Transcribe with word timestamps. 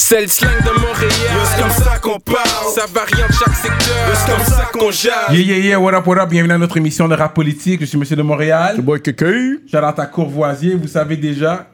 C'est 0.00 0.20
le 0.22 0.28
slang 0.28 0.50
de 0.64 0.80
Montréal. 0.80 1.10
C'est 1.44 1.60
comme 1.60 1.70
ça 1.72 1.98
qu'on 1.98 2.20
parle. 2.20 2.72
Ça 2.72 2.86
varie 2.94 3.20
en 3.20 3.32
chaque 3.32 3.56
secteur. 3.56 4.14
C'est 4.14 4.32
comme 4.32 4.44
ça 4.44 4.68
qu'on 4.72 4.90
jase. 4.92 5.12
Yeah, 5.32 5.40
yeah, 5.40 5.58
yeah, 5.58 5.80
what 5.80 5.92
up, 5.92 6.06
what 6.06 6.18
up, 6.22 6.28
bienvenue 6.30 6.52
à 6.54 6.58
notre 6.58 6.76
émission 6.76 7.08
de 7.08 7.16
rap 7.16 7.34
politique. 7.34 7.80
Je 7.80 7.86
suis 7.86 7.98
Monsieur 7.98 8.14
de 8.14 8.22
Montréal. 8.22 8.80
boy 8.80 9.02
Kéké. 9.02 9.58
Shout-out 9.68 9.98
à 9.98 10.06
Courvoisier, 10.06 10.76
vous 10.76 10.86
savez 10.86 11.16
déjà. 11.16 11.66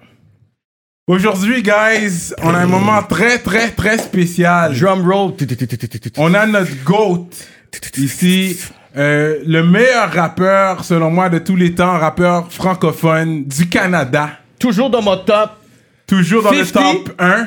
Aujourd'hui, 1.06 1.62
guys, 1.62 2.32
on 2.42 2.54
a 2.54 2.58
un 2.60 2.66
moment 2.66 3.02
très, 3.02 3.38
très, 3.40 3.68
très 3.70 3.98
spécial. 3.98 4.74
Drum 4.74 5.06
roll. 5.06 5.34
On 6.16 6.32
a 6.32 6.46
notre 6.46 6.82
GOAT 6.82 7.28
ici. 7.98 8.58
euh, 8.96 9.36
le 9.46 9.62
meilleur 9.62 10.10
rappeur, 10.10 10.82
selon 10.82 11.10
moi, 11.10 11.28
de 11.28 11.38
tous 11.40 11.56
les 11.56 11.74
temps, 11.74 11.98
rappeur 11.98 12.50
francophone 12.50 13.44
du 13.44 13.68
Canada. 13.68 14.30
Toujours 14.58 14.88
dans 14.88 15.02
mon 15.02 15.18
top. 15.18 15.50
Toujours 16.06 16.42
dans 16.42 16.52
le 16.52 16.64
50. 16.64 17.04
top 17.04 17.14
1. 17.20 17.46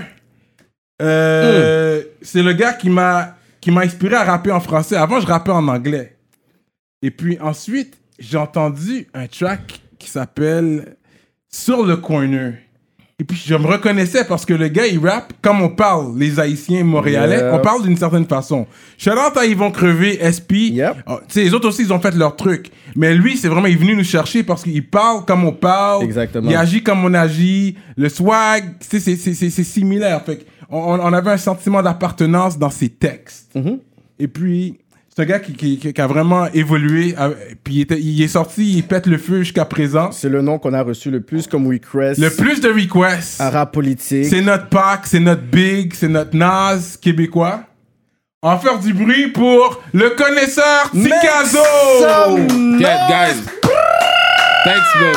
Euh, 1.01 2.01
C'est 2.21 2.43
le 2.43 2.53
gars 2.53 2.73
qui 2.73 2.89
m'a 2.89 3.35
qui 3.61 3.71
m'a 3.71 3.81
inspiré 3.81 4.15
à 4.15 4.23
rapper 4.23 4.51
en 4.51 4.59
français. 4.59 4.95
Avant, 4.95 5.19
je 5.19 5.25
rappais 5.27 5.51
en 5.51 5.67
anglais. 5.67 6.15
Et 7.01 7.11
puis 7.11 7.37
ensuite, 7.41 7.97
j'ai 8.19 8.37
entendu 8.37 9.07
un 9.13 9.27
track 9.27 9.81
qui 9.99 10.09
s'appelle 10.09 10.95
Sur 11.49 11.85
le 11.85 11.97
corner. 11.97 12.53
Et 13.19 13.23
puis 13.23 13.35
je 13.43 13.55
me 13.55 13.65
reconnaissais 13.65 14.25
parce 14.25 14.45
que 14.45 14.53
le 14.53 14.67
gars, 14.67 14.85
il 14.85 14.99
rappe 14.99 15.33
comme 15.41 15.61
on 15.63 15.69
parle, 15.69 16.15
les 16.19 16.39
Haïtiens 16.39 16.83
montréalais. 16.83 17.37
Yep. 17.37 17.49
On 17.53 17.59
parle 17.59 17.81
d'une 17.81 17.97
certaine 17.97 18.25
façon. 18.27 18.67
Shout 18.95 19.09
out 19.09 19.35
à 19.35 19.43
Ils 19.45 19.57
vont 19.57 19.71
crever, 19.71 20.19
SP. 20.21 20.69
Yep. 20.69 20.97
Oh, 21.07 21.19
les 21.35 21.51
autres 21.51 21.67
aussi, 21.67 21.81
ils 21.81 21.91
ont 21.91 21.99
fait 21.99 22.13
leur 22.13 22.35
truc. 22.35 22.69
Mais 22.95 23.15
lui, 23.15 23.35
c'est 23.35 23.47
vraiment, 23.47 23.65
il 23.65 23.73
est 23.73 23.77
venu 23.79 23.95
nous 23.95 24.03
chercher 24.03 24.43
parce 24.43 24.61
qu'il 24.61 24.87
parle 24.87 25.25
comme 25.25 25.45
on 25.45 25.51
parle. 25.51 26.03
Exactement. 26.03 26.47
Il 26.47 26.55
agit 26.55 26.83
comme 26.83 27.03
on 27.03 27.13
agit. 27.15 27.75
Le 27.97 28.07
swag, 28.07 28.75
c'est- 28.81 28.99
similaire. 29.63 30.21
Fait 30.23 30.45
on, 30.69 30.99
on 30.99 31.13
avait 31.13 31.31
un 31.31 31.37
sentiment 31.37 31.81
d'appartenance 31.81 32.57
dans 32.57 32.69
ses 32.69 32.89
textes. 32.89 33.49
Mm-hmm. 33.55 33.79
Et 34.19 34.27
puis, 34.27 34.79
c'est 35.15 35.21
un 35.23 35.25
gars 35.25 35.39
qui, 35.39 35.53
qui- 35.53 35.77
qui- 35.79 35.93
qui 35.93 36.01
a 36.01 36.07
vraiment 36.07 36.47
évolué. 36.53 37.15
Puis 37.63 37.75
il, 37.75 37.81
était- 37.81 37.99
il 37.99 38.21
est 38.21 38.27
sorti, 38.27 38.73
il 38.77 38.83
pète 38.83 39.07
le 39.07 39.17
feu 39.17 39.39
jusqu'à 39.39 39.65
présent. 39.65 40.11
C'est 40.11 40.29
le 40.29 40.41
nom 40.41 40.59
qu'on 40.59 40.73
a 40.73 40.81
reçu 40.83 41.09
le 41.11 41.21
plus 41.21 41.47
comme 41.47 41.67
request. 41.67 42.19
Le 42.19 42.29
plus 42.29 42.61
de 42.61 42.69
requests, 42.69 43.41
à 43.41 43.49
rap 43.49 43.73
politique. 43.73 44.25
c'est 44.25 44.41
notre 44.41 44.67
Pac, 44.69 45.01
c'est 45.05 45.19
notre 45.19 45.41
Big, 45.43 45.93
c'est 45.95 46.07
notre 46.07 46.35
Nas 46.35 46.97
québécois. 47.01 47.61
On 48.43 48.49
va 48.51 48.57
faire 48.59 48.77
du 48.79 48.93
bruit 48.93 49.29
pour 49.29 49.81
le 49.93 50.09
connaisseur 50.11 50.91
Tikazo! 50.91 51.57
Yeah, 52.79 53.07
guys. 53.09 53.41
Thanks, 54.63 55.01
man. 55.01 55.15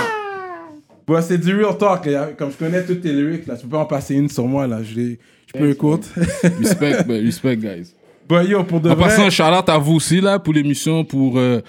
Bon, 1.06 1.20
c'est 1.22 1.38
du 1.38 1.54
real 1.54 1.76
talk. 1.76 2.06
là. 2.06 2.28
Comme 2.38 2.50
je 2.52 2.56
connais 2.56 2.84
toutes 2.84 3.02
tes 3.02 3.12
lyrics, 3.12 3.46
là, 3.46 3.56
tu 3.56 3.64
peux 3.64 3.70
pas 3.70 3.78
en 3.80 3.84
passer 3.84 4.14
une 4.14 4.28
sur 4.28 4.46
moi. 4.46 4.66
Là. 4.66 4.78
Je, 4.82 5.16
je 5.54 5.58
peux 5.58 5.70
écouter. 5.70 6.08
Respect, 6.60 7.04
man. 7.06 7.24
Respect, 7.24 7.56
guys. 7.56 7.94
bon, 8.28 8.46
yo, 8.46 8.64
pour 8.64 8.80
de 8.80 8.90
En 8.90 8.94
vrai... 8.94 9.04
passant, 9.08 9.30
shout-out 9.30 9.68
à 9.68 9.78
vous 9.78 9.94
aussi, 9.94 10.20
là, 10.20 10.38
pour 10.38 10.52
l'émission, 10.54 11.04
pour... 11.04 11.38
euh, 11.38 11.60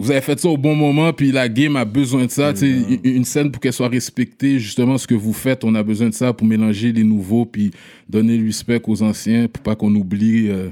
vous 0.00 0.10
avez 0.10 0.20
fait 0.20 0.38
ça 0.38 0.48
au 0.48 0.56
bon 0.56 0.74
moment, 0.74 1.12
puis 1.12 1.30
la 1.30 1.48
game 1.48 1.76
a 1.76 1.84
besoin 1.84 2.26
de 2.26 2.30
ça. 2.30 2.54
sais, 2.54 2.68
une, 2.68 2.98
une 3.04 3.24
scène 3.24 3.50
pour 3.52 3.60
qu'elle 3.60 3.72
soit 3.72 3.88
respectée, 3.88 4.58
justement, 4.58 4.98
ce 4.98 5.06
que 5.06 5.14
vous 5.14 5.32
faites, 5.32 5.62
on 5.64 5.74
a 5.76 5.82
besoin 5.84 6.08
de 6.08 6.14
ça 6.14 6.32
pour 6.32 6.46
mélanger 6.46 6.92
les 6.92 7.04
nouveaux, 7.04 7.46
puis 7.46 7.70
donner 8.08 8.36
le 8.36 8.46
respect 8.46 8.80
aux 8.86 9.02
anciens, 9.02 9.46
pour 9.46 9.62
pas 9.62 9.76
qu'on 9.76 9.94
oublie 9.94 10.50
euh, 10.50 10.68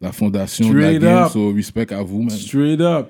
la 0.00 0.12
fondation 0.12 0.68
de 0.68 0.74
la 0.78 0.82
Straight 0.88 1.00
game. 1.02 1.16
up. 1.24 1.30
So, 1.32 1.52
respect 1.54 1.92
à 1.92 2.02
vous, 2.02 2.20
man. 2.20 2.30
Straight 2.30 2.80
up. 2.80 3.08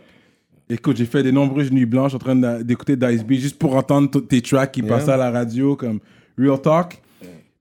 Écoute, 0.71 0.97
j'ai 0.97 1.05
fait 1.05 1.23
des 1.23 1.33
nombreuses 1.33 1.71
nuits 1.73 1.87
blanches 1.87 2.15
en 2.15 2.19
train 2.19 2.35
d'écouter 2.63 2.97
Dice 2.97 3.25
B 3.25 3.33
juste 3.35 3.59
pour 3.59 3.75
entendre 3.77 4.21
tes 4.21 4.41
tracks 4.41 4.73
qui 4.73 4.83
passaient 4.83 5.13
à 5.13 5.17
la 5.17 5.31
radio 5.31 5.75
comme 5.77 5.99
Real 6.39 6.61
Talk. 6.61 7.01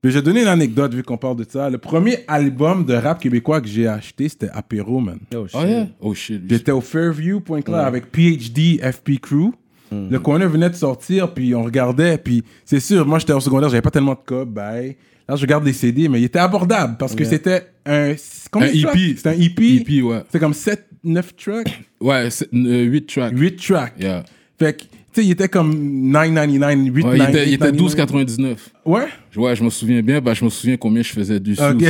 Puis 0.05 0.11
je 0.11 0.19
vais 0.19 0.23
donner 0.23 0.43
une 0.43 0.47
anecdote 0.47 0.93
vu 0.93 1.01
qu'on 1.01 1.17
parle 1.17 1.37
de 1.37 1.45
ça. 1.49 1.67
Le 1.67 1.79
premier 1.79 2.19
album 2.27 2.85
de 2.85 2.93
rap 2.93 3.19
québécois 3.19 3.59
que 3.59 3.67
j'ai 3.67 3.87
acheté, 3.87 4.29
c'était 4.29 4.49
Apéro, 4.53 4.99
man. 4.99 5.17
Oh, 5.33 5.47
shit. 5.47 5.59
Oh, 5.59 5.65
yeah? 5.65 5.87
Oh, 5.99 6.13
shit. 6.13 6.43
J'étais 6.47 6.71
au 6.71 6.81
Fairview, 6.81 7.39
Point 7.39 7.63
Clair, 7.63 7.79
avec 7.79 8.11
PhD, 8.11 8.79
FP 8.83 9.19
Crew. 9.19 9.49
Le 9.91 10.19
corner 10.19 10.47
venait 10.47 10.69
de 10.69 10.75
sortir, 10.75 11.33
puis 11.33 11.55
on 11.55 11.63
regardait, 11.63 12.19
puis 12.19 12.43
c'est 12.65 12.79
sûr, 12.79 13.03
moi 13.07 13.17
j'étais 13.17 13.33
au 13.33 13.39
secondaire, 13.39 13.69
j'avais 13.69 13.81
pas 13.81 13.89
tellement 13.89 14.13
de 14.13 14.19
cob, 14.23 14.53
bye. 14.53 14.95
Là, 15.27 15.37
je 15.37 15.41
regarde 15.41 15.65
les 15.65 15.73
CD, 15.73 16.07
mais 16.07 16.21
il 16.21 16.25
était 16.25 16.37
abordable 16.37 16.97
parce 16.99 17.15
que 17.15 17.23
c'était 17.23 17.63
un. 17.87 18.13
Combien 18.51 18.67
Un? 18.67 18.73
EP. 18.73 19.15
C'était 19.17 19.29
un 19.29 19.39
EP. 19.39 19.75
EP, 19.77 20.01
ouais. 20.03 20.21
C'était 20.27 20.39
comme 20.39 20.53
7, 20.53 20.85
9 21.03 21.35
tracks? 21.35 21.81
Ouais, 21.99 22.29
8 22.51 23.07
tracks. 23.07 23.33
8 23.35 23.55
tracks. 23.55 23.93
Yeah. 23.99 24.23
Fait 24.59 24.77
que, 24.77 24.83
tu 25.15 25.21
sais, 25.21 25.27
il 25.27 25.31
était 25.31 25.47
comme 25.49 25.73
9,99, 26.11 26.91
8, 26.93 27.05
Ouais, 27.05 27.17
il 27.17 27.23
était, 27.23 27.47
il 27.47 27.53
était 27.53 27.71
12,99. 27.71 28.55
Ouais? 28.85 29.05
Ouais, 29.37 29.55
je 29.55 29.63
me 29.63 29.69
souviens 29.69 30.01
bien. 30.01 30.19
Bah, 30.21 30.33
je 30.33 30.43
me 30.45 30.49
souviens 30.49 30.77
combien 30.77 31.01
je 31.01 31.11
faisais 31.13 31.39
dessus. 31.39 31.61
Ok. 31.63 31.81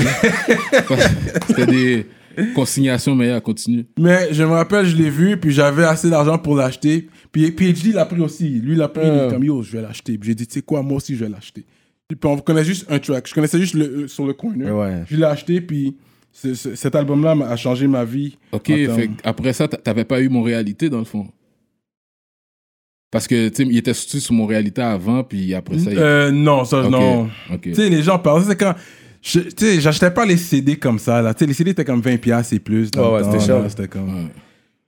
aussi. 0.92 1.06
C'était 1.48 1.66
des 1.66 2.06
consignations, 2.54 3.16
mais 3.16 3.32
à 3.32 3.40
continue. 3.42 3.86
Mais 4.00 4.28
je 4.34 4.44
me 4.44 4.50
rappelle, 4.52 4.86
je 4.86 4.96
l'ai 4.96 5.10
vu, 5.10 5.38
puis 5.38 5.52
j'avais 5.52 5.84
assez 5.86 6.10
d'argent 6.10 6.38
pour 6.38 6.56
l'acheter. 6.56 7.08
Puis 7.32 7.52
PhD 7.52 7.94
l'a 7.94 8.06
pris 8.06 8.22
aussi. 8.22 8.48
Lui, 8.60 8.74
il 8.74 8.78
l'a 8.78 8.88
pris, 8.90 9.06
il 9.06 9.08
est 9.28 9.30
comme 9.30 9.44
yo, 9.44 9.62
je 9.64 9.72
vais 9.72 9.82
l'acheter. 9.82 10.18
Puis 10.18 10.30
j'ai 10.30 10.36
dit, 10.36 10.48
tu 10.48 10.54
sais 10.56 10.62
quoi, 10.62 10.82
moi 10.82 10.98
aussi, 10.98 11.16
je 11.16 11.24
vais 11.26 11.30
l'acheter. 11.32 11.66
Puis 12.08 12.18
on 12.26 12.38
connaît 12.38 12.64
juste 12.64 12.86
un 12.90 13.00
track. 13.00 13.28
Je 13.28 13.34
connaissais 13.34 13.60
juste 13.60 13.74
le, 13.74 13.86
euh, 13.86 14.08
sur 14.08 14.28
le 14.28 14.34
corner. 14.34 14.76
Ouais. 14.76 15.04
Je 15.10 15.16
l'ai 15.18 15.24
acheté, 15.24 15.60
puis 15.62 15.96
ce- 16.32 16.54
ce- 16.54 16.76
cet 16.76 16.94
album-là 16.94 17.34
m'a- 17.34 17.48
a 17.48 17.56
changé 17.56 17.88
ma 17.88 18.06
vie. 18.06 18.38
Ok, 18.52 18.68
fait 18.68 19.10
après 19.24 19.54
ça, 19.54 19.68
t'a- 19.68 19.78
t'avais 19.78 20.06
pas 20.06 20.22
eu 20.22 20.30
mon 20.30 20.44
réalité 20.44 20.90
dans 20.90 21.00
le 21.00 21.06
fond. 21.06 21.28
Parce 23.16 23.30
que, 23.30 23.48
tu 23.48 23.56
sais, 23.64 23.70
il 23.72 23.78
était 23.78 23.94
sorti 23.94 24.20
sur 24.20 24.34
mon 24.34 24.46
réalité 24.46 24.82
avant, 24.82 25.24
puis 25.24 25.54
après 25.54 25.80
ça. 25.80 25.90
il- 25.90 25.98
Euh, 25.98 26.32
non, 26.32 26.66
ça, 26.66 26.84
non. 26.90 27.30
Tu 27.62 27.74
sais, 27.74 27.88
les 27.88 28.04
gens 28.04 28.20
parlent. 28.20 28.44
C'est 28.46 28.58
quand. 28.58 28.76
je- 29.22 29.40
Tu 29.40 29.54
sais, 29.58 29.80
j'achetais 29.80 30.12
pas 30.12 30.26
les 30.26 30.36
CD 30.36 30.76
comme 30.76 31.00
ça, 31.00 31.22
là. 31.22 31.34
Tu 31.34 31.40
sais, 31.40 31.46
les 31.46 31.54
CD 31.54 31.72
étaient 31.72 31.86
comme 31.86 32.02
20$ 32.02 32.18
piastres 32.18 32.54
et 32.56 32.60
plus. 32.60 32.92
dans 32.92 33.14
Ouais, 33.14 33.24
c'était 33.24 33.40
cher. 33.40 33.64
C'était 33.70 33.88
comme. 33.88 34.10
Ouais. 34.14 34.32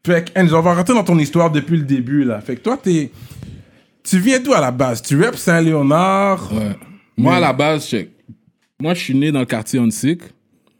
Fait 0.05 0.25
que, 0.29 0.37
Enzo, 0.37 0.57
on 0.57 0.61
va 0.61 0.73
rentrer 0.73 0.93
dans 0.93 1.05
ton 1.05 1.17
histoire 1.17 1.49
depuis 1.49 1.77
le 1.77 1.83
début, 1.83 2.25
là. 2.25 2.41
Fait 2.41 2.57
que 2.57 2.61
toi, 2.61 2.77
t'es. 2.77 3.11
Tu 4.03 4.19
viens 4.19 4.39
d'où 4.41 4.51
à 4.53 4.59
la 4.59 4.71
base? 4.71 5.01
Tu 5.01 5.17
rap 5.23 5.37
Saint-Léonard? 5.37 6.51
Ouais. 6.53 6.75
Moi, 7.15 7.35
à 7.35 7.39
la 7.39 7.53
base, 7.53 7.87
check. 7.87 8.09
Moi, 8.77 8.93
je 8.93 8.99
suis 9.03 9.15
né 9.15 9.31
dans 9.31 9.39
le 9.39 9.45
quartier 9.45 9.79
Onsic, 9.79 10.19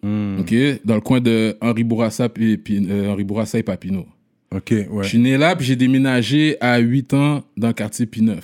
Hmm. 0.04 0.40
ok, 0.42 0.54
dans 0.84 0.96
le 0.96 1.02
coin 1.02 1.22
de 1.22 1.56
Henri 1.62 1.86
Bourassa, 1.86 2.26
et, 2.40 2.58
puis, 2.58 2.86
euh, 2.90 3.10
Henri 3.10 3.24
Bourassa 3.24 3.58
et 3.58 3.64
Papineau. 3.64 4.06
Ok, 4.56 4.72
ouais. 4.72 5.04
Je 5.04 5.08
suis 5.08 5.18
né 5.20 5.38
là, 5.38 5.56
puis 5.56 5.66
j'ai 5.66 5.76
déménagé 5.76 6.58
à 6.62 6.78
8 6.78 7.14
ans 7.14 7.44
dans 7.58 7.68
le 7.68 7.74
quartier 7.74 8.06
P9. 8.06 8.38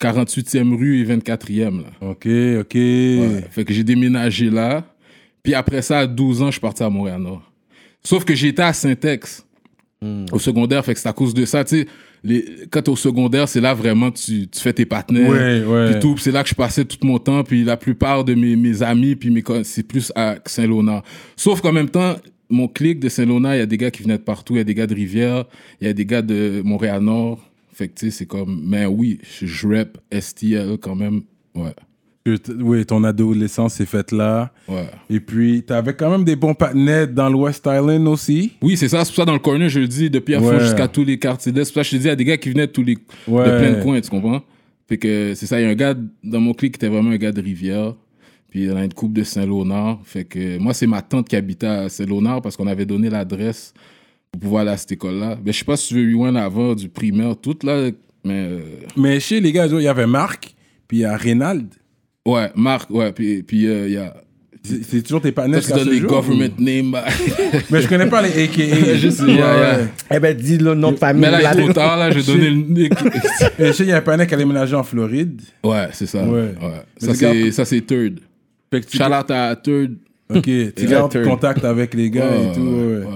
48e 0.00 0.76
rue 0.76 1.00
et 1.00 1.04
24e, 1.04 1.82
là. 1.82 1.90
Ok, 2.00 2.26
ok. 2.60 2.74
Ouais. 2.74 3.44
Fait 3.50 3.64
que 3.64 3.72
j'ai 3.72 3.84
déménagé 3.84 4.50
là. 4.50 4.84
Puis 5.42 5.54
après 5.54 5.82
ça, 5.82 6.00
à 6.00 6.06
12 6.06 6.42
ans, 6.42 6.46
je 6.46 6.52
suis 6.52 6.60
parti 6.60 6.82
à 6.82 6.90
Montréal-Nord. 6.90 7.42
Sauf 8.02 8.24
que 8.24 8.34
j'étais 8.34 8.62
à 8.62 8.72
Saint-Ex 8.72 9.46
au 10.32 10.38
secondaire. 10.38 10.84
Fait 10.84 10.94
que 10.94 11.00
c'est 11.00 11.08
à 11.08 11.12
cause 11.12 11.34
de 11.34 11.44
ça. 11.44 11.64
Tu 11.64 11.82
sais, 11.82 11.86
les... 12.24 12.44
quand 12.70 12.82
t'es 12.82 12.90
au 12.90 12.96
secondaire, 12.96 13.48
c'est 13.48 13.60
là 13.60 13.74
vraiment 13.74 14.10
tu, 14.10 14.48
tu 14.48 14.60
fais 14.60 14.72
tes 14.72 14.84
partenaires. 14.84 15.68
Ouais, 15.68 16.00
tout. 16.00 16.16
C'est 16.18 16.32
là 16.32 16.42
que 16.42 16.48
je 16.48 16.54
passais 16.54 16.84
tout 16.84 16.98
mon 17.02 17.18
temps. 17.18 17.44
Puis 17.44 17.62
la 17.62 17.76
plupart 17.76 18.24
de 18.24 18.34
mes, 18.34 18.56
mes 18.56 18.82
amis, 18.82 19.14
puis 19.14 19.30
mes 19.30 19.44
c'est 19.62 19.86
plus 19.86 20.12
à 20.16 20.36
Saint-Léonard. 20.46 21.02
Sauf 21.36 21.60
qu'en 21.60 21.72
même 21.72 21.90
temps, 21.90 22.16
mon 22.52 22.68
clic 22.68 23.00
de 23.00 23.08
Saint-Léonard, 23.08 23.56
il 23.56 23.58
y 23.58 23.62
a 23.62 23.66
des 23.66 23.78
gars 23.78 23.90
qui 23.90 24.02
venaient 24.02 24.18
de 24.18 24.22
partout. 24.22 24.54
Il 24.54 24.58
y 24.58 24.60
a 24.60 24.64
des 24.64 24.74
gars 24.74 24.86
de 24.86 24.94
Rivière. 24.94 25.44
Il 25.80 25.86
y 25.86 25.90
a 25.90 25.92
des 25.92 26.04
gars 26.06 26.22
de 26.22 26.62
Montréal-Nord. 26.64 27.40
Fait 27.72 27.88
que 27.88 27.94
tu 27.94 28.06
sais, 28.06 28.18
c'est 28.18 28.26
comme... 28.26 28.62
Mais 28.64 28.86
oui, 28.86 29.18
je, 29.22 29.66
rap 29.66 29.98
STL 30.12 30.76
quand 30.80 30.94
même. 30.94 31.22
Ouais. 31.54 31.74
Oui, 32.60 32.86
ton 32.86 33.02
adolescence 33.02 33.74
s'est 33.74 33.86
faite 33.86 34.12
là. 34.12 34.52
Ouais. 34.68 34.86
Et 35.10 35.18
puis, 35.18 35.64
t'avais 35.64 35.94
quand 35.94 36.10
même 36.10 36.22
des 36.22 36.36
bons 36.36 36.54
partenaires 36.54 37.08
dans 37.08 37.28
l'West 37.28 37.66
Island 37.66 38.06
aussi. 38.06 38.52
Oui, 38.62 38.76
c'est 38.76 38.88
ça. 38.88 39.04
C'est 39.04 39.10
pour 39.10 39.16
ça, 39.16 39.24
dans 39.24 39.32
le 39.32 39.40
corner, 39.40 39.68
je 39.68 39.80
le 39.80 39.88
dis, 39.88 40.08
de 40.08 40.20
Pierrefonds 40.20 40.50
Ouais. 40.50 40.60
jusqu'à 40.60 40.86
tous 40.86 41.04
les 41.04 41.18
quartiers 41.18 41.50
d'Est. 41.50 41.64
C'est 41.64 41.72
pour 41.72 41.84
ça 41.84 41.90
je 41.90 41.96
te 41.96 41.96
dis, 41.96 42.04
il 42.04 42.08
y 42.08 42.12
a 42.12 42.16
des 42.16 42.24
gars 42.24 42.36
qui 42.36 42.50
venaient 42.50 42.68
de 42.68 42.72
tous 42.72 42.84
les, 42.84 42.96
Ouais. 43.26 43.44
de 43.44 43.58
plein 43.58 43.72
de 43.72 43.82
coins, 43.82 44.00
tu 44.00 44.10
comprends? 44.10 44.42
Fait 44.88 44.98
que 44.98 45.32
c'est 45.34 45.46
ça, 45.46 45.58
il 45.58 45.64
y 45.64 45.66
a 45.66 45.70
un 45.70 45.74
gars 45.74 45.94
dans 46.22 46.40
mon 46.40 46.52
clic 46.52 46.74
qui 46.74 46.76
était 46.76 46.88
vraiment 46.88 47.10
un 47.10 47.16
gars 47.16 47.32
de 47.32 47.40
Rivière. 47.40 47.94
Puis 48.52 48.64
il 48.64 48.68
y 48.68 48.70
en 48.70 48.76
a 48.76 48.84
une 48.84 48.92
coupe 48.92 49.14
de 49.14 49.22
Saint-Léonard. 49.24 50.00
Fait 50.04 50.24
que 50.24 50.58
moi, 50.58 50.74
c'est 50.74 50.86
ma 50.86 51.00
tante 51.00 51.26
qui 51.26 51.36
habitait 51.36 51.66
à 51.66 51.88
Saint-Léonard 51.88 52.42
parce 52.42 52.54
qu'on 52.54 52.66
avait 52.66 52.84
donné 52.84 53.08
l'adresse 53.08 53.72
pour 54.30 54.42
pouvoir 54.42 54.60
aller 54.60 54.72
à 54.72 54.76
cette 54.76 54.92
école-là. 54.92 55.36
Ben, 55.42 55.54
je 55.54 55.58
sais 55.58 55.64
pas 55.64 55.74
si 55.78 55.88
tu 55.88 55.94
veux 55.94 56.14
rewind 56.14 56.36
avant 56.36 56.74
du 56.74 56.90
primaire, 56.90 57.34
tout 57.34 57.56
là, 57.62 57.88
mais 58.24 58.46
euh, 58.50 58.60
Mais 58.94 59.20
chez 59.20 59.40
les 59.40 59.52
gars, 59.52 59.66
il 59.66 59.80
y 59.80 59.88
avait 59.88 60.06
Marc, 60.06 60.54
puis 60.86 60.98
il 60.98 61.00
y 61.00 61.04
a 61.06 61.16
Reynald. 61.16 61.66
ouais, 62.28 62.50
Marc, 62.54 62.90
ouais, 62.90 63.10
puis 63.12 63.42
puis 63.42 63.66
euh, 63.66 63.88
il 63.88 63.94
y 63.94 63.96
a. 63.96 64.14
C'est 64.62 65.02
toujours 65.02 65.22
tes 65.22 65.32
partenaires 65.32 65.60
tu 65.60 65.72
donnes 65.72 65.88
les 65.88 65.98
jour, 65.98 66.10
government 66.10 66.50
ou- 66.58 66.62
names. 66.62 66.96
Mais 67.70 67.80
je 67.80 67.88
connais 67.88 68.06
pas 68.06 68.20
les 68.20 68.44
AKA. 68.44 68.62
Yeah, 68.64 68.96
yeah. 69.26 69.78
ouais. 69.78 69.86
Eh 70.14 70.20
ben, 70.20 70.36
dis 70.36 70.58
le 70.58 70.74
nom 70.74 70.92
de 70.92 70.98
famille. 70.98 71.22
mais 71.22 71.30
là, 71.32 71.40
il 71.40 71.44
est 71.46 71.54
là. 71.54 71.64
trop 71.64 71.72
tard, 71.72 71.96
là, 71.96 72.10
j'ai 72.12 72.22
donné 72.22 72.50
le 72.50 72.56
nick. 72.68 72.92
Je 73.58 73.72
sais, 73.72 73.82
il 73.82 73.88
y 73.88 73.92
a 73.92 73.96
un 73.96 74.00
partenaire 74.02 74.26
qui 74.28 74.34
a 74.34 74.36
déménagé 74.36 74.76
en 74.76 74.84
Floride. 74.84 75.40
Ouais, 75.64 75.88
c'est 75.92 76.06
ça. 76.06 76.22
Ouais. 76.22 76.54
Ouais. 76.62 76.82
Mais 77.00 77.08
Ça, 77.08 77.14
c'est, 77.14 77.50
ça, 77.50 77.64
c'est 77.64 77.80
Third. 77.80 78.20
Fait 78.72 78.80
que 78.80 78.86
tu, 78.86 78.96
Shout 78.96 79.04
out 79.04 79.30
à 79.30 79.54
Third. 79.54 79.92
ok, 80.34 80.42
tu 80.42 80.86
gardes 80.88 81.12
turn. 81.12 81.24
contact 81.28 81.64
avec 81.64 81.94
les 81.94 82.10
gars 82.10 82.26
Ouais, 82.28 82.46
et 82.50 82.52
tout. 82.54 82.60
ouais, 82.60 82.96
ouais. 83.04 83.06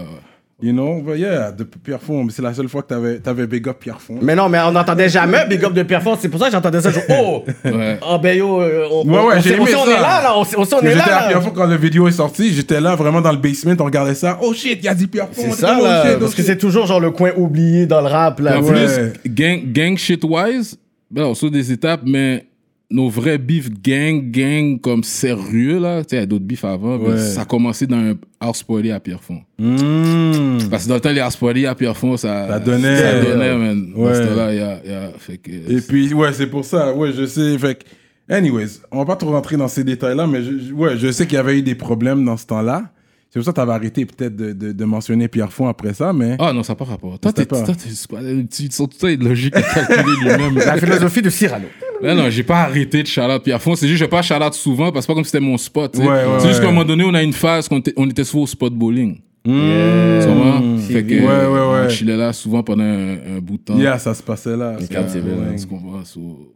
You 0.63 0.73
know, 0.73 1.03
but 1.03 1.19
yeah, 1.19 1.53
de 1.53 1.65
Pierrefonds, 1.65 2.25
mais 2.25 2.33
c'est 2.33 2.41
la 2.41 2.55
seule 2.55 2.69
fois 2.71 2.81
que 2.81 2.87
t'avais, 2.89 3.19
t'avais 3.19 3.47
big 3.47 3.69
up 3.69 3.77
Pierrefonds. 3.79 4.21
Mais 4.23 4.35
non, 4.35 4.49
mais 4.49 4.59
on 4.61 4.73
n'entendait 4.73 5.11
jamais 5.11 5.45
Big 5.47 5.63
Up 5.63 5.75
de 5.75 5.83
Pierrefonds. 5.83 6.17
C'est 6.19 6.31
pour 6.31 6.41
ça 6.41 6.47
que 6.47 6.53
j'entendais 6.53 6.81
ça. 6.81 6.91
Je 6.91 7.01
oh, 7.11 7.45
Ouais. 7.67 7.99
oh 8.01 8.19
ben 8.23 8.39
yo, 8.39 8.63
euh, 8.63 8.87
on, 8.91 9.03
Ouais, 9.07 9.19
ouais, 9.19 9.35
on, 9.35 9.39
on 9.39 9.43
aimé 9.43 9.59
on 9.61 9.67
ça. 9.85 9.91
est 9.91 10.01
là, 10.01 10.23
là. 10.23 10.33
On 10.35 10.41
on 10.41 10.45
on 10.57 10.63
est 10.63 10.67
J'étais 10.67 10.95
là. 10.95 11.17
à 11.17 11.21
là. 11.25 11.29
Pierrefonds 11.29 11.51
quand 11.51 11.67
la 11.67 11.77
vidéo 11.77 12.09
est 12.09 12.13
sortie, 12.13 12.55
j'étais 12.55 12.81
là 12.81 12.95
vraiment 12.97 13.21
dans 13.21 13.33
le 13.33 13.37
basement, 13.39 13.75
on 13.79 13.85
regardait 13.85 14.15
ça. 14.15 14.39
Oh 14.41 14.55
shit, 14.55 14.79
il 14.81 14.85
y 14.87 14.89
a 14.89 14.95
dit 14.95 15.07
Pierrefonds. 15.09 15.35
C'est 15.43 15.49
on 15.49 15.53
ça, 15.53 15.77
oh 15.79 15.85
là. 15.85 16.03
shit, 16.05 16.13
oh 16.17 16.21
Parce 16.21 16.31
que 16.33 16.37
shit. 16.39 16.47
c'est 16.47 16.57
toujours 16.59 16.87
genre 16.87 17.01
le 17.01 17.11
coin 17.11 17.33
oublié 17.37 17.85
dans 17.85 18.01
le 18.01 18.07
rap, 18.09 18.41
là. 18.41 18.59
En 18.59 18.63
Ouais. 18.63 18.87
plus, 19.23 19.31
gang, 19.31 19.61
gang 19.73 19.97
shit-wise, 19.99 20.79
ben, 21.11 21.25
on 21.25 21.35
saute 21.35 21.53
des 21.53 21.71
étapes, 21.71 22.01
mais 22.07 22.47
nos 22.91 23.09
vrais 23.09 23.39
beefs 23.39 23.69
gang, 23.83 24.31
gang 24.31 24.81
comme 24.81 25.03
sérieux, 25.03 25.81
là, 25.81 26.05
tu 26.05 26.11
sais, 26.11 26.17
il 26.17 26.21
y 26.21 26.23
a 26.23 26.27
d'autres 26.27 26.45
beefs 26.45 26.65
avant, 26.65 26.99
mais 26.99 27.19
ça 27.19 27.41
a 27.43 27.45
commencé 27.45 27.87
dans 27.87 27.97
un 27.97 28.15
house 28.41 28.63
party 28.63 28.91
à 28.93 29.01
Pierrefonds. 29.01 29.41
Mmh. 29.59 30.69
Parce 30.71 30.85
que 30.85 30.89
dans 30.89 30.95
le 30.95 31.01
temps, 31.01 31.11
les 31.13 31.21
house 31.21 31.37
party 31.37 31.67
à 31.67 31.75
Pierrefonds, 31.75 32.17
ça, 32.17 32.47
Ça 32.49 32.61
donnait- 32.61 32.97
Ça 32.97 33.21
donnait, 33.25 33.57
man. 33.57 33.93
Dans 33.93 34.03
Ouais. 34.03 34.15
ce 34.15 34.21
temps-là, 34.29 34.53
il 34.53 34.59
y 34.59 34.63
a, 34.63 34.81
il 34.85 34.91
y 34.91 34.95
a- 34.95 35.11
fait 35.19 35.39
que, 35.39 35.51
Et 35.51 35.81
puis, 35.81 36.13
ouais, 36.15 36.33
c'est 36.33 36.47
pour 36.47 36.65
ça. 36.65 36.95
Ouais, 36.95 37.13
je 37.13 37.27
sais. 37.27 37.59
Fait 37.59 37.75
que, 37.77 38.33
anyways, 38.35 38.81
on 38.93 38.99
va 38.99 39.05
pas 39.05 39.17
trop 39.17 39.33
rentrer 39.33 39.57
dans 39.57 39.69
ces 39.69 39.83
détails-là, 39.85 40.27
mais 40.27 40.43
je, 40.43 40.53
je- 40.69 40.73
ouais, 40.73 40.97
je 40.97 41.11
sais 41.11 41.27
qu'il 41.27 41.35
y 41.37 41.39
avait 41.39 41.59
eu 41.59 41.63
des 41.63 41.75
problèmes 41.75 42.25
dans 42.25 42.37
ce 42.37 42.47
temps-là. 42.47 42.91
C'est 43.31 43.41
pour 43.41 43.45
ça 43.45 43.51
que 43.51 43.57
t'avais 43.57 43.73
arrêté 43.73 44.07
peut-être 44.07 44.35
de, 44.37 44.53
de, 44.53 44.73
de 44.73 44.85
mentionner 44.85 45.29
Pierrefonds 45.29 45.67
après 45.69 45.93
ça, 45.93 46.13
mais. 46.13 46.37
Ah 46.39 46.53
non, 46.55 46.63
ça 46.63 46.73
n'a 46.73 46.77
pas 46.77 46.85
rapport. 46.85 47.19
Toi, 47.19 47.33
t'es, 47.33 47.45
pas. 47.45 47.63
toi, 47.63 47.75
t'es, 47.75 47.91
tu 47.91 48.69
tout 48.69 48.89
ça 48.97 49.11
est 49.11 49.21
logique 49.23 49.55
à 49.57 49.63
calculer 49.63 50.17
lui-même. 50.23 50.57
La 50.57 50.77
philosophie 50.79 51.21
de 51.21 51.29
Cyrano. 51.31 51.67
Non, 52.03 52.15
non, 52.15 52.31
j'ai 52.31 52.43
pas 52.43 52.61
arrêté 52.63 53.03
de 53.03 53.07
shout-out 53.09 53.43
Pierrefonds. 53.43 53.77
C'est 53.77 53.87
juste, 53.89 53.99
je 54.01 54.05
vais 54.05 54.11
pas 54.11 54.23
shout-out 54.23 54.55
souvent 54.55 54.93
parce 54.93 54.95
que 54.95 55.01
c'est 55.03 55.07
pas 55.09 55.15
comme 55.15 55.25
si 55.25 55.31
c'était 55.31 55.45
mon 55.45 55.57
spot. 55.57 55.97
Ouais, 55.97 56.07
ouais, 56.07 56.25
c'est 56.39 56.49
juste 56.49 56.61
ouais. 56.61 56.65
qu'à 56.67 56.69
un 56.69 56.73
moment 56.73 56.85
donné, 56.85 57.05
on 57.05 57.15
a 57.15 57.23
une 57.23 57.33
phase 57.33 57.69
qu'on 57.69 57.79
était, 57.79 57.93
on 57.97 58.09
était 58.09 58.25
souvent 58.25 58.43
au 58.45 58.47
spot 58.47 58.73
bowling. 58.75 59.21
Mmh. 59.45 60.21
Tu 60.21 60.27
comprends? 60.27 60.79
Fait 60.79 61.05
que, 61.05 61.15
Ouais, 61.15 61.21
ouais, 61.21 61.73
ouais. 61.81 61.87
on 61.87 61.89
chillait 61.89 62.17
là 62.17 62.33
souvent 62.33 62.63
pendant 62.63 62.83
un, 62.85 63.37
un 63.37 63.39
bout 63.41 63.57
de 63.59 63.63
temps. 63.63 63.79
Yeah, 63.79 63.99
ça 63.99 64.13
se 64.15 64.23
passait 64.23 64.57
là. 64.57 64.77
Quartiers 64.91 65.21
ouais. 65.21 65.57
comprends? 65.69 66.05
So- 66.05 66.53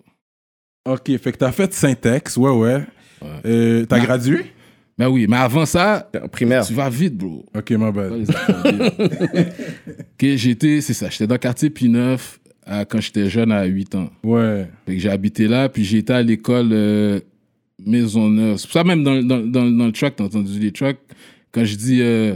Ok, 0.88 1.06
fait 1.18 1.32
que 1.32 1.36
t'as 1.38 1.52
fait 1.52 1.72
Syntex, 1.72 2.36
ouais, 2.36 2.50
ouais. 2.50 2.80
Euh, 3.44 3.84
t'as 3.86 4.00
gradué? 4.00 4.46
Ben 4.96 5.08
oui, 5.08 5.26
mais 5.28 5.36
avant 5.36 5.66
ça, 5.66 6.10
Primaire. 6.32 6.66
tu 6.66 6.74
vas 6.74 6.88
vite, 6.90 7.16
bro. 7.16 7.44
Ok, 7.56 7.70
my 7.70 7.78
Pas 7.78 7.92
bad. 7.92 8.12
ok, 10.12 10.26
j'étais, 10.36 10.80
c'est 10.80 10.94
ça, 10.94 11.08
j'étais 11.10 11.26
dans 11.26 11.34
le 11.34 11.38
quartier 11.38 11.68
P9 11.70 12.18
à- 12.70 12.84
quand 12.86 13.00
j'étais 13.00 13.28
jeune 13.28 13.52
à 13.52 13.64
8 13.64 13.94
ans. 13.96 14.08
Ouais. 14.24 14.66
Fait 14.86 14.94
que 14.94 15.00
j'ai 15.00 15.10
habité 15.10 15.46
là, 15.48 15.68
puis 15.68 15.84
j'ai 15.84 15.98
été 15.98 16.12
à 16.12 16.22
l'école 16.22 16.68
euh, 16.72 17.20
Maisonneuve. 17.84 18.56
C'est 18.58 18.66
pour 18.66 18.72
ça 18.74 18.84
même 18.84 19.02
dans, 19.02 19.22
dans, 19.22 19.40
dans, 19.40 19.70
dans 19.70 19.86
le 19.86 19.92
track, 19.92 20.16
t'as 20.16 20.24
entendu 20.24 20.58
les 20.58 20.72
tracks, 20.72 20.98
quand 21.52 21.64
je 21.64 21.76
dis 21.76 22.00
euh, 22.02 22.34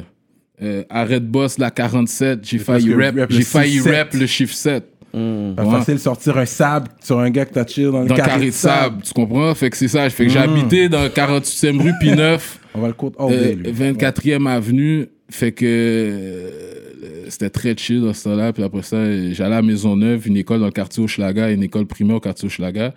euh, 0.63 0.83
arrête 0.91 1.27
boss 1.29 1.59
la 1.59 1.71
47, 1.71 2.41
j'ai 2.43 2.59
failli 2.59 2.93
rap, 2.95 3.15
rap 3.17 3.31
le 3.31 3.37
j'ai 3.37 3.43
failli 3.43 3.79
6-7. 3.81 3.97
rap 3.97 4.15
le 4.15 4.27
chiffre 4.27 4.55
7. 4.55 4.85
Pas 5.13 5.19
Ouais. 5.21 5.71
facile 5.71 5.95
de 5.95 5.99
sortir 6.01 6.37
un 6.39 6.45
sable 6.45 6.89
sur 7.01 7.21
un 7.21 7.31
gars 7.31 7.45
que 7.45 7.55
t'as 7.55 7.65
chill 7.65 7.85
dans 7.93 8.03
le 8.03 8.09
Dans 8.09 8.17
le 8.17 8.21
carré 8.21 8.47
de 8.47 8.51
sable, 8.51 9.01
tu 9.03 9.13
comprends? 9.13 9.55
Fait 9.55 9.71
que 9.71 9.77
c'est 9.77 9.87
ça. 9.87 10.11
Fait 10.11 10.25
que 10.27 10.33
j'ai 10.33 10.41
habité 10.41 10.89
dans 10.89 11.07
48e 11.09 11.81
rue 11.81 11.93
P9, 12.03 12.41
On 12.75 12.81
va 12.81 12.89
le 12.89 12.95
compte 12.95 13.15
all 13.21 13.33
euh, 13.33 13.41
day, 13.41 13.55
lui. 13.55 13.71
24e 13.73 14.49
avenue. 14.51 15.07
Fait 15.31 15.53
que 15.53 15.65
euh, 15.65 17.31
c'était 17.31 17.51
très 17.51 17.77
chill 17.77 18.03
dans 18.03 18.13
ce 18.13 18.25
temps-là. 18.25 18.53
Puis 18.53 18.63
après 18.63 18.83
ça, 18.83 18.97
j'allais 19.33 19.57
à 19.57 19.63
Maisonneuve, 19.63 20.27
une 20.27 20.37
école 20.37 20.61
dans 20.61 20.67
le 20.67 20.73
quartier 20.73 21.03
Hochelaga, 21.03 21.51
une 21.51 21.63
école 21.63 21.87
primaire 21.87 22.17
au 22.17 22.21
quartier 22.21 22.47
Hochelaga. 22.47 22.95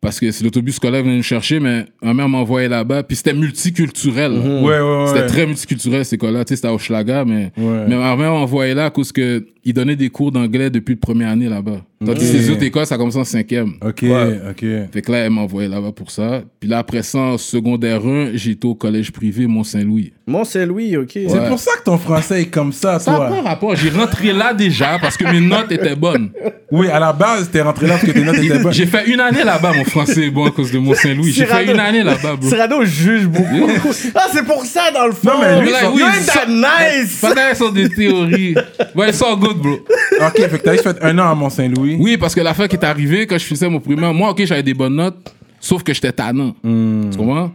Parce 0.00 0.20
que 0.20 0.30
c'est 0.30 0.44
l'autobus 0.44 0.76
scolaire 0.76 1.02
venait 1.02 1.16
nous 1.16 1.22
chercher, 1.22 1.58
mais 1.60 1.84
ma 2.02 2.14
mère 2.14 2.28
m'envoyait 2.28 2.68
là-bas. 2.68 3.02
Puis 3.02 3.16
c'était 3.16 3.32
multiculturel. 3.34 4.32
là. 4.32 4.38
Ouais, 4.40 4.80
ouais, 4.80 4.80
ouais. 4.80 5.06
C'était 5.08 5.26
très 5.26 5.46
multiculturel, 5.46 6.04
cette 6.04 6.14
école-là. 6.14 6.44
Tu 6.44 6.50
sais, 6.50 6.56
c'était 6.56 6.68
à 6.68 6.74
Hochelaga, 6.74 7.24
mais, 7.24 7.50
mais 7.56 7.96
ma 7.96 8.14
mère 8.16 8.30
m'envoyait 8.32 8.74
là 8.74 8.86
à 8.86 8.90
cause 8.90 9.12
que 9.12 9.44
il 9.64 9.74
donnait 9.74 9.96
des 9.96 10.08
cours 10.08 10.32
d'anglais 10.32 10.70
depuis 10.70 10.94
la 10.94 10.98
première 11.00 11.28
année 11.28 11.48
là-bas. 11.48 11.82
Tandis 12.02 12.30
que 12.32 12.36
les 12.36 12.48
autres 12.50 12.62
écoles, 12.62 12.86
ça 12.86 12.96
commence 12.96 13.16
en 13.16 13.24
cinquième. 13.24 13.72
Ok, 13.84 14.02
ok. 14.50 14.64
Fait 14.92 15.02
que 15.02 15.12
là, 15.12 15.18
elle 15.18 15.30
m'a 15.30 15.42
envoyé 15.42 15.68
là-bas 15.68 15.92
pour 15.92 16.10
ça. 16.10 16.42
Puis 16.58 16.70
là, 16.70 16.78
après 16.78 17.02
ça, 17.02 17.18
en 17.18 17.38
secondaire 17.38 18.06
1, 18.06 18.30
j'ai 18.34 18.52
été 18.52 18.66
au 18.66 18.74
collège 18.74 19.10
privé 19.12 19.46
Mont-Saint-Louis. 19.46 20.12
Mon 20.26 20.44
c'est 20.44 20.64
Louis, 20.64 20.96
ok. 20.96 21.10
C'est 21.12 21.48
pour 21.48 21.58
ça 21.58 21.72
que 21.78 21.82
ton 21.84 21.98
français 21.98 22.42
est 22.42 22.46
comme 22.46 22.72
ça, 22.72 22.98
Ça 22.98 23.10
n'a 23.12 23.18
pas 23.18 23.28
toi. 23.28 23.42
rapport. 23.42 23.76
J'ai 23.76 23.90
rentré 23.90 24.32
là 24.32 24.54
déjà 24.54 24.98
parce 25.00 25.16
que 25.16 25.24
mes 25.30 25.40
notes 25.40 25.70
étaient 25.72 25.96
bonnes. 25.96 26.30
Oui, 26.70 26.88
à 26.88 27.00
la 27.00 27.12
base, 27.12 27.50
t'es 27.50 27.60
rentré 27.62 27.86
là 27.86 27.94
parce 27.94 28.06
que 28.06 28.12
tes 28.12 28.24
notes 28.24 28.38
étaient 28.38 28.58
bonnes. 28.62 28.72
J'ai 28.72 28.86
fait 28.86 29.06
une 29.10 29.20
année 29.20 29.44
là-bas, 29.44 29.72
mon 29.76 29.84
français 29.88 30.26
est 30.26 30.30
bon 30.30 30.46
à 30.46 30.50
cause 30.50 30.70
de 30.72 30.78
Mont-Saint-Louis. 30.78 31.32
J'ai 31.32 31.46
fait 31.46 31.64
une 31.70 31.78
année 31.80 32.02
là-bas, 32.02 32.36
bro. 32.36 32.48
Cyrano 32.48 32.84
juge 32.84 33.26
beaucoup. 33.26 33.68
ah, 34.14 34.26
c'est 34.32 34.44
pour 34.44 34.64
ça, 34.64 34.90
dans 34.92 35.06
le 35.06 35.12
fond. 35.12 35.30
Non, 35.30 35.40
mais 35.40 35.60
lui, 35.62 35.70
son- 35.80 35.92
oui, 35.92 36.02
nice. 36.48 37.18
Pas 37.20 37.34
d'ailleurs 37.34 37.56
sur 37.56 37.72
des 37.72 37.88
théories. 37.88 38.54
Ouais, 38.94 39.10
it's 39.10 39.22
all 39.22 39.36
good, 39.36 39.58
bro. 39.58 39.72
Ok, 40.20 40.36
fait 40.36 40.48
que 40.58 40.64
t'as 40.64 40.72
juste 40.72 40.84
fait 40.84 41.02
un 41.02 41.18
an 41.18 41.30
à 41.30 41.34
Mont-Saint-Louis. 41.34 41.96
Oui, 42.00 42.16
parce 42.16 42.34
que 42.34 42.40
l'affaire 42.40 42.68
qui 42.68 42.76
est 42.76 42.84
arrivée 42.84 43.26
quand 43.26 43.38
je 43.38 43.44
faisais 43.44 43.68
mon 43.68 43.80
primaire, 43.80 44.12
moi, 44.14 44.30
ok, 44.30 44.44
j'avais 44.44 44.62
des 44.62 44.74
bonnes 44.74 44.96
notes, 44.96 45.32
sauf 45.60 45.82
que 45.82 45.92
j'étais 45.92 46.12
tannant. 46.12 46.54
Hmm. 46.62 47.10
Tu 47.10 47.18
comprends? 47.18 47.52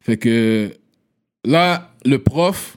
Fait 0.00 0.16
que 0.16 0.70
là, 1.44 1.90
le 2.04 2.18
prof 2.18 2.76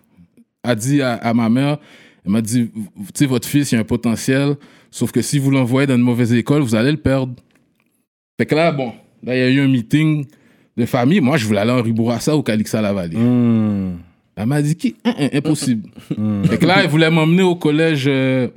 a 0.63 0.75
dit 0.75 1.01
à, 1.01 1.13
à 1.13 1.33
ma 1.33 1.49
mère, 1.49 1.77
elle 2.25 2.31
m'a 2.31 2.41
dit, 2.41 2.69
tu 2.73 2.81
sais, 3.13 3.25
votre 3.25 3.47
fils, 3.47 3.71
il 3.71 3.75
a 3.77 3.81
un 3.81 3.83
potentiel, 3.83 4.55
sauf 4.91 5.11
que 5.11 5.21
si 5.21 5.37
vous 5.39 5.51
l'envoyez 5.51 5.87
dans 5.87 5.95
une 5.95 6.01
mauvaise 6.01 6.33
école, 6.33 6.61
vous 6.61 6.75
allez 6.75 6.91
le 6.91 6.97
perdre. 6.97 7.33
Fait 8.37 8.45
que 8.45 8.55
là, 8.55 8.71
bon, 8.71 8.93
là, 9.23 9.35
il 9.35 9.39
y 9.39 9.43
a 9.43 9.49
eu 9.49 9.59
un 9.61 9.67
meeting 9.67 10.25
de 10.75 10.85
famille. 10.85 11.21
Moi, 11.21 11.37
je 11.37 11.45
voulais 11.45 11.61
aller 11.61 11.71
en 11.71 11.81
Ribourassa 11.81 12.35
ou 12.35 12.43
Calixa 12.43 12.81
la 12.81 12.93
vallée. 12.93 13.17
Hmm. 13.17 13.97
Elle 14.35 14.45
m'a 14.47 14.61
dit, 14.61 14.75
qui? 14.75 14.95
Hein, 15.05 15.13
hein, 15.17 15.29
impossible. 15.33 15.89
Fait 16.45 16.57
que 16.57 16.65
là, 16.65 16.83
elle 16.83 16.89
voulait 16.89 17.09
m'emmener 17.09 17.43
au 17.43 17.55
collège 17.55 18.05
euh, 18.07 18.49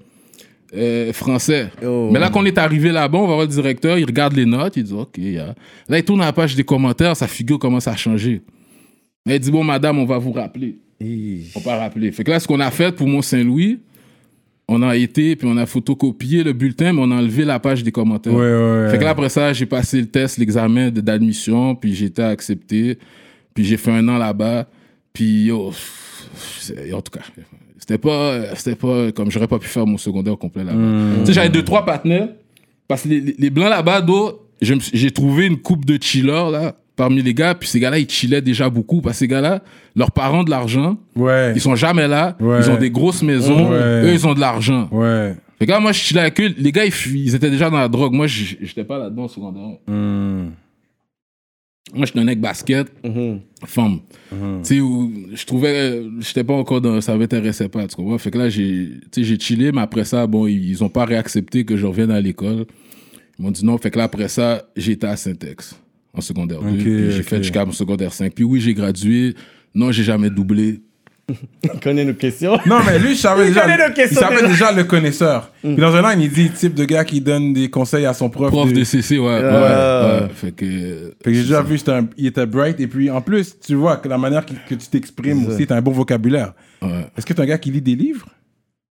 euh, 0.75 1.12
français. 1.12 1.69
Oh. 1.84 2.10
Mais 2.12 2.19
là, 2.19 2.30
quand 2.30 2.42
on 2.42 2.44
est 2.44 2.58
arrivé 2.58 2.90
là-bas, 2.90 3.19
on 3.19 3.28
va 3.28 3.34
voir 3.34 3.40
le 3.42 3.46
directeur, 3.46 3.96
il 3.96 4.04
regarde 4.04 4.34
les 4.34 4.46
notes, 4.46 4.76
il 4.76 4.82
dit, 4.82 4.92
OK, 4.92 5.16
yeah. 5.19 5.54
Là, 5.88 5.98
il 5.98 6.04
tourne 6.04 6.20
à 6.20 6.26
la 6.26 6.32
page 6.32 6.56
des 6.56 6.64
commentaires, 6.64 7.16
sa 7.16 7.28
figure 7.28 7.60
commence 7.60 7.86
à 7.86 7.94
changer. 7.94 8.42
Il 9.26 9.38
dit, 9.38 9.50
bon, 9.52 9.62
madame, 9.62 9.98
on 9.98 10.04
va 10.04 10.19
vous 10.19 10.32
rappeler. 10.32 10.78
On 11.00 11.60
va 11.60 11.76
rappeler. 11.76 12.10
Fait 12.10 12.25
que 12.25 12.30
là, 12.32 12.40
ce 12.40 12.48
qu'on 12.48 12.58
a 12.58 12.72
fait 12.72 12.92
pour 12.92 13.06
Mont-Saint-Louis, 13.06 13.78
on 14.68 14.82
a 14.82 14.96
été, 14.96 15.34
puis 15.36 15.48
on 15.50 15.56
a 15.56 15.64
photocopié 15.66 16.44
le 16.44 16.52
bulletin, 16.52 16.92
mais 16.92 17.00
on 17.02 17.10
a 17.10 17.16
enlevé 17.16 17.44
la 17.44 17.58
page 17.58 17.82
des 17.82 17.90
commentaires. 17.92 18.34
Ouais. 18.34 18.90
Fait 18.90 18.98
que 18.98 19.04
là, 19.04 19.10
après 19.10 19.28
ça, 19.30 19.52
j'ai 19.54 19.64
passé 19.66 20.00
le 20.00 20.06
test, 20.06 20.36
l'examen 20.38 20.90
de- 20.90 21.00
d'admission, 21.00 21.74
puis 21.74 21.94
j'ai 21.94 22.06
été 22.06 22.22
accepté. 22.22 22.98
Puis 23.54 23.64
j'ai 23.64 23.76
fait 23.78 23.90
un 23.92 24.06
an 24.08 24.18
là-bas. 24.18 24.66
Puis, 25.12 25.46
yo, 25.46 25.68
en 26.92 27.00
tout 27.00 27.10
cas, 27.10 27.20
c'était 27.78 27.98
pas, 27.98 28.54
c'était 28.54 28.76
pas 28.76 29.10
comme 29.12 29.30
j'aurais 29.30 29.48
pas 29.48 29.58
pu 29.58 29.68
faire 29.68 29.86
mon 29.86 29.96
secondaire 29.98 30.36
complet 30.36 30.64
là-bas. 30.64 30.78
Tu 31.20 31.26
sais, 31.26 31.32
j'avais 31.32 31.48
deux, 31.48 31.64
trois 31.64 31.84
partenaires. 31.84 32.28
Parce 32.86 33.02
que 33.02 33.08
les, 33.08 33.34
les- 33.38 33.50
blancs 33.50 33.70
là-bas, 33.70 34.00
d'eau, 34.02 34.46
j'ai 34.60 35.10
trouvé 35.10 35.46
une 35.46 35.56
coupe 35.58 35.84
de 35.84 35.98
chillers 36.02 36.50
là, 36.52 36.74
parmi 36.98 37.22
les 37.22 37.32
gars. 37.32 37.54
Puis 37.54 37.66
ces 37.70 37.80
gars-là, 37.80 37.98
ils 37.98 38.10
chillaient 38.10 38.42
déjà 38.42 38.68
beaucoup. 38.68 39.00
Parce 39.00 39.14
que 39.16 39.18
ces 39.20 39.28
gars-là, 39.28 39.62
leurs 39.96 40.12
parents 40.12 40.40
ont 40.40 40.44
de 40.44 40.50
l'argent. 40.50 40.99
Ouais. 41.16 41.52
Ils 41.54 41.61
sont 41.62 41.75
jamais 41.76 42.06
là. 42.06 42.37
Ouais. 42.40 42.58
Ils 42.61 42.70
ont 42.70 42.76
des 42.76 42.90
grosses 42.90 43.23
maisons. 43.23 43.70
Ouais. 43.70 44.02
Eux, 44.04 44.12
ils 44.12 44.26
ont 44.26 44.34
de 44.34 44.40
l'argent. 44.40 44.88
Ouais. 44.92 45.34
Fait 45.58 45.64
que 45.66 45.70
là, 45.73 45.80
moi, 45.80 45.92
je 45.92 45.99
chillais 45.99 46.20
avec 46.20 46.38
eux. 46.40 46.52
Les 46.58 46.70
gars, 46.73 46.84
ils, 46.84 46.92
ils 47.16 47.34
étaient 47.34 47.50
déjà 47.50 47.70
dans 47.70 47.78
la 47.78 47.88
drogue. 47.88 48.12
Moi, 48.12 48.26
j'étais 48.26 48.84
pas 48.84 48.99
là-dedans 48.99 49.25
au 49.25 49.28
secondaire. 49.28 49.78
Hmm. 49.87 50.49
Moi, 51.94 52.04
j'étais 52.04 52.18
un 52.20 52.25
mec 52.25 52.38
basket, 52.38 52.87
Mhm. 53.02 53.40
femme. 53.64 54.00
Tu 54.30 54.37
sais, 54.62 54.80
où 54.80 55.11
je 55.32 55.44
trouvais, 55.46 55.75
euh, 55.92 56.11
j'étais 56.20 56.44
pas 56.44 56.52
encore 56.52 56.82
dans, 56.82 57.00
ça 57.00 57.16
m'intéressait 57.16 57.70
pas, 57.70 57.87
tu 57.87 57.96
comprends? 57.96 58.18
Fait 58.18 58.30
que 58.30 58.37
là, 58.37 58.50
j'ai, 58.50 58.90
tu 59.11 59.23
sais, 59.23 59.25
j'ai 59.25 59.38
chillé, 59.40 59.73
mais 59.73 59.80
après 59.80 60.04
ça, 60.04 60.26
bon, 60.26 60.46
ils, 60.46 60.68
ils 60.68 60.84
ont 60.84 60.90
pas 60.90 61.06
réaccepté 61.06 61.64
que 61.64 61.78
je 61.78 61.87
revienne 61.87 62.11
à 62.11 62.20
l'école. 62.20 62.66
Ils 63.38 63.42
m'ont 63.44 63.50
dit 63.50 63.64
non. 63.64 63.78
Fait 63.78 63.90
que 63.90 63.96
là, 63.96 64.04
après 64.04 64.28
ça, 64.28 64.64
été 64.76 65.06
à 65.06 65.16
Syntex, 65.16 65.80
en 66.18 66.20
secondaire 66.20 66.60
2. 66.60 66.68
Ok, 66.68 66.78
puis 66.78 67.12
j'ai 67.12 67.22
fait 67.22 67.38
jusqu'à 67.42 67.64
mon 67.64 67.72
secondaire 67.72 68.12
5. 68.12 68.32
Puis 68.34 68.44
oui, 68.44 68.60
j'ai 68.60 68.75
gradué. 68.75 69.34
Non, 69.75 69.90
j'ai 69.92 70.02
jamais 70.04 70.30
doublé. 70.30 70.82
On 71.75 71.76
connaît 71.78 72.06
nos 72.06 72.14
questions. 72.14 72.58
Non, 72.64 72.78
mais 72.87 72.98
lui, 72.98 73.10
je 73.14 73.20
savais 73.20 73.48
déjà, 73.48 73.60
connaît 73.62 73.76
nos 73.76 73.94
il 73.94 74.08
savait 74.16 74.48
déjà. 74.48 74.72
le 74.72 74.84
connaisseur. 74.84 75.52
Puis 75.62 75.76
dans 75.76 75.94
un 75.94 76.02
an, 76.04 76.18
il 76.18 76.30
dit 76.30 76.48
type 76.50 76.72
de 76.75 76.87
gars 76.87 77.04
qui 77.04 77.20
donne 77.20 77.52
des 77.52 77.68
conseils 77.68 78.06
à 78.06 78.14
son 78.14 78.30
prof. 78.30 78.50
Prof 78.50 78.72
de- 78.72 78.78
de 78.78 78.84
CC, 78.84 79.18
ouais. 79.18 79.26
ouais, 79.26 79.40
Euh. 79.44 80.22
ouais. 80.22 80.28
Fait 80.34 80.52
que. 80.52 80.64
Fait 81.22 81.30
que 81.30 81.34
j'ai 81.34 81.42
déjà 81.42 81.60
vu, 81.60 81.76
c'était 81.76 81.92
un- 81.92 82.08
il 82.16 82.26
était 82.28 82.46
bright. 82.46 82.80
Et 82.80 82.87
puis 82.87 83.10
en 83.10 83.20
plus, 83.20 83.56
tu 83.60 83.75
vois 83.75 83.98
que 83.98 84.08
la 84.08 84.16
manière 84.16 84.46
que, 84.46 84.54
que 84.68 84.75
tu 84.75 84.88
t'exprimes 84.88 85.46
aussi, 85.48 85.66
t'as 85.66 85.76
un 85.76 85.82
bon 85.82 85.92
vocabulaire. 85.92 86.54
ouais. 86.80 87.06
Est-ce 87.16 87.26
que 87.26 87.34
t'es 87.34 87.42
un 87.42 87.46
gars 87.46 87.58
qui 87.58 87.70
lit 87.72 87.82
des 87.82 87.94
livres? 87.94 88.26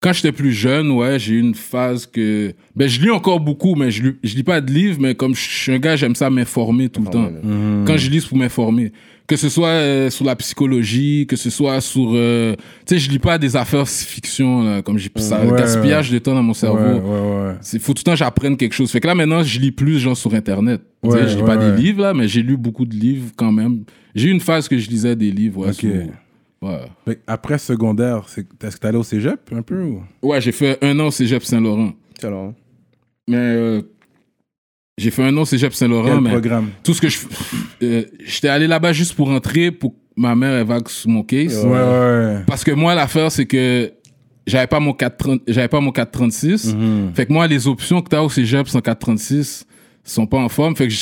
Quand 0.03 0.15
j'étais 0.15 0.33
plus 0.33 0.53
jeune, 0.53 0.91
ouais, 0.93 1.19
j'ai 1.19 1.35
eu 1.35 1.41
une 1.41 1.55
phase 1.55 2.07
que. 2.07 2.55
Ben, 2.75 2.89
je 2.89 3.01
lis 3.03 3.11
encore 3.11 3.39
beaucoup, 3.39 3.75
mais 3.75 3.91
je 3.91 4.03
lis, 4.03 4.13
je 4.25 4.35
lis 4.35 4.43
pas 4.43 4.63
de 4.63 4.73
livres, 4.73 4.97
mais 4.99 5.15
comme 5.15 5.35
je 5.35 5.41
suis 5.41 5.73
un 5.73 5.79
gars, 5.79 5.95
j'aime 5.95 6.15
ça 6.15 6.31
m'informer 6.31 6.89
tout 6.89 7.03
le 7.03 7.11
temps. 7.11 7.31
Quand 7.87 7.97
je 7.99 8.09
lis, 8.11 8.23
c'est 8.23 8.29
pour 8.29 8.39
m'informer. 8.39 8.93
Que 9.27 9.37
ce 9.37 9.49
soit 9.49 9.69
euh, 9.69 10.11
sur 10.11 10.25
la 10.25 10.35
psychologie, 10.35 11.25
que 11.29 11.37
ce 11.37 11.51
soit 11.51 11.81
sur. 11.81 12.13
euh, 12.15 12.57
tu 12.87 12.95
sais, 12.95 12.99
je 12.99 13.11
lis 13.11 13.19
pas 13.21 13.39
des 13.39 13.55
affaires 13.57 13.87
fiction, 13.89 14.65
là, 14.65 14.83
comme 14.83 14.99
j'ai 14.99 15.11
ça, 15.19 15.45
Ouais, 15.45 15.57
gaspillage 15.57 16.11
de 16.11 16.19
temps 16.19 16.35
dans 16.35 16.43
mon 16.43 16.55
cerveau. 16.55 16.79
Ouais, 16.79 16.99
ouais, 16.99 17.47
ouais. 17.49 17.55
Il 17.73 17.79
faut 17.79 17.93
tout 17.93 18.01
le 18.01 18.05
temps 18.05 18.13
que 18.13 18.19
j'apprenne 18.19 18.57
quelque 18.57 18.75
chose. 18.75 18.91
Fait 18.91 18.99
que 19.01 19.07
là, 19.07 19.15
maintenant, 19.15 19.43
je 19.45 19.61
lis 19.61 19.71
plus, 19.71 19.99
genre, 20.01 20.17
sur 20.17 20.35
Internet. 20.35 20.81
Je 21.05 21.11
lis 21.11 21.37
ouais, 21.37 21.45
pas 21.45 21.57
ouais. 21.57 21.77
des 21.77 21.81
livres, 21.83 22.03
là, 22.03 22.15
mais 22.15 22.27
j'ai 22.27 22.43
lu 22.43 22.57
beaucoup 22.57 22.87
de 22.87 22.95
livres 22.97 23.29
quand 23.37 23.53
même. 23.53 23.85
J'ai 24.17 24.29
eu 24.29 24.33
une 24.33 24.41
phase 24.41 24.67
que 24.67 24.77
je 24.79 24.89
lisais 24.91 25.15
des 25.15 25.31
livres, 25.31 25.61
ouais, 25.61 25.69
Ok. 25.69 25.75
sur, 25.75 25.91
Ouais. 26.63 27.19
Après 27.27 27.59
secondaire, 27.59 28.25
c'est- 28.29 28.47
est-ce 28.63 28.77
que 28.77 28.81
t'es 28.81 28.89
allé 28.89 28.99
au 28.99 29.03
cégep 29.03 29.41
un 29.53 29.63
peu 29.63 29.83
ou? 29.83 30.03
Ouais, 30.23 30.41
j'ai 30.41 30.53
fait 30.53 30.79
un 30.85 30.99
an 31.01 31.07
au 31.07 31.11
cégep 31.11 31.43
Saint-Laurent. 31.43 31.93
Long. 32.23 32.55
Mais 33.29 33.37
euh, 33.39 33.83
j'ai 34.99 35.11
fait 35.11 35.23
un 35.23 35.35
an 35.39 35.43
au 35.43 35.45
cégep 35.47 35.73
Saint-Laurent, 35.73 36.11
Quel 36.17 36.21
mais 36.21 36.31
programme? 36.31 36.69
tout 36.83 36.93
ce 36.93 37.01
que 37.01 37.09
je. 37.09 37.19
euh, 37.83 38.05
J'étais 38.25 38.49
allé 38.49 38.67
là-bas 38.67 38.93
juste 38.93 39.15
pour 39.15 39.29
rentrer, 39.29 39.71
pour 39.71 39.93
que 39.93 39.97
ma 40.17 40.35
mère 40.35 40.53
elle 40.53 40.67
vague 40.67 40.89
sur 40.89 41.09
mon 41.09 41.23
case. 41.23 41.65
Ouais, 41.65 41.71
ouais, 41.71 41.79
ouais. 41.79 42.43
Parce 42.47 42.63
que 42.63 42.73
moi, 42.73 42.95
l'affaire, 42.95 43.33
c'est 43.33 43.47
que 43.47 43.91
j'avais 44.47 44.67
pas 44.67 44.81
mon 44.81 44.93
430 44.93 45.41
j'avais 45.49 45.69
pas 45.69 45.81
mon 45.81 45.93
436. 45.93 46.75
Mhm. 46.75 47.13
Fait 47.15 47.25
que 47.25 47.33
moi, 47.33 47.47
les 47.47 47.67
options 47.69 48.03
que 48.03 48.09
t'as 48.11 48.21
au 48.21 48.29
cégep 48.29 48.69
sans 48.69 48.81
436 48.83 49.65
sont 50.05 50.27
pas 50.27 50.39
en 50.39 50.51
forme. 50.51 50.77
Fait 50.77 50.89
que 50.89 50.95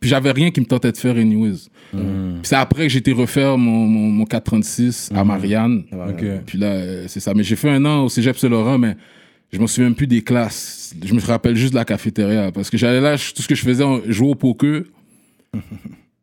j'avais 0.00 0.30
rien 0.32 0.50
qui 0.50 0.60
me 0.60 0.66
tentait 0.66 0.92
de 0.92 0.96
faire 0.96 1.16
anyways. 1.16 1.68
Puis 1.90 2.00
c'est 2.42 2.56
après 2.56 2.84
que 2.84 2.88
j'ai 2.88 2.98
été 2.98 3.12
refaire 3.12 3.56
mon, 3.56 3.86
mon, 3.86 4.08
mon 4.10 4.24
436 4.24 5.10
à 5.14 5.24
Marianne. 5.24 5.84
Ok. 5.92 6.24
Puis 6.46 6.58
là, 6.58 6.66
euh, 6.66 7.04
c'est 7.08 7.20
ça. 7.20 7.32
Mais 7.34 7.42
j'ai 7.42 7.56
fait 7.56 7.70
un 7.70 7.84
an 7.84 8.04
au 8.04 8.08
cégep 8.08 8.36
Saint-Laurent, 8.36 8.78
mais 8.78 8.96
je 9.52 9.58
me 9.58 9.66
souviens 9.66 9.84
même 9.84 9.94
plus 9.94 10.06
des 10.06 10.22
classes. 10.22 10.94
Je 11.02 11.14
me 11.14 11.20
rappelle 11.20 11.56
juste 11.56 11.72
de 11.72 11.78
la 11.78 11.84
cafétéria. 11.84 12.52
Parce 12.52 12.68
que 12.70 12.76
j'allais 12.76 13.00
là, 13.00 13.16
tout 13.16 13.42
ce 13.42 13.48
que 13.48 13.54
je 13.54 13.62
faisais, 13.62 13.84
jouait 14.06 14.28
au 14.30 14.34
poker. 14.34 14.82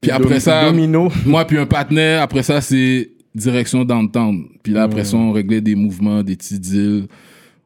Puis 0.01 0.11
après 0.11 0.39
ça, 0.39 0.69
Domino. 0.69 1.11
moi 1.25 1.45
puis 1.45 1.57
un 1.57 1.65
partenaire, 1.65 2.21
après 2.21 2.43
ça, 2.43 2.61
c'est 2.61 3.09
direction 3.33 3.83
downtown. 3.83 4.45
Puis 4.61 4.71
là, 4.71 4.83
après 4.83 5.03
ça, 5.03 5.17
on 5.17 5.31
réglait 5.31 5.61
des 5.61 5.73
mouvements, 5.73 6.21
des 6.21 6.35
petits 6.35 6.59
deals. 6.59 7.07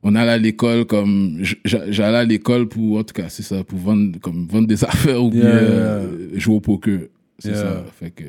On 0.01 0.15
allait 0.15 0.31
à 0.31 0.37
l'école 0.37 0.85
comme... 0.85 1.43
J'allais 1.65 2.17
à 2.17 2.23
l'école 2.23 2.69
pour, 2.69 2.99
en 2.99 3.03
tout 3.03 3.13
cas, 3.13 3.27
c'est 3.27 3.43
ça, 3.43 3.61
pour 3.65 3.77
vendre, 3.77 4.17
comme, 4.21 4.47
vendre 4.47 4.67
des 4.67 4.81
affaires 4.85 5.21
ou 5.21 5.29
bien 5.29 5.41
Yeah, 5.41 5.49
euh, 5.49 6.29
jouer 6.35 6.55
au 6.55 6.61
poker. 6.61 6.99
C'est 7.39 7.49
Yeah. 7.51 7.61
ça. 7.61 7.85
Fait 7.99 8.11
que, 8.11 8.23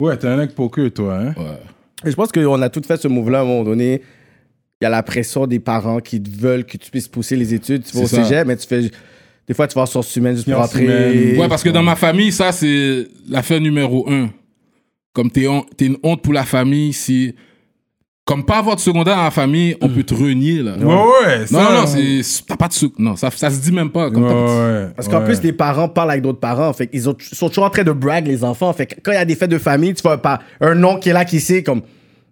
Ouais, 0.00 0.16
t'es 0.16 0.26
un 0.26 0.36
mec 0.36 0.54
poker, 0.54 0.92
toi, 0.92 1.18
hein? 1.18 1.34
Ouais. 1.36 1.58
Et 2.04 2.10
je 2.10 2.16
pense 2.16 2.30
qu'on 2.32 2.60
a 2.60 2.68
tout 2.68 2.82
fait 2.86 2.96
ce 3.00 3.08
move-là 3.08 3.38
à 3.38 3.42
un 3.42 3.44
moment 3.44 3.64
donné. 3.64 4.02
Il 4.80 4.84
y 4.84 4.86
a 4.86 4.90
la 4.90 5.02
pression 5.02 5.46
des 5.46 5.58
parents 5.60 6.00
qui 6.00 6.22
te 6.22 6.28
veulent 6.28 6.64
que 6.66 6.76
tu 6.76 6.90
puisses 6.90 7.08
pousser 7.08 7.34
les 7.36 7.54
études. 7.54 7.84
Tu 7.84 7.96
vas 7.96 8.02
au 8.02 8.06
C'est 8.06 8.16
ça. 8.16 8.24
cégep, 8.24 8.46
mais 8.46 8.56
tu 8.56 8.66
fais. 8.66 8.90
Des 9.48 9.54
fois, 9.54 9.66
tu 9.66 9.74
vas 9.74 9.82
en 9.82 9.86
source 9.86 10.14
humaine 10.16 10.34
juste 10.34 10.44
pour 10.46 10.54
Sciences 10.56 10.66
rentrer. 10.72 10.84
humaines. 10.84 11.40
Ouais, 11.40 11.48
parce 11.48 11.62
que 11.62 11.70
dans 11.70 11.82
ma 11.82 11.96
famille, 11.96 12.32
ça, 12.32 12.52
c'est 12.52 13.06
l'affaire 13.28 13.60
numéro 13.60 14.06
un. 14.10 14.28
Comme 15.14 15.30
t'es 15.30 15.46
hon- 15.46 15.64
t'es 15.76 15.86
une 15.86 15.96
honte 16.02 16.20
pour 16.22 16.34
la 16.34 16.44
famille, 16.44 16.92
si... 16.92 17.34
Comme 18.26 18.44
pas 18.44 18.58
avoir 18.58 18.74
de 18.74 18.80
secondaire 18.80 19.14
dans 19.16 19.22
la 19.22 19.30
famille, 19.30 19.76
on 19.80 19.88
peut 19.88 20.02
te 20.02 20.12
renier, 20.12 20.60
là. 20.60 20.76
Ouais, 20.76 20.84
ouais. 20.84 21.38
Non, 21.42 21.46
ça, 21.46 21.62
non, 21.62 21.80
non, 21.82 21.86
c'est... 21.86 22.42
T'as 22.44 22.56
pas 22.56 22.66
de 22.66 22.72
sec- 22.72 22.98
Non, 22.98 23.14
ça, 23.14 23.30
ça 23.30 23.50
se 23.50 23.60
dit 23.60 23.70
même 23.70 23.88
pas. 23.90 24.10
Comme 24.10 24.24
Ouais, 24.24 24.28
pas 24.30 24.34
de-. 24.88 24.92
Parce 24.96 25.06
qu'en 25.06 25.20
ouais. 25.20 25.26
plus, 25.26 25.40
les 25.44 25.52
parents 25.52 25.88
parlent 25.88 26.10
avec 26.10 26.22
d'autres 26.22 26.40
parents. 26.40 26.72
Fait 26.72 26.88
qu'ils 26.88 27.08
ont- 27.08 27.14
sont 27.20 27.48
toujours 27.48 27.62
en 27.64 27.70
train 27.70 27.84
de 27.84 27.92
brag, 27.92 28.26
les 28.26 28.42
enfants. 28.42 28.72
Fait 28.72 28.86
que 28.86 28.96
quand 29.00 29.12
il 29.12 29.14
y 29.14 29.18
a 29.18 29.24
des 29.24 29.36
fêtes 29.36 29.50
de 29.52 29.58
famille, 29.58 29.94
tu 29.94 30.02
vois 30.02 30.20
pas 30.20 30.40
un 30.60 30.74
nom 30.74 30.98
qui 30.98 31.10
est 31.10 31.12
là, 31.12 31.24
qui 31.24 31.38
sait, 31.38 31.62
comme. 31.62 31.82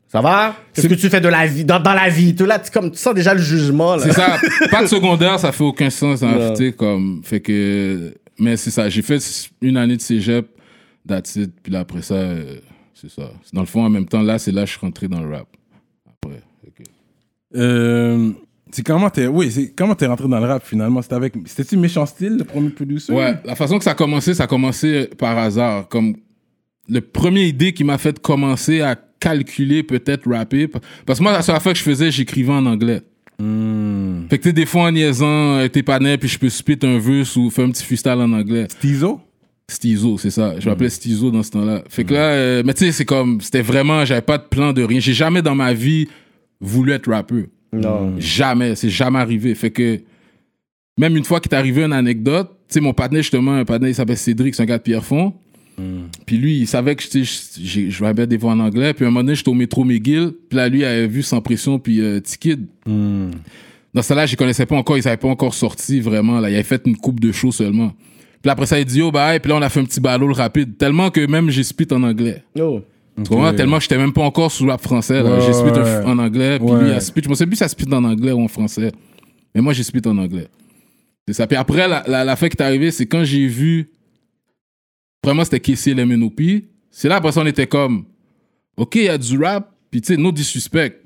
Ça 0.09 0.21
va? 0.21 0.57
Qu'est-ce 0.75 0.89
que 0.89 0.95
tu 0.95 1.09
fais 1.09 1.21
de 1.21 1.29
la 1.29 1.47
vie, 1.47 1.65
dans, 1.65 1.79
dans 1.79 1.95
la 1.95 2.09
vie? 2.09 2.35
Tout 2.35 2.45
là, 2.45 2.59
tu, 2.59 2.73
comme, 2.73 2.91
tu 2.91 2.99
sens 2.99 3.15
déjà 3.15 3.33
le 3.33 3.41
jugement, 3.41 3.95
là. 3.95 4.03
C'est 4.03 4.13
ça. 4.13 4.37
Pas 4.73 4.83
de 4.83 4.87
secondaire, 4.89 5.39
ça 5.39 5.53
fait 5.53 5.65
aucun 5.65 5.91
sens. 5.91 6.25
Hein, 6.25 6.35
Non. 6.37 6.51
tu 6.55 6.67
sais, 6.67 6.73
comme... 6.73 7.21
Fait 7.23 7.39
que... 7.41 8.15
Mais 8.39 8.57
c'est 8.57 8.71
ça. 8.71 8.89
J'ai 8.89 9.03
fait 9.03 9.21
une 9.63 9.77
année 9.77 9.97
de 9.97 10.03
cégep, 10.03 10.47
that's 11.09 11.37
it. 11.37 11.53
Puis 11.63 11.73
là, 11.73 11.81
après 11.81 12.03
ça, 12.03 12.15
euh, 12.15 12.57
c'est 12.95 13.11
ça. 13.11 13.31
Dans 13.53 13.61
le 13.61 13.67
fond, 13.69 13.85
en 13.85 13.91
même 13.91 14.07
temps, 14.07 14.23
là, 14.23 14.39
c'est 14.41 14.51
là 14.51 14.63
que 14.63 14.67
je 14.67 14.73
suis 14.73 14.81
rentré 14.81 15.07
dans 15.09 15.21
le 15.21 15.31
rap. 15.37 15.47
Après. 16.25 16.85
Euh, 17.57 18.31
c'est 18.73 18.85
comment 18.85 19.09
t'es 19.09 19.29
oui 19.29 19.53
c'est 19.53 19.73
comment 19.77 19.95
t'es 19.95 20.07
rentré 20.07 20.27
dans 20.27 20.41
le 20.41 20.47
rap 20.47 20.65
finalement? 20.65 21.01
C'était 21.03 21.15
avec 21.15 21.35
c'était 21.47 21.65
tu 21.65 21.77
méchant 21.77 22.05
style 22.07 22.39
le 22.39 22.45
premier 22.45 22.71
producer? 22.71 23.13
Ouais, 23.13 23.35
la 23.45 23.55
façon 23.55 23.79
que 23.79 23.85
ça 23.85 23.93
a 23.93 23.95
commencé, 23.95 24.35
ça 24.35 24.45
a 24.45 24.47
commencé 24.47 25.09
par 25.17 25.39
hasard. 25.39 25.89
Comme 25.89 26.17
le 26.89 27.01
premier 27.01 27.45
idée 27.45 27.73
qui 27.73 27.85
m'a 27.85 27.99
fait 27.99 28.19
commencer 28.19 28.81
à 28.81 28.97
calculer 29.25 29.83
peut-être 29.83 30.31
rapper. 30.31 30.69
Parce 31.07 31.19
que 31.19 31.23
moi, 31.23 31.33
la 31.33 31.43
seule 31.43 31.61
fois 31.61 31.73
que 31.73 31.79
je 31.79 31.85
faisais, 31.85 32.11
j'écrivais 32.11 32.53
en 32.53 32.67
anglais. 32.67 33.01
Hmm. 33.39 34.27
Fait 34.29 34.39
que 34.39 34.51
des 34.51 34.67
fois 34.67 34.83
en 34.85 34.93
niaisant, 34.93 35.59
euh, 35.59 35.69
t'es 35.69 35.83
pas 35.83 35.99
net, 35.99 36.21
puis 36.21 36.29
je 36.29 36.39
peux 36.39 36.49
spit 36.49 36.79
un 36.83 36.99
verse 36.99 37.35
ou 37.37 37.51
faire 37.51 37.65
un 37.65 37.71
petit 37.71 37.85
freestyle 37.85 38.13
en 38.13 38.33
anglais. 38.33 38.69
Tizo 38.81 39.21
Stizo, 39.69 40.19
c'est 40.19 40.31
ça. 40.31 40.59
Je 40.59 40.69
m'appelais 40.69 40.91
Stizo 40.91 41.31
dans 41.31 41.43
ce 41.43 41.51
temps-là. 41.53 41.83
Fait 41.89 42.05
que 42.05 42.13
là, 42.13 42.31
euh, 42.31 42.63
mais 42.65 42.75
tu 42.75 42.85
sais, 42.85 42.93
c'est 42.93 43.05
comme, 43.05 43.41
c'était 43.41 43.63
vraiment, 43.63 44.05
j'avais 44.05 44.21
pas 44.23 44.39
de 44.39 44.45
plan 44.45 44.73
de 44.73 44.83
rien. 44.83 45.01
J'ai 45.01 45.15
jamais 45.15 45.43
dans 45.43 45.55
ma 45.55 45.73
vie 45.73 46.09
voulu 46.61 46.93
être 46.93 47.11
rappeur. 47.11 47.45
Non. 47.73 48.15
Jamais, 48.19 48.75
c'est 48.75 48.91
jamais 48.91 49.19
arrivé. 49.19 49.55
Fait 49.55 49.71
que 49.71 50.01
même 50.99 51.17
une 51.17 51.25
fois 51.25 51.41
qu'il 51.41 51.51
est 51.53 51.57
arrivé 51.57 51.83
une 51.83 51.93
anecdote, 51.93 52.51
tu 52.69 52.75
sais, 52.75 52.81
mon 52.81 52.93
partenaire, 52.93 53.23
justement, 53.23 53.55
un 53.55 53.65
partenaire, 53.65 53.91
il 53.91 53.95
s'appelle 53.95 54.19
Cédric, 54.19 54.55
c'est 54.55 54.63
un 54.63 54.67
gars 54.67 54.79
de 54.79 54.83
Pierrefonds. 54.83 55.33
Puis 56.27 56.39
lui, 56.39 56.59
il 56.59 56.67
savait 56.69 56.95
que 56.95 57.03
je 57.03 58.05
vais 58.05 58.27
des 58.27 58.37
voix 58.37 58.53
en 58.53 58.61
anglais. 58.61 58.95
Puis 58.95 59.05
à 59.05 59.09
un 59.09 59.11
moment 59.11 59.25
donné, 59.25 59.35
j'étais 59.35 59.49
au 59.49 59.55
métro 59.55 59.83
McGill. 59.83 60.33
Puis 60.49 60.57
là, 60.57 60.69
lui, 60.69 60.81
il 60.81 60.85
avait 60.85 61.09
vu 61.09 61.23
Sans 61.23 61.41
Pression, 61.41 61.79
puis 61.79 62.01
euh, 62.01 62.21
T-Kid. 62.21 62.67
Dans 62.87 64.03
ce 64.03 64.13
là 64.13 64.27
je 64.27 64.33
les 64.33 64.37
connaissais 64.37 64.67
pas 64.67 64.77
encore, 64.77 64.99
ils 64.99 65.07
avaient 65.07 65.17
pas 65.17 65.29
encore 65.29 65.55
sorti 65.55 66.01
vraiment. 66.01 66.41
Là. 66.41 66.51
Il 66.51 66.55
avait 66.55 66.65
fait 66.65 66.83
une 66.85 66.97
coupe 66.97 67.21
de 67.21 67.31
show 67.33 67.53
seulement. 67.53 67.93
Puis 68.45 68.51
après 68.51 68.67
ça, 68.67 68.79
il 68.79 68.85
dit, 68.85 69.01
oh, 69.01 69.11
bah, 69.11 69.41
puis 69.41 69.49
là, 69.49 69.57
on 69.57 69.63
a 69.63 69.71
fait 69.71 69.81
un 69.81 69.85
petit 69.87 70.01
battle 70.01 70.31
rapide. 70.33 70.77
Tellement 70.77 71.09
que 71.09 71.25
même 71.27 71.49
j'ai 71.49 71.63
spit 71.63 71.89
en 71.93 72.03
anglais. 72.03 72.45
Oh. 72.61 72.83
Tu 73.17 73.23
comprends? 73.23 73.55
Tellement 73.55 73.77
que 73.79 73.85
j'étais 73.85 73.97
même 73.97 74.13
pas 74.13 74.21
encore 74.21 74.53
sous 74.53 74.67
rap 74.67 74.83
français. 74.83 75.23
là. 75.23 75.37
Ouais, 75.39 75.41
j'ai 75.47 75.55
spit 75.55 75.71
ouais. 75.71 76.05
en 76.05 76.19
anglais, 76.19 76.59
puis 76.59 76.69
Ouais. 76.69 76.83
lui, 76.83 76.91
il 76.91 76.93
a 76.93 77.01
spit. 77.01 77.23
Je 77.25 77.31
me 77.31 77.35
sais 77.35 77.47
plus 77.47 77.57
si 77.57 77.61
ça 77.61 77.69
spit 77.69 77.87
en 77.91 78.05
anglais 78.05 78.33
ou 78.33 78.43
en 78.43 78.49
français. 78.49 78.93
Mais 79.55 79.63
moi, 79.63 79.73
j'ai 79.73 79.83
spit 79.83 80.03
en 80.07 80.19
anglais. 80.19 80.49
C'est 81.27 81.33
ça. 81.33 81.47
Puis 81.47 81.57
après, 81.57 81.89
la, 81.89 82.05
la, 82.07 82.23
la 82.23 82.37
fin 82.37 82.51
qui 82.51 82.57
est 82.59 82.63
arrivée, 82.63 82.91
c'est 82.91 83.07
quand 83.07 83.25
j'ai 83.25 83.47
vu. 83.47 83.89
Vraiment, 85.25 85.43
c'était 85.45 85.61
Casey 85.61 85.93
et 85.93 86.05
MNOP. 86.05 86.39
C'est 86.91 87.09
là, 87.09 87.17
après 87.17 87.33
ça, 87.33 87.41
on 87.41 87.47
était 87.47 87.67
comme. 87.67 88.05
OK, 88.77 88.97
il 88.97 89.05
y 89.05 89.09
a 89.09 89.17
du 89.17 89.39
rap, 89.43 89.73
puis 89.91 90.03
tu 90.03 90.13
sais, 90.15 90.21
no 90.21 90.31
disrespect. 90.33 91.01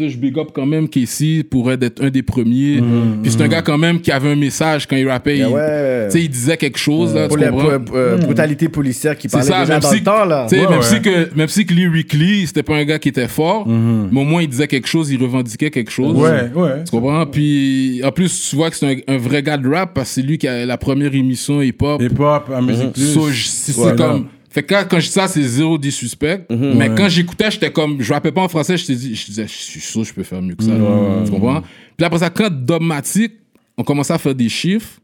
Tu 0.00 0.06
sais, 0.06 0.10
je 0.14 0.18
big 0.18 0.38
up 0.38 0.48
quand 0.54 0.64
même 0.66 0.88
Casey 0.88 1.42
pour 1.48 1.70
être 1.70 2.02
un 2.02 2.08
des 2.10 2.22
premiers. 2.22 2.80
Puis 3.22 3.32
c'est 3.32 3.42
un 3.42 3.48
gars 3.48 3.60
quand 3.62 3.76
même 3.78 4.00
qui 4.00 4.10
avait 4.10 4.30
un 4.30 4.36
message 4.36 4.86
quand 4.86 4.96
il 4.96 5.06
rappait. 5.08 5.42
Ah 5.42 5.48
il, 5.48 5.52
ouais. 5.54 6.06
tu 6.06 6.12
sais, 6.18 6.24
il 6.24 6.28
disait 6.30 6.56
quelque 6.56 6.78
chose, 6.78 7.14
là, 7.14 7.28
Pour 7.28 7.36
tu 7.36 7.42
la 7.44 7.50
pour- 7.50 7.70
euh, 7.94 8.16
brutalité 8.16 8.68
policière 8.68 9.16
qui 9.18 9.28
parlait 9.28 9.46
ça, 9.46 9.60
déjà 9.60 9.72
même 9.74 9.82
dans 9.82 9.88
si, 9.90 9.98
le 9.98 10.04
temps, 10.04 10.24
là. 10.24 10.46
tu 10.48 10.56
sais, 10.56 10.62
Ouais, 10.62 10.70
même, 10.70 10.78
ouais. 10.78 10.84
Si 10.84 11.02
que, 11.02 11.34
même 11.36 11.48
si 11.48 11.66
que 11.66 11.74
lyrically, 11.74 12.46
c'était 12.46 12.62
pas 12.62 12.76
un 12.76 12.84
gars 12.84 12.98
qui 12.98 13.08
était 13.10 13.28
fort, 13.28 13.66
mais 13.68 14.20
au 14.20 14.24
moins 14.24 14.42
il 14.42 14.48
disait 14.48 14.66
quelque 14.68 14.88
chose, 14.88 15.10
il 15.10 15.20
revendiquait 15.22 15.70
quelque 15.70 15.90
chose. 15.90 16.16
ouais 16.16 16.50
ouais 16.54 16.84
Tu 16.84 16.90
comprends? 16.90 17.26
Puis 17.26 18.00
en 18.04 18.12
plus, 18.12 18.48
tu 18.50 18.56
vois 18.56 18.70
que 18.70 18.76
c'est 18.76 18.86
un, 19.06 19.14
un 19.14 19.18
vrai 19.18 19.42
gars 19.42 19.56
de 19.58 19.68
rap 19.68 19.92
parce 19.94 20.08
que 20.08 20.14
c'est 20.14 20.22
lui 20.22 20.38
qui 20.38 20.48
a 20.48 20.64
la 20.66 20.78
première 20.78 21.14
émission 21.14 21.60
hip-hop. 21.60 22.00
hip 22.02 22.18
hop 22.18 22.50
à 22.54 22.60
musique 22.62 22.92
plus 22.92 23.12
So, 23.14 23.28
c'est 23.32 23.96
comme. 23.96 24.26
Fait 24.52 24.64
que 24.64 24.74
quand, 24.74 24.84
quand 24.90 24.98
je 24.98 25.06
dis 25.06 25.12
ça, 25.12 25.28
c'est 25.28 25.42
zéro 25.42 25.78
disrespect. 25.78 26.44
Mais 26.50 26.88
Ouais. 26.88 26.94
quand 26.96 27.08
j'écoutais, 27.08 27.50
j'étais 27.52 27.70
comme. 27.70 28.02
Je 28.02 28.12
rappais 28.12 28.32
pas 28.32 28.42
en 28.42 28.48
français, 28.48 28.76
je, 28.76 28.84
te 28.84 28.92
dis, 28.92 29.14
je 29.14 29.26
disais, 29.26 29.46
je 29.46 29.52
suis 29.52 29.80
sûr 29.80 30.02
que 30.02 30.08
je 30.08 30.12
peux 30.12 30.24
faire 30.24 30.42
mieux 30.42 30.56
que 30.56 30.64
ça. 30.64 30.72
tu 31.24 31.30
comprends? 31.30 31.62
Puis 31.96 32.04
après 32.04 32.18
ça, 32.18 32.30
quand 32.30 32.50
Dogmatic, 32.50 33.32
on 33.76 33.84
commençait 33.84 34.12
à 34.12 34.18
faire 34.18 34.34
des 34.34 34.48
chiffres, 34.48 35.00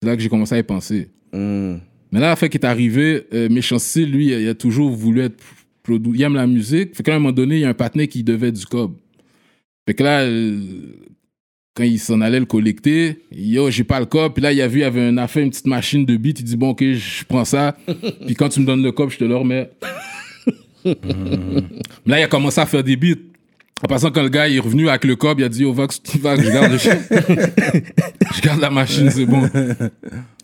c'est 0.00 0.08
là 0.08 0.16
que 0.16 0.22
j'ai 0.22 0.28
commencé 0.28 0.54
à 0.54 0.58
y 0.58 0.62
penser. 0.62 1.08
Hmm. 1.32 1.76
Mais 2.12 2.20
là, 2.20 2.28
la 2.30 2.36
fait 2.36 2.48
qu'il 2.48 2.60
est 2.60 2.66
arrivé, 2.66 3.26
euh, 3.34 3.48
Méchant 3.48 3.78
Style, 3.78 4.10
lui, 4.10 4.28
il 4.28 4.48
a 4.48 4.54
toujours 4.54 4.90
voulu 4.90 5.20
être 5.22 5.42
Il 5.88 6.22
aime 6.22 6.34
la 6.34 6.46
musique. 6.46 6.94
Fait 6.96 7.02
qu'à 7.02 7.14
un 7.14 7.18
moment 7.18 7.32
donné, 7.32 7.56
il 7.56 7.60
y 7.60 7.64
a 7.64 7.68
un 7.68 7.74
partenaire 7.74 8.08
qui 8.08 8.22
devait 8.22 8.52
du 8.52 8.64
cob. 8.66 8.94
Fait 9.86 9.94
que 9.94 10.02
là, 10.04 10.20
euh, 10.22 10.60
quand 11.80 11.86
il 11.86 11.98
s'en 11.98 12.20
allait 12.20 12.40
le 12.40 12.44
collecter, 12.44 13.22
yo, 13.32 13.70
j'ai 13.70 13.84
pas 13.84 14.00
le 14.00 14.04
cob. 14.04 14.34
Puis 14.34 14.42
là, 14.42 14.52
il 14.52 14.60
a 14.60 14.68
vu, 14.68 14.80
il 14.80 14.82
y 14.82 14.84
avait 14.84 15.08
une 15.08 15.18
affaire, 15.18 15.42
une 15.42 15.48
petite 15.48 15.66
machine 15.66 16.04
de 16.04 16.14
beat. 16.14 16.40
Il 16.40 16.44
dit, 16.44 16.56
bon, 16.56 16.70
ok, 16.70 16.82
je 16.82 17.24
prends 17.24 17.46
ça. 17.46 17.74
Puis 18.26 18.34
quand 18.34 18.50
tu 18.50 18.60
me 18.60 18.66
donnes 18.66 18.82
le 18.82 18.92
cob, 18.92 19.08
je 19.08 19.16
te 19.16 19.24
le 19.24 19.34
remets. 19.34 19.70
Mais 20.84 20.94
là, 22.04 22.20
il 22.20 22.22
a 22.24 22.26
commencé 22.26 22.60
à 22.60 22.66
faire 22.66 22.84
des 22.84 22.96
beats. 22.96 23.18
En 23.82 23.88
passant, 23.88 24.10
quand 24.10 24.22
le 24.22 24.28
gars 24.28 24.46
est 24.46 24.58
revenu 24.58 24.90
avec 24.90 25.04
le 25.04 25.16
cob, 25.16 25.40
il 25.40 25.44
a 25.44 25.48
dit, 25.48 25.64
oh, 25.64 25.72
Vax, 25.72 26.02
Vax, 26.20 26.42
je 26.42 26.50
garde 26.50 26.70
le 26.70 26.76
chien. 26.76 26.98
je 28.34 28.40
garde 28.42 28.60
la 28.60 28.68
machine, 28.68 29.10
c'est 29.10 29.24
bon. 29.24 29.48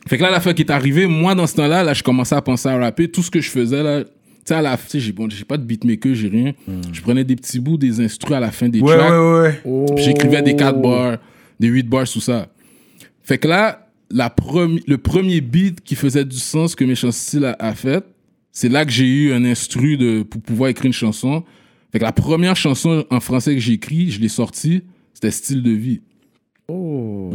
Fait 0.09 0.17
que 0.17 0.23
là, 0.23 0.31
la 0.31 0.41
fois 0.41 0.55
qui 0.55 0.63
est 0.63 0.71
arrivée, 0.71 1.05
moi, 1.05 1.35
dans 1.35 1.47
ce 1.47 1.57
temps-là, 1.57 1.85
là, 1.85 1.93
je 1.93 2.03
commençais 2.03 2.35
à 2.35 2.41
penser 2.41 2.71
à 2.71 2.79
rapper. 2.79 3.09
Tout 3.09 3.23
ce 3.23 3.31
que 3.31 3.43
je 3.43 3.51
faisais, 3.51 3.83
là, 3.83 4.05
sais, 4.49 4.55
à 4.55 4.63
la 4.63 4.77
tu 4.77 4.83
sais, 4.89 5.01
j'ai 5.01 5.13
bon, 5.13 5.29
pas 5.49 5.57
de 5.57 5.65
beatmaker, 5.65 6.15
j'ai 6.15 6.29
rien. 6.29 6.53
Je 6.93 7.01
prenais 7.01 7.25
des 7.25 7.37
petits 7.37 7.61
bouts, 7.61 7.77
des 7.79 8.01
instrus 8.01 8.35
à 8.37 8.41
la 8.41 8.51
fin 8.51 8.69
des 8.69 8.81
ouais 8.81 8.97
tracks. 8.97 9.11
ouais 9.11 9.61
ouais 9.65 9.87
Puis 9.95 10.05
j'écrivais 10.05 10.43
des 10.43 10.57
4 10.57 10.81
bars, 10.81 11.19
des 11.61 11.69
8 11.69 11.89
bars, 11.89 12.09
tout 12.09 12.21
ça. 12.21 12.49
Fait 13.23 13.39
que 13.39 13.49
là, 13.49 13.89
la 14.11 14.31
premi- 14.31 14.83
le 14.87 14.99
premier 14.99 15.41
beat 15.41 15.81
qui 15.81 15.95
faisait 15.97 16.25
du 16.25 16.37
sens 16.37 16.75
que 16.75 16.85
Méchant 16.85 17.11
Style 17.13 17.45
a, 17.45 17.57
a 17.59 17.75
fait, 17.75 18.05
c'est 18.53 18.69
là 18.69 18.85
que 18.85 18.93
j'ai 18.93 19.07
eu 19.07 19.33
un 19.33 19.45
instru 19.45 19.97
de, 19.97 20.23
pour 20.23 20.41
pouvoir 20.41 20.71
écrire 20.71 20.87
une 20.87 20.93
chanson. 20.93 21.43
Fait 21.93 21.99
que 21.99 22.05
la 22.05 22.13
première 22.13 22.57
chanson 22.57 23.05
en 23.11 23.21
français 23.21 23.55
que 23.55 23.61
j'ai 23.61 23.73
écrit, 23.75 24.11
je 24.11 24.21
l'ai 24.21 24.29
sortie, 24.29 24.83
c'était 25.13 25.31
Style 25.31 25.63
de 25.63 25.71
vie. 25.73 26.01
Oh. 26.69 27.31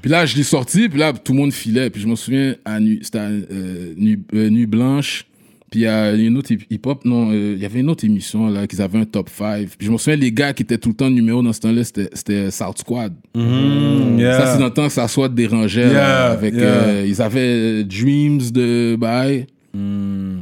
Puis 0.00 0.10
là, 0.10 0.24
je 0.26 0.36
l'ai 0.36 0.42
sorti, 0.44 0.88
puis 0.88 0.98
là, 0.98 1.12
tout 1.12 1.32
le 1.32 1.38
monde 1.38 1.52
filait. 1.52 1.90
Puis 1.90 2.00
je 2.00 2.06
me 2.06 2.14
souviens, 2.14 2.54
à 2.64 2.78
c'était 3.02 3.18
à, 3.18 3.28
euh, 3.28 3.92
Nuit, 3.96 4.20
euh, 4.34 4.50
Nuit 4.50 4.66
Blanche. 4.66 5.26
Puis 5.72 5.80
il 5.80 5.84
y 5.84 5.86
a 5.88 6.12
une 6.12 6.36
autre 6.36 6.52
hip- 6.52 6.66
hip-hop, 6.70 7.04
non, 7.06 7.30
euh, 7.32 7.54
il 7.56 7.62
y 7.62 7.64
avait 7.64 7.80
une 7.80 7.88
autre 7.90 8.04
émission, 8.04 8.48
là, 8.48 8.66
qu'ils 8.66 8.80
avaient 8.82 8.98
un 9.00 9.04
top 9.06 9.28
5. 9.30 9.66
Puis 9.78 9.86
je 9.86 9.90
me 9.90 9.96
souviens, 9.96 10.16
les 10.18 10.30
gars 10.30 10.52
qui 10.52 10.62
étaient 10.62 10.76
tout 10.78 10.90
le 10.90 10.94
temps 10.94 11.08
numéro 11.10 11.42
dans 11.42 11.52
ce 11.52 11.60
temps-là, 11.60 11.82
c'était, 11.82 12.50
South 12.50 12.78
Squad. 12.78 13.14
Mm, 13.34 14.18
yeah. 14.18 14.38
Ça, 14.38 14.52
c'est 14.52 14.58
dans 14.58 14.66
le 14.66 14.70
temps 14.70 14.86
que 14.86 14.92
ça 14.92 15.08
soit 15.08 15.28
dérangeait. 15.30 15.88
Yeah, 15.88 15.92
là, 15.94 16.26
avec, 16.32 16.52
yeah. 16.54 16.62
euh, 16.62 17.04
ils 17.08 17.20
avaient 17.22 17.40
euh, 17.40 17.84
Dreams 17.84 18.50
de 18.52 18.96
Bye. 19.00 19.46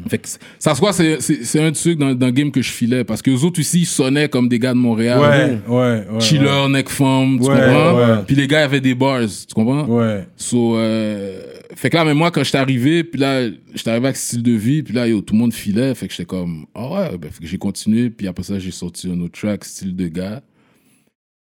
Fait 0.08 0.18
que 0.18 0.26
se 0.28 0.80
voit, 0.80 0.92
c'est 0.92 1.60
un 1.60 1.70
truc 1.70 1.96
dans, 1.99 2.12
dans 2.14 2.26
le 2.26 2.32
game 2.32 2.50
que 2.50 2.60
je 2.62 2.70
filais. 2.72 3.04
Parce 3.04 3.22
que 3.22 3.30
les 3.30 3.44
autres 3.44 3.60
ici, 3.60 3.82
ils 3.82 3.87
sonnaient 3.87 4.28
comme 4.28 4.49
des 4.49 4.58
gars 4.58 4.72
de 4.72 4.78
Montréal. 4.78 5.20
Ouais, 5.20 5.58
ouais, 5.76 6.04
ouais. 6.10 6.20
Chiller, 6.20 6.66
neck 6.68 6.88
femme, 6.88 7.38
tu 7.40 7.49
Ouais, 7.49 7.54
comprends? 7.54 7.96
ouais. 7.99 8.22
Puis 8.26 8.34
les 8.34 8.49
gars 8.49 8.64
avaient 8.64 8.80
des 8.80 8.96
bars, 8.96 9.20
tu 9.20 9.54
comprends? 9.54 9.84
Ouais. 9.87 10.26
So, 10.37 10.76
euh, 10.76 11.42
fait 11.80 11.88
que 11.88 11.96
là, 11.96 12.04
mais 12.04 12.12
moi, 12.12 12.30
quand 12.30 12.44
j'étais 12.44 12.58
arrivé, 12.58 13.04
puis 13.04 13.18
là, 13.18 13.49
j'étais 13.75 13.88
arrivé 13.88 14.08
avec 14.08 14.16
ce 14.18 14.26
style 14.26 14.42
de 14.42 14.52
vie, 14.52 14.82
puis 14.82 14.92
là, 14.92 15.08
yo, 15.08 15.22
tout 15.22 15.32
le 15.32 15.40
monde 15.40 15.54
filait, 15.54 15.94
fait 15.94 16.08
que 16.08 16.12
j'étais 16.12 16.26
comme, 16.26 16.66
ah 16.75 16.90
ouais, 16.92 17.16
ben, 17.16 17.30
j'ai 17.40 17.56
continué, 17.56 18.10
puis 18.10 18.26
après 18.28 18.42
ça, 18.42 18.58
j'ai 18.58 18.70
sorti 18.70 19.10
un 19.10 19.18
autre 19.22 19.40
track, 19.40 19.64
style 19.64 19.96
de 19.96 20.08
gars. 20.08 20.42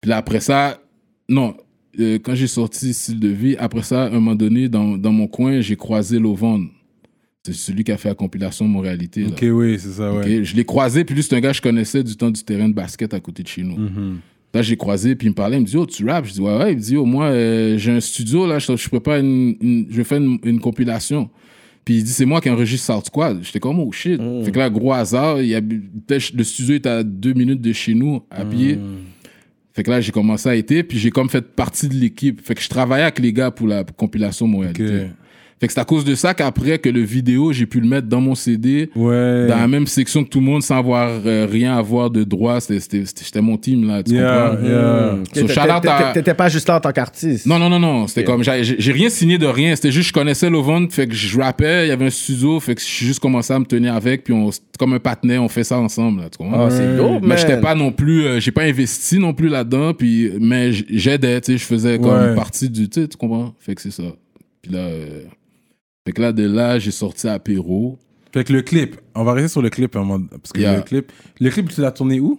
Puis 0.00 0.08
là, 0.08 0.18
après 0.18 0.38
ça, 0.38 0.80
non, 1.28 1.56
euh, 1.98 2.20
quand 2.22 2.36
j'ai 2.36 2.46
sorti 2.46 2.94
style 2.94 3.18
de 3.18 3.26
vie, 3.26 3.56
après 3.58 3.82
ça, 3.82 4.04
à 4.04 4.06
un 4.06 4.10
moment 4.10 4.36
donné, 4.36 4.68
dans, 4.68 4.96
dans 4.96 5.10
mon 5.10 5.26
coin, 5.26 5.60
j'ai 5.62 5.74
croisé 5.74 6.20
Lovon. 6.20 6.68
C'est 7.44 7.52
celui 7.52 7.82
qui 7.82 7.90
a 7.90 7.96
fait 7.96 8.10
la 8.10 8.14
compilation 8.14 8.68
Moralité. 8.68 9.22
là. 9.22 9.30
Ok, 9.30 9.44
oui, 9.50 9.80
c'est 9.80 9.90
ça, 9.90 10.12
ouais. 10.12 10.38
Ok, 10.38 10.44
Je 10.44 10.54
l'ai 10.54 10.64
croisé, 10.64 11.04
puis 11.04 11.16
lui, 11.16 11.24
c'est 11.24 11.34
un 11.34 11.40
gars 11.40 11.50
que 11.50 11.56
je 11.56 11.62
connaissais 11.62 12.04
du 12.04 12.16
temps 12.16 12.30
du 12.30 12.44
terrain 12.44 12.68
de 12.68 12.74
basket 12.74 13.12
à 13.14 13.18
côté 13.18 13.42
de 13.42 13.48
chez 13.48 13.64
nous. 13.64 13.78
Mhm. 13.78 14.18
Là, 14.52 14.62
j'ai 14.62 14.76
croisé, 14.76 15.14
puis 15.14 15.28
il 15.28 15.30
me 15.30 15.34
parlait, 15.34 15.58
il 15.58 15.60
me 15.60 15.66
dit, 15.66 15.76
oh, 15.76 15.86
tu 15.86 16.04
rappes? 16.08 16.24
Je 16.26 16.32
dis, 16.32 16.40
ouais, 16.40 16.56
ouais. 16.56 16.72
Il 16.72 16.76
me 16.76 16.82
dit, 16.82 16.96
oh, 16.96 17.04
moi, 17.04 17.26
euh, 17.26 17.78
j'ai 17.78 17.92
un 17.92 18.00
studio, 18.00 18.46
là, 18.48 18.58
je, 18.58 18.76
je 18.76 18.88
prépare 18.88 19.18
une, 19.18 19.54
une- 19.60 19.86
je 19.88 19.96
vais 19.96 20.04
faire 20.04 20.18
une, 20.18 20.38
une 20.44 20.58
compilation. 20.58 21.30
Puis 21.84 21.98
il 21.98 22.04
dit, 22.04 22.10
c'est 22.10 22.26
moi 22.26 22.40
qui 22.40 22.50
enregistre 22.50 22.86
South 22.92 23.06
Squad. 23.06 23.38
J'étais 23.42 23.60
comme, 23.60 23.78
oh 23.78 23.90
shit. 23.92 24.20
Fait 24.44 24.50
que 24.50 24.58
là, 24.58 24.68
gros 24.68 24.92
hasard, 24.92 25.40
il 25.40 25.48
y 25.48 25.54
a, 25.54 25.60
le 25.60 26.44
studio 26.44 26.74
est 26.74 26.86
à 26.86 27.02
deux 27.04 27.32
minutes 27.32 27.60
de 27.60 27.72
chez 27.72 27.94
nous, 27.94 28.22
à 28.30 28.44
pied. 28.44 28.78
Fait 29.72 29.84
que 29.84 29.90
là, 29.90 30.00
j'ai 30.00 30.10
commencé 30.10 30.48
à 30.48 30.56
être, 30.56 30.82
puis 30.82 30.98
j'ai 30.98 31.10
comme 31.10 31.28
fait 31.30 31.42
partie 31.42 31.88
de 31.88 31.94
l'équipe. 31.94 32.40
Fait 32.44 32.56
que 32.56 32.60
je 32.60 32.68
travaillais 32.68 33.04
avec 33.04 33.20
les 33.20 33.32
gars 33.32 33.52
pour 33.52 33.68
la 33.68 33.84
compilation 33.84 34.46
Montréalité. 34.48 34.82
Ok. 35.04 35.10
Fait 35.60 35.66
que 35.66 35.74
c'est 35.74 35.80
à 35.80 35.84
cause 35.84 36.06
de 36.06 36.14
ça 36.14 36.32
qu'après 36.32 36.78
que 36.78 36.88
le 36.88 37.02
vidéo, 37.02 37.52
j'ai 37.52 37.66
pu 37.66 37.80
le 37.80 37.86
mettre 37.86 38.06
dans 38.08 38.22
mon 38.22 38.34
CD 38.34 38.88
Ouais. 38.96 39.46
dans 39.46 39.58
la 39.58 39.68
même 39.68 39.86
section 39.86 40.24
que 40.24 40.30
tout 40.30 40.40
le 40.40 40.46
monde 40.46 40.62
sans 40.62 40.78
avoir 40.78 41.10
euh, 41.26 41.46
rien 41.50 41.74
à 41.74 41.78
avoir 41.78 42.08
de 42.10 42.24
droit. 42.24 42.60
C'était- 42.60 42.80
C'était 42.80 43.04
c'était- 43.04 43.24
j'étais 43.26 43.40
mon 43.42 43.58
team, 43.58 43.86
là. 43.86 44.02
Tu 44.02 44.14
Yeah, 44.14 44.52
comprends? 44.56 44.66
yeah. 44.66 45.18
So, 45.34 46.12
T'étais- 46.14 46.32
pas 46.34 46.48
juste 46.48 46.66
là 46.66 46.76
en 46.76 46.80
tant 46.80 46.92
qu'artiste. 46.92 47.44
Non, 47.44 47.58
non, 47.58 47.68
non, 47.68 47.78
non. 47.78 48.06
C'était 48.06 48.24
comme, 48.24 48.42
j'ai 48.42 48.64
j'ai 48.64 48.92
rien 48.92 49.10
signé 49.10 49.36
de 49.36 49.46
rien. 49.46 49.76
C'était 49.76 49.92
juste, 49.92 50.08
je 50.08 50.12
connaissais 50.14 50.48
Lovon, 50.48 50.88
fait 50.88 51.06
que 51.06 51.14
je 51.14 51.38
rappais, 51.38 51.84
il 51.86 51.88
y 51.88 51.92
avait 51.92 52.06
un 52.06 52.10
studio, 52.10 52.58
fait 52.58 52.74
que 52.74 52.80
j'ai 52.80 53.06
juste 53.06 53.20
commencé 53.20 53.52
à 53.52 53.58
me 53.58 53.66
tenir 53.66 53.94
avec, 53.94 54.24
puis 54.24 54.32
on, 54.32 54.48
comme 54.78 54.94
un 54.94 54.98
partenaire, 54.98 55.42
on 55.42 55.48
fait 55.48 55.64
ça 55.64 55.78
ensemble, 55.78 56.22
là, 56.22 56.30
tu 56.30 56.38
comprends? 56.38 56.66
Ah, 56.66 56.70
c'est 56.70 56.96
dope, 56.96 57.22
mais 57.22 57.36
j'étais 57.36 57.60
pas 57.60 57.74
non 57.74 57.92
plus, 57.92 58.24
euh, 58.24 58.40
j'ai 58.40 58.50
pas 58.50 58.62
investi 58.62 59.18
non 59.18 59.34
plus 59.34 59.48
là-dedans, 59.48 59.92
puis, 59.92 60.30
mais 60.40 60.72
j'aidais, 60.72 61.38
tu 61.42 61.52
sais, 61.52 61.58
je 61.58 61.64
faisais 61.64 61.98
comme 61.98 62.10
Ouais. 62.30 62.34
partie 62.34 62.70
du, 62.70 62.88
tu 62.88 63.02
sais, 63.02 63.08
tu 63.08 63.18
comprends? 63.18 63.52
Fait 63.60 63.74
que 63.74 63.82
c'est 63.82 63.90
ça. 63.92 64.04
Puis 64.62 64.72
là, 64.72 64.78
euh, 64.80 65.20
fait 66.06 66.12
que 66.12 66.22
là, 66.22 66.32
de 66.32 66.44
là, 66.46 66.78
j'ai 66.78 66.90
sorti 66.90 67.28
Apéro. 67.28 67.98
Fait 68.32 68.44
que 68.44 68.52
le 68.52 68.62
clip, 68.62 68.96
on 69.14 69.24
va 69.24 69.32
rester 69.32 69.48
sur 69.48 69.62
le 69.62 69.70
clip 69.70 69.94
moment, 69.96 70.20
parce 70.30 70.52
que 70.52 70.60
Yeah. 70.60 70.76
le 70.76 70.82
clip, 70.82 71.10
le 71.40 71.50
clip, 71.50 71.68
tu 71.68 71.80
l'as 71.80 71.90
tourné 71.90 72.20
où? 72.20 72.38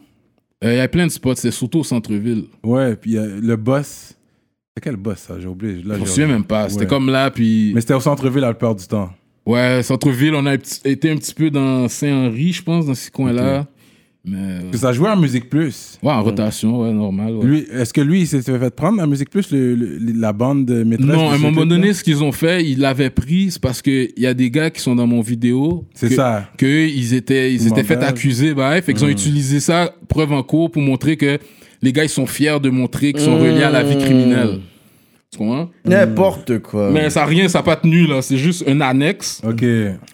Euh, 0.64 0.74
Il 0.74 0.78
y 0.78 0.80
a 0.80 0.88
plein 0.88 1.06
de 1.06 1.12
spots, 1.12 1.36
c'est 1.36 1.52
surtout 1.52 1.80
au 1.80 1.84
centre-ville. 1.84 2.46
Ouais, 2.64 2.96
puis 2.96 3.18
euh, 3.18 3.40
le 3.42 3.56
boss, 3.58 4.14
c'est 4.76 4.82
quel 4.84 4.96
boss 4.96 5.20
ça? 5.20 5.40
J'ai 5.40 5.48
oublié. 5.48 5.82
Là, 5.84 5.96
Je 5.96 6.00
me 6.02 6.06
j'ai 6.06 6.12
souviens 6.12 6.28
même 6.28 6.44
pas. 6.46 6.70
C'était 6.70 6.84
Ouais. 6.84 6.88
comme 6.88 7.10
là, 7.10 7.30
puis. 7.30 7.72
Mais 7.76 7.82
c'était 7.82 7.94
au 7.96 8.00
centre-ville 8.00 8.42
la 8.42 8.54
plupart 8.54 8.76
du 8.76 8.88
temps. 8.88 9.12
Ouais, 9.46 9.82
centre-ville, 9.84 10.36
on 10.36 10.46
a 10.46 10.52
un 10.52 10.58
petit- 10.58 10.80
été 10.86 11.10
un 11.12 11.18
petit 11.18 11.34
peu 11.34 11.50
dans 11.50 11.88
Saint-Henri, 11.90 12.54
je 12.54 12.64
pense, 12.64 12.86
dans 12.86 12.94
ces 12.94 13.10
coins-là. 13.12 13.68
Mais. 14.24 14.38
euh, 14.38 14.72
Que 14.72 14.78
ça 14.78 14.94
jouait 14.94 15.10
en 15.10 15.18
Musique 15.18 15.50
Plus. 15.50 15.98
Ouais, 16.04 16.12
en 16.12 16.22
rotation, 16.22 16.82
ouais, 16.82 16.92
normal. 16.94 17.36
ouais. 17.38 17.46
Lui, 17.46 17.66
est-ce 17.74 17.92
que 17.92 18.02
lui, 18.02 18.22
il 18.22 18.28
s'est 18.28 18.42
fait 18.42 18.76
prendre 18.76 18.98
la 19.00 19.08
Musique 19.08 19.30
Plus, 19.32 19.52
le- 19.52 19.74
le- 19.76 19.98
la 20.20 20.32
bande 20.32 20.66
de 20.66 20.84
maîtresse 20.84 21.08
Non, 21.10 21.30
à 21.32 21.34
un 21.36 21.38
moment 21.40 21.66
donné, 21.66 21.94
ce 21.94 22.04
qu'ils 22.04 22.24
ont 22.24 22.32
fait, 22.32 22.64
ils 22.64 22.80
l'avaient 22.80 23.10
pris, 23.10 23.50
c'est 23.52 23.62
parce 23.62 23.82
qu'il 23.82 24.12
y 24.18 24.28
a 24.28 24.34
des 24.36 24.52
gars 24.52 24.70
qui 24.70 24.80
sont 24.82 24.96
dans 24.96 25.08
mon 25.08 25.22
vidéo. 25.22 25.86
C'est 25.96 26.10
que- 26.10 26.16
ça. 26.16 26.48
Que 26.58 26.88
ils 26.88 27.14
étaient, 27.16 27.52
ils 27.54 27.68
étaient 27.68 27.84
fait 27.84 27.96
Mandage. 27.96 28.10
accuser, 28.12 28.54
bah, 28.54 28.70
ouais, 28.70 28.82
fait 28.84 28.94
qu'ils 28.94 29.06
ont 29.06 29.10
utilisé 29.10 29.60
ça, 29.60 29.92
preuve 30.08 30.32
en 30.34 30.44
cours, 30.44 30.70
pour 30.70 30.82
montrer 30.84 31.18
que 31.18 31.40
les 31.82 31.92
gars, 31.92 32.04
ils 32.04 32.10
sont 32.10 32.28
fiers 32.28 32.60
de 32.62 32.70
montrer 32.70 33.14
qu'ils 33.14 33.24
sont 33.24 33.40
reliés 33.40 33.64
à 33.64 33.72
la 33.72 33.82
vie 33.82 33.98
criminelle. 33.98 34.60
Tu 35.32 35.38
comprends? 35.38 35.70
N'importe 35.86 36.60
quoi. 36.60 36.92
Mais 36.92 37.10
ça 37.10 37.24
a 37.24 37.26
rien, 37.26 37.48
ça 37.48 37.60
n'a 37.60 37.64
pas 37.64 37.78
tenu, 37.78 38.06
là. 38.06 38.22
C'est 38.22 38.36
juste 38.38 38.66
un 38.68 38.82
annexe. 38.82 39.42
Ok, 39.48 39.62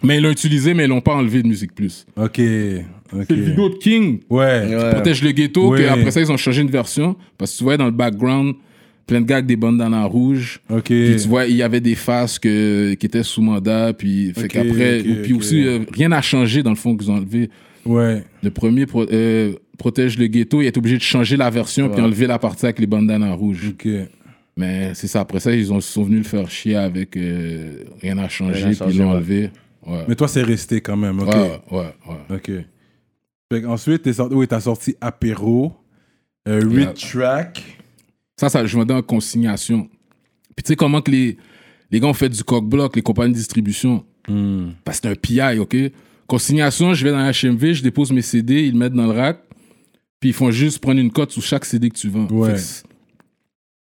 Mais 0.04 0.18
ils 0.18 0.22
l'ont 0.22 0.30
utilisé, 0.30 0.76
mais 0.76 0.84
ils 0.84 0.90
l'ont 0.90 1.02
pas 1.02 1.16
enlevé 1.16 1.42
de 1.42 1.48
Musique 1.48 1.74
Plus. 1.74 2.06
ok, 2.16 2.40
C'est 3.12 3.36
le 3.36 3.44
vidéo 3.44 3.70
de 3.70 3.76
King. 3.76 4.20
Ouais. 4.30 4.76
Ouais. 4.76 4.90
Protège 4.92 5.24
le 5.24 5.32
ghetto, 5.32 5.70
Ouais. 5.72 5.80
que 5.84 5.88
après 5.88 6.12
ça, 6.12 6.22
ils 6.22 6.32
ont 6.32 6.38
changé 6.38 6.62
une 6.62 6.70
version. 6.72 7.16
Parce 7.38 7.54
que 7.54 7.58
tu 7.58 7.64
vois 7.64 7.78
dans 7.78 7.86
le 7.86 7.92
background, 7.92 8.56
plein 9.06 9.22
de 9.22 9.26
gars 9.26 9.36
avec 9.36 9.46
des 9.48 9.56
bandanas 9.56 10.06
rouges. 10.06 10.60
Ok. 10.70 10.84
Puis 10.86 11.16
tu 11.22 11.28
vois, 11.28 11.46
il 11.46 11.56
y 11.56 11.64
avait 11.64 11.80
des 11.82 11.96
faces 11.96 12.38
que, 12.40 12.94
qui 12.96 13.06
étaient 13.06 13.24
sous 13.24 13.42
mandat. 13.42 13.94
Puis, 13.94 14.34
fait 14.36 14.48
qu'après, 14.48 15.02
puis 15.24 15.34
aussi, 15.34 15.66
euh, 15.66 15.80
rien 15.94 16.10
n'a 16.10 16.22
changé 16.22 16.64
dans 16.64 16.72
le 16.72 16.76
fond 16.76 16.96
qu'ils 16.98 17.10
ont 17.12 17.16
enlevé. 17.16 17.50
Ouais. 17.86 18.24
Le 18.44 18.50
premier, 18.52 18.86
pro- 18.86 19.06
euh, 19.12 19.54
Protège 19.78 20.18
le 20.18 20.26
ghetto, 20.28 20.62
il 20.62 20.66
est 20.66 20.76
obligé 20.78 20.98
de 20.98 21.04
changer 21.04 21.38
la 21.38 21.50
version 21.52 21.88
puis 21.88 22.02
enlever 22.02 22.26
la 22.28 22.40
partie 22.40 22.66
avec 22.66 22.80
les 22.80 22.88
bandanas 22.88 23.34
rouges. 23.34 23.70
Ok. 23.70 23.88
Mais 24.58 24.92
c'est 24.96 25.06
ça, 25.08 25.20
après 25.22 25.40
ça, 25.40 25.54
ils 25.54 25.72
ont, 25.72 25.80
sont 25.80 26.04
venus 26.04 26.24
le 26.24 26.26
faire 26.26 26.50
chier 26.50 26.76
avec 26.76 27.16
euh, 27.16 27.84
rien 28.02 28.16
n'a 28.16 28.28
changé, 28.28 28.72
puis 28.72 28.78
ils 28.90 28.98
l'ont 28.98 29.10
ouais. 29.12 29.16
enlevé. 29.18 29.50
Ouais. 29.86 30.00
Mais 30.08 30.16
toi, 30.16 30.28
c'est 30.28 30.42
resté 30.42 30.82
quand 30.82 30.98
même. 30.98 31.20
Ok. 31.20 31.28
Ouais, 31.28 31.60
ouais, 31.72 31.94
ouais. 32.10 32.36
Ok. 32.36 32.52
Fait 33.52 33.66
ensuite, 33.66 34.02
t'es 34.04 34.14
sorti, 34.14 34.36
oui, 34.36 34.48
t'as 34.48 34.60
sorti 34.62 34.96
Apéro, 35.00 35.74
euh, 36.48 36.62
Yeah. 36.70 36.94
Track. 36.94 37.64
Ça, 38.40 38.50
ça, 38.50 38.66
je 38.66 38.78
vendais 38.78 38.94
en 38.94 39.02
consignation. 39.02 39.88
Puis 40.56 40.64
tu 40.64 40.68
sais 40.70 40.76
comment 40.76 41.02
que 41.02 41.12
les, 41.12 41.38
les 41.92 42.00
gars 42.00 42.08
ont 42.08 42.14
fait 42.14 42.30
du 42.30 42.44
coq-bloc, 42.44 42.96
les 42.96 43.02
compagnies 43.02 43.32
de 43.34 43.38
distribution? 43.38 44.04
Hmm. 44.28 44.70
Parce 44.84 45.00
que 45.00 45.08
c'est 45.08 45.14
un 45.14 45.16
PI, 45.54 45.60
OK? 45.60 45.76
Consignation, 46.28 46.94
je 46.94 47.04
vais 47.06 47.12
dans 47.12 47.18
la 47.20 47.32
HMV, 47.32 47.74
je 47.74 47.84
dépose 47.84 48.12
mes 48.12 48.22
CD, 48.22 48.66
ils 48.68 48.74
le 48.74 48.78
mettent 48.78 48.94
dans 48.94 49.06
le 49.08 49.18
rack, 49.18 49.40
puis 50.20 50.32
ils 50.32 50.34
font 50.34 50.52
juste 50.52 50.80
prendre 50.80 51.00
une 51.00 51.12
cote 51.12 51.32
sur 51.32 51.42
chaque 51.42 51.64
CD 51.64 51.90
que 51.90 51.96
tu 51.98 52.10
vends. 52.10 52.28
Ouais. 52.28 52.50
Fait 52.50 52.54
que, 52.56 52.60
c'est- 52.60 52.84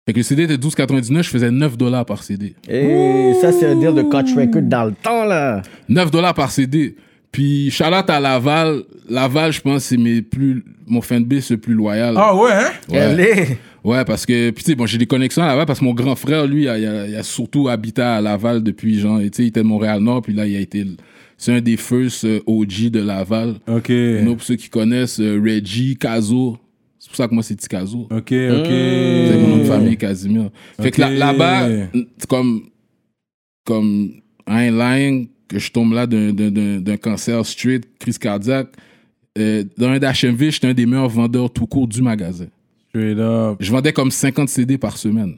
fait 0.05 0.13
que 0.13 0.17
le 0.19 0.23
CD 0.23 0.43
était 0.43 0.57
12,99, 0.57 1.23
je 1.23 1.29
faisais 1.29 1.49
9 1.51 1.75
dollars 1.77 2.05
par 2.05 2.21
CD. 2.23 2.55
Et 2.69 3.33
ça, 3.41 3.51
c'est 3.51 3.65
un 3.65 3.75
deal 3.75 3.93
de 3.95 4.03
Coach 4.03 4.33
Record 4.35 4.61
dans 4.61 4.85
le 4.85 4.93
temps, 4.93 5.25
là. 5.25 5.61
9 5.89 6.11
dollars 6.11 6.33
par 6.35 6.51
CD. 6.51 6.95
Puis, 7.31 7.69
Charlotte 7.71 8.09
à 8.09 8.19
Laval. 8.19 8.83
Laval, 9.09 9.51
je 9.51 9.61
pense, 9.61 9.83
c'est 9.85 9.97
mes 9.97 10.21
plus, 10.21 10.63
mon 10.85 11.01
fanbase 11.01 11.51
le 11.51 11.57
plus 11.57 11.73
loyal. 11.73 12.15
Ah 12.17 12.35
ouais, 12.35 12.51
hein? 12.51 12.71
Ouais. 12.89 12.97
Elle 12.97 13.19
est. 13.19 13.57
Ouais, 13.83 14.03
parce 14.03 14.25
que, 14.25 14.49
puis 14.49 14.63
tu 14.63 14.71
sais, 14.71 14.75
bon, 14.75 14.85
j'ai 14.85 14.97
des 14.97 15.05
connexions 15.05 15.43
à 15.43 15.47
Laval 15.47 15.65
parce 15.65 15.79
que 15.79 15.85
mon 15.85 15.93
grand 15.93 16.15
frère, 16.15 16.45
lui, 16.47 16.63
il 16.63 16.67
a, 16.69 16.77
il 16.77 16.85
a- 16.85 17.07
il 17.07 17.15
a 17.15 17.23
surtout 17.23 17.69
habité 17.69 18.01
à 18.01 18.19
Laval 18.19 18.61
depuis, 18.63 18.99
genre, 18.99 19.19
tu 19.21 19.29
sais, 19.31 19.43
il 19.43 19.47
était 19.47 19.61
de 19.61 19.65
Montréal-Nord, 19.67 20.23
puis 20.23 20.33
là, 20.33 20.45
il 20.47 20.55
a 20.55 20.59
été, 20.59 20.85
c'est 21.37 21.53
un 21.53 21.61
des 21.61 21.77
first 21.77 22.25
euh, 22.25 22.39
OG 22.47 22.89
de 22.89 22.99
Laval. 23.01 23.55
Ok. 23.67 23.87
Know, 24.23 24.35
pour 24.35 24.43
ceux 24.43 24.55
qui 24.55 24.69
connaissent, 24.69 25.19
euh, 25.21 25.39
Reggie, 25.41 25.95
Caso. 25.95 26.57
C'est 26.99 27.09
pour 27.09 27.15
ça 27.15 27.27
que 27.29 27.33
moi, 27.33 27.43
c'est 27.43 27.55
petit 27.55 27.69
Caso. 27.69 28.07
Ok, 28.11 28.17
ok. 28.17 28.31
C'est 28.31 29.37
mon 29.37 29.47
nom 29.47 29.57
de 29.59 29.63
famille, 29.63 29.95
Casimir. 29.97 30.49
Fait 30.81 30.91
que 30.91 30.99
là- 30.99 31.09
là-bas, 31.11 31.67
c'est 32.17 32.27
comme, 32.27 32.63
comme, 33.65 34.11
un 34.47 34.71
line 34.71 35.27
que 35.47 35.59
je 35.59 35.71
tombe 35.71 35.93
là 35.93 36.05
d'un- 36.07 36.31
d'un- 36.33 36.51
d'un 36.51 36.79
d'un 36.79 36.97
cancer 36.97 37.45
straight, 37.45 37.83
crise 37.99 38.17
cardiaque. 38.17 38.69
Euh, 39.37 39.63
dans 39.77 39.89
un 39.89 39.99
d'HMV, 39.99 40.51
j'étais 40.51 40.67
un 40.67 40.73
des 40.73 40.85
meilleurs 40.85 41.09
vendeurs 41.09 41.51
tout 41.51 41.67
court 41.67 41.87
du 41.87 42.01
magasin. 42.01 42.47
Straight 42.89 43.17
up. 43.19 43.57
Je 43.59 43.71
vendais 43.71 43.93
comme 43.93 44.09
50 44.11 44.49
CD 44.49 44.77
par 44.77 44.97
semaine. 44.97 45.35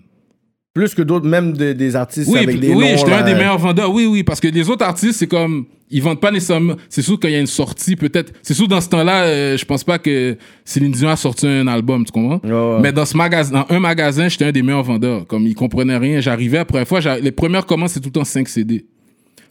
Plus 0.74 0.94
que 0.94 1.02
d'autres, 1.02 1.28
même 1.28 1.54
de- 1.54 1.74
des 1.74 1.96
artistes 1.96 2.30
Oui, 2.32 2.40
avec 2.40 2.60
des 2.60 2.74
oui 2.74 2.86
j'étais 2.96 3.10
là. 3.10 3.24
un 3.24 3.26
des 3.26 3.34
meilleurs 3.34 3.58
vendeurs. 3.58 3.92
Oui, 3.92 4.06
oui, 4.06 4.24
parce 4.24 4.40
que 4.40 4.48
les 4.48 4.70
autres 4.70 4.86
artistes, 4.86 5.14
c'est 5.20 5.28
comme. 5.28 5.66
Ils 5.92 6.04
vendent 6.04 6.22
pas 6.22 6.30
nécessairement. 6.30 6.76
C'est 6.88 7.02
sûr 7.02 7.20
qu'il 7.20 7.32
y 7.32 7.36
a 7.36 7.40
une 7.40 7.48
sortie, 7.48 7.96
peut-être. 7.96 8.32
C'est 8.44 8.54
sûr, 8.54 8.68
dans 8.68 8.80
ce 8.80 8.88
temps-là, 8.90 9.24
euh, 9.24 9.58
je 9.58 9.66
pense 9.66 9.84
pas 9.84 9.98
que 9.98 10.38
Céline 10.64 10.92
Dion 10.92 11.10
a 11.10 11.16
sorti 11.16 11.48
un 11.48 11.66
album, 11.68 12.06
tu 12.06 12.12
comprends? 12.12 12.40
Mais 12.80 12.92
dans 12.94 13.06
ce 13.06 13.18
magasin, 13.18 13.66
dans 13.68 13.76
un 13.76 13.80
magasin, 13.80 14.28
j'étais 14.30 14.46
un 14.46 14.52
des 14.52 14.62
meilleurs 14.62 14.84
vendeurs. 14.84 15.26
Comme 15.26 15.48
ils 15.48 15.56
comprenaient 15.56 15.98
rien. 15.98 16.22
J'arrivais, 16.22 16.58
la 16.60 16.66
première 16.66 16.88
fois, 16.88 17.00
les 17.20 17.32
premières 17.32 17.66
commandes, 17.66 17.90
c'est 17.90 18.00
tout 18.00 18.10
le 18.10 18.14
temps 18.14 18.24
5 18.24 18.48
CD. 18.48 18.86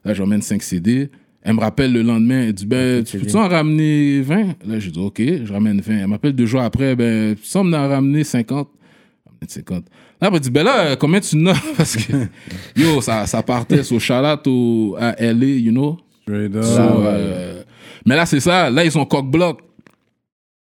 Là, 0.08 0.14
j'emmène 0.14 0.40
5 0.40 0.62
CD. 0.62 1.10
Elle 1.42 1.54
me 1.54 1.60
rappelle 1.60 1.92
le 1.92 2.00
lendemain, 2.00 2.44
elle 2.46 2.54
dit, 2.54 2.64
ben, 2.64 3.04
tu 3.04 3.18
peux-tu 3.18 3.36
en 3.36 3.46
ramener 3.46 4.22
20? 4.22 4.36
Là, 4.66 4.78
j'ai 4.78 4.90
dit, 4.90 4.98
OK, 4.98 5.20
je 5.20 5.52
ramène 5.52 5.82
20. 5.82 5.98
Elle 5.98 6.06
m'appelle 6.06 6.32
deux 6.32 6.46
jours 6.46 6.62
après, 6.62 6.96
ben, 6.96 7.36
tu 7.36 7.44
sembles 7.44 7.74
en 7.74 7.86
ramener 7.86 8.24
50. 8.24 8.70
Elle 9.26 9.32
me 9.42 9.46
dit 9.46 9.52
50. 9.52 9.84
Là, 10.20 10.28
elle 10.28 10.32
me 10.32 10.38
dit, 10.38 10.50
ben 10.50 10.64
là, 10.64 10.96
combien 10.96 11.20
tu 11.20 11.36
en 11.36 11.48
as? 11.48 11.62
Parce 11.76 11.96
que, 11.96 12.12
yo, 12.74 13.02
ça, 13.02 13.26
ça 13.26 13.42
partait 13.42 13.82
sur 13.82 14.00
Charlotte 14.00 14.46
au, 14.46 14.96
à 14.98 15.14
LA, 15.20 15.44
you 15.44 15.72
know? 15.72 15.98
Straight 16.22 16.56
up. 16.56 16.64
So, 16.64 16.80
euh, 16.80 17.62
mais 18.06 18.16
là, 18.16 18.24
c'est 18.24 18.40
ça. 18.40 18.70
Là, 18.70 18.86
ils 18.86 18.96
ont 18.96 19.04
coq-bloc. 19.04 19.60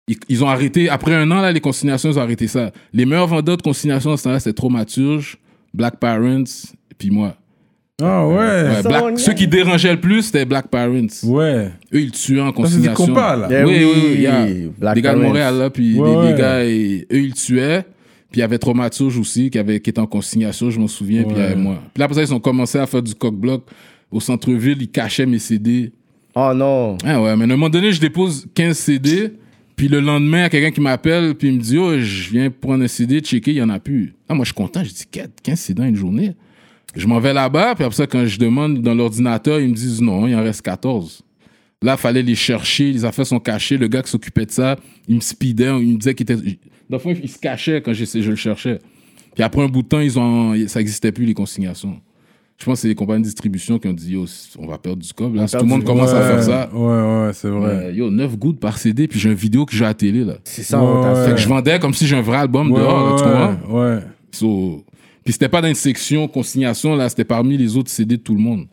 Ils, 0.10 0.18
ils 0.28 0.44
ont 0.44 0.50
arrêté, 0.50 0.90
après 0.90 1.16
un 1.16 1.32
an, 1.32 1.40
là, 1.40 1.54
les 1.54 1.62
consignations, 1.62 2.12
ils 2.12 2.20
ont 2.20 2.22
arrêté 2.22 2.48
ça. 2.48 2.74
Les 2.92 3.06
meilleurs 3.06 3.28
vendeurs 3.28 3.56
de 3.56 3.62
consignations 3.62 4.18
c'était 4.18 4.52
Traumaturge, 4.52 5.38
Black 5.74 6.02
Parents, 6.02 6.44
puis 6.98 7.12
moi. 7.12 7.38
Ah 8.00 8.28
ouais. 8.28 8.84
Black- 8.84 9.18
ceux 9.20 9.34
qui 9.34 9.48
dérangeaient 9.48 9.94
le 9.94 10.00
plus, 10.00 10.22
c'était 10.22 10.46
Black 10.46 10.68
Parents. 10.68 11.08
Ouais. 11.24 11.72
Eux, 11.94 12.02
ils 12.02 12.12
tuaient 12.12 12.42
en 12.42 12.48
Ça, 12.56 12.70
c'est 12.70 12.78
des 12.82 12.88
consignation. 12.90 13.06
compas, 13.08 13.36
là. 13.36 13.48
Eh 13.50 13.64
oui, 13.64 13.74
oui, 13.80 13.86
oui, 13.96 14.12
il 14.16 14.22
y 14.22 14.28
a 14.28 14.46
Black 14.78 14.96
des 14.96 15.02
gars 15.02 15.16
de. 15.16 15.20
Montréal, 15.22 15.58
là, 15.58 15.70
puis 15.72 15.98
Ouais, 16.00 16.26
les, 16.26 16.32
les 16.32 16.38
gars, 16.38 16.64
et- 16.64 17.08
eux, 17.12 17.20
ils 17.22 17.34
tuaient. 17.34 17.84
Puis 18.30 18.40
il 18.40 18.42
y 18.42 18.44
avait 18.44 18.60
Traumaturge 18.60 19.18
aussi, 19.18 19.50
qui, 19.50 19.58
avait, 19.58 19.80
qui 19.80 19.90
était 19.90 20.00
en 20.02 20.06
consignation, 20.06 20.70
je 20.70 20.80
m'en 20.80 20.88
souviens, 20.88 21.24
puis 21.24 21.34
il 21.38 21.42
y 21.42 21.44
avait 21.46 21.56
moi. 21.56 21.82
Puis 21.94 22.00
là, 22.00 22.06
après 22.06 22.16
ça, 22.18 22.22
ils 22.30 22.34
ont 22.36 22.40
commencé 22.40 22.78
à 22.78 22.86
faire 22.86 23.02
du 23.02 23.16
coq-bloc 23.16 23.64
au 24.12 24.20
centre-ville, 24.20 24.78
ils 24.80 24.90
cachaient 24.90 25.26
mes 25.26 25.40
CD. 25.40 25.92
Oh 26.36 26.52
non. 26.54 26.98
Ah 27.04 27.20
ouais, 27.22 27.36
mais 27.36 27.44
à 27.44 27.46
un 27.46 27.48
moment 27.48 27.70
donné, 27.70 27.92
je 27.92 28.00
dépose 28.00 28.46
15 28.54 28.78
CD, 28.78 29.32
puis 29.76 29.88
le 29.88 30.02
lendemain, 30.02 30.40
il 30.40 30.42
y 30.42 30.46
a 30.46 30.50
quelqu'un 30.50 30.72
qui 30.72 30.82
m'appelle, 30.82 31.34
puis 31.34 31.48
il 31.48 31.56
me 31.56 31.62
dit, 31.62 31.78
oh, 31.80 31.98
je 31.98 32.30
viens 32.30 32.52
prendre 32.52 32.84
un 32.84 32.88
CD, 32.88 33.22
checker, 33.22 33.52
il 33.52 33.58
y 33.58 33.62
en 33.62 33.70
a 33.70 33.80
plus. 33.80 34.14
Ah, 34.30 34.36
moi, 34.36 34.44
je 34.44 34.50
suis 34.50 34.56
content, 34.56 34.84
je 34.84 34.92
dis, 34.92 35.06
15 35.42 35.60
CD 35.60 35.82
dans 35.82 35.88
une 35.88 35.96
journée. 35.96 36.36
Je 36.98 37.08
m'en 37.08 37.20
vais 37.20 37.34
là-bas, 37.34 37.76
puis 37.76 37.84
après 37.84 37.96
ça, 37.96 38.08
quand 38.08 38.26
je 38.26 38.40
demande 38.40 38.82
dans 38.82 38.94
l'ordinateur, 38.96 39.60
ils 39.60 39.70
me 39.70 39.74
disent, 39.76 40.02
non, 40.02 40.28
il 40.28 40.36
en 40.36 40.44
reste 40.44 40.62
14. 40.64 41.22
Là, 41.84 41.94
il 41.94 41.98
fallait 42.00 42.24
les 42.24 42.36
chercher, 42.36 42.92
les 42.92 43.06
affaires 43.06 43.28
sont 43.28 43.40
cachées, 43.40 43.78
le 43.78 43.88
gars 43.88 44.02
qui 44.02 44.10
s'occupait 44.10 44.46
de 44.46 44.52
ça, 44.52 44.76
il 45.08 45.16
me 45.16 45.20
speedait, 45.22 45.70
il 45.80 45.94
me 45.94 45.98
disait 45.98 46.16
qu'il 46.16 46.24
était... 46.30 46.36
Dans 46.90 46.98
le 46.98 47.00
fond, 47.00 47.14
il 47.22 47.30
se 47.30 47.38
cachait 47.38 47.82
quand 47.82 47.94
je, 47.94 48.04
je 48.06 48.30
le 48.30 48.36
cherchais. 48.36 48.80
Puis 49.36 49.44
après 49.44 49.62
un 49.62 49.68
bout 49.68 49.84
de 49.84 49.88
temps, 49.88 50.00
ils 50.00 50.18
ont, 50.18 50.56
ça 50.68 50.80
n'existait 50.80 51.12
plus, 51.12 51.26
les 51.26 51.34
consignations. 51.36 52.00
Je 52.58 52.66
pense 52.66 52.80
que 52.80 52.82
c'est 52.82 52.88
les 52.88 52.96
compagnies 52.96 53.20
de 53.22 53.26
distribution 53.28 53.78
qui 53.78 53.88
ont 53.88 53.94
dit, 53.94 54.14
yo, 54.14 54.26
on 54.58 54.66
va 54.66 54.80
perdre 54.80 55.04
du 55.04 55.14
cob. 55.14 55.36
Là, 55.36 55.46
Si 55.46 55.56
tout 55.56 55.62
le 55.64 55.70
monde 55.70 55.82
du- 55.82 55.86
commence 55.86 56.10
à 56.10 56.22
faire 56.24 56.42
ça. 56.42 56.70
Ouais, 56.74 57.26
ouais, 57.28 57.32
c'est 57.34 57.50
vrai. 57.50 57.70
Euh, 57.70 57.92
yo, 57.92 58.10
9 58.10 58.36
gouttes 58.40 58.60
par 58.60 58.80
CD, 58.80 59.08
puis 59.08 59.20
j'ai 59.20 59.30
une 59.30 59.36
vidéo 59.36 59.64
que 59.68 59.76
j'ai 59.76 59.86
à 59.86 59.90
la 59.90 59.94
télé, 59.94 60.24
là. 60.24 60.38
C'est 60.44 60.64
ça, 60.64 60.82
Ouais, 60.82 61.08
ouais. 61.14 61.26
Fait 61.28 61.32
que 61.36 61.38
je 61.38 61.48
vendais 61.48 61.78
comme 61.78 61.94
si 61.94 62.08
j'ai 62.08 62.16
un 62.16 62.22
vrai 62.22 62.38
album 62.38 62.70
dehors, 62.74 63.10
là, 63.12 63.16
tu 63.16 63.24
comprends? 63.24 63.78
ouais, 63.80 63.96
ouais. 63.98 64.00
So, 64.32 64.84
puis 65.28 65.34
c'était 65.34 65.50
pas 65.50 65.60
dans 65.60 65.68
une 65.68 65.76
section 65.76 66.26
consignation, 66.30 66.96
là, 66.96 67.10
c'était 67.10 67.26
parmi 67.26 67.58
les 67.58 67.76
autres 67.76 67.90
CD 67.90 68.16
de 68.16 68.22
tout 68.22 68.34
le 68.34 68.40
monde. 68.40 68.66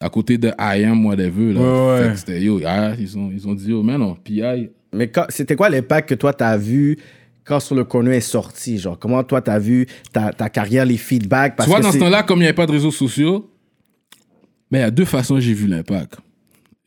À 0.00 0.08
côté 0.08 0.38
de 0.38 0.48
I 0.58 0.82
Am, 0.84 1.04
whatever, 1.04 1.52
là. 1.52 1.60
Ouais, 1.60 1.88
ouais. 2.00 2.02
Fait 2.06 2.12
que 2.14 2.18
c'était, 2.20 2.42
yo, 2.42 2.58
ah, 2.64 2.94
ils, 2.98 3.18
ont, 3.18 3.30
ils 3.30 3.46
ont 3.46 3.52
dit, 3.52 3.68
yo, 3.68 3.82
mais 3.82 3.98
non, 3.98 4.14
PI. 4.14 4.70
Mais 4.94 5.08
quand- 5.08 5.26
c'était 5.28 5.56
quoi 5.56 5.68
l'impact 5.68 6.08
que 6.08 6.14
toi, 6.14 6.32
t'as 6.32 6.56
vu 6.56 6.96
quand 7.44 7.60
Sur 7.60 7.74
le 7.74 7.84
corner 7.84 8.14
est 8.14 8.20
sorti? 8.22 8.78
Genre, 8.78 8.98
comment 8.98 9.22
toi, 9.24 9.42
t'as 9.42 9.58
vu 9.58 9.86
ta, 10.10 10.32
ta 10.32 10.48
carrière, 10.48 10.86
les 10.86 10.96
feedbacks? 10.96 11.54
Parce 11.54 11.66
tu 11.66 11.70
vois, 11.70 11.80
que 11.80 11.84
dans 11.84 11.92
ce 11.92 11.98
temps-là, 11.98 12.22
comme 12.22 12.38
il 12.38 12.44
n'y 12.44 12.46
avait 12.46 12.54
pas 12.54 12.64
de 12.64 12.72
réseaux 12.72 12.90
sociaux, 12.90 13.50
mais 14.70 14.78
il 14.78 14.80
y 14.80 14.84
a 14.84 14.90
deux 14.90 15.04
façons 15.04 15.38
j'ai 15.38 15.52
vu 15.52 15.66
l'impact. 15.66 16.14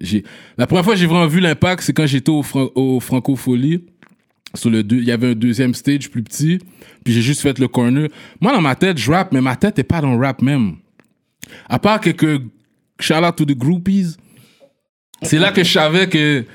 J'ai- 0.01 0.23
La 0.57 0.65
première 0.65 0.83
fois 0.83 0.93
que 0.95 0.99
j'ai 0.99 1.05
vraiment 1.05 1.27
vu 1.27 1.39
l'impact, 1.39 1.83
c'est 1.83 1.93
quand 1.93 2.07
j'étais 2.07 2.31
au, 2.31 2.41
Fran- 2.41 2.69
au 2.73 2.99
Francofolie. 2.99 3.85
Sur 4.55 4.69
le 4.69 4.81
deux, 4.83 4.97
il 4.97 5.03
y 5.05 5.11
avait 5.11 5.31
un 5.31 5.35
deuxième 5.35 5.73
stage 5.73 6.09
plus 6.09 6.23
petit, 6.23 6.59
puis 7.03 7.13
j'ai 7.13 7.21
juste 7.21 7.41
fait 7.41 7.59
le 7.59 7.67
corner. 7.67 8.07
Moi, 8.39 8.53
dans 8.53 8.61
ma 8.61 8.75
tête, 8.75 8.97
je 8.97 9.11
rappe, 9.11 9.31
mais 9.31 9.41
ma 9.41 9.55
tête 9.55 9.77
n'est 9.77 9.83
pas 9.83 10.01
dans 10.01 10.15
le 10.15 10.25
rap 10.25 10.41
même. 10.41 10.75
À 11.69 11.79
part 11.79 11.99
quelques 11.99 12.41
shout 12.99 13.23
out 13.23 13.35
to 13.35 13.45
the 13.45 13.57
groupies, 13.57 14.15
c'est 15.21 15.39
là 15.39 15.51
que 15.51 15.63
je 15.63 15.71
savais 15.71 16.07
que, 16.07 16.41
tu 16.41 16.47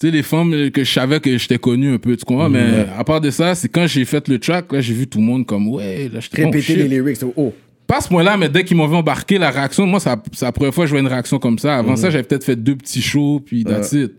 sais, 0.00 0.10
les 0.10 0.22
femmes, 0.22 0.70
que 0.70 0.84
je 0.84 0.92
savais 0.92 1.20
que 1.20 1.36
j'étais 1.36 1.58
connu 1.58 1.94
un 1.94 1.98
peu, 1.98 2.16
tu 2.16 2.24
comprends? 2.24 2.48
Mais 2.48 2.86
à 2.96 3.04
part 3.04 3.20
de 3.20 3.30
ça, 3.30 3.54
c'est 3.54 3.68
quand 3.68 3.86
j'ai 3.86 4.04
fait 4.04 4.28
le 4.28 4.38
track, 4.38 4.72
là, 4.72 4.80
j'ai 4.80 4.94
vu 4.94 5.06
tout 5.06 5.18
le 5.18 5.24
monde 5.24 5.46
comme, 5.46 5.68
ouais, 5.68 6.08
là, 6.12 6.20
j'étais 6.20 6.44
Répéter 6.44 6.74
oh, 6.74 6.82
les 6.82 6.88
lyrics. 6.88 7.18
Oh, 7.36 7.52
Pas 7.86 7.98
à 7.98 8.00
ce 8.00 8.08
point-là, 8.08 8.36
mais 8.36 8.48
dès 8.48 8.64
qu'ils 8.64 8.76
m'ont 8.76 8.86
vu 8.86 8.96
embarquer, 8.96 9.38
la 9.38 9.50
réaction, 9.50 9.86
moi, 9.86 10.00
c'est 10.00 10.10
la 10.42 10.52
première 10.52 10.74
fois 10.74 10.84
que 10.84 10.88
je 10.88 10.94
vois 10.94 11.00
une 11.00 11.08
réaction 11.08 11.38
comme 11.38 11.58
ça. 11.58 11.76
Avant 11.76 11.96
ça, 11.96 12.10
j'avais 12.10 12.24
peut-être 12.24 12.44
fait 12.44 12.56
deux 12.56 12.76
petits 12.76 13.02
shows, 13.02 13.40
puis 13.44 13.64
that's 13.64 13.92
it. 13.92 14.12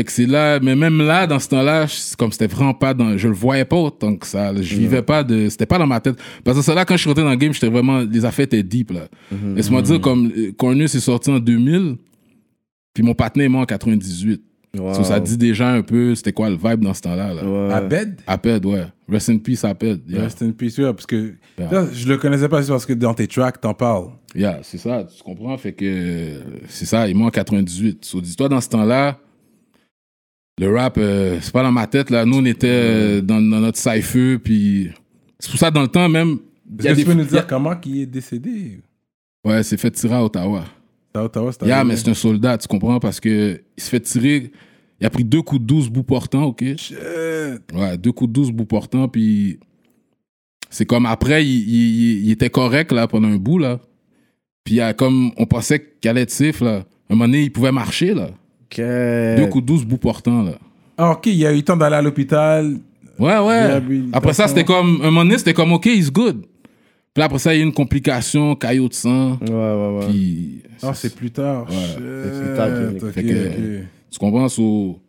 Fait 0.00 0.04
que 0.04 0.12
c'est 0.12 0.24
là, 0.24 0.58
mais 0.62 0.74
même 0.74 0.96
là, 1.02 1.26
dans 1.26 1.38
ce 1.38 1.48
temps-là, 1.50 1.84
comme 2.16 2.32
c'était 2.32 2.46
vraiment 2.46 2.72
pas 2.72 2.94
dans, 2.94 3.18
je 3.18 3.28
le 3.28 3.34
voyais 3.34 3.66
pas 3.66 3.76
autant 3.76 4.16
que 4.16 4.26
ça. 4.26 4.54
Je 4.54 4.74
vivais 4.74 5.02
pas 5.02 5.22
de, 5.22 5.50
c'était 5.50 5.66
pas 5.66 5.76
dans 5.76 5.86
ma 5.86 6.00
tête. 6.00 6.16
Parce 6.42 6.56
que 6.56 6.64
ça 6.64 6.74
là, 6.74 6.86
quand 6.86 6.96
je 6.96 7.00
suis 7.02 7.08
rentré 7.10 7.22
dans 7.22 7.28
le 7.28 7.36
game, 7.36 7.52
j'étais 7.52 7.68
vraiment, 7.68 7.98
les 8.00 8.24
affaires 8.24 8.46
étaient 8.46 8.62
deep, 8.62 8.92
là. 8.92 9.08
Laisse-moi 9.54 9.82
dire, 9.82 10.00
comme, 10.00 10.32
euh, 10.34 10.52
Cornus 10.56 10.94
est 10.94 11.00
sorti 11.00 11.28
en 11.30 11.38
2000, 11.38 11.96
puis 12.94 13.02
mon 13.02 13.12
partenaire 13.12 13.44
est 13.44 13.50
mort 13.50 13.60
en 13.60 13.66
98. 13.66 14.40
wow. 14.78 14.94
So, 14.94 15.04
ça 15.04 15.20
dit 15.20 15.36
déjà 15.36 15.68
un 15.70 15.82
peu, 15.82 16.14
c'était 16.14 16.32
quoi 16.32 16.48
le 16.48 16.56
vibe 16.56 16.80
dans 16.82 16.94
ce 16.94 17.02
temps-là, 17.02 17.34
là. 17.34 17.44
Ouais. 17.44 17.74
Abed? 17.74 18.20
Aped, 18.26 18.64
ouais. 18.64 18.86
Rest 19.06 19.28
in 19.28 19.36
peace, 19.36 19.64
Aped. 19.64 20.00
Yeah. 20.08 20.22
Rest 20.22 20.40
in 20.40 20.52
peace, 20.52 20.78
ouais, 20.78 20.94
parce 20.94 21.04
que 21.04 21.34
Yeah. 21.58 21.70
là, 21.70 21.86
je 21.92 22.08
le 22.08 22.16
connaissais 22.16 22.48
pas, 22.48 22.62
c'est 22.62 22.70
parce 22.72 22.86
que 22.86 22.94
dans 22.94 23.12
tes 23.12 23.26
tracks, 23.26 23.60
t'en 23.60 23.74
parles. 23.74 24.06
Yeah, 24.34 24.60
c'est 24.62 24.78
ça, 24.78 25.04
tu 25.14 25.22
comprends? 25.22 25.58
Fait 25.58 25.74
que 25.74 25.84
euh, 25.84 26.40
c'est 26.70 26.86
ça, 26.86 27.06
il 27.06 27.10
est 27.10 27.14
mort 27.14 27.26
en 27.26 27.30
98. 27.30 28.02
So, 28.02 28.22
dis-toi, 28.22 28.48
dans 28.48 28.62
ce 28.62 28.70
temps-là, 28.70 29.18
le 30.60 30.74
rap, 30.76 30.96
euh, 30.98 31.38
c'est 31.40 31.52
pas 31.52 31.62
dans 31.62 31.72
ma 31.72 31.86
tête, 31.86 32.10
là. 32.10 32.24
Nous, 32.24 32.36
on 32.38 32.44
était 32.44 32.68
euh, 32.70 33.20
dans, 33.22 33.40
dans 33.40 33.60
notre 33.60 33.78
cypher, 33.78 34.38
puis 34.38 34.90
c'est 35.38 35.50
pour 35.50 35.58
ça, 35.58 35.70
dans 35.70 35.82
le 35.82 35.88
temps, 35.88 36.08
même. 36.08 36.38
Est-ce 36.78 36.88
que 36.88 36.92
des- 36.94 37.00
tu 37.02 37.06
peux 37.08 37.14
nous 37.14 37.24
dire 37.24 37.46
comment 37.46 37.74
il 37.86 38.02
est 38.02 38.06
décédé? 38.06 38.80
Ouais, 39.44 39.62
c'est 39.62 39.76
fait 39.78 39.90
tirer 39.90 40.14
à 40.14 40.24
Ottawa. 40.24 40.64
À 41.14 41.24
Ottawa, 41.24 41.50
c'est 41.52 41.66
Yeah, 41.66 41.82
mais 41.82 41.96
c'est 41.96 42.10
un 42.10 42.14
soldat, 42.14 42.58
tu 42.58 42.68
comprends? 42.68 43.00
Parce 43.00 43.18
que 43.18 43.60
il 43.76 43.82
se 43.82 43.88
fait 43.88 44.00
tirer. 44.00 44.52
Il 45.00 45.06
a 45.06 45.10
pris 45.10 45.24
deux 45.24 45.40
coups 45.42 45.62
de 45.62 45.66
12 45.66 45.88
bout 45.88 46.02
portant, 46.02 46.44
OK? 46.44 46.62
Shit. 46.76 46.96
Ouais, 47.74 47.96
deux 47.96 48.12
coups 48.12 48.28
de 48.28 48.34
12 48.34 48.52
bout 48.52 48.66
portant, 48.66 49.08
puis 49.08 49.58
c'est 50.68 50.84
comme 50.84 51.06
après, 51.06 51.44
il, 51.44 51.50
il- 51.68 52.24
il 52.26 52.30
était 52.30 52.50
correct, 52.50 52.92
là, 52.92 53.08
pendant 53.08 53.28
un 53.28 53.36
bout, 53.38 53.58
là. 53.58 53.80
Puis 54.62 54.74
il 54.74 54.76
y 54.76 54.80
a 54.82 54.92
comme, 54.92 55.32
on 55.38 55.46
pensait 55.46 55.96
qu'il 56.00 56.10
allait 56.10 56.20
être 56.22 56.30
safe, 56.30 56.60
là. 56.60 56.84
Un 57.08 57.14
moment 57.14 57.24
donné, 57.24 57.42
il 57.44 57.50
pouvait 57.52 57.72
marcher, 57.72 58.14
là. 58.14 58.30
Ok. 58.70 58.76
Deux 58.78 59.46
coups 59.48 59.62
de 59.64 59.66
12 59.66 59.84
bout 59.84 59.98
portant, 59.98 60.42
là. 60.42 60.52
Ah, 60.96 61.12
ok, 61.12 61.26
il 61.26 61.44
a 61.46 61.52
eu 61.52 61.56
le 61.56 61.62
temps 61.62 61.76
d'aller 61.76 61.96
à 61.96 62.02
l'hôpital. 62.02 62.76
Ouais, 63.18 63.38
ouais. 63.38 63.80
Après 64.12 64.32
ça, 64.32 64.48
c'était 64.48 64.64
comme, 64.64 65.00
un 65.02 65.06
moment 65.06 65.24
donné, 65.24 65.38
c'était 65.38 65.54
comme, 65.54 65.72
OK, 65.72 65.86
he's 65.86 66.10
good. 66.12 66.44
Puis 67.12 67.22
après 67.24 67.38
ça, 67.38 67.52
il 67.52 67.56
y 67.58 67.60
a 67.60 67.64
eu 67.64 67.66
une 67.66 67.72
complication, 67.74 68.54
caillot 68.54 68.88
de 68.88 68.94
sang. 68.94 69.38
Ouais, 69.40 69.50
ouais, 69.50 69.98
ouais. 69.98 70.06
Puis, 70.08 70.62
Ah, 70.82 70.94
c'est 70.94 71.14
plus 71.14 71.30
tard. 71.30 71.68
Ouais, 71.68 71.76
c'est 71.96 72.42
plus 72.46 72.56
tard 72.56 72.68
qu'il- 72.68 73.04
Ok, 73.08 73.12
fait 73.12 73.22
que- 73.22 73.80
tu 74.10 74.18
comprends? 74.18 74.48
So, 74.48 75.00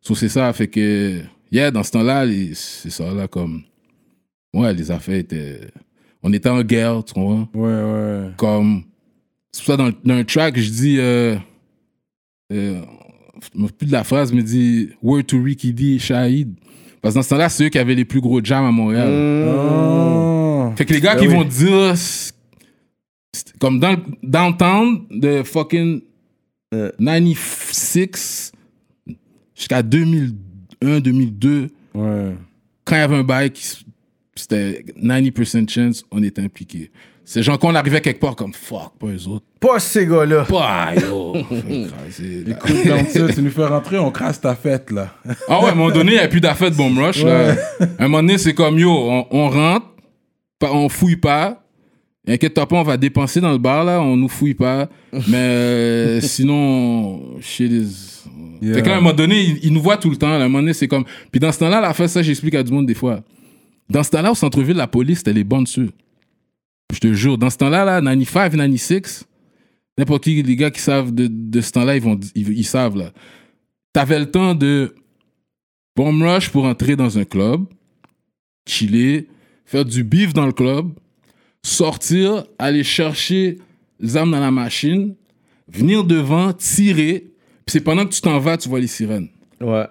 so 0.00 0.14
c'est 0.14 0.28
ça, 0.28 0.52
fait 0.52 0.68
que, 0.68 1.20
yeah, 1.50 1.70
dans 1.70 1.82
ce 1.82 1.90
temps-là, 1.92 2.24
c'est 2.54 2.90
ça, 2.90 3.12
là, 3.12 3.26
comme, 3.26 3.62
ouais, 4.54 4.72
les 4.72 4.90
affaires 4.90 5.16
étaient, 5.16 5.60
on 6.22 6.32
était 6.32 6.48
en 6.48 6.62
guerre, 6.62 7.02
tu 7.04 7.12
comprends? 7.14 7.48
Ouais, 7.54 7.82
ouais. 7.82 8.30
Comme, 8.36 8.84
c'est 9.52 9.64
pour 9.64 9.74
ça, 9.74 9.76
dans, 9.76 9.90
dans 10.04 10.14
un 10.14 10.24
track, 10.24 10.58
je 10.58 10.70
dis, 10.70 10.96
euh, 10.98 11.36
euh, 12.52 12.80
plus 13.78 13.86
de 13.86 13.92
la 13.92 14.04
phrase, 14.04 14.32
mais 14.32 14.42
dit, 14.42 14.90
word 15.02 15.24
to 15.24 15.42
Ricky 15.42 15.72
D 15.72 15.94
et 15.94 15.98
Shahid. 15.98 16.54
Parce 17.00 17.14
que 17.14 17.18
dans 17.18 17.22
ce 17.22 17.28
temps-là, 17.30 17.48
c'est 17.48 17.64
eux 17.64 17.68
qui 17.68 17.78
avaient 17.78 17.94
les 17.94 18.04
plus 18.04 18.20
gros 18.20 18.42
jams 18.42 18.64
à 18.64 18.70
Montréal. 18.72 19.08
Oh. 19.08 20.72
Fait 20.76 20.84
que 20.84 20.92
les 20.92 21.00
gars 21.00 21.14
Ben 21.14 21.20
qui 21.22 21.28
oui. 21.28 21.34
vont 21.34 21.44
dire, 21.44 21.94
comme 23.60 23.78
dans 23.80 23.92
le 23.92 23.98
downtown 24.22 25.04
de 25.10 25.42
fucking 25.42 26.00
Euh. 26.74 26.90
96 26.98 28.52
jusqu'à 29.54 29.82
2001, 29.82 31.00
2002, 31.00 31.68
Ouais. 31.94 32.34
quand 32.84 32.94
il 32.96 32.98
y 32.98 33.02
avait 33.02 33.16
un 33.16 33.22
bail 33.24 33.50
c'était 34.34 34.84
90% 35.02 35.66
chance, 35.68 36.04
on 36.10 36.22
était 36.22 36.42
impliqué. 36.42 36.90
C'est 37.30 37.42
genre 37.42 37.58
qu'on 37.58 37.74
arrivait 37.74 38.00
quelque 38.00 38.20
part 38.20 38.34
comme 38.34 38.54
fuck, 38.54 38.92
pas 38.98 39.08
eux 39.08 39.28
autres. 39.28 39.44
Pas 39.60 39.78
ces 39.80 40.06
gars-là. 40.06 40.44
Pas 40.46 40.94
yo. 40.94 41.36
Écoute, 42.46 42.76
ça, 43.10 43.28
tu 43.34 43.42
nous 43.42 43.50
fais 43.50 43.66
rentrer, 43.66 43.98
on 43.98 44.10
crasse 44.10 44.40
ta 44.40 44.54
fête, 44.54 44.90
là. 44.90 45.12
Ah 45.46 45.60
ouais, 45.60 45.66
à 45.68 45.72
un 45.72 45.74
moment 45.74 45.90
donné, 45.90 46.12
il 46.12 46.14
n'y 46.18 46.20
a 46.20 46.28
plus 46.28 46.40
d'affaires 46.40 46.70
de 46.70 46.76
bomb 46.76 46.96
rush. 46.98 47.22
Là. 47.22 47.54
À 47.98 48.04
un 48.04 48.08
moment 48.08 48.22
donné, 48.22 48.38
c'est 48.38 48.54
comme 48.54 48.78
yo, 48.78 48.90
on, 48.90 49.26
on 49.30 49.50
rentre, 49.50 49.86
pas- 50.58 50.72
on 50.72 50.88
fouille 50.88 51.16
pas. 51.16 51.62
Inquiète-toi 52.26 52.66
pas, 52.66 52.76
on 52.76 52.82
va 52.82 52.96
dépenser 52.96 53.42
dans 53.42 53.52
le 53.52 53.58
bar, 53.58 53.84
là, 53.84 54.00
on 54.00 54.16
nous 54.16 54.28
fouille 54.28 54.54
pas. 54.54 54.88
Mais 55.12 55.36
euh, 55.36 56.20
sinon, 56.22 57.38
shit 57.42 57.70
is. 57.70 58.24
Yeah. 58.62 58.76
Fait 58.76 58.82
qu'à 58.82 58.92
un 58.96 59.00
moment 59.02 59.12
donné, 59.12 59.38
ils, 59.38 59.58
ils 59.64 59.72
nous 59.74 59.82
voient 59.82 59.98
tout 59.98 60.08
le 60.08 60.16
temps. 60.16 60.30
là. 60.30 60.36
À 60.36 60.38
un 60.38 60.48
moment 60.48 60.60
donné, 60.60 60.72
c'est 60.72 60.88
comme. 60.88 61.04
Puis 61.30 61.40
dans 61.40 61.52
ce 61.52 61.58
temps-là, 61.58 61.82
la 61.82 61.92
fait 61.92 62.08
ça, 62.08 62.22
j'explique 62.22 62.54
à 62.54 62.62
du 62.62 62.72
monde 62.72 62.86
des 62.86 62.94
fois. 62.94 63.20
Dans 63.90 64.02
ce 64.02 64.08
temps-là, 64.12 64.30
au 64.30 64.34
centre-ville, 64.34 64.76
la 64.78 64.86
police, 64.86 65.18
c'était 65.18 65.34
les 65.34 65.44
bonnes 65.44 65.64
dessus. 65.64 65.90
Je 66.92 67.00
te 67.00 67.12
jure, 67.12 67.38
dans 67.38 67.50
ce 67.50 67.58
temps-là, 67.58 67.84
là, 67.84 68.00
95, 68.00 68.52
96, 68.52 69.24
n'importe 69.98 70.24
qui, 70.24 70.42
les 70.42 70.56
gars 70.56 70.70
qui 70.70 70.80
savent 70.80 71.14
de, 71.14 71.26
de 71.26 71.60
ce 71.60 71.72
temps-là, 71.72 71.96
ils, 71.96 72.02
vont, 72.02 72.18
ils, 72.34 72.50
ils 72.50 72.64
savent, 72.64 72.96
là. 72.96 73.12
T'avais 73.92 74.18
le 74.18 74.30
temps 74.30 74.54
de 74.54 74.94
bomb 75.96 76.22
rush 76.22 76.50
pour 76.50 76.64
entrer 76.64 76.96
dans 76.96 77.18
un 77.18 77.24
club, 77.24 77.64
chiller, 78.66 79.28
faire 79.64 79.84
du 79.84 80.04
beef 80.04 80.32
dans 80.32 80.46
le 80.46 80.52
club, 80.52 80.90
sortir, 81.62 82.44
aller 82.58 82.84
chercher 82.84 83.58
les 84.00 84.16
armes 84.16 84.30
dans 84.30 84.40
la 84.40 84.50
machine, 84.50 85.14
venir 85.68 86.04
devant, 86.04 86.52
tirer, 86.52 87.26
puis 87.66 87.72
c'est 87.72 87.80
pendant 87.80 88.06
que 88.06 88.14
tu 88.14 88.20
t'en 88.20 88.38
vas, 88.38 88.56
tu 88.56 88.68
vois 88.68 88.80
les 88.80 88.86
sirènes. 88.86 89.28
Ouais. 89.60 89.86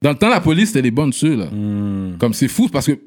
Dans 0.00 0.10
le 0.10 0.16
temps, 0.16 0.28
la 0.28 0.40
police, 0.40 0.68
c'était 0.68 0.82
les 0.82 0.90
bonnes 0.90 1.10
dessus, 1.10 1.36
là. 1.36 1.48
Comme 2.18 2.32
c'est 2.32 2.48
fou, 2.48 2.68
parce 2.68 2.86
que 2.86 2.98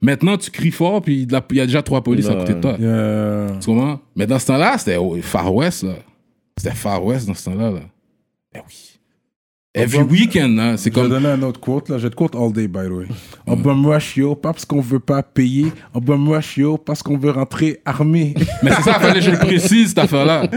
maintenant, 0.00 0.36
tu 0.36 0.50
cries 0.50 0.70
fort, 0.70 1.02
puis 1.02 1.22
il 1.22 1.56
y 1.56 1.60
a 1.60 1.66
déjà 1.66 1.82
trois 1.82 2.02
polices 2.02 2.28
à 2.28 2.34
côté 2.34 2.54
de 2.54 2.60
toi. 2.60 2.76
Yeah. 2.78 3.58
Tu 3.60 3.66
comprends? 3.66 4.00
Mais 4.16 4.26
dans 4.26 4.38
ce 4.38 4.46
temps-là, 4.46 4.78
c'était 4.78 4.98
Far 5.22 5.54
West, 5.54 5.82
là. 5.82 5.94
C'était 6.56 6.74
Far 6.74 7.04
West 7.04 7.26
dans 7.26 7.34
ce 7.34 7.44
temps-là, 7.46 7.70
là. 7.70 7.80
Ben 8.52 8.62
oui. 8.66 8.86
Every 9.72 10.02
weekend, 10.02 10.58
hein, 10.58 10.76
c'est 10.76 10.92
Je 10.92 10.96
vais 10.96 11.02
comme... 11.02 11.10
donner 11.10 11.28
un 11.28 11.42
autre 11.42 11.60
quote, 11.60 11.88
là. 11.90 11.98
Je 11.98 12.08
te 12.08 12.16
quote 12.16 12.34
all 12.34 12.52
day, 12.52 12.66
by 12.66 12.88
the 12.88 12.90
way. 12.90 13.06
On 13.46 13.54
bum 13.54 13.86
rush, 13.86 14.16
yo, 14.16 14.34
pas 14.34 14.52
parce 14.52 14.64
qu'on 14.64 14.80
veut 14.80 14.98
pas 14.98 15.22
payer. 15.22 15.66
On 15.94 16.00
bum 16.00 16.28
rush, 16.28 16.56
yo, 16.56 16.76
parce 16.76 17.04
qu'on 17.04 17.16
veut 17.16 17.30
rentrer 17.30 17.80
armé. 17.84 18.34
Mais 18.64 18.72
c'est 18.72 18.82
ça, 18.82 18.94
fallait 18.94 19.20
que 19.20 19.26
je 19.26 19.30
le 19.30 19.38
précise, 19.38 19.90
cette 19.90 19.98
affaire-là. 19.98 20.48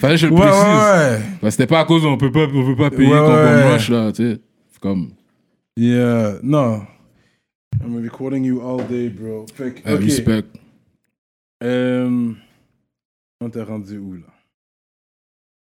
fallait 0.00 0.14
que 0.14 0.20
je 0.20 0.26
le 0.26 0.32
ouais, 0.32 0.40
précise. 0.40 0.62
ouais, 0.62 1.18
ouais. 1.42 1.50
C'était 1.50 1.66
pas 1.66 1.80
à 1.80 1.84
cause 1.84 2.06
on 2.06 2.16
peut 2.16 2.32
pas, 2.32 2.46
on 2.50 2.62
veut 2.62 2.76
pas 2.76 2.90
payer 2.90 3.10
qu'on 3.10 3.72
rush, 3.72 3.90
là, 3.90 4.10
tu 4.10 4.22
sais. 4.22 4.40
C'est 4.72 4.80
comme... 4.80 5.10
Yeah, 5.76 6.36
non. 6.42 6.80
I'm 7.84 8.08
quoting 8.10 8.44
you 8.44 8.60
all 8.60 8.84
day, 8.86 9.08
bro. 9.08 9.46
Fait 9.54 9.72
que, 9.74 9.88
respect. 9.88 10.44
Euh, 11.62 12.32
on 13.40 13.50
t'a 13.50 13.64
rendu 13.64 13.98
où, 13.98 14.14
là? 14.14 14.20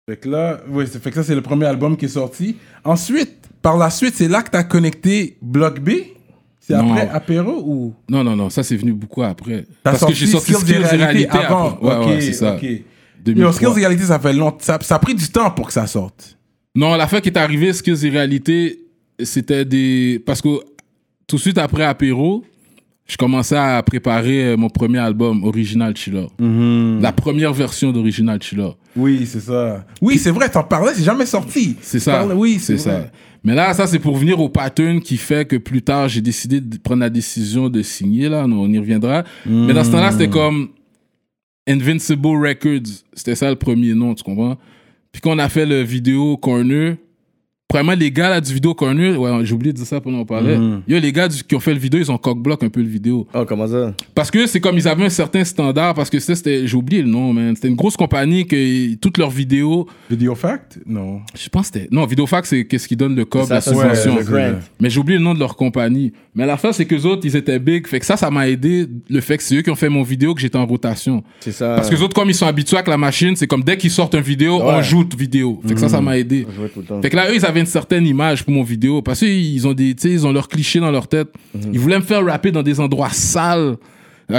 Fait 0.09 0.17
que 0.17 0.29
là, 0.29 0.61
oui, 0.69 0.85
ça 0.87 0.99
fait 0.99 1.09
que 1.09 1.15
ça, 1.15 1.23
c'est 1.23 1.35
le 1.35 1.41
premier 1.41 1.65
album 1.65 1.97
qui 1.97 2.05
est 2.05 2.09
sorti. 2.09 2.57
Ensuite, 2.83 3.49
par 3.61 3.77
la 3.77 3.89
suite, 3.89 4.13
c'est 4.15 4.27
là 4.27 4.43
que 4.43 4.51
t'as 4.51 4.63
connecté 4.63 5.37
Block 5.41 5.79
B? 5.79 5.91
C'est 6.59 6.73
après 6.73 7.07
Apéro 7.09 7.61
ou? 7.65 7.93
Non, 8.09 8.23
non, 8.23 8.35
non, 8.35 8.49
ça 8.49 8.63
c'est 8.63 8.75
venu 8.75 8.91
beaucoup 8.93 9.21
après. 9.21 9.65
Parce 9.83 10.03
que 10.03 10.13
j'ai 10.13 10.25
sorti 10.25 10.53
Skills 10.53 10.73
et 10.81 10.95
Réalité 10.95 11.29
avant 11.29 11.69
après. 11.73 11.85
Ouais, 11.87 11.95
Ok, 11.95 12.05
ouais, 12.07 12.21
c'est 12.21 12.33
ça. 12.33 12.55
ok. 12.55 12.63
Yo, 12.63 12.79
2003. 13.23 13.53
Skills 13.53 13.67
et 13.67 13.85
Réalité, 13.85 14.03
ça 14.05 14.19
fait 14.19 14.33
longtemps. 14.33 14.57
Ça, 14.61 14.79
ça 14.81 14.95
a 14.95 14.99
pris 14.99 15.13
du 15.15 15.27
temps 15.29 15.51
pour 15.51 15.67
que 15.67 15.73
ça 15.73 15.85
sorte. 15.85 16.37
Non, 16.75 16.95
l'affaire 16.95 17.21
qui 17.21 17.29
est 17.29 17.37
arrivée, 17.37 17.71
Skills 17.73 18.05
et 18.05 18.09
Réalité, 18.09 18.79
c'était 19.23 19.63
des. 19.65 20.21
Parce 20.25 20.41
que 20.41 20.49
tout 21.27 21.35
de 21.37 21.41
suite 21.41 21.57
après 21.57 21.83
Apéro, 21.83 22.43
je 23.07 23.17
commençais 23.17 23.55
à 23.57 23.81
préparer 23.83 24.45
euh, 24.45 24.57
mon 24.57 24.69
premier 24.69 24.97
album, 24.97 25.43
Original 25.43 25.95
Chiller. 25.95 26.27
Mm-hmm. 26.41 27.01
La 27.01 27.11
première 27.11 27.53
version 27.53 27.91
d'Original 27.91 28.41
Chiller. 28.41 28.71
Oui, 28.95 29.25
c'est 29.27 29.41
ça. 29.41 29.85
Oui, 30.01 30.17
c'est 30.17 30.31
vrai, 30.31 30.49
t'en 30.49 30.63
parlais, 30.63 30.93
c'est 30.95 31.03
jamais 31.03 31.25
sorti. 31.25 31.75
C'est 31.81 31.99
ça. 31.99 32.13
parlais- 32.19 32.33
oui, 32.35 32.57
c'est 32.59 32.77
ça. 32.77 33.09
Mais 33.43 33.53
là, 33.53 33.73
ça, 33.75 33.85
c'est 33.85 33.99
pour 33.99 34.17
venir 34.17 34.39
au 34.39 34.49
pattern 34.49 34.99
qui 34.99 35.17
fait 35.17 35.47
que 35.47 35.55
plus 35.57 35.83
tard, 35.83 36.09
j'ai 36.09 36.21
décidé 36.21 36.59
de 36.61 36.77
prendre 36.77 37.01
la 37.01 37.11
décision 37.11 37.69
de 37.69 37.83
signer, 37.83 38.27
là. 38.27 38.45
On 38.49 38.67
y 38.67 38.79
reviendra. 38.79 39.23
Mais 39.45 39.71
dans 39.73 39.83
ce 39.83 39.91
temps-là, 39.91 40.11
c'était 40.11 40.29
comme 40.29 40.69
Invincible 41.67 42.27
Records. 42.27 43.03
C'était 43.13 43.35
ça 43.35 43.49
le 43.49 43.55
premier 43.55 43.93
nom, 43.93 44.15
tu 44.15 44.23
comprends? 44.23 44.57
Puis 45.11 45.21
quand 45.21 45.31
on 45.35 45.39
a 45.39 45.47
fait 45.47 45.65
le 45.67 45.81
vidéo 45.81 46.37
Corner, 46.37 46.95
premièrement, 47.67 47.93
les 47.99 48.11
gars 48.11 48.29
là, 48.29 48.41
du 48.41 48.53
vidéo 48.53 48.73
Corner, 48.73 49.19
ouais, 49.19 49.31
j'ai 49.43 49.53
oublié 49.53 49.73
de 49.73 49.77
dire 49.77 49.85
ça 49.87 49.99
pendant 49.99 50.19
qu'on 50.19 50.25
parlait. 50.25 50.57
Yo, 50.87 50.99
les 50.99 51.11
gars 51.11 51.27
du- 51.27 51.43
qui 51.43 51.55
ont 51.55 51.59
fait 51.59 51.73
le 51.73 51.79
vidéo, 51.79 51.99
ils 51.99 52.11
ont 52.11 52.17
cock-block 52.17 52.63
un 52.63 52.69
peu 52.69 52.81
le 52.81 52.87
vidéo. 52.87 53.27
Oh, 53.33 53.43
comment 53.47 53.67
ça? 53.67 53.93
Parce 54.13 54.31
que 54.31 54.45
c'est 54.47 54.59
comme 54.59 54.77
ils 54.77 54.87
avaient 54.87 55.05
un 55.05 55.09
certain 55.09 55.43
standard, 55.43 55.93
parce 55.93 56.09
que 56.09 56.19
c'était- 56.19 56.35
c'était, 56.35 56.67
j'ai 56.67 56.77
oublié 56.77 57.01
le 57.01 57.09
nom, 57.09 57.33
man. 57.33 57.55
C'était 57.55 57.67
une 57.67 57.75
grosse 57.75 57.97
compagnie 57.97 58.45
que 58.45 58.93
toutes 58.95 59.17
leurs 59.17 59.29
vidéos, 59.31 59.87
Video 60.09 60.35
Fact? 60.35 60.79
Non. 60.85 61.21
je 61.37 61.49
pense 61.49 61.69
que 61.69 61.79
c'était. 61.79 61.87
Non, 61.91 62.05
Vidéofax, 62.05 62.49
c'est 62.49 62.65
qu'est-ce 62.65 62.87
qui 62.87 62.95
donne 62.95 63.15
le 63.15 63.25
COB, 63.25 63.47
Ça, 63.47 63.55
la 63.55 63.61
subvention. 63.61 64.13
ouais, 64.15 64.19
le 64.19 64.25
grant. 64.25 64.59
Mais 64.79 64.89
j'ai 64.89 64.99
oublié 64.99 65.17
le 65.17 65.23
nom 65.23 65.33
de 65.33 65.39
leur 65.39 65.55
compagnie. 65.55 66.13
Mais 66.35 66.45
la 66.45 66.57
fin, 66.57 66.71
c'est 66.71 66.85
que 66.85 66.95
autres, 67.05 67.21
ils 67.25 67.35
étaient 67.35 67.59
big. 67.59 67.87
Fait 67.87 67.99
que 67.99 68.05
ça, 68.05 68.17
ça 68.17 68.29
m'a 68.29 68.47
aidé. 68.47 68.87
Le 69.09 69.21
fait 69.21 69.37
que 69.37 69.43
c'est 69.43 69.55
eux 69.55 69.61
qui 69.61 69.69
ont 69.69 69.75
fait 69.75 69.89
mon 69.89 70.03
vidéo, 70.03 70.33
que 70.33 70.41
j'étais 70.41 70.57
en 70.57 70.65
rotation. 70.65 71.23
C'est 71.39 71.51
ça. 71.51 71.75
Parce 71.75 71.89
que 71.89 71.95
les 71.95 72.01
autres, 72.01 72.13
comme 72.13 72.29
ils 72.29 72.35
sont 72.35 72.45
habitués 72.47 72.77
avec 72.77 72.87
la 72.87 72.97
machine, 72.97 73.35
c'est 73.35 73.47
comme 73.47 73.63
dès 73.63 73.77
qu'ils 73.77 73.89
sortent 73.91 74.15
une 74.15 74.21
vidéo, 74.21 74.59
on 74.61 74.81
joue 74.81 75.05
vidéo. 75.17 75.59
Fait 75.67 75.73
que 75.73 75.79
ça, 75.79 75.89
ça 75.89 76.01
m'a 76.01 76.17
aidé. 76.17 76.45
Fait 77.01 77.09
que 77.09 77.15
là, 77.15 77.29
eux, 77.31 77.35
ils 77.35 77.45
avaient 77.45 77.54
une 77.61 77.65
certaine 77.65 78.05
image 78.05 78.43
pour 78.43 78.53
mon 78.53 78.63
vidéo. 78.63 79.01
Parce 79.01 79.19
qu'ils 79.19 79.67
ont 79.67 79.73
des, 79.73 79.93
tu 79.95 80.03
sais, 80.03 80.13
ils 80.13 80.25
ont 80.27 80.31
leurs 80.31 80.47
clichés 80.47 80.79
dans 80.79 80.91
leur 80.91 81.07
tête. 81.07 81.27
Ils 81.73 81.79
voulaient 81.79 81.99
me 81.99 82.03
faire 82.03 82.25
rapper 82.25 82.51
dans 82.51 82.63
des 82.63 82.79
endroits 82.79 83.09
sales, 83.11 83.75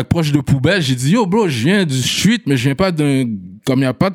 proches 0.08 0.32
de 0.32 0.40
poubelles. 0.40 0.82
J'ai 0.82 0.94
dit, 0.94 1.12
yo, 1.12 1.26
bro, 1.26 1.48
je 1.48 1.64
viens 1.64 1.84
du 1.84 1.96
street, 1.96 2.40
mais 2.46 2.56
je 2.56 2.64
viens 2.64 2.74
pas 2.74 2.90
d'un, 2.92 3.24
comme 3.64 3.80
il 3.80 3.82
y 3.82 3.86
a 3.86 3.94
pas 3.94 4.10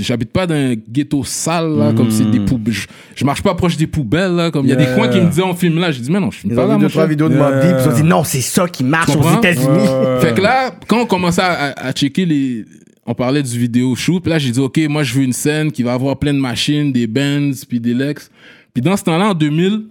J'habite 0.00 0.30
pas 0.32 0.46
dans 0.46 0.54
un 0.54 0.74
ghetto 0.74 1.24
sale, 1.24 1.78
là, 1.78 1.94
comme 1.94 2.10
c'est 2.10 2.30
des 2.30 2.40
poubelles. 2.40 2.74
Je, 2.74 2.86
je 3.16 3.24
marche 3.24 3.42
pas 3.42 3.54
proche 3.54 3.78
des 3.78 3.86
poubelles, 3.86 4.32
là, 4.32 4.50
comme 4.50 4.66
il 4.66 4.68
y 4.68 4.72
a 4.72 4.76
des 4.76 4.84
Yeah. 4.84 4.94
coins 4.96 5.08
qui 5.08 5.18
me 5.18 5.26
disaient 5.30 5.42
on 5.42 5.54
filme 5.54 5.78
là. 5.80 5.90
J'ai 5.90 6.02
dit, 6.02 6.10
mais 6.12 6.20
non, 6.20 6.30
je 6.30 6.40
filme 6.40 6.52
Ils 6.52 6.56
pas 6.56 6.66
ont 6.66 6.68
là, 6.68 6.76
deux, 6.76 6.88
trois 6.90 7.06
vidéos 7.06 7.30
de 7.30 7.36
Mob 7.36 7.58
Deep, 7.62 7.76
ils 7.80 7.88
ont 7.88 7.94
dit 7.94 8.02
non, 8.02 8.22
c'est 8.22 8.42
ça 8.42 8.68
qui 8.68 8.84
marche 8.84 9.16
aux? 9.16 9.38
États-Unis. 9.38 9.88
Fait 10.20 10.34
que 10.34 10.42
là, 10.42 10.72
quand 10.86 11.00
on 11.00 11.06
commençait 11.06 11.40
à, 11.40 11.70
à- 11.70 11.86
à 11.88 11.92
checker 11.92 12.26
les. 12.26 12.66
On 13.12 13.14
parlait 13.14 13.42
du 13.42 13.58
vidéo 13.58 13.94
shoot, 13.94 14.22
puis 14.22 14.30
là, 14.30 14.38
j'ai 14.38 14.50
dit, 14.50 14.58
OK, 14.58 14.78
moi, 14.88 15.02
je 15.02 15.12
veux 15.12 15.22
une 15.22 15.34
scène 15.34 15.70
qui 15.70 15.82
va 15.82 15.92
avoir 15.92 16.18
plein 16.18 16.32
de 16.32 16.38
machines, 16.38 16.90
des 16.90 17.06
Benz, 17.06 17.66
puis 17.66 17.78
des 17.78 17.92
Lex. 17.92 18.30
Puis 18.72 18.80
dans 18.82 18.96
ce 18.96 19.04
temps-là, 19.04 19.32
en 19.32 19.34
2000, 19.34 19.82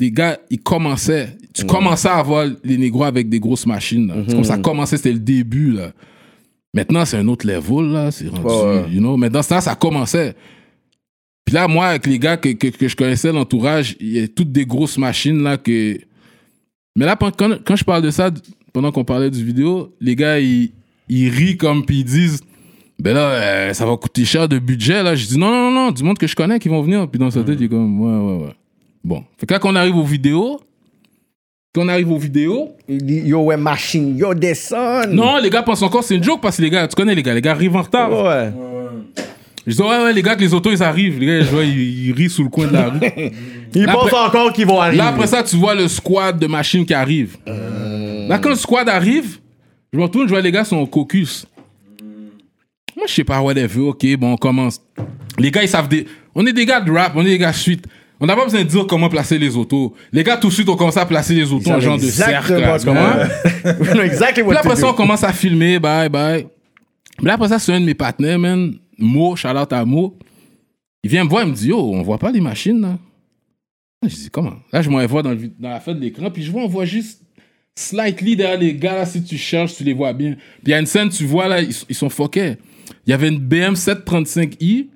les 0.00 0.10
gars, 0.10 0.36
ils 0.50 0.58
commençaient. 0.58 1.36
Tu 1.54 1.64
commençais 1.64 2.08
à 2.08 2.16
avoir 2.16 2.48
les 2.64 2.76
négros 2.76 3.04
avec 3.04 3.28
des 3.28 3.38
grosses 3.38 3.66
machines. 3.66 4.08
là. 4.08 4.14
C'est 4.26 4.34
comme 4.34 4.42
ça 4.42 4.58
commençait, 4.58 4.96
c'était 4.96 5.12
le 5.12 5.20
début, 5.20 5.70
là. 5.70 5.92
Maintenant, 6.74 7.04
c'est 7.04 7.18
un 7.18 7.28
autre 7.28 7.46
level, 7.46 7.92
là. 7.92 8.10
C'est 8.10 8.26
rendu, 8.26 8.42
Ouais, 8.44 8.82
ouais. 8.82 8.90
you 8.90 8.98
know. 8.98 9.16
Mais 9.16 9.30
dans 9.30 9.42
ce 9.42 9.50
temps-là, 9.50 9.60
ça 9.60 9.76
commençait. 9.76 10.34
Puis 11.44 11.54
là, 11.54 11.68
moi, 11.68 11.86
avec 11.86 12.04
les 12.08 12.18
gars 12.18 12.36
que, 12.36 12.48
que, 12.48 12.66
que 12.66 12.88
je 12.88 12.96
connaissais, 12.96 13.30
l'entourage, 13.30 13.96
il 14.00 14.08
y 14.10 14.20
a 14.20 14.26
toutes 14.26 14.50
des 14.50 14.66
grosses 14.66 14.98
machines, 14.98 15.40
là, 15.40 15.56
que. 15.56 16.00
Mais 16.96 17.06
là, 17.06 17.16
quand, 17.16 17.58
quand 17.64 17.76
je 17.76 17.84
parle 17.84 18.02
de 18.02 18.10
ça, 18.10 18.28
pendant 18.72 18.90
qu'on 18.90 19.04
parlait 19.04 19.30
du 19.30 19.44
vidéo, 19.44 19.94
les 20.00 20.16
gars, 20.16 20.40
ils, 20.40 20.72
ils 21.10 21.28
rient 21.30 21.56
comme, 21.56 21.84
puis 21.84 21.98
ils 22.00 22.04
disent. 22.04 22.40
Ben 23.02 23.14
là, 23.14 23.20
euh, 23.30 23.72
ça 23.72 23.86
va 23.86 23.96
coûter 23.96 24.26
cher 24.26 24.46
de 24.46 24.58
budget, 24.58 25.02
là. 25.02 25.14
Je 25.14 25.24
dis 25.26 25.38
non, 25.38 25.50
non, 25.50 25.70
non, 25.70 25.84
non, 25.86 25.90
du 25.90 26.02
monde 26.02 26.18
que 26.18 26.26
je 26.26 26.36
connais 26.36 26.58
qui 26.58 26.68
vont 26.68 26.82
venir. 26.82 27.08
Puis 27.08 27.18
dans 27.18 27.30
sa 27.30 27.42
tête, 27.42 27.56
il 27.58 27.64
est 27.64 27.68
comme, 27.70 27.98
ouais, 27.98 28.34
ouais, 28.34 28.44
ouais. 28.46 28.52
Bon. 29.02 29.24
Fait 29.38 29.46
que 29.46 29.54
là, 29.54 29.58
quand 29.58 29.70
on 29.72 29.76
arrive 29.76 29.96
aux 29.96 30.04
vidéos, 30.04 30.60
quand 31.74 31.82
on 31.82 31.88
arrive 31.88 32.10
aux 32.12 32.18
vidéos, 32.18 32.72
Il 32.86 33.02
dit 33.02 33.20
yo, 33.20 33.40
ouais, 33.44 33.56
machine, 33.56 34.18
yo, 34.18 34.34
descend. 34.34 35.12
non, 35.12 35.38
les 35.38 35.48
gars 35.48 35.62
pensent 35.62 35.80
encore 35.80 36.00
que 36.02 36.08
c'est 36.08 36.16
une 36.16 36.22
joke 36.22 36.42
parce 36.42 36.58
que 36.58 36.62
les 36.62 36.68
gars, 36.68 36.86
tu 36.88 36.94
connais 36.94 37.14
les 37.14 37.22
gars, 37.22 37.32
les 37.32 37.40
gars 37.40 37.52
arrivent 37.52 37.76
en 37.76 37.80
retard. 37.82 38.10
Ouais. 38.12 38.52
Je 39.66 39.74
dis, 39.74 39.80
ouais, 39.80 39.88
ouais, 39.88 40.12
les 40.12 40.20
gars, 40.22 40.34
que 40.36 40.40
les 40.42 40.52
autos, 40.52 40.70
ils 40.70 40.82
arrivent. 40.82 41.18
Les 41.20 41.26
gars, 41.26 41.40
je 41.42 41.50
vois, 41.50 41.64
ils, 41.64 42.08
ils 42.08 42.12
rient 42.12 42.28
sous 42.28 42.42
le 42.42 42.50
coin 42.50 42.66
de 42.66 42.72
la 42.74 42.88
rue. 42.90 42.98
Ils 43.74 43.84
Là, 43.84 43.92
pensent 43.94 44.08
après- 44.12 44.26
encore 44.26 44.52
qu'ils 44.52 44.66
vont 44.66 44.80
arriver. 44.80 44.98
Là, 44.98 45.06
après 45.08 45.26
ça, 45.28 45.42
tu 45.42 45.56
vois 45.56 45.74
le 45.74 45.86
squad 45.88 46.38
de 46.38 46.46
machines 46.48 46.84
qui 46.84 46.92
arrive. 46.92 47.36
Là, 47.46 48.38
quand 48.38 48.48
le 48.50 48.56
squad 48.56 48.88
arrive, 48.88 49.38
je 49.92 49.98
me 49.98 50.02
retourne, 50.04 50.26
je 50.26 50.30
vois 50.32 50.40
les 50.40 50.52
gars 50.52 50.64
sont 50.64 50.76
au 50.78 50.86
caucus. 50.86 51.46
Moi, 52.96 53.06
je 53.06 53.12
sais 53.14 53.24
pas, 53.24 53.40
whatever, 53.40 53.80
ok, 53.80 54.16
bon, 54.18 54.32
on 54.32 54.36
commence. 54.36 54.80
Les 55.38 55.50
gars, 55.50 55.62
ils 55.62 55.68
savent 55.68 55.88
des. 55.88 56.06
On 56.34 56.46
est 56.46 56.52
des 56.52 56.66
gars 56.66 56.80
de 56.80 56.90
rap, 56.90 57.12
on 57.16 57.22
est 57.22 57.30
des 57.30 57.38
gars 57.38 57.50
de 57.52 57.56
suite. 57.56 57.86
On 58.22 58.26
n'a 58.26 58.36
pas 58.36 58.44
besoin 58.44 58.62
de 58.62 58.68
dire 58.68 58.86
comment 58.86 59.08
placer 59.08 59.38
les 59.38 59.56
autos. 59.56 59.94
Les 60.12 60.22
gars, 60.22 60.36
tout 60.36 60.48
de 60.48 60.52
suite, 60.52 60.68
ont 60.68 60.76
commencé 60.76 60.98
à 60.98 61.06
placer 61.06 61.34
les 61.34 61.50
autos 61.50 61.70
en 61.70 61.80
genre 61.80 61.96
de 61.96 62.02
cercle. 62.02 62.58
là, 62.60 62.76
exactly 64.04 64.42
what 64.42 64.52
là, 64.54 64.60
après 64.60 64.76
ça, 64.76 64.90
on 64.90 64.92
commence 64.92 65.24
à 65.24 65.32
filmer, 65.32 65.78
bye, 65.78 66.10
bye. 66.10 66.46
Mais 67.22 67.28
là, 67.28 67.34
après 67.34 67.48
ça, 67.48 67.58
c'est 67.58 67.72
un 67.72 67.80
de 67.80 67.86
mes 67.86 67.94
partenaires, 67.94 68.38
man. 68.38 68.74
Mo, 68.98 69.34
shout 69.36 69.48
out 69.48 69.72
à 69.72 69.84
Mo. 69.86 70.18
Il 71.02 71.08
vient 71.10 71.24
me 71.24 71.30
voir, 71.30 71.44
il 71.44 71.50
me 71.50 71.54
dit, 71.54 71.68
yo, 71.68 71.78
on 71.78 72.02
voit 72.02 72.18
pas 72.18 72.30
les 72.30 72.42
machines, 72.42 72.78
là. 72.82 72.98
Là, 74.02 74.08
Je 74.08 74.14
dis, 74.14 74.30
comment? 74.30 74.56
Là, 74.70 74.82
je 74.82 74.90
m'en 74.90 75.02
dans, 75.22 75.30
le 75.30 75.36
vid- 75.36 75.52
dans 75.58 75.70
la 75.70 75.80
fin 75.80 75.94
de 75.94 76.00
l'écran, 76.00 76.30
puis 76.30 76.42
je 76.42 76.50
vois, 76.50 76.62
on 76.62 76.68
voit 76.68 76.84
juste 76.84 77.22
slightly 77.80 78.36
derrière 78.36 78.58
les 78.58 78.74
gars, 78.74 78.94
là, 78.96 79.06
si 79.06 79.22
tu 79.22 79.36
cherches, 79.38 79.74
tu 79.76 79.84
les 79.84 79.92
vois 79.92 80.12
bien. 80.12 80.32
Puis 80.34 80.66
il 80.66 80.70
y 80.70 80.74
a 80.74 80.78
une 80.80 80.86
scène, 80.86 81.08
tu 81.08 81.24
vois, 81.24 81.48
là, 81.48 81.60
ils, 81.60 81.74
ils 81.88 81.94
sont 81.94 82.08
fuckés. 82.10 82.56
Il 83.06 83.10
y 83.10 83.12
avait 83.12 83.28
une 83.28 83.38
BM 83.38 83.74
735i, 83.74 84.86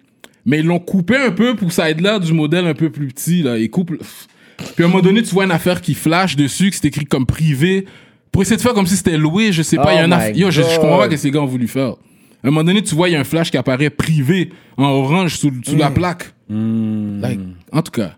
mais 0.46 0.60
ils 0.60 0.66
l'ont 0.66 0.78
coupé 0.78 1.16
un 1.16 1.30
peu 1.30 1.54
pour 1.56 1.68
que 1.68 1.74
ça 1.74 1.90
ait 1.90 1.94
l'air 1.94 2.20
du 2.20 2.32
modèle 2.32 2.66
un 2.66 2.74
peu 2.74 2.90
plus 2.90 3.08
petit, 3.08 3.42
là. 3.42 3.58
Ils 3.58 3.70
coupent... 3.70 3.96
Puis 3.96 4.84
à 4.84 4.86
un 4.86 4.88
moment 4.90 5.02
donné, 5.02 5.22
tu 5.22 5.34
vois 5.34 5.44
une 5.44 5.50
affaire 5.50 5.80
qui 5.80 5.94
flash 5.94 6.36
dessus, 6.36 6.70
qui 6.70 6.76
c'est 6.78 6.86
écrit 6.86 7.06
comme 7.06 7.26
privé, 7.26 7.86
pour 8.30 8.42
essayer 8.42 8.56
de 8.56 8.62
faire 8.62 8.74
comme 8.74 8.86
si 8.86 8.96
c'était 8.96 9.16
loué, 9.18 9.52
je 9.52 9.62
sais 9.62 9.76
pas. 9.76 9.92
il 9.94 9.96
y 9.96 9.98
a 9.98 10.02
Oh 10.02 10.12
un 10.12 10.16
aff- 10.16 10.32
my 10.32 10.38
Yo, 10.40 10.50
je, 10.50 10.62
je 10.62 10.76
comprends 10.76 10.98
pas 10.98 11.04
ce 11.06 11.10
que 11.10 11.16
ces 11.16 11.30
gars 11.30 11.40
ont 11.40 11.46
voulu 11.46 11.66
faire. 11.68 11.90
À 12.42 12.48
un 12.48 12.50
moment 12.50 12.62
donné, 12.64 12.82
tu 12.82 12.94
vois, 12.94 13.08
il 13.08 13.12
y 13.12 13.16
a 13.16 13.20
un 13.20 13.24
flash 13.24 13.50
qui 13.50 13.56
apparaît 13.56 13.90
privé, 13.90 14.50
en 14.76 14.84
orange, 14.88 15.36
sous, 15.36 15.50
sous 15.64 15.76
la 15.76 15.90
plaque. 15.90 16.32
Like, 16.50 17.40
en 17.72 17.82
tout 17.82 17.90
cas. 17.92 18.16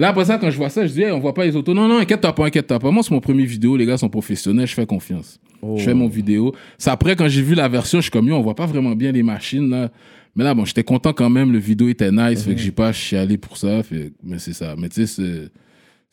Là, 0.00 0.08
après 0.08 0.24
ça, 0.24 0.38
quand 0.38 0.50
je 0.50 0.56
vois 0.56 0.68
ça, 0.70 0.86
je 0.86 0.92
dis, 0.92 1.02
Hey, 1.02 1.12
on 1.12 1.18
voit 1.20 1.34
pas 1.34 1.44
les 1.44 1.54
autos. 1.54 1.74
Non, 1.74 1.86
non, 1.86 1.98
inquiète-toi 1.98 2.34
pas, 2.34 2.46
inquiète-toi 2.46 2.78
pas. 2.78 2.90
Moi, 2.90 3.02
c'est 3.02 3.10
mon 3.12 3.20
premier 3.20 3.44
vidéo, 3.44 3.76
les 3.76 3.84
gars 3.86 3.98
sont 3.98 4.08
professionnels, 4.08 4.66
je 4.66 4.74
fais 4.74 4.86
confiance. 4.86 5.38
Je 5.76 5.82
fais 5.84 5.92
mon 5.94 6.08
vidéo. 6.08 6.54
C'est 6.78 6.90
après, 6.90 7.14
quand 7.16 7.28
j'ai 7.28 7.42
vu 7.42 7.54
la 7.54 7.68
version, 7.68 7.98
je 7.98 8.02
suis 8.04 8.10
comme, 8.10 8.26
yo, 8.26 8.34
on 8.34 8.40
voit 8.40 8.54
pas 8.54 8.66
vraiment 8.66 8.96
bien 8.96 9.12
les 9.12 9.22
machines, 9.22 9.68
là. 9.68 9.90
Mais 10.34 10.44
là, 10.44 10.54
bon, 10.54 10.64
j'étais 10.64 10.84
content 10.84 11.12
quand 11.12 11.28
même, 11.28 11.52
le 11.52 11.58
vidéo 11.58 11.88
était 11.88 12.10
nice, 12.10 12.44
fait 12.44 12.54
que 12.54 12.60
j'ai 12.60 12.70
pas 12.70 12.92
chialé 12.92 13.36
pour 13.36 13.56
ça, 13.56 13.82
fait, 13.82 14.12
mais 14.22 14.38
c'est 14.38 14.52
ça. 14.54 14.74
Mais 14.78 14.88
tu 14.88 15.04
sais, 15.04 15.06
c'est, 15.06 15.50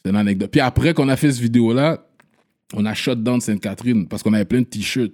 c'est 0.04 0.10
une 0.10 0.16
anecdote. 0.18 0.50
Puis 0.52 0.60
après 0.60 0.94
qu'on 0.94 1.08
a 1.08 1.16
fait 1.16 1.32
ce 1.32 1.42
vidéo-là, 1.42 2.04
on 2.74 2.84
a 2.86 2.94
shut 2.94 3.22
down 3.24 3.40
Sainte-Catherine 3.40 4.08
parce 4.08 4.22
qu'on 4.24 4.34
avait 4.34 4.44
plein 4.46 4.60
de 4.62 4.66
t-shirts. 4.66 5.14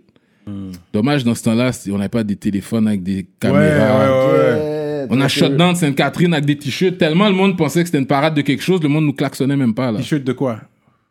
Dommage, 0.91 1.23
dans 1.23 1.35
ce 1.35 1.43
temps-là, 1.43 1.71
on 1.91 1.97
n'avait 1.97 2.09
pas 2.09 2.23
des 2.23 2.35
téléphones 2.35 2.87
avec 2.87 3.03
des 3.03 3.17
Ouais, 3.17 3.25
caméras. 3.39 3.99
ouais, 3.99 4.33
ouais. 4.33 4.53
Ouais, 4.53 4.82
On 5.09 5.21
a 5.21 5.25
euh, 5.25 5.49
down 5.49 5.75
Sainte-Catherine 5.75 6.33
avec 6.33 6.45
des 6.45 6.57
t-shirts. 6.57 6.97
Tellement 6.97 7.27
le 7.27 7.35
monde 7.35 7.57
pensait 7.57 7.81
que 7.81 7.87
c'était 7.87 7.99
une 7.99 8.07
parade 8.07 8.35
de 8.35 8.41
quelque 8.41 8.63
chose, 8.63 8.81
le 8.81 8.89
monde 8.89 9.05
nous 9.05 9.13
klaxonnait 9.13 9.55
même 9.55 9.73
pas. 9.73 9.91
Là. 9.91 9.99
T-shirt 9.99 10.23
de 10.23 10.33
quoi? 10.33 10.61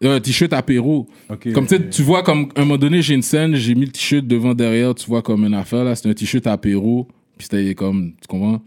Euh, 0.04 0.18
t-shirt 0.18 0.52
apéro. 0.52 1.08
Ok. 1.28 1.52
Comme 1.52 1.66
tu 1.66 1.76
sais, 1.76 1.88
tu 1.88 2.02
vois, 2.02 2.22
comme 2.22 2.48
à 2.56 2.60
un 2.60 2.64
moment 2.64 2.78
donné, 2.78 3.02
j'ai 3.02 3.14
une 3.14 3.22
scène, 3.22 3.54
j'ai 3.54 3.74
mis 3.74 3.86
le 3.86 3.92
t-shirt 3.92 4.26
devant, 4.26 4.54
derrière, 4.54 4.94
tu 4.94 5.06
vois, 5.06 5.22
comme 5.22 5.44
une 5.44 5.54
affaire, 5.54 5.84
là. 5.84 5.94
C'était 5.94 6.08
un 6.08 6.14
t-shirt 6.14 6.46
apéro. 6.46 7.06
Puis 7.38 7.48
c'était 7.50 7.74
comme, 7.74 8.12
tu 8.20 8.26
comprends? 8.26 8.62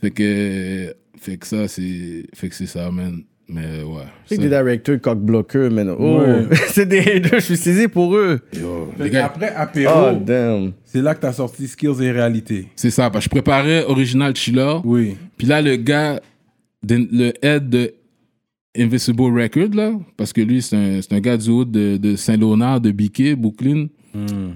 Fait 0.00 0.10
que, 0.10 0.94
fait 1.20 1.36
que 1.36 1.46
ça, 1.46 1.66
c'est, 1.66 2.26
fait 2.34 2.48
que 2.48 2.54
c'est 2.54 2.66
ça, 2.66 2.90
man. 2.90 3.22
Mais 3.50 3.82
ouais. 3.82 4.02
C'est 4.26 4.36
des 4.36 4.48
directeurs 4.48 5.00
cock-bloqueurs, 5.00 5.70
man. 5.70 5.94
Oh, 5.98 6.20
Ouais. 6.20 6.46
c'est 6.68 6.86
des 6.86 6.98
haters, 6.98 7.40
je 7.40 7.44
suis 7.46 7.56
saisi 7.56 7.88
pour 7.88 8.14
eux. 8.14 8.40
Yo, 8.54 8.92
Fait 8.98 9.04
les 9.04 9.08
que 9.10 9.14
gars, 9.14 9.24
Après 9.26 9.48
Apéro, 9.54 10.12
damn. 10.20 10.72
c'est 10.84 11.00
là 11.00 11.14
que 11.14 11.20
t'as 11.20 11.32
sorti 11.32 11.66
Skills 11.66 12.02
et 12.02 12.10
Réalité. 12.10 12.66
c'est 12.76 12.90
ça. 12.90 13.08
Parce 13.08 13.24
que 13.24 13.30
je 13.30 13.30
préparais 13.30 13.84
Original 13.84 14.36
Chiller. 14.36 14.76
Oui. 14.84 15.16
Puis 15.38 15.46
là, 15.46 15.62
le 15.62 15.76
gars, 15.76 16.20
de- 16.82 17.08
le 17.10 17.32
head 17.42 17.68
de 17.70 17.94
Invisible 18.76 19.22
Record, 19.22 19.74
là, 19.74 19.92
parce 20.16 20.32
que 20.32 20.40
lui, 20.42 20.60
c'est 20.62 20.76
un, 20.76 21.00
c'est 21.02 21.12
un 21.14 21.20
gars 21.20 21.36
du 21.38 21.48
haut 21.50 21.64
de, 21.64 21.96
de 21.96 22.16
Saint-Léonard, 22.16 22.80
de 22.80 22.90
Biquet, 22.90 23.34
Brooklyn. 23.34 23.86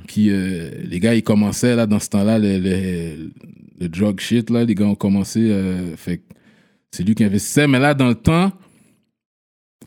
Puis 0.07 0.29
euh, 0.29 0.71
les 0.85 0.99
gars, 1.01 1.15
ils 1.15 1.23
commençaient, 1.23 1.77
là, 1.77 1.87
dans 1.87 1.99
ce 2.01 2.09
temps-là, 2.11 2.39
le, 2.39 2.59
le, 2.59 3.31
le 3.81 3.89
drug 3.89 4.19
shit, 4.21 4.51
là. 4.51 4.65
Les 4.65 4.75
gars 4.75 4.85
ont 4.87 4.95
commencé. 4.97 5.41
euh, 5.51 5.97
fait 5.97 6.21
c'est 6.91 7.05
lui 7.05 7.15
qui 7.15 7.25
investissait. 7.25 7.67
Mais 7.67 7.79
là, 7.79 7.95
dans 7.95 8.09
le 8.09 8.15
temps 8.15 8.53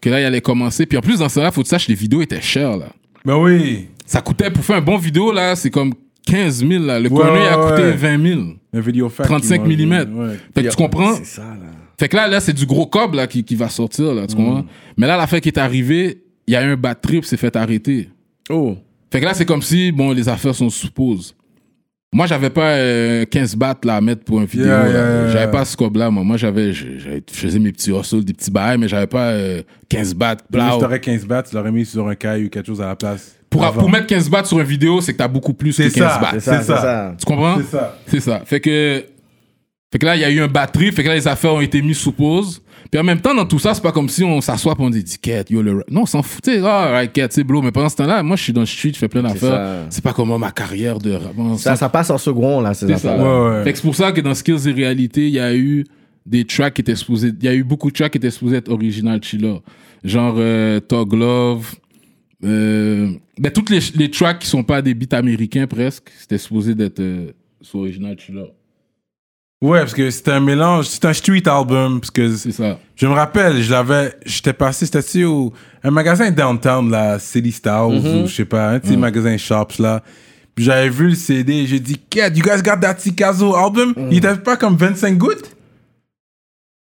que 0.01 0.09
là, 0.09 0.21
il 0.21 0.25
allait 0.25 0.41
commencer. 0.41 0.85
Puis 0.85 0.97
en 0.97 1.01
plus, 1.01 1.19
dans 1.19 1.29
ce 1.29 1.35
temps-là, 1.35 1.51
faut 1.51 1.61
que 1.61 1.65
tu 1.67 1.69
saches, 1.69 1.87
les 1.87 1.95
vidéos 1.95 2.21
étaient 2.21 2.41
chères, 2.41 2.77
là. 2.77 2.87
Ben 3.23 3.37
oui. 3.37 3.87
Ça 4.05 4.21
coûtait, 4.21 4.51
pour 4.51 4.63
faire 4.63 4.77
un 4.77 4.81
bon 4.81 4.97
vidéo, 4.97 5.31
là, 5.31 5.55
c'est 5.55 5.69
comme 5.71 5.93
15 6.27 6.65
000, 6.67 6.83
là. 6.83 6.99
Le 6.99 7.09
Ouais, 7.09 7.21
corner 7.21 7.51
a 7.59 7.69
coûté 7.69 7.81
ouais. 7.83 7.91
20 7.93 8.27
000. 8.27 8.41
Un 8.73 8.79
vidéo 8.79 9.09
fact 9.09 9.29
35 9.29 9.55
qui 9.55 9.61
m'a- 9.61 9.67
millimètres. 9.67 10.11
ouais. 10.13 10.37
Fait 10.53 10.63
que 10.63 10.69
tu 10.69 10.75
comprends? 10.75 11.15
C'est 11.15 11.25
ça, 11.25 11.41
là. 11.41 11.71
Fait 11.99 12.09
que 12.09 12.15
là, 12.15 12.27
là 12.27 12.39
c'est 12.41 12.53
du 12.53 12.65
gros 12.65 12.85
cob 12.87 13.13
là, 13.13 13.25
qui, 13.25 13.43
qui 13.43 13.55
va 13.55 13.69
sortir, 13.69 14.13
là, 14.13 14.27
tu 14.27 14.35
comprends? 14.35 14.65
Mais 14.97 15.07
là, 15.07 15.15
l'affaire 15.17 15.39
qui 15.41 15.49
est 15.49 15.57
arrivée, 15.57 16.23
il 16.45 16.53
y 16.53 16.55
a 16.57 16.63
eu 16.63 16.71
un 16.73 16.75
bad 16.77 16.99
trip, 17.01 17.23
c'est 17.25 17.37
fait 17.37 17.55
arrêter. 17.55 18.09
Oh. 18.49 18.75
Fait 19.11 19.19
que 19.21 19.25
là, 19.25 19.33
c'est 19.33 19.45
comme 19.45 19.61
si, 19.61 19.91
bon, 19.91 20.11
les 20.11 20.27
affaires 20.27 20.53
sont 20.53 20.69
sous 20.69 20.91
pause. 20.91 21.35
Moi, 22.15 22.27
j'avais 22.27 22.49
pas 22.49 22.75
euh, 22.77 23.25
15 23.25 23.57
bahts 23.57 23.75
là, 23.83 23.97
à 23.97 24.01
mettre 24.01 24.23
pour 24.23 24.39
une 24.39 24.45
vidéo. 24.45 24.67
Yeah, 24.67 24.83
là. 24.83 24.89
yeah, 24.89 24.99
yeah. 25.23 25.27
J'avais 25.31 25.51
pas 25.51 25.65
ce 25.65 25.75
cob-là, 25.75 26.09
moi. 26.09 26.23
Moi, 26.23 26.37
j'avais, 26.37 26.71
je 26.71 26.85
faisais 27.29 27.59
mes 27.59 27.73
petits 27.73 27.91
hustles, 27.91 28.23
des 28.23 28.31
petits 28.31 28.51
bails, 28.51 28.77
mais 28.77 28.87
j'avais 28.87 29.05
pas 29.05 29.31
euh, 29.31 29.61
15 29.89 30.13
bahts. 30.15 30.37
Mais 30.49 30.59
blah. 30.59 30.71
Si 30.75 30.79
t'aurais 30.79 31.01
15 31.01 31.25
bahts, 31.25 31.43
tu 31.43 31.55
l'aurais 31.55 31.73
mis 31.73 31.85
sur 31.85 32.07
un 32.07 32.15
caille 32.15 32.45
ou 32.45 32.49
quelque 32.49 32.67
chose 32.67 32.79
à 32.81 32.87
la 32.87 32.95
place. 32.95 33.35
Pour, 33.49 33.69
pour 33.73 33.89
mettre 33.89 34.07
15 34.07 34.29
bahts 34.29 34.45
sur 34.45 34.57
une 34.59 34.65
vidéo, 34.65 35.01
c'est 35.01 35.11
que 35.11 35.17
t'as 35.17 35.27
beaucoup 35.27 35.53
plus 35.53 35.75
que 35.75 35.89
C'est 35.89 35.99
15 35.99 36.09
ça. 36.13 36.19
bahts. 36.19 36.39
C'est 36.39 36.63
ça. 36.63 37.15
Tu 37.19 37.25
comprends? 37.25 37.57
C'est 37.57 37.77
ça. 37.77 37.97
C'est 38.07 38.19
ça. 38.21 38.41
Fait 38.45 38.61
que, 38.61 39.03
fait 39.95 39.99
que 39.99 40.05
là, 40.07 40.17
il 40.17 40.21
y 40.21 40.25
a 40.25 40.29
eu 40.29 40.41
un 40.41 40.49
batterie. 40.49 40.91
Fait 40.91 41.03
que 41.03 41.07
là, 41.07 41.15
les 41.15 41.25
affaires 41.25 41.53
ont 41.53 41.61
été 41.61 41.81
mises 41.81 41.99
sous 41.99 42.11
pause. 42.11 42.61
Puis 42.91 42.99
en 42.99 43.03
même 43.05 43.21
temps, 43.21 43.33
dans 43.33 43.45
tout 43.45 43.59
ça, 43.59 43.73
c'est 43.73 43.81
pas 43.81 43.93
comme 43.93 44.09
si 44.09 44.25
on 44.25 44.41
s'assoit 44.41 44.73
et 44.77 44.81
on 44.81 44.89
dit, 44.89 45.05
yo, 45.49 45.61
le 45.61 45.77
rap. 45.77 45.89
Non, 45.89 46.01
on 46.01 46.05
s'en 46.05 46.21
fout. 46.21 46.41
Tu 46.43 46.51
sais, 46.51 46.59
ah, 46.65 46.91
right, 46.91 47.13
Quête, 47.13 47.31
c'est 47.31 47.45
bro. 47.45 47.61
Mais 47.61 47.71
pendant 47.71 47.87
ce 47.87 47.95
temps-là, 47.95 48.21
moi, 48.21 48.35
je 48.35 48.43
suis 48.43 48.51
dans 48.51 48.59
le 48.59 48.65
street, 48.67 48.91
je 48.93 48.97
fais 48.97 49.07
plein 49.07 49.23
d'affaires. 49.23 49.85
C'est 49.89 50.03
pas 50.03 50.11
comme 50.11 50.37
ma 50.37 50.51
carrière 50.51 50.99
de 50.99 51.13
rap. 51.13 51.31
On 51.37 51.55
Ça, 51.55 51.77
ça 51.77 51.87
passe 51.87 52.09
en 52.09 52.17
second, 52.17 52.59
là, 52.59 52.73
ces 52.73 52.87
c'est 52.87 52.97
ça. 52.97 53.13
affaires. 53.13 53.25
Ouais, 53.25 53.57
ouais. 53.57 53.63
Fait 53.63 53.71
que 53.71 53.77
c'est 53.77 53.85
pour 53.85 53.95
ça 53.95 54.11
que 54.11 54.19
dans 54.19 54.33
Skills 54.33 54.67
et 54.67 54.71
Réalité, 54.73 55.27
il 55.27 55.33
y 55.33 55.39
a 55.39 55.55
eu 55.55 55.85
des 56.25 56.43
tracks 56.43 56.73
qui 56.73 56.81
étaient 56.81 56.97
supposés. 56.97 57.31
Il 57.39 57.45
y 57.45 57.47
a 57.47 57.53
eu 57.53 57.63
beaucoup 57.63 57.89
de 57.89 57.95
tracks 57.95 58.11
qui 58.11 58.17
étaient 58.17 58.31
supposés 58.31 58.57
être 58.57 58.69
original 58.69 59.23
Chilla. 59.23 59.59
Genre 60.03 60.35
euh, 60.37 60.81
Tog 60.81 61.13
Love. 61.13 61.73
Euh, 62.43 63.13
ben, 63.39 63.49
toutes 63.49 63.69
les, 63.69 63.79
les 63.95 64.11
tracks 64.11 64.39
qui 64.39 64.47
sont 64.47 64.65
pas 64.65 64.81
des 64.81 64.93
beats 64.93 65.17
américains 65.17 65.67
presque, 65.67 66.09
c'était 66.19 66.37
supposé 66.37 66.75
d'être 66.75 66.99
euh, 66.99 67.31
sur 67.61 67.79
original 67.79 68.19
Chilla. 68.19 68.43
Ouais, 69.61 69.79
parce 69.79 69.93
que 69.93 70.09
c'était 70.11 70.31
un 70.31 70.41
mélange, 70.41 70.85
c'est 70.85 71.05
un 71.05 71.13
street 71.13 71.47
album, 71.47 71.99
parce 72.01 72.11
que 72.11 72.35
C'est 72.35 72.51
ça. 72.51 72.77
je 72.95 73.07
me 73.07 73.13
rappelle, 73.13 73.61
je 73.61 73.71
l'avais, 73.71 74.13
j'étais 74.25 74.53
passé, 74.53 74.85
c'était 74.85 75.23
au 75.23 75.53
un 75.83 75.91
magasin 75.91 76.29
downtown, 76.29 76.91
là, 76.91 77.17
City 77.19 77.51
Styles, 77.51 77.71
ou 77.71 78.27
je 78.27 78.33
sais 78.33 78.45
pas, 78.45 78.69
un 78.71 78.79
de 78.79 78.85
ces 78.85 78.97
magasins 78.97 79.37
shops, 79.37 79.79
là. 79.79 80.03
Puis 80.53 80.65
j'avais 80.65 80.89
vu 80.89 81.09
le 81.09 81.15
CD, 81.15 81.65
j'ai 81.67 81.79
dit, 81.79 81.97
Cat, 82.09 82.29
you 82.29 82.43
guys 82.43 82.61
got 82.61 82.77
that 82.81 82.95
Tikazo 82.95 83.55
album? 83.55 83.93
Il 84.11 84.17
était 84.17 84.35
pas 84.35 84.55
comme 84.57 84.75
25 84.77 85.17
gouttes? 85.17 85.54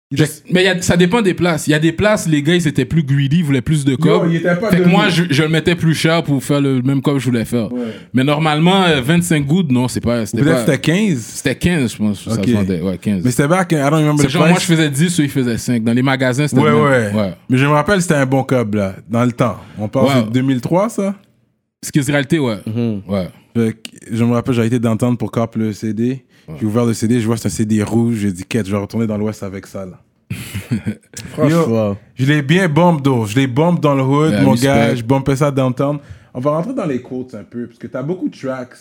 Mais 0.10 0.62
il 0.62 0.66
y 0.66 0.68
a- 0.70 0.82
ça 0.82 0.96
dépend 0.96 1.22
des 1.22 1.34
places. 1.34 1.68
Il 1.68 1.72
y 1.72 1.74
a 1.74 1.80
des 1.80 1.92
places, 1.92 2.30
les 2.30 2.42
gars, 2.42 2.56
ils 2.56 2.66
étaient 2.66 2.86
plus 2.86 3.04
greedy, 3.04 3.40
ils 3.40 3.44
voulaient 3.44 3.62
plus 3.62 3.84
de 3.84 3.96
cob. 3.96 4.32
Fait 4.32 4.78
que 4.82 4.88
moi, 4.88 5.10
je, 5.10 5.26
je 5.30 5.44
le 5.44 5.50
mettais 5.50 5.76
plus 5.76 5.94
cher 5.94 6.24
pour 6.24 6.42
faire 6.42 6.62
le 6.62 6.82
même 6.82 7.02
cob 7.02 7.16
que 7.16 7.20
je 7.20 7.26
voulais 7.26 7.44
faire. 7.44 7.72
Ouais. 7.74 7.82
Mais 8.14 8.24
normalement, 8.24 8.84
euh, 8.86 9.02
25 9.02 9.46
gouttes, 9.46 9.70
non, 9.70 9.90
c'est 9.90 10.00
pas. 10.00 10.26
C'était 10.26 10.44
Peut-être 10.44 10.66
pas- 10.66 10.72
c'était 10.74 10.80
15. 10.80 11.18
C'était 11.20 11.56
15, 11.56 11.92
je 11.92 11.98
pense. 11.98 12.24
Ça 12.24 12.32
Ok. 12.36 12.46
se 12.48 12.52
vendait. 12.52 12.80
Ouais, 12.82 12.98
15. 12.98 13.22
Mais 13.26 13.32
c'était 13.32 13.50
back, 13.50 13.70
I 13.74 13.76
don't 13.76 13.92
remember 13.96 14.24
the 14.26 14.30
genre, 14.30 14.48
moi, 14.48 14.58
je 14.60 14.66
faisais 14.66 14.90
10, 14.90 15.20
eux, 15.20 15.24
ils 15.26 15.30
faisaient 15.30 15.58
5. 15.58 15.84
Dans 15.84 15.94
les 15.94 16.02
magasins, 16.02 16.48
c'était 16.48 16.62
Ouais, 16.62 16.72
ouais, 16.72 17.14
même. 17.14 17.34
Mais 17.50 17.58
je 17.58 17.66
me 17.66 17.72
rappelle, 17.72 18.02
c'était 18.02 18.14
un 18.16 18.26
bon 18.26 18.44
cob, 18.44 18.76
là, 18.76 18.96
dans 19.10 19.26
le 19.26 19.34
temps. 19.34 19.58
On 19.78 19.90
parle 19.90 20.08
Ouais. 20.08 20.24
de 20.24 20.30
2003, 20.32 20.88
ça? 20.88 21.16
Ce 21.84 21.92
qui 21.92 22.00
est 22.00 22.10
réalité, 22.10 22.40
ouais. 22.40 22.58
Je 24.12 24.24
me 24.24 24.34
rappelle, 24.34 24.54
j'avais 24.54 24.68
été 24.68 24.80
d'entendre 24.80 25.18
pour 25.18 25.32
cop 25.32 25.56
le 25.56 25.74
CD. 25.74 26.26
J'ai 26.60 26.66
ouvert 26.66 26.86
le 26.86 26.94
CD, 26.94 27.20
je 27.20 27.26
vois 27.26 27.36
c'est 27.38 27.48
un 27.48 27.52
CD 27.52 27.84
rouge. 27.84 28.16
J'ai 28.18 28.32
dit, 28.32 28.46
quête, 28.46 28.66
je 28.68 28.72
vais 28.72 28.78
retourner 28.78 29.06
dans 29.08 29.18
l'Ouest 29.18 29.44
avec 29.44 29.68
ça, 29.68 29.86
là. 29.86 30.00
Franchement. 31.32 31.98
Je 32.16 32.26
l'ai 32.26 32.42
bien 32.42 32.68
bombe 32.70 33.02
d'eau. 33.02 33.26
Je 33.26 33.36
l'ai 33.36 33.48
bombe 33.48 33.80
dans 33.80 33.96
le 33.96 34.04
hood, 34.04 34.32
Yeah, 34.32 34.42
mon 34.44 34.52
respect. 34.52 34.68
gars. 34.68 34.96
Je 34.96 35.04
bombais 35.04 35.36
ça 35.36 35.52
downtown. 35.52 36.00
On 36.34 36.40
va 36.40 36.52
rentrer 36.52 36.74
dans 36.74 36.86
les 36.86 37.02
quotes 37.02 37.34
un 37.36 37.44
peu, 37.44 37.68
parce 37.68 37.80
que 37.80 37.88
t'as 37.88 38.04
beaucoup 38.04 38.30
de 38.30 38.38
tracks. 38.38 38.76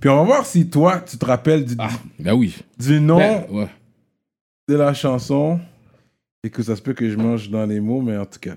Puis 0.00 0.10
on 0.10 0.16
va 0.16 0.22
voir 0.22 0.46
si 0.46 0.68
toi, 0.68 1.00
tu 1.00 1.16
te 1.18 1.24
rappelles 1.24 1.64
du, 1.64 1.74
Ah, 1.78 1.88
ben 2.18 2.34
oui. 2.34 2.56
du 2.78 3.00
nom 3.00 3.18
Ben, 3.18 3.44
ouais. 3.50 3.68
de 4.68 4.74
la 4.76 4.92
chanson. 4.94 5.58
Et 6.44 6.50
que 6.50 6.62
ça 6.62 6.76
se 6.76 6.82
peut 6.82 6.92
que 6.92 7.10
je 7.10 7.16
mange 7.16 7.50
dans 7.50 7.66
les 7.66 7.80
mots, 7.80 8.00
mais 8.02 8.16
en 8.16 8.24
tout 8.26 8.38
cas, 8.40 8.54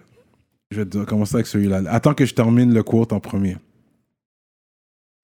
je 0.72 0.78
vais 0.82 0.86
te 0.86 1.04
commencer 1.06 1.36
avec 1.36 1.48
celui-là. 1.48 1.82
Attends 1.90 2.14
que 2.14 2.26
je 2.26 2.34
termine 2.36 2.74
le 2.74 2.84
quote 2.84 3.14
en 3.14 3.20
premier. 3.20 3.58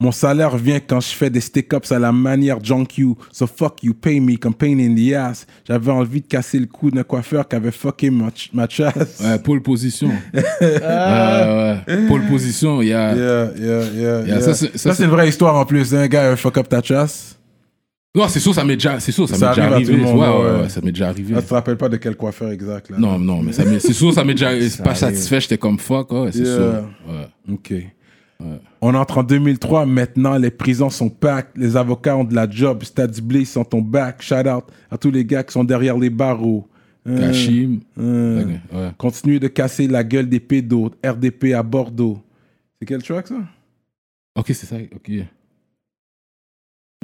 Mon 0.01 0.11
salaire 0.11 0.57
vient 0.57 0.81
quand 0.81 0.99
je 0.99 1.07
fais 1.07 1.29
des 1.29 1.39
stick-ups 1.39 1.89
à 1.89 1.97
la 1.99 2.11
manière 2.11 2.61
Junk 2.61 2.97
You. 2.97 3.17
So 3.31 3.47
fuck 3.47 3.81
you, 3.81 3.93
pay 3.93 4.19
me 4.19 4.35
comme 4.35 4.53
pain 4.53 4.77
in 4.77 4.93
the 4.93 5.13
ass. 5.13 5.47
J'avais 5.65 5.91
envie 5.91 6.19
de 6.19 6.27
casser 6.27 6.59
le 6.59 6.65
cou 6.65 6.91
d'un 6.91 7.03
coiffeur 7.03 7.47
qui 7.47 7.55
avait 7.55 7.71
fucké 7.71 8.09
ma, 8.09 8.27
ma 8.53 8.67
chasse. 8.67 9.21
Ouais, 9.23 9.39
pole 9.39 9.61
position. 9.61 10.09
ouais, 10.33 10.41
ouais. 11.87 12.07
Pole 12.09 12.23
position, 12.29 12.81
il 12.81 12.89
y 12.89 12.93
a. 12.93 13.15
Yeah, 13.15 13.51
yeah, 13.57 13.83
yeah. 13.95 14.21
Yeah, 14.27 14.41
ça, 14.41 14.53
c'est- 14.53 14.65
ça, 14.73 14.77
Ça, 14.77 14.89
c'est- 14.89 14.95
c'est 14.97 15.03
une 15.05 15.11
vraie 15.11 15.29
histoire 15.29 15.55
en 15.55 15.63
plus. 15.65 15.95
Un 15.95 16.07
gars 16.07 16.35
fuck 16.35 16.57
up 16.57 16.67
ta 16.67 16.81
chasse. 16.81 17.37
Non, 18.13 18.27
c'est 18.27 18.39
sûr, 18.41 18.53
ça 18.53 18.63
m'est 18.65 18.75
déjà, 18.75 18.99
c'est 18.99 19.11
sûr, 19.13 19.27
ça, 19.29 19.35
Ça 19.35 19.49
m'est 19.49 19.55
déjà 19.55 19.63
arrive 19.73 19.89
arrivé. 19.89 19.97
monde, 20.03 20.19
ouais, 20.19 20.27
ouais, 20.27 20.61
ouais. 20.63 20.69
ça 20.69 20.81
m'est 20.81 20.91
déjà 20.91 21.07
arrivé. 21.09 21.35
Tu 21.35 21.41
te 21.43 21.53
rappelles 21.53 21.75
pas 21.77 21.89
de 21.89 21.97
quel 21.97 22.15
coiffeur 22.15 22.49
exact. 22.51 22.89
Là? 22.89 22.97
Non, 22.97 23.17
non, 23.19 23.41
mais 23.41 23.51
ça 23.53 23.63
m'est- 23.65 23.79
c'est 23.79 23.91
sûr, 23.93 24.13
ça 24.13 24.23
m'est 24.25 24.33
déjà, 24.33 24.51
c'est 24.69 24.83
pas 24.83 24.89
arrive. 24.91 24.99
satisfait, 24.99 25.39
j'étais 25.41 25.57
comme 25.57 25.79
fuck, 25.79 26.11
ouais, 26.11 26.31
c'est 26.33 26.39
Yeah. 26.39 26.55
sûr. 26.55 26.83
Ouais. 27.07 27.53
Ok. 27.53 27.73
On 28.81 28.93
entre 28.93 29.19
en 29.19 29.23
2003. 29.23 29.85
Maintenant, 29.85 30.37
les 30.37 30.51
prisons 30.51 30.89
sont 30.89 31.09
packed. 31.09 31.51
Les 31.55 31.77
avocats 31.77 32.17
ont 32.17 32.23
de 32.23 32.35
la 32.35 32.49
job. 32.49 32.83
Stade 32.83 33.19
Bliss 33.21 33.51
sont 33.53 33.63
ton 33.63 33.81
back. 33.81 34.21
Shout 34.21 34.47
out 34.47 34.65
à 34.91 34.97
tous 34.97 35.09
les 35.11 35.23
gars 35.25 35.43
qui 35.43 35.53
sont 35.53 35.63
derrière 35.63 35.97
les 35.97 36.09
barreaux. 36.09 36.67
Euh, 37.07 37.19
Kashim. 37.19 37.79
euh, 37.99 38.41
Ok, 38.43 38.49
ouais. 38.73 38.91
Continue 38.97 39.39
de 39.39 39.47
casser 39.47 39.87
la 39.87 40.03
gueule 40.03 40.27
des 40.27 40.39
pédos. 40.39 40.91
RDP 41.05 41.53
à 41.53 41.63
Bordeaux. 41.63 42.19
C'est 42.79 42.85
quel 42.87 43.01
track 43.03 43.27
ça? 43.27 43.35
Ok, 44.37 44.45
c'est 44.47 44.65
ça, 44.65 44.75
ok. 44.93 45.11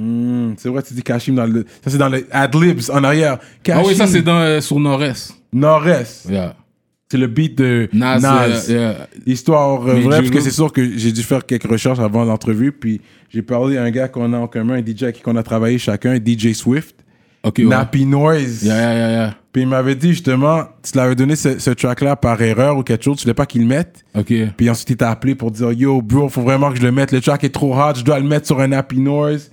Hmm, 0.00 0.54
C'est 0.56 0.68
vrai, 0.68 0.82
tu 0.82 0.94
dis 0.94 1.02
Kashim 1.02 1.34
dans 1.34 1.46
le. 1.46 1.64
Ça, 1.82 1.90
c'est 1.90 1.98
dans 1.98 2.08
le 2.08 2.26
Adlibs 2.30 2.90
en 2.92 3.04
arrière. 3.04 3.38
Ah 3.70 3.82
oui, 3.84 3.94
ça, 3.94 4.06
c'est 4.06 4.22
dans, 4.22 4.38
euh, 4.38 4.60
sur 4.60 4.78
Nord-Est. 4.80 5.34
Nord-Est. 5.52 6.28
Yeah. 6.28 6.56
C'est 7.12 7.18
le 7.18 7.26
beat 7.26 7.58
de 7.58 7.90
Nas, 7.92 8.20
Nas. 8.20 8.70
yeah. 8.70 9.06
Histoire 9.26 9.82
Mais 9.82 10.00
vraie, 10.00 10.20
parce 10.20 10.30
que 10.30 10.40
c'est 10.40 10.50
sûr 10.50 10.72
que 10.72 10.96
j'ai 10.96 11.12
dû 11.12 11.22
faire 11.22 11.44
quelques 11.44 11.70
recherches 11.70 11.98
avant 11.98 12.24
l'entrevue. 12.24 12.72
Puis 12.72 13.02
j'ai 13.28 13.42
parlé 13.42 13.76
à 13.76 13.82
un 13.82 13.90
gars 13.90 14.08
qu'on 14.08 14.32
a 14.32 14.38
en 14.38 14.46
commun, 14.46 14.76
un 14.76 14.80
DJ 14.80 15.02
avec 15.02 15.16
qui 15.16 15.22
on 15.26 15.36
a 15.36 15.42
travaillé 15.42 15.76
chacun, 15.76 16.14
DJ 16.16 16.54
Swift. 16.54 16.96
Ok, 17.42 17.56
ouais. 17.58 17.64
Nappy 17.66 18.06
Noise. 18.06 18.62
Yeah, 18.62 18.76
yeah, 18.76 18.94
yeah, 18.94 19.10
yeah. 19.10 19.34
Puis 19.52 19.60
il 19.60 19.68
m'avait 19.68 19.94
dit 19.94 20.08
justement, 20.08 20.62
tu 20.82 20.96
l'avais 20.96 21.14
donné 21.14 21.36
ce, 21.36 21.58
ce 21.58 21.68
track-là 21.68 22.16
par 22.16 22.40
erreur 22.40 22.78
ou 22.78 22.82
quelque 22.82 23.04
chose, 23.04 23.18
tu 23.18 23.24
voulais 23.24 23.34
pas 23.34 23.44
qu'il 23.44 23.60
le 23.60 23.68
mette. 23.68 24.06
Ok. 24.18 24.32
Puis 24.56 24.70
ensuite 24.70 24.88
il 24.88 24.96
t'a 24.96 25.10
appelé 25.10 25.34
pour 25.34 25.50
dire 25.50 25.70
Yo, 25.70 26.00
bro, 26.00 26.30
faut 26.30 26.40
vraiment 26.40 26.70
que 26.70 26.78
je 26.78 26.82
le 26.82 26.92
mette. 26.92 27.12
Le 27.12 27.20
track 27.20 27.44
est 27.44 27.50
trop 27.50 27.74
hot, 27.76 27.92
je 27.96 28.04
dois 28.04 28.20
le 28.20 28.26
mettre 28.26 28.46
sur 28.46 28.58
un 28.58 28.68
Nappy 28.68 29.00
Noise. 29.00 29.50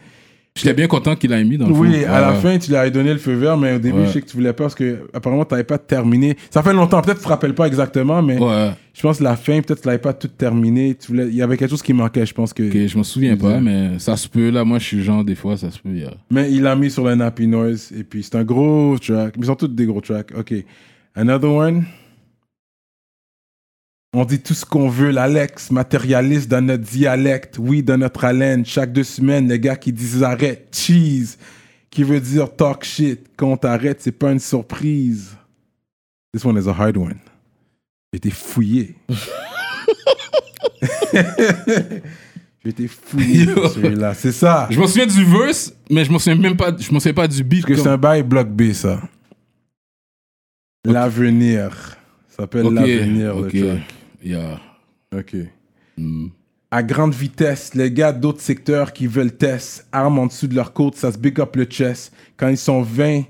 J'étais 0.56 0.74
bien 0.74 0.88
content 0.88 1.16
qu'il 1.16 1.30
l'ait 1.30 1.44
mis 1.44 1.58
dans 1.58 1.68
le 1.68 1.74
Oui, 1.74 2.04
à 2.04 2.20
la 2.20 2.34
fin, 2.34 2.58
tu 2.58 2.70
lui 2.70 2.76
avais 2.76 2.92
donné 2.92 3.14
le 3.14 3.20
feu 3.20 3.34
vert, 3.34 3.56
mais 3.56 3.76
au 3.76 3.80
début, 3.80 4.06
je 4.06 4.12
sais 4.12 4.22
que 4.22 4.28
tu 4.28 4.36
voulais 4.36 4.52
pas 4.52 4.66
parce 4.66 4.76
que 4.76 5.08
apparemment, 5.14 5.46
tu 5.46 5.54
n'avais 5.54 5.64
pas 5.64 5.78
terminé. 5.78 6.36
Ça 6.50 6.62
fait 6.62 6.74
longtemps, 6.74 7.02
peut-être 7.02 7.18
que 7.18 7.22
tu 7.22 7.26
te 7.26 7.30
rappelles 7.30 7.56
pas 7.56 7.66
exactement, 7.66 8.22
mais 8.22 8.38
je 8.38 9.02
pense 9.02 9.20
que 9.20 9.24
la 9.24 9.38
fin, 9.38 9.62
peut-être 9.62 9.78
que 9.78 9.84
tu 9.84 9.88
l'avais 9.88 10.00
pas 10.00 10.14
tout 10.14 10.28
terminé. 10.28 10.96
Tu 10.96 11.08
voulais... 11.08 11.28
Il 11.28 11.36
y 11.36 11.42
avait 11.42 11.56
quelque 11.56 11.70
chose 11.70 11.82
qui 11.82 11.94
manquait, 11.94 12.26
je 12.26 12.34
pense 12.34 12.52
que. 12.52 12.64
Ok, 12.64 12.88
je 12.88 12.98
m'en 12.98 13.04
souviens 13.04 13.38
pas, 13.38 13.62
mais 13.62 13.98
ça 14.00 14.18
se 14.18 14.28
peut. 14.28 14.50
Là, 14.50 14.66
moi, 14.66 14.80
je 14.80 14.86
suis 14.86 15.04
genre, 15.04 15.24
des 15.24 15.36
fois, 15.36 15.56
ça 15.56 15.72
se 15.72 15.80
peut. 15.80 15.90
yeah. 15.90 16.12
Mais 16.30 16.52
il 16.52 16.64
l'a 16.64 16.76
mis 16.76 16.92
sur 16.92 17.06
le 17.06 17.16
Nappy 17.16 17.48
Noise, 17.48 17.94
et 17.98 18.04
puis 18.04 18.24
c'est 18.24 18.36
un 18.36 18.44
gros 18.44 18.98
track. 19.00 19.36
Mais 19.38 19.44
ils 19.44 19.46
sont 19.46 19.56
tous 19.56 19.68
des 19.68 19.86
gros 19.86 20.02
tracks. 20.02 20.32
Ok. 20.38 20.54
Another 21.16 21.50
one. 21.50 21.86
On 24.12 24.26
dit 24.26 24.39
tout 24.39 24.56
ce 24.56 24.65
qu'on 24.65 24.89
veut, 24.89 25.12
l'Alex, 25.12 25.69
matérialiste 25.69 26.50
dans 26.50 26.65
notre 26.65 26.84
dialecte, 26.84 27.58
oui, 27.60 27.84
dans 27.84 27.98
notre 27.98 28.26
haleine. 28.26 28.65
Chaque 28.65 28.91
deux 28.91 29.04
semaines, 29.04 29.48
les 29.48 29.60
gars 29.60 29.76
qui 29.76 29.93
disent 29.93 30.24
arrête, 30.24 30.76
cheese, 30.76 31.38
qui 31.91 32.04
veut 32.04 32.19
dire 32.19 32.56
talk 32.56 32.84
shit. 32.84 33.28
Quand 33.38 33.52
on 33.52 33.58
t'arrête, 33.58 34.02
c'est 34.02 34.12
pas 34.12 34.32
une 34.32 34.39
surprise. 34.39 35.36
This 36.34 36.43
one 36.43 36.58
is 36.58 36.67
a 36.67 36.74
hard 36.74 36.98
one. 36.98 37.19
J'ai 38.12 38.17
été 38.17 38.32
fouillé. 38.32 38.95
J'ai 42.63 42.72
été 42.72 42.88
fouillé 42.88 43.45
celui-là. 43.45 44.15
C'est 44.15 44.32
ça. 44.32 44.67
Je 44.72 44.80
m'en 44.80 44.88
souviens 44.88 45.06
du 45.06 45.24
verse, 45.24 45.72
mais 45.88 46.04
je 46.04 46.12
m'en 46.12 46.17
souviens 46.17 46.36
même 46.36 46.58
pas, 46.58 46.76
je 46.76 46.91
m'en 46.91 47.00
souviens 47.00 47.13
pas 47.13 47.28
du 47.28 47.43
beat. 47.43 47.62
Parce 47.62 47.78
que 47.78 47.84
c'est 47.84 47.89
un 47.89 47.98
bail 47.98 48.24
bloc 48.24 48.48
B, 48.50 48.74
ça. 48.74 49.00
L'avenir. 50.84 51.95
Ça 52.28 52.38
s'appelle 52.43 52.74
l'avenir, 52.74 53.38
ok. 53.38 53.54
le 53.54 53.67
track. 53.67 53.99
Yeah. 54.23 54.60
Ok. 55.15 55.36
Mm. 55.97 56.27
À 56.71 56.84
grande 56.84 57.13
vitesse, 57.13 57.73
les 57.73 57.91
gars 57.91 58.12
d'autres 58.12 58.41
secteurs 58.41 58.93
qui 58.93 59.08
veulent 59.08 59.36
test, 59.36 59.88
armes 59.91 60.20
en 60.20 60.28
dessous 60.28 60.47
de 60.47 60.55
leur 60.55 60.72
côte, 60.72 60.95
ça 60.95 61.11
se 61.11 61.17
big 61.17 61.39
up 61.39 61.55
le 61.55 61.65
chest. 61.65 62.13
Quand 62.38 62.47
ils 62.47 62.57
sont 62.57 62.84
20, 62.84 63.24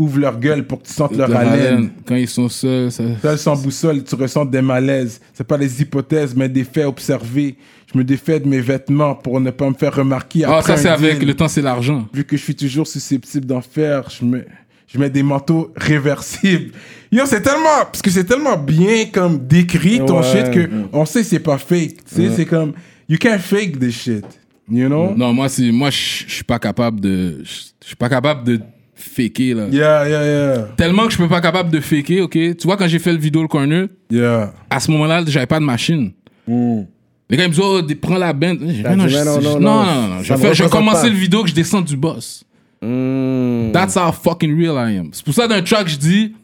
ouvrent 0.00 0.18
leur 0.18 0.38
gueule 0.38 0.66
pour 0.66 0.80
que 0.80 0.86
tu 0.86 0.94
sentes 0.94 1.16
leur 1.16 1.34
haleine. 1.34 1.52
haleine, 1.52 1.90
Quand 2.06 2.14
ils 2.14 2.28
sont 2.28 2.48
seuls, 2.48 2.90
ça. 2.90 3.04
Seul 3.20 3.38
sans 3.38 3.60
boussole, 3.60 4.02
tu 4.02 4.14
ressens 4.14 4.46
des 4.46 4.62
malaises. 4.62 5.20
C'est 5.34 5.46
pas 5.46 5.58
des 5.58 5.82
hypothèses, 5.82 6.34
mais 6.34 6.48
des 6.48 6.64
faits 6.64 6.86
observés. 6.86 7.56
Je 7.92 7.98
me 7.98 8.04
défais 8.04 8.40
de 8.40 8.48
mes 8.48 8.60
vêtements 8.60 9.14
pour 9.14 9.40
ne 9.40 9.50
pas 9.50 9.68
me 9.68 9.74
faire 9.74 9.94
remarquer. 9.94 10.44
Ah, 10.44 10.62
ça, 10.62 10.76
c'est 10.76 10.88
avec 10.88 11.22
le 11.22 11.34
temps, 11.34 11.48
c'est 11.48 11.62
l'argent. 11.62 12.08
vu 12.14 12.24
que 12.24 12.36
je 12.36 12.42
suis 12.42 12.54
toujours 12.54 12.86
susceptible 12.86 13.46
d'en 13.46 13.60
faire, 13.60 14.08
je 14.10 14.24
mets, 14.24 14.46
je 14.92 14.98
mets 14.98 15.10
des 15.10 15.22
manteaux 15.22 15.72
réversibles. 15.76 16.72
Yo, 17.12 17.24
c'est 17.26 17.40
tellement, 17.42 17.84
parce 17.84 18.02
que 18.02 18.10
c'est 18.10 18.24
tellement 18.24 18.56
bien 18.56 19.06
comme 19.12 19.38
décrit 19.46 19.98
ton 20.04 20.20
Ouais. 20.20 20.32
shit 20.32 20.50
que 20.52 20.68
on 20.92 21.04
sait 21.04 21.24
c'est 21.24 21.40
pas 21.40 21.58
fake. 21.58 22.04
Tu 22.08 22.14
sais, 22.16 22.30
c'est 22.36 22.46
comme, 22.46 22.72
you 23.08 23.18
can't 23.18 23.38
fake 23.38 23.78
this 23.78 24.00
shit. 24.02 24.24
You 24.70 24.86
know? 24.86 25.12
Non, 25.16 25.32
moi, 25.32 25.48
c'est, 25.48 25.70
moi, 25.72 25.90
je 25.90 26.24
suis 26.28 26.44
pas 26.44 26.58
capable 26.60 27.00
de, 27.00 27.40
je 27.42 27.86
suis 27.86 27.96
pas 27.96 28.08
capable 28.08 28.44
de 28.44 28.60
faker, 28.94 29.54
là. 29.54 29.66
Yeah, 29.72 30.08
yeah, 30.08 30.24
yeah. 30.24 30.68
Tellement 30.76 31.06
que 31.06 31.12
je 31.12 31.18
peux 31.18 31.26
pas 31.28 31.40
capable 31.40 31.70
de 31.70 31.80
faker, 31.80 32.20
ok? 32.20 32.32
Tu 32.32 32.54
vois, 32.64 32.76
quand 32.76 32.86
j'ai 32.86 33.00
fait 33.00 33.12
le 33.12 33.18
vidéo 33.18 33.42
le 33.42 33.48
corner, 33.48 33.88
Yeah. 34.10 34.52
à 34.68 34.78
ce 34.78 34.90
moment-là, 34.92 35.24
j'avais 35.26 35.46
pas 35.46 35.58
de 35.58 35.64
machine. 35.64 36.12
Les 36.46 37.36
gars, 37.36 37.44
ils 37.44 37.48
me 37.48 37.54
disent, 37.54 37.60
oh, 37.64 37.80
prends 38.00 38.18
la 38.18 38.32
bande. 38.32 38.60
Non, 38.60 38.96
non, 38.96 39.06
non, 39.08 39.40
non, 39.40 39.60
non, 39.60 40.22
Je 40.22 40.68
commençais 40.68 41.02
pas. 41.02 41.08
le 41.08 41.14
vidéo 41.18 41.42
que 41.42 41.48
je 41.48 41.54
descends 41.54 41.80
du 41.80 41.96
boss. 41.96 42.44
Hmm. 42.82 43.72
That's 43.72 43.94
how 43.96 44.10
fucking 44.12 44.56
real 44.56 44.74
I 44.76 44.96
am. 44.98 45.10
C'est 45.12 45.24
pour 45.24 45.34
ça, 45.34 45.46
d'un 45.46 45.62
track, 45.62 45.88
je 45.88 45.96
dis, 45.96 46.34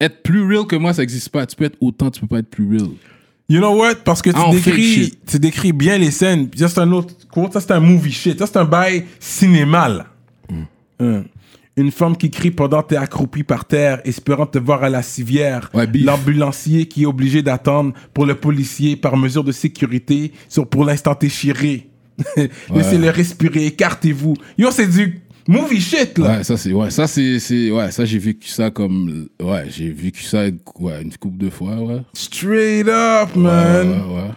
être 0.00 0.22
plus 0.22 0.42
real 0.44 0.66
que 0.66 0.76
moi, 0.76 0.94
ça 0.94 1.02
existe 1.02 1.28
pas. 1.28 1.46
Tu 1.46 1.56
peux 1.56 1.64
être 1.64 1.76
autant, 1.80 2.10
tu 2.10 2.20
peux 2.20 2.26
pas 2.26 2.38
être 2.38 2.48
plus 2.50 2.66
real. 2.68 2.88
You 3.48 3.58
know 3.58 3.76
what? 3.76 3.96
Parce 4.04 4.22
que 4.22 4.30
tu 4.30 4.36
Ah, 4.38 4.50
décris, 4.50 5.12
tu 5.26 5.38
décris 5.38 5.72
bien 5.72 5.98
les 5.98 6.10
scènes. 6.10 6.48
Ça, 6.56 6.68
c'est 6.68 6.80
un 6.80 6.92
autre 6.92 7.14
quote. 7.30 7.52
Ça, 7.52 7.60
c'est 7.60 7.72
un 7.72 7.80
movie 7.80 8.12
shit? 8.12 8.38
Ça, 8.38 8.46
c'est 8.46 8.56
un 8.56 8.64
bail 8.64 9.04
cinéma, 9.18 9.88
là. 9.88 10.06
Hein. 11.00 11.24
Une 11.76 11.90
femme 11.90 12.16
qui 12.16 12.30
crie 12.30 12.50
pendant 12.50 12.82
que 12.82 12.88
t'es 12.88 12.96
accroupi 12.96 13.42
par 13.42 13.64
terre, 13.64 14.00
espérant 14.04 14.46
te 14.46 14.58
voir 14.58 14.82
à 14.84 14.88
la 14.88 15.02
civière. 15.02 15.70
Ouais. 15.74 15.88
L'ambulancier 15.94 16.86
qui 16.86 17.02
est 17.02 17.06
obligé 17.06 17.42
d'attendre 17.42 17.92
pour 18.14 18.24
le 18.24 18.34
policier 18.36 18.96
par 18.96 19.16
mesure 19.16 19.44
de 19.44 19.52
sécurité, 19.52 20.32
sur 20.48 20.66
pour 20.68 20.84
l'instant 20.84 21.16
échiré. 21.20 21.89
Laissez-le 22.74 23.10
respirer, 23.10 23.66
écartez-vous. 23.66 24.34
Yo, 24.58 24.70
c'est 24.70 24.86
du 24.88 25.20
movie 25.48 25.80
shit, 25.80 26.18
là. 26.18 26.38
Ouais, 26.38 26.44
ça, 26.44 26.56
c'est, 26.56 26.72
ouais, 26.72 26.90
ça, 26.90 27.06
c'est, 27.06 27.38
c'est, 27.38 27.70
ouais, 27.70 27.90
ça, 27.90 28.04
j'ai 28.04 28.18
vécu 28.18 28.48
ça 28.48 28.70
comme, 28.70 29.28
ouais, 29.42 29.64
j'ai 29.68 29.90
vécu 29.90 30.22
ça, 30.22 30.44
ouais, 30.80 31.02
une 31.02 31.12
couple 31.16 31.38
de 31.38 31.50
fois, 31.50 31.76
ouais. 31.76 32.02
Straight 32.12 32.88
up, 32.88 33.30
Ouais, 33.36 33.42
man. 33.42 33.88
ouais, 33.88 34.14
ouais. 34.16 34.30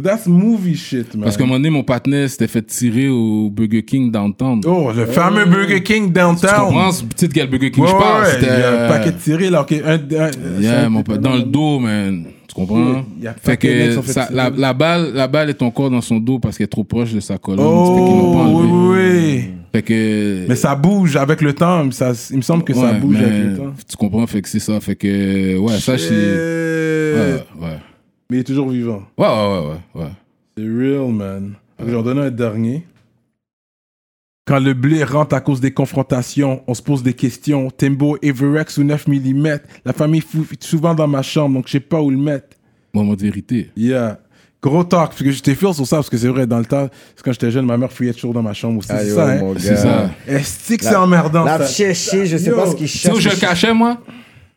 That's 0.00 0.28
movie 0.28 0.76
shit, 0.76 1.14
man. 1.16 1.24
Parce 1.24 1.36
qu'à 1.36 1.42
un 1.42 1.46
moment 1.48 1.58
donné, 1.58 1.70
mon 1.70 1.82
partenaire 1.82 2.30
s'était 2.30 2.46
fait 2.46 2.62
tirer 2.62 3.08
au 3.08 3.50
Burger 3.50 3.82
King 3.84 4.12
downtown. 4.12 4.60
Oh, 4.64 4.92
le 4.94 5.04
fameux 5.04 5.44
Burger 5.46 5.82
King 5.82 6.12
downtown. 6.12 6.48
Tu 6.48 6.60
comprends? 6.60 6.92
Ce 6.92 7.02
petit 7.02 7.28
quel 7.28 7.50
Burger 7.50 7.72
King 7.72 7.82
Ouais, 7.82 7.90
je 7.90 7.96
parle? 7.96 8.22
ouais, 8.22 8.38
il 8.40 8.46
y 8.46 8.50
a 8.50 8.84
un 8.84 8.88
paquet 8.88 9.10
de 9.10 9.18
tirés, 9.18 9.50
là. 9.50 9.62
ok, 9.62 9.72
un- 9.84 9.94
un- 9.94 10.60
Yeah, 10.60 10.84
un- 10.86 10.90
mon 10.90 11.02
pote, 11.02 11.20
dans 11.20 11.34
le 11.34 11.42
dos, 11.42 11.80
man. 11.80 12.24
Tu 12.50 12.56
comprends? 12.56 13.04
Y 13.22 13.28
a 13.28 13.34
Fait 13.34 13.56
que 13.56 13.68
fait 14.02 14.12
ça- 14.12 14.28
la, 14.32 14.50
la 14.50 14.72
balle, 14.72 15.12
la 15.14 15.28
balle 15.28 15.50
est 15.50 15.62
encore 15.62 15.88
dans 15.88 16.00
son 16.00 16.18
dos 16.18 16.40
parce 16.40 16.58
qu'elle 16.58 16.64
est 16.64 16.68
trop 16.68 16.82
proche 16.82 17.12
de 17.12 17.20
sa 17.20 17.38
colonne. 17.38 17.64
Oh, 17.64 18.34
pas 18.34 18.48
oui, 18.48 18.68
oui. 18.72 19.44
Fait 19.72 19.82
que. 19.82 20.46
Mais 20.48 20.56
ça 20.56 20.74
bouge 20.74 21.14
avec 21.14 21.42
le 21.42 21.52
temps. 21.52 21.88
Ça, 21.92 22.10
il 22.30 22.38
me 22.38 22.42
semble 22.42 22.64
que 22.64 22.74
ça 22.74 22.86
Ouais, 22.92 22.98
bouge 22.98 23.18
avec 23.18 23.32
le 23.44 23.56
temps. 23.56 23.72
Tu 23.88 23.96
comprends? 23.96 24.26
Fait 24.26 24.42
que 24.42 24.48
c'est 24.48 24.58
ça. 24.58 24.80
Fait 24.80 24.96
que. 24.96 25.56
Ouais, 25.58 25.78
ça. 25.78 25.96
Shit. 25.96 26.10
Ouais, 26.10 27.44
ouais. 27.60 27.78
Mais 28.28 28.38
il 28.38 28.40
est 28.40 28.44
toujours 28.44 28.68
vivant. 28.68 29.02
Ouais, 29.16 29.26
ouais, 29.26 29.32
ouais, 29.32 29.66
ouais. 29.94 30.02
ouais. 30.02 30.10
C'est 30.58 30.64
real, 30.64 31.12
man. 31.12 31.52
Je 31.78 31.84
vais 31.84 31.96
en 31.96 32.02
donner 32.02 32.22
un 32.22 32.30
dernier. 32.32 32.84
Quand 34.50 34.58
le 34.58 34.74
blé 34.74 35.04
rentre 35.04 35.36
à 35.36 35.40
cause 35.40 35.60
des 35.60 35.70
confrontations, 35.70 36.64
on 36.66 36.74
se 36.74 36.82
pose 36.82 37.04
des 37.04 37.12
questions. 37.14 37.70
Timbo, 37.70 38.18
Everex 38.20 38.78
ou 38.78 38.82
9 38.82 39.06
mm. 39.06 39.58
La 39.84 39.92
famille 39.92 40.20
fou 40.20 40.44
souvent 40.58 40.92
dans 40.92 41.06
ma 41.06 41.22
chambre, 41.22 41.54
donc 41.54 41.68
je 41.68 41.72
sais 41.74 41.78
pas 41.78 42.00
où 42.00 42.10
le 42.10 42.16
mettre. 42.16 42.56
Moment 42.92 43.14
de 43.14 43.22
vérité. 43.22 43.70
Yeah. 43.76 44.18
Gros 44.60 44.82
talk, 44.82 45.10
parce 45.10 45.22
que 45.22 45.30
j'étais 45.30 45.54
fier 45.54 45.72
sur 45.72 45.86
ça, 45.86 45.98
parce 45.98 46.10
que 46.10 46.16
c'est 46.16 46.26
vrai, 46.26 46.48
dans 46.48 46.58
le 46.58 46.64
temps, 46.64 46.88
quand 47.24 47.30
j'étais 47.30 47.52
jeune, 47.52 47.64
ma 47.64 47.78
mère 47.78 47.92
fouillait 47.92 48.12
toujours 48.12 48.34
dans 48.34 48.42
ma 48.42 48.52
chambre 48.52 48.80
aussi. 48.80 48.88
C'est 48.88 49.10
ça, 49.10 49.30
hein? 49.30 49.40
C'est 49.56 49.76
ça. 49.76 50.10
Est-ce 50.26 50.74
que 50.76 50.82
c'est 50.84 50.96
emmerdant, 50.96 51.44
La 51.44 51.58
ça? 51.58 51.66
chercher, 51.68 52.26
je 52.26 52.36
sais 52.36 52.50
Yo. 52.50 52.56
pas 52.56 52.66
ce 52.66 52.74
qu'il 52.74 52.88
Tu 52.88 52.98
sais 52.98 53.12
où 53.12 53.20
cherche. 53.20 53.36
je 53.36 53.40
le 53.40 53.48
cachais, 53.48 53.72
moi? 53.72 53.98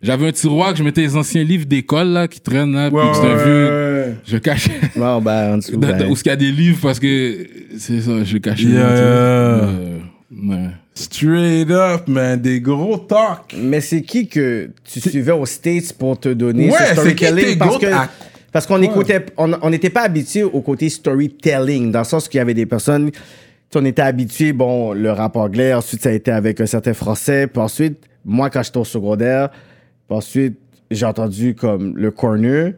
J'avais 0.04 0.28
un 0.28 0.32
tiroir 0.32 0.74
que 0.74 0.78
je 0.80 0.84
mettais 0.84 1.02
les 1.02 1.16
anciens 1.16 1.44
livres 1.44 1.66
d'école, 1.66 2.10
là, 2.10 2.28
qui 2.28 2.40
traînent, 2.42 2.74
là. 2.74 2.90
Ouais, 2.90 3.02
puis 3.02 3.20
c'est 3.22 3.28
un 3.28 3.36
vieux. 3.44 3.68
ouais. 3.70 4.14
Je 4.26 4.38
cachais. 4.38 4.72
Non, 4.98 5.22
ben, 5.22 5.54
en 5.54 5.58
dessous, 5.58 5.78
ben. 5.78 6.10
Où 6.10 6.16
il 6.16 6.28
y 6.28 6.30
a 6.30 6.36
des 6.36 6.52
livres 6.52 6.80
parce 6.82 7.00
que. 7.00 7.48
C'est 7.78 8.02
ça, 8.02 8.24
je 8.24 8.38
cachais. 8.38 8.66
Yeah. 8.66 8.80
Euh, 8.86 9.98
ouais. 10.32 10.68
Straight 10.94 11.72
up, 11.72 12.08
man. 12.08 12.40
Des 12.40 12.60
gros 12.60 12.98
talks. 12.98 13.56
Mais 13.58 13.82
c'est 13.82 14.02
qui 14.02 14.28
que 14.28 14.70
tu 14.84 15.00
suivais 15.00 15.32
aux 15.32 15.46
States 15.46 15.94
pour 15.94 16.20
te 16.20 16.30
donner 16.30 16.70
Ouais, 16.70 16.78
ce 16.90 16.94
storytelling? 16.94 17.58
Parce 17.58 17.78
que 17.78 17.86
à- 17.88 18.10
parce 18.52 18.68
qu'on 18.68 18.82
écoutait, 18.84 19.26
on 19.38 19.52
on 19.64 19.70
n'était 19.72 19.90
pas 19.90 20.02
habitué 20.04 20.44
au 20.44 20.62
côté 20.62 20.88
storytelling, 20.90 21.92
dans 21.92 22.00
le 22.00 22.06
sens 22.06 22.28
qu'il 22.28 22.38
y 22.38 22.42
avait 22.42 22.54
des 22.54 22.68
personnes, 22.68 23.10
tu 23.10 23.18
sais, 23.72 23.80
on 23.80 23.86
était 23.86 24.04
habitué, 24.04 24.54
bon, 24.54 24.94
le 24.94 25.12
rap 25.12 25.36
anglais, 25.38 25.74
ensuite 25.74 26.04
ça 26.04 26.10
a 26.10 26.12
été 26.12 26.30
avec 26.30 26.62
un 26.62 26.68
certain 26.68 26.94
français, 26.94 27.48
puis 27.48 27.60
ensuite, 27.60 27.98
moi 28.24 28.52
quand 28.52 28.62
j'étais 28.62 28.78
au 28.78 28.84
secondaire, 28.86 29.50
ensuite 30.14 30.58
j'ai 30.92 31.06
entendu 31.06 31.56
comme 31.56 31.98
le 31.98 32.12
corner. 32.12 32.74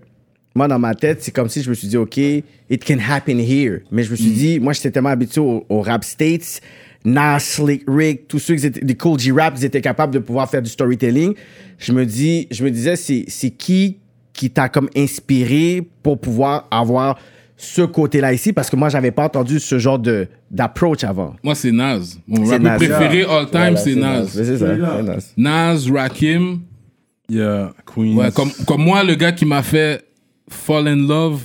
Moi, 0.56 0.70
dans 0.70 0.80
ma 0.80 0.96
tête, 0.96 1.22
c'est 1.22 1.32
comme 1.32 1.50
si 1.50 1.62
je 1.62 1.70
me 1.70 1.76
suis 1.76 1.90
dit, 1.90 1.98
OK, 1.98 2.18
it 2.18 2.86
can 2.86 2.98
happen 3.10 3.40
here. 3.40 3.82
Mais 3.92 4.04
je 4.04 4.12
me 4.12 4.16
suis 4.16 4.32
dit, 4.32 4.60
moi, 4.60 4.72
j'étais 4.72 4.90
tellement 4.90 5.10
habitué 5.10 5.42
au, 5.42 5.66
au 5.68 5.82
rap 5.82 6.06
States, 6.06 6.62
Nas, 7.04 7.40
Slick 7.40 7.84
Rick, 7.88 8.28
tous 8.28 8.40
ceux 8.40 8.56
qui 8.56 8.66
étaient 8.66 8.84
des 8.84 8.96
Cool 8.96 9.20
G-Rap, 9.20 9.56
ils 9.58 9.66
étaient 9.66 9.82
capables 9.82 10.14
de 10.14 10.20
pouvoir 10.20 10.50
faire 10.50 10.62
du 10.62 10.70
storytelling. 10.70 11.36
Je 11.78 11.92
me 11.92 12.06
dis, 12.06 12.48
je 12.52 12.64
me 12.64 12.72
disais, 12.72 12.96
c'est, 12.96 13.50
qui 13.52 13.98
qui 14.34 14.50
t'a 14.50 14.70
comme 14.70 14.90
inspiré 14.96 15.88
pour 16.04 16.20
pouvoir 16.20 16.68
avoir 16.72 17.18
ce 17.58 17.82
côté-là 17.84 18.34
ici? 18.34 18.54
Parce 18.54 18.70
que 18.70 18.76
moi, 18.76 18.90
j'avais 18.90 19.12
pas 19.12 19.26
entendu 19.26 19.60
ce 19.60 19.78
genre 19.78 20.00
de, 20.00 20.28
d'approach 20.52 21.04
avant. 21.04 21.36
Moi, 21.44 21.56
c'est 21.56 21.72
Nas. 21.72 22.18
Mon 22.28 22.44
rappeur 22.46 22.78
préféré 22.78 23.24
all 23.24 23.46
time, 23.46 23.52
Voilà, 23.52 23.78
c'est 23.78 23.96
Nas. 23.96 24.26
C'est 24.26 24.58
ça, 24.58 24.58
c'est 24.58 24.78
Nas. 24.78 25.34
Nas, 25.38 25.92
Rakim. 25.94 26.60
Yeah, 27.30 27.74
Queen. 27.86 28.16
Ouais, 28.18 28.32
comme, 28.32 28.52
comme 28.68 28.84
moi, 28.84 29.04
le 29.04 29.16
gars 29.16 29.32
qui 29.32 29.46
m'a 29.46 29.64
fait 29.64 30.06
fall 30.50 30.88
in 30.88 31.08
love 31.08 31.42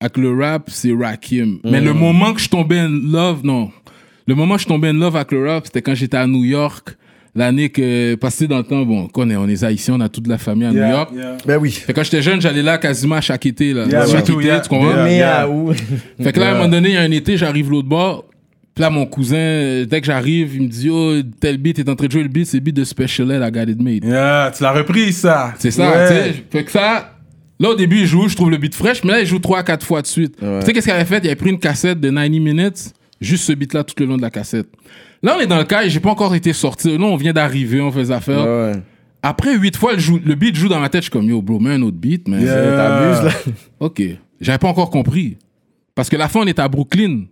avec 0.00 0.16
le 0.16 0.38
rap, 0.38 0.64
c'est 0.68 0.92
Rakim. 0.92 1.58
Mais 1.64 1.80
le 1.80 1.92
moment 1.92 2.34
que 2.34 2.40
je 2.40 2.48
tombais 2.48 2.78
in 2.78 2.90
love, 2.90 3.40
non. 3.42 3.70
Le 4.26 4.34
moment 4.34 4.56
que 4.56 4.62
je 4.62 4.66
tombais 4.66 4.88
in 4.88 4.92
love 4.92 5.16
avec 5.16 5.32
le 5.32 5.48
rap, 5.48 5.66
c'était 5.66 5.82
quand 5.82 5.94
j'étais 5.94 6.18
à 6.18 6.26
New 6.26 6.44
York. 6.44 6.96
L'année 7.34 7.68
que, 7.68 8.16
passé 8.16 8.48
dans 8.48 8.58
le 8.58 8.64
temps, 8.64 8.84
bon, 8.84 9.06
qu'on 9.06 9.30
est, 9.30 9.36
on 9.36 9.46
est 9.46 9.62
haïtiens, 9.62 9.94
on 9.94 10.00
a 10.00 10.08
toute 10.08 10.26
la 10.26 10.38
famille 10.38 10.64
à 10.64 10.72
New 10.72 10.78
York. 10.78 11.12
Ben 11.46 11.56
oui. 11.58 11.70
Fait 11.70 11.92
que 11.92 11.96
quand 11.98 12.02
j'étais 12.02 12.22
jeune, 12.22 12.40
j'allais 12.40 12.62
là 12.62 12.78
quasiment 12.78 13.16
à 13.16 13.20
chaque 13.20 13.46
été, 13.46 13.72
là. 13.72 13.86
Yeah, 13.86 14.06
chaque 14.06 14.28
été, 14.28 14.42
yeah. 14.42 14.60
tu 14.60 14.68
comprends? 14.68 15.06
Fait 16.20 16.32
que 16.32 16.40
là, 16.40 16.48
à 16.48 16.50
un 16.50 16.54
moment 16.54 16.68
donné, 16.68 16.88
il 16.88 16.94
y 16.94 16.96
a 16.96 17.02
un 17.02 17.10
été, 17.10 17.36
j'arrive 17.36 17.70
l'autre 17.70 17.88
bord. 17.88 18.24
Puis 18.78 18.82
là, 18.84 18.90
mon 18.90 19.06
cousin, 19.06 19.84
dès 19.90 20.00
que 20.00 20.06
j'arrive, 20.06 20.54
il 20.54 20.62
me 20.62 20.68
dit, 20.68 20.88
oh, 20.88 21.14
tel 21.40 21.58
beat 21.58 21.80
est 21.80 21.88
en 21.88 21.96
train 21.96 22.06
de 22.06 22.12
jouer 22.12 22.22
le 22.22 22.28
beat, 22.28 22.46
c'est 22.46 22.58
le 22.58 22.62
beat 22.62 22.76
de 22.76 22.84
Special 22.84 23.28
Ed, 23.32 23.42
I 23.44 23.50
Got 23.50 23.62
It 23.72 23.82
Made. 23.82 24.04
Yeah, 24.04 24.52
tu 24.56 24.62
l'as 24.62 24.70
repris, 24.70 25.12
ça. 25.12 25.52
C'est 25.58 25.72
ça, 25.72 25.90
Ouais. 25.90 26.06
tu 26.06 26.14
sais. 26.36 26.44
Fait 26.48 26.62
que 26.62 26.70
ça, 26.70 27.16
là, 27.58 27.70
au 27.70 27.74
début, 27.74 27.98
il 28.02 28.06
joue, 28.06 28.28
je 28.28 28.36
trouve 28.36 28.52
le 28.52 28.56
beat 28.56 28.76
fraîche, 28.76 29.02
mais 29.02 29.10
là, 29.10 29.20
il 29.20 29.26
joue 29.26 29.40
3 29.40 29.58
à 29.58 29.62
4 29.64 29.84
fois 29.84 30.00
de 30.00 30.06
suite. 30.06 30.36
Tu 30.38 30.46
sais, 30.64 30.72
qu'est-ce 30.72 30.86
qu'il 30.86 30.94
avait 30.94 31.04
fait? 31.04 31.18
Il 31.24 31.26
avait 31.26 31.34
pris 31.34 31.50
une 31.50 31.58
cassette 31.58 31.98
de 31.98 32.08
90 32.08 32.38
minutes, 32.38 32.92
juste 33.20 33.42
ce 33.46 33.52
beat-là 33.52 33.82
tout 33.82 33.96
le 33.98 34.06
long 34.06 34.16
de 34.16 34.22
la 34.22 34.30
cassette. 34.30 34.68
Là, 35.24 35.34
on 35.36 35.40
est 35.40 35.48
dans 35.48 35.58
le 35.58 35.64
cas, 35.64 35.82
et 35.82 35.90
j'ai 35.90 35.98
pas 35.98 36.10
encore 36.10 36.36
été 36.36 36.52
sorti. 36.52 36.96
Là, 36.96 37.04
on 37.04 37.16
vient 37.16 37.32
d'arriver, 37.32 37.80
on 37.80 37.90
fait 37.90 38.12
affaires. 38.12 38.46
Ouais. 38.46 38.72
Après 39.24 39.56
8 39.58 39.76
fois, 39.76 39.94
le, 39.94 39.98
joue- 39.98 40.20
le 40.24 40.36
beat 40.36 40.54
joue 40.54 40.68
dans 40.68 40.78
ma 40.78 40.88
tête, 40.88 41.00
je 41.00 41.06
suis 41.06 41.10
comme, 41.10 41.28
yo, 41.28 41.42
bro, 41.42 41.58
mets 41.58 41.70
un 41.72 41.82
autre 41.82 41.96
beat, 41.96 42.28
mais. 42.28 42.42
Yeah. 42.42 42.76
T'abuses, 42.76 43.24
là. 43.24 43.52
Ok. 43.80 44.02
J'avais 44.40 44.58
pas 44.58 44.68
encore 44.68 44.90
compris. 44.90 45.36
Parce 45.96 46.08
que 46.08 46.14
la 46.14 46.28
fin, 46.28 46.42
on 46.42 46.46
est 46.46 46.60
à 46.60 46.68
Brooklyn. 46.68 47.22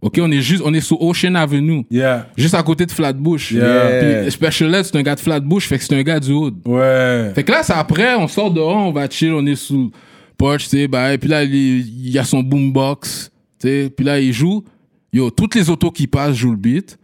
Ok, 0.00 0.18
on 0.22 0.30
est 0.30 0.40
juste, 0.40 0.62
on 0.64 0.72
est 0.72 0.80
sur 0.80 1.00
Ocean 1.02 1.34
Avenue. 1.34 1.84
Yeah. 1.90 2.28
Juste 2.36 2.54
à 2.54 2.62
côté 2.62 2.86
de 2.86 2.92
Flatbush. 2.92 3.50
Yeah. 3.50 4.22
Puis 4.22 4.30
Special 4.30 4.74
Ed, 4.74 4.84
c'est 4.84 4.96
un 4.96 5.02
gars 5.02 5.16
de 5.16 5.20
Flatbush, 5.20 5.66
fait 5.66 5.78
que 5.78 5.84
c'est 5.84 5.96
un 5.96 6.02
gars 6.02 6.20
du 6.20 6.32
Hood. 6.32 6.54
Ouais. 6.64 7.32
Fait 7.34 7.42
que 7.42 7.50
là, 7.50 7.62
c'est 7.64 7.72
après, 7.72 8.14
on 8.14 8.28
sort 8.28 8.52
dehors, 8.52 8.76
on 8.76 8.92
va 8.92 9.10
chill, 9.10 9.32
on 9.32 9.44
est 9.46 9.56
sous 9.56 9.90
porch, 10.36 10.64
tu 10.64 10.76
sais, 10.76 10.86
bah, 10.86 11.12
et 11.12 11.18
puis 11.18 11.28
là, 11.28 11.42
il 11.42 11.52
il 11.52 12.10
y 12.10 12.18
a 12.18 12.24
son 12.24 12.44
boombox, 12.44 13.32
tu 13.60 13.68
sais, 13.68 13.90
puis 13.94 14.04
là, 14.04 14.20
il 14.20 14.32
joue. 14.32 14.64
Yo, 15.12 15.30
toutes 15.30 15.54
les 15.56 15.68
autos 15.68 15.90
qui 15.90 16.06
passent 16.06 16.36
jouent 16.36 16.52
le 16.52 16.56
beat. 16.56 16.98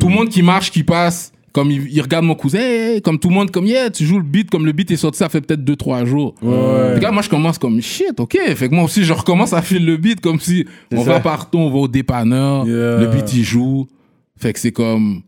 Tout 0.00 0.08
le 0.08 0.14
monde 0.14 0.28
qui 0.28 0.42
marche, 0.42 0.72
qui 0.72 0.82
passe, 0.82 1.32
comme 1.52 1.70
il, 1.70 1.88
il 1.92 2.00
regarde 2.00 2.24
mon 2.24 2.34
cousin, 2.34 2.98
comme 3.02 3.18
tout 3.18 3.28
le 3.28 3.34
monde, 3.34 3.50
comme, 3.50 3.66
yeah, 3.66 3.90
tu 3.90 4.04
joues 4.04 4.18
le 4.18 4.24
beat, 4.24 4.50
comme 4.50 4.64
le 4.66 4.72
beat 4.72 4.90
est 4.90 4.96
sorti, 4.96 5.18
ça 5.18 5.28
fait 5.28 5.40
peut-être 5.40 5.64
2-3 5.64 6.04
jours. 6.06 6.34
Ouais. 6.42 6.94
Fait 6.94 6.98
que 7.00 7.04
là, 7.04 7.10
moi, 7.10 7.22
je 7.22 7.28
commence 7.28 7.58
comme 7.58 7.80
shit, 7.80 8.18
ok. 8.18 8.38
Fait 8.54 8.68
que 8.68 8.74
moi 8.74 8.84
aussi, 8.84 9.04
je 9.04 9.12
recommence 9.12 9.52
à 9.52 9.62
filer 9.62 9.84
le 9.84 9.96
beat 9.96 10.20
comme 10.20 10.38
si 10.40 10.64
on 10.92 11.04
ça. 11.04 11.12
va 11.14 11.20
partout, 11.20 11.58
on 11.58 11.70
va 11.70 11.78
au 11.78 11.88
dépanneur, 11.88 12.66
Yeah. 12.66 12.98
le 13.00 13.06
beat 13.08 13.32
il 13.34 13.42
joue. 13.44 13.86
Fait 14.36 14.52
que 14.52 14.58
c'est 14.60 14.72
comme. 14.72 15.22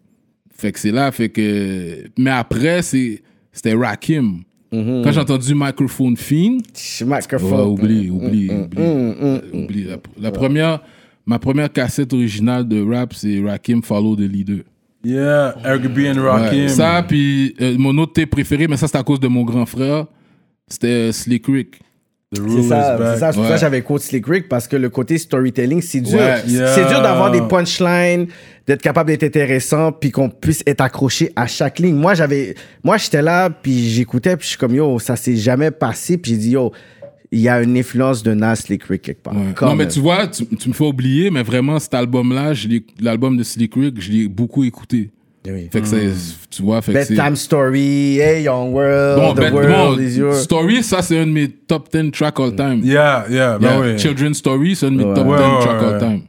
Fait 0.57 0.71
que 0.73 0.79
c'est 0.79 0.93
là, 0.93 1.11
fait 1.13 1.29
que. 1.29 2.05
Mais 2.19 2.31
après, 2.31 2.83
c'est, 2.83 3.21
c'était 3.53 3.75
Rakim. 3.75 4.43
Quand 4.71 5.13
j'ai 5.13 5.21
entendu 5.21 5.53
Microphone 5.55 6.17
Fiend, 6.17 6.59
Microphone. 7.05 7.53
ouais, 7.53 7.67
oublie, 7.67 8.09
oublie, 8.11 8.49
oublie. 8.51 9.41
oublie. 9.53 9.85
La, 9.85 9.97
la 10.19 10.31
première, 10.31 10.81
ma 11.27 11.39
première 11.39 11.71
cassette 11.71 12.15
originale 12.15 12.67
de 12.67 12.81
rap, 12.83 13.13
c'est 13.13 13.39
Rakim 13.45 13.83
Follow 13.83 14.17
the 14.17 14.21
Leader. 14.21 14.61
Yeah. 15.05 15.55
Eric 15.65 15.83
B. 15.93 15.99
and 16.07 16.19
Ouais. 16.21 16.29
Rakim. 16.31 16.69
Ça, 16.69 17.05
puis 17.07 17.55
euh, 17.61 17.75
mon 17.79 17.97
autre 17.99 18.13
thé 18.13 18.27
préféré, 18.27 18.69
mais 18.69 18.77
ça, 18.77 18.87
c'est 18.89 18.97
à 18.99 19.03
cause 19.03 19.21
de 19.21 19.29
mon 19.29 19.43
grand 19.43 19.67
frère, 19.67 20.07
c'était 20.69 20.87
euh, 21.09 21.13
Slick 21.13 21.47
Rick. 21.47 21.81
The 22.35 22.39
C'est 22.49 22.63
ça, 22.63 22.97
c'est 22.99 23.21
ça. 23.21 23.33
Ça 23.33 23.41
Ouais. 23.41 23.49
que 23.51 23.57
j'avais 23.59 23.83
quote 23.83 24.01
Slick 24.01 24.27
Rick 24.27 24.49
parce 24.49 24.67
que 24.67 24.77
le 24.77 24.89
côté 24.89 25.19
storytelling, 25.19 25.83
c'est 25.83 26.01
dur. 26.01 26.19
Ouais. 26.19 26.41
Yeah. 26.47 26.69
C'est 26.69 26.87
dur 26.87 27.03
d'avoir 27.03 27.31
des 27.31 27.43
punchlines, 27.43 28.27
d'être 28.67 28.81
capable 28.81 29.11
d'être 29.11 29.25
intéressant, 29.25 29.93
puis 29.93 30.11
qu'on 30.11 30.31
puisse 30.31 30.63
être 30.67 30.81
accroché 30.81 31.31
à 31.37 31.47
chaque 31.47 31.79
ligne. 31.79 31.95
Moi, 31.97 32.15
j'avais, 32.15 32.55
moi, 32.83 32.97
j'étais 32.97 33.21
là, 33.21 33.51
puis 33.51 33.91
j'écoutais, 33.91 34.37
puis 34.37 34.45
je 34.45 34.49
suis 34.51 34.59
comme 34.59 34.75
yo, 34.75 34.99
ça 34.99 35.17
s'est 35.17 35.37
jamais 35.37 35.71
passé, 35.71 36.17
puis 36.17 36.31
j'ai 36.33 36.39
dit 36.39 36.51
yo, 36.53 36.73
il 37.33 37.41
y 37.41 37.49
a 37.49 37.63
une 37.63 37.77
influence 37.79 38.23
de 38.23 38.35
Nas 38.35 38.57
Slick 38.57 38.85
Rick 38.85 39.03
quelque 39.03 39.23
part. 39.23 39.35
Ouais. 39.35 39.55
Non, 39.61 39.75
mais 39.75 39.89
tu 39.89 40.01
vois, 40.01 40.27
tu, 40.29 40.47
tu 40.47 40.69
me 40.69 40.75
fais 40.75 40.85
oublier, 40.85 41.31
mais 41.31 41.43
vraiment, 41.43 41.79
cet 41.79 41.95
album-là, 41.95 42.53
l'album 43.01 43.37
de 43.37 43.43
Slick 43.43 43.75
Rick, 43.75 44.01
je 44.01 44.13
l'ai 44.13 44.29
beaucoup 44.29 44.63
écouté. 44.65 45.11
Oui. 45.45 45.69
Fait 45.73 45.81
que 45.81 45.89
c'est, 45.89 46.11
tu 46.51 46.63
vois, 46.63 46.81
fait 46.83 46.93
que. 46.93 46.99
Bedtime 46.99 47.35
Story, 47.35 48.19
Hey 48.21 48.45
Young 48.45 48.73
World, 48.73 49.19
Bon, 49.21 49.33
The 49.35 49.37
ben, 49.39 49.53
World 49.53 49.99
bon, 49.99 50.03
is 50.03 50.17
yours. 50.17 50.43
Story, 50.43 50.83
ça, 50.85 51.03
c'est 51.03 51.19
un 51.19 51.27
de 51.27 51.33
mes 51.33 51.49
top 51.49 51.89
10 51.93 52.13
tracks 52.13 52.39
all 52.39 52.55
time. 52.55 52.81
Yeah, 52.85 53.25
yeah, 53.29 53.59
bah 53.59 53.71
Yeah, 53.71 53.81
oui. 53.81 53.99
Children's 53.99 54.39
Story, 54.39 54.77
c'est 54.77 54.87
un 54.87 54.93
de 54.93 54.99
mes 54.99 55.05
Ouais. 55.05 55.15
top 55.15 55.27
Ouais, 55.27 55.39
10 55.39 55.43
ouais, 55.43 55.61
tracks 55.61 55.81
ouais. 55.83 55.89
all 55.95 55.99
time. 55.99 56.21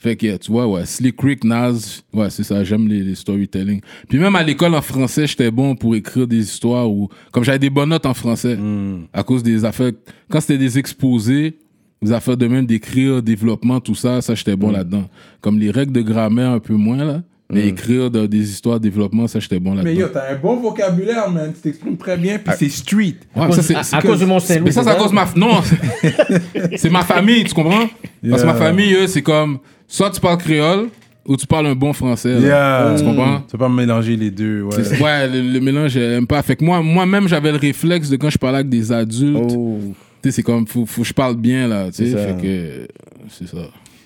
Fait 0.00 0.16
que, 0.16 0.38
tu 0.38 0.50
vois, 0.50 0.66
ouais, 0.66 0.86
Slick 0.86 1.20
Rick, 1.20 1.44
Nas, 1.44 2.02
ouais, 2.14 2.30
c'est 2.30 2.42
ça, 2.42 2.64
j'aime 2.64 2.88
les, 2.88 3.02
les 3.02 3.14
storytelling. 3.14 3.82
Puis 4.08 4.18
même 4.18 4.34
à 4.34 4.42
l'école 4.42 4.74
en 4.74 4.80
français, 4.80 5.26
j'étais 5.26 5.50
bon 5.50 5.76
pour 5.76 5.94
écrire 5.94 6.26
des 6.26 6.38
histoires 6.40 6.90
où, 6.90 7.10
comme 7.32 7.44
j'avais 7.44 7.58
des 7.58 7.68
bonnes 7.68 7.90
notes 7.90 8.06
en 8.06 8.14
français, 8.14 8.56
Hmm. 8.56 9.02
à 9.12 9.22
cause 9.22 9.42
des 9.42 9.64
affaires, 9.66 9.92
quand 10.30 10.40
c'était 10.40 10.56
des 10.58 10.78
exposés, 10.78 11.58
des 12.00 12.12
affaires 12.12 12.38
de 12.38 12.46
même 12.46 12.64
d'écrire, 12.64 13.22
développement, 13.22 13.78
tout 13.80 13.94
ça, 13.94 14.22
ça, 14.22 14.34
j'étais 14.34 14.56
bon 14.56 14.70
là-dedans. 14.70 15.06
Comme 15.42 15.58
les 15.58 15.70
règles 15.70 15.92
de 15.92 16.00
grammaire, 16.00 16.50
un 16.52 16.60
peu 16.60 16.74
moins, 16.74 17.04
là. 17.04 17.22
Mais 17.52 17.66
écrire 17.68 18.10
de- 18.10 18.26
des 18.26 18.50
histoires, 18.50 18.78
développement, 18.80 19.26
ça, 19.26 19.38
j'étais 19.40 19.58
bon 19.58 19.74
Mais 19.74 19.82
là-dedans. 19.82 20.00
yo, 20.00 20.08
t'as 20.08 20.32
un 20.32 20.36
bon 20.36 20.56
vocabulaire, 20.60 21.30
man. 21.30 21.52
Tu 21.54 21.60
t'exprimes 21.60 21.96
très 21.96 22.16
bien, 22.16 22.38
puis 22.38 22.54
c'est 22.58 22.68
street. 22.68 23.16
Ouais, 23.36 23.46
cause- 23.46 23.56
ça, 23.56 23.62
c'est- 23.62 23.74
à- 23.74 23.82
c'est 23.82 23.96
à 23.96 24.00
que- 24.00 24.06
cause 24.06 24.20
de 24.20 24.24
mon 24.26 24.38
Saint-Louis, 24.38 24.64
Mais 24.66 24.72
ça, 24.72 24.82
c'est 24.82 24.90
à 24.90 24.94
cause 24.94 25.10
de 25.10 25.14
ma. 25.14 25.26
Non, 25.36 25.60
c'est 26.76 26.90
ma 26.90 27.02
famille, 27.02 27.44
tu 27.44 27.54
comprends? 27.54 27.88
Parce 28.28 28.42
que 28.42 28.46
ma 28.46 28.52
Yeah. 28.52 28.54
famille, 28.54 28.94
eux, 28.94 29.06
c'est 29.06 29.22
comme. 29.22 29.58
Soit 29.88 30.10
tu 30.10 30.20
parles 30.20 30.38
créole, 30.38 30.88
ou 31.26 31.36
tu 31.36 31.46
parles 31.46 31.66
un 31.66 31.74
bon 31.74 31.92
français. 31.92 32.34
là. 32.34 32.40
Yeah. 32.40 32.94
Tu 32.98 33.04
comprends? 33.04 33.40
Tu 33.40 33.52
peux 33.52 33.58
pas 33.58 33.68
mélanger 33.68 34.16
les 34.16 34.30
deux, 34.30 34.62
ouais. 34.62 34.82
C'est- 34.84 35.02
Ouais, 35.02 35.28
le, 35.28 35.40
le 35.42 35.60
mélange, 35.60 35.90
j'aime 35.92 36.26
pas. 36.26 36.42
Fait 36.42 36.56
que 36.56 36.64
moi, 36.64 36.80
moi-même, 36.82 37.28
j'avais 37.28 37.50
le 37.52 37.58
réflexe 37.58 38.08
de 38.08 38.16
quand 38.16 38.30
je 38.30 38.38
parlais 38.38 38.58
avec 38.58 38.68
des 38.68 38.92
adultes. 38.92 39.52
Oh. 39.56 39.78
Tu 40.22 40.28
sais, 40.28 40.36
c'est 40.36 40.42
comme, 40.42 40.66
faut, 40.66 40.84
faut 40.86 41.02
que 41.02 41.08
je 41.08 41.14
parle 41.14 41.36
bien, 41.36 41.66
là. 41.66 41.86
Tu 41.86 41.92
sais, 41.92 42.04
C'est 42.06 42.12
ça. 42.12 42.26
fait 42.26 42.42
que. 42.42 42.88
C'est 43.30 43.48
ça. 43.48 43.56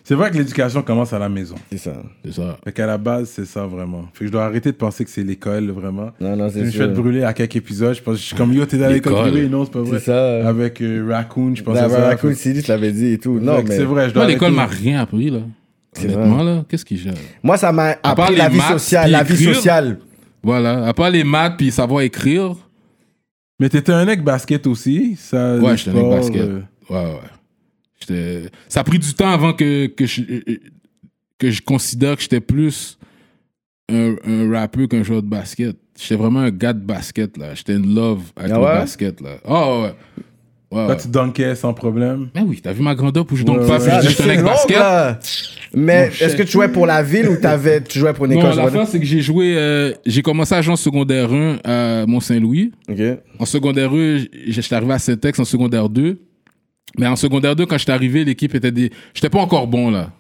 C'est 0.06 0.14
vrai 0.14 0.30
que 0.30 0.36
l'éducation 0.36 0.82
commence 0.82 1.14
à 1.14 1.18
la 1.18 1.30
maison. 1.30 1.54
C'est 1.72 1.78
ça. 1.78 1.94
C'est 2.22 2.34
ça. 2.34 2.58
Fait 2.62 2.72
qu'à 2.72 2.84
la 2.86 2.98
base, 2.98 3.30
c'est 3.34 3.46
ça 3.46 3.64
vraiment. 3.66 4.04
Fait 4.12 4.20
que 4.20 4.26
je 4.26 4.32
dois 4.32 4.44
arrêter 4.44 4.70
de 4.70 4.76
penser 4.76 5.02
que 5.02 5.10
c'est 5.10 5.24
l'école, 5.24 5.70
vraiment. 5.70 6.10
Non, 6.20 6.36
non, 6.36 6.48
Je 6.48 6.52
c'est 6.54 6.60
me 6.60 6.64
suis 6.70 6.78
fait 6.78 6.84
ça. 6.84 6.90
brûler 6.92 7.22
à 7.24 7.32
quelques 7.32 7.56
épisodes. 7.56 7.94
Je 7.94 8.02
pense 8.02 8.16
que 8.16 8.20
je 8.20 8.26
suis 8.26 8.36
comme 8.36 8.52
yo, 8.52 8.66
t'es 8.66 8.76
dans 8.76 8.88
l'école 8.88 9.14
L'école. 9.14 9.30
privée. 9.30 9.48
Non, 9.48 9.64
c'est 9.64 9.72
pas 9.72 9.80
vrai. 9.80 9.98
C'est 9.98 10.04
ça. 10.04 10.46
Avec 10.46 10.82
euh, 10.82 11.06
Raccoon, 11.10 11.54
je 11.54 11.62
pense 11.62 11.78
à 11.78 11.88
ça. 11.88 12.04
Raccoon 12.08 12.34
City, 12.34 12.60
je 12.60 12.68
l'avais 12.68 12.92
dit 12.92 13.12
et 13.12 13.18
tout. 13.18 13.40
Non, 13.40 13.62
mais 13.66 13.74
c'est 13.74 13.84
vrai, 13.84 14.10
je 14.10 14.14
dois 14.14 14.24
Moi, 14.24 14.32
l'école 14.32 14.52
m'a 14.52 14.66
rien 14.66 15.00
appris, 15.00 15.30
là. 15.30 15.38
C'est 15.94 16.12
Honnêtement, 16.14 16.42
là, 16.42 16.64
qu'est-ce 16.68 16.84
qu'il 16.84 16.98
gère? 16.98 17.14
moi, 17.42 17.56
ça 17.56 17.72
m'a 17.72 17.94
appris 18.02 18.36
la 18.36 18.48
vie 18.50 18.60
sociale. 18.60 19.10
La 19.10 19.22
vie 19.22 19.42
sociale. 19.42 19.98
Voilà. 20.42 20.86
À 20.86 20.92
part 20.92 21.08
les 21.08 21.24
maths 21.24 21.54
puis 21.56 21.70
savoir 21.70 22.02
écrire, 22.02 22.54
Mais 23.58 23.70
t'étais 23.70 23.92
un 23.92 24.04
mec 24.04 24.22
basket 24.22 24.66
aussi. 24.66 25.16
Ça, 25.18 25.56
Ouais, 25.56 25.76
j'étais 25.78 25.92
un 25.96 26.02
mec 26.02 26.10
basket. 26.10 26.42
euh, 26.42 26.60
Ouais, 26.90 26.96
ouais. 26.96 27.20
Ça 28.68 28.80
a 28.80 28.84
pris 28.84 28.98
du 28.98 29.14
temps 29.14 29.30
avant 29.30 29.52
que, 29.52 29.86
que, 29.86 30.06
je, 30.06 30.22
que 31.38 31.50
je 31.50 31.62
considère 31.62 32.16
que 32.16 32.22
j'étais 32.22 32.40
plus 32.40 32.98
un, 33.90 34.14
un 34.26 34.50
rappeur 34.52 34.88
qu'un 34.88 35.02
joueur 35.02 35.22
de 35.22 35.28
basket. 35.28 35.76
J'étais 35.98 36.16
vraiment 36.16 36.40
un 36.40 36.50
gars 36.50 36.72
de 36.72 36.80
basket, 36.84 37.36
là. 37.38 37.54
J'étais 37.54 37.74
in 37.74 37.82
love 37.94 38.22
avec 38.36 38.50
Ah 38.52 38.54
le 38.58 38.60
ouais? 38.64 38.74
basket, 38.74 39.20
là. 39.20 39.36
Oh, 39.44 39.82
ouais. 39.84 39.94
Ouais, 40.72 40.80
Là, 40.80 40.88
ouais. 40.88 40.96
tu 40.96 41.06
dunkais 41.08 41.54
sans 41.54 41.72
problème. 41.72 42.30
Mais 42.34 42.40
oui, 42.40 42.60
t'as 42.60 42.72
vu 42.72 42.82
ma 42.82 42.96
grandeur 42.96 43.24
pour 43.24 43.36
je 43.36 43.44
donc 43.44 43.60
Ouais, 43.60 43.66
pas, 43.68 43.78
ouais. 43.78 44.00
puis 44.00 44.08
je 44.10 44.38
long, 44.40 44.44
basket. 44.44 44.76
là. 44.76 45.20
Mais 45.72 46.10
est-ce 46.20 46.34
que 46.34 46.42
tu 46.42 46.50
jouais 46.52 46.66
pour 46.68 46.84
la 46.86 47.00
ville 47.02 47.28
ou 47.28 47.36
t'avais, 47.36 47.80
tu 47.80 47.98
jouais 48.00 48.12
pour 48.12 48.24
une 48.24 48.32
Non, 48.32 48.38
école 48.38 48.50
la 48.50 48.56
secondaire? 48.64 48.80
fin, 48.84 48.86
c'est 48.90 48.98
que 48.98 49.06
j'ai 49.06 49.20
joué, 49.20 49.54
euh, 49.56 49.92
j'ai 50.04 50.22
commencé 50.22 50.52
à 50.54 50.62
jouer 50.62 50.72
en 50.72 50.76
secondaire 50.76 51.32
1 51.32 51.58
à 51.62 52.06
Mont-Saint-Louis. 52.06 52.72
Ok. 52.88 52.98
En 53.38 53.44
secondaire 53.44 53.92
1, 53.92 54.24
j'étais 54.48 54.74
arrivé 54.74 54.92
à 54.94 54.98
Saint-Ex 54.98 55.38
en 55.38 55.44
secondaire 55.44 55.88
2. 55.88 56.18
Mais 56.98 57.06
en 57.06 57.16
secondaire 57.16 57.56
2, 57.56 57.66
quand 57.66 57.78
j'étais 57.78 57.92
arrivé, 57.92 58.24
l'équipe 58.24 58.54
était 58.54 58.70
des. 58.72 58.90
J'étais 59.14 59.30
pas 59.30 59.40
encore 59.40 59.66
bon, 59.66 59.90
là. 59.90 60.10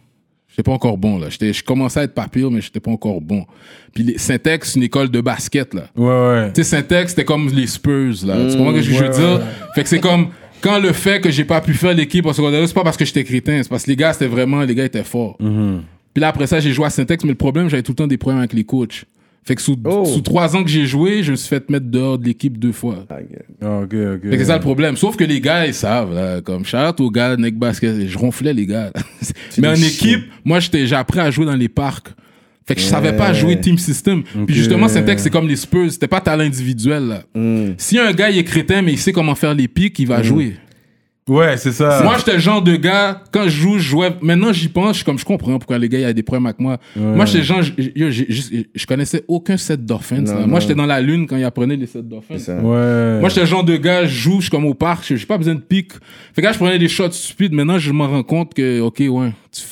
J'étais 0.48 0.62
pas 0.62 0.72
encore 0.72 0.98
bon, 0.98 1.18
là. 1.18 1.28
J'étais- 1.30 1.52
Je 1.52 1.64
commençais 1.64 2.00
à 2.00 2.02
être 2.04 2.14
pas 2.14 2.28
pire, 2.28 2.50
mais 2.50 2.60
j'étais 2.60 2.78
pas 2.80 2.90
encore 2.92 3.20
bon. 3.20 3.44
Puis 3.92 4.04
les- 4.04 4.18
Saint-Ex, 4.18 4.70
c'est 4.72 4.76
une 4.78 4.84
école 4.84 5.08
de 5.10 5.20
basket, 5.20 5.74
là. 5.74 5.86
Ouais, 5.96 6.06
ouais. 6.06 6.52
Tu 6.52 6.62
sais, 6.62 6.76
Saint-Ex, 6.76 7.10
c'était 7.10 7.24
comme 7.24 7.48
les 7.48 7.66
Spurs, 7.66 8.24
là. 8.26 8.36
tu 8.50 8.56
comprends 8.56 8.70
ce 8.72 8.76
que 8.76 8.82
je 8.82 8.90
veux 8.92 9.08
ouais, 9.08 9.10
dire? 9.10 9.40
Fait 9.74 9.82
que 9.82 9.88
c'est 9.88 10.00
comme. 10.00 10.28
Quand 10.60 10.78
le 10.78 10.92
fait 10.92 11.20
que 11.20 11.30
j'ai 11.30 11.44
pas 11.44 11.60
pu 11.60 11.74
faire 11.74 11.92
l'équipe 11.92 12.24
en 12.24 12.32
secondaire 12.32 12.60
2, 12.62 12.66
c'est 12.68 12.72
pas 12.74 12.84
parce 12.84 12.96
que 12.96 13.04
j'étais 13.04 13.22
crétin, 13.24 13.62
c'est 13.62 13.68
parce 13.68 13.84
que 13.84 13.90
les 13.90 13.96
gars, 13.96 14.12
c'était 14.14 14.26
vraiment. 14.28 14.62
Les 14.62 14.74
gars 14.74 14.84
étaient 14.86 15.02
forts. 15.04 15.36
Puis 15.38 16.20
là, 16.20 16.28
après 16.28 16.46
ça, 16.46 16.60
j'ai 16.60 16.72
joué 16.72 16.86
à 16.86 16.90
Saint-Ex, 16.90 17.22
mais 17.24 17.30
le 17.30 17.36
problème, 17.36 17.68
j'avais 17.68 17.82
tout 17.82 17.92
le 17.92 17.96
temps 17.96 18.06
des 18.06 18.16
problèmes 18.16 18.38
avec 18.38 18.52
les 18.52 18.64
coachs. 18.64 19.04
Fait 19.46 19.54
que 19.54 19.60
sous, 19.62 19.76
Oh. 19.84 20.04
sous 20.06 20.22
trois 20.22 20.56
ans 20.56 20.64
que 20.64 20.70
j'ai 20.70 20.86
joué, 20.86 21.22
je 21.22 21.32
me 21.32 21.36
suis 21.36 21.48
fait 21.48 21.68
mettre 21.68 21.86
dehors 21.86 22.18
de 22.18 22.24
l'équipe 22.24 22.58
deux 22.58 22.72
fois. 22.72 23.04
Ah, 23.10 23.16
ok. 23.20 23.38
Ah, 23.62 23.80
ok, 23.82 23.94
ok. 24.14 24.22
Fait 24.22 24.30
que 24.30 24.38
c'est 24.38 24.44
ça 24.46 24.54
le 24.54 24.60
problème. 24.62 24.96
Sauf 24.96 25.16
que 25.16 25.24
les 25.24 25.40
gars, 25.40 25.66
ils 25.66 25.74
savent, 25.74 26.14
là, 26.14 26.40
comme 26.40 26.64
shout 26.64 27.00
aux 27.00 27.10
gars, 27.10 27.36
Neck 27.36 27.56
Basket, 27.58 28.08
je 28.08 28.18
ronflais 28.18 28.54
les 28.54 28.64
gars. 28.66 28.90
Mais 29.58 29.68
en 29.68 29.74
équipe, 29.74 30.22
moi, 30.44 30.60
j'étais, 30.60 30.86
j'ai 30.86 30.96
appris 30.96 31.20
à 31.20 31.30
jouer 31.30 31.44
dans 31.44 31.56
les 31.56 31.68
parcs. 31.68 32.08
Fait 32.66 32.74
que 32.74 32.80
je 32.80 32.86
savais 32.86 33.12
pas 33.14 33.28
Ouais. 33.28 33.34
jouer 33.34 33.60
team 33.60 33.76
system. 33.76 34.22
Puis 34.46 34.54
justement, 34.54 34.88
Syntex, 34.88 35.22
c'est 35.22 35.28
comme 35.28 35.46
les 35.46 35.56
Spurs, 35.56 35.92
c'était 35.92 36.08
pas 36.08 36.22
talent 36.22 36.44
individuel, 36.44 37.02
là. 37.08 37.22
Hmm. 37.34 37.74
Si 37.76 37.98
un 37.98 38.10
gars, 38.12 38.30
il 38.30 38.38
est 38.38 38.44
crétin, 38.44 38.80
mais 38.80 38.92
il 38.92 38.98
sait 38.98 39.12
comment 39.12 39.34
faire 39.34 39.52
les 39.52 39.68
pics, 39.68 39.98
il 39.98 40.06
va 40.06 40.22
jouer. 40.22 40.56
Ouais, 41.26 41.56
c'est 41.56 41.72
ça. 41.72 42.02
Moi, 42.04 42.16
j'étais 42.18 42.34
le 42.34 42.38
genre 42.38 42.60
de 42.60 42.76
gars, 42.76 43.22
quand 43.32 43.44
je 43.44 43.48
joue, 43.48 43.78
je 43.78 43.82
jouais. 43.88 44.10
Maintenant, 44.20 44.52
j'y 44.52 44.68
pense, 44.68 44.88
je 44.90 44.94
suis 44.96 45.04
comme 45.04 45.18
je 45.18 45.24
comprends 45.24 45.58
pourquoi 45.58 45.78
les 45.78 45.88
gars, 45.88 45.98
il 45.98 46.02
y 46.02 46.04
a 46.04 46.12
des 46.12 46.22
problèmes 46.22 46.44
avec 46.44 46.60
moi. 46.60 46.78
Moi, 46.94 47.24
j'étais 47.24 47.38
le 47.38 47.44
genre, 47.44 47.62
je, 47.62 48.86
connaissais 48.86 49.24
aucun 49.26 49.56
set 49.56 49.80
non. 49.86 50.46
Moi, 50.46 50.60
j'étais 50.60 50.74
dans 50.74 50.84
la 50.84 51.00
lune 51.00 51.26
quand 51.26 51.36
ils 51.36 51.44
apprenaient 51.44 51.76
les 51.76 51.86
sets 51.86 52.02
ça. 52.38 52.56
Ouais. 52.56 53.20
Moi, 53.20 53.28
j'étais 53.30 53.40
le 53.40 53.46
genre 53.46 53.64
de 53.64 53.76
gars, 53.76 54.04
je 54.04 54.14
joue, 54.14 54.36
je 54.36 54.42
suis 54.42 54.50
comme 54.50 54.66
au 54.66 54.74
parc, 54.74 55.04
j'ai 55.06 55.24
pas 55.26 55.38
besoin 55.38 55.54
de 55.54 55.60
pic. 55.60 55.92
Fait 56.34 56.42
que 56.42 56.46
là, 56.46 56.52
je 56.52 56.58
prenais 56.58 56.78
des 56.78 56.88
shots 56.88 57.10
stupides. 57.12 57.52
Maintenant, 57.54 57.78
je 57.78 57.90
me 57.92 58.04
rends 58.04 58.22
compte 58.22 58.52
que, 58.52 58.80
OK, 58.80 58.98
ouais. 59.08 59.32
tu- 59.50 59.62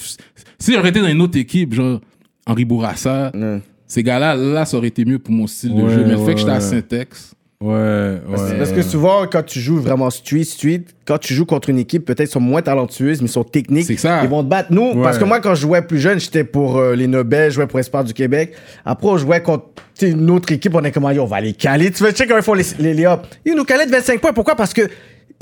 si 0.59 0.72
j'aurais 0.72 0.88
été 0.88 1.00
dans 1.00 1.09
une 1.09 1.20
autre 1.20 1.36
équipe, 1.38 1.74
genre 1.74 2.00
Henri 2.46 2.64
Bourassa, 2.64 3.30
Ouais. 3.34 3.61
ces 3.86 4.03
gars-là, 4.03 4.36
là, 4.36 4.64
ça 4.64 4.78
aurait 4.78 4.88
été 4.88 5.05
mieux 5.05 5.18
pour 5.18 5.34
mon 5.34 5.46
style 5.46 5.74
de 5.74 5.82
Ouais, 5.82 5.92
jeu. 5.92 6.05
Mais 6.05 6.12
le 6.12 6.16
fait 6.16 6.22
ouais, 6.24 6.32
que 6.34 6.38
j'étais 6.40 6.50
à 6.50 6.55
ouais. 6.55 6.61
Syntex, 6.61 7.34
Ouais, 7.62 8.18
ouais. 8.28 8.58
Parce, 8.58 8.72
que 8.72 8.82
souvent, 8.82 9.24
quand 9.30 9.44
tu 9.44 9.60
joues 9.60 9.78
vraiment 9.80 10.10
street, 10.10 10.42
street, 10.42 10.82
quand 11.06 11.18
tu 11.18 11.32
joues 11.32 11.46
contre 11.46 11.70
une 11.70 11.78
équipe, 11.78 12.04
peut-être 12.04 12.28
sont 12.30 12.40
moins 12.40 12.60
talentueuses, 12.60 13.22
mais 13.22 13.28
sont 13.28 13.44
techniques. 13.44 13.86
C'est 13.86 13.96
ça. 13.96 14.20
Ils 14.24 14.28
vont 14.28 14.42
te 14.42 14.48
battre. 14.48 14.72
Nous, 14.72 14.92
Ouais. 14.94 15.02
parce 15.02 15.16
que 15.18 15.24
moi, 15.24 15.38
quand 15.38 15.54
je 15.54 15.60
jouais 15.60 15.82
plus 15.82 16.00
jeune, 16.00 16.18
j'étais 16.18 16.42
pour 16.42 16.78
euh, 16.78 16.96
les 16.96 17.06
Nobel, 17.06 17.50
je 17.50 17.54
jouais 17.56 17.66
pour 17.68 17.78
Espoir 17.78 18.02
du 18.02 18.12
Québec. 18.14 18.54
Après, 18.84 19.06
on 19.06 19.16
jouait 19.16 19.42
contre 19.42 19.66
une 20.00 20.28
autre 20.30 20.50
équipe, 20.50 20.74
on 20.74 20.82
est 20.82 20.90
comme, 20.90 21.08
Yo, 21.12 21.22
on 21.22 21.26
va 21.26 21.40
les 21.40 21.52
caler. 21.52 21.92
Tu 21.92 22.02
veux 22.02 22.10
checker 22.10 22.26
comment 22.26 22.40
ils 22.40 22.42
font 22.42 22.54
les, 22.54 22.94
les. 22.94 23.14
Ils 23.44 23.54
nous 23.54 23.64
calaient 23.64 23.86
de 23.86 23.92
25 23.92 24.20
points. 24.20 24.32
Pourquoi? 24.32 24.56
Parce 24.56 24.74
que 24.74 24.82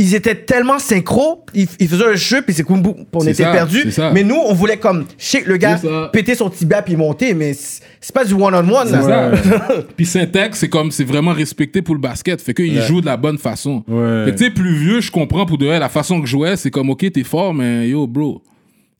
ils 0.01 0.15
étaient 0.15 0.35
tellement 0.35 0.79
synchro, 0.79 1.45
ils, 1.55 1.69
ils 1.79 1.87
faisaient 1.87 2.07
un 2.07 2.15
jeu, 2.15 2.41
puis 2.41 2.55
c'est 2.55 2.63
comme 2.63 2.81
boum, 2.81 3.05
on 3.13 3.21
était 3.23 3.43
ça, 3.43 3.53
perdus. 3.53 3.85
Mais 4.15 4.25
nous, 4.25 4.35
on 4.35 4.55
voulait 4.55 4.79
comme 4.79 5.05
shake 5.19 5.47
le 5.47 5.59
gars, 5.59 5.79
péter 6.11 6.35
son 6.35 6.49
tibia 6.49 6.81
puis 6.81 6.97
monter, 6.97 7.35
mais 7.35 7.53
c'est 7.53 8.15
pas 8.15 8.25
du 8.25 8.33
one-on-one. 8.33 8.89
ça. 8.89 9.31
Puis 9.97 10.07
Syntex, 10.07 10.59
c'est 10.59 10.71
comme, 10.71 10.91
c'est 10.91 11.05
vraiment 11.05 11.33
respecté 11.33 11.83
pour 11.83 11.95
le 11.95 12.01
basket. 12.01 12.41
Fait 12.41 12.55
qu'ils 12.55 12.81
jouent 12.81 13.03
de 13.03 13.07
la 13.07 13.19
bonne 13.19 13.37
façon. 13.37 13.85
Ouais. 13.87 14.25
Fait 14.25 14.33
que 14.33 14.39
tu 14.39 14.45
sais, 14.45 14.51
plus 14.51 14.75
vieux, 14.75 15.01
je 15.03 15.11
comprends 15.11 15.45
pour 15.45 15.59
de 15.59 15.67
vrai, 15.67 15.79
la 15.79 15.91
façon 15.91 16.21
que 16.21 16.27
je 16.27 16.31
jouais, 16.31 16.57
c'est 16.57 16.71
comme, 16.71 16.89
OK, 16.89 17.05
t'es 17.13 17.23
fort, 17.25 17.53
mais 17.53 17.89
yo, 17.89 18.07
bro. 18.07 18.43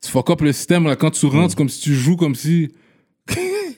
Tu 0.03 0.11
fuck 0.11 0.29
up 0.29 0.41
le 0.41 0.51
système, 0.51 0.85
là. 0.85 0.95
Quand 0.95 1.11
tu 1.11 1.25
rentres, 1.25 1.51
c'est 1.51 1.57
comme 1.57 1.69
si 1.69 1.81
tu 1.81 1.95
joues 1.95 2.15
comme 2.15 2.35
si. 2.35 2.69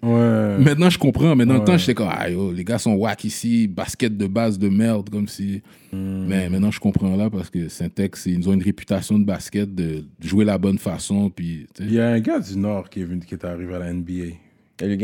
Ouais. 0.04 0.58
Maintenant, 0.60 0.90
je 0.90 0.98
comprends. 0.98 1.36
Mais 1.36 1.46
dans 1.46 1.54
le 1.54 1.64
temps, 1.64 1.78
j'étais 1.78 1.94
comme, 1.94 2.10
ah, 2.12 2.30
yo, 2.30 2.52
les 2.52 2.66
gars 2.66 2.78
sont 2.78 2.94
whack 2.94 3.24
ici, 3.24 3.68
basket 3.68 4.18
de 4.18 4.28
base 4.28 4.60
de 4.60 4.68
merde, 4.68 5.10
comme 5.10 5.28
si. 5.28 5.62
Hmm. 5.94 6.26
Mais 6.28 6.50
maintenant, 6.50 6.72
je 6.72 6.80
comprends 6.80 7.16
là 7.16 7.30
parce 7.30 7.50
que 7.50 7.70
Syntex, 7.70 8.26
ils 8.26 8.50
ont 8.50 8.54
une 8.54 8.64
réputation 8.64 9.18
de 9.18 9.24
basket, 9.24 9.74
de 9.74 10.04
jouer 10.20 10.44
la 10.44 10.58
bonne 10.58 10.78
façon. 10.78 11.30
Puis. 11.30 11.68
Il 11.80 11.94
y 11.94 12.00
a 12.00 12.10
un 12.10 12.20
gars 12.20 12.40
du 12.40 12.58
Nord 12.58 12.90
qui 12.90 13.02
est 13.02 13.06
venu, 13.06 13.22
qui 13.22 13.34
est 13.34 13.46
arrivé 13.46 13.74
à 13.76 13.80
la 13.80 13.94
NBA. 13.94 14.36
Et 14.82 14.98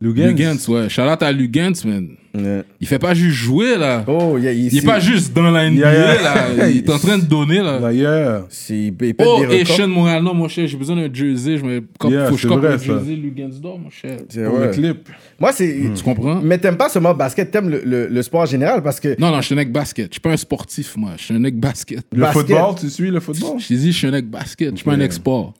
Lugans? 0.00 0.26
Lugans. 0.28 0.52
Lugans, 0.54 0.68
ouais. 0.68 0.88
Shout 0.88 1.02
out 1.02 1.22
à 1.22 1.32
Lugans, 1.32 1.72
man. 1.84 2.08
Ouais. 2.34 2.62
Il 2.80 2.86
fait 2.86 2.98
pas 3.00 3.14
juste 3.14 3.34
jouer, 3.36 3.76
là. 3.76 4.04
Oh, 4.06 4.36
il 4.38 4.44
Il 4.44 4.78
est 4.78 4.84
pas 4.86 5.00
juste 5.00 5.32
dans 5.34 5.50
la 5.50 5.68
NBA, 5.68 5.80
Yeah, 5.80 5.92
yeah. 6.14 6.22
là. 6.22 6.68
Il 6.70 6.76
est 6.76 6.90
en 6.90 6.98
train 6.98 7.18
de 7.18 7.24
donner, 7.24 7.58
là. 7.60 7.78
D'ailleurs. 7.80 8.46
Pète 8.46 9.16
Oh, 9.26 9.40
des 9.40 9.46
records. 9.46 9.72
Asian 9.74 9.88
Montréal, 9.88 10.22
non, 10.22 10.34
mon 10.34 10.46
cher, 10.46 10.68
j'ai 10.68 10.76
besoin 10.76 10.94
d'un 10.96 11.12
jersey. 11.12 11.58
Je 11.58 11.64
me... 11.64 11.82
Comme, 11.98 12.12
Yeah, 12.12 12.26
faut 12.28 12.36
que 12.36 12.40
je 12.40 12.46
cope 12.48 12.64
un 12.64 12.78
jersey 12.78 13.16
Lugansdor, 13.16 13.78
mon 13.78 13.90
cher. 13.90 14.18
C'est 14.28 14.44
Pour 14.44 14.54
ouais. 14.58 14.66
le 14.66 14.72
clip. 14.72 15.08
Moi, 15.40 15.52
c'est. 15.52 15.90
Tu 15.96 16.02
comprends? 16.04 16.40
Mais 16.42 16.58
t'aimes 16.58 16.76
pas 16.76 16.88
seulement 16.88 17.10
le 17.10 17.16
basket, 17.16 17.50
t'aimes 17.50 17.70
le, 17.70 17.82
le, 17.84 18.06
le 18.06 18.22
sport 18.22 18.42
en 18.42 18.46
général 18.46 18.82
parce 18.82 19.00
que. 19.00 19.16
Non, 19.20 19.30
non, 19.30 19.40
je 19.40 19.46
suis 19.46 19.54
un 19.54 19.56
mec 19.56 19.72
basket. 19.72 20.08
Je 20.10 20.14
suis 20.14 20.20
pas 20.20 20.30
un 20.30 20.36
sportif, 20.36 20.96
moi. 20.96 21.12
Je 21.16 21.24
suis 21.24 21.34
un 21.34 21.38
mec 21.40 21.58
basket. 21.58 22.04
Le 22.12 22.20
Basket. 22.20 22.42
football, 22.46 22.74
tu 22.78 22.88
suis 22.90 23.10
le 23.10 23.18
football? 23.20 23.58
Je 23.58 23.74
dit, 23.74 23.90
je 23.92 23.96
suis 23.96 24.06
un 24.06 24.12
mec 24.12 24.28
basket. 24.30 24.70
Je 24.72 24.76
suis 24.76 24.84
pas 24.84 24.92
un 24.92 25.00
Ok. 25.00 25.54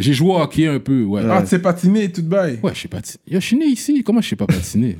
J'ai 0.00 0.12
joué 0.12 0.30
au 0.30 0.38
hockey 0.40 0.66
un 0.66 0.78
peu, 0.80 1.02
ouais. 1.02 1.22
Ah, 1.30 1.40
tu 1.42 1.48
sais 1.48 1.58
patiner 1.58 2.04
et 2.04 2.12
tout 2.12 2.22
de 2.22 2.28
bail. 2.28 2.58
Ouais, 2.62 2.72
je 2.74 2.80
sais 2.80 2.88
patiner. 2.88 3.18
Yo, 3.26 3.40
Je 3.40 3.46
suis 3.46 3.56
né 3.56 3.66
ici. 3.66 4.02
Comment 4.04 4.20
je 4.20 4.28
sais 4.28 4.36
pas 4.36 4.46
patiner? 4.46 4.96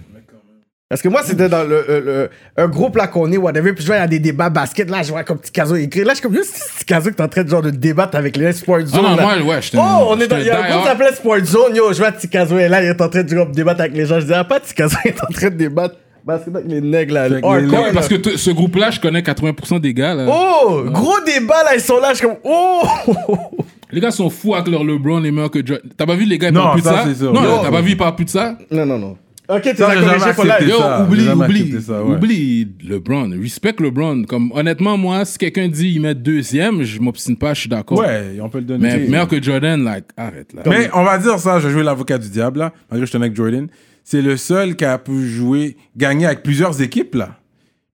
Parce 0.88 1.02
que 1.02 1.08
moi, 1.08 1.22
c'était 1.24 1.48
dans 1.48 1.62
le, 1.62 1.84
le- 1.86 2.00
le- 2.00 2.30
un 2.56 2.66
groupe 2.66 2.96
là 2.96 3.06
qu'on 3.06 3.30
est, 3.30 3.36
whatever, 3.36 3.72
puis 3.74 3.82
je 3.82 3.86
vois, 3.86 3.98
il 3.98 4.00
y 4.00 4.02
a 4.02 4.08
des 4.08 4.18
débats 4.18 4.50
basket, 4.50 4.90
là, 4.90 5.04
je 5.04 5.10
vois 5.12 5.22
comme 5.22 5.38
petit 5.38 5.52
Caso 5.52 5.76
écrit. 5.76 6.00
Là, 6.02 6.14
je 6.14 6.14
suis 6.18 6.22
comme, 6.22 6.34
c'est 6.42 6.74
petit 6.78 6.84
Caso 6.84 7.10
qui 7.12 7.16
est 7.16 7.20
en 7.22 7.28
train 7.28 7.44
de, 7.44 7.48
genre, 7.48 7.62
de 7.62 7.70
débattre 7.70 8.16
avec 8.16 8.36
les 8.36 8.52
Sport 8.52 8.78
Ah 8.82 8.86
Zone. 8.86 9.02
non, 9.02 9.14
là. 9.14 9.22
moi, 9.22 9.38
ouais, 9.54 9.62
j'étais 9.62 9.78
Oh, 9.78 10.06
on 10.08 10.18
est 10.20 10.26
dans. 10.26 10.36
Il 10.38 10.46
y 10.46 10.50
a 10.50 10.58
un 10.64 10.68
groupe 10.68 10.82
qui 10.82 10.88
s'appelait 10.88 11.12
Sport 11.14 11.44
Zone, 11.44 11.76
yo, 11.76 11.92
je 11.92 11.98
vois 11.98 12.10
Tikazo 12.10 12.58
est 12.58 12.68
là, 12.68 12.82
il 12.82 12.88
est 12.88 13.00
en 13.00 13.08
train 13.08 13.22
de 13.22 13.28
genre, 13.28 13.46
débattre 13.46 13.82
avec 13.82 13.94
les 13.96 14.04
gens. 14.04 14.18
Je 14.18 14.26
dis, 14.26 14.32
ah, 14.34 14.42
pas 14.42 14.58
Tikazo 14.58 14.96
est 15.04 15.22
en 15.22 15.32
train 15.32 15.50
de 15.50 15.54
débattre 15.54 15.94
Basket 16.24 16.54
avec 16.54 16.68
les 16.70 16.80
nègres 16.80 17.14
là. 17.14 17.22
Avec 17.24 17.44
hardcore, 17.44 17.56
les- 17.80 17.86
là. 17.86 17.90
Parce 17.94 18.08
que 18.08 18.14
t- 18.16 18.36
ce 18.36 18.50
groupe-là, 18.50 18.90
je 18.90 19.00
connais 19.00 19.20
80% 19.22 19.78
des 19.80 19.94
gars. 19.94 20.14
Là. 20.14 20.26
Oh, 20.28 20.82
gros 20.86 21.20
débat 21.24 21.62
là, 21.64 21.74
ils 21.74 21.80
sont 21.80 21.98
là, 22.00 22.10
je 22.12 22.18
suis 22.18 22.26
comme 22.26 22.36
oh. 22.44 22.82
Les 23.92 24.00
gars 24.00 24.10
sont 24.12 24.30
fous 24.30 24.54
avec 24.54 24.68
leur 24.68 24.84
LeBron 24.84 25.24
et 25.24 25.30
meilleurs 25.32 25.50
que 25.50 25.66
Jordan. 25.66 25.90
T'as 25.96 26.06
pas 26.06 26.14
vu 26.14 26.24
les 26.24 26.38
gars, 26.38 26.48
ils 26.50 26.54
Non, 26.54 26.62
parlent 26.62 26.80
plus 26.80 26.82
de 27.10 27.14
ça. 27.14 27.24
Non, 27.32 27.42
Yo. 27.42 27.50
t'as 27.62 27.70
pas 27.72 27.80
vu, 27.80 27.90
ils 27.90 27.96
parlent 27.96 28.14
plus 28.14 28.24
de 28.26 28.30
ça? 28.30 28.56
Non, 28.70 28.86
non, 28.86 28.98
non. 28.98 29.16
Ok, 29.48 29.64
jamais 29.76 29.94
corrigé 30.00 30.32
pour 30.36 30.44
la. 30.44 30.54
accepté 30.54 30.70
Yo, 30.72 30.78
oublie, 31.02 31.28
oublie, 31.28 31.60
accepté 31.62 31.80
ça, 31.80 32.04
ouais. 32.04 32.14
oublie 32.14 32.68
LeBron. 32.88 33.30
Respect 33.42 33.74
LeBron. 33.80 34.22
Comme, 34.28 34.52
honnêtement, 34.54 34.96
moi, 34.96 35.24
si 35.24 35.38
quelqu'un 35.38 35.66
dit 35.66 35.90
il 35.96 36.02
met 36.02 36.14
deuxième, 36.14 36.84
je 36.84 37.00
m'obstine 37.00 37.36
pas, 37.36 37.52
je 37.52 37.62
suis 37.62 37.68
d'accord. 37.68 37.98
Ouais, 37.98 38.38
on 38.40 38.48
peut 38.48 38.58
le 38.58 38.64
donner. 38.64 38.86
Mais 38.96 38.98
meilleur 39.08 39.26
que 39.26 39.42
Jordan, 39.42 39.82
like, 39.82 40.04
arrête 40.16 40.52
là. 40.54 40.62
Mais 40.66 40.88
on 40.94 41.02
va 41.02 41.18
dire 41.18 41.36
ça, 41.40 41.58
je 41.58 41.66
vais 41.66 41.72
jouer 41.72 41.82
l'avocat 41.82 42.16
du 42.18 42.28
diable, 42.28 42.60
là, 42.60 42.72
malgré 42.88 43.00
que 43.02 43.06
je 43.06 43.10
suis 43.10 43.16
avec 43.18 43.34
Jordan. 43.34 43.66
C'est 44.04 44.22
le 44.22 44.36
seul 44.36 44.76
qui 44.76 44.84
a 44.84 44.98
pu 44.98 45.28
jouer, 45.28 45.76
gagner 45.96 46.26
avec 46.26 46.42
plusieurs 46.42 46.80
équipes, 46.80 47.14
là. 47.14 47.36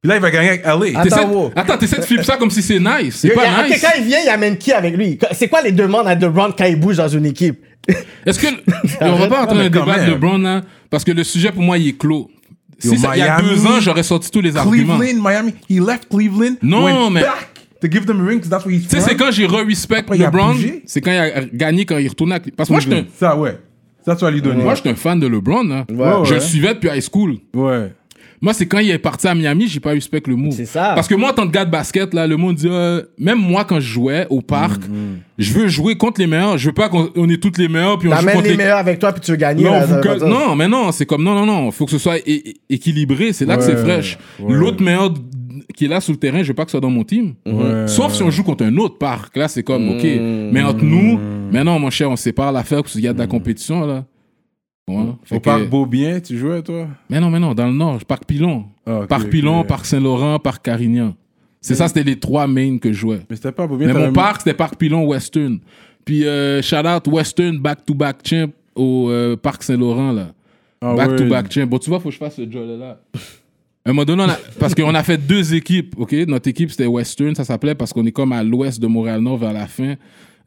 Puis 0.03 0.09
là, 0.11 0.17
il 0.17 0.23
va 0.23 0.31
gagner 0.31 0.49
avec 0.51 0.65
LA. 0.65 1.03
T'essaies 1.03 1.15
Attends, 1.15 1.29
de- 1.29 1.35
wow. 1.35 1.53
Attends, 1.57 1.79
t'essaies 1.79 1.97
de 1.99 2.05
flipper 2.05 2.23
ça 2.25 2.37
comme 2.37 2.51
si 2.51 2.63
c'est 2.63 2.79
nice. 2.79 3.17
C'est 3.17 3.31
pas 3.31 3.65
nice. 3.67 3.81
quand 3.81 3.91
il 3.99 4.05
vient, 4.05 4.19
il 4.25 4.29
amène 4.29 4.57
qui 4.57 4.73
avec 4.73 4.97
lui? 4.97 5.19
C'est 5.33 5.49
quoi 5.49 5.63
les 5.63 5.73
demandes 5.73 6.07
à 6.07 6.15
LeBron 6.15 6.53
quand 6.57 6.65
il 6.65 6.77
bouge 6.79 6.97
dans 6.99 7.09
une 7.09 7.27
équipe? 7.27 7.61
Est-ce 8.27 8.39
que. 8.39 8.47
on 9.01 9.17
va 9.17 9.29
pas 9.29 9.47
quand 9.47 9.55
débat 9.57 10.05
de. 10.05 10.13
LeBron, 10.13 10.39
là, 10.39 10.63
parce 10.91 11.03
que 11.05 11.13
le 11.13 11.25
sujet 11.25 11.51
pour 11.53 11.63
moi, 11.63 11.77
il 11.79 11.89
est 11.89 11.99
clos. 11.99 12.31
Si 12.79 12.97
ça- 12.99 13.17
il 13.17 13.21
y 13.21 13.23
a 13.23 13.41
deux 13.41 13.67
ans, 13.67 13.81
j'aurais 13.81 14.03
sorti 14.03 14.31
tous 14.31 14.41
les 14.43 14.57
arguments. 14.57 14.99
Cleveland, 14.99 15.23
Miami. 15.23 15.55
He 15.69 15.81
left 15.81 16.09
Cleveland. 16.11 16.57
Non, 16.63 16.85
went 16.85 17.11
mais- 17.11 17.23
back 17.23 17.49
to 17.81 17.89
give 17.91 18.05
them 18.07 18.21
a 18.21 18.25
ring, 18.29 18.41
that's 18.49 18.65
where 18.65 18.75
he's 18.77 18.87
Tu 18.87 18.97
sais, 18.97 19.01
c'est 19.01 19.17
quand 19.17 19.31
j'ai 19.33 19.47
re-respect 19.47 20.05
LeBron, 20.11 20.55
c'est 20.87 21.01
quand 21.01 21.11
il 21.11 21.17
a 21.19 21.41
gagné, 21.53 21.85
quand 21.85 21.99
il 21.99 22.09
retourne 22.09 22.33
à. 22.33 22.41
Parce 22.57 22.69
que 22.69 22.75
moi, 22.75 22.83
un- 22.99 23.05
Ça, 23.19 23.37
ouais. 23.37 23.59
Ça, 24.07 24.15
tu 24.17 24.25
vas 24.25 24.31
lui 24.31 24.41
donner. 24.41 24.63
moi, 24.63 24.75
j'étais 24.77 24.91
un 24.91 24.95
fan 24.95 25.19
de 25.21 25.27
LeBron. 25.27 25.65
Là. 25.65 25.85
Ouais, 25.91 26.25
Je 26.25 26.35
le 26.35 26.41
suivais 26.41 26.75
depuis 26.75 26.89
high 26.89 27.03
school. 27.03 27.35
Ouais. 27.55 27.93
Moi, 28.41 28.53
c'est 28.53 28.67
quand 28.67 28.79
il 28.79 28.91
est 28.91 28.99
parti 28.99 29.27
à 29.27 29.35
Miami, 29.35 29.67
j'ai 29.67 29.81
pas 29.81 29.91
respect 29.91 30.23
le 30.27 30.37
move. 30.37 30.53
C'est 30.55 30.67
ça. 30.67 30.93
Parce 30.95 31.09
que 31.09 31.15
moi, 31.15 31.31
en 31.31 31.33
tant 31.33 31.47
que 31.47 31.53
gars 31.53 31.65
de 31.65 31.71
basket, 31.71 32.13
là, 32.15 32.27
le 32.27 32.37
monde 32.37 32.55
dit, 32.57 32.69
euh, 32.71 33.03
même 33.19 33.39
moi, 33.39 33.65
quand 33.65 33.81
je 33.81 33.89
jouais 33.89 34.27
au 34.31 34.43
parc, 34.43 34.83
je 35.39 35.53
veux 35.55 35.69
jouer 35.69 35.97
contre 35.97 36.21
les 36.21 36.27
meilleurs. 36.27 36.57
Je 36.59 36.67
veux 36.69 36.75
pas 36.75 36.89
qu'on 36.91 37.11
on 37.17 37.29
est 37.31 37.43
tous 37.43 37.59
les 37.59 37.67
meilleurs, 37.67 37.99
puis 37.99 38.09
on 38.09 38.13
joue 38.15 38.27
contre 38.35 38.45
les 38.45 38.51
les 38.51 38.57
meilleurs 38.59 38.79
avec 38.79 38.99
toi 38.99 39.11
puis 39.13 39.23
tu 39.23 39.31
veux 39.31 39.37
gagner. 39.39 39.65
Non, 39.65 39.73
là, 39.73 39.87
que- 40.03 40.55
mais 40.55 40.69
non, 40.69 40.93
c'est 40.93 41.07
comme 41.07 41.25
non, 41.25 41.35
non, 41.35 41.47
non. 41.47 41.71
Faut 41.73 41.87
que 41.87 41.91
ce 41.93 41.99
soit 41.99 42.19
équilibré. 42.69 43.33
C'est 43.33 43.47
là 43.47 43.57
que 43.57 43.63
c'est 43.63 43.77
fraîche. 43.77 44.19
ouais. 44.39 44.55
L'autre 44.55 44.83
meilleur 44.83 45.13
qui 45.77 45.85
est 45.85 45.89
là 45.89 46.01
sur 46.01 46.13
le 46.13 46.19
terrain, 46.19 46.43
je 46.43 46.49
veux 46.49 46.55
pas 46.55 46.65
que 46.65 46.71
ce 46.71 46.73
soit 46.73 46.81
dans 46.81 46.91
mon 46.91 47.05
team. 47.05 47.35
Ouais. 47.47 47.87
Sauf 47.87 48.13
si 48.15 48.23
on 48.23 48.31
joue 48.31 48.43
contre 48.43 48.65
un 48.65 48.77
autre 48.77 48.99
parc. 48.99 49.37
Là, 49.37 49.49
c'est 49.49 49.63
comme, 49.63 49.89
OK. 49.91 50.03
Mais 50.05 50.63
entre 50.63 50.85
nous, 50.85 51.19
mais 51.53 51.63
non, 51.65 51.79
mon 51.79 51.91
cher, 51.91 52.11
on 52.11 52.17
sépare 52.17 52.53
l'affaire 52.53 52.83
parce 52.83 52.93
qu'il 52.93 53.03
y 53.03 53.09
a 53.09 53.13
de 53.13 53.19
la 53.19 53.27
compétition, 53.27 53.87
là. 53.87 54.05
Ouais. 54.89 54.97
Au 55.33 55.35
que- 55.41 55.45
parc 55.45 55.69
Beaubien, 55.69 56.21
tu 56.21 56.39
jouais, 56.39 56.63
toi? 56.63 56.87
Mais 57.11 57.19
non, 57.19 57.29
mais 57.31 57.41
non, 57.41 57.55
dans 57.55 57.67
le 57.67 57.73
nord, 57.73 58.05
parc 58.05 58.25
Pilon. 58.25 58.67
Ah, 58.87 59.01
parc. 59.09 59.29
Pilon, 59.29 59.65
parc 59.65 59.85
Saint-Laurent, 59.85 60.39
parc 60.39 60.65
Carignan. 60.65 61.15
C'est 61.61 61.75
ça, 61.75 61.89
c'était 61.89 62.05
les 62.05 62.17
trois 62.21 62.47
mains 62.47 62.79
que 62.79 62.93
je 62.93 62.99
jouais. 62.99 63.21
Mais 63.29 63.35
c'était 63.35 63.51
pas 63.51 63.67
Beaubien. 63.67 63.93
Mais 63.93 64.07
mon 64.07 64.13
parc, 64.13 64.43
c'était 64.43 64.55
Parc 64.55 64.77
Pilon 64.77 65.05
Western. 65.07 65.59
Puis, 66.05 66.25
euh, 66.25 66.63
shout 66.63 66.87
out 66.87 67.09
Western 67.09 67.59
back-to-back 67.59 68.19
champ 68.25 68.47
au 68.77 69.09
euh, 69.11 69.35
Parc 69.37 69.65
Saint-Laurent, 69.65 70.13
là. 70.13 70.29
Ah, 70.81 70.95
Back-to-back 70.95 71.51
champ. 71.53 71.67
Bon, 71.67 71.79
tu 71.79 71.91
vois, 71.91 71.99
faut 71.99 72.11
que 72.11 72.15
je 72.15 72.19
fasse 72.19 72.37
ce 72.37 72.43
job-là. 72.49 73.01
À 73.13 73.19
un 73.91 73.93
moment 73.93 74.05
donné, 74.05 74.23
on 74.25 74.29
a- 74.29 74.39
parce 74.59 74.75
qu'on 74.75 74.95
a 74.95 75.03
fait 75.03 75.19
deux 75.19 75.55
équipes, 75.55 75.95
OK? 75.99 76.13
Notre 76.27 76.49
équipe, 76.49 76.71
c'était 76.71 76.87
Western, 76.87 77.35
ça 77.35 77.45
s'appelait, 77.45 77.75
parce 77.75 77.93
qu'on 77.93 78.05
est 78.07 78.13
comme 78.13 78.33
à 78.33 78.43
l'ouest 78.43 78.81
de 78.81 78.87
Montréal-Nord, 78.87 79.39
vers 79.39 79.53
la 79.53 79.67
fin, 79.67 79.95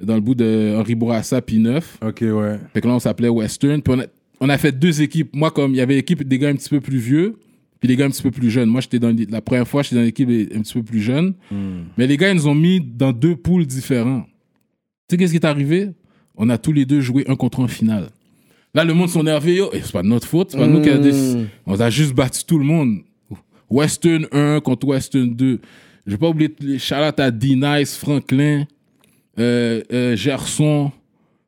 dans 0.02 0.16
le 0.16 0.22
bout 0.22 0.36
de 0.36 0.76
Henri 0.78 0.96
Bourassa, 0.96 1.42
puis 1.42 1.58
Neuf. 1.60 1.98
Ok, 2.06 2.20
ouais. 2.22 2.60
Fait 2.74 2.82
que 2.82 2.88
là, 2.88 2.96
on 2.96 3.00
s'appelait 3.00 3.30
Western. 3.30 3.82
Puis 3.82 3.94
on 3.96 4.00
a, 4.00 4.06
on 4.42 4.50
a 4.50 4.58
fait 4.58 4.72
deux 4.78 5.02
équipes. 5.02 5.36
Moi, 5.36 5.52
comme 5.52 5.72
il 5.74 5.78
y 5.78 5.82
avait 5.82 5.96
l'équipe 5.96 6.24
des 6.26 6.38
gars 6.40 6.50
un 6.50 6.56
petit 6.56 6.70
peu 6.70 6.80
plus 6.82 6.98
vieux, 6.98 7.38
puis 7.80 7.88
les 7.90 7.96
gars 7.96 8.06
un 8.06 8.10
petit 8.10 8.22
peu 8.24 8.32
plus 8.32 8.50
jeunes. 8.50 8.70
Moi, 8.70 8.82
j'étais 8.82 9.00
dans 9.00 9.16
la 9.30 9.42
première 9.42 9.68
fois, 9.68 9.84
j'étais 9.84 9.96
dans 9.96 10.02
l'équipe 10.02 10.30
un 10.30 10.62
petit 10.62 10.74
peu 10.74 10.84
plus 10.84 11.02
jeune. 11.02 11.34
Mais 11.98 12.08
les 12.08 12.18
gars, 12.18 12.30
ils 12.32 12.36
nous 12.36 12.48
ont 12.48 12.56
mis 12.56 12.82
dans 12.82 13.12
deux 13.14 13.36
poules 13.38 13.66
différents. 13.66 14.24
Tu 15.08 15.14
sais, 15.16 15.18
qu'est-ce 15.18 15.32
qui 15.32 15.38
est 15.38 15.46
arrivé? 15.46 15.90
On 16.36 16.50
a 16.50 16.58
tous 16.58 16.72
les 16.74 16.86
deux 16.86 17.02
joué 17.02 17.26
un 17.28 17.36
contre 17.36 17.62
un 17.62 17.68
final. 17.68 18.10
Là, 18.74 18.84
le 18.84 18.94
monde 18.94 19.10
s'est 19.10 19.20
énervé. 19.20 19.56
Yo, 19.56 19.70
Eh, 19.74 19.80
c'est 19.82 19.92
pas 19.92 20.04
de 20.04 20.08
notre 20.08 20.28
faute. 20.28 20.52
C'est 20.52 20.58
pas 20.58 20.68
nous 20.68 20.82
qui 20.82 20.90
a 20.90 20.98
décidé. 20.98 21.46
On 21.66 21.80
a 21.80 21.90
juste 21.90 22.14
battu 22.14 22.44
tout 22.46 22.58
le 22.60 22.66
monde. 22.66 23.00
Western 23.70 24.28
1 24.32 24.60
contre 24.62 24.88
Western 24.88 25.34
2. 25.34 25.60
Je 26.06 26.12
vais 26.12 26.18
pas 26.18 26.30
oublier 26.30 26.54
les 26.60 26.80
shout 26.80 26.96
à 26.96 27.32
D-Nice, 27.32 27.96
Franklin, 27.98 28.66
euh, 29.38 29.82
euh, 29.92 30.16
Gerson. 30.16 30.92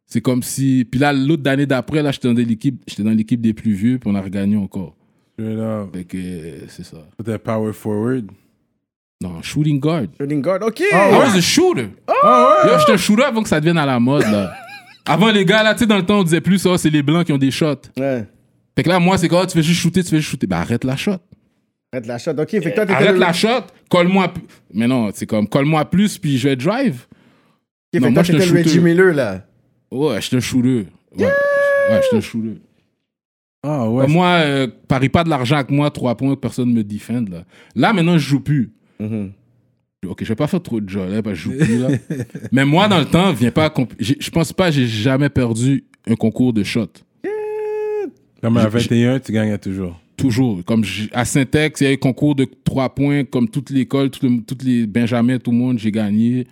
C'est 0.05 0.21
comme 0.21 0.43
si. 0.43 0.85
Puis 0.89 0.99
là, 0.99 1.13
l'autre 1.13 1.49
année 1.49 1.65
d'après, 1.65 2.03
là, 2.03 2.11
j'étais 2.11 2.27
dans 2.27 2.39
l'équipe, 2.39 2.83
j'étais 2.87 3.03
dans 3.03 3.11
l'équipe 3.11 3.41
des 3.41 3.53
plus 3.53 3.73
vieux, 3.73 3.97
puis 3.97 4.09
on 4.11 4.15
a 4.15 4.21
regagné 4.21 4.57
encore. 4.57 4.95
Straight 5.33 5.57
up. 5.57 5.95
Fait 5.95 6.03
que 6.03 6.17
euh, 6.17 6.59
c'est 6.67 6.83
ça. 6.83 6.97
C'était 7.17 7.37
power 7.39 7.73
forward. 7.73 8.29
Non, 9.21 9.41
shooting 9.41 9.79
guard. 9.79 10.07
Shooting 10.19 10.41
guard, 10.41 10.63
ok. 10.63 10.79
I 10.79 11.13
was 11.13 11.37
a 11.37 11.41
shooter. 11.41 11.89
Ah 12.07 12.63
Yo, 12.65 12.79
j'étais 12.79 12.91
un 12.93 12.97
shooter 12.97 13.23
avant 13.23 13.43
que 13.43 13.49
ça 13.49 13.59
devienne 13.59 13.77
à 13.77 13.85
la 13.85 13.99
mode, 13.99 14.23
là. 14.23 14.53
Avant, 15.05 15.31
les 15.31 15.45
gars, 15.45 15.63
là, 15.63 15.73
tu 15.73 15.79
sais, 15.79 15.85
dans 15.87 15.97
le 15.97 16.05
temps, 16.05 16.19
on 16.19 16.23
disait 16.23 16.41
plus 16.41 16.59
ça, 16.59 16.77
c'est 16.77 16.91
les 16.91 17.01
blancs 17.01 17.25
qui 17.25 17.33
ont 17.33 17.37
des 17.37 17.49
shots. 17.49 17.89
Ouais. 17.97 18.27
Fait 18.75 18.83
que 18.83 18.89
là, 18.89 18.99
moi, 18.99 19.17
c'est 19.17 19.27
quoi? 19.27 19.45
Tu 19.47 19.53
fais 19.53 19.63
juste 19.63 19.81
shooter, 19.81 20.03
tu 20.03 20.09
fais 20.09 20.17
juste 20.17 20.29
shooter. 20.29 20.45
Ben, 20.45 20.57
arrête 20.57 20.83
la 20.83 20.95
shot. 20.95 21.17
Arrête 21.93 22.07
la 22.07 22.17
shot. 22.17 22.31
Ok, 22.31 22.49
fait 22.51 22.59
que 22.61 22.69
toi, 22.75 22.85
t'étais 22.85 22.93
Arrête 22.93 23.11
le- 23.13 23.19
la 23.19 23.33
shot, 23.33 23.63
colle-moi. 23.89 24.29
plus. 24.33 24.43
Mais 24.73 24.87
non, 24.87 25.09
c'est 25.13 25.25
comme, 25.25 25.47
colle-moi 25.47 25.83
plus, 25.85 26.17
puis 26.17 26.37
je 26.37 26.47
vais 26.49 26.55
drive. 26.55 27.05
Ok, 27.09 27.09
fait 27.93 27.99
Non, 27.99 28.07
que 28.07 28.13
moi, 28.13 28.23
toi, 28.23 28.23
j'étais 28.23 28.37
t'étais 28.39 28.49
un 28.51 28.53
le 28.53 28.63
Reggie. 28.63 28.79
Miller, 28.79 29.13
là. 29.13 29.45
Ouais, 29.91 30.21
j'étais 30.21 30.37
un 30.37 30.39
shooter. 30.39 30.87
Ouais, 31.17 31.25
ouais 31.25 31.99
j'étais 32.03 32.15
un 32.17 32.21
shooter. 32.21 32.61
Ah, 33.63 33.89
ouais. 33.89 34.07
Moi, 34.07 34.27
euh, 34.27 34.67
parie 34.87 35.09
pas 35.09 35.23
de 35.23 35.29
l'argent 35.29 35.57
avec 35.57 35.69
moi, 35.69 35.91
trois 35.91 36.15
points, 36.15 36.33
que 36.35 36.39
personne 36.39 36.71
me 36.73 36.83
défende. 36.83 37.29
Là. 37.29 37.43
là, 37.75 37.93
maintenant, 37.93 38.17
je 38.17 38.25
joue 38.27 38.39
plus. 38.39 38.71
Mhm. 38.99 39.31
Ok, 40.07 40.23
je 40.23 40.29
vais 40.29 40.35
pas 40.35 40.47
faire 40.47 40.63
trop 40.63 40.79
de 40.81 41.21
parce 41.21 41.23
que 41.23 41.35
je 41.35 41.41
joue 41.43 41.57
plus. 41.57 41.77
Là. 41.77 41.89
Mais 42.51 42.65
moi, 42.65 42.87
dans 42.87 42.97
le 42.99 43.05
temps, 43.05 43.33
viens 43.33 43.51
pas. 43.51 43.69
comp- 43.69 43.93
j'ai- 43.99 44.17
Je 44.19 44.31
pense 44.31 44.51
pas 44.53 44.67
que 44.69 44.75
j'ai 44.75 44.87
jamais 44.87 45.29
perdu 45.29 45.83
un 46.07 46.15
concours 46.15 46.53
de 46.53 46.63
shot. 46.63 46.87
Comme 48.41 48.57
à 48.57 48.67
21, 48.67 49.19
tu 49.19 49.31
gagnes 49.31 49.55
toujours. 49.59 49.99
Toujours. 50.21 50.63
Comme 50.65 50.83
à 51.11 51.25
Syntex, 51.25 51.81
il 51.81 51.83
y 51.85 51.87
a 51.87 51.93
eu 51.93 51.97
concours 51.97 52.35
de 52.35 52.45
trois 52.63 52.93
points, 52.93 53.23
comme 53.23 53.49
toute 53.49 53.69
l'école, 53.69 54.09
tout 54.09 54.25
le- 54.25 54.41
toutes 54.41 54.63
les 54.63 54.85
Benjamins, 54.87 55.37
tout 55.39 55.51
le 55.51 55.57
monde, 55.57 55.79
j'ai 55.79 55.91
gagné. 55.91 56.47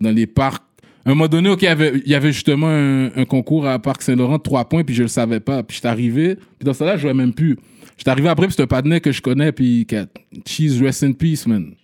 Dans 0.00 0.10
les 0.10 0.26
parcs. 0.26 0.62
À 1.04 1.10
un 1.10 1.14
moment 1.14 1.28
donné, 1.28 1.48
ok, 1.50 1.62
il 1.62 1.64
y 1.64 1.68
avait, 1.68 1.92
il 2.04 2.10
y 2.10 2.14
avait 2.14 2.32
justement 2.32 2.68
un, 2.68 3.06
un 3.16 3.24
concours 3.24 3.66
à 3.66 3.78
Parc 3.78 4.02
Saint-Laurent, 4.02 4.38
trois 4.38 4.66
points, 4.68 4.84
puis 4.84 4.94
je 4.94 5.02
le 5.02 5.08
savais 5.08 5.40
pas. 5.40 5.62
Puis 5.62 5.76
j'étais 5.76 5.88
arrivé, 5.88 6.36
puis 6.36 6.64
dans 6.64 6.72
ce 6.74 6.84
là 6.84 6.96
je 6.96 7.02
jouais 7.02 7.14
même 7.14 7.32
plus. 7.34 7.58
J'étais 7.98 8.10
arrivé 8.10 8.28
après, 8.28 8.46
puis 8.46 8.54
c'est 8.56 8.62
un 8.62 8.66
partenaire 8.66 9.00
que 9.02 9.12
je 9.12 9.20
connais, 9.20 9.52
puis 9.52 9.84
qui 9.86 9.96
a- 9.96 10.06
Cheese 10.46 10.80
Rest 10.82 11.02
in 11.04 11.12
Peace, 11.12 11.46
man. 11.46 11.74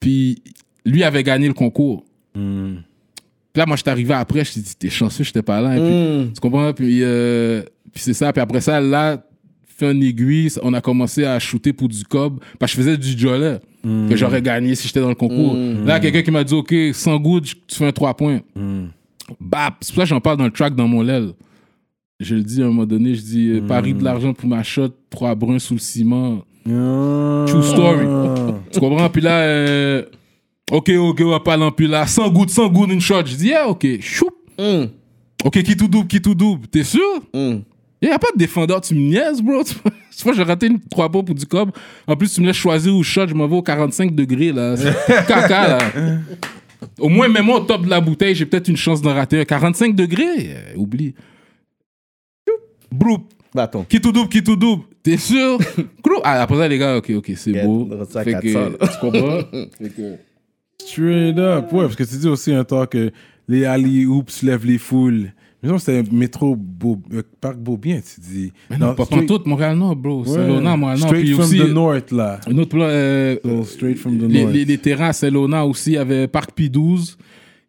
Puis 0.00 0.42
lui 0.84 1.02
avait 1.02 1.22
gagné 1.22 1.46
le 1.48 1.54
concours. 1.54 2.04
Hmm. 2.34 2.76
Puis 3.52 3.60
là, 3.60 3.66
moi, 3.66 3.76
j'étais 3.76 3.90
arrivé 3.90 4.12
après, 4.14 4.44
je 4.44 4.58
me 4.58 4.64
dit, 4.64 4.76
t'es 4.76 4.90
chanceux, 4.90 5.24
j'étais 5.24 5.42
pas 5.42 5.60
là. 5.60 5.76
Et 5.76 5.80
puis, 5.80 6.24
Mm. 6.28 6.32
tu 6.34 6.40
comprends? 6.40 6.72
Puis, 6.72 7.00
euh, 7.02 7.62
puis 7.92 8.02
c'est 8.02 8.12
ça. 8.14 8.32
Puis 8.32 8.40
après 8.42 8.60
ça, 8.60 8.80
là, 8.80 9.24
fait 9.76 9.88
un 9.88 10.00
aiguille, 10.00 10.50
on 10.62 10.72
a 10.72 10.80
commencé 10.80 11.24
à 11.24 11.38
shooter 11.38 11.72
pour 11.72 11.88
du 11.88 12.04
cob. 12.04 12.40
Parce 12.58 12.72
que 12.72 12.78
je 12.78 12.82
faisais 12.82 12.96
du 12.96 13.18
jolet 13.18 13.60
que 13.82 14.16
j'aurais 14.16 14.42
gagné 14.42 14.74
si 14.74 14.86
j'étais 14.88 15.00
dans 15.00 15.08
le 15.08 15.14
concours. 15.14 15.56
Là, 15.84 16.00
quelqu'un 16.00 16.22
qui 16.22 16.30
m'a 16.30 16.44
dit, 16.44 16.54
OK, 16.54 16.74
sans 16.92 17.18
goût, 17.18 17.40
tu 17.40 17.54
fais 17.70 17.86
un 17.86 17.92
3 17.92 18.14
points. 18.14 18.40
Bap! 19.40 19.76
C'est 19.80 19.92
pour 19.92 20.02
ça 20.02 20.04
que 20.04 20.08
j'en 20.08 20.20
parle 20.20 20.36
dans 20.36 20.44
le 20.44 20.50
track 20.50 20.74
dans 20.74 20.86
mon 20.86 21.02
l'aile. 21.02 21.32
Je 22.20 22.34
le 22.36 22.42
dis 22.42 22.62
à 22.62 22.66
un 22.66 22.68
moment 22.68 22.86
donné, 22.86 23.14
je 23.14 23.22
dis, 23.22 23.48
euh, 23.50 23.60
Paris 23.60 23.92
de 23.92 24.04
l'argent 24.04 24.32
pour 24.32 24.48
ma 24.48 24.62
shot, 24.62 24.90
trois 25.10 25.34
bruns 25.34 25.58
sous 25.58 25.74
le 25.74 25.80
ciment. 25.80 26.44
True 26.64 27.62
story. 27.62 28.06
Tu 28.70 28.80
comprends? 28.80 29.10
Puis 29.10 29.20
là, 29.20 29.40
euh, 29.40 30.04
OK, 30.70 30.90
OK, 30.90 31.20
on 31.22 31.30
va 31.30 31.40
pas 31.40 31.54
aller 31.54 31.70
plus 31.76 31.86
là. 31.86 32.06
Sans 32.06 32.30
goût, 32.30 32.46
sans 32.48 32.68
goût, 32.68 32.86
une 32.86 33.00
shot. 33.00 33.26
Je 33.26 33.34
dis, 33.34 33.48
yeah, 33.48 33.68
OK. 33.68 33.86
Choup. 34.00 34.30
Mm. 34.58 34.84
Ok, 35.44 35.62
qui 35.62 35.76
tout 35.76 35.88
double, 35.88 36.06
qui 36.06 36.22
tout 36.22 36.34
double. 36.34 36.66
T'es 36.68 36.84
sûr? 36.84 37.00
Il 38.06 38.12
a 38.12 38.18
pas 38.18 38.28
de 38.34 38.38
défendeur, 38.38 38.80
tu 38.80 38.94
me 38.94 39.00
niaises, 39.00 39.40
bro. 39.42 39.62
Tu 40.16 40.22
vois, 40.22 40.32
j'ai 40.32 40.44
raté 40.44 40.66
une 40.68 40.78
3 40.78 41.08
points 41.10 41.24
pour 41.24 41.34
du 41.34 41.44
cob. 41.44 41.72
En 42.06 42.14
plus, 42.14 42.32
tu 42.32 42.40
me 42.40 42.46
laisses 42.46 42.56
choisir 42.56 42.94
où 42.94 43.02
shot, 43.02 43.26
je 43.26 43.34
m'en 43.34 43.48
vais 43.48 43.56
au 43.56 43.62
45 43.62 44.14
degrés, 44.14 44.52
là. 44.52 44.76
C'est 44.76 44.92
caca, 45.26 45.68
là. 45.68 45.78
Au 47.00 47.08
moins, 47.08 47.28
mets-moi 47.28 47.56
au 47.58 47.64
top 47.64 47.84
de 47.84 47.90
la 47.90 48.00
bouteille, 48.00 48.34
j'ai 48.34 48.46
peut-être 48.46 48.68
une 48.68 48.76
chance 48.76 49.02
d'en 49.02 49.12
rater 49.12 49.40
un. 49.40 49.44
45 49.44 49.94
degrés, 49.96 50.50
euh, 50.50 50.76
oublie. 50.76 51.14
Broup. 52.92 53.32
Bâton. 53.54 53.84
Qui 53.88 54.00
tout 54.00 54.12
double, 54.12 54.28
qui 54.28 54.42
tout 54.42 54.56
double. 54.56 54.84
T'es 55.02 55.16
sûr? 55.16 55.58
Ah, 56.26 56.40
après 56.42 56.56
ça, 56.56 56.68
les 56.68 56.78
gars, 56.78 56.96
ok, 56.96 57.10
ok, 57.16 57.32
c'est 57.36 57.52
beau. 57.64 57.86
Fait 58.22 58.32
400, 58.32 58.40
que, 58.40 58.86
tu 58.86 58.98
comprends? 59.00 59.40
Fait 59.78 59.88
que- 59.90 60.16
Straight 60.80 61.38
up. 61.38 61.70
Ouais, 61.72 61.82
parce 61.84 61.96
que 61.96 62.04
tu 62.04 62.16
dis 62.16 62.28
aussi 62.28 62.52
un 62.52 62.64
temps 62.64 62.86
que 62.86 63.10
les 63.46 63.66
alley 63.66 64.06
oops 64.06 64.42
lèvent 64.42 64.64
les 64.64 64.78
foules. 64.78 65.32
Non, 65.64 65.78
c'était 65.78 66.02
métro 66.12 66.54
Beau, 66.56 67.00
euh, 67.12 67.22
Parc 67.40 67.56
Beaubien, 67.56 68.00
tu 68.00 68.20
dis. 68.20 68.52
Mais 68.70 68.76
non, 68.78 68.94
pas 68.94 69.04
straight- 69.04 69.26
pantoute, 69.26 69.46
Montréal-Nord, 69.46 69.96
bro. 69.96 70.22
Ouais. 70.22 70.28
Saint-Laurent, 70.28 70.76
Montréal-Nord. 70.76 71.08
Straight 71.08 71.24
Puis 71.24 71.32
from 71.34 71.44
aussi, 71.44 71.58
the 71.58 71.68
north, 71.72 72.12
là. 72.12 72.40
un 72.46 72.58
autre 72.58 72.76
euh, 72.80 73.36
So, 73.42 73.64
straight 73.64 73.98
from 73.98 74.18
the 74.18 74.22
les, 74.30 74.42
north. 74.42 74.54
les, 74.54 74.64
les 74.64 74.78
terrains 74.78 75.08
à 75.08 75.12
Saint-Laurent 75.12 75.64
aussi, 75.64 75.90
il 75.92 75.94
y 75.94 75.98
avait 75.98 76.28
Parc 76.28 76.56
P12, 76.58 77.16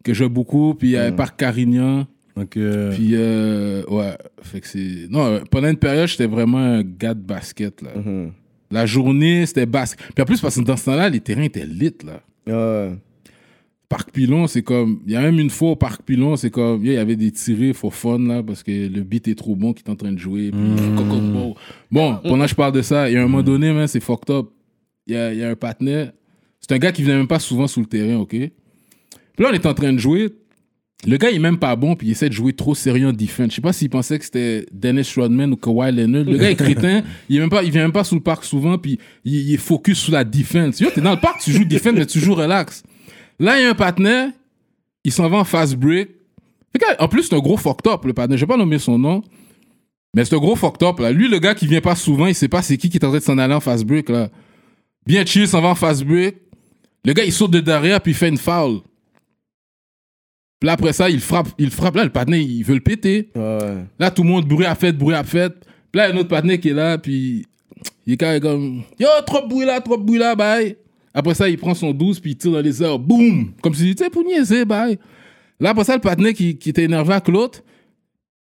que 0.03 0.13
j'aime 0.13 0.27
beaucoup, 0.29 0.73
puis 0.75 0.89
il 0.89 0.91
y 0.91 0.97
avait 0.97 1.15
Parc 1.15 1.37
Carignan, 1.37 2.05
Donc, 2.35 2.57
euh, 2.57 2.91
puis 2.93 3.11
euh, 3.13 3.83
ouais, 3.89 4.17
fait 4.41 4.59
que 4.61 4.67
c'est... 4.67 5.07
Non, 5.09 5.39
pendant 5.49 5.69
une 5.69 5.77
période, 5.77 6.07
j'étais 6.07 6.27
vraiment 6.27 6.57
un 6.57 6.83
gars 6.83 7.13
de 7.13 7.21
basket, 7.21 7.81
là. 7.81 7.89
Mm-hmm. 7.97 8.29
La 8.71 8.85
journée, 8.85 9.45
c'était 9.45 9.65
basket. 9.65 9.99
Puis 10.13 10.21
en 10.21 10.25
plus, 10.25 10.41
parce 10.41 10.55
que 10.57 10.61
dans 10.61 10.75
ce 10.75 10.85
temps-là, 10.85 11.07
les 11.09 11.19
terrains 11.21 11.43
étaient 11.43 11.65
lit, 11.65 11.93
là. 12.05 12.91
Parc 13.87 14.11
Pilon, 14.11 14.47
c'est 14.47 14.63
comme. 14.63 15.01
Il 15.05 15.13
y 15.13 15.15
a 15.15 15.21
même 15.21 15.39
une 15.39 15.49
fois 15.49 15.71
au 15.71 15.75
Parc 15.75 16.01
Pilon, 16.03 16.35
c'est 16.35 16.49
comme. 16.49 16.83
Il 16.83 16.91
y 16.91 16.97
avait 16.97 17.15
des 17.15 17.31
tirés 17.31 17.73
for 17.73 17.93
fun, 17.93 18.19
là, 18.19 18.41
parce 18.41 18.63
que 18.63 18.71
le 18.71 19.01
beat 19.01 19.27
est 19.27 19.35
trop 19.35 19.55
bon 19.55 19.73
qui 19.73 19.83
est 19.83 19.89
en 19.89 19.95
train 19.95 20.11
de 20.11 20.17
jouer. 20.17 20.51
puis 20.51 20.59
beau. 20.59 21.55
Bon, 21.91 22.17
pendant 22.23 22.45
que 22.45 22.49
je 22.49 22.55
parle 22.55 22.73
de 22.73 22.81
ça, 22.81 23.09
il 23.09 23.13
y 23.13 23.17
a 23.17 23.19
un 23.19 23.27
moment 23.27 23.43
donné, 23.43 23.71
man, 23.71 23.87
c'est 23.87 23.99
fucked 23.99 24.33
up. 24.33 24.47
Il 25.07 25.13
y 25.13 25.17
a, 25.17 25.33
il 25.33 25.39
y 25.39 25.43
a 25.43 25.49
un 25.49 25.55
partenaire. 25.55 26.11
C'est 26.59 26.71
un 26.71 26.79
gars 26.79 26.91
qui 26.91 27.03
venait 27.03 27.17
même 27.17 27.27
pas 27.27 27.39
souvent 27.39 27.67
sous 27.67 27.79
le 27.79 27.85
terrain, 27.85 28.17
OK? 28.17 28.29
Puis 28.29 28.51
là, 29.37 29.49
on 29.51 29.53
est 29.53 29.65
en 29.65 29.73
train 29.73 29.93
de 29.93 29.99
jouer. 29.99 30.29
Le 31.05 31.17
gars, 31.17 31.29
il 31.29 31.35
est 31.35 31.39
même 31.39 31.59
pas 31.59 31.75
bon, 31.75 31.95
puis 31.95 32.07
il 32.07 32.11
essaie 32.11 32.29
de 32.29 32.33
jouer 32.33 32.53
trop 32.53 32.73
sérieux 32.73 33.07
en 33.07 33.13
defense. 33.13 33.51
Je 33.51 33.55
sais 33.55 33.61
pas 33.61 33.73
s'il 33.73 33.91
pensait 33.91 34.17
que 34.17 34.25
c'était 34.25 34.65
Dennis 34.71 35.13
Rodman 35.15 35.53
ou 35.53 35.57
Kawhi 35.57 35.91
Leonard. 35.91 36.23
Le 36.23 36.37
gars 36.37 36.49
est 36.49 36.55
crétin, 36.55 37.03
il, 37.29 37.37
est 37.37 37.39
même 37.39 37.49
pas, 37.49 37.61
il 37.61 37.69
vient 37.69 37.83
même 37.83 37.91
pas 37.91 38.03
sous 38.03 38.15
le 38.15 38.21
parc 38.21 38.43
souvent, 38.43 38.79
puis 38.79 38.97
il, 39.23 39.35
il 39.35 39.53
est 39.53 39.57
focus 39.57 39.99
sur 39.99 40.13
la 40.13 40.23
defense. 40.23 40.79
Yo, 40.79 40.89
t'es 40.89 41.01
dans 41.01 41.11
le 41.11 41.19
parc, 41.19 41.41
tu 41.41 41.51
joues 41.51 41.65
defense, 41.65 41.93
mais 41.95 42.05
tu 42.07 42.19
joues 42.19 42.33
relax. 42.33 42.81
Là, 43.39 43.59
il 43.59 43.63
y 43.63 43.65
a 43.65 43.69
un 43.69 43.75
partenaire, 43.75 44.29
il 45.03 45.11
s'en 45.11 45.29
va 45.29 45.37
en 45.37 45.43
fast 45.43 45.75
break. 45.75 46.09
En 46.99 47.07
plus, 47.07 47.23
c'est 47.23 47.35
un 47.35 47.39
gros 47.39 47.57
fucked 47.57 47.91
up, 47.91 48.03
le 48.05 48.13
partenaire. 48.13 48.37
Je 48.37 48.43
vais 48.43 48.49
pas 48.49 48.57
nommer 48.57 48.79
son 48.79 48.97
nom, 48.97 49.23
mais 50.13 50.25
c'est 50.25 50.35
un 50.35 50.39
gros 50.39 50.55
fucked 50.55 50.83
up, 50.87 50.99
là. 50.99 51.11
Lui, 51.11 51.27
le 51.27 51.39
gars 51.39 51.55
qui 51.55 51.67
vient 51.67 51.81
pas 51.81 51.95
souvent, 51.95 52.27
il 52.27 52.35
sait 52.35 52.47
pas 52.47 52.61
c'est 52.61 52.77
qui 52.77 52.89
qui 52.89 52.97
est 52.97 53.05
en 53.05 53.09
train 53.09 53.19
de 53.19 53.23
s'en 53.23 53.37
aller 53.37 53.53
en 53.53 53.59
fast 53.59 53.85
break, 53.85 54.09
là. 54.09 54.29
Bien 55.05 55.25
chill, 55.25 55.47
s'en 55.47 55.61
va 55.61 55.69
en 55.69 55.75
fast 55.75 56.03
break. 56.03 56.35
Le 57.05 57.13
gars, 57.13 57.23
il 57.23 57.31
saute 57.31 57.51
de 57.51 57.59
derrière, 57.59 58.01
puis 58.01 58.11
il 58.11 58.15
fait 58.15 58.29
une 58.29 58.37
foul. 58.37 58.81
Puis 60.59 60.67
là, 60.67 60.73
après 60.73 60.93
ça, 60.93 61.09
il 61.09 61.19
frappe, 61.19 61.49
il 61.57 61.69
frappe. 61.69 61.95
Là, 61.95 62.03
le 62.03 62.09
partenaire, 62.09 62.39
il 62.39 62.63
veut 62.63 62.75
le 62.75 62.81
péter. 62.81 63.29
Ouais. 63.35 63.85
Là, 63.99 64.09
tout 64.09 64.23
le 64.23 64.29
monde, 64.29 64.47
bruit 64.47 64.65
à 64.65 64.73
fête, 64.73 64.97
bruit 64.97 65.15
à 65.15 65.23
fête. 65.23 65.65
Puis 65.91 65.99
là, 65.99 66.07
il 66.07 66.09
y 66.09 66.11
a 66.13 66.15
un 66.15 66.19
autre 66.19 66.29
partenaire 66.29 66.59
qui 66.59 66.69
est 66.69 66.73
là, 66.73 66.97
puis 66.97 67.45
il 68.05 68.13
est 68.13 68.41
comme 68.41 68.83
Yo, 68.99 69.07
trop 69.25 69.41
de 69.41 69.47
bruit 69.47 69.65
là, 69.65 69.79
trop 69.81 69.97
de 69.97 70.03
bruit 70.03 70.17
là, 70.17 70.35
bye. 70.35 70.75
Après 71.17 71.33
ça, 71.33 71.47
il 71.49 71.57
prend 71.57 71.73
son 71.73 71.91
12, 71.93 72.19
puis 72.19 72.31
il 72.31 72.35
tire 72.37 72.51
dans 72.51 72.59
les 72.61 72.83
airs, 72.83 72.99
boum. 72.99 73.53
Comme 73.61 73.73
si, 73.73 73.95
tu 73.95 74.03
sais, 74.03 74.09
pour 74.09 74.23
niaiser, 74.23 74.65
bye. 74.65 74.99
Là, 75.61 75.69
après 75.69 75.85
ça, 75.85 75.95
le 75.95 76.01
partenaire 76.01 76.33
qui, 76.33 76.57
qui 76.57 76.69
était 76.69 76.83
énervé 76.83 77.13
avec 77.13 77.29
l'autre, 77.29 77.63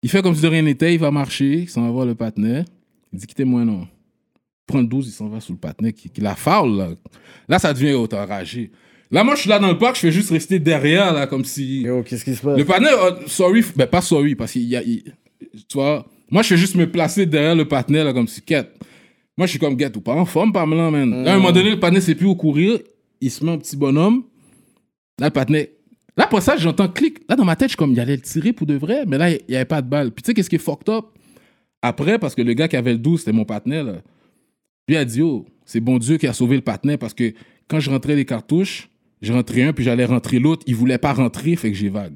il 0.02 0.08
fait 0.08 0.22
comme 0.22 0.34
si 0.36 0.42
de 0.42 0.46
rien 0.48 0.62
n'était, 0.62 0.94
il 0.94 1.00
va 1.00 1.10
marcher, 1.10 1.62
il 1.62 1.68
s'en 1.68 1.82
va 1.82 1.90
voir 1.90 2.06
le 2.06 2.14
partenaire. 2.14 2.64
Il 3.12 3.18
dit 3.18 3.26
Quittez-moi, 3.26 3.64
non. 3.64 3.82
Il 3.82 4.66
prend 4.66 4.80
le 4.80 4.86
12, 4.86 5.08
il 5.08 5.10
s'en 5.10 5.28
va 5.28 5.40
sous 5.40 5.52
le 5.52 5.58
partenaire 5.58 5.92
qui, 5.92 6.08
qui 6.08 6.20
la 6.20 6.36
foul, 6.36 6.76
là. 6.76 6.90
Là, 7.48 7.58
ça 7.58 7.74
devient 7.74 7.94
autant 7.94 8.20
enragé. 8.22 8.70
Là, 9.10 9.24
moi, 9.24 9.34
je 9.34 9.40
suis 9.40 9.50
là 9.50 9.58
dans 9.58 9.68
le 9.68 9.76
parc, 9.76 9.96
je 9.96 10.00
fais 10.02 10.12
juste 10.12 10.30
rester 10.30 10.58
derrière, 10.60 11.12
là, 11.12 11.26
comme 11.26 11.44
si. 11.44 11.82
Yo, 11.82 12.02
qu'est-ce 12.04 12.24
qui 12.24 12.34
se 12.34 12.40
passe? 12.42 12.56
Le 12.56 12.64
partenaire, 12.64 13.02
euh, 13.02 13.10
sorry, 13.26 13.62
ben 13.76 13.86
pas 13.86 14.00
sorry, 14.00 14.34
parce 14.36 14.52
qu'il 14.52 14.62
y 14.62 14.76
a. 14.76 14.82
il- 14.82 15.02
tu 15.68 15.74
vois, 15.74 16.06
moi, 16.30 16.42
je 16.42 16.48
fais 16.48 16.56
juste 16.56 16.76
me 16.76 16.90
placer 16.90 17.26
derrière 17.26 17.54
le 17.56 17.66
partenaire, 17.66 18.04
là, 18.04 18.12
comme 18.12 18.28
si, 18.28 18.40
quête. 18.40 18.72
Moi, 19.38 19.46
je 19.46 19.50
suis 19.52 19.58
comme, 19.58 19.78
get 19.78 19.96
ou 19.96 20.00
pas 20.00 20.14
en 20.14 20.24
forme, 20.24 20.52
pas 20.52 20.66
là, 20.66 20.90
man. 20.90 21.24
Là, 21.24 21.32
à 21.32 21.34
un 21.34 21.38
moment 21.38 21.52
donné, 21.52 21.70
le 21.70 21.80
partenaire 21.80 22.02
sait 22.02 22.14
plus 22.14 22.26
où 22.26 22.34
courir, 22.34 22.78
il 23.20 23.30
se 23.30 23.44
met 23.44 23.52
un 23.52 23.58
petit 23.58 23.76
bonhomme. 23.76 24.24
Là, 25.18 25.28
le 25.28 25.32
partenaire. 25.32 25.66
Là, 26.16 26.26
pour 26.26 26.42
ça, 26.42 26.56
j'entends 26.56 26.88
clic. 26.88 27.20
Là, 27.28 27.36
dans 27.36 27.44
ma 27.44 27.56
tête, 27.56 27.68
je 27.68 27.70
suis 27.70 27.76
comme, 27.76 27.92
il 27.92 28.00
allait 28.00 28.16
le 28.16 28.22
tirer 28.22 28.52
pour 28.52 28.66
de 28.66 28.74
vrai, 28.74 29.04
mais 29.06 29.16
là, 29.16 29.30
il 29.30 29.40
n'y 29.48 29.56
avait 29.56 29.64
pas 29.64 29.80
de 29.80 29.88
balle. 29.88 30.10
Puis, 30.10 30.22
tu 30.22 30.26
sais, 30.26 30.34
qu'est-ce 30.34 30.50
qui 30.50 30.56
est 30.56 30.58
fucked 30.58 30.88
up? 30.90 31.06
Après, 31.80 32.18
parce 32.18 32.34
que 32.34 32.42
le 32.42 32.52
gars 32.52 32.68
qui 32.68 32.76
avait 32.76 32.92
le 32.92 32.98
12, 32.98 33.20
c'était 33.20 33.32
mon 33.32 33.44
partenaire, 33.44 33.84
là. 33.84 33.94
Lui 34.88 34.96
a 34.96 35.04
dit, 35.04 35.22
oh, 35.22 35.46
c'est 35.64 35.80
bon 35.80 35.98
Dieu 35.98 36.18
qui 36.18 36.26
a 36.26 36.32
sauvé 36.32 36.56
le 36.56 36.62
partenaire 36.62 36.98
parce 36.98 37.14
que 37.14 37.32
quand 37.68 37.80
je 37.80 37.88
rentrais 37.88 38.16
les 38.16 38.24
cartouches, 38.24 38.90
je 39.22 39.32
rentrais 39.32 39.62
un, 39.62 39.72
puis 39.72 39.84
j'allais 39.84 40.04
rentrer 40.04 40.38
l'autre. 40.38 40.64
Il 40.66 40.74
voulait 40.74 40.98
pas 40.98 41.12
rentrer, 41.12 41.56
fait 41.56 41.70
que 41.70 41.76
j'ai 41.76 41.88
vague. 41.88 42.14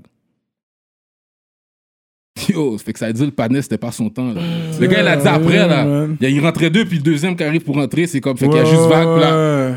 Yo, 2.49 2.77
fait 2.79 2.93
que 2.93 2.99
ça 2.99 3.07
a 3.07 3.13
dit 3.13 3.25
le 3.25 3.31
partenaire, 3.31 3.63
c'était 3.63 3.79
pas 3.79 3.93
son 3.93 4.11
temps. 4.11 4.33
Là. 4.33 4.41
Le 4.79 4.87
gars, 4.87 5.01
il 5.01 5.09
a 5.09 5.17
dit 5.17 5.29
après, 5.29 5.67
là. 5.67 5.85
man. 5.85 6.17
Il, 6.21 6.29
il 6.29 6.41
rentrait 6.41 6.71
deux, 6.71 6.85
puis 6.85 6.99
le 6.99 7.03
deuxième 7.03 7.35
qui 7.35 7.45
arrive 7.45 7.63
pour 7.63 7.77
rentrer, 7.77 8.07
c'est 8.07 8.21
comme, 8.21 8.37
fait 8.37 8.47
qu'il 8.49 8.57
y 8.57 8.61
a 8.61 8.65
juste 8.65 8.87
vague, 8.89 9.15
puis 9.15 9.23
là. 9.23 9.75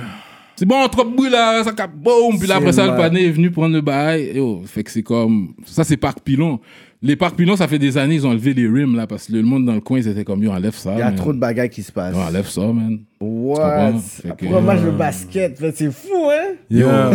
C'est 0.60 0.66
bon, 0.66 0.86
trop 0.90 1.06
de 1.06 1.16
bruit 1.16 1.30
là, 1.30 1.64
ça 1.64 1.72
cap, 1.72 1.90
boum. 1.96 2.38
Puis 2.38 2.46
là, 2.46 2.58
après 2.58 2.74
ça, 2.74 2.86
le 2.86 2.98
partenaire 2.98 3.30
est 3.30 3.32
venu 3.32 3.50
prendre 3.50 3.74
le 3.74 3.80
bail. 3.80 4.36
Yo, 4.36 4.62
fait 4.66 4.84
que 4.84 4.92
c'est 4.92 5.04
comme. 5.04 5.54
Ça, 5.66 5.86
c'est 5.86 5.96
Parc 5.96 6.20
Pilon. 6.20 6.60
Les 7.02 7.16
Parcs 7.16 7.38
Pilon, 7.38 7.56
ça 7.56 7.66
fait 7.70 7.80
des 7.80 7.98
années, 7.98 8.16
ils 8.16 8.28
ont 8.28 8.32
enlevé 8.32 8.54
les 8.54 8.68
rims 8.68 8.94
là, 8.94 9.08
parce 9.08 9.28
que 9.28 9.32
le 9.32 9.42
monde 9.42 9.66
dans 9.66 9.74
le 9.74 9.80
coin, 9.80 10.00
ils 10.00 10.08
étaient 10.10 10.26
comme, 10.26 10.44
yo, 10.44 10.52
enlève 10.52 10.76
ça. 10.76 10.92
Il 10.96 11.00
y 11.00 11.02
a 11.02 11.06
man. 11.06 11.16
trop 11.16 11.32
de 11.32 11.40
bagailles 11.40 11.70
qui 11.70 11.82
se 11.82 11.94
passent. 11.94 12.14
Yo, 12.14 12.20
enlève 12.20 12.48
ça, 12.50 12.60
man. 12.60 13.00
What? 13.22 13.94
Pour 14.38 14.58
un 14.58 14.62
match 14.62 14.82
de 14.82 14.92
basket, 14.92 15.58
c'est 15.76 15.92
fou, 15.94 16.30
hein? 16.30 16.56
Yeah. 16.70 17.12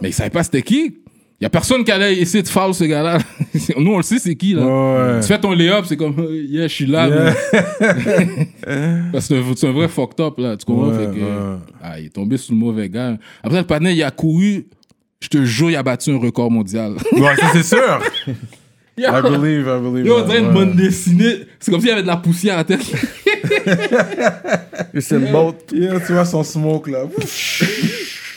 Mais 0.00 0.08
ils 0.08 0.14
savaient 0.14 0.30
pas 0.30 0.42
c'était 0.42 0.62
qui. 0.62 1.00
Il 1.38 1.44
y 1.44 1.46
a 1.46 1.50
personne 1.50 1.84
qui 1.84 1.90
allait 1.92 2.16
essayer 2.18 2.42
de 2.42 2.48
foul 2.48 2.72
ce 2.72 2.84
gars-là. 2.84 3.18
Nous, 3.78 3.92
on 3.92 3.98
le 3.98 4.02
sait, 4.02 4.18
c'est 4.18 4.34
qui, 4.36 4.54
là. 4.54 4.62
Ouais. 4.64 5.20
Tu 5.20 5.26
fais 5.28 5.38
ton 5.38 5.52
lay-up, 5.52 5.84
c'est 5.86 5.96
comme, 5.98 6.14
yeah, 6.48 6.66
je 6.66 6.72
suis 6.72 6.86
là. 6.86 7.08
Yeah. 7.08 7.34
man. 8.66 9.08
Parce 9.12 9.28
que 9.28 9.34
c'est 9.54 9.66
un- 9.68 9.72
vrai 9.72 9.88
fucked 9.88 10.18
up, 10.20 10.34
là. 10.38 10.56
Tu 10.56 10.64
comprends? 10.64 10.88
Ouais, 10.88 10.98
Fait 11.06 11.12
que, 11.12 11.20
ouais. 11.22 11.58
ah, 11.82 12.00
il 12.00 12.06
est 12.06 12.08
tombé 12.14 12.38
sur 12.38 12.54
le 12.54 12.58
mauvais 12.60 12.88
gars. 12.88 13.18
Après, 13.42 13.58
le 13.58 13.66
partenaire, 13.66 13.92
il 13.92 14.02
a 14.02 14.10
couru. 14.10 14.66
Je 15.20 15.28
te 15.28 15.44
jure, 15.44 15.70
il 15.70 15.76
a 15.76 15.82
battu 15.82 16.10
un 16.10 16.18
record 16.18 16.50
mondial. 16.50 16.92
Ouais, 17.12 17.36
ça 17.36 17.48
c'est 17.52 17.62
sûr. 17.64 18.00
I 18.98 19.02
Yo, 19.02 19.22
believe, 19.30 19.66
I 19.66 19.78
believe. 19.82 20.06
yo, 20.06 20.20
on 20.20 20.24
dirait 20.24 20.40
une 20.40 20.52
bande 20.52 20.74
dessinée. 20.74 21.40
C'est 21.60 21.70
comme 21.70 21.80
s'il 21.80 21.90
y 21.90 21.92
avait 21.92 22.00
de 22.02 22.06
la 22.06 22.16
poussière 22.16 22.54
à 22.54 22.56
la 22.58 22.64
tête. 22.64 22.80
C'est 24.98 25.18
le 25.18 25.30
boat. 25.30 25.54
Yeah, 25.70 26.00
tu 26.00 26.12
vois 26.14 26.24
son 26.24 26.42
smoke 26.42 26.90
là. 26.90 27.00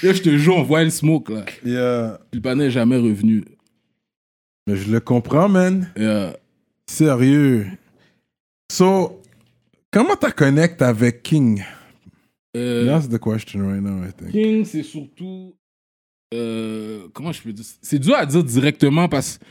Yo, 0.03 0.13
je 0.13 0.21
te 0.21 0.37
jure, 0.37 0.55
on 0.57 0.63
voit 0.63 0.83
le 0.83 0.89
smoke, 0.89 1.31
là. 1.33 1.45
Yeah. 1.65 2.19
Puis 2.31 2.39
le 2.39 2.41
partenaire 2.41 2.67
n'est 2.67 2.71
jamais 2.71 2.97
revenu. 2.97 3.43
Mais 4.67 4.75
je 4.75 4.91
le 4.91 4.99
comprends, 4.99 5.49
man. 5.49 5.89
Euh, 5.97 6.31
Sérieux. 6.87 7.67
So, 8.71 9.21
comment 9.91 10.15
tu 10.15 10.31
connectes 10.31 10.81
avec 10.81 11.23
King? 11.23 11.63
euh, 12.55 12.85
That's 12.85 13.09
the 13.09 13.19
question 13.19 13.67
right 13.67 13.81
now, 13.81 14.03
I 14.07 14.11
think. 14.17 14.31
King, 14.31 14.65
c'est 14.65 14.83
surtout. 14.83 15.53
euh, 16.33 17.07
comment 17.13 17.31
je 17.31 17.41
peux 17.41 17.51
dire? 17.53 17.65
C'est 17.81 17.99
dur 17.99 18.15
à 18.15 18.25
dire 18.25 18.43
directement 18.43 19.07
parce 19.09 19.37
que 19.37 19.43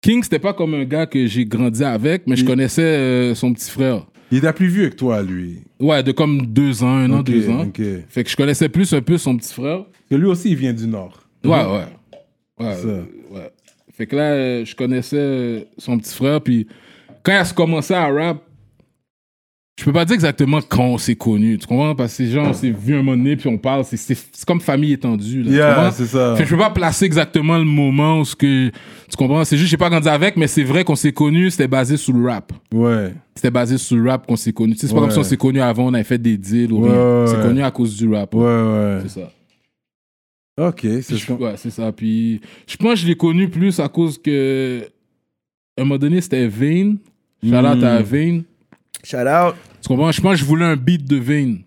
King, 0.00 0.22
c'était 0.22 0.38
pas 0.38 0.54
comme 0.54 0.74
un 0.74 0.84
gars 0.84 1.06
que 1.06 1.26
j'ai 1.26 1.44
grandi 1.44 1.82
avec, 1.84 2.26
mais 2.26 2.36
je 2.36 2.44
connaissais 2.44 2.82
euh, 2.82 3.34
son 3.34 3.52
petit 3.52 3.70
frère. 3.70 4.06
Il 4.30 4.38
était 4.38 4.52
plus 4.52 4.68
vieux 4.68 4.88
que 4.90 4.94
toi, 4.96 5.22
lui. 5.22 5.60
Ouais, 5.80 6.02
de 6.02 6.12
comme 6.12 6.46
deux 6.46 6.82
ans, 6.82 6.96
un 6.96 7.10
an, 7.12 7.22
deux 7.22 7.48
ans. 7.48 7.66
Fait 8.08 8.24
que 8.24 8.30
je 8.30 8.36
connaissais 8.36 8.68
plus 8.68 8.92
un 8.92 9.00
peu 9.00 9.16
son 9.16 9.36
petit 9.36 9.52
frère. 9.52 9.84
Parce 9.84 10.08
que 10.10 10.14
lui 10.16 10.26
aussi, 10.26 10.50
il 10.50 10.56
vient 10.56 10.72
du 10.72 10.86
Nord. 10.86 11.22
Ouais, 11.44 11.50
ouais. 11.50 11.86
Ouais, 12.60 12.74
Ça. 12.74 12.86
euh, 12.88 13.02
ouais. 13.30 13.50
Fait 13.92 14.06
que 14.06 14.16
là, 14.16 14.32
euh, 14.32 14.64
je 14.64 14.74
connaissais 14.76 15.16
euh, 15.16 15.60
son 15.78 15.98
petit 15.98 16.14
frère, 16.14 16.40
puis 16.40 16.66
quand 17.22 17.32
il 17.32 17.36
a 17.36 17.44
commencé 17.54 17.94
à 17.94 18.06
rap, 18.08 18.42
je 19.78 19.84
peux 19.84 19.92
pas 19.92 20.04
dire 20.04 20.14
exactement 20.14 20.58
quand 20.60 20.86
on 20.86 20.98
s'est 20.98 21.14
connus, 21.14 21.56
tu 21.58 21.66
comprends? 21.68 21.94
Parce 21.94 22.10
que 22.10 22.16
ces 22.24 22.30
gens, 22.32 22.46
on 22.48 22.52
s'est 22.52 22.70
vu 22.72 22.94
un 22.94 22.96
moment 23.02 23.16
donné, 23.16 23.36
puis 23.36 23.48
on 23.48 23.56
parle, 23.58 23.84
c'est- 23.84 24.44
comme 24.44 24.60
famille 24.60 24.92
étendue, 24.94 25.44
là, 25.44 25.50
tu 25.50 25.56
Yeah, 25.56 25.74
comprends? 25.74 25.90
c'est 25.92 26.06
ça. 26.06 26.34
Fait 26.36 26.44
je 26.44 26.50
peux 26.50 26.58
pas 26.58 26.70
placer 26.70 27.04
exactement 27.04 27.56
le 27.56 27.64
moment 27.64 28.18
où 28.20 28.24
ce 28.24 28.34
que, 28.34 28.70
tu 28.70 29.16
comprends? 29.16 29.44
C'est 29.44 29.56
juste, 29.56 29.70
j'ai 29.70 29.76
pas 29.76 29.88
grandi 29.88 30.08
avec, 30.08 30.36
mais 30.36 30.48
c'est 30.48 30.64
vrai 30.64 30.82
qu'on 30.82 30.96
s'est 30.96 31.12
connus, 31.12 31.52
c'était 31.52 31.68
basé 31.68 31.96
sur 31.96 32.12
le 32.12 32.26
rap. 32.28 32.52
Ouais. 32.74 33.14
C'était 33.36 33.52
basé 33.52 33.78
sur 33.78 33.96
le 33.96 34.10
rap 34.10 34.26
qu'on 34.26 34.34
s'est. 34.34 34.52
Tu 34.52 34.74
sais, 34.76 34.88
c'est 34.88 34.94
pas 34.94 35.00
comme 35.00 35.12
si 35.12 35.18
on 35.18 35.22
s'est 35.22 35.36
connus 35.36 35.60
avant, 35.60 35.86
on 35.86 35.94
avait 35.94 36.02
fait 36.02 36.18
des 36.18 36.36
deals 36.36 36.72
ou 36.72 36.80
Ouais, 36.84 36.90
rien. 36.90 37.26
C'est 37.28 37.36
ouais. 37.36 37.42
connu 37.44 37.62
à 37.62 37.70
cause 37.70 37.96
du 37.96 38.12
rap. 38.12 38.34
Ouais, 38.34 38.42
ouais. 38.44 38.98
C'est 39.04 39.20
ça. 39.20 39.30
Ok, 40.60 40.80
c'est 41.02 41.16
je- 41.16 41.32
ouais, 41.34 41.54
c'est 41.56 41.70
ça. 41.70 41.92
Puis 41.92 42.40
je 42.66 42.76
pense 42.76 42.94
que 42.94 42.98
je 43.00 43.06
l'ai 43.06 43.14
connu 43.14 43.48
plus 43.48 43.78
à 43.78 43.88
cause 43.88 44.18
que. 44.20 44.80
À 45.76 45.82
un 45.82 45.84
moment 45.84 45.98
donné, 45.98 46.20
c'était 46.20 46.48
Vane. 46.48 46.96
Shout 47.44 47.54
out 47.54 47.84
à 47.84 48.02
Vane. 48.02 48.42
Shout 49.04 49.16
out. 49.18 49.54
Tu 49.82 49.88
comprends? 49.88 50.10
Je 50.12 50.20
pense 50.20 50.32
que 50.32 50.38
je 50.40 50.44
voulais 50.44 50.64
un 50.64 50.76
beat 50.76 51.04
de 51.06 51.16
Vane. 51.16 51.60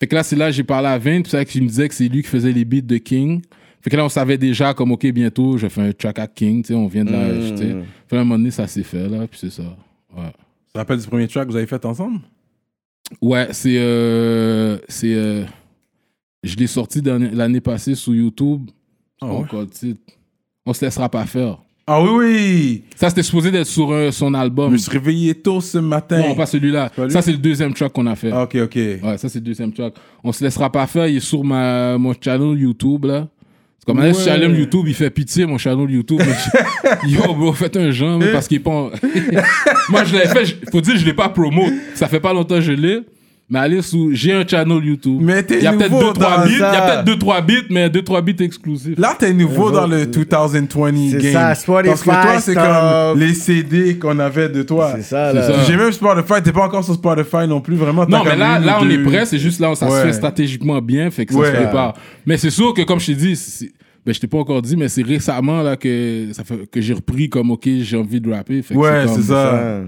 Fait 0.00 0.06
que 0.06 0.14
là, 0.14 0.22
c'est 0.22 0.36
là 0.36 0.46
que 0.46 0.52
j'ai 0.52 0.64
parlé 0.64 0.88
à 0.88 0.98
Vane. 0.98 1.22
Puis 1.22 1.30
c'est 1.30 1.36
là 1.38 1.44
qu'il 1.44 1.62
me 1.62 1.68
disait 1.68 1.88
que 1.88 1.94
c'est 1.94 2.08
lui 2.08 2.22
qui 2.22 2.28
faisait 2.28 2.52
les 2.52 2.64
beats 2.64 2.80
de 2.82 2.98
King. 2.98 3.42
Fait 3.80 3.90
que 3.90 3.96
là, 3.96 4.04
on 4.04 4.08
savait 4.08 4.38
déjà, 4.38 4.74
comme, 4.74 4.92
OK, 4.92 5.06
bientôt, 5.06 5.56
je 5.56 5.68
fais 5.68 5.80
un 5.82 5.92
track 5.92 6.18
à 6.18 6.26
King. 6.26 6.62
Tu 6.62 6.68
sais, 6.68 6.74
on 6.74 6.88
vient 6.88 7.04
de 7.04 7.12
la. 7.12 7.28
Mm. 7.32 7.50
tu 7.50 7.56
sais. 7.58 7.76
Fait 8.08 8.16
à 8.16 8.20
un 8.20 8.24
moment 8.24 8.38
donné, 8.38 8.50
ça 8.50 8.66
s'est 8.66 8.82
fait, 8.82 9.08
là. 9.08 9.26
Puis 9.26 9.38
c'est 9.40 9.50
ça. 9.50 9.62
Ouais. 10.16 10.30
Tu 10.66 10.72
te 10.72 10.78
rappelles 10.78 10.98
du 11.00 11.06
premier 11.06 11.28
track 11.28 11.46
que 11.46 11.52
vous 11.52 11.56
avez 11.56 11.66
fait 11.66 11.84
ensemble? 11.84 12.20
Ouais, 13.22 13.48
c'est. 13.52 13.76
Euh, 13.78 14.78
c'est. 14.88 15.14
euh, 15.14 15.44
je 16.42 16.56
l'ai 16.56 16.66
sorti 16.66 17.00
l'année 17.02 17.60
passée 17.60 17.94
sur 17.94 18.14
YouTube. 18.14 18.68
Ah 19.20 19.26
On- 19.26 19.42
ouais? 19.42 19.66
titre? 19.66 20.00
On 20.66 20.72
se 20.72 20.84
laissera 20.84 21.08
pas 21.08 21.24
faire. 21.24 21.58
Ah 21.90 22.02
oui, 22.02 22.10
oui! 22.12 22.82
Ça, 22.96 23.08
c'était 23.08 23.22
supposé 23.22 23.50
d'être 23.50 23.66
sur 23.66 23.90
euh, 23.92 24.10
son 24.10 24.30
Je 24.30 24.36
album. 24.36 24.72
me 24.72 24.76
suis 24.76 24.90
réveillé 24.90 25.34
tôt 25.34 25.60
ce 25.62 25.78
matin. 25.78 26.18
Non, 26.20 26.34
pas 26.34 26.44
celui-là. 26.46 26.90
Ça, 27.08 27.22
c'est 27.22 27.32
le 27.32 27.38
deuxième 27.38 27.72
track 27.72 27.92
qu'on 27.92 28.06
a 28.06 28.14
fait. 28.14 28.30
Ah, 28.30 28.42
ok, 28.42 28.56
ok. 28.64 28.74
Ouais, 28.76 29.16
ça, 29.16 29.28
c'est 29.30 29.38
le 29.38 29.44
deuxième 29.44 29.72
track. 29.72 29.94
On 30.22 30.30
se 30.32 30.44
laissera 30.44 30.70
pas 30.70 30.86
faire. 30.86 31.06
Il 31.06 31.16
est 31.16 31.20
sur 31.20 31.42
ma, 31.42 31.96
mon 31.96 32.12
channel 32.20 32.58
YouTube, 32.58 33.06
là. 33.06 33.26
C'est 33.78 33.86
comme, 33.86 34.00
Ouais. 34.00 34.12
channel 34.12 34.54
YouTube, 34.58 34.84
il 34.86 34.94
fait 34.94 35.08
pitié, 35.10 35.46
mon 35.46 35.56
channel 35.56 35.90
YouTube. 35.90 36.20
Yo, 37.06 37.32
bro, 37.34 37.52
faites 37.54 37.76
un 37.78 37.90
genre, 37.90 38.20
parce 38.32 38.46
qu'il 38.48 38.58
est 38.58 38.60
pas. 38.60 38.90
Moi, 39.88 40.04
je 40.04 40.14
l'avais 40.14 40.28
fait, 40.28 40.44
je- 40.44 40.54
faut 40.70 40.80
dire, 40.82 40.96
je 40.96 41.06
l'ai 41.06 41.14
pas 41.14 41.30
promo. 41.30 41.62
Ça 41.94 42.06
fait 42.08 42.20
pas 42.20 42.32
longtemps 42.34 42.56
que 42.56 42.60
je 42.60 42.72
l'ai. 42.72 43.00
Mais 43.50 43.60
allez 43.60 43.80
sous, 43.80 44.10
j'ai 44.12 44.34
un 44.34 44.46
channel 44.46 44.84
YouTube. 44.84 45.20
Mais 45.22 45.42
t'es 45.42 45.56
Il 45.56 45.62
y 45.62 45.66
a 45.66 45.72
peut-être 45.72 45.90
nouveau 45.90 46.08
2 46.08 46.12
3 46.20 46.36
dans 46.38 46.44
bits, 46.44 46.52
il 46.52 46.58
y 46.58 46.62
a 46.62 46.72
ça. 46.74 46.80
peut-être 46.82 47.04
2 47.06 47.18
3 47.18 47.40
bits, 47.40 47.54
mais 47.70 47.88
2 47.88 48.02
3 48.02 48.20
bits 48.20 48.36
exclusifs. 48.40 48.98
Là, 48.98 49.16
t'es 49.18 49.32
nouveau 49.32 49.70
dans 49.70 49.86
le 49.86 50.04
2020 50.04 51.10
C'est 51.12 51.18
game. 51.22 51.32
ça, 51.32 51.54
Spotify, 51.54 51.88
Parce 51.88 52.00
que 52.02 52.10
toi, 52.10 52.40
c'est 52.40 52.52
stop. 52.52 52.64
comme 52.64 53.18
les 53.20 53.32
CD 53.34 53.98
qu'on 53.98 54.18
avait 54.18 54.50
de 54.50 54.62
toi. 54.62 54.92
C'est 54.96 55.02
ça, 55.02 55.30
C'est 55.32 55.36
là. 55.38 55.42
ça. 55.46 55.64
J'ai 55.66 55.76
même 55.78 55.92
Spotify, 55.92 56.42
t'es 56.44 56.52
pas 56.52 56.64
encore 56.66 56.84
sur 56.84 56.92
Spotify 56.92 57.48
non 57.48 57.62
plus, 57.62 57.76
vraiment. 57.76 58.04
t'as 58.04 58.18
Non, 58.18 58.24
mais 58.24 58.30
comme 58.32 58.40
là, 58.40 58.58
une 58.58 58.66
là, 58.66 58.78
on 58.82 58.90
est 58.90 58.96
deux- 58.98 59.04
prêt, 59.04 59.24
c'est 59.24 59.38
juste 59.38 59.60
là, 59.60 59.74
ça 59.74 59.86
Ouais. 59.88 59.98
se 60.02 60.06
fait 60.08 60.12
stratégiquement 60.12 60.82
bien, 60.82 61.10
fait 61.10 61.24
que 61.24 61.32
ça 61.32 61.38
Ouais. 61.40 61.46
se 61.46 61.52
prépare. 61.52 61.94
Mais 62.26 62.36
c'est 62.36 62.50
sûr 62.50 62.74
que, 62.74 62.82
comme 62.82 63.00
je 63.00 63.06
t'ai 63.06 63.14
dit, 63.14 63.34
c'est- 63.34 63.72
ben, 64.04 64.12
je 64.14 64.20
t'ai 64.20 64.26
pas 64.26 64.38
encore 64.38 64.60
dit, 64.60 64.76
mais 64.76 64.88
c'est 64.88 65.02
récemment 65.02 65.62
là, 65.62 65.76
que, 65.78 66.26
ça 66.32 66.44
fait, 66.44 66.70
que 66.70 66.82
j'ai 66.82 66.92
repris 66.92 67.30
comme, 67.30 67.50
OK, 67.50 67.66
j'ai 67.80 67.96
envie 67.96 68.20
de 68.20 68.30
rapper. 68.30 68.60
Fait 68.60 68.74
que 68.74 68.78
Ouais, 68.78 69.04
comme- 69.06 69.14
c'est 69.16 69.22
ça. 69.22 69.80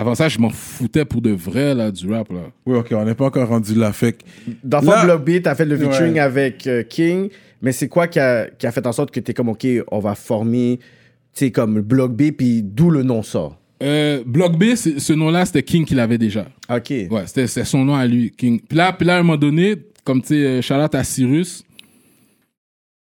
Avant 0.00 0.14
ça, 0.14 0.28
je 0.28 0.38
m'en 0.38 0.50
foutais 0.50 1.04
pour 1.04 1.20
de 1.20 1.30
vrai, 1.32 1.74
là, 1.74 1.90
du 1.90 2.08
rap, 2.08 2.30
là. 2.30 2.52
Oui, 2.64 2.76
ok, 2.78 2.86
on 2.92 3.04
n'est 3.04 3.16
pas 3.16 3.24
encore 3.26 3.48
rendu 3.48 3.74
là. 3.74 3.92
Fait 3.92 4.12
que 4.12 4.18
Dans 4.62 4.80
Là- 4.80 5.04
Block 5.04 5.24
Beat, 5.24 5.42
t'as 5.42 5.56
fait 5.56 5.64
le 5.64 5.76
featuring 5.76 6.12
Ouais. 6.14 6.20
avec 6.20 6.66
euh, 6.68 6.84
King, 6.84 7.28
mais 7.60 7.72
c'est 7.72 7.88
quoi 7.88 8.06
qui 8.06 8.20
a, 8.20 8.46
qui 8.46 8.66
a 8.68 8.70
fait 8.70 8.86
en 8.86 8.92
sorte 8.92 9.10
que 9.10 9.18
t'es 9.18 9.34
comme, 9.34 9.48
OK, 9.48 9.66
on 9.90 9.98
va 9.98 10.14
former, 10.14 10.78
tu 11.34 11.46
sais, 11.46 11.50
comme 11.50 11.80
Block 11.80 12.12
B, 12.12 12.30
puis 12.30 12.62
d'où 12.62 12.90
le 12.90 13.02
nom 13.02 13.24
sort? 13.24 13.58
Euh, 13.82 14.22
Block 14.24 14.56
B, 14.56 14.76
ce 14.76 15.12
nom-là, 15.12 15.44
c'était 15.46 15.64
King 15.64 15.84
qui 15.84 15.96
l'avait 15.96 16.18
déjà. 16.18 16.46
OK. 16.70 16.90
Ouais, 17.10 17.22
c'était 17.26 17.46
son 17.64 17.84
nom 17.84 17.96
à 17.96 18.06
lui, 18.06 18.30
King. 18.30 18.60
Puis 18.68 18.78
là, 18.78 18.92
puis 18.92 19.04
là, 19.06 19.16
à 19.16 19.18
un 19.18 19.22
moment 19.24 19.36
donné, 19.36 19.74
comme 20.04 20.20
tu 20.22 20.28
sais, 20.28 20.34
euh, 20.46 20.62
Charlotte 20.62 20.94
à 20.94 21.02
Cyrus, 21.02 21.64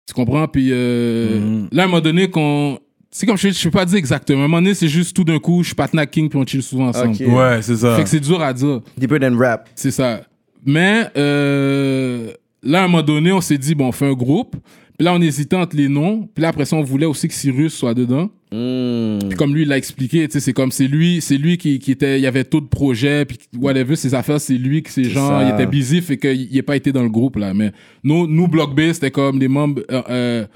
tu 0.07 0.15
comprends? 0.15 0.47
Puis 0.47 0.69
euh, 0.71 1.41
Mhm. 1.41 1.69
là, 1.73 1.83
à 1.83 1.85
un 1.87 1.89
moment 1.89 2.01
donné, 2.01 2.31
qu'on. 2.31 2.79
C'est 3.19 3.25
comme 3.25 3.39
je 3.39 3.49
ne 3.49 3.63
peux 3.65 3.71
pas 3.71 3.87
dire 3.87 3.97
exactement. 3.97 4.43
À 4.43 4.45
un 4.45 4.47
moment 4.47 4.61
donné, 4.61 4.75
c'est 4.75 4.89
juste 4.89 5.17
tout 5.17 5.25
d'un 5.25 5.39
coup, 5.39 5.63
je 5.63 5.69
suis 5.69 5.75
partenaire 5.75 6.03
avec 6.03 6.11
King, 6.11 6.29
puis 6.29 6.39
on 6.39 6.45
chill 6.45 6.63
souvent 6.63 6.89
ensemble. 6.89 7.15
Ok. 7.15 7.27
ouais, 7.27 7.63
c'est 7.63 7.77
ça. 7.77 7.97
Fait 7.97 8.03
que 8.03 8.11
c'est 8.11 8.21
dur 8.21 8.43
à 8.43 8.53
dire. 8.53 8.83
Deeper 8.99 9.19
than 9.19 9.39
rap. 9.39 9.71
C'est 9.75 9.91
ça. 9.91 10.21
Mais 10.67 11.07
euh, 11.17 12.33
là, 12.63 12.83
à 12.83 12.85
un 12.85 12.89
moment 12.89 13.03
donné, 13.03 13.33
on 13.33 13.41
s'est 13.41 13.57
dit, 13.57 13.75
bon, 13.75 13.89
on 13.89 13.93
fait 13.93 14.07
un 14.07 14.13
groupe. 14.13 14.57
Puis 14.99 15.05
là, 15.07 15.15
on 15.15 15.23
hésitait 15.23 15.57
entre 15.57 15.77
les 15.77 15.89
noms. 15.89 16.29
Puis 16.35 16.43
là, 16.43 16.49
après 16.49 16.67
ça, 16.67 16.77
on 16.77 16.83
voulait 16.83 17.07
aussi 17.07 17.27
que 17.27 17.33
Cyrus 17.33 17.73
soit 17.73 17.95
dedans. 17.95 18.29
Hmm. 18.53 19.19
Puis 19.27 19.39
comme 19.39 19.55
lui, 19.55 19.63
il 19.63 19.69
l'a 19.69 19.79
expliqué, 19.79 20.29
tu 20.29 20.35
sais, 20.35 20.41
c'est 20.41 20.53
comme 20.53 20.71
c'est 20.71 20.87
lui, 20.87 21.23
c'est 21.23 21.39
lui 21.39 21.57
qui, 21.57 21.79
qui 21.79 21.93
était, 21.93 22.19
il 22.19 22.23
y 22.23 22.27
avait 22.27 22.45
tout 22.45 22.61
de 22.61 22.67
projets, 22.67 23.25
puis 23.25 23.39
whatever, 23.59 23.97
ses 23.97 24.15
affaires, 24.15 24.41
c'est 24.43 24.59
lui 24.59 24.83
qui, 24.83 24.93
ces 24.93 25.05
gens, 25.05 25.41
il 25.41 25.55
était 25.55 25.67
busy, 25.67 26.03
fait 26.03 26.19
qu'il 26.19 26.55
n'a 26.55 26.63
pas 26.63 26.77
été 26.77 26.93
dans 26.93 27.03
le 27.03 27.09
groupe, 27.09 27.37
là. 27.37 27.55
Mais 27.55 27.73
nous, 28.05 28.27
nous 28.27 28.47
Block 28.47 28.75
B, 28.75 28.93
c'était 28.93 29.11
comme 29.11 29.39
des 29.39 29.49
membres 29.49 29.83
euh, 29.91 30.03
euh, 30.11 30.47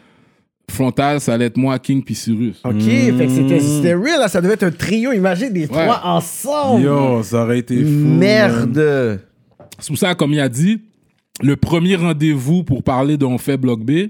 frontal, 0.70 1.20
ça 1.20 1.34
allait 1.34 1.46
être 1.46 1.56
moi, 1.56 1.78
King, 1.78 2.02
puis 2.02 2.14
Cyrus. 2.14 2.60
OK, 2.64 2.80
fait 2.80 3.12
que 3.18 3.28
c'était- 3.28 3.60
c'était 3.60 3.94
real, 3.94 4.18
là, 4.20 4.28
ça 4.28 4.40
devait 4.40 4.54
être 4.54 4.62
un 4.62 4.70
trio, 4.70 5.12
imagine 5.12 5.52
des 5.52 5.68
trois 5.68 6.00
ensemble. 6.04 6.82
Yo, 6.82 7.22
ça 7.22 7.42
aurait 7.44 7.58
été 7.58 7.76
fou. 7.82 7.90
man. 7.90 8.18
Merde. 8.18 9.20
C'est 9.78 9.88
pour 9.88 9.98
ça, 9.98 10.14
comme 10.14 10.32
il 10.32 10.40
a 10.40 10.48
dit, 10.48 10.80
le 11.42 11.56
premier 11.56 11.96
rendez-vous 11.96 12.64
pour 12.64 12.82
parler 12.82 13.16
d'On 13.16 13.38
fait 13.38 13.56
Block 13.56 13.80
B, 13.84 14.08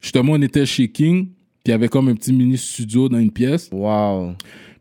justement, 0.00 0.32
on 0.32 0.42
était 0.42 0.66
chez 0.66 0.88
King, 0.88 1.26
puis 1.26 1.32
il 1.66 1.70
y 1.70 1.74
avait 1.74 1.88
comme 1.88 2.08
un 2.08 2.14
petit 2.14 2.32
mini 2.32 2.56
studio 2.58 3.08
dans 3.08 3.18
une 3.18 3.30
pièce. 3.30 3.68
Wow. 3.72 4.32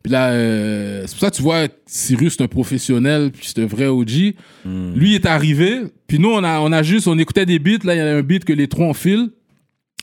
Puis 0.02 0.12
là, 0.12 0.32
euh, 0.32 1.04
c'est 1.06 1.12
pour 1.14 1.20
ça 1.22 1.30
que 1.32 1.36
tu 1.38 1.42
vois, 1.44 1.68
Cyrus, 1.86 2.36
c'est 2.38 2.44
un 2.44 2.48
professionnel, 2.48 3.32
puis 3.32 3.46
c'est 3.54 3.62
un 3.64 3.68
vrai 3.68 3.86
OG. 3.88 4.34
Lui, 4.66 5.12
il 5.12 5.16
est 5.16 5.26
arrivé, 5.26 5.82
puis 6.08 6.20
nous, 6.20 6.30
on 6.30 6.44
a, 6.44 6.60
on 6.60 6.72
a 6.74 6.84
juste, 6.84 7.08
on 7.08 7.18
écoutait 7.18 7.46
des 7.46 7.58
beats, 7.60 7.86
là, 7.86 7.96
il 7.96 7.98
y 8.00 8.02
a 8.02 8.16
un 8.18 8.22
beat 8.22 8.44
que 8.44 8.52
les 8.54 8.68
trois 8.68 8.88
on 8.88 8.94
file. 8.94 9.30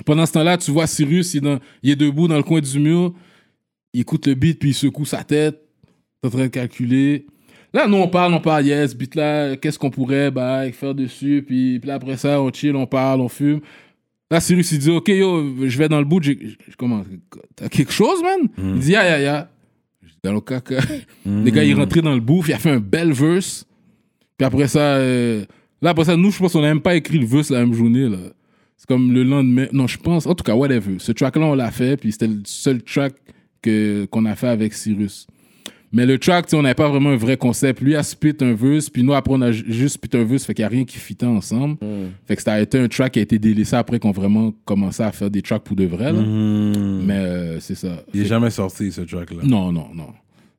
Pendant 0.04 0.26
ce 0.26 0.32
temps-là, 0.32 0.56
tu 0.58 0.70
vois 0.70 0.86
Cyrus, 0.86 1.34
il 1.34 1.38
est, 1.38 1.40
dans- 1.40 1.58
il 1.82 1.90
est 1.90 1.96
debout 1.96 2.28
dans 2.28 2.36
le 2.36 2.42
coin 2.42 2.60
du 2.60 2.78
mur, 2.78 3.12
il 3.92 4.00
écoute 4.00 4.26
le 4.26 4.34
beat, 4.34 4.58
puis 4.58 4.70
il 4.70 4.74
secoue 4.74 5.04
sa 5.04 5.22
tête, 5.24 5.60
il 6.22 6.26
est 6.26 6.28
en 6.28 6.30
train 6.30 6.42
de 6.44 6.48
calculer. 6.48 7.26
Là, 7.72 7.86
nous, 7.86 7.96
on 7.98 8.08
parle, 8.08 8.34
on 8.34 8.40
parle, 8.40 8.66
yes, 8.66 8.96
beat 8.96 9.14
là, 9.14 9.56
qu'est-ce 9.56 9.78
qu'on 9.78 9.90
pourrait 9.90 10.30
bah, 10.30 10.70
faire 10.72 10.94
dessus, 10.94 11.44
puis, 11.46 11.78
puis 11.78 11.88
là, 11.88 11.94
après 11.94 12.16
ça, 12.16 12.40
on 12.40 12.52
chill, 12.52 12.74
on 12.74 12.86
parle, 12.86 13.20
on 13.20 13.28
fume. 13.28 13.60
Là, 14.30 14.40
Cyrus, 14.40 14.70
il 14.72 14.78
dit, 14.78 14.90
OK, 14.90 15.08
yo, 15.08 15.66
je 15.68 15.76
vais 15.78 15.88
dans 15.88 15.98
le 15.98 16.04
bout, 16.04 16.20
comment, 16.78 17.04
t'as 17.56 17.68
quelque 17.68 17.92
chose, 17.92 18.22
man? 18.22 18.48
Il 18.76 18.80
dit, 18.80 18.92
ya, 18.92 19.04
ya, 19.04 19.20
ya. 19.20 19.50
Dans 20.22 20.32
le 20.34 20.40
caca. 20.40 20.76
Les 21.24 21.50
gars, 21.50 21.64
il 21.64 21.70
est 21.70 21.74
rentré 21.74 22.02
dans 22.02 22.14
le 22.14 22.20
bouffe, 22.20 22.48
il 22.48 22.52
a 22.52 22.58
fait 22.58 22.70
un 22.70 22.78
bel 22.80 23.12
verse. 23.12 23.66
Puis 24.36 24.44
après 24.44 24.68
ça, 24.68 24.96
euh, 24.96 25.44
là, 25.80 25.90
après 25.90 26.04
ça, 26.04 26.16
nous, 26.16 26.30
je 26.30 26.38
pense 26.38 26.52
qu'on 26.52 26.60
n'a 26.60 26.68
même 26.68 26.82
pas 26.82 26.94
écrit 26.94 27.18
le 27.18 27.26
verse 27.26 27.50
la 27.50 27.60
même 27.60 27.72
journée, 27.72 28.08
là. 28.08 28.18
C'est 28.80 28.86
comme 28.88 29.12
le 29.12 29.24
lendemain. 29.24 29.66
Non, 29.72 29.86
je 29.86 29.98
pense. 29.98 30.24
En 30.24 30.34
tout 30.34 30.42
cas, 30.42 30.54
whatever. 30.54 30.94
Ce 31.00 31.12
track-là, 31.12 31.44
on 31.44 31.54
l'a 31.54 31.70
fait, 31.70 31.98
puis 31.98 32.12
c'était 32.12 32.28
le 32.28 32.40
seul 32.44 32.82
track 32.82 33.12
que, 33.60 34.06
qu'on 34.06 34.24
a 34.24 34.34
fait 34.34 34.48
avec 34.48 34.72
Cyrus. 34.72 35.26
Mais 35.92 36.06
le 36.06 36.18
track, 36.18 36.46
on 36.54 36.62
n'avait 36.62 36.74
pas 36.74 36.88
vraiment 36.88 37.10
un 37.10 37.16
vrai 37.16 37.36
concept. 37.36 37.82
Lui 37.82 37.94
a 37.94 38.02
spit 38.02 38.32
un 38.40 38.54
verse, 38.54 38.88
puis 38.88 39.02
nous, 39.02 39.12
après, 39.12 39.34
on 39.34 39.42
a 39.42 39.52
ju- 39.52 39.64
juste 39.68 39.96
spit 39.96 40.16
un 40.16 40.24
verse, 40.24 40.44
fait 40.46 40.54
qu'il 40.54 40.62
n'y 40.62 40.66
a 40.66 40.68
rien 40.70 40.84
qui 40.86 40.96
fitait 40.96 41.26
ensemble. 41.26 41.76
Fait 42.26 42.36
que 42.36 42.42
ça 42.42 42.54
a 42.54 42.60
été 42.60 42.78
un 42.78 42.88
track 42.88 43.12
qui 43.12 43.18
a 43.18 43.22
été 43.22 43.38
délaissé 43.38 43.76
après 43.76 43.98
qu'on 43.98 44.12
vraiment 44.12 44.54
commençé 44.64 45.02
à 45.02 45.12
faire 45.12 45.30
des 45.30 45.42
tracks 45.42 45.62
pour 45.64 45.76
de 45.76 45.84
vrai, 45.84 46.12
là. 46.12 46.22
Hmm. 46.22 47.02
Mais 47.04 47.18
euh, 47.18 47.60
c'est 47.60 47.74
ça. 47.74 48.02
Il 48.14 48.20
est 48.20 48.22
Fait- 48.22 48.28
jamais 48.30 48.48
sorti, 48.50 48.90
ce 48.92 49.02
track-là. 49.02 49.42
Non, 49.42 49.72
non, 49.72 49.88
non. 49.94 50.06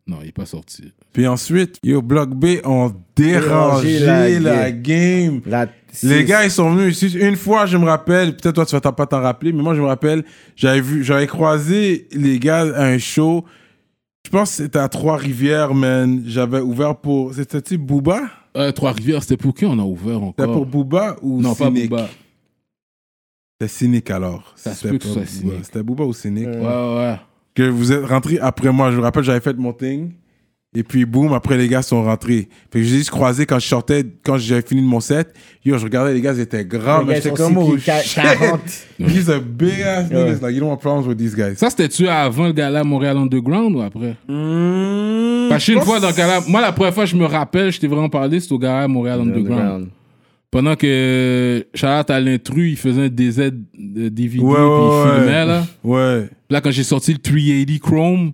Non, 0.08 0.18
il 0.22 0.26
n'est 0.28 0.32
pas 0.32 0.46
sorti. 0.46 0.92
Puis 1.14 1.28
ensuite, 1.28 1.78
yo, 1.84 2.02
Block 2.02 2.32
B 2.32 2.58
ont 2.66 2.92
dérangé 3.16 4.00
Dérangé 4.00 4.40
la 4.40 4.40
la, 4.40 4.72
game. 4.72 5.42
La- 5.46 5.68
Les 6.04 6.26
gars, 6.26 6.44
ils 6.44 6.52
sont 6.52 6.74
venus 6.74 7.02
ici. 7.02 7.18
Une 7.18 7.36
fois, 7.36 7.66
je 7.66 7.78
me 7.78 7.86
rappelle, 7.86 8.36
peut-être 8.36 8.56
toi, 8.56 8.66
tu 8.66 8.74
vas 8.76 8.82
t'en- 8.82 8.94
pas 8.94 9.06
t'en 9.06 9.22
rappeler, 9.22 9.54
mais 9.54 9.62
moi, 9.62 9.76
je 9.76 9.82
me 9.82 9.86
rappelle, 9.86 10.24
j'avais 10.56 10.82
vu, 10.82 11.04
j'avais 11.04 11.28
croisé 11.28 12.08
les 12.12 12.40
gars 12.40 12.62
à 12.76 12.86
un 12.88 12.98
show. 12.98 13.46
Je 14.26 14.32
pense 14.32 14.50
que 14.52 14.64
c'était 14.64 14.80
à 14.80 14.88
Trois-Rivières, 14.90 15.74
man. 15.74 16.24
J'avais 16.26 16.60
ouvert 16.62 16.96
pour. 16.96 17.34
C'était-tu 17.34 17.78
Booba? 17.78 18.22
Euh, 18.58 18.72
Trois-Rivières, 18.72 19.22
c'était 19.22 19.38
pour 19.38 19.54
qui 19.54 19.66
on 19.66 19.78
a 19.80 19.84
ouvert 19.84 20.20
C'était 20.20 20.44
encore 20.44 20.54
pour 20.54 20.66
Booba 20.66 21.16
ou 21.22 21.42
Non, 21.42 21.54
pas 21.56 21.66
Cynic? 21.66 21.90
Booba. 21.90 22.10
C'était 23.60 23.72
Cynic 23.74 24.10
alors. 24.10 24.54
Ça 24.56 24.72
se 24.72 24.78
C'était 24.78 24.90
peut 24.90 24.98
que 24.98 25.06
ce 25.08 25.20
pas 25.20 25.26
soit 25.26 25.42
Booba. 25.44 25.56
C'était 25.64 25.84
Booba 25.84 26.04
ou 26.06 26.14
Cynic? 26.14 26.48
Ouais, 26.48 26.56
ouais. 26.56 27.20
Que 27.56 27.64
vous 27.64 27.92
êtes 27.92 28.06
rentré 28.06 28.40
après 28.40 28.72
moi. 28.72 28.92
Je 28.92 28.98
me 28.98 29.02
rappelle, 29.02 29.24
j'avais 29.24 29.42
fait 29.42 29.58
mon 29.58 29.74
thing. 29.74 30.12
Et 30.74 30.84
puis, 30.84 31.04
boum, 31.04 31.34
après, 31.34 31.58
les 31.58 31.68
gars 31.68 31.82
sont 31.82 32.02
rentrés. 32.02 32.48
Fait 32.72 32.80
que 32.80 32.84
j'ai 32.86 32.96
juste 33.00 33.10
croisé 33.10 33.46
quand 33.46 33.60
je 33.60 33.68
sortais, 33.68 34.06
quand 34.24 34.38
j'avais 34.38 34.62
fini 34.62 34.82
de 34.82 34.88
mon 34.88 35.02
set. 35.02 35.34
Yo, 35.66 35.78
je 35.78 35.84
regardais 35.84 36.14
les 36.14 36.22
gars, 36.22 36.32
ils 36.32 36.40
étaient 36.40 36.64
grands, 36.64 37.04
mais 37.04 37.16
j'étais 37.16 37.32
comme, 37.32 37.58
oh 37.58 37.78
shit. 37.78 38.14
40. 38.16 38.62
He's 39.00 39.30
a 39.30 39.40
big 39.40 39.82
ass 39.82 40.10
niggas. 40.10 40.40
Like, 40.42 40.54
you 40.54 40.62
don't 40.62 40.70
want 40.70 40.78
problems 40.78 41.06
with 41.06 41.18
these 41.18 41.36
guys. 41.36 41.58
Ça, 41.58 41.70
c'était-tu 41.70 42.08
avant 42.08 42.46
le 42.46 42.54
gala 42.54 42.86
Montréal 42.86 43.18
Underground 43.18 43.76
ou 43.76 43.82
après? 43.82 44.16
Mmh, 44.30 45.50
Parce 45.50 45.66
qu'une 45.66 45.80
je 45.80 45.84
fois 45.84 46.00
dans 46.00 46.08
le 46.08 46.16
gala, 46.16 46.40
moi, 46.48 46.62
la 46.62 46.72
première 46.72 46.94
fois, 46.94 47.04
je 47.04 47.18
me 47.18 47.26
rappelle, 47.26 47.70
je 47.70 47.78
t'ai 47.82 47.88
vraiment 47.88 48.08
parlé, 48.08 48.40
c'était 48.40 48.54
au 48.54 48.60
gala 48.60 48.88
Montréal 48.88 49.20
Underground. 49.20 49.90
Pendant 50.52 50.76
que 50.76 51.66
Charlotte 51.74 52.10
à 52.10 52.20
l'intrus, 52.20 52.72
il 52.72 52.78
faisait 52.78 53.04
un 53.04 53.08
DZ 53.10 53.52
de 53.74 54.10
DVD, 54.10 54.40
Ouais, 54.44 54.54
puis 54.56 54.64
ouais, 54.64 54.68
il 54.68 55.10
ouais. 55.10 55.16
filmait, 55.20 55.46
là. 55.46 55.66
Ouais. 55.84 56.30
Là, 56.50 56.60
quand 56.62 56.72
j'ai 56.72 56.84
sorti 56.84 57.14
le 57.14 57.20
380 57.20 57.78
Chrome, 57.82 58.32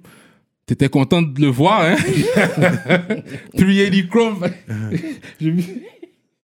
t'étais 0.66 0.90
content 0.90 1.22
de 1.22 1.40
le 1.40 1.48
voir, 1.48 1.82
hein? 1.84 1.96
380 3.56 4.08
Chrome. 4.10 4.40
J'ai. 5.40 5.54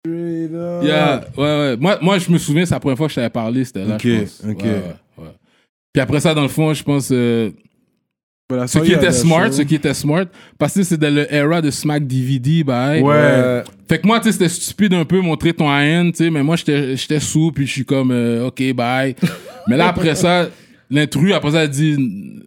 Yeah, 0.08 1.26
ouais, 1.38 1.44
ouais. 1.44 1.78
Moi, 1.78 1.98
moi, 2.02 2.18
je 2.18 2.32
me 2.32 2.38
souviens, 2.38 2.66
c'est 2.66 2.74
la 2.76 2.80
première 2.80 2.98
fois 2.98 3.08
que 3.08 3.12
je 3.12 3.16
t'avais 3.16 3.30
parlé, 3.30 3.66
c'était 3.66 3.84
là, 3.84 3.96
Ok, 3.96 4.02
je 4.06 4.20
pense. 4.20 4.44
ok. 4.50 4.64
Ouais, 4.64 4.72
ouais. 5.18 5.32
Puis 5.92 6.02
après 6.02 6.20
ça, 6.22 6.34
dans 6.34 6.44
le 6.44 6.48
fond, 6.48 6.74
je 6.74 6.84
pense, 6.84 7.10
euh, 7.12 7.50
Voilà, 8.50 8.66
ceux 8.66 8.80
ça, 8.80 8.86
qui 8.86 8.92
la 8.94 9.12
smart, 9.12 9.52
ceux 9.52 9.66
qui 9.66 9.76
étaient 9.76 9.94
smart, 9.94 10.26
parce 10.58 10.74
que 10.74 10.96
dans 10.96 11.14
le 11.14 11.34
era 11.34 11.62
de 11.62 11.70
Smack 11.70 12.08
DVD, 12.08 12.64
bah, 12.64 12.94
Ouais. 12.94 13.04
Euh, 13.14 13.64
Fait 13.90 14.00
que 14.00 14.08
moi, 14.08 14.22
tu 14.22 14.28
sais, 14.28 14.32
c'était 14.32 14.48
stupide 14.48 14.94
un 14.94 15.04
peu 15.04 15.20
montrer 15.20 15.52
ton 15.54 15.70
AN, 15.70 16.12
tu 16.12 16.24
sais, 16.24 16.30
mais 16.30 16.44
moi, 16.44 16.56
j'étais 16.56 16.96
j'étais 16.96 17.20
sous, 17.20 17.52
puis 17.52 17.68
je 17.68 17.72
suis 17.74 17.86
comme, 17.86 18.12
euh, 18.12 18.48
OK, 18.48 18.64
bye. 18.74 19.18
mais 19.68 19.76
là, 19.76 19.90
après 19.90 20.16
ça, 20.16 20.48
l'intrus, 20.90 21.34
après 21.34 21.52
ça, 21.52 21.64
elle 21.66 21.70
dit, 21.70 21.98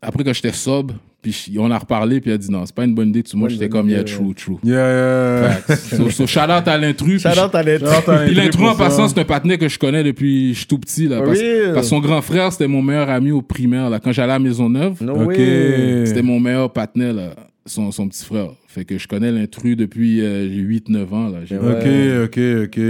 après 0.01 0.24
que 0.24 0.32
j'étais 0.32 0.53
sobre, 0.53 0.94
puis 1.23 1.57
on 1.59 1.71
a 1.71 1.79
reparlé, 1.79 2.21
puis 2.21 2.31
elle 2.31 2.37
a 2.37 2.39
dit, 2.39 2.51
non, 2.51 2.64
c'est 2.64 2.75
pas 2.75 2.85
une 2.85 2.95
bonne 2.95 3.09
idée, 3.11 3.23
tout 3.23 3.37
moi, 3.37 3.49
j'étais 3.49 3.68
comme, 3.68 3.89
yeah, 3.89 4.05
true, 4.05 4.35
true. 4.35 4.57
Yeah, 4.64 5.61
yeah. 5.68 5.77
So, 5.77 6.11
so, 6.11 6.27
shout 6.27 6.41
out 6.51 6.66
à 6.66 6.79
l'intrus. 6.79 7.23
Shout 7.23 7.29
out 7.29 7.55
à 7.55 7.59
à 7.59 8.25
puis 8.25 8.35
l'intrus, 8.35 8.68
en 8.68 8.75
passant, 8.77 9.09
c'est 9.09 9.18
un 9.18 9.25
partenaire 9.25 9.59
que 9.59 9.68
je 9.68 9.79
connais 9.79 10.03
depuis 10.03 10.49
que 10.49 10.55
je 10.55 10.59
suis 10.59 10.66
tout 10.66 10.79
petit, 10.79 11.09
là. 11.09 11.21
Parce, 11.23 11.39
Real. 11.39 11.75
parce 11.75 11.87
que 11.87 11.91
son 11.91 12.01
grand 12.01 12.23
frère, 12.23 12.53
c'était 12.53 12.68
mon 12.68 12.83
meilleur 12.83 13.11
ami 13.11 13.31
au 13.33 13.43
primaire, 13.43 13.91
là. 13.91 14.01
Quand 14.01 14.12
j'allais 14.12 14.33
à 14.33 14.39
Maisonneuve, 14.39 15.03
No 15.03 15.14
Ok. 15.23 15.29
way. 15.29 16.05
c'était 16.07 16.23
mon 16.23 16.41
meilleur 16.41 16.73
partenaire, 16.73 17.12
là. 17.12 17.31
Son, 17.66 17.93
son 17.93 18.09
petit 18.09 18.25
frère. 18.25 18.49
Fait 18.66 18.85
que 18.85 18.97
je 18.97 19.07
connais 19.07 19.31
l'intrus 19.31 19.77
depuis 19.77 20.21
euh, 20.23 20.49
j'ai 20.49 20.62
8-9 20.62 21.12
ans, 21.12 21.29
là. 21.29 21.39
Ok, 21.51 22.25
ok, 22.25 22.41
ok. 22.64 22.81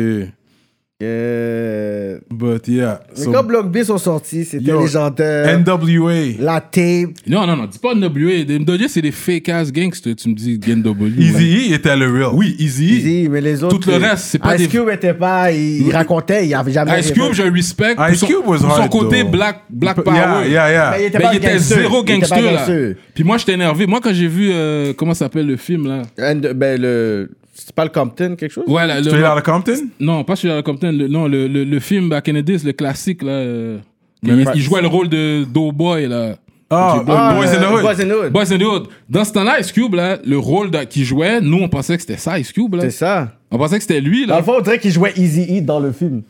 Yeah. 1.01 2.19
But 2.31 2.69
yeah. 2.69 3.01
Mais 3.17 3.25
So, 3.25 3.33
quand 3.33 3.43
Block 3.45 3.71
B 3.71 3.83
sont 3.83 3.99
sortis, 3.99 4.45
c'était 4.45 4.65
Yo, 4.71 4.81
légendaire. 4.83 5.59
NWA. 5.59 6.37
La 6.39 6.61
tape. 6.61 7.11
Non, 7.27 7.47
non, 7.47 7.57
non, 7.57 7.67
dis 7.67 7.79
pas 7.79 7.95
NWA. 7.95 8.45
NWA, 8.59 8.89
c'est 8.89 9.03
des 9.03 9.11
fake 9.13 9.49
ass 9.49 9.73
gangsters. 9.73 10.15
Tu 10.17 10.29
me 10.29 10.35
dis 10.35 10.59
NWA. 10.67 11.09
Easy 11.19 11.71
E 11.71 11.75
était 11.75 11.97
le 11.97 12.11
real. 12.13 12.31
Oui, 12.35 12.55
Easy. 12.59 12.97
Easy, 12.97 13.29
mais 13.31 13.41
les 13.41 13.63
autres. 13.65 13.79
Tout 13.79 13.91
le 13.91 13.97
reste, 13.97 14.25
c'est 14.25 14.39
pas 14.39 14.57
Ice 14.57 14.63
des- 14.63 14.69
Cube 14.69 14.89
était 14.91 15.15
pas. 15.15 15.51
Il, 15.53 15.87
il 15.87 15.93
racontait, 15.93 16.47
il 16.47 16.55
avait 16.55 16.73
jamais. 16.73 17.01
Ice 17.01 17.13
Cube, 17.13 17.33
j'ai 17.33 17.45
un 17.45 17.53
respect 17.53 17.95
pour 17.95 18.09
Ice 18.09 18.19
son, 18.21 18.27
Cube 18.27 18.37
was 18.47 18.59
pour 18.59 18.71
son 18.75 18.83
hard, 18.83 18.91
côté 18.91 19.23
though. 19.23 19.29
black, 19.31 19.63
black 19.71 20.03
power. 20.03 20.15
Yeah, 20.17 20.49
yeah, 20.49 20.71
yeah. 20.71 20.91
Mais 20.97 21.03
il 21.03 21.07
était 21.07 21.19
Ben, 21.19 21.25
pas 21.25 21.33
il 21.33 21.37
était 21.39 21.53
gangster. 21.53 21.79
zéro 21.79 21.97
Il 22.07 22.11
était 22.13 22.13
pas 22.13 22.19
gangster, 22.37 22.43
là. 22.43 22.53
gangster. 22.59 22.95
Puis 23.15 23.25
moi, 23.25 23.39
j'étais 23.39 23.53
énervé. 23.53 23.87
Moi, 23.87 24.01
quand 24.03 24.13
j'ai 24.13 24.29
vu, 24.29 24.51
euh, 24.53 24.93
comment 24.97 25.15
s'appelle 25.15 25.47
le 25.47 25.57
film, 25.57 25.87
là? 25.89 26.03
And- 26.19 26.55
ben, 26.55 26.81
le. 26.81 27.31
C'est 27.67 27.75
pas 27.75 27.85
le 27.85 27.91
Compton, 27.91 28.37
quelque 28.37 28.53
chose? 28.53 28.65
Ouais, 28.67 28.87
là, 28.87 29.01
le- 29.01 29.11
Tu 29.11 29.17
es 29.17 29.21
dans 29.23 29.35
le 29.35 29.43
Compton? 29.43 29.89
Non, 30.01 30.25
pas 30.25 30.37
sur 30.37 30.53
la 30.55 30.63
Compton. 30.63 30.93
Le, 30.93 31.09
non, 31.09 31.27
le, 31.29 31.47
le, 31.47 31.65
le 31.65 31.81
film 31.81 32.09
Back 32.09 32.29
in 32.29 32.35
the 32.35 32.45
Days, 32.45 32.61
le 32.65 32.73
classique, 32.73 33.23
là. 33.23 33.33
euh, 33.33 33.79
il, 34.23 34.61
jouait 34.61 34.81
le 34.83 34.89
rôle 34.89 35.09
de 35.09 35.45
Doughboy, 35.45 36.07
là. 36.09 36.37
Ah, 36.73 37.03
ah, 37.09 37.35
Boys 37.35 37.49
in 37.49 37.61
the 37.61 37.73
Hood. 37.73 37.83
Boys 37.83 38.01
in 38.01 38.07
the 38.09 38.13
Hood. 38.13 38.33
Boys 38.33 38.53
in 38.53 38.59
the 38.59 38.63
Hood. 38.63 38.89
Dans 39.09 39.25
ce 39.25 39.33
temps-là, 39.33 39.59
Ice 39.61 39.73
Cube, 39.73 39.95
là, 39.95 40.19
le 40.25 40.39
rôle 40.39 40.71
de- 40.71 40.85
qu'il 40.85 41.05
jouait, 41.05 41.41
nous, 41.41 41.59
on 41.59 41.69
pensait 41.69 41.97
que 41.97 42.03
c'était 42.03 42.17
ça, 42.17 42.39
Ice 42.39 42.53
Cube, 42.53 42.75
là. 42.75 42.83
C'est 42.83 42.91
ça. 42.91 43.33
On 43.51 43.59
pensait 43.59 43.77
que 43.77 43.83
c'était 43.83 44.01
lui, 44.01 44.25
Dans 44.27 44.35
là. 44.35 44.39
le 44.41 44.45
fond, 44.45 44.55
on 44.59 44.61
dirait 44.61 44.79
qu'il 44.79 44.93
jouait 44.93 45.13
Easy 45.17 45.59
E 45.59 45.61
dans 45.63 45.81
le 45.81 45.91
film. 45.93 46.23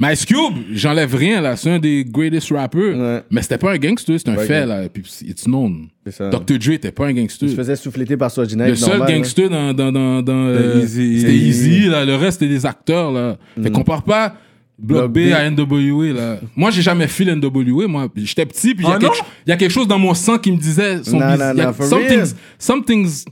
Mais 0.00 0.12
Ice 0.14 0.24
Cube, 0.24 0.54
j'enlève 0.72 1.12
rien, 1.14 1.40
là. 1.40 1.56
C'est 1.56 1.70
un 1.70 1.78
des 1.80 2.04
greatest 2.04 2.50
rappers. 2.52 2.96
Ouais. 2.96 3.22
Mais 3.30 3.42
c'était 3.42 3.58
pas 3.58 3.72
un 3.72 3.78
gangster, 3.78 4.16
c'est 4.18 4.28
un 4.28 4.36
Ouais, 4.36 4.46
fait, 4.46 4.64
là. 4.64 4.88
Puis 4.88 5.02
it's 5.26 5.44
known. 5.44 5.88
Dr. 6.06 6.58
Dre 6.58 6.70
était 6.72 6.92
pas 6.92 7.06
un 7.06 7.12
gangster. 7.12 7.46
Il 7.48 7.50
se 7.50 7.56
faisait 7.56 7.74
souffleter 7.76 8.16
par 8.16 8.30
Swagina. 8.30 8.68
Le 8.68 8.76
seul 8.76 9.00
gangster 9.00 9.50
dans, 9.50 9.74
dans, 9.74 9.90
dans, 9.90 10.22
dans 10.22 10.46
euh, 10.46 10.80
Easy. 10.82 11.20
c'était 11.20 11.34
Easy, 11.36 11.80
là. 11.88 12.04
Le 12.04 12.14
reste, 12.14 12.38
c'était 12.40 12.52
des 12.52 12.64
acteurs, 12.64 13.10
là. 13.10 13.38
Fait 13.60 13.70
compare 13.70 14.02
pas 14.04 14.34
Block 14.78 15.10
B 15.10 15.14
B. 15.30 15.32
à 15.32 15.50
NWA, 15.50 16.12
là. 16.12 16.38
Moi, 16.54 16.70
j'ai 16.70 16.82
jamais 16.82 17.08
fait 17.08 17.24
NWA, 17.24 17.88
moi. 17.88 18.08
J'étais 18.14 18.46
petit, 18.46 18.76
puis 18.76 18.86
il 18.86 18.88
y, 18.88 18.92
Ah, 19.06 19.10
y 19.48 19.52
a 19.52 19.56
quelque 19.56 19.72
chose 19.72 19.88
dans 19.88 19.98
mon 19.98 20.14
sang 20.14 20.38
qui 20.38 20.52
me 20.52 20.56
disait... 20.58 21.02
Son 21.02 21.18
Non, 21.18 21.36
non, 21.36 21.52
non, 21.54 21.72
for 21.72 21.86
something's, 21.86 22.30
real. 22.30 22.36
something's, 22.60 23.24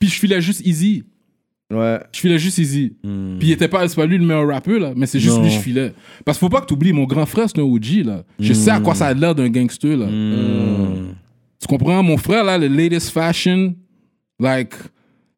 puis 0.00 0.08
je 0.08 0.14
filais 0.18 0.40
juste 0.40 0.66
Easy. 0.66 1.04
Ouais. 1.72 1.98
Je 2.12 2.20
filais 2.20 2.38
juste 2.38 2.58
Easy. 2.58 2.94
Hmm. 3.02 3.38
Puis 3.38 3.48
il 3.48 3.52
était 3.52 3.66
pas, 3.68 3.86
c'est 3.88 3.96
pas 3.96 4.06
lui 4.06 4.18
le 4.18 4.24
meilleur 4.24 4.46
rappeur, 4.46 4.78
là. 4.78 4.92
Mais 4.96 5.06
c'est 5.06 5.18
juste 5.18 5.36
Non. 5.36 5.42
lui, 5.42 5.50
je 5.50 5.58
filais. 5.58 5.92
Parce 6.24 6.38
qu'il 6.38 6.46
faut 6.46 6.54
pas 6.54 6.60
que 6.60 6.66
tu 6.66 6.74
oublies, 6.74 6.92
mon 6.92 7.04
grand 7.06 7.26
frère, 7.26 7.46
c'est 7.48 7.60
un 7.60 7.64
OG, 7.64 8.04
là. 8.04 8.22
Je 8.38 8.52
sais 8.52 8.70
à 8.70 8.78
quoi 8.80 8.92
Hmm. 8.92 8.96
ça 8.96 9.06
a 9.08 9.14
l'air 9.14 9.34
d'un 9.34 9.48
gangster, 9.48 9.96
là. 9.96 10.06
Tu 11.60 11.66
comprends? 11.68 12.02
Mon 12.02 12.16
frère, 12.18 12.44
là, 12.44 12.58
le 12.58 12.68
latest 12.68 13.10
fashion, 13.10 13.74
like, 14.38 14.74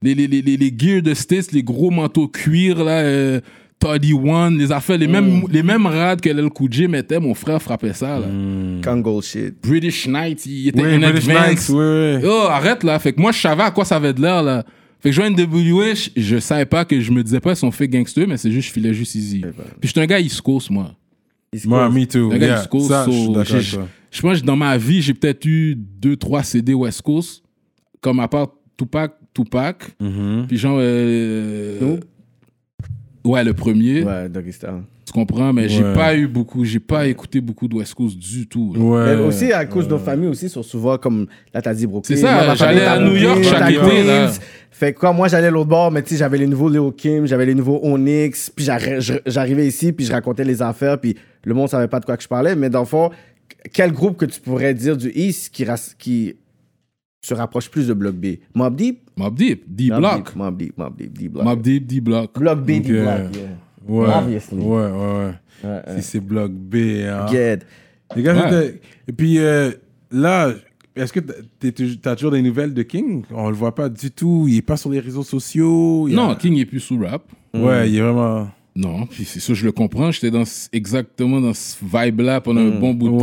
les, 0.03 0.14
les, 0.14 0.26
les, 0.26 0.43
les, 0.43 0.57
les 0.57 0.74
gears 0.76 1.03
de 1.03 1.14
States, 1.14 1.53
les 1.53 1.62
gros 1.62 1.91
manteaux 1.91 2.29
cuir, 2.29 2.83
là, 2.85 3.01
euh, 3.01 3.41
Toddy 3.81 4.12
One, 4.12 4.59
les 4.59 4.72
affaires, 4.72 4.99
les, 4.99 5.07
mêmes, 5.07 5.43
les 5.51 5.62
mêmes 5.62 5.87
rades 5.87 6.20
que 6.20 6.29
Lel 6.29 6.51
Cool 6.51 6.89
mettait, 6.89 7.20
mon 7.20 7.35
frère 7.35 7.62
frappait 7.62 7.93
ça, 7.93 8.18
là. 8.18 8.26
Congo 8.85 9.22
shit. 9.22 9.55
British 9.62 10.07
Knight, 10.09 10.45
il 10.47 10.68
était 10.68 10.83
Oui, 10.83 10.95
in 10.95 10.99
British 10.99 11.29
advance. 11.29 11.47
Knights, 11.47 11.68
oui, 11.70 11.76
oui. 12.22 12.29
Oh, 12.29 12.47
arrête, 12.51 12.83
là. 12.83 12.99
Fait 12.99 13.12
que 13.12 13.20
moi, 13.20 13.31
je 13.33 13.39
savais 13.41 13.62
à 13.62 13.70
quoi 13.70 13.85
ça 13.85 13.97
avait 13.97 14.12
de 14.12 14.20
l'air, 14.20 14.43
là. 14.43 14.64
Fait 15.01 15.11
que 15.11 15.12
je 15.14 15.20
jouais 15.22 15.30
NWA, 15.30 15.94
je, 15.94 16.11
je 16.16 16.38
savais 16.38 16.66
pas 16.66 16.84
que 16.84 17.01
je 17.01 17.12
me 17.12 17.22
disais 17.22 17.38
pas 17.40 17.53
ils 17.53 17.57
sont 17.57 17.70
faits 17.70 17.90
gangsters, 17.90 18.26
mais 18.26 18.36
c'est 18.36 18.51
juste, 18.51 18.68
je 18.68 18.72
filais 18.72 18.92
juste 18.94 19.14
easy. 19.14 19.40
Puis 19.80 19.88
j'étais 19.88 20.01
un 20.01 20.07
gars 20.07 20.18
East 20.20 20.40
Coast, 20.40 20.70
moi. 20.70 20.94
East 21.53 21.66
Moi, 21.66 21.88
me 21.88 22.05
too. 22.07 22.30
Un 22.32 22.38
gars 22.38 22.46
Yeah, 22.46 22.59
East 22.61 22.68
Coast, 22.68 22.88
ça, 22.88 23.07
je 23.09 23.59
suis 23.61 23.70
so. 23.76 23.80
Je 24.11 24.20
pense 24.22 24.40
que 24.40 24.44
dans 24.46 24.57
ma 24.57 24.76
vie, 24.76 25.01
j'ai 25.03 25.14
peut-être 25.14 25.44
eu 25.44 25.74
deux, 25.76 26.16
trois 26.16 26.42
CD 26.42 26.74
West 26.74 27.03
Coast, 27.03 27.42
comme 28.01 28.20
à 28.20 28.28
part 28.28 28.49
Tupac, 28.76 29.14
Tupac, 29.34 29.84
Mhm. 30.01 30.46
puis 30.49 30.57
genre... 30.59 30.78
euh, 30.80 31.96
ouais, 33.24 33.44
le 33.44 33.55
premier, 33.55 34.03
Ouais, 34.03 34.28
Doggy 34.28 34.53
Style. 34.53 34.82
Tu 35.09 35.12
comprends, 35.12 35.52
mais 35.52 35.68
j'ai 35.68 35.82
pas 35.94 36.14
eu 36.14 36.26
beaucoup, 36.26 36.64
j'ai 36.64 36.80
pas 36.80 37.06
écouté 37.06 37.40
beaucoup 37.40 37.66
de 37.66 37.74
West 37.76 37.94
Coast 37.94 38.18
du 38.18 38.46
tout. 38.46 38.74
Ouais. 38.76 39.16
Mais 39.16 39.22
aussi, 39.22 39.52
à 39.52 39.64
cause 39.64 39.86
de 39.86 39.92
nos 39.92 39.98
familles 39.98 40.28
aussi, 40.28 40.48
sont 40.48 40.62
souvent 40.62 40.98
comme. 40.98 41.26
Là, 41.54 41.62
t'as 41.62 41.72
dit 41.72 41.86
Brooklyn. 41.86 42.16
C'est 42.16 42.22
ça, 42.22 42.54
j'allais 42.54 42.84
à 42.84 42.98
New 43.00 43.16
York 43.16 43.42
chaque 43.42 43.70
été, 43.70 44.04
là. 44.04 44.30
Fait 44.70 44.92
que 44.92 45.00
quoi, 45.00 45.12
moi, 45.12 45.26
j'allais 45.26 45.50
l'autre 45.50 45.70
bord, 45.70 45.90
mais 45.90 46.02
tu 46.02 46.11
sais, 46.11 46.16
j'avais 46.18 46.38
les 46.38 46.46
nouveaux 46.46 46.68
Leo 46.68 46.92
Kim, 46.92 47.26
j'avais 47.26 47.46
les 47.46 47.54
nouveaux 47.54 47.80
Onyx, 47.82 48.50
puis 48.50 48.64
j'arrivais 49.26 49.66
ici, 49.66 49.92
puis 49.92 50.04
je 50.04 50.12
racontais 50.12 50.44
les 50.44 50.62
affaires, 50.62 51.00
puis 51.00 51.16
le 51.42 51.54
monde 51.54 51.68
savait 51.68 51.88
pas 51.88 51.98
de 51.98 52.04
quoi 52.04 52.16
que 52.16 52.22
je 52.22 52.28
parlais. 52.28 52.54
Mais 52.54 52.70
dans 52.70 52.80
le 52.80 52.86
fond, 52.86 53.11
quel 53.72 53.92
groupe 53.92 54.18
que 54.18 54.26
tu 54.26 54.40
pourrais 54.40 54.74
dire 54.74 54.96
du 54.96 55.11
East 55.14 55.52
qui, 55.98 56.36
se 57.22 57.34
rapproche 57.34 57.70
plus 57.70 57.88
de 57.88 57.94
Block 57.94 58.14
B? 58.14 58.36
Mob 58.54 58.76
Deep? 58.76 59.11
Mob 59.16 59.34
Deep, 59.34 59.64
D-Block. 59.66 60.36
Mob 60.36 60.56
Deep, 60.56 60.78
Mob 60.78 60.96
Deep, 60.96 61.18
D-Block. 61.18 61.44
Mob 61.44 61.62
Deep, 61.62 61.86
D-Block. 61.86 62.38
Block 62.38 62.61
B. 62.61 62.66
D-Block, 62.66 63.34
yeah. 63.34 63.48
Ouais. 63.89 64.07
Obviously. 64.14 64.59
Ouais, 64.59 64.64
ouais, 64.86 64.91
ouais. 64.91 65.32
Ouais, 65.64 65.80
Si 65.97 66.03
c'est 66.03 66.20
bloc 66.20 66.53
B, 66.53 66.76
hein. 67.05 67.26
Get. 67.30 67.61
Les 68.14 68.22
gars, 68.22 68.51
Ouais. 68.51 68.80
Et 69.09 69.12
puis 69.12 69.39
euh, 69.39 69.70
là, 70.12 70.53
est-ce 70.95 71.12
que 71.12 71.20
t'es- 71.20 71.72
t'es- 71.72 71.97
t'as 72.01 72.14
toujours 72.16 72.30
des 72.32 72.43
nouvelles 72.43 72.74
de 72.74 72.82
King? 72.82 73.22
On 73.32 73.49
le 73.51 73.57
voit 73.57 73.74
pas 73.74 73.89
du 73.89 74.11
tout. 74.11 74.47
Il 74.49 74.57
est 74.57 74.62
pas 74.62 74.76
sur 74.76 74.91
les 74.91 75.01
réseaux 75.01 75.22
sociaux. 75.24 76.07
il 76.09 76.12
y 76.14 76.18
a- 76.18 76.20
Non, 76.20 76.34
King 76.36 76.57
est 76.59 76.64
plus 76.66 76.80
sous 76.80 76.99
rap. 77.01 77.22
Ouais, 77.55 77.89
il 77.91 77.97
est 77.97 78.01
vraiment. 78.01 78.49
Non, 78.76 79.07
puis 79.07 79.24
c'est 79.24 79.41
ça, 79.41 79.55
je 79.55 79.64
le 79.64 79.72
comprends. 79.72 80.12
J'étais 80.12 80.30
dans 80.30 80.45
ce- 80.45 80.68
exactement 80.72 81.41
dans 81.41 81.53
ce 81.55 81.74
vibe-là 81.82 82.41
pendant 82.41 82.61
un 82.61 82.78
bon 82.78 82.95
bout 82.95 83.09
de 83.09 83.14
Ouais, 83.14 83.20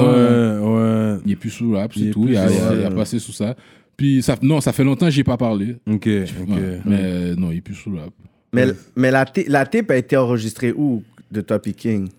temps. 0.59 0.76
ouais. 0.76 1.20
Il 1.26 1.32
est 1.32 1.36
plus 1.38 1.49
sous 1.51 1.72
rap, 1.74 1.93
c'est 1.93 2.07
est 2.07 2.11
tout. 2.11 2.26
Il 2.28 2.36
a, 2.36 2.49
sous 2.49 2.53
il 2.55 2.59
a- 2.59 2.66
rap. 2.68 2.76
il 2.80 2.86
a 2.86 2.91
passé 2.91 3.20
sous 3.20 3.32
ça. 3.32 3.55
Puis 3.95 4.22
ça, 4.22 4.36
non, 4.41 4.59
ça 4.59 4.74
fait 4.74 4.84
longtemps 4.84 5.05
que 5.05 5.11
j'y 5.13 5.22
ai 5.22 5.24
pas 5.24 5.38
parlé. 5.38 5.78
Ok, 5.89 5.93
ok. 6.07 6.49
Ouais, 6.49 6.80
Mais 6.84 6.99
euh, 7.01 7.36
non, 7.38 7.51
il 7.51 7.57
est 7.59 7.61
plus 7.61 7.76
sous 7.76 7.95
rap. 7.95 8.11
Mais, 8.56 8.68
mais 8.95 9.12
la, 9.12 9.26
la 9.47 9.66
tape 9.66 9.91
a 9.91 9.97
été 9.97 10.18
enregistrée 10.18 10.72
où 10.76 11.03
de 11.32 11.41
Toppy 11.41 11.74
King? 11.74 12.10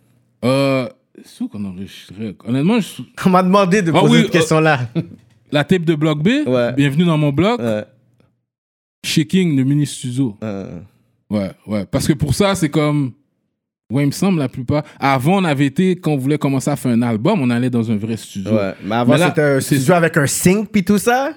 Euh, 0.45 0.89
c'est 1.25 1.43
où 1.45 1.49
qu'on 1.49 1.65
enregistrait 1.65 2.35
Honnêtement, 2.45 2.79
je- 2.81 3.03
On 3.25 3.31
m'a 3.31 3.43
demandé 3.43 3.83
de 3.83 3.91
Ah 3.95 4.01
poser 4.01 4.13
oui, 4.17 4.23
cette 4.25 4.31
question-là. 4.33 4.81
la 5.53 5.65
tape 5.65 5.85
de 5.85 5.95
Block 5.95 6.23
B, 6.23 6.29
Ouais. 6.47 6.73
bienvenue 6.75 7.05
dans 7.05 7.19
mon 7.19 7.33
blog, 7.33 7.61
Ouais, 7.61 7.85
chez 9.05 9.27
King, 9.27 9.57
le 9.57 9.65
mini 9.65 9.87
studio. 9.87 10.37
euh, 10.43 10.79
Ouais, 11.31 11.51
ouais. 11.67 11.87
Parce 11.87 12.07
que 12.07 12.13
pour 12.13 12.35
ça, 12.35 12.55
c'est 12.55 12.69
comme. 12.69 13.13
Ouais, 13.91 14.03
il 14.03 14.07
me 14.07 14.13
semble 14.13 14.39
la 14.41 14.49
plupart. 14.49 14.83
Avant, 14.99 15.39
on 15.41 15.45
avait 15.45 15.67
été, 15.67 15.95
quand 15.97 16.13
on 16.13 16.17
voulait 16.17 16.39
commencer 16.39 16.71
à 16.71 16.77
faire 16.77 16.91
un 16.93 17.03
album, 17.03 17.41
on 17.41 17.51
allait 17.51 17.71
dans 17.71 17.89
un 17.91 17.97
vrai 17.97 18.17
studio. 18.17 18.53
ouais. 18.53 18.75
Mais 18.85 18.95
avant, 18.97 19.17
c'était 19.17 19.43
un 19.43 19.61
studio 19.61 19.95
avec 19.95 20.17
un 20.17 20.27
sync 20.27 20.69
puis 20.73 20.85
tout 20.85 20.99
ça? 20.99 21.31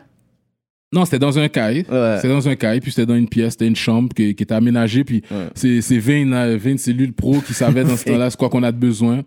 Non, 0.92 1.06
c'était 1.06 1.20
dans 1.20 1.38
un 1.38 1.48
cahier. 1.50 1.86
Ouais. 1.92 2.16
C'était 2.16 2.30
dans 2.30 2.50
un 2.50 2.56
cahier, 2.56 2.82
puis 2.82 2.92
c'était 2.92 3.06
dans 3.06 3.16
une 3.16 3.28
pièce, 3.30 3.52
c'était 3.54 3.68
une 3.68 3.76
chambre 3.76 4.10
qui, 4.16 4.34
qui 4.34 4.44
était 4.44 4.56
aménagée, 4.56 5.04
puis 5.04 5.22
Ouais. 5.30 5.48
c'est 5.54 5.82
c'est 5.82 6.00
Vane, 6.00 6.32
là, 6.32 6.58
Vane, 6.58 6.78
c'est 6.80 6.94
lui 6.94 7.06
le 7.06 7.12
pro 7.14 7.36
qui 7.46 7.54
savait 7.54 7.84
dans 7.84 7.96
ce 7.96 8.06
temps-là 8.10 8.30
quoi 8.38 8.50
qu'on 8.50 8.64
a 8.64 8.72
de 8.72 8.78
besoin. 8.78 9.22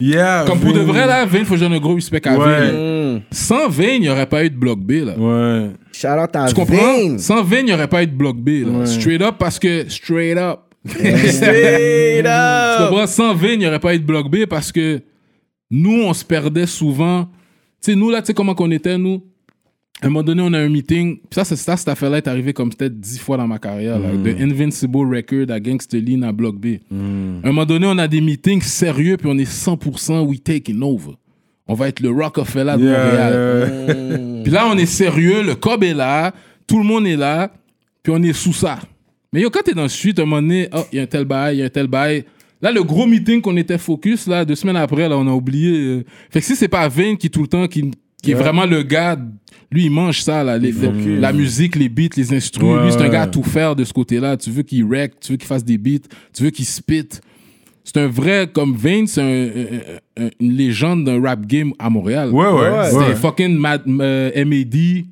Yeah. 0.00 0.44
Comme 0.48 0.58
pour 0.58 0.72
de 0.72 0.80
vrai, 0.80 1.06
là, 1.06 1.24
Vane, 1.24 1.44
faut 1.44 1.54
que 1.54 1.60
je 1.60 1.64
donne 1.64 1.74
un 1.74 1.78
gros 1.78 1.94
respect 1.94 2.26
à 2.26 2.36
Ouais. 2.36 2.44
Vane. 2.72 3.22
Sans 3.30 3.68
Vane, 3.68 3.86
il 3.94 4.00
n'y 4.00 4.08
aurait 4.08 4.26
pas 4.28 4.44
eu 4.44 4.50
de 4.50 4.56
Bloc 4.56 4.80
B, 4.80 4.90
là. 5.06 5.16
Ouais. 5.16 5.70
Shout 5.92 6.08
out 6.08 6.34
à 6.34 6.46
Tu 6.48 6.54
comprends? 6.54 6.76
Vane. 6.76 7.18
Sans 7.20 7.44
Vane, 7.44 7.60
il 7.60 7.66
n'y 7.66 7.72
aurait 7.74 7.86
pas 7.88 8.02
eu 8.02 8.06
de 8.08 8.12
Bloc 8.12 8.36
B, 8.36 8.48
là. 8.66 8.70
Ouais. 8.80 8.86
Straight 8.86 9.22
up, 9.22 9.36
parce 9.38 9.60
que, 9.60 9.88
straight 9.88 10.36
up. 10.36 10.58
Straight 10.84 12.24
Tu 12.24 12.28
up. 12.28 12.88
comprends? 12.88 13.06
Sans 13.06 13.34
Vane, 13.34 13.52
il 13.52 13.58
n'y 13.60 13.66
aurait 13.68 13.78
pas 13.78 13.94
eu 13.94 13.98
de 14.00 14.04
Bloc 14.04 14.28
B 14.28 14.46
parce 14.46 14.72
que 14.72 15.00
nous, 15.70 16.02
on 16.02 16.12
se 16.12 16.24
perdait 16.24 16.66
souvent. 16.66 17.24
Tu 17.82 17.92
sais, 17.92 17.94
nous, 17.94 18.10
là, 18.10 18.20
tu 18.20 18.26
sais 18.26 18.34
comment 18.34 18.54
qu'on 18.54 18.70
était, 18.72 18.98
nous? 18.98 19.22
À 20.04 20.06
un 20.06 20.10
moment 20.10 20.22
donné, 20.22 20.42
on 20.44 20.52
a 20.52 20.58
un 20.60 20.68
meeting. 20.68 21.16
Puis 21.16 21.28
ça, 21.32 21.44
c'est 21.44 21.56
ça, 21.56 21.76
cette 21.78 21.88
affaire-là 21.88 22.18
est 22.18 22.28
arrivée 22.28 22.52
comme 22.52 22.68
peut-être 22.68 23.00
dix 23.00 23.18
fois 23.18 23.38
dans 23.38 23.46
ma 23.46 23.58
carrière. 23.58 23.98
là. 23.98 24.10
De 24.12 24.30
Invincible 24.42 24.98
Record 24.98 25.50
à 25.50 25.58
Gangsta 25.58 25.96
Lean 25.96 26.22
à 26.22 26.32
Block 26.32 26.56
B. 26.56 26.66
À 26.92 26.94
un 26.94 27.46
moment 27.52 27.64
donné, 27.64 27.86
on 27.86 27.96
a 27.96 28.06
des 28.06 28.20
meetings 28.20 28.60
sérieux, 28.60 29.16
puis 29.16 29.28
on 29.30 29.38
est 29.38 29.50
100% 29.50 30.20
we 30.26 30.42
taking 30.42 30.82
over. 30.82 31.12
On 31.66 31.72
va 31.72 31.88
être 31.88 32.00
le 32.00 32.10
Rockefeller 32.10 32.74
de 32.76 32.84
Yeah, 32.84 33.04
Montréal. 33.06 34.40
Puis 34.44 34.52
là, 34.52 34.66
on 34.70 34.76
est 34.76 34.84
sérieux, 34.84 35.42
le 35.42 35.54
cob 35.54 35.82
est 35.82 35.94
là, 35.94 36.34
tout 36.66 36.76
le 36.76 36.84
monde 36.84 37.06
est 37.06 37.16
là, 37.16 37.50
puis 38.02 38.12
on 38.14 38.22
est 38.22 38.34
sous 38.34 38.52
ça. 38.52 38.78
Mais 39.32 39.40
yo, 39.40 39.48
quand 39.48 39.62
t'es 39.64 39.72
dans 39.72 39.84
le 39.84 39.88
suite, 39.88 40.18
à 40.18 40.22
un 40.22 40.26
moment 40.26 40.42
donné, 40.42 40.68
oh, 40.74 40.82
il 40.92 40.96
y 40.96 41.00
a 41.00 41.04
un 41.04 41.06
tel 41.06 41.24
bail, 41.24 41.56
il 41.56 41.60
y 41.60 41.62
a 41.62 41.64
un 41.64 41.70
tel 41.70 41.86
bail. 41.86 42.24
Là, 42.60 42.70
le 42.70 42.82
gros 42.82 43.06
meeting 43.06 43.40
qu'on 43.40 43.56
était 43.56 43.78
focus, 43.78 44.26
là, 44.26 44.44
deux 44.44 44.54
semaines 44.54 44.76
après, 44.76 45.08
là, 45.08 45.16
on 45.16 45.26
a 45.26 45.30
oublié. 45.32 45.70
euh. 45.72 46.04
Fait 46.30 46.40
que 46.40 46.44
si 46.46 46.54
c'est 46.54 46.68
pas 46.68 46.86
Vane 46.88 47.16
qui, 47.16 47.30
tout 47.30 47.40
le 47.40 47.48
temps, 47.48 47.66
qui, 47.66 47.90
qui 48.22 48.32
est 48.32 48.34
vraiment 48.34 48.66
le 48.66 48.82
gars, 48.82 49.18
lui, 49.70 49.84
il 49.84 49.90
mange 49.90 50.20
ça, 50.20 50.44
là, 50.44 50.58
les- 50.58 50.72
les- 50.72 51.16
la 51.20 51.32
musique, 51.32 51.76
les 51.76 51.88
beats, 51.88 52.08
les 52.16 52.32
instruments. 52.34 52.74
Ouais, 52.74 52.84
lui, 52.84 52.92
c'est 52.92 53.02
un 53.02 53.08
gars 53.08 53.22
à 53.22 53.26
tout 53.26 53.42
faire 53.42 53.74
de 53.76 53.84
ce 53.84 53.92
côté-là. 53.92 54.36
Tu 54.36 54.50
veux 54.50 54.62
qu'il 54.62 54.84
wreck, 54.84 55.12
tu 55.20 55.32
veux 55.32 55.38
qu'il 55.38 55.46
fasse 55.48 55.64
des 55.64 55.78
beats, 55.78 56.06
tu 56.34 56.42
veux 56.44 56.50
qu'il 56.50 56.64
spit. 56.64 57.08
C'est 57.86 57.98
un 57.98 58.06
vrai, 58.08 58.48
comme 58.52 58.74
Vane, 58.76 59.06
c'est 59.06 59.20
un- 59.20 59.26
un- 60.22 60.24
un- 60.26 60.30
une 60.40 60.52
légende 60.52 61.04
d'un 61.04 61.20
rap 61.20 61.44
game 61.46 61.72
à 61.78 61.90
Montréal. 61.90 62.30
Ouais, 62.30 62.46
ouais. 62.46 62.70
Ouais, 62.70 62.90
C'était 62.90 63.14
fucking 63.16 63.56
Mad, 63.58 63.82
euh, 63.86 64.30
M.A.D. 64.34 65.04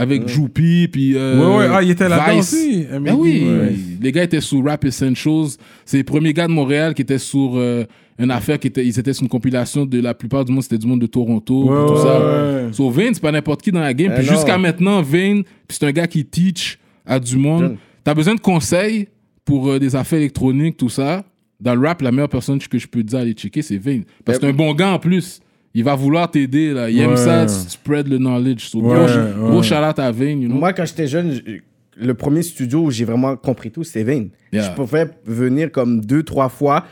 avec 0.00 0.28
Joupi, 0.28 0.88
puis. 0.90 1.12
euh, 1.16 1.38
Ouais, 1.38 1.58
ouais. 1.58 1.66
Ah, 1.72 1.82
il 1.82 1.90
était 1.90 2.08
là-dedans 2.08 2.38
aussi. 2.38 2.86
Ben 3.00 3.14
oui, 3.14 3.44
Ouais. 3.46 3.72
les 4.00 4.12
gars 4.12 4.22
étaient 4.24 4.40
sur 4.40 4.64
Rap 4.64 4.84
Essentials. 4.84 5.48
C'est 5.84 5.98
les 5.98 6.04
premiers 6.04 6.32
gars 6.32 6.46
de 6.46 6.52
Montréal 6.52 6.94
qui 6.94 7.02
étaient 7.02 7.18
sur 7.18 7.52
euh, 7.56 7.84
une 8.18 8.30
affaire 8.30 8.58
qui 8.58 8.66
était, 8.68 8.84
ils 8.86 8.98
étaient 8.98 9.12
sur 9.12 9.22
une 9.24 9.28
compilation 9.28 9.86
de 9.86 10.00
la 10.00 10.14
plupart 10.14 10.44
du 10.44 10.52
monde, 10.52 10.62
c'était 10.62 10.78
du 10.78 10.86
monde 10.86 11.00
de 11.00 11.06
Toronto, 11.06 11.64
Ouais, 11.64 11.86
tout 11.86 11.94
ouais, 11.94 12.00
ça. 12.02 12.64
ouais. 12.66 12.72
So 12.72 12.90
Vane, 12.90 13.14
c'est 13.14 13.20
pas 13.22 13.32
n'importe 13.32 13.62
qui 13.62 13.72
dans 13.72 13.80
la 13.80 13.94
game. 13.94 14.12
Eh 14.14 14.18
Puis 14.20 14.28
jusqu'à 14.28 14.58
maintenant, 14.58 15.02
Vane, 15.02 15.42
c'est 15.68 15.84
un 15.84 15.92
gars 15.92 16.06
qui 16.06 16.24
teach 16.24 16.78
à 17.06 17.18
du 17.20 17.36
monde. 17.36 17.76
T'as 18.04 18.14
besoin 18.14 18.34
de 18.34 18.40
conseils 18.40 19.08
pour 19.44 19.68
euh, 19.70 19.78
des 19.78 19.96
affaires 19.96 20.18
électroniques, 20.18 20.76
tout 20.76 20.88
ça? 20.88 21.24
Dans 21.60 21.74
le 21.74 21.86
rap, 21.86 22.00
la 22.00 22.10
meilleure 22.10 22.28
personne 22.30 22.58
que 22.58 22.78
je 22.78 22.86
peux 22.86 23.02
te 23.02 23.08
dire 23.08 23.18
d'aller 23.18 23.32
checker, 23.34 23.60
c'est 23.60 23.76
Vane. 23.76 24.04
Parce 24.24 24.38
que 24.38 24.46
c'est 24.46 24.50
un 24.50 24.54
bon 24.56 24.72
gars 24.72 24.92
en 24.92 24.98
plus. 24.98 25.40
Il 25.74 25.84
va 25.84 25.94
vouloir 25.94 26.30
t'aider, 26.30 26.72
là. 26.72 26.90
Il 26.90 26.98
aime 27.00 27.16
ça, 27.16 27.46
spread 27.46 28.08
le 28.08 28.18
knowledge. 28.18 28.68
So, 28.68 28.80
Ouais, 28.80 28.94
gros, 28.96 29.06
ouais. 29.06 29.50
gros 29.50 29.62
shout-out 29.62 29.98
à 29.98 30.10
Vane, 30.10 30.42
you 30.42 30.48
know. 30.48 30.58
Moi, 30.58 30.72
quand 30.72 30.84
j'étais 30.84 31.06
jeune, 31.06 31.32
je- 31.32 31.58
le 31.96 32.14
premier 32.14 32.42
studio 32.42 32.84
où 32.86 32.90
j'ai 32.90 33.04
vraiment 33.04 33.36
compris 33.36 33.70
tout, 33.70 33.84
c'était 33.84 34.02
Vane. 34.02 34.30
Yeah. 34.52 34.62
Je 34.62 34.70
pouvais 34.74 35.08
venir 35.24 35.70
comme 35.70 36.00
deux, 36.04 36.22
trois 36.22 36.48
fois. 36.48 36.86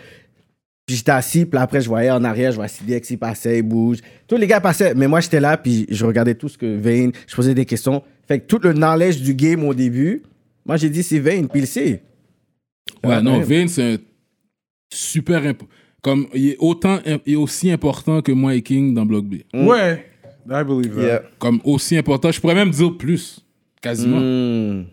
Puis 0.87 0.97
j'étais 0.97 1.11
assis, 1.13 1.45
puis 1.45 1.59
après, 1.61 1.81
je 1.81 1.89
voyais 1.89 2.11
en 2.11 2.23
arrière, 2.25 2.51
je 2.53 2.57
voyais 2.57 2.69
CDX, 2.71 3.11
il 3.11 3.19
passait, 3.19 3.59
il 3.59 3.63
bouge. 3.63 3.99
Tous 4.27 4.37
les 4.37 4.47
gars 4.47 4.61
passaient, 4.61 4.95
mais 4.95 5.07
moi, 5.09 5.21
j'étais 5.21 5.41
là, 5.41 5.57
puis 5.57 5.87
je 5.91 6.05
regardais 6.07 6.35
tout 6.35 6.49
ce 6.49 6.57
que 6.57 6.77
Vane, 6.77 7.13
je 7.27 7.35
posais 7.37 7.55
des 7.55 7.67
questions. 7.67 8.03
Fait 8.27 8.39
que 8.41 8.47
tout 8.47 8.59
le 8.63 8.73
knowledge 8.73 9.21
du 9.21 9.35
game 9.35 9.65
au 9.65 9.75
début, 9.75 10.23
moi, 10.65 10.77
j'ai 10.77 10.89
dit, 10.89 11.03
c'est 11.03 11.19
Vane, 11.19 11.49
puis 11.49 11.61
il 11.61 11.67
sait. 11.67 12.03
Ouais, 13.05 13.15
Ah, 13.17 13.23
non. 13.23 13.41
Vane, 13.41 13.69
c'est 13.69 13.95
un 13.95 13.97
super. 14.93 15.45
imp- 15.45 15.63
Comme, 16.03 16.27
il 16.33 16.51
est, 16.51 16.57
autant, 16.61 16.99
est 17.05 17.35
aussi 17.35 17.71
important 17.71 18.23
que 18.23 18.31
moi 18.33 18.55
et 18.55 18.63
King 18.63 18.95
dans 18.95 19.05
Block 19.05 19.25
B. 19.25 19.37
Ouais, 19.53 20.05
I 20.49 20.65
believe 20.65 20.95
that. 20.95 21.03
Yeah. 21.03 21.23
Comme 21.39 21.61
aussi 21.65 21.97
important, 21.97 22.31
je 22.31 22.41
pourrais 22.41 22.55
même 22.55 22.71
dire 22.71 22.97
plus, 22.97 23.45
quasiment. 23.83 24.21
Mm. 24.21 24.85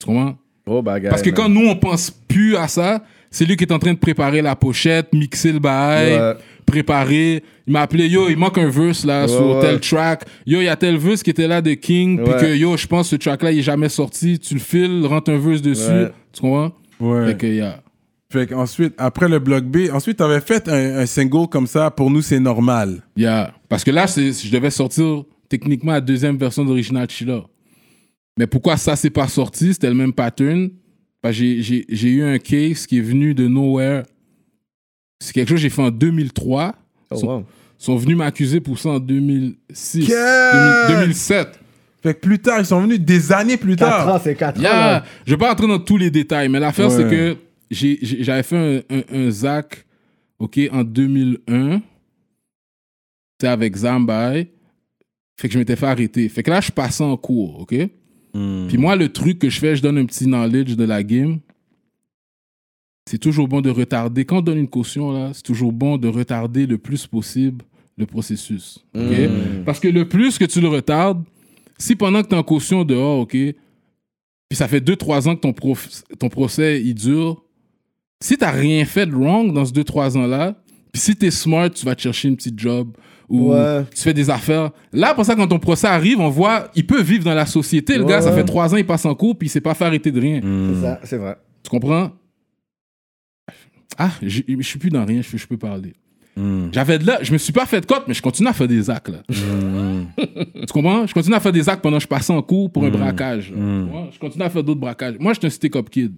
Tu 0.00 0.06
comprends? 0.06 0.36
Oh, 0.66 0.80
bagaille. 0.82 1.10
Parce 1.10 1.22
que 1.22 1.30
man. 1.30 1.36
quand 1.36 1.48
nous, 1.48 1.66
on 1.66 1.76
pense 1.76 2.10
plus 2.10 2.56
à 2.56 2.68
ça, 2.68 3.02
c'est 3.30 3.44
lui 3.44 3.56
qui 3.56 3.64
est 3.64 3.72
en 3.72 3.78
train 3.78 3.92
de 3.94 3.98
préparer 3.98 4.40
la 4.40 4.54
pochette, 4.54 5.12
mixer 5.12 5.52
le 5.52 5.58
bail, 5.58 6.12
Ouais. 6.14 6.34
préparer. 6.64 7.42
Il 7.66 7.72
m'a 7.72 7.82
appelé, 7.82 8.06
yo, 8.06 8.28
il 8.28 8.36
manque 8.36 8.58
un 8.58 8.68
verse 8.68 9.04
là 9.04 9.22
Ouais, 9.22 9.28
sur 9.28 9.56
ouais. 9.56 9.60
tel 9.60 9.80
track. 9.80 10.22
Yo, 10.46 10.60
il 10.60 10.64
y 10.64 10.68
a 10.68 10.76
tel 10.76 10.96
verse 10.96 11.22
qui 11.22 11.30
était 11.30 11.48
là 11.48 11.60
de 11.60 11.72
King, 11.74 12.22
puis 12.22 12.34
que 12.40 12.54
yo, 12.56 12.76
je 12.76 12.86
pense 12.86 13.06
que 13.06 13.16
ce 13.16 13.16
track 13.16 13.42
là, 13.42 13.50
il 13.50 13.58
est 13.58 13.62
jamais 13.62 13.88
sorti. 13.88 14.38
Tu 14.38 14.54
le 14.54 14.60
files, 14.60 15.04
rentre 15.04 15.30
un 15.32 15.38
verse 15.38 15.60
dessus. 15.62 15.90
Ouais. 15.90 16.10
Tu 16.32 16.40
comprends? 16.40 16.72
Ouais. 17.00 17.26
Fait 17.26 17.36
que, 17.36 17.46
yeah. 17.46 17.82
Fait 18.30 18.46
qu'ensuite, 18.46 18.92
après 18.98 19.26
le 19.28 19.38
bloc 19.38 19.64
B, 19.64 19.88
ensuite, 19.92 20.18
t'avais 20.18 20.40
fait 20.40 20.68
un, 20.68 20.98
un 20.98 21.06
single 21.06 21.48
comme 21.48 21.66
ça, 21.66 21.90
pour 21.90 22.10
nous, 22.10 22.20
c'est 22.20 22.40
normal. 22.40 23.02
Yeah. 23.16 23.54
Parce 23.70 23.84
que 23.84 23.90
là, 23.90 24.06
c'est, 24.06 24.32
je 24.32 24.52
devais 24.52 24.70
sortir 24.70 25.24
techniquement 25.48 25.92
la 25.92 26.02
deuxième 26.02 26.36
version 26.36 26.62
d'Original 26.64 27.08
Chiller. 27.08 27.40
Mais 28.38 28.46
pourquoi 28.46 28.76
ça 28.76 28.96
s'est 28.96 29.08
pas 29.10 29.28
sorti? 29.28 29.72
C'était 29.72 29.88
le 29.88 29.94
même 29.94 30.12
pattern. 30.12 30.68
J'ai, 31.30 31.84
eu 32.10 32.22
un 32.22 32.38
case 32.38 32.86
qui 32.86 32.98
est 32.98 33.02
venu 33.02 33.34
de 33.34 33.48
nowhere. 33.48 34.02
C'est 35.20 35.32
quelque 35.32 35.48
chose 35.48 35.56
que 35.56 35.62
j'ai 35.62 35.70
fait 35.70 35.82
en 35.82 35.90
2003. 35.90 36.74
Oh, 37.10 37.14
Ils 37.14 37.18
sont, 37.18 37.26
wow. 37.26 37.44
sont 37.78 37.96
venus 37.96 38.16
m'accuser 38.16 38.60
pour 38.60 38.78
ça 38.78 38.90
en 38.90 38.98
2006. 39.00 40.06
Qu'est-ce? 40.06 40.86
2000 40.88 41.00
2007. 41.06 41.60
Fait 42.02 42.14
que 42.14 42.20
plus 42.20 42.38
tard, 42.38 42.60
ils 42.60 42.66
sont 42.66 42.80
venus 42.82 43.00
des 43.00 43.32
années 43.32 43.56
plus 43.56 43.74
4 43.74 43.88
tard. 43.88 44.14
ans, 44.14 44.20
c'est 44.22 44.34
4 44.36 44.58
ans. 44.58 44.62
Yeah. 44.62 44.72
là. 44.76 45.04
Je 45.26 45.32
vais 45.32 45.38
pas 45.38 45.50
entrer 45.50 45.66
dans 45.66 45.78
tous 45.80 45.96
les 45.96 46.10
détails, 46.10 46.48
mais 46.50 46.60
l'affaire, 46.60 46.90
Ouais. 46.90 46.96
c'est 46.96 47.08
que 47.10 47.36
j'avais 47.70 48.42
fait 48.42 48.84
un, 48.90 48.96
un, 48.96 49.02
un 49.26 49.30
ZAC 49.30 49.84
ok, 50.38 50.60
en 50.72 50.84
2001. 50.84 51.80
C'est 53.40 53.46
avec 53.48 53.76
Zambay. 53.76 54.50
Fait 55.40 55.48
que 55.48 55.54
je 55.54 55.58
m'étais 55.58 55.76
fait 55.76 55.86
arrêter. 55.86 56.28
Fait 56.28 56.42
que 56.42 56.50
là, 56.50 56.60
je 56.60 56.72
passais 56.72 57.04
en 57.04 57.16
cours, 57.16 57.60
OK? 57.60 57.74
Puis 58.68 58.76
moi, 58.78 58.94
le 58.96 59.08
truc 59.08 59.38
que 59.38 59.48
je 59.50 59.58
fais, 59.58 59.74
je 59.76 59.82
donne 59.82 59.98
un 59.98 60.04
petit 60.06 60.24
knowledge 60.26 60.76
de 60.76 60.84
la 60.84 61.02
game. 61.02 61.38
C'est 63.08 63.18
toujours 63.18 63.48
bon 63.48 63.60
de 63.60 63.70
retarder. 63.70 64.24
Quand 64.24 64.38
on 64.38 64.42
donne 64.42 64.58
une 64.58 64.68
caution, 64.68 65.10
là, 65.12 65.30
c'est 65.32 65.42
toujours 65.42 65.72
bon 65.72 65.96
de 65.96 66.08
retarder 66.08 66.66
le 66.66 66.78
plus 66.78 67.06
possible 67.06 67.64
le 67.96 68.06
processus. 68.06 68.84
OK? 68.94 69.02
Mm. 69.02 69.64
Parce 69.64 69.80
que 69.80 69.88
le 69.88 70.06
plus 70.08 70.38
que 70.38 70.44
tu 70.44 70.60
le 70.60 70.68
retardes, 70.68 71.24
si 71.78 71.96
pendant 71.96 72.22
que 72.22 72.28
tu 72.28 72.34
es 72.34 72.38
en 72.38 72.42
caution 72.44 72.84
dehors, 72.84 73.20
OK, 73.20 73.32
puis 73.32 73.56
ça 74.56 74.68
fait 74.68 74.80
2-3 74.80 75.28
ans 75.28 75.34
que 75.36 75.40
ton, 75.40 75.52
prof- 75.52 76.02
ton 76.18 76.28
procès 76.28 76.80
il 76.82 76.94
dure, 76.94 77.42
si 78.20 78.36
tu 78.36 78.44
rien 78.44 78.84
fait 78.84 79.06
de 79.06 79.14
wrong 79.14 79.52
dans 79.52 79.64
ce 79.64 79.72
2-3 79.72 80.16
ans-là, 80.16 80.54
puis 80.92 81.00
si 81.00 81.16
tu 81.16 81.26
es 81.26 81.30
smart, 81.30 81.70
tu 81.70 81.84
vas 81.84 81.94
te 81.94 82.00
chercher 82.00 82.28
une 82.28 82.36
petite 82.36 82.58
job 82.58 82.88
ou 83.28 83.52
Ouais. 83.52 83.84
tu 83.94 84.02
fais 84.02 84.14
des 84.14 84.30
affaires. 84.30 84.70
Là, 84.92 85.14
pour 85.14 85.24
ça, 85.24 85.34
quand 85.36 85.46
ton 85.46 85.58
procès 85.58 85.86
arrive, 85.86 86.18
on 86.18 86.28
voit, 86.30 86.70
il 86.74 86.86
peut 86.86 87.02
vivre 87.02 87.24
dans 87.24 87.34
la 87.34 87.46
société. 87.46 87.96
Le 87.96 88.04
Ouais, 88.04 88.10
gars, 88.10 88.22
ça 88.22 88.32
fait 88.32 88.44
3 88.44 88.72
ans, 88.74 88.76
il 88.76 88.86
passe 88.86 89.04
en 89.04 89.14
cours, 89.14 89.36
puis 89.36 89.46
il 89.48 89.50
s'est 89.50 89.60
pas 89.60 89.74
fait 89.74 89.84
arrêter 89.84 90.10
de 90.10 90.20
rien. 90.20 90.40
C'est 90.42 90.80
ça, 90.80 91.00
c'est 91.04 91.16
vrai. 91.18 91.36
Tu 91.62 91.70
comprends? 91.70 92.10
Ah, 93.98 94.10
je 94.22 94.42
suis 94.62 94.78
plus 94.78 94.90
dans 94.90 95.04
rien, 95.04 95.22
je, 95.22 95.36
je 95.36 95.46
peux 95.46 95.56
parler. 95.58 95.94
J'avais 96.70 97.00
de 97.00 97.06
là, 97.06 97.18
je 97.20 97.32
me 97.32 97.38
suis 97.38 97.52
pas 97.52 97.66
fait 97.66 97.80
de 97.80 97.86
cote, 97.86 98.04
mais 98.06 98.14
je 98.14 98.22
continue 98.22 98.48
à 98.48 98.52
faire 98.52 98.68
des 98.68 98.88
actes 98.88 99.08
là. 99.08 99.22
tu 99.28 100.72
comprends? 100.72 101.04
Je 101.04 101.12
continue 101.12 101.34
à 101.34 101.40
faire 101.40 101.50
des 101.50 101.68
actes 101.68 101.82
pendant 101.82 101.96
que 101.96 102.04
je 102.04 102.08
passais 102.08 102.32
en 102.32 102.40
cours 102.42 102.70
pour 102.70 102.84
un 102.84 102.90
braquage. 102.90 103.48
Tu 103.52 103.90
vois? 103.90 104.08
Je 104.12 104.18
continue 104.20 104.44
à 104.44 104.48
faire 104.50 104.62
d'autres 104.62 104.78
braquages. 104.78 105.16
Moi, 105.18 105.32
je 105.32 105.40
suis 105.40 105.46
un 105.48 105.50
stick-up 105.50 105.90
kid. 105.90 106.14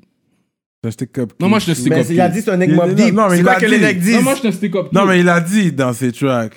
J'étais 0.82 1.06
comme- 1.06 1.28
Non, 1.38 1.48
moi, 1.50 1.58
je 1.58 1.64
suis 1.64 1.72
un 1.72 1.74
Mais 1.74 1.80
stick-up 1.80 2.04
c'est- 2.06 2.14
il 2.14 2.20
a 2.20 2.26
kid. 2.28 2.34
dit 2.36 2.42
c'est 2.42 2.50
un 2.50 2.56
Mob 2.56 2.94
Deep. 2.94 3.14
mais 3.14 3.36
C'est 3.36 3.42
quoi 3.42 3.54
que 3.56 3.66
les 3.66 3.94
disent? 3.94 4.14
Non, 4.16 4.22
moi, 4.22 4.34
je 4.34 4.38
suis 4.40 4.48
un 4.48 4.52
stick-up. 4.52 4.86
Non, 4.92 5.04
mais 5.06 5.20
il 5.20 5.28
a 5.28 5.40
dit 5.40 5.72
dans 5.72 5.92
ses 5.92 6.10
tracks. 6.10 6.54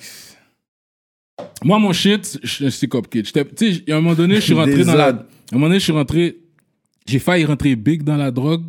Moi, 1.63 1.80
mon 1.80 1.91
shit, 1.93 2.39
je 2.41 2.47
suis 2.47 2.65
un 2.65 2.69
stick-up 2.69 3.07
kid. 3.09 3.26
Tu 3.26 3.32
sais, 3.74 3.91
à 3.91 3.95
un 3.95 4.01
moment 4.01 4.15
donné, 4.15 4.36
je 4.36 4.39
suis 4.41 4.53
rentré 4.53 4.84
dans 4.86 4.95
la. 4.95 5.07
À 5.07 5.09
un 5.09 5.15
moment 5.53 5.67
donné, 5.67 5.80
je 5.80 5.84
suis 5.84 5.91
rentré. 5.93 6.38
J'ai 7.05 7.19
failli 7.19 7.43
rentrer 7.43 7.76
big 7.76 8.03
dans 8.03 8.15
la 8.15 8.32
drogue 8.32 8.63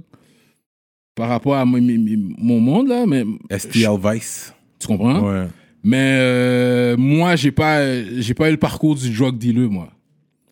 par 1.15 1.29
rapport 1.29 1.55
à 1.55 1.65
mon, 1.65 1.81
mon- 1.81 2.35
mon 2.39 2.61
monde, 2.61 2.89
là, 2.89 3.05
mais. 3.07 3.25
STL 3.57 3.97
Vice. 4.03 4.53
Tu 4.81 4.89
comprends? 4.89 5.21
Ouais. 5.21 5.47
Mais 5.85 6.17
euh, 6.19 6.97
moi, 6.97 7.37
j'ai 7.37 7.53
pas, 7.53 8.03
j'ai 8.19 8.35
pas 8.35 8.49
eu 8.49 8.53
le 8.53 8.59
parcours 8.59 8.97
du 8.97 9.11
drug 9.11 9.37
dealer, 9.39 9.71
moi. 9.71 9.89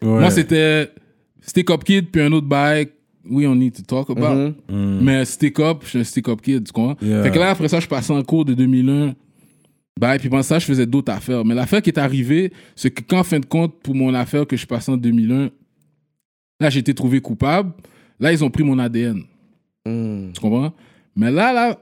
Ouais. 0.00 0.20
Moi, 0.20 0.30
c'était 0.30 0.90
Stick 1.40 1.70
Up 1.70 1.82
Kid, 1.82 2.10
puis 2.12 2.22
un 2.22 2.30
autre 2.32 2.46
bike. 2.46 2.90
Oui, 3.28 3.46
on 3.46 3.54
need 3.54 3.74
to 3.74 3.82
talk 3.82 4.10
about. 4.10 4.54
Mhm. 4.68 5.00
Mais 5.02 5.24
Stick 5.24 5.58
Up, 5.60 5.78
je 5.82 5.88
suis 5.88 5.98
un 6.00 6.04
Stick 6.04 6.28
Up 6.28 6.40
Kid, 6.40 6.66
tu 6.66 6.72
comprends? 6.72 6.96
Yeah. 7.04 7.22
Fait 7.22 7.30
que 7.30 7.38
là, 7.38 7.50
après 7.50 7.68
ça, 7.68 7.80
je 7.80 7.86
passais 7.86 8.12
en 8.12 8.22
cours 8.22 8.44
de 8.44 8.54
2001. 8.54 9.14
Bye, 9.98 10.18
puis 10.18 10.28
pendant 10.28 10.42
ça, 10.42 10.58
je 10.58 10.66
faisais 10.66 10.86
d'autres 10.86 11.12
affaires. 11.12 11.44
Mais 11.44 11.54
l'affaire 11.54 11.82
qui 11.82 11.90
est 11.90 11.98
arrivée, 11.98 12.52
c'est 12.74 12.90
que 12.90 13.02
quand, 13.06 13.20
en 13.20 13.24
fin 13.24 13.38
de 13.38 13.46
compte, 13.46 13.78
pour 13.82 13.94
mon 13.94 14.12
affaire 14.14 14.46
que 14.46 14.56
je 14.56 14.66
passais 14.66 14.90
en 14.90 14.96
2001, 14.96 15.50
là, 16.60 16.70
j'ai 16.70 16.80
été 16.80 16.94
trouvé 16.94 17.20
coupable. 17.20 17.72
Là, 18.18 18.32
ils 18.32 18.42
ont 18.42 18.50
pris 18.50 18.64
mon 18.64 18.78
ADN. 18.78 19.22
Mm. 19.86 20.32
Tu 20.32 20.40
comprends? 20.40 20.72
Mais 21.14 21.30
là, 21.30 21.52
là, 21.52 21.78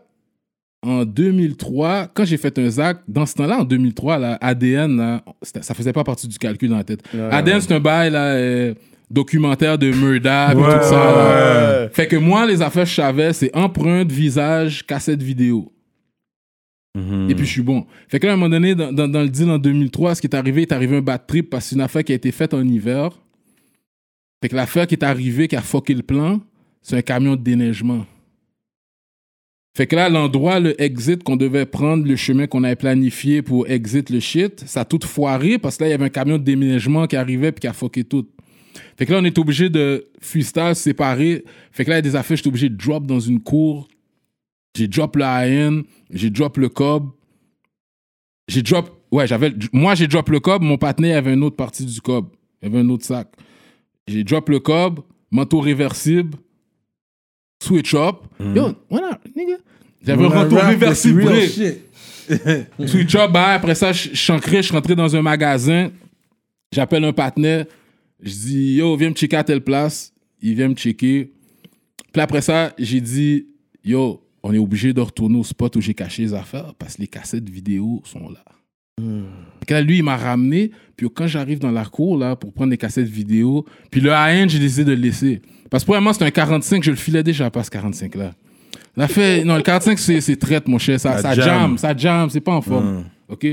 en 0.82 1.04
2003, 1.04 2.08
quand 2.14 2.24
j'ai 2.24 2.36
fait 2.36 2.58
un 2.58 2.68
ZAC, 2.68 2.98
dans 3.06 3.26
ce 3.26 3.34
temps-là, 3.34 3.60
en 3.60 3.64
2003, 3.64 4.18
là, 4.18 4.38
ADN, 4.40 4.96
là, 4.96 5.22
ça 5.42 5.74
faisait 5.74 5.92
pas 5.92 6.04
partie 6.04 6.26
du 6.26 6.38
calcul 6.38 6.70
dans 6.70 6.78
la 6.78 6.84
tête. 6.84 7.02
ADN, 7.14 7.60
c'est 7.60 7.74
un 7.74 7.80
bail, 7.80 8.10
là, 8.10 8.24
euh, 8.34 8.74
documentaire 9.10 9.76
de 9.78 9.90
Murda, 9.90 10.54
Ouais, 10.54 10.62
tout 10.62 10.84
ça. 10.88 11.82
ouais. 11.84 11.88
Fait 11.92 12.06
que 12.06 12.16
moi, 12.16 12.46
les 12.46 12.62
affaires 12.62 12.84
que 12.84 12.90
je 12.90 12.94
savais, 12.94 13.32
c'est 13.32 13.54
empreinte, 13.56 14.10
visage, 14.10 14.86
cassette 14.86 15.22
vidéo. 15.22 15.72
Mhm. 16.96 17.30
Et 17.30 17.34
puis 17.34 17.44
je 17.46 17.50
suis 17.50 17.62
bon. 17.62 17.86
Fait 18.08 18.18
que 18.18 18.26
là, 18.26 18.32
à 18.32 18.34
un 18.34 18.38
moment 18.38 18.50
donné, 18.50 18.74
dans, 18.74 18.92
dans- 18.92 19.08
dans 19.08 19.22
le 19.22 19.28
deal 19.28 19.48
en 19.50 19.58
2003, 19.58 20.14
ce 20.14 20.20
qui 20.20 20.26
est 20.26 20.34
arrivé, 20.34 20.62
est 20.62 20.72
arrivé 20.72 20.96
un 20.96 21.00
bad 21.02 21.26
trip 21.26 21.50
parce 21.50 21.64
que 21.64 21.68
c'est 21.70 21.74
une 21.76 21.82
affaire 21.82 22.02
qui 22.04 22.12
a 22.12 22.16
été 22.16 22.32
faite 22.32 22.52
en 22.54 22.66
hiver. 22.66 23.10
Fait 24.42 24.48
que 24.48 24.56
l'affaire 24.56 24.86
qui 24.86 24.94
est 24.94 25.04
arrivée, 25.04 25.46
qui 25.48 25.56
a 25.56 25.60
fucké 25.62 25.94
le 25.94 26.02
plan, 26.02 26.40
c'est 26.82 26.96
un 26.96 27.02
camion 27.02 27.36
de 27.36 27.42
déneigement. 27.42 28.06
Fait 29.76 29.86
que 29.86 29.94
là, 29.94 30.08
l'endroit, 30.08 30.58
le 30.58 30.80
exit 30.82 31.22
qu'on 31.22 31.36
devait 31.36 31.64
prendre, 31.66 32.04
le 32.06 32.16
chemin 32.16 32.46
qu'on 32.48 32.64
avait 32.64 32.74
planifié 32.74 33.40
pour 33.42 33.68
exit 33.68 34.10
le 34.10 34.18
shit, 34.18 34.64
ça 34.66 34.80
a 34.80 34.84
tout 34.84 34.98
foiré 35.04 35.58
parce 35.58 35.76
que 35.76 35.84
là, 35.84 35.88
il 35.88 35.92
y 35.92 35.94
avait 35.94 36.06
un 36.06 36.08
camion 36.10 36.38
de 36.38 36.42
déménagement 36.42 37.06
qui 37.06 37.14
arrivait 37.16 37.52
puis 37.52 37.60
qui 37.60 37.66
a 37.68 37.72
fucké 37.72 38.02
tout. 38.02 38.26
Fait 38.96 39.06
que 39.06 39.12
là, 39.12 39.18
on 39.20 39.24
est 39.24 39.38
obligé 39.38 39.68
de 39.68 40.08
freestyle, 40.20 40.74
séparer. 40.74 41.44
Fait 41.72 41.84
que 41.84 41.90
là, 41.90 41.96
il 41.96 41.98
y 41.98 42.00
a 42.00 42.02
des 42.02 42.16
affaires, 42.16 42.36
j'étais 42.36 42.48
obligé 42.48 42.68
de 42.68 42.76
drop 42.76 43.06
dans 43.06 43.20
une 43.20 43.40
cour. 43.40 43.88
J'ai 44.76 44.88
drop 44.88 45.16
le 45.16 45.24
AN, 45.24 45.82
j'ai 46.10 46.30
drop 46.30 46.56
le 46.56 46.68
cob. 46.68 47.10
J'ai 48.48 48.62
drop. 48.62 49.04
Ouais, 49.10 49.26
j'avais. 49.26 49.52
Moi, 49.72 49.94
j'ai 49.94 50.06
drop 50.06 50.28
le 50.28 50.40
cob, 50.40 50.62
mon 50.62 50.78
partenaire 50.78 51.18
avait 51.18 51.34
une 51.34 51.42
autre 51.42 51.56
partie 51.56 51.84
du 51.84 52.00
cob. 52.00 52.28
Il 52.62 52.66
avait 52.66 52.78
un 52.78 52.88
autre 52.88 53.04
sac. 53.04 53.28
J'ai 54.06 54.22
drop 54.24 54.48
le 54.48 54.60
cob, 54.60 55.00
manteau 55.30 55.60
réversible, 55.60 56.36
switch 57.62 57.94
up. 57.94 58.16
Yo, 58.38 58.74
voilà, 58.88 59.20
nigga? 59.36 59.56
J'avais 60.04 60.24
un 60.24 60.28
manteau 60.28 60.56
réversible. 60.56 61.24
Switch 62.86 63.14
up, 63.16 63.32
bah, 63.32 63.48
après 63.54 63.74
ça, 63.74 63.92
je 63.92 64.14
suis 64.14 64.16
je 64.16 64.72
rentré 64.72 64.94
dans 64.94 65.14
un 65.16 65.22
magasin. 65.22 65.90
J'appelle 66.72 67.04
un 67.04 67.12
partenaire. 67.12 67.66
Je 68.22 68.30
dis, 68.30 68.74
yo, 68.74 68.96
viens 68.96 69.10
me 69.10 69.14
checker 69.14 69.36
à 69.36 69.44
telle 69.44 69.62
place. 69.62 70.12
Il 70.42 70.54
vient 70.54 70.68
me 70.68 70.74
checker. 70.74 71.32
Puis 72.12 72.22
après 72.22 72.40
ça, 72.40 72.72
j'ai 72.78 73.00
dit, 73.00 73.46
yo, 73.84 74.22
on 74.42 74.52
est 74.52 74.58
obligé 74.58 74.92
de 74.92 75.00
retourner 75.00 75.38
au 75.38 75.44
spot 75.44 75.76
où 75.76 75.80
j'ai 75.80 75.94
caché 75.94 76.22
les 76.22 76.34
affaires 76.34 76.74
parce 76.78 76.96
que 76.96 77.02
les 77.02 77.08
cassettes 77.08 77.48
vidéo 77.48 78.02
sont 78.04 78.28
là. 78.28 78.44
Que 79.66 79.74
là, 79.74 79.80
lui, 79.80 79.98
il 79.98 80.02
m'a 80.02 80.16
ramené. 80.16 80.72
Puis 80.96 81.08
quand 81.14 81.26
j'arrive 81.26 81.58
dans 81.58 81.70
la 81.70 81.84
cour, 81.84 82.18
là, 82.18 82.36
pour 82.36 82.52
prendre 82.52 82.70
les 82.70 82.76
cassettes 82.76 83.06
vidéo, 83.08 83.64
puis 83.90 84.00
le 84.00 84.12
AN, 84.12 84.48
j'ai 84.48 84.58
décidé 84.58 84.84
de 84.84 84.92
le 84.92 85.00
laisser. 85.00 85.40
Parce 85.70 85.84
que 85.84 85.98
moi, 85.98 86.12
c'était 86.12 86.26
un 86.26 86.30
45, 86.30 86.82
je 86.82 86.90
le 86.90 86.96
filais 86.96 87.22
déjà 87.22 87.50
pas 87.50 87.62
ce 87.62 87.70
45-là. 87.70 88.34
La 88.96 89.08
fait, 89.08 89.44
non, 89.44 89.56
le 89.56 89.62
45, 89.62 89.98
c'est 89.98 90.36
traite, 90.36 90.68
mon 90.68 90.78
cher. 90.78 90.98
Ça, 90.98 91.16
Ça 91.16 91.22
ça 91.22 91.34
jam. 91.34 91.44
jam, 91.44 91.78
ça 91.78 91.96
jam, 91.96 92.28
c'est 92.28 92.40
pas 92.40 92.52
en 92.52 92.60
forme. 92.60 92.98
Mm. 92.98 93.04
OK? 93.28 93.46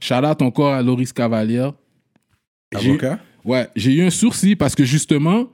Shout 0.00 0.14
out 0.24 0.42
encore 0.42 0.72
à 0.74 0.82
Loris 0.82 1.12
Cavalière. 1.12 1.72
J'ai- 2.78 2.90
Avocat? 2.90 3.18
Ouais, 3.44 3.68
j'ai 3.76 3.94
eu 3.94 4.02
un 4.02 4.10
sursis 4.10 4.56
parce 4.56 4.74
que 4.74 4.84
justement, 4.84 5.48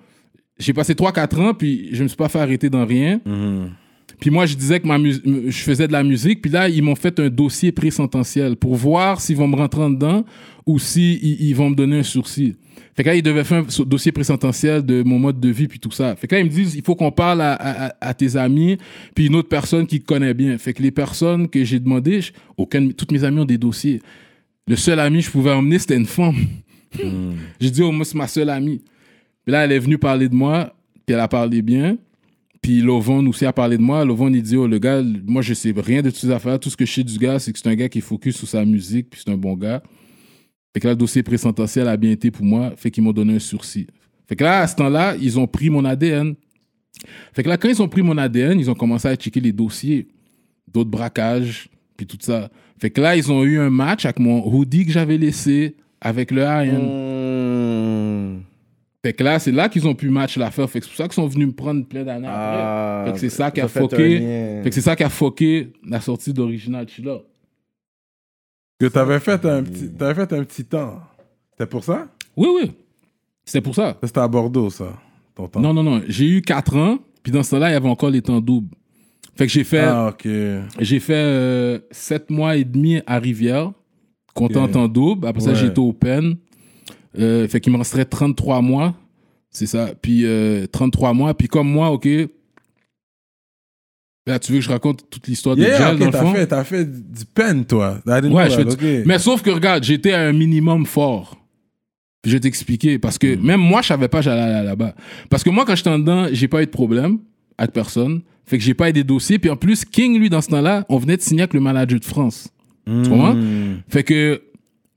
j'ai 0.59 0.73
passé 0.73 0.95
3-4 0.95 1.39
ans, 1.41 1.55
puis 1.55 1.91
je 1.93 2.03
me 2.03 2.09
suis 2.09 2.17
pas 2.17 2.29
fait 2.29 2.41
arrêter 2.41 2.71
dans 2.71 2.87
rien. 2.87 3.21
Puis 4.23 4.31
moi, 4.31 4.47
je 4.47 4.55
disais 4.55 4.79
que 4.79 4.87
ma 4.87 4.99
je 5.03 5.51
faisais 5.51 5.89
de 5.89 5.93
la 5.93 6.05
musique, 6.05 6.41
puis 6.43 6.51
là, 6.51 6.69
ils 6.69 6.81
m'ont 6.81 6.95
fait 6.95 7.19
un 7.19 7.29
dossier 7.29 7.73
présententiel 7.73 8.55
pour 8.55 8.77
voir 8.77 9.21
s'ils 9.21 9.37
vont 9.37 9.49
me 9.49 9.57
rentrer 9.57 9.83
en 9.83 9.91
dedans 9.91 10.25
ou 10.65 10.79
s'ils 10.79 11.19
ils, 11.25 11.49
ils 11.49 11.57
vont 11.57 11.71
me 11.71 11.75
donner 11.75 11.99
un 11.99 12.03
sursis. 12.05 12.55
Fait 12.95 13.03
que 13.03 13.09
là, 13.09 13.17
ils 13.17 13.23
devaient 13.23 13.43
faire 13.43 13.65
un 13.65 13.83
dossier 13.85 14.13
présententiel 14.13 14.83
de 14.87 15.03
mon 15.03 15.19
mode 15.19 15.41
de 15.41 15.49
vie, 15.49 15.67
puis 15.67 15.81
tout 15.81 15.91
ça. 15.91 16.15
Fait 16.15 16.29
que 16.29 16.37
là, 16.37 16.41
ils 16.41 16.45
me 16.45 16.51
disent, 16.51 16.77
il 16.77 16.83
faut 16.85 16.95
qu'on 16.95 17.11
parle 17.11 17.41
à, 17.41 17.55
à- 17.55 17.87
à- 17.89 17.95
à 18.01 18.15
tes 18.15 18.37
amis, 18.37 18.79
puis 19.13 19.27
une 19.27 19.35
autre 19.35 19.49
personne 19.49 19.89
qui 19.89 19.99
te 20.01 20.07
connaît 20.07 20.35
bien. 20.35 20.57
Fait 20.57 20.73
que 20.73 20.83
les 20.85 20.93
personnes 20.93 21.49
que 21.49 21.65
j'ai 21.65 21.81
demandé, 21.81 22.21
toutes 22.97 23.11
mes 23.11 23.25
amis 23.25 23.41
ont 23.41 23.45
des 23.45 23.59
dossiers. 23.59 24.01
Le 24.69 24.77
seul 24.77 25.01
ami 25.01 25.19
que 25.19 25.25
je 25.27 25.31
pouvais 25.33 25.51
emmener, 25.51 25.81
c'était 25.81 25.97
une 25.97 26.07
femme. 26.07 26.37
J'ai 27.61 27.71
dit, 27.71 27.83
oh, 27.83 27.91
moi, 27.91 28.05
c'est 28.05 28.15
ma 28.17 28.29
seule 28.29 28.51
amie. 28.51 28.83
Puis 29.45 29.51
là, 29.53 29.65
elle 29.65 29.73
est 29.73 29.79
venue 29.81 29.99
parler 29.99 30.29
de 30.29 30.35
moi, 30.35 30.73
puis 31.05 31.15
elle 31.15 31.21
a 31.21 31.27
parlé 31.29 31.61
bien. 31.63 31.97
Puis 32.63 32.81
Lovon 32.81 33.27
aussi 33.27 33.45
a 33.45 33.53
parlé 33.53 33.77
de 33.77 33.83
moi. 33.83 34.05
Lovon, 34.05 34.33
il 34.33 34.41
dit, 34.41 34.57
oh, 34.57 34.69
le 34.69 34.79
gars, 34.79 35.03
moi, 35.27 35.43
je 35.43 35.53
sais 35.53 35.75
rien 35.77 36.01
de 36.01 36.11
toutes 36.11 36.21
ces 36.21 36.31
affaires. 36.31 36.61
Tout 36.61 36.71
ce 36.71 36.77
que 36.77 36.87
je 36.87 36.93
sais 36.93 37.03
du 37.03 37.19
gars, 37.19 37.41
c'est 37.41 37.53
que 37.53 37.59
c'est 37.59 37.69
un 37.69 37.75
gars 37.75 37.89
qui 37.89 38.01
focus 38.01 38.37
sur 38.37 38.47
sa 38.49 38.65
musique, 38.65 39.11
puis 39.11 39.21
c'est 39.25 39.33
un 39.33 39.37
bon 39.37 39.55
gars. 39.55 39.83
Fait 40.73 40.81
que 40.81 40.87
là, 40.87 40.93
le 40.93 40.97
dossier 40.97 41.25
présententiel 41.25 41.89
a 41.89 41.97
bien 41.97 42.13
été 42.13 42.31
pour 42.31 42.45
moi. 42.45 42.73
Fait 42.77 42.91
qu'ils 42.91 43.03
m'ont 43.03 43.13
donné 43.13 43.35
un 43.35 43.39
sursis. 43.41 43.89
Fait 44.29 44.37
que 44.37 44.45
là, 44.45 44.61
à 44.61 44.67
ce 44.69 44.77
temps-là, 44.77 45.17
ils 45.21 45.39
ont 45.41 45.49
pris 45.49 45.71
mon 45.71 45.85
ADN. 45.85 46.35
Fait 47.33 47.43
que 47.43 47.49
là, 47.49 47.57
quand 47.57 47.69
ils 47.69 47.83
ont 47.83 47.89
pris 47.89 48.03
mon 48.03 48.17
ADN, 48.17 48.59
ils 48.61 48.71
ont 48.71 48.75
commencé 48.75 49.09
à 49.09 49.17
checker 49.17 49.41
les 49.41 49.53
dossiers 49.53 50.07
d'autres 50.73 50.91
braquages, 50.91 51.69
puis 51.97 52.07
tout 52.07 52.17
ça. 52.21 52.51
Fait 52.81 52.91
que 52.91 53.01
là, 53.01 53.17
ils 53.17 53.31
ont 53.31 53.45
eu 53.45 53.59
un 53.59 53.71
match 53.71 54.05
avec 54.05 54.19
mon 54.19 54.47
hoodie 54.47 54.87
que 54.87 54.93
j'avais 54.93 55.19
laissé, 55.19 55.77
avec 56.01 56.31
le 56.31 56.43
Iron. 56.43 57.19
Mm. 57.19 57.22
Fait 59.05 59.13
que 59.13 59.25
là, 59.25 59.39
c'est 59.41 59.51
là 59.51 59.69
qu'ils 59.69 59.87
ont 59.89 59.95
pu 59.97 60.11
match 60.11 60.37
l'affaire. 60.37 60.71
Fait 60.71 60.79
que 60.79 60.85
c'est 60.85 60.91
pour 60.91 60.97
ça 60.97 61.05
qu'ils 61.05 61.15
sont 61.15 61.27
venus 61.27 61.49
me 61.49 61.53
prendre 61.53 61.85
plein 61.87 62.05
d'années 62.05 62.29
Ah, 62.31 63.01
après. 63.01 63.11
Fait 63.11 63.15
que 63.15 63.21
c'est 63.21 63.37
ça 63.37 63.51
qui 63.51 63.61
a 63.61 63.67
foqué. 63.69 64.19
Fait 64.63 64.69
que 64.69 64.75
c'est 64.75 64.81
ça 64.81 64.95
qui 64.95 65.03
a 65.03 65.09
foqué 65.09 65.73
la 65.85 66.01
sortie 66.01 66.33
d'Original 66.33 66.89
Chilla. 66.89 67.19
Que 68.79 68.87
t'avais 68.87 69.19
fait 69.21 69.45
un 69.45 69.63
petit, 69.65 69.91
t'avais 69.93 70.15
fait 70.15 70.33
un 70.37 70.45
petit 70.45 70.65
temps. 70.65 71.01
C'était 71.53 71.67
pour 71.69 71.83
ça? 71.85 72.09
Oui, 72.37 72.49
oui. 72.55 72.71
C'était 73.45 73.61
pour 73.61 73.75
ça. 73.75 73.93
Ça, 74.01 74.07
C'était 74.07 74.21
à 74.21 74.29
Bordeaux, 74.29 74.71
ça, 74.71 74.93
ton 75.35 75.49
temps. 75.49 75.61
Non, 75.61 75.75
non, 75.75 75.83
non. 75.83 76.03
J'ai 76.07 76.27
eu 76.29 76.41
4 76.43 76.77
ans. 76.77 76.99
Puis 77.25 77.33
dans 77.33 77.43
ce 77.43 77.53
temps-là, 77.53 77.71
il 77.71 77.73
y 77.73 77.77
avait 77.77 77.89
encore 77.89 78.11
les 78.11 78.23
temps 78.23 78.41
doubles. 78.41 78.75
Fait 79.37 79.47
que 79.47 79.53
j'ai 79.53 79.65
fait, 79.65 79.81
Ah, 79.81 80.09
ok. 80.13 80.29
j'ai 80.81 81.01
fait 81.01 81.83
7 81.91 82.31
mois 82.31 82.57
et 82.57 82.65
demi 82.65 83.01
à 83.07 83.19
Rivière, 83.19 83.73
comptant 84.35 84.63
en 84.63 84.65
Ok. 84.67 84.71
temps 84.73 84.89
double. 84.89 85.27
Après 85.27 85.41
ça, 85.43 85.51
Ouais. 85.51 85.57
j'ai 85.57 85.67
été 85.67 85.81
au 85.81 85.93
Pen. 85.93 86.37
Euh, 87.19 87.47
fait 87.49 87.61
qu'il 87.61 87.73
me 87.73 87.79
resterait 87.79 88.05
33 88.05 88.63
mois. 88.63 88.95
C'est 89.51 89.67
ça. 89.67 89.91
Puis 90.01 90.25
euh, 90.25 90.67
33 90.67 91.13
mois. 91.13 91.35
Puis 91.35 91.49
comme 91.49 91.69
moi, 91.69 91.91
OK. 91.91 92.09
Là, 94.27 94.39
tu 94.39 94.53
veux 94.53 94.59
que 94.59 94.65
je 94.65 94.71
raconte 94.71 95.11
toute 95.11 95.27
l'histoire 95.27 95.57
de 95.57 95.63
Yeah, 95.63 95.79
Gel, 95.79 95.95
ok, 95.95 95.99
dans 96.13 96.21
le 96.21 96.27
fond? 96.27 96.33
fait, 96.35 96.47
t'as 96.47 96.63
fait 96.63 96.85
du 96.85 97.25
pen, 97.25 97.65
toi. 97.65 97.99
Ouais, 98.07 98.49
je 98.51 98.55
fais 98.57 98.65
du- 98.65 98.71
ok. 99.01 99.05
Mais 99.07 99.19
sauf 99.19 99.43
que, 99.43 99.51
regarde, 99.51 99.83
j'étais 99.83 100.13
à 100.13 100.21
un 100.21 100.33
minimum 100.33 100.87
fort. 100.87 101.37
Puis 102.23 102.31
je 102.31 102.37
vais 102.37 102.41
t'expliquer. 102.41 103.01
Parce 103.01 103.19
que 103.19 103.35
Hmm. 103.37 103.43
même 103.45 103.61
moi, 103.61 103.83
je 103.83 103.89
savais 103.89 104.07
pas 104.07 104.21
j'allais 104.21 104.41
aller 104.41 104.67
là-bas. 104.67 104.95
Parce 105.29 105.43
que 105.43 105.51
moi, 105.51 105.65
quand 105.65 105.75
j'étais 105.75 105.91
en 105.91 105.99
dedans, 105.99 106.29
j'ai 106.31 106.47
pas 106.47 106.63
eu 106.63 106.67
de 106.67 106.71
problème 106.71 107.19
avec 107.59 107.73
personne. 107.73 108.23
Fait 108.47 108.59
que 108.59 108.65
j'ai 108.65 108.75
pas 108.75 108.91
eu 108.91 108.93
des 108.93 109.03
dossiers. 109.03 109.41
Puis 109.41 109.51
en 109.51 109.57
plus, 109.57 109.85
King, 109.85 110.19
lui, 110.21 110.31
dans 110.31 110.41
ce 110.41 110.49
temps-là, 110.51 110.85
on 110.89 110.99
venait 110.99 111.17
de 111.17 111.23
signer 111.23 111.43
avec 111.43 111.55
le 111.55 111.61
manager 111.61 111.99
de 111.99 112.05
France. 112.05 112.49
Tu 112.87 113.09
comprends? 113.09 113.37
Fait 113.89 114.05
que 114.05 114.41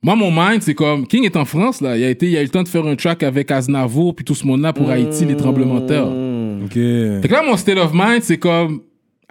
moi, 0.05 0.15
mon 0.15 0.31
mind, 0.31 0.61
c'est 0.61 0.75
comme 0.75 1.07
King 1.07 1.25
est 1.25 1.35
en 1.35 1.45
France, 1.45 1.81
là. 1.81 1.97
Il 1.97 2.03
a, 2.03 2.09
été, 2.09 2.29
il 2.29 2.37
a 2.37 2.41
eu 2.41 2.43
le 2.43 2.49
temps 2.49 2.61
de 2.63 2.67
faire 2.67 2.85
un 2.85 2.95
track 2.95 3.23
avec 3.23 3.49
Aznavour, 3.49 4.15
puis 4.15 4.23
tout 4.23 4.35
ce 4.35 4.45
monde-là 4.45 4.71
pour 4.71 4.89
Haïti, 4.91 5.25
les 5.25 5.35
tremblements 5.35 5.79
de 5.79 5.87
terre. 5.87 6.07
Ok. 6.07 6.73
Fait 7.21 7.27
que 7.27 7.33
là, 7.33 7.41
mon 7.43 7.57
state 7.57 7.77
of 7.79 7.91
mind, 7.93 8.21
c'est 8.21 8.37
comme 8.37 8.81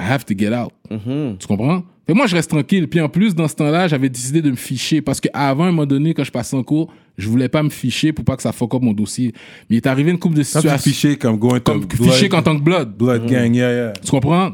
I 0.00 0.02
have 0.10 0.24
to 0.24 0.34
get 0.36 0.50
out. 0.52 0.72
Tu 0.90 1.46
comprends? 1.46 1.84
Fait 2.06 2.12
que 2.12 2.16
moi, 2.18 2.26
je 2.26 2.34
reste 2.34 2.50
tranquille. 2.50 2.88
Puis 2.88 3.00
en 3.00 3.08
plus, 3.08 3.34
dans 3.34 3.46
ce 3.48 3.54
temps-là, 3.54 3.86
j'avais 3.88 4.08
décidé 4.08 4.42
de 4.42 4.50
me 4.50 4.56
ficher 4.56 5.00
parce 5.00 5.20
qu'avant, 5.20 5.64
à 5.64 5.68
un 5.68 5.70
moment 5.70 5.86
donné, 5.86 6.12
quand 6.12 6.24
je 6.24 6.32
passais 6.32 6.56
en 6.56 6.62
cours, 6.62 6.92
je 7.16 7.28
voulais 7.28 7.48
pas 7.48 7.62
me 7.62 7.70
ficher 7.70 8.12
pour 8.12 8.24
pas 8.24 8.34
que 8.36 8.42
ça 8.42 8.50
fuck 8.52 8.74
up 8.74 8.82
mon 8.82 8.92
dossier. 8.92 9.32
Mais 9.70 9.76
il 9.76 9.78
est 9.78 9.86
arrivé 9.86 10.10
une 10.10 10.18
couple 10.18 10.34
de 10.36 10.42
situations. 10.42 10.90
fiché 10.90 11.16
comme 11.16 11.38
going 11.38 11.60
to 11.60 11.72
Comme 11.72 11.84
blood, 11.86 12.12
fiché 12.12 12.28
en 12.34 12.42
tant 12.42 12.56
que 12.58 12.62
blood. 12.62 12.96
blood 12.98 13.26
gang, 13.26 13.54
yeah, 13.54 13.72
yeah. 13.72 13.92
Tu 14.04 14.10
comprends? 14.10 14.50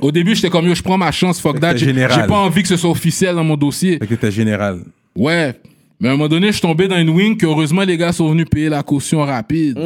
Au 0.00 0.12
début, 0.12 0.34
j'étais 0.36 0.48
comme 0.48 0.66
yo, 0.68 0.74
je 0.74 0.82
prends 0.82 0.96
ma 0.96 1.10
chance, 1.10 1.40
fuck 1.40 1.54
Fait 1.56 1.60
that. 1.60 1.72
t'es 1.72 1.78
J'ai 1.80 1.86
général. 1.86 2.20
j'ai 2.22 2.26
pas 2.28 2.38
envie 2.38 2.62
que 2.62 2.68
ce 2.68 2.76
soit 2.76 2.90
officiel 2.90 3.34
dans 3.34 3.44
mon 3.44 3.56
dossier. 3.56 3.98
Fait 3.98 4.06
que 4.06 4.14
t'étais 4.14 4.30
général. 4.30 4.80
Ouais. 5.16 5.54
Mais 6.00 6.08
à 6.08 6.12
un 6.12 6.14
moment 6.16 6.28
donné, 6.28 6.46
je 6.46 6.52
suis 6.52 6.60
tombé 6.62 6.88
dans 6.88 6.96
une 6.98 7.10
wing 7.10 7.36
que 7.36 7.44
heureusement 7.44 7.82
les 7.82 7.96
gars 7.98 8.12
sont 8.12 8.30
venus 8.30 8.46
payer 8.50 8.68
la 8.70 8.82
caution 8.82 9.18
rapide. 9.20 9.76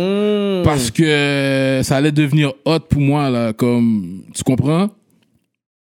Parce 0.64 0.90
que 0.90 1.02
euh, 1.02 1.82
ça 1.82 1.96
allait 1.96 2.12
devenir 2.12 2.52
hot 2.64 2.80
pour 2.88 3.00
moi, 3.00 3.28
là, 3.30 3.52
comme. 3.52 4.22
Tu 4.32 4.44
comprends? 4.44 4.90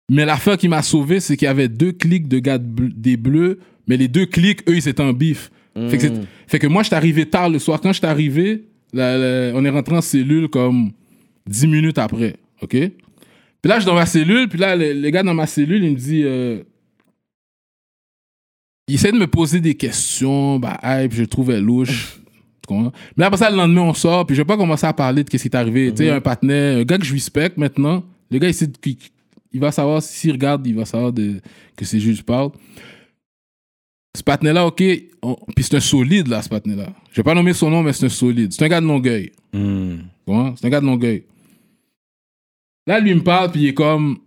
Mais 0.10 0.26
l'affaire 0.26 0.58
qui 0.58 0.68
m'a 0.68 0.82
sauvé, 0.82 1.20
c'est 1.20 1.36
qu'il 1.38 1.45
y 1.45 1.49
avait 1.49 1.68
deux 1.68 1.91
clics 1.91 2.28
de 2.28 2.40
gars 2.40 2.58
de 2.58 2.64
bleu- 2.66 2.91
des 2.95 3.18
bleus, 3.18 3.60
mais 3.88 3.98
les 3.98 4.08
deux 4.08 4.26
clics, 4.26 4.62
eux, 4.70 4.76
ils 4.78 4.88
étaient 4.88 5.04
en 5.04 5.14
bif. 5.14 5.52
Fait, 5.90 5.98
que 5.99 6.08
fait 6.48 6.58
que 6.60 6.66
moi, 6.66 6.82
je 6.82 6.88
suis 6.88 6.95
arrivé 6.95 7.26
tard 7.28 7.49
le 7.49 7.60
soir. 7.60 7.80
Quand 7.80 7.90
je 7.94 7.98
suis 7.99 8.08
arrivé, 8.08 8.64
on 8.95 9.66
est 9.66 9.70
rentré 9.70 9.95
en 9.95 10.02
cellule 10.02 10.48
comme 10.48 10.91
10 11.48 11.68
minutes 11.68 11.99
après. 11.99 12.38
OK? 12.64 12.72
Puis 12.72 12.90
là, 13.70 13.76
je 13.76 13.82
suis 13.82 13.86
dans 13.86 13.94
ma 13.94 14.08
cellule, 14.08 14.48
puis 14.48 14.58
là, 14.58 14.76
le, 14.76 14.94
le 14.94 15.10
gars 15.12 15.22
dans 15.22 15.36
ma 15.36 15.45
cellule, 15.45 15.84
il 15.84 15.91
me 15.91 15.95
dit. 15.95 16.22
euh, 16.24 16.64
il 18.88 18.95
essaie 18.95 19.11
de 19.11 19.18
me 19.18 19.27
poser 19.27 19.59
des 19.59 19.76
questions, 19.76 20.59
bah, 20.59 20.80
hey, 20.81 21.07
puis 21.07 21.18
je 21.18 21.22
le 21.23 21.27
trouvais 21.27 21.59
louche. 21.59 22.19
Mais 23.15 23.23
après 23.23 23.38
ça, 23.38 23.49
le 23.49 23.55
lendemain, 23.55 23.81
on 23.81 23.93
sort, 23.93 24.26
puis 24.26 24.35
je 24.35 24.41
vais 24.41 24.45
pas 24.45 24.57
commencer 24.57 24.85
à 24.85 24.91
parler 24.93 25.23
de 25.23 25.30
ce 25.31 25.38
qui 25.38 25.47
est 25.47 25.55
arrivé. 25.55 25.89
Tu 25.91 25.97
sais, 26.03 26.09
un 26.09 26.19
partenaire, 26.19 26.77
un 26.80 26.84
gars 26.84 26.97
que 26.97 27.05
je 27.05 27.14
respecte 27.14 27.57
maintenant, 27.57 28.03
le 28.30 28.39
gars, 28.39 28.49
il, 28.49 28.72
qui- 28.73 28.97
il 29.53 29.59
va 29.61 29.72
savoir, 29.72 30.01
s'il 30.01 30.31
regarde, 30.34 30.68
il 30.68 30.76
va 30.76 30.84
savoir 30.84 31.14
de, 31.14 31.39
que 31.77 31.85
c'est 31.85 31.99
juste 32.01 32.23
parle. 32.23 32.51
Ce 34.18 34.22
partenaire-là, 34.23 34.65
OK, 34.68 34.84
on- 35.22 35.38
puis 35.55 35.64
c'est 35.64 35.76
un 35.77 35.80
solide, 35.80 36.27
là, 36.27 36.41
ce 36.41 36.49
partenaire-là. 36.49 36.89
Je 37.11 37.18
vais 37.18 37.23
pas 37.23 37.34
nommer 37.35 37.53
son 37.53 37.69
nom, 37.69 37.84
mais 37.84 37.93
c'est 37.93 38.07
un 38.07 38.09
solide. 38.09 38.51
C'est 38.51 38.65
un 38.65 38.68
gars 38.68 38.81
de 38.81 38.85
Longueuil. 38.85 39.31
Tu 39.95 39.99
comprends? 40.26 40.55
C'est 40.57 40.68
un 40.68 40.69
gars 40.69 40.81
de 40.81 40.85
Longueuil. 40.85 41.23
Là, 42.85 42.99
lui, 42.99 43.11
il 43.11 43.18
me 43.18 43.23
parle, 43.23 43.51
puis 43.51 43.61
il 43.61 43.68
est 43.68 43.73
comme. 43.73 44.18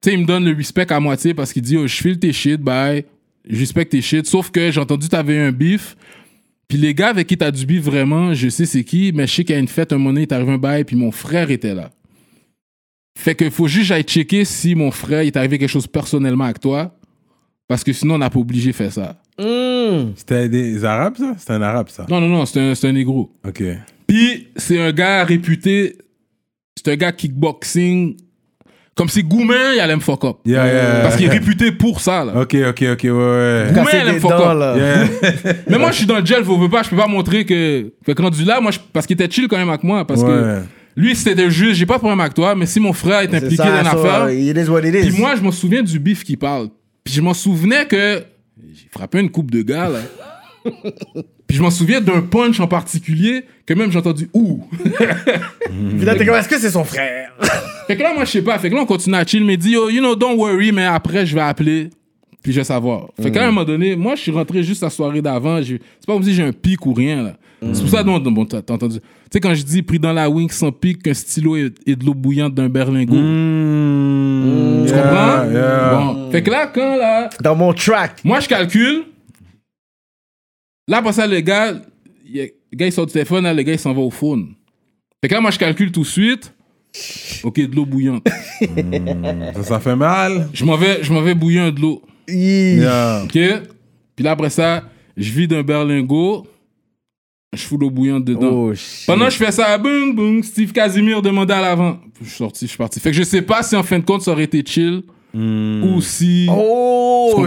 Tu 0.00 0.10
sais, 0.10 0.14
il 0.14 0.20
me 0.20 0.26
donne 0.26 0.44
le 0.44 0.54
respect 0.54 0.90
à 0.92 0.98
moitié 1.00 1.32
parce 1.34 1.52
qu'il 1.52 1.62
dit 1.62 1.76
oh, 1.76 1.86
Je 1.86 1.94
file 1.94 2.18
tes 2.18 2.32
shit, 2.32 2.60
bye. 2.60 3.04
Je 3.48 3.58
respecte 3.58 3.92
tes 3.92 4.02
shit. 4.02 4.26
Sauf 4.26 4.50
que 4.50 4.70
j'ai 4.70 4.80
entendu 4.80 5.06
que 5.06 5.10
t'avais 5.10 5.38
un 5.38 5.52
beef. 5.52 5.96
Puis 6.68 6.78
les 6.78 6.94
gars 6.94 7.08
avec 7.08 7.26
qui 7.26 7.36
t'as 7.36 7.50
du 7.50 7.66
beef 7.66 7.82
vraiment, 7.82 8.32
je 8.32 8.48
sais 8.48 8.64
c'est 8.64 8.84
qui, 8.84 9.12
mais 9.14 9.26
je 9.26 9.34
sais 9.34 9.44
qu'il 9.44 9.54
y 9.54 9.58
a 9.58 9.60
une 9.60 9.68
fête, 9.68 9.92
un 9.92 9.98
moment 9.98 10.10
donné, 10.10 10.22
il 10.22 10.24
est 10.24 10.32
arrivé 10.32 10.52
un 10.52 10.58
bail, 10.58 10.84
puis 10.84 10.96
mon 10.96 11.10
frère 11.10 11.50
était 11.50 11.74
là. 11.74 11.90
Fait 13.16 13.34
que 13.34 13.48
faut 13.50 13.68
juste 13.68 13.82
que 13.82 13.88
j'aille 13.88 14.02
checker 14.02 14.44
si 14.44 14.74
mon 14.74 14.90
frère, 14.90 15.22
il 15.22 15.28
est 15.28 15.36
arrivé 15.36 15.58
quelque 15.58 15.70
chose 15.70 15.86
personnellement 15.86 16.44
avec 16.44 16.60
toi. 16.60 16.96
Parce 17.68 17.84
que 17.84 17.92
sinon, 17.92 18.14
on 18.14 18.18
n'a 18.18 18.30
pas 18.30 18.38
obligé 18.38 18.72
de 18.72 18.76
faire 18.76 18.92
ça. 18.92 19.20
Mm. 19.38 20.12
C'était 20.16 20.48
des 20.48 20.84
Arabes, 20.84 21.16
ça? 21.16 21.34
C'était 21.38 21.52
un 21.52 21.62
Arabe, 21.62 21.88
ça? 21.88 22.06
Non, 22.08 22.20
non, 22.20 22.28
non, 22.28 22.46
c'est 22.46 22.60
un, 22.60 22.74
c'est 22.74 22.88
un 22.88 22.92
négro. 22.92 23.32
Ok. 23.46 23.62
Puis 24.06 24.48
c'est 24.56 24.80
un 24.80 24.92
gars 24.92 25.24
réputé, 25.24 25.96
c'est 26.76 26.92
un 26.92 26.96
gars 26.96 27.12
kickboxing. 27.12 28.16
Comme 28.94 29.08
si 29.08 29.24
Goumen, 29.24 29.72
il 29.74 29.80
allait 29.80 29.96
me 29.96 30.00
fuck 30.00 30.24
up. 30.24 30.36
Yeah, 30.46 30.66
yeah. 30.72 31.00
Parce 31.02 31.16
qu'il 31.16 31.26
est 31.26 31.30
réputé 31.30 31.72
pour 31.72 32.00
ça, 32.00 32.24
là. 32.24 32.40
Ok, 32.42 32.54
ok, 32.54 32.84
ok, 32.92 33.02
ouais, 33.02 33.10
ouais. 33.10 33.66
Goumen, 33.72 33.88
elle 33.92 34.08
aime 34.08 34.14
des 34.14 34.20
fuck 34.20 34.30
dents, 34.30 34.50
up. 34.50 34.58
là. 34.58 34.76
Yeah. 34.76 35.52
Mais 35.68 35.78
moi, 35.78 35.90
je 35.90 35.96
suis 35.96 36.06
dans 36.06 36.18
le 36.20 36.24
gel, 36.24 36.44
faut 36.44 36.56
veux 36.56 36.68
pas, 36.70 36.84
je 36.84 36.90
peux 36.90 36.96
pas 36.96 37.08
montrer 37.08 37.44
que. 37.44 37.92
Fait 38.06 38.14
que 38.14 38.22
rendu 38.22 38.44
là, 38.44 38.60
moi, 38.60 38.70
je- 38.70 38.78
parce 38.92 39.06
qu'il 39.06 39.14
était 39.14 39.28
chill 39.28 39.48
quand 39.48 39.56
même 39.56 39.68
avec 39.68 39.82
moi. 39.82 40.06
Parce 40.06 40.22
que 40.22 40.60
lui, 40.96 41.16
c'était 41.16 41.50
juste, 41.50 41.74
j'ai 41.74 41.86
pas 41.86 41.94
de 41.94 41.98
problème 41.98 42.20
avec 42.20 42.34
toi, 42.34 42.54
mais 42.54 42.66
si 42.66 42.78
mon 42.78 42.92
frère 42.92 43.20
est 43.22 43.34
impliqué 43.34 43.56
ça, 43.56 43.82
dans 43.82 43.82
l'affaire. 43.82 44.30
It 44.30 44.56
is 44.56 44.68
what 44.68 44.82
it 44.86 44.94
is. 44.94 45.08
Puis 45.10 45.18
moi, 45.18 45.34
je 45.36 45.42
me 45.42 45.50
souviens 45.50 45.82
du 45.82 45.98
bif 45.98 46.22
qui 46.22 46.36
parle. 46.36 46.68
Puis 47.02 47.14
je 47.14 47.20
m'en 47.20 47.34
souvenais 47.34 47.86
que 47.86 48.22
j'ai 48.74 48.88
frappé 48.92 49.18
une 49.18 49.28
coupe 49.30 49.50
de 49.50 49.62
gars, 49.62 49.88
là. 49.88 49.98
Puis 51.46 51.56
je 51.58 51.62
m'en 51.62 51.70
souviens 51.70 52.00
d'un 52.00 52.20
punch 52.22 52.58
en 52.60 52.66
particulier 52.66 53.44
que 53.66 53.74
même 53.74 53.90
j'ai 53.90 53.98
entendu 53.98 54.28
ouh. 54.32 54.64
Puis 55.96 56.04
là, 56.04 56.14
t'es 56.14 56.24
comme, 56.24 56.34
est-ce 56.36 56.48
que 56.48 56.58
c'est 56.58 56.70
son 56.70 56.84
frère? 56.84 57.32
Fait 57.86 57.96
que 57.96 58.02
là, 58.02 58.12
moi, 58.14 58.24
je 58.24 58.30
sais 58.30 58.42
pas. 58.42 58.58
Fait 58.58 58.70
que 58.70 58.74
là, 58.74 58.80
on 58.82 58.86
continue 58.86 59.14
à 59.16 59.24
chill. 59.26 59.40
Il 59.42 59.46
me 59.46 59.56
dit, 59.56 59.76
oh, 59.76 59.90
you 59.90 60.00
know, 60.00 60.16
don't 60.16 60.36
worry, 60.38 60.72
mais 60.72 60.84
après, 60.86 61.26
je 61.26 61.34
vais 61.34 61.42
appeler. 61.42 61.90
Puis 62.42 62.52
je 62.52 62.60
vais 62.60 62.64
savoir. 62.64 63.08
Fait 63.20 63.30
qu'à 63.30 63.42
un 63.44 63.46
moment 63.46 63.64
donné, 63.64 63.94
moi, 63.96 64.14
je 64.16 64.22
suis 64.22 64.30
rentré 64.30 64.62
juste 64.62 64.82
la 64.82 64.90
soirée 64.90 65.20
d'avant. 65.22 65.60
C'est 65.62 65.78
pas 66.06 66.12
comme 66.14 66.22
si 66.22 66.34
j'ai 66.34 66.42
un 66.42 66.52
pic 66.52 66.84
ou 66.86 66.92
rien, 66.94 67.22
là. 67.22 67.36
C'est 67.72 67.80
pour 67.80 67.90
ça, 67.90 68.02
non, 68.04 68.20
non, 68.20 68.30
bon, 68.30 68.44
t'as 68.44 68.58
entendu. 68.58 68.98
Tu 69.00 69.06
sais, 69.32 69.40
quand 69.40 69.54
je 69.54 69.62
dis 69.62 69.80
pris 69.80 69.98
dans 69.98 70.12
la 70.12 70.28
wing 70.28 70.50
sans 70.50 70.70
pic, 70.70 71.02
qu'un 71.02 71.14
stylo 71.14 71.56
et, 71.56 71.72
et 71.86 71.96
de 71.96 72.04
l'eau 72.04 72.12
bouillante 72.12 72.54
d'un 72.54 72.68
berlingot. 72.68 73.14
Hmm. 73.16 74.84
Tu 74.86 74.90
Yeah, 74.92 75.02
comprends? 75.02 75.50
yeah. 75.50 75.94
Bon. 75.94 76.30
Fait 76.30 76.42
que 76.42 76.50
là, 76.50 76.66
quand 76.66 76.96
là, 76.96 77.30
Dans 77.42 77.56
mon 77.56 77.72
track. 77.72 78.16
moi 78.24 78.40
je 78.40 78.48
calcule, 78.48 79.04
là, 80.88 81.02
pour 81.02 81.12
ça, 81.12 81.26
le 81.26 81.40
gars, 81.40 81.72
le 82.32 82.50
gars 82.72 82.86
il 82.86 82.92
sort 82.92 83.06
du 83.06 83.12
téléphone, 83.12 83.44
là, 83.44 83.54
le 83.54 83.62
gars 83.62 83.72
il 83.72 83.78
s'en 83.78 83.92
va 83.92 84.00
au 84.00 84.10
phone. 84.10 84.54
Fait 85.20 85.28
que 85.28 85.34
là, 85.34 85.40
moi 85.40 85.50
je 85.50 85.58
calcule 85.58 85.92
tout 85.92 86.02
de 86.02 86.06
suite. 86.06 86.52
Ok, 87.42 87.56
de 87.56 87.74
l'eau 87.74 87.86
bouillante. 87.86 88.26
Ça, 89.54 89.62
ça 89.64 89.80
fait 89.80 89.96
mal. 89.96 90.48
Je 90.52 90.64
m'en 90.64 90.76
vais, 90.76 91.02
je 91.02 91.12
m'en 91.12 91.22
vais 91.22 91.34
bouillir 91.34 91.72
de 91.72 91.80
l'eau. 91.80 92.02
Yeah. 92.28 93.24
OK? 93.24 93.38
Puis 94.14 94.24
là, 94.24 94.30
après 94.30 94.50
ça, 94.50 94.84
je 95.16 95.30
vide 95.32 95.52
un 95.54 95.62
berlingot. 95.62 96.46
Je 97.52 97.62
fous 97.62 97.78
l'eau 97.78 97.90
bouillante 97.90 98.24
dedans. 98.24 98.70
Oh. 98.70 98.72
Pendant 99.06 99.26
que 99.26 99.32
je 99.32 99.36
fais 99.36 99.52
ça, 99.52 99.76
boum, 99.78 100.14
boum, 100.14 100.42
Steve 100.42 100.72
Casimir 100.72 101.22
demandait 101.22 101.54
à 101.54 101.60
l'avant. 101.60 101.98
Je 102.20 102.28
suis 102.28 102.36
sorti, 102.36 102.66
je 102.66 102.70
suis 102.70 102.78
parti. 102.78 103.00
Fait 103.00 103.10
que 103.10 103.16
je 103.16 103.22
sais 103.22 103.42
pas 103.42 103.62
si 103.62 103.76
en 103.76 103.82
fin 103.82 103.98
de 103.98 104.04
compte 104.04 104.22
ça 104.22 104.32
aurait 104.32 104.44
été 104.44 104.62
chill 104.64 105.02
ou 105.34 106.00
si. 106.00 106.48
Oh, 106.50 107.46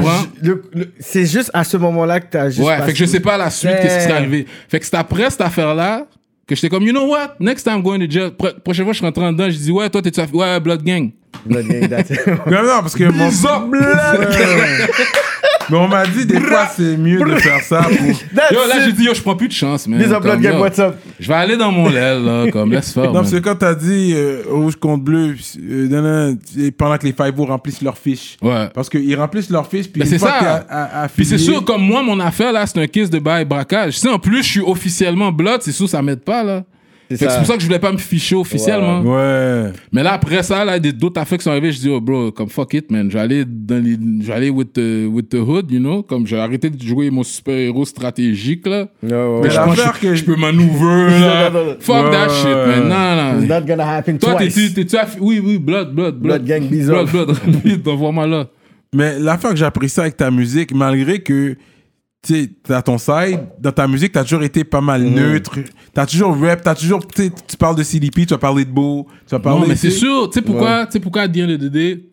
c'est 0.99 1.25
juste 1.25 1.51
à 1.53 1.63
ce 1.63 1.77
moment-là 1.77 2.19
que 2.19 2.27
t'as 2.29 2.49
juste. 2.49 2.59
ouais, 2.67 2.77
passé- 2.77 2.85
fait 2.87 2.91
que 2.93 2.97
je 2.99 3.05
sais 3.05 3.19
pas 3.19 3.37
la 3.37 3.49
suite, 3.49 3.71
qu'est-ce 3.81 3.97
qui 3.97 4.03
serait 4.03 4.13
arrivé. 4.13 4.45
Fait 4.69 4.79
que 4.79 4.85
c'est 4.85 4.95
après 4.95 5.29
cette 5.29 5.41
affaire-là 5.41 6.05
que 6.47 6.55
j'étais 6.55 6.69
comme, 6.69 6.83
you 6.83 6.91
know 6.93 7.07
what? 7.09 7.35
Next 7.39 7.63
time 7.63 7.75
I'm 7.77 7.81
going 7.83 7.99
to 7.99 8.09
jail. 8.09 8.31
Pro- 8.37 8.53
prochaine 8.63 8.85
fois, 8.85 8.93
je 8.93 9.01
rentre 9.01 9.21
en 9.21 9.31
dedans, 9.31 9.49
je 9.49 9.57
dis, 9.57 9.71
ouais, 9.71 9.89
toi, 9.89 10.01
t'es-tu. 10.01 10.21
Ouais, 10.33 10.59
Blood 10.59 10.83
Gang. 10.83 11.11
Blood 11.45 11.67
gang, 11.67 11.87
that's 11.89 12.09
it. 12.09 12.25
Non, 12.27 12.63
non, 12.63 12.79
parce 12.81 12.95
que 12.95 13.03
mon... 13.03 13.29
Mais 15.69 15.77
on 15.77 15.87
m'a 15.87 16.05
dit 16.05 16.25
des 16.25 16.39
fois 16.39 16.67
c'est 16.75 16.95
mieux 16.97 17.19
de 17.19 17.35
faire 17.35 17.61
ça 17.61 17.81
pour. 17.83 17.91
Yo, 18.51 18.67
là, 18.67 18.85
j'ai 18.85 18.93
dit, 18.93 19.03
yo, 19.03 19.13
je 19.13 19.21
prends 19.21 19.35
plus 19.35 19.47
de 19.49 19.53
chance, 19.53 19.87
man. 19.87 20.01
Comme, 20.21 20.41
gang, 20.41 20.41
yo, 20.55 20.59
what's 20.61 20.79
up? 20.79 20.95
Je 21.19 21.27
vais 21.27 21.33
aller 21.33 21.57
dans 21.57 21.71
mon 21.71 21.89
l'aile, 21.89 22.23
là, 22.23 22.45
comme, 22.51 22.71
laisse 22.71 22.93
faire. 22.93 23.03
Non, 23.05 23.13
man. 23.13 23.21
parce 23.23 23.31
que 23.31 23.37
quand 23.37 23.55
t'as 23.55 23.75
dit 23.75 24.13
euh, 24.15 24.43
rouge 24.49 24.75
contre 24.77 25.03
bleu, 25.03 25.35
euh, 25.59 25.87
non, 25.89 26.01
non, 26.01 26.37
et 26.57 26.71
pendant 26.71 26.97
que 26.97 27.05
les 27.05 27.13
Five 27.13 27.33
remplissent 27.41 27.81
leurs 27.81 27.97
fiches. 27.97 28.37
Ouais. 28.41 28.69
Parce 28.73 28.89
qu'ils 28.89 29.15
remplissent 29.15 29.49
leurs 29.49 29.67
fiches, 29.67 29.87
puis 29.91 30.01
Ben, 30.01 30.07
c'est 30.07 30.19
ça. 30.19 30.31
que 30.31 30.39
t'es 30.39 30.45
à- 30.73 31.03
à- 31.03 31.07
Puis 31.09 31.25
c'est 31.25 31.37
sûr, 31.37 31.63
comme 31.65 31.81
moi, 31.81 32.01
mon 32.03 32.19
affaire, 32.19 32.53
là, 32.53 32.65
c'est 32.65 32.79
un 32.81 32.87
kiss 32.87 33.09
de 33.09 33.19
bail 33.19 33.45
braquage. 33.45 33.97
Si 33.99 34.07
en 34.07 34.19
plus, 34.19 34.43
je 34.43 34.49
suis 34.49 34.61
officiellement 34.61 35.31
blood, 35.31 35.61
c'est 35.61 35.71
sûr, 35.71 35.89
ça 35.89 36.01
m'aide 36.01 36.21
pas, 36.21 36.43
là. 36.43 36.63
C'est 37.09 37.25
pour 37.25 37.45
ça 37.45 37.53
que 37.55 37.61
je 37.61 37.65
voulais 37.65 37.79
pas 37.79 37.91
me 37.91 37.97
ficher 37.97 38.35
officiellement. 38.35 39.01
Ouais. 39.01 39.71
Mais 39.91 40.03
là, 40.03 40.13
après 40.13 40.43
ça, 40.43 40.65
là, 40.65 40.77
des- 40.79 40.91
d'autres 40.91 41.21
affaires 41.21 41.37
qui 41.37 41.43
sont 41.45 41.51
arrivées, 41.51 41.71
je 41.71 41.79
dis, 41.79 41.89
oh, 41.89 42.01
bro, 42.01 42.31
comme 42.31 42.49
fuck 42.49 42.73
it, 42.73 42.91
man. 42.91 43.09
Je 43.09 43.17
aller, 43.17 43.45
dans 43.45 43.81
les, 43.83 43.97
je 44.21 44.31
aller 44.31 44.49
with, 44.49 44.73
the, 44.73 45.07
with 45.09 45.29
the 45.29 45.35
hood, 45.35 45.71
you 45.71 45.79
know. 45.79 46.03
Comme 46.03 46.27
j'ai 46.27 46.37
arrêté 46.37 46.69
de 46.69 46.81
jouer 46.81 47.09
mon 47.09 47.23
super-héros 47.23 47.85
stratégique, 47.85 48.67
là. 48.67 48.87
No, 49.03 49.41
Mais 49.41 49.49
je 49.49 49.55
pense 49.55 49.77
l'affaire 49.77 49.99
que 49.99 50.15
je 50.15 50.23
peux 50.25 50.35
manœuvrer, 50.35 51.19
là. 51.19 51.49
Non, 51.51 51.59
non, 51.59 51.65
non. 51.67 51.75
Fuck 51.79 52.11
that 52.11 52.27
Ouais, 52.27 52.33
shit, 52.33 52.45
ouais. 52.47 52.79
man. 52.81 52.89
Non, 52.89 53.33
non. 53.33 53.39
It's 53.41 53.49
not 53.49 53.61
gonna 53.67 53.89
happen 53.97 54.17
Toi, 54.17 54.35
twice. 54.35 54.53
t'es-tu, 54.55 54.73
t'es-tu 54.73 54.95
affi- 54.95 55.17
Oui, 55.21 55.41
oui, 55.43 55.57
blood, 55.59 55.93
blood, 55.93 56.15
blood. 56.19 56.43
Blood 56.43 56.45
gang, 56.45 56.67
bisous. 56.69 56.91
Blood, 56.91 57.09
blood, 57.11 57.29
rapide, 57.31 57.87
envoie-moi 57.87 58.27
là. 58.27 58.47
Mais 58.93 59.19
l'affaire 59.19 59.51
que 59.51 59.57
j'apprécie 59.57 59.99
avec 59.99 60.17
ta 60.17 60.31
musique, 60.31 60.73
malgré 60.73 61.19
que 61.19 61.55
tu 62.21 62.33
sais, 62.33 62.49
t'as 62.63 62.81
ton 62.81 62.97
side, 62.97 63.41
dans 63.59 63.71
ta 63.71 63.87
musique, 63.87 64.11
t'as 64.11 64.23
toujours 64.23 64.43
été 64.43 64.63
pas 64.63 64.81
mal 64.81 65.03
neutre. 65.03 65.59
T'as 65.93 66.05
toujours 66.05 66.37
rap, 66.39 66.61
t'as 66.63 66.75
toujours, 66.75 67.05
tu 67.07 67.23
sais, 67.23 67.31
tu 67.47 67.57
parles 67.57 67.75
de 67.75 67.83
CDP, 67.83 68.25
tu 68.25 68.33
vas 68.33 68.37
parler 68.37 68.65
de 68.65 68.71
Beau, 68.71 69.07
tu 69.25 69.31
vas 69.31 69.39
parler 69.39 69.61
Non, 69.61 69.67
mais 69.67 69.75
tu 69.75 69.81
c'est 69.81 69.91
sûr. 69.91 70.29
Tu 70.29 70.35
sais 70.35 70.41
pourquoi, 70.41 70.85
tu 70.85 70.93
sais 70.93 70.99
pourquoi, 70.99 71.23
à 71.23 71.27
the 71.27 71.31
day, 71.31 72.03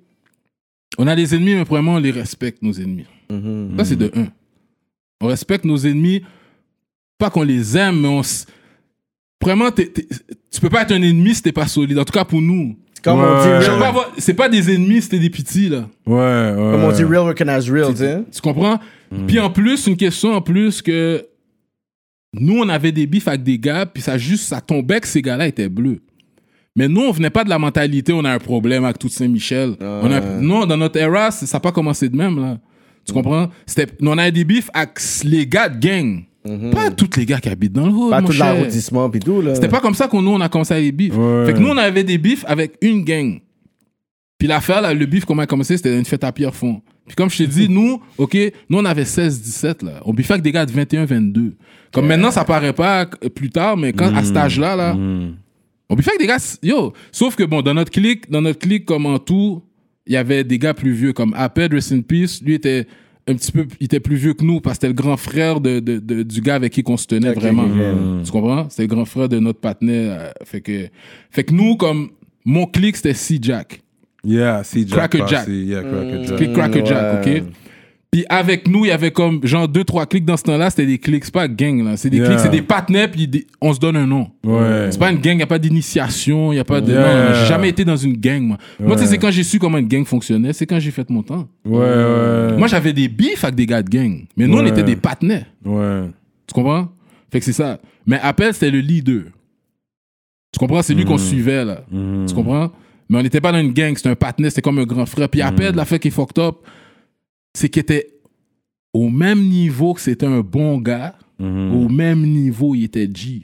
on 0.98 1.06
a 1.06 1.16
des 1.16 1.35
ennemis, 1.35 1.55
mais 1.55 1.64
vraiment, 1.64 1.94
on 1.94 1.98
les 1.98 2.10
respecte, 2.10 2.62
nos 2.62 2.72
ennemis. 2.72 3.06
Ça, 3.76 3.85
c'est 3.85 3.97
de 3.97 4.10
un. 4.14 4.28
On 5.20 5.26
respecte 5.26 5.64
nos 5.64 5.78
ennemis, 5.78 6.22
pas 7.18 7.31
qu'on 7.31 7.43
les 7.43 7.76
aime, 7.76 8.01
mais 8.01 8.09
on. 8.09 8.22
Vraiment, 9.43 9.70
tu 9.70 10.60
peux 10.60 10.70
pas 10.70 10.82
être 10.82 10.93
un 10.93 11.02
ennemi 11.02 11.35
si 11.35 11.43
t'es 11.43 11.52
pas 11.52 11.66
solide. 11.66 11.98
En 11.98 12.05
tout 12.05 12.12
cas, 12.12 12.24
pour 12.24 12.40
nous. 12.40 12.78
Comme 13.05 13.20
on 13.20 13.43
dit. 13.43 13.64
Je 13.64 13.70
real, 13.70 13.78
pas 13.81 13.89
avoir- 13.89 14.10
C'est 14.18 14.35
pas 14.35 14.48
des 14.48 14.74
ennemis, 14.74 15.02
c'était 15.02 15.18
des 15.18 15.31
petits, 15.31 15.68
là. 15.68 15.89
Ouais, 16.06 16.14
ouais. 16.14 16.55
comme 16.72 16.85
on 16.85 16.93
dit 16.93 17.05
real 17.05 17.20
recognize 17.28 17.70
real, 17.70 17.90
tu 17.93 17.98
sais. 17.98 18.22
Tu 18.32 18.40
comprends? 18.40 18.78
Puis 19.28 19.39
en 19.39 19.51
plus, 19.51 19.86
une 19.86 19.97
question 19.97 20.32
en 20.32 20.40
plus 20.40 20.82
que 20.82 21.24
nous, 22.32 22.59
on 22.59 22.68
avait 22.68 22.90
des 22.93 23.06
bifs 23.06 23.28
avec 23.28 23.43
des 23.44 23.59
gars, 23.59 23.86
puis 23.86 24.02
ça 24.02 24.18
juste, 24.18 24.44
ça 24.48 24.60
tombait 24.60 25.01
que 25.01 25.06
ces 25.06 25.22
gars-là 25.22 25.47
étaient 25.47 25.68
bleus. 25.68 26.01
Mais 26.76 26.89
nous, 26.89 27.02
on 27.02 27.12
venait 27.12 27.31
pas 27.31 27.44
de 27.44 27.48
la 27.51 27.59
mentalité, 27.60 28.12
on 28.12 28.24
a 28.24 28.32
un 28.32 28.39
problème 28.40 28.85
avec 28.85 28.98
tout 28.98 29.09
Saint-Michel. 29.09 29.74
On 29.81 30.10
a- 30.10 30.20
Non, 30.40 30.66
dans 30.66 30.76
notre 30.76 30.98
era, 30.98 31.31
ça 31.31 31.47
n'a 31.56 31.60
pas 31.60 31.70
commencé 31.70 32.09
de 32.09 32.16
même, 32.16 32.40
là. 32.40 32.59
Tu 33.06 33.12
comprends? 33.12 33.48
C'était, 33.66 33.86
nous, 34.01 34.10
on 34.10 34.18
avait 34.18 34.32
des 34.32 34.44
bifs 34.44 34.70
avec 34.74 34.98
les 35.24 35.47
gars 35.47 35.68
de 35.68 35.78
gang. 35.78 36.22
Pas 36.73 36.91
tous 36.91 37.16
les 37.16 37.25
gars 37.25 37.41
qui 37.41 37.49
habitent 37.49 37.73
dans 37.73 37.87
le 37.87 37.93
hood, 37.93 38.11
Pas 38.11 38.21
mon 38.21 38.27
tout 38.27 38.33
cher. 38.35 38.53
l'arrondissement 38.55 39.09
pis 39.09 39.19
tout, 39.21 39.41
là. 39.41 39.55
C'était 39.55 39.69
pas 39.69 39.81
comme 39.81 39.95
ça 39.95 40.09
qu'on 40.09 40.21
nous, 40.21 40.33
on 40.33 40.41
a 40.41 40.49
commencé 40.51 40.75
à 40.75 40.81
les 40.81 40.93
bifs. 40.93 41.16
Ouais. 41.16 41.47
Fait 41.47 41.55
que 41.55 41.59
nous, 41.59 41.69
on 41.71 41.77
avait 41.77 42.05
des 42.05 42.19
bifs 42.19 42.45
avec 42.47 42.77
une 42.83 43.03
gang. 43.03 43.41
Puis 44.39 44.47
l'affaire, 44.49 44.83
là, 44.83 44.93
le 44.93 45.07
bif, 45.07 45.25
comment 45.25 45.43
a 45.43 45.47
commencé, 45.47 45.77
c'était 45.77 45.97
une 45.97 46.05
fête 46.05 46.23
à 46.23 46.33
Pierrefonds. 46.33 46.83
Puis 47.07 47.16
comme 47.16 47.31
je 47.31 47.39
t'ai 47.39 47.47
dit, 47.47 47.69
nous, 47.69 48.01
OK, 48.19 48.37
nous, 48.69 48.79
on 48.79 48.85
avait 48.85 49.05
16-17, 49.05 49.85
là. 49.85 50.01
On 50.05 50.12
biffait 50.12 50.35
avec 50.35 50.45
des 50.45 50.53
gars 50.53 50.66
de 50.66 50.73
21-22. 50.73 51.53
Comme 51.93 52.07
maintenant, 52.07 52.31
ça 52.31 52.45
paraît 52.45 52.73
pas 52.73 53.07
plus 53.07 53.51
tard, 53.51 53.77
mais 53.77 53.93
quand, 53.93 54.15
à 54.15 54.23
cet 54.23 54.37
âge-là, 54.37 54.77
là, 54.77 54.95
on 55.89 55.95
biffait 55.95 56.11
avec 56.11 56.21
des 56.21 56.27
gars, 56.27 56.59
yo. 56.62 56.93
Sauf 57.11 57.37
que, 57.37 57.45
bon, 57.45 57.62
dans 57.62 57.75
notre 57.75 57.91
clique, 57.91 58.31
dans 58.31 58.43
notre 58.43 58.59
clique, 58.59 58.85
comme 58.85 59.07
en 59.07 59.19
tout, 59.19 59.62
il 60.07 60.12
y 60.12 60.16
avait 60.16 60.45
des 60.45 60.59
gars 60.59 60.75
plus 60.75 60.93
vieux, 60.93 61.12
comme 61.15 61.33
Aped, 61.37 61.73
Rest 61.73 61.93
in 61.93 62.01
Peace. 62.03 62.41
Lui 62.45 62.55
était 62.55 62.87
un 63.27 63.35
petit 63.35 63.53
peu, 63.53 63.67
il 63.81 63.85
était 63.87 64.01
plus 64.01 64.17
vieux 64.17 64.35
que 64.35 64.45
nous, 64.45 64.61
parce 64.61 64.75
que 64.79 64.83
c'était 64.83 64.89
le 64.89 64.95
grand 65.03 65.17
frère 65.17 65.61
de, 65.61 65.81
de- 65.81 65.99
de- 65.99 66.23
du 66.23 66.41
gars 66.43 66.57
avec 66.57 66.73
qui 66.73 66.83
on 66.87 66.97
se 66.97 67.07
tenait 67.07 67.33
vraiment. 67.33 67.65
ok. 67.65 68.25
Tu 68.25 68.31
comprends? 68.31 68.69
C'était 68.69 68.83
le 68.83 68.89
grand 68.89 69.05
frère 69.07 69.29
de 69.29 69.39
notre 69.39 69.61
partenaire. 69.61 70.19
euh, 70.21 70.31
fait 70.45 70.61
que, 70.61 70.89
fait 71.31 71.45
que 71.45 71.55
nous, 71.55 71.77
comme, 71.77 72.11
mon 72.45 72.67
clique, 72.67 72.97
c'était 72.97 73.15
C-Jack. 73.15 73.81
Yeah, 74.25 74.63
c'est 74.65 74.81
Jack. 74.89 75.11
Cracker 75.13 75.25
Jack. 75.29 75.49
Yeah, 75.49 75.83
Cracker 75.83 76.25
Jack. 76.27 76.37
Click 76.37 76.53
Cracker 76.53 76.87
Jack, 76.87 77.27
ouais. 77.27 77.39
ok? 77.41 77.45
Puis 78.15 78.24
avec 78.28 78.69
nous, 78.69 78.85
il 78.85 78.89
y 78.89 78.93
avait 78.93 79.11
comme 79.11 79.45
genre 79.45 79.66
deux, 79.66 79.82
trois 79.82 80.07
clics 80.07 80.24
dans 80.24 80.36
ce 80.36 80.45
temps-là, 80.45 80.70
c'était 80.70 80.86
des 80.86 80.99
clics, 80.99 81.24
c'est 81.24 81.35
pas 81.35 81.49
gang, 81.49 81.82
là. 81.82 81.97
C'est 81.97 82.11
des 82.11 82.19
Yeah. 82.19 82.27
clics, 82.28 82.39
c'est 82.39 82.49
des 82.49 82.62
partenaires, 82.62 83.11
puis 83.11 83.27
des- 83.27 83.45
on 83.61 83.74
se 83.74 83.81
donne 83.81 83.97
un 83.97 84.07
nom. 84.07 84.31
Ouais. 84.45 84.86
C'est 84.93 85.01
pas 85.01 85.11
une 85.11 85.19
gang, 85.19 85.32
il 85.32 85.39
n'y 85.39 85.43
a 85.43 85.49
pas 85.49 85.59
d'initiation, 85.59 86.53
il 86.53 86.55
n'y 86.55 86.61
a 86.61 86.65
pas 86.65 86.81
de. 86.81 86.93
Yeah. 86.93 87.01
Non, 87.24 87.28
non, 87.31 87.35
j'ai 87.35 87.47
jamais 87.47 87.70
été 87.70 87.85
dans 87.85 87.97
une 87.97 88.16
gang, 88.16 88.41
moi. 88.41 88.59
Moi, 88.78 88.95
tu 88.95 89.03
sais, 89.03 89.09
c'est 89.09 89.19
quand 89.19 89.32
j'ai 89.32 89.43
su 89.43 89.59
comment 89.59 89.78
une 89.78 89.89
gang 89.89 90.05
fonctionnait, 90.05 90.53
c'est 90.53 90.65
quand 90.65 90.78
j'ai 90.78 90.93
fait 90.93 91.11
mon 91.11 91.24
temps. 91.24 91.49
Ouais, 91.65 91.77
ouais. 91.77 92.57
Moi, 92.57 92.69
j'avais 92.69 92.93
des 92.93 93.09
bifs 93.09 93.43
avec 93.43 93.57
des 93.57 93.66
gars 93.66 93.82
de 93.82 93.91
gang, 93.91 94.24
mais 94.36 94.47
nous, 94.47 94.59
on 94.59 94.62
Ouais. 94.62 94.69
était 94.69 94.85
des 94.85 94.95
partenaires. 94.95 95.47
Ouais. 95.65 96.03
Tu 96.47 96.55
comprends? 96.55 96.91
Fait 97.32 97.41
que 97.41 97.45
c'est 97.45 97.53
ça. 97.53 97.81
Mais 98.07 98.20
Appel, 98.23 98.55
c'était 98.55 98.70
le 98.70 98.78
leader. 98.78 99.23
Tu 100.53 100.59
comprends? 100.61 100.82
C'est 100.82 100.95
lui 100.95 101.05
qu'on 101.05 101.19
suivait, 101.19 101.65
là. 101.65 101.81
Mhm. 101.91 102.27
Tu 102.28 102.35
comprends? 102.36 102.70
Mais 103.09 103.19
on 103.19 103.23
n'était 103.23 103.41
pas 103.41 103.51
dans 103.51 103.59
une 103.59 103.73
gang, 103.73 103.97
c'était 103.97 104.11
un 104.11 104.15
partenaire, 104.15 104.53
c'était 104.53 104.62
comme 104.62 104.78
un 104.78 104.85
grand 104.85 105.05
frère. 105.05 105.28
Puis 105.28 105.43
Appel, 105.43 105.74
la 105.74 105.85
fait 105.85 105.99
qu'il 105.99 106.11
est 106.11 106.15
fucked 106.15 106.39
up, 106.39 106.59
c'est 107.55 107.68
qu'il 107.68 107.81
était 107.81 108.10
au 108.93 109.09
même 109.09 109.40
niveau 109.43 109.94
que 109.94 110.01
c'était 110.01 110.26
un 110.26 110.40
bon 110.40 110.78
gars, 110.78 111.14
au 111.40 111.89
même 111.89 112.22
niveau, 112.22 112.74
il 112.74 112.85
était 112.85 113.09
G. 113.12 113.43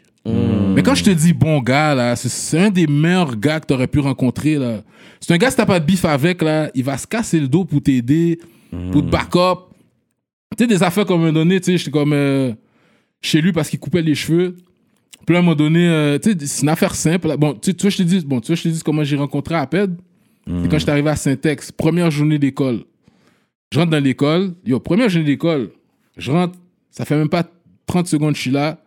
Mais 0.75 0.83
quand 0.83 0.95
je 0.95 1.03
te 1.03 1.11
dis 1.11 1.33
bon 1.33 1.61
gars, 1.61 1.95
là, 1.95 2.15
c'est- 2.15 2.59
un 2.59 2.71
des 2.71 2.87
meilleurs 2.87 3.37
gars 3.37 3.59
que 3.59 3.67
tu 3.67 3.75
aurais 3.75 3.89
pu 3.89 3.99
rencontrer. 3.99 4.57
là. 4.57 4.83
C'est 5.21 5.33
un 5.35 5.39
gars, 5.39 5.51
si 5.51 5.57
t'as 5.57 5.67
pas 5.67 5.81
de 5.81 5.85
bif 5.85 6.05
avec, 6.05 6.41
là, 6.43 6.71
il 6.75 6.85
va 6.85 6.97
se 6.99 7.07
casser 7.07 7.41
le 7.41 7.49
dos 7.49 7.65
pour 7.65 7.83
t'aider, 7.83 8.39
pour 8.93 9.03
te 9.03 9.11
back 9.11 9.35
up. 9.37 9.59
Tu 10.57 10.65
sais, 10.65 10.67
des 10.69 10.83
affaires 10.83 11.05
comme 11.07 11.25
un 11.25 11.33
donné, 11.33 11.59
tu 11.61 11.67
sais, 11.73 11.79
j'étais 11.79 11.91
comme 11.91 12.13
euh, 12.13 12.53
chez 13.21 13.41
lui 13.41 13.53
parce 13.53 13.69
qu'il 13.69 13.79
coupait 13.81 14.03
les 14.03 14.15
cheveux. 14.15 14.57
Puis 15.27 15.35
à 15.37 15.39
un 15.41 15.43
moment 15.43 15.57
donné, 15.57 15.89
euh, 15.89 16.19
tu 16.19 16.31
sais, 16.33 16.37
c'est 16.47 16.63
une 16.63 16.69
affaire 16.69 16.95
simple. 16.95 17.29
là. 17.29 17.37
Bon, 17.37 17.55
tu 17.55 17.73
vois, 17.81 17.91
je 17.91 17.97
te 17.97 18.03
dis, 18.03 18.21
bon, 18.25 18.41
tu 18.41 18.49
vois, 18.49 18.57
je 18.57 18.63
te 18.63 18.69
dis 18.69 18.83
comment 18.85 19.03
j'ai 19.05 19.17
rencontré 19.17 19.55
Aped. 19.57 19.97
C'est 20.47 20.69
quand 20.71 20.79
j'étais 20.79 20.91
arrivé 20.93 21.11
à 21.11 21.17
Saint-Ex, 21.17 21.71
première 21.73 22.11
journée 22.11 22.39
d'école. 22.39 22.81
Je 23.73 23.79
rentre 23.79 23.91
dans 23.93 24.03
l'école. 24.03 24.55
Yo, 24.65 24.81
première 24.81 25.09
journée 25.09 25.27
d'école. 25.27 25.71
Je 26.17 26.33
rentre, 26.33 26.59
ça 26.91 27.05
fait 27.05 27.17
même 27.17 27.29
pas 27.29 27.45
30 27.87 28.09
secondes 28.09 28.33
que 28.33 28.37
je 28.37 28.43
suis 28.43 28.51
là. 28.51 28.79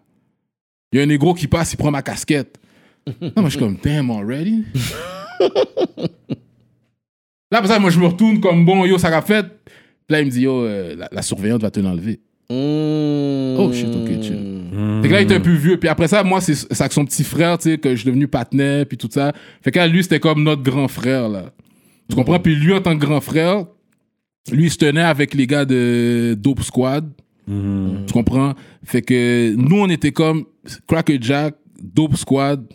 Il 0.92 0.98
y 0.98 1.00
a 1.00 1.04
un 1.04 1.08
négro 1.08 1.34
qui 1.34 1.48
passe, 1.48 1.72
il 1.74 1.78
prend 1.78 1.90
ma 1.90 2.02
casquette. 2.02 2.60
Non, 3.22 3.32
moi, 3.38 3.46
je 3.46 3.52
suis 3.52 3.60
comme, 3.60 3.78
damn, 3.82 4.12
already? 4.12 4.64
là, 5.40 6.08
après 7.52 7.68
ça, 7.68 7.80
moi, 7.80 7.90
je 7.90 8.00
me 8.00 8.08
retourne 8.08 8.40
comme, 8.40 8.66
bon, 8.66 8.86
yo, 8.86 8.98
ça 8.98 9.16
a 9.16 9.22
fait. 9.22 9.46
Puis 9.66 9.74
là, 10.10 10.20
il 10.22 10.26
me 10.26 10.32
dit, 10.32 10.42
yo, 10.42 10.64
euh, 10.64 10.96
la, 10.96 11.08
la 11.12 11.22
surveillante 11.22 11.62
va 11.62 11.72
te 11.72 11.80
l'enlever. 11.80 12.20
Oh, 12.50 13.72
shit, 13.74 13.88
ok, 13.88 14.22
chill. 14.22 14.64
Fait 15.02 15.08
que 15.08 15.14
là, 15.14 15.22
il 15.22 15.24
était 15.24 15.36
un 15.36 15.40
peu 15.42 15.54
vieux. 15.54 15.78
Puis 15.78 15.90
après 15.90 16.08
ça, 16.10 16.24
moi, 16.24 16.42
c'est 16.42 16.56
c'est 16.56 16.82
avec 16.82 16.92
son 16.92 17.06
petit 17.06 17.24
frère, 17.24 17.58
tu 17.58 17.72
sais, 17.72 17.78
que 17.78 17.92
je 17.92 17.96
suis 17.96 18.06
devenu 18.06 18.28
partenaire, 18.28 18.86
puis 18.86 18.98
tout 18.98 19.10
ça. 19.12 19.32
Fait 19.62 19.72
que 19.72 19.80
là, 19.80 19.88
lui, 19.88 20.04
c'était 20.04 20.20
comme 20.20 20.44
notre 20.44 20.62
grand 20.62 20.88
frère, 20.90 21.30
là. 21.30 21.52
Tu 22.10 22.16
comprends? 22.16 22.40
Puis 22.40 22.56
lui, 22.56 22.74
en 22.74 22.82
tant 22.82 22.98
que 22.98 23.04
grand 23.04 23.22
frère, 23.22 23.66
lui, 24.52 24.66
il 24.66 24.72
se 24.72 24.78
tenait 24.78 25.02
avec 25.02 25.34
les 25.34 25.48
gars 25.48 25.66
de 25.66 26.36
Dope 26.40 26.64
Squad. 26.64 27.10
Tu 27.48 28.14
comprends? 28.14 28.54
Fait 28.84 29.02
que 29.02 29.54
nous, 29.56 29.78
on 29.78 29.90
était 29.90 30.12
comme 30.12 30.46
Cracker 30.88 31.18
Jack, 31.22 31.56
Dope 31.82 32.16
Squad. 32.16 32.66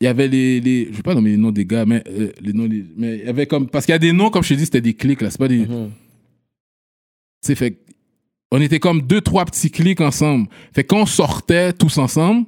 Il 0.00 0.04
y 0.04 0.06
avait 0.06 0.28
les, 0.28 0.60
les. 0.60 0.88
Je 0.90 0.96
vais 0.96 1.02
pas 1.02 1.14
nommer 1.14 1.30
les 1.30 1.36
noms 1.36 1.50
des 1.50 1.64
gars, 1.64 1.84
mais 1.84 2.04
euh, 2.08 2.30
les 2.40 2.52
noms. 2.52 2.68
mais 2.96 3.18
il 3.18 3.24
y 3.24 3.28
avait 3.28 3.46
comme. 3.46 3.68
Parce 3.68 3.84
qu'il 3.84 3.92
y 3.92 3.96
a 3.96 3.98
des 3.98 4.12
noms, 4.12 4.30
comme 4.30 4.44
je 4.44 4.50
t'ai 4.50 4.56
dit, 4.56 4.64
c'était 4.64 4.80
des 4.80 4.94
clics, 4.94 5.20
là. 5.20 5.30
C'est 5.30 5.38
pas 5.38 5.48
des. 5.48 5.66
Tu 5.66 5.72
sais, 7.42 7.54
fait 7.56 7.78
on 8.50 8.60
était 8.60 8.78
comme 8.78 9.02
deux, 9.02 9.20
trois 9.20 9.44
petits 9.44 9.70
clics 9.70 10.00
ensemble. 10.00 10.48
Fait 10.72 10.82
que 10.82 10.88
quand 10.88 11.02
on 11.02 11.06
sortait 11.06 11.72
tous 11.72 11.98
ensemble, 11.98 12.46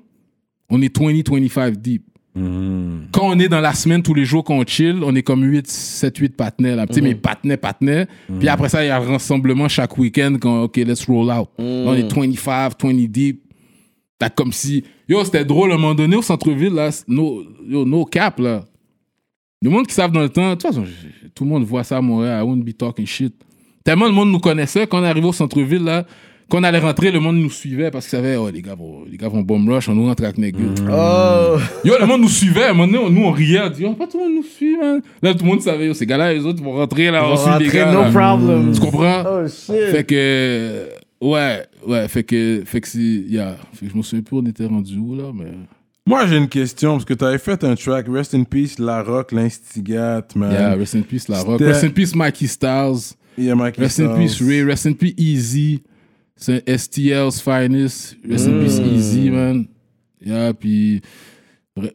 on 0.70 0.80
est 0.80 0.96
20, 0.96 1.22
25 1.28 1.76
deep. 1.76 2.04
Mhm. 2.34 3.08
Quand 3.12 3.28
on 3.28 3.38
est 3.38 3.48
dans 3.48 3.60
la 3.60 3.74
semaine, 3.74 4.02
tous 4.02 4.14
les 4.14 4.24
jours 4.24 4.44
qu'on 4.44 4.64
chill, 4.64 5.00
on 5.04 5.14
est 5.16 5.22
comme 5.22 5.42
8, 5.42 5.66
7, 5.66 6.16
8 6.16 6.36
partenaires. 6.36 6.76
Là. 6.76 6.86
Tu 6.86 6.94
sais, 6.94 7.00
mais 7.00 7.14
partenaires, 7.14 7.58
partenaires. 7.58 8.06
Puis 8.38 8.48
après 8.48 8.68
ça, 8.68 8.84
il 8.84 8.88
y 8.88 8.90
a 8.90 9.00
le 9.00 9.06
rassemblement 9.06 9.68
chaque 9.68 9.98
week-end 9.98 10.36
quand, 10.40 10.64
OK, 10.64 10.76
let's 10.76 11.04
roll 11.06 11.30
out. 11.30 11.48
Là, 11.58 11.64
on 11.64 11.94
est 11.94 12.12
25, 12.12 12.72
20 12.80 13.08
deep. 13.08 13.42
T'as 14.18 14.30
comme 14.30 14.52
si. 14.52 14.84
Yo, 15.08 15.24
c'était 15.24 15.44
drôle 15.44 15.72
à 15.72 15.74
un 15.74 15.78
moment 15.78 15.94
donné 15.94 16.14
au 16.14 16.22
centre-ville, 16.22 16.74
là. 16.74 16.90
No, 17.08 17.42
yo, 17.66 17.84
no 17.84 18.04
cap, 18.04 18.38
là. 18.38 18.64
Le 19.62 19.70
monde 19.70 19.86
qui 19.86 19.94
savent 19.94 20.12
dans 20.12 20.20
le 20.20 20.28
temps, 20.28 20.50
de 20.50 20.54
toute 20.54 20.62
façon, 20.62 20.84
tout 21.34 21.44
le 21.44 21.50
monde 21.50 21.64
voit 21.64 21.84
ça 21.84 21.96
à 21.96 22.00
Montréal. 22.00 22.42
I 22.42 22.46
wouldn't 22.46 22.64
be 22.64 22.76
talking 22.76 23.06
shit. 23.06 23.34
Tellement 23.82 24.06
le 24.06 24.12
monde 24.12 24.30
nous 24.30 24.38
connaissait 24.38 24.86
quand 24.86 25.00
on 25.00 25.04
est 25.04 25.08
arrivé 25.08 25.26
au 25.26 25.32
centre-ville, 25.32 25.82
là. 25.84 26.06
Quand 26.50 26.58
on 26.58 26.64
allait 26.64 26.80
rentrer, 26.80 27.12
le 27.12 27.20
monde 27.20 27.36
nous 27.36 27.48
suivait 27.48 27.92
parce 27.92 28.06
qu'ils 28.08 28.18
savaient, 28.18 28.34
oh, 28.34 28.50
les 28.50 28.60
gars 28.60 28.74
vont, 28.74 29.04
les 29.08 29.16
gars 29.16 29.28
vont 29.28 29.40
bomb 29.40 29.68
rush, 29.68 29.88
on 29.88 29.94
nous 29.94 30.06
rentre 30.06 30.24
avec 30.24 30.36
les 30.36 30.50
gueules. 30.50 30.74
Oh! 30.90 31.56
Yo, 31.84 31.94
le 31.98 32.06
monde 32.06 32.22
nous 32.22 32.28
suivait. 32.28 32.64
À 32.64 32.70
un 32.70 32.72
moment 32.72 32.90
donné, 32.90 32.98
on- 32.98 33.08
nous, 33.10 33.22
on 33.22 33.30
riait. 33.30 33.60
On 33.62 33.70
dit, 33.70 33.84
oh, 33.86 33.92
pas 33.92 34.08
tout 34.08 34.18
le 34.18 34.24
monde 34.24 34.34
nous 34.34 34.42
suit, 34.42 34.76
man. 34.76 35.00
Là, 35.22 35.32
tout 35.32 35.44
le 35.44 35.48
monde 35.48 35.60
savait, 35.60 35.86
yo, 35.86 35.94
ces 35.94 36.06
gars-là, 36.06 36.34
les 36.34 36.44
autres 36.44 36.60
vont 36.60 36.72
rentrer, 36.72 37.08
là, 37.12 37.24
on 37.24 37.36
suit 37.36 37.64
les 37.64 37.70
gars. 37.70 37.92
no 37.92 38.02
là. 38.02 38.10
problem. 38.10 38.72
Tu 38.72 38.80
comprends? 38.80 39.22
Oh 39.26 39.46
shit! 39.46 39.92
Fait 39.92 40.04
que, 40.04 40.88
ouais, 41.20 41.66
ouais, 41.86 42.08
fait 42.08 42.24
que, 42.24 42.62
fait 42.66 42.80
que 42.80 42.88
c'est, 42.88 42.98
yeah. 42.98 43.56
Fait 43.72 43.86
que 43.86 43.92
je 43.92 43.96
me 43.96 44.02
souviens 44.02 44.22
plus 44.22 44.36
où 44.36 44.40
on 44.40 44.46
était 44.46 44.66
rendu 44.66 44.96
où, 44.98 45.14
là, 45.14 45.30
mais. 45.32 45.52
Moi, 46.04 46.26
j'ai 46.26 46.36
une 46.36 46.48
question, 46.48 46.94
parce 46.94 47.04
que 47.04 47.14
tu 47.14 47.24
avais 47.24 47.38
fait 47.38 47.62
un 47.62 47.76
track, 47.76 48.06
Rest 48.08 48.34
in 48.34 48.42
Peace, 48.42 48.80
La 48.80 49.04
Rock, 49.04 49.30
l'Instigate, 49.30 50.34
man. 50.34 50.50
Yeah, 50.50 50.74
rest 50.74 50.96
in 50.96 51.02
peace, 51.02 51.28
La 51.28 51.42
Rock. 51.42 51.60
Rest 51.60 51.84
in 51.84 51.90
peace, 51.90 52.12
Mikey 52.16 52.48
Styles. 52.48 53.14
Il 53.38 53.44
y 53.44 53.50
a 53.50 53.54
Mikey 53.54 53.80
Rest 53.80 54.00
in 54.00 54.16
peace, 54.16 54.42
Ray. 54.42 54.64
Rest 54.64 54.86
in 54.86 54.94
peace, 54.94 55.14
Easy. 55.16 55.82
C'est 56.40 56.68
un 56.68 56.76
STL's 56.76 57.40
finest. 57.40 58.16
Rest 58.28 58.48
in 58.48 58.60
peace, 58.60 58.78
Easy, 58.78 59.30
man. 59.30 59.66
Yeah, 60.24 60.54
puis. 60.54 61.02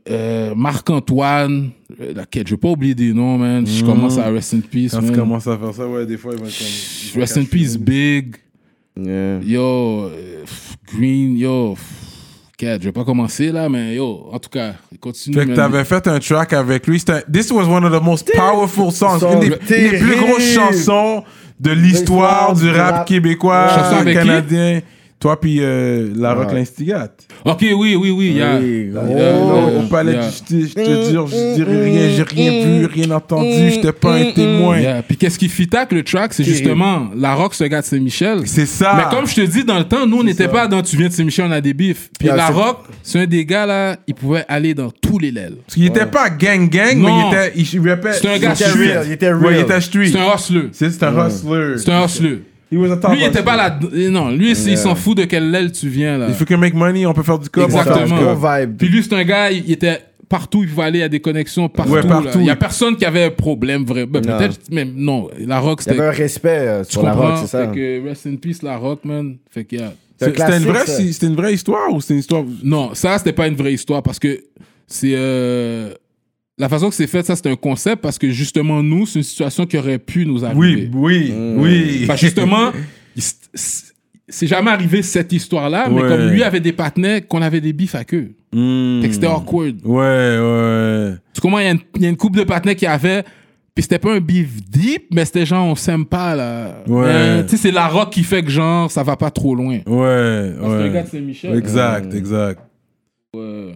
euh, 0.09 0.53
Marc-Antoine, 0.55 1.71
laquelle, 2.15 2.47
je 2.47 2.51
vais 2.51 2.59
pas 2.59 2.69
oublier 2.69 2.95
des 2.95 3.13
noms, 3.13 3.37
man. 3.37 3.65
Je 3.65 3.83
commence 3.83 4.17
à 4.17 4.29
Rest 4.29 4.53
in 4.53 4.59
Peace. 4.59 4.91
Quand 4.91 4.99
tu 4.99 5.07
man. 5.07 5.15
commences 5.15 5.47
à 5.47 5.57
faire 5.57 5.73
ça, 5.73 5.87
ouais, 5.87 6.05
des 6.05 6.17
fois, 6.17 6.33
ils 6.33 6.39
vont 6.39 6.45
comme. 6.45 7.21
Rest 7.21 7.37
in 7.37 7.45
peace, 7.45 7.77
Big. 7.77 8.35
Yeah. 8.97 9.39
Yo, 9.41 10.05
euh, 10.05 10.41
pff, 10.41 10.77
Green, 10.95 11.35
yo. 11.35 11.73
pff, 11.73 12.05
je 12.61 12.77
vais 12.77 12.91
pas 12.91 13.03
commencer 13.03 13.51
là, 13.51 13.67
mais 13.67 13.95
yo, 13.95 14.29
en 14.31 14.39
tout 14.39 14.49
cas, 14.49 14.75
continue. 15.01 15.35
Fait 15.35 15.45
que 15.45 15.53
t'avais 15.53 15.83
fait 15.83 16.07
un 16.07 16.19
track 16.19 16.53
avec 16.53 16.87
lui. 16.87 17.03
This 17.31 17.51
was 17.51 17.65
one 17.67 17.83
of 17.83 17.91
the 17.91 18.03
most 18.03 18.31
powerful 18.33 18.91
songs. 18.91 19.19
Song 19.19 19.43
Une 19.43 19.49
des, 19.49 19.97
plus 19.97 20.15
grosses 20.15 20.53
chansons 20.53 21.23
de 21.59 21.71
l'histoire 21.71 22.53
du 22.53 22.69
rap 22.69 22.95
rap. 22.95 23.07
québécois, 23.07 23.69
canadien. 24.05 24.81
Toi, 25.25 25.41
puis 25.41 25.57
euh, 25.59 26.09
La 26.15 26.35
Rock 26.35 26.49
Ouais. 26.49 26.59
l'Instigate. 26.59 27.25
Ok, 27.45 27.61
oui, 27.75 27.95
oui, 27.95 28.11
oui. 28.11 28.27
il 28.35 28.35
il 28.35 28.93
Oh, 28.95 28.99
euh, 28.99 29.79
au 29.79 29.87
palais 29.87 30.11
il 30.11 30.15
y 30.17 30.17
de 30.17 30.21
a- 30.21 30.29
justice, 30.29 30.69
je 30.69 30.73
te 30.75 31.09
jure, 31.09 31.25
je 31.25 31.55
dirais 31.55 31.83
rien, 31.83 32.09
j'ai 32.15 32.21
rien 32.21 32.63
vu, 32.63 32.85
rien 32.85 33.09
entendu, 33.09 33.71
j'étais 33.71 33.91
pas 33.91 34.13
un 34.13 34.31
témoin. 34.33 34.77
Yeah. 34.79 35.01
Puis 35.01 35.17
qu'est-ce 35.17 35.39
qui 35.39 35.49
fit 35.49 35.67
avec 35.75 35.93
le 35.93 36.03
track, 36.03 36.31
c'est 36.35 36.43
justement 36.43 37.09
La 37.17 37.33
Rock, 37.33 37.55
gars 37.59 37.81
de 37.81 37.85
Saint-Michel. 37.87 38.41
C'est 38.45 38.67
ça. 38.67 38.93
Mais 38.97 39.15
comme 39.15 39.25
je 39.25 39.33
te 39.33 39.41
dis, 39.41 39.63
dans 39.63 39.79
le 39.79 39.85
temps, 39.85 40.05
nous, 40.05 40.19
on 40.19 40.23
n'était 40.23 40.47
pas 40.47 40.67
dans 40.67 40.83
Tu 40.83 40.95
viens 40.95 41.07
de 41.07 41.13
Saint-Michel, 41.13 41.45
on 41.49 41.51
a 41.53 41.59
des 41.61 41.73
bifs. 41.73 42.11
Puis 42.19 42.27
Yeah, 42.27 42.35
La 42.37 42.45
c'est- 42.45 42.53
Rock, 42.53 42.77
c'est 43.01 43.19
un 43.21 43.25
des 43.25 43.45
gars 43.45 43.65
là, 43.65 43.95
il 44.05 44.13
pouvait 44.13 44.45
aller 44.47 44.75
dans 44.75 44.91
tous 44.91 45.17
les 45.17 45.31
lèvres. 45.31 45.55
Parce 45.65 45.73
qu'il 45.73 45.87
était 45.87 46.05
pas 46.05 46.29
gang-gang, 46.29 46.97
mais 46.97 47.09
Non. 47.09 47.31
il 47.31 47.33
était. 47.33 47.51
Il, 47.55 47.73
il 47.83 47.89
rappait- 47.89 48.13
C'est 48.13 48.27
un 48.29 48.35
il 48.35 48.41
gars 48.41 48.53
était 48.53 48.65
street. 48.65 48.93
real. 48.93 49.03
Il 49.07 49.11
était 49.13 49.33
Ouais, 49.33 49.39
il 49.41 49.47
real. 49.47 49.61
était 49.61 49.81
street. 49.81 50.09
C'est 50.11 50.19
un 50.19 50.35
hustler. 50.35 50.69
C'est 50.71 50.91
c'est 50.91 51.03
un 51.03 51.27
hustler. 51.27 51.77
C'est 51.79 51.89
un 51.91 52.05
hustler. 52.05 52.41
He 52.71 52.77
was 52.77 52.91
a 52.91 52.97
top 52.97 53.11
Lui, 53.11 53.19
il 53.21 53.25
était 53.25 53.43
pas 53.43 53.55
là. 53.55 53.79
Non, 54.09 54.29
lui, 54.31 54.51
il 54.51 54.77
s'en 54.77 54.95
fout 54.95 55.17
de 55.17 55.25
quelle 55.25 55.53
aile 55.53 55.71
tu 55.71 55.87
viens 55.87 56.17
là. 56.17 56.29
If 56.29 56.39
you 56.39 56.45
can 56.45 56.57
make 56.57 56.73
money, 56.73 57.05
on 57.05 57.13
peut 57.13 57.23
faire 57.23 57.39
du 57.39 57.49
cop. 57.49 57.63
on 57.63 57.65
Exactement. 57.67 58.05
du 58.17 58.23
Gros 58.23 58.35
cop. 58.35 58.39
vibe. 58.59 58.77
Puis 58.77 58.87
lui, 58.89 59.03
c'est 59.03 59.13
un 59.13 59.23
gars, 59.23 59.51
il 59.51 59.71
était 59.71 59.99
partout, 60.27 60.63
il 60.63 60.69
pouvait 60.69 60.83
aller 60.87 61.03
à 61.03 61.07
des 61.09 61.19
connexions 61.19 61.69
partout. 61.69 61.91
Ouais, 61.93 62.01
partout. 62.01 62.39
Il 62.39 62.45
y 62.45 62.49
a 62.49 62.55
personne 62.55 62.95
qui 62.97 63.05
avait 63.05 63.25
un 63.25 63.29
problème 63.29 63.85
vrai. 63.85 64.05
Ben. 64.07 64.21
Peut-être, 64.21 64.59
mais 64.71 64.83
non. 64.83 65.29
La 65.39 65.59
Rock, 65.59 65.81
Il 65.85 65.87
y 65.87 65.89
avait 65.91 65.99
c'était. 65.99 66.07
un 66.07 66.23
respect 66.23 66.49
euh, 66.67 66.83
Tu 66.83 66.91
sur 66.93 67.03
la 67.03 67.11
comprends? 67.11 67.27
rock, 67.29 67.37
c'est 67.41 67.47
ça. 67.47 67.67
Fait 67.67 67.75
que 67.75 68.07
rest 68.09 68.25
in 68.27 68.35
peace, 68.37 68.57
La 68.63 68.77
Rock, 68.77 69.05
man. 69.05 69.35
Fait 69.51 69.63
que, 69.63 69.75
yeah. 69.75 69.93
C'était 70.19 70.57
une, 70.57 70.63
vraie, 70.63 70.85
c'était 70.87 71.27
une 71.27 71.35
vraie 71.35 71.53
histoire 71.53 71.91
ou 71.93 71.99
c'est 72.01 72.13
une 72.13 72.21
histoire. 72.21 72.43
Non, 72.63 72.91
ça, 72.95 73.17
c'était 73.19 73.33
pas 73.33 73.47
une 73.47 73.55
vraie 73.55 73.73
histoire 73.73 74.01
parce 74.01 74.17
que 74.17 74.39
c'est. 74.87 75.11
euh, 75.13 75.93
La 76.57 76.69
façon 76.69 76.87
que 76.89 76.95
c'est 76.95 77.07
fait, 77.07 77.25
ça, 77.25 77.35
c'est 77.35 77.47
un 77.49 77.55
concept 77.55 78.01
parce 78.01 78.17
que 78.17 78.29
justement, 78.29 78.81
nous, 78.81 79.05
c'est 79.05 79.19
une 79.19 79.23
situation 79.23 79.65
qui 79.65 79.77
aurait 79.77 79.99
pu 79.99 80.25
nous 80.25 80.45
arriver. 80.45 80.89
Oui, 80.93 81.33
oui, 81.33 81.33
oui. 81.57 82.03
Parce 82.07 82.21
que 82.21 82.27
justement, 82.27 82.71
c'est 84.27 84.47
jamais 84.47 84.71
arrivé 84.71 85.01
cette 85.01 85.31
histoire-là, 85.33 85.89
mais 85.89 86.01
Ouais. 86.01 86.07
comme 86.07 86.29
lui 86.29 86.43
avait 86.43 86.59
des 86.61 86.71
partenaires, 86.71 87.27
qu'on 87.27 87.41
avait 87.41 87.61
des 87.61 87.73
bifs 87.73 87.93
avec 87.95 88.13
eux. 88.13 88.31
Hmm. 88.53 89.01
Fait 89.01 89.09
que 89.09 89.13
c'était 89.13 89.27
awkward. 89.27 89.75
Ouais, 89.83 90.39
ouais. 90.39 91.13
Tu 91.33 91.41
comprends? 91.41 91.59
Il 91.59 91.65
y, 91.65 91.67
a 91.67 91.71
une- 91.71 91.79
il 91.97 92.01
y 92.03 92.05
a 92.05 92.09
une 92.09 92.17
couple 92.17 92.39
de 92.39 92.43
partenaires 92.45 92.75
qui 92.77 92.85
avaient. 92.87 93.23
Puis 93.75 93.83
c'était 93.83 93.99
pas 93.99 94.13
un 94.13 94.21
beef 94.21 94.63
deep, 94.69 95.07
mais 95.13 95.25
c'était 95.25 95.45
genre, 95.45 95.67
on 95.67 95.75
s'aime 95.75 96.05
pas, 96.05 96.33
là. 96.33 96.81
Ouais. 96.87 97.03
Mais, 97.37 97.43
Tu 97.43 97.49
sais, 97.49 97.57
c'est 97.63 97.71
la 97.71 97.89
rock 97.89 98.09
qui 98.13 98.23
fait 98.23 98.41
que 98.41 98.49
genre, 98.49 98.89
ça 98.89 99.03
va 99.03 99.17
pas 99.17 99.29
trop 99.29 99.53
loin. 99.53 99.79
Ouais, 99.85 100.53
Parce 100.57 100.73
que 100.73 100.83
le 100.83 100.87
gars 100.87 100.99
ouais. 100.99 101.03
de 101.03 101.09
Saint-Michel. 101.09 101.57
Exact, 101.57 102.13
exact. 102.13 102.61
euh, 103.35 103.73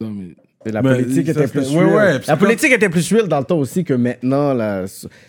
non, 0.00 0.10
mais- 0.10 0.34
La 0.72 0.82
Mais 0.82 0.94
politique 1.02 1.28
était 1.28 1.46
plus 1.48 1.74
ouais, 1.76 2.12
La 2.26 2.34
que 2.34 2.38
politique 2.38 2.72
était 2.72 2.88
plus 2.88 3.12
real 3.12 3.28
dans 3.28 3.38
le 3.38 3.44
temps 3.44 3.58
aussi 3.58 3.84
que 3.84 3.94
maintenant, 3.94 4.54
là, 4.54 4.84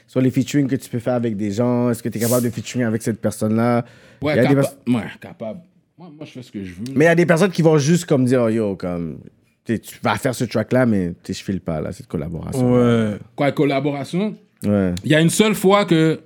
sur 0.07 0.21
les 0.21 0.31
featuring 0.31 0.67
que 0.67 0.75
tu 0.75 0.89
peux 0.89 0.99
faire 0.99 1.15
avec 1.15 1.35
des 1.35 1.51
gens. 1.51 1.89
Est-ce 1.89 2.01
que 2.01 2.09
tu 2.09 2.17
es 2.17 2.21
capable 2.21 2.43
de 2.43 2.49
featuring 2.49 2.85
avec 2.85 3.01
cette 3.01 3.19
personne-là? 3.19 3.85
Ouais, 4.21 4.35
capa- 4.35 4.55
pers- 4.55 4.95
ouais, 4.95 5.03
capable. 5.19 5.59
Moi, 5.97 6.09
moi, 6.15 6.25
je 6.25 6.31
fais 6.31 6.41
ce 6.43 6.51
que 6.51 6.63
je 6.63 6.71
veux. 6.73 6.93
Mais 6.95 7.05
il 7.05 7.07
y 7.07 7.11
a 7.11 7.15
des 7.15 7.25
personnes 7.25 7.51
qui 7.51 7.61
vont 7.61 7.77
juste 7.77 8.05
comme 8.05 8.25
dire, 8.25 8.41
oh, 8.43 8.49
yo, 8.49 8.75
comme, 8.75 9.19
tu 9.65 9.79
vas 10.01 10.15
faire 10.15 10.35
ce 10.35 10.43
track-là, 10.43 10.85
mais 10.85 11.13
je 11.27 11.33
file 11.33 11.61
pas, 11.61 11.81
là, 11.81 11.91
cette 11.91 12.07
collaboration. 12.07 12.73
Ouais. 12.73 13.17
Quoi, 13.35 13.51
collaboration? 13.51 14.35
Ouais. 14.63 14.93
Il 15.03 15.11
y 15.11 15.15
a 15.15 15.21
une 15.21 15.29
seule 15.29 15.55
fois 15.55 15.85
que. 15.85 16.19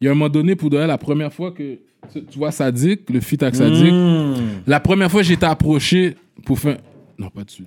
Il 0.00 0.06
y 0.06 0.08
a 0.08 0.12
un 0.12 0.14
moment 0.14 0.30
donné, 0.30 0.56
pour 0.56 0.70
vrai, 0.70 0.86
la 0.86 0.98
première 0.98 1.32
fois 1.32 1.52
que. 1.52 1.78
Tu, 2.12 2.38
vois 2.38 2.50
Sadik, 2.50 3.10
le 3.10 3.20
feat 3.20 3.42
avec 3.42 3.54
Sadik. 3.54 3.92
Hmm. 3.92 4.34
La 4.66 4.80
première 4.80 5.10
fois, 5.10 5.22
j'ai 5.22 5.34
été 5.34 5.44
approché 5.46 6.16
pour 6.46 6.58
faire. 6.58 6.78
Non, 7.18 7.28
pas 7.28 7.44
dessus. 7.44 7.64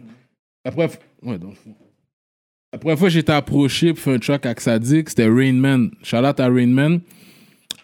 La 0.66 0.72
première 0.72 0.92
fois. 0.92 1.02
Ouais, 1.24 1.38
dans 1.38 1.50
le 1.50 1.54
fond. 1.56 1.76
La 2.72 2.80
première 2.80 2.98
fois, 2.98 3.10
j'ai 3.10 3.20
été 3.20 3.32
approché 3.32 3.94
pour 3.94 4.02
faire 4.02 4.14
un 4.14 4.20
track 4.20 4.46
avec 4.46 4.60
Sadik, 4.60 5.10
c'était 5.10 5.28
Rain 5.28 5.54
Man. 5.54 5.92
Shout 6.02 6.18
out 6.18 6.40
à 6.40 6.48
Rain 6.48 6.68
Man. 6.68 7.02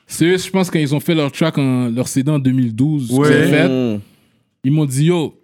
C'est 0.07 0.25
eux, 0.25 0.37
je 0.37 0.49
pense, 0.49 0.71
quand 0.71 0.79
ils 0.79 0.95
ont 0.95 0.99
fait 0.99 1.13
leur 1.13 1.31
track, 1.31 1.57
en, 1.59 1.89
leur 1.89 2.07
CD 2.07 2.31
en 2.31 2.39
2012, 2.39 3.11
Ouais. 3.11 3.47
fait, 3.47 3.99
ils 4.63 4.71
m'ont 4.71 4.85
dit 4.85 5.05
Yo, 5.05 5.39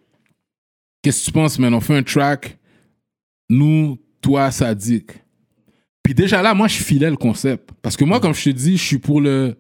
qu'est-ce 1.04 1.22
que 1.22 1.26
tu 1.26 1.32
penses, 1.32 1.60
man? 1.60 1.74
On 1.76 1.80
fait 1.82 1.96
un 1.96 2.02
track, 2.04 2.58
nous, 3.50 4.00
toi, 4.22 4.50
Sadik. 4.50 5.12
Puis 6.02 6.16
déjà 6.16 6.42
là, 6.42 6.54
moi, 6.56 6.68
je 6.68 6.78
filais 6.82 7.10
le 7.10 7.16
concept. 7.18 7.70
Parce 7.84 7.96
que 7.96 8.04
moi, 8.06 8.20
comme 8.20 8.34
je 8.34 8.44
te 8.46 8.50
dis, 8.50 8.78
je 8.78 8.84
suis 8.84 8.98
pour 8.98 9.22
le. 9.22 9.56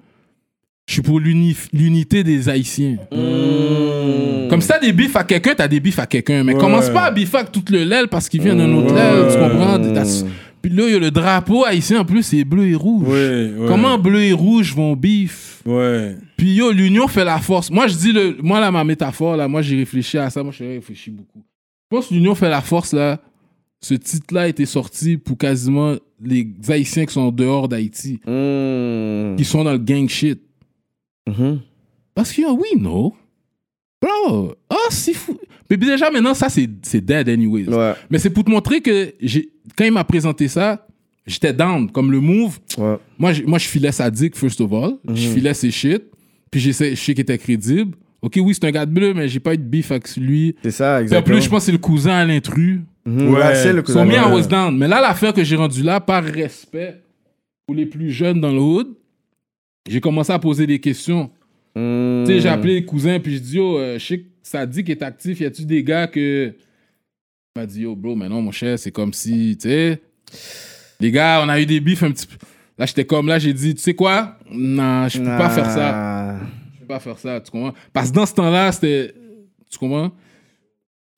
Je 0.87 0.93
suis 0.93 1.01
pour 1.01 1.19
l'uni- 1.19 1.55
l'unité 1.73 2.23
des 2.23 2.47
Haïtiens. 2.47 2.97
Comme 4.49 4.61
si 4.61 4.67
t'as 4.67 4.79
des 4.79 4.93
bifs 4.93 5.15
à 5.15 5.23
quelqu'un, 5.23 5.53
t'as 5.55 5.67
des 5.67 5.79
bifs 5.79 5.97
à 5.97 6.05
quelqu'un. 6.05 6.43
Mais 6.43 6.53
Ouais. 6.53 6.59
commence 6.59 6.89
pas 6.89 7.05
à 7.05 7.11
biffer 7.11 7.37
avec 7.37 7.51
tout 7.51 7.63
le 7.71 7.83
l'aile 7.83 8.07
parce 8.07 8.29
qu'il 8.29 8.41
vient 8.41 8.55
d'un 8.55 8.71
autre 8.73 8.93
Ouais. 8.93 9.01
l'aile, 9.01 9.31
tu 9.31 9.39
comprends? 9.39 10.29
Puis 10.61 10.73
là, 10.73 10.83
il 10.87 10.93
y 10.93 10.95
a 10.95 10.99
le 10.99 11.11
drapeau 11.11 11.63
haïtien 11.65 12.01
en 12.01 12.05
plus, 12.05 12.23
c'est 12.23 12.43
bleu 12.43 12.67
et 12.67 12.75
rouge. 12.75 13.07
Ouais. 13.07 13.51
Comment 13.67 13.97
bleu 13.99 14.21
et 14.23 14.33
rouge 14.33 14.73
vont 14.75 14.95
bif? 14.95 15.61
Ouais. 15.65 16.15
Puis 16.37 16.53
yo, 16.55 16.71
l'union 16.71 17.07
fait 17.07 17.25
la 17.25 17.39
force. 17.39 17.69
Moi, 17.71 17.87
je 17.87 17.95
dis, 17.95 18.11
le, 18.11 18.37
moi, 18.41 18.59
là, 18.59 18.71
ma 18.71 18.83
métaphore, 18.83 19.35
là, 19.37 19.47
moi, 19.47 19.61
j'ai 19.63 19.77
réfléchi 19.77 20.17
à 20.17 20.29
ça. 20.29 20.41
Moi, 20.43 20.53
j'ai 20.57 20.67
réfléchi 20.75 21.09
beaucoup. 21.11 21.39
Je 21.91 21.95
pense 21.97 22.07
que 22.07 22.13
l'union 22.15 22.33
fait 22.35 22.49
la 22.49 22.61
force, 22.61 22.93
là. 22.93 23.19
Ce 23.81 23.93
titre-là 23.93 24.41
a 24.41 24.47
été 24.47 24.65
sorti 24.65 25.17
pour 25.17 25.37
quasiment 25.37 25.95
les 26.23 26.47
Haïtiens 26.67 27.05
qui 27.05 27.13
sont 27.13 27.31
dehors 27.31 27.67
d'Haïti, 27.67 28.19
Mm. 28.25 29.35
qui 29.35 29.45
sont 29.45 29.63
dans 29.63 29.71
le 29.73 29.77
gang 29.77 30.07
shit. 30.09 30.39
Mhm. 31.27 31.59
Parce 32.13 32.31
que, 32.31 32.41
oui, 32.51 32.79
non. 32.79 33.11
Bro, 34.01 34.53
oh, 34.69 34.75
c'est 34.89 35.13
fou. 35.13 35.37
Mais 35.69 35.77
déjà, 35.77 36.11
maintenant, 36.11 36.33
ça, 36.33 36.47
c'est 36.49 36.69
c'est 36.83 37.01
dead 37.03 37.27
anyways. 37.27 37.67
Ouais. 37.67 37.93
Mais 38.09 38.19
c'est 38.19 38.29
pour 38.29 38.43
te 38.43 38.51
montrer 38.51 38.81
que 38.81 39.13
j'ai- 39.19 39.49
quand 39.75 39.83
il 39.85 39.91
m'a 39.91 40.03
présenté 40.03 40.47
ça, 40.47 40.85
j'étais 41.25 41.53
down. 41.53 41.89
Comme 41.91 42.11
le 42.11 42.19
move, 42.19 42.59
Ouais. 42.77 42.97
moi, 43.17 43.33
je- 43.33 43.43
moi 43.43 43.57
je 43.57 43.67
filais 43.67 43.91
Sadik, 43.91 44.35
first 44.35 44.61
of 44.61 44.71
all. 44.73 44.97
Je 45.13 45.27
filais 45.29 45.53
ses 45.55 45.71
shit. 45.71 46.03
Puis 46.51 46.59
j'ai- 46.61 46.71
je 46.71 46.95
sais 46.95 47.13
qu'il 47.13 47.21
était 47.21 47.37
crédible. 47.37 47.95
Ok, 48.21 48.37
oui, 48.41 48.53
c'est 48.53 48.65
un 48.65 48.71
gars 48.71 48.85
de 48.85 48.91
bleu, 48.91 49.13
mais 49.13 49.27
j'ai 49.27 49.39
pas 49.39 49.53
eu 49.53 49.57
de 49.57 49.63
beef 49.63 49.91
avec 49.91 50.15
lui. 50.17 50.55
C'est 50.63 50.71
ça, 50.71 50.95
Puis 50.95 50.99
en 50.99 51.01
exactement. 51.03 51.35
plus, 51.37 51.43
je 51.43 51.49
pense 51.49 51.59
que 51.59 51.65
c'est 51.65 51.71
le 51.71 51.77
cousin 51.79 52.13
à 52.15 52.25
l'intrus. 52.25 52.81
Mhm. 53.05 53.29
Ouais. 53.29 53.39
Ouais, 53.39 53.55
c'est 53.55 53.73
le 53.73 53.83
Ils 53.87 53.91
sont 53.93 54.05
mis 54.05 54.15
à 54.15 54.23
cousin. 54.23 54.35
was 54.35 54.47
down. 54.47 54.77
Mais 54.77 54.87
là, 54.87 55.01
l'affaire 55.01 55.33
que 55.33 55.43
j'ai 55.43 55.55
rendue 55.55 55.83
là, 55.83 55.99
par 55.99 56.23
respect 56.23 57.01
pour 57.65 57.75
les 57.75 57.85
plus 57.87 58.11
jeunes 58.11 58.39
dans 58.39 58.51
le 58.51 58.59
hood, 58.59 58.87
j'ai 59.87 60.01
commencé 60.01 60.31
à 60.31 60.39
poser 60.39 60.67
des 60.67 60.79
questions. 60.79 61.29
Tu 61.75 61.81
sais, 62.25 62.39
j'ai 62.39 62.49
appelé 62.49 62.75
les 62.75 62.85
cousins, 62.85 63.19
puis 63.19 63.35
je 63.35 63.39
dis, 63.39 63.57
yo, 63.57 63.77
euh, 63.77 63.99
je 63.99 64.05
sais 64.05 64.19
que 64.19 64.25
ça 64.41 64.65
dit 64.65 64.83
qu'il 64.83 64.91
est 64.91 65.03
actif. 65.03 65.41
Y 65.41 65.45
a-tu 65.45 65.65
des 65.65 65.83
gars 65.83 66.07
que. 66.07 66.53
Il 67.55 67.59
m'a 67.59 67.65
dit, 67.65 67.81
yo, 67.81 67.95
bro, 67.95 68.15
mais 68.15 68.29
non, 68.29 68.41
mon 68.41 68.51
cher, 68.51 68.79
c'est 68.79 68.91
comme 68.91 69.13
si, 69.13 69.57
tu 69.61 69.69
sais. 69.69 70.01
Les 70.99 71.11
gars, 71.11 71.41
on 71.43 71.49
a 71.49 71.59
eu 71.59 71.65
des 71.65 71.79
bifs 71.79 72.01
un 72.03 72.11
petit 72.11 72.27
peu. 72.27 72.37
Là, 72.77 72.85
j'étais 72.85 73.05
comme 73.05 73.27
là, 73.27 73.39
j'ai 73.39 73.53
dit, 73.53 73.75
tu 73.75 73.81
sais 73.81 73.93
quoi? 73.93 74.37
Non, 74.51 75.07
je 75.07 75.19
peux 75.19 75.25
pas 75.25 75.49
faire 75.49 75.69
ça. 75.69 76.39
Je 76.73 76.79
peux 76.79 76.87
pas 76.87 76.99
faire 76.99 77.17
ça, 77.17 77.41
tu 77.41 77.51
comprends? 77.51 77.73
Parce 77.91 78.09
que 78.09 78.15
dans 78.15 78.25
ce 78.25 78.33
temps-là, 78.33 78.71
c'était. 78.71 79.13
Tu 79.69 79.77
comprends? 79.77 80.11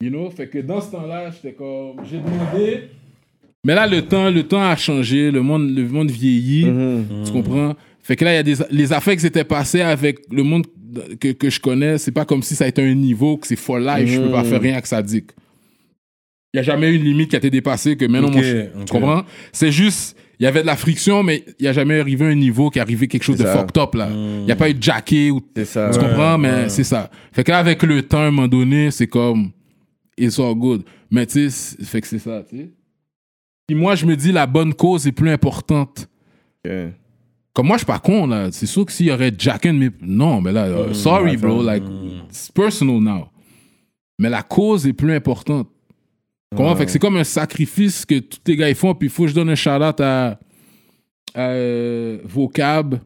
You 0.02 0.10
know? 0.10 0.30
Fait 0.30 0.48
que 0.48 0.60
dans 0.60 0.82
ce 0.82 0.92
temps-là, 0.92 1.32
j'étais 1.32 1.54
comme. 1.54 1.98
J'ai 2.10 2.18
demandé. 2.18 2.90
Mais 3.64 3.76
là, 3.76 3.86
le 3.86 4.02
temps, 4.04 4.30
le 4.30 4.44
temps 4.44 4.64
a 4.64 4.76
changé, 4.76 5.30
le 5.30 5.42
monde, 5.42 5.70
le 5.76 5.88
monde 5.88 6.10
vieillit. 6.10 6.66
Mm-hmm. 6.66 7.26
Tu 7.26 7.32
comprends? 7.32 7.76
Fait 8.08 8.16
que 8.16 8.24
là, 8.24 8.32
il 8.32 8.36
y 8.36 8.40
a 8.40 8.44
des 8.44 8.56
les 8.72 8.94
affaires 8.94 9.16
qui 9.16 9.20
s'étaient 9.20 9.44
passées 9.44 9.82
avec 9.82 10.20
le 10.32 10.42
monde 10.44 10.66
que, 11.20 11.34
que 11.34 11.50
je 11.50 11.60
connais. 11.60 11.98
C'est 11.98 12.14
pas 12.14 12.24
comme 12.24 12.42
si 12.42 12.56
ça 12.56 12.64
a 12.64 12.68
été 12.70 12.82
un 12.82 12.94
niveau 12.94 13.36
que 13.38 13.46
c'est 13.46 13.58
for 13.58 13.78
life, 13.80 14.08
je 14.10 14.22
peux 14.22 14.32
pas 14.32 14.46
faire 14.46 14.62
rien 14.62 14.74
avec 14.74 14.88
Sadik. 14.88 15.32
Il 16.54 16.58
y 16.58 16.60
a 16.62 16.64
jamais 16.64 16.90
eu 16.90 16.96
une 16.96 17.04
limite 17.04 17.30
qui 17.30 17.36
a 17.36 17.40
été 17.40 17.50
dépassée 17.50 17.98
que 17.98 18.06
maintenant, 18.06 18.30
Ok, 18.30 18.36
moi, 18.36 18.44
je- 18.44 18.80
ok. 18.80 18.86
tu 18.86 18.94
comprends? 18.94 19.24
C'est 19.52 19.72
juste, 19.74 20.16
il 20.40 20.44
y 20.44 20.48
avait 20.48 20.62
de 20.62 20.66
la 20.66 20.78
friction, 20.78 21.22
mais 21.22 21.44
il 21.60 21.66
y 21.66 21.68
a 21.68 21.74
jamais 21.74 22.00
arrivé 22.00 22.26
un 22.26 22.36
niveau 22.36 22.70
qui 22.70 22.80
arrivé 22.80 23.10
quelque 23.10 23.24
chose 23.24 23.36
de 23.38 23.46
fucked 23.46 23.78
up, 23.78 23.94
là. 23.96 24.10
Il 24.10 24.46
y 24.48 24.52
a 24.54 24.56
pas 24.56 24.70
eu 24.70 24.74
de 24.74 24.82
jacké 24.82 25.30
ou 25.30 25.42
ça. 25.66 25.90
tu 25.94 26.00
comprends? 26.00 26.38
Mais 26.38 26.70
c'est 26.70 26.86
ça. 26.86 27.12
Fait 27.34 27.44
que 27.44 27.52
là, 27.52 27.58
avec 27.60 27.84
le 27.84 28.02
temps, 28.02 28.20
à 28.20 28.28
un 28.28 28.32
moment 28.32 28.48
donné, 28.48 28.90
c'est 28.92 29.08
comme, 29.08 29.52
it's 30.18 30.40
all 30.40 30.56
good. 30.56 30.84
Mais 31.12 31.26
tu 31.26 31.50
sais, 31.50 31.84
fait 31.84 32.00
que 32.00 32.08
c'est 32.08 32.20
ça, 32.20 32.42
tu 32.50 32.58
sais. 32.58 32.70
Puis 33.68 33.76
moi, 33.76 33.96
je 33.96 34.06
me 34.06 34.16
dis, 34.16 34.32
la 34.32 34.48
bonne 34.48 34.74
cause 34.74 35.06
est 35.06 35.12
plus 35.12 35.30
importante. 35.30 36.08
Ok. 36.66 36.72
Comme 37.58 37.66
moi, 37.70 37.78
je 37.78 37.80
suis 37.80 37.86
pas 37.88 37.98
con, 37.98 38.28
là. 38.28 38.50
C'est 38.52 38.68
sûr 38.68 38.86
que 38.86 38.92
s'il 38.92 39.08
y 39.08 39.12
aurait 39.12 39.32
Jack 39.36 39.66
and 39.66 39.74
me... 39.74 39.90
Non, 40.00 40.42
mais 40.42 40.52
là, 40.52 40.66
euh, 40.66 40.94
sorry, 40.94 41.38
bro. 41.38 41.64
Like, 41.64 41.82
it's 42.30 42.52
personal 42.52 43.02
now. 43.02 43.30
Mais 44.20 44.30
la 44.30 44.44
cause 44.44 44.86
est 44.86 44.94
plus 44.94 45.12
importante. 45.12 45.68
Comment? 46.56 46.76
Fait 46.76 46.86
que 46.86 46.92
c'est 46.92 47.00
comme 47.00 47.18
un 47.18 47.24
sacrifice 47.24 48.06
que 48.06 48.20
tous 48.20 48.38
les 48.46 48.58
gars 48.58 48.70
ils 48.70 48.76
font. 48.76 48.94
Puis 48.94 49.08
il 49.08 49.12
faut 49.12 49.24
que 49.24 49.30
je 49.30 49.34
donne 49.34 49.50
un 49.50 49.56
shout-out 49.56 50.00
à, 50.02 50.40
à 51.34 51.50
euh, 51.50 52.20
Vocab 52.26 53.00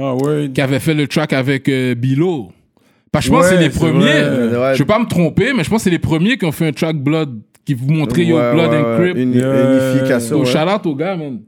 Ah 0.00 0.14
ouais. 0.14 0.48
qui 0.54 0.60
avait 0.60 0.78
fait 0.78 0.94
le 0.94 1.08
track 1.08 1.32
avec 1.32 1.68
euh, 1.68 1.96
Bilo. 1.96 2.52
Parce 3.10 3.24
que 3.28 3.32
je 3.32 3.36
pense 3.36 3.48
que 3.48 3.54
Ouais, 3.56 3.58
c'est 3.58 3.62
les 3.64 3.70
premiers. 3.70 4.04
Ouais. 4.58 4.74
Je 4.74 4.78
veux 4.78 4.86
pas 4.86 5.00
me 5.00 5.06
tromper, 5.06 5.52
mais 5.56 5.64
je 5.64 5.68
pense 5.70 5.78
que 5.80 5.84
c'est 5.84 5.90
les 5.90 5.98
premiers 5.98 6.38
qui 6.38 6.44
ont 6.44 6.52
fait 6.52 6.68
un 6.68 6.72
track 6.72 6.98
Blood 7.02 7.40
qui 7.64 7.74
vous 7.74 7.90
montrait 7.90 8.24
Yo 8.26 8.36
Blood 8.36 8.70
ouais, 8.70 8.76
and 8.78 8.84
ouais. 8.96 8.96
Crip. 9.10 9.16
Une 9.16 9.32
Yeah. 9.34 9.92
unification. 9.96 10.20
So, 10.20 10.40
ouais. 10.42 10.46
shout 10.46 10.72
out 10.72 10.86
aux 10.86 10.94
gars, 10.94 11.16
man. 11.16 11.40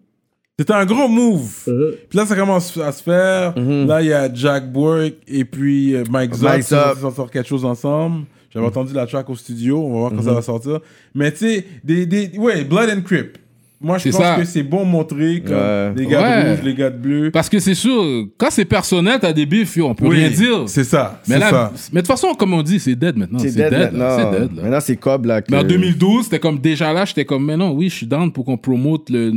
C'était 0.59 0.73
un 0.73 0.85
gros 0.87 1.09
move. 1.09 1.65
Puis 2.09 2.17
là, 2.17 2.27
ça 2.27 2.37
commence 2.37 2.77
à 2.79 2.93
se 2.93 3.03
faire. 3.03 3.59
Mhm. 3.59 3.89
Là, 3.89 4.03
il 4.03 4.09
y 4.09 4.13
a 4.13 4.33
Jack 4.33 4.71
Burke 4.73 5.15
et 5.27 5.45
puis 5.45 5.95
euh, 5.97 6.05
Mike 6.09 6.33
Zop 6.35 6.49
Mike 6.49 6.63
Zop. 6.63 6.79
censés 6.95 7.01
sortir 7.01 7.31
quelque 7.31 7.49
chose 7.49 7.65
ensemble. 7.65 8.25
J'avais 8.53 8.67
entendu 8.67 8.95
la 8.95 9.05
track 9.05 9.29
au 9.29 9.35
studio. 9.35 9.81
On 9.85 9.93
va 9.93 9.99
voir 9.99 10.13
quand 10.15 10.23
ça 10.23 10.33
va 10.33 10.43
sortir. 10.43 10.79
Mais 11.13 11.33
tu 11.33 11.39
sais, 11.39 11.65
des, 11.83 12.07
des, 12.07 12.31
ouais, 12.39 12.63
Blood 12.63 12.89
and 12.89 13.01
Crip. 13.03 13.37
Moi, 13.81 13.99
je 13.99 14.11
pense 14.11 14.21
ça. 14.23 14.37
que 14.37 14.45
c'est 14.45 14.63
bon 14.63 14.85
montrer 14.85 15.43
comme 15.45 15.57
Ouais. 15.57 15.93
les 15.97 16.07
gars 16.07 16.23
Ouais. 16.23 16.45
de 16.45 16.51
rouge, 16.51 16.61
les 16.65 16.75
gars 16.75 16.91
de 16.91 16.97
bleu. 16.99 17.31
Parce 17.33 17.49
que 17.49 17.59
c'est 17.59 17.75
sûr, 17.75 18.27
quand 18.39 18.49
c'est 18.51 18.65
personnel, 18.65 19.19
t'as 19.21 19.33
des 19.33 19.45
bifs, 19.47 19.77
on 19.83 19.93
peut 19.97 20.07
Oui, 20.07 20.19
rien 20.19 20.31
dire. 20.31 20.63
C'est 20.69 20.85
ça. 20.85 21.21
Mais 21.27 21.35
c'est 21.35 21.41
là, 21.41 21.51
ça. 21.51 21.73
mais 21.93 22.01
de 22.01 22.07
toute 22.07 22.17
façon, 22.17 22.33
comme 22.35 22.55
on 22.55 22.63
dit, 22.63 22.79
c'est 22.79 22.95
dead 22.95 23.17
maintenant. 23.17 23.41
C'est 23.41 23.51
dead, 23.51 23.71
dead, 23.71 23.73
là. 23.73 23.91
maintenant. 23.91 24.17
C'est 24.33 24.39
dead, 24.41 24.57
là. 24.57 24.63
Maintenant, 24.63 24.81
c'est 24.81 24.97
Cobb, 24.97 25.27
là. 25.27 25.43
que- 25.43 25.51
Mais 25.51 25.59
en 25.59 25.65
2012, 25.65 26.25
c'était 26.27 26.39
comme 26.39 26.61
déjà 26.61 26.93
là, 26.93 27.05
j'étais 27.05 27.25
comme, 27.25 27.45
mais 27.45 27.57
non, 27.57 27.73
oui, 27.73 27.89
je 27.89 27.97
suis 27.97 28.07
down 28.07 28.33
pour 28.33 28.45
qu'on 28.45 28.57
promote 28.57 29.11
le 29.11 29.33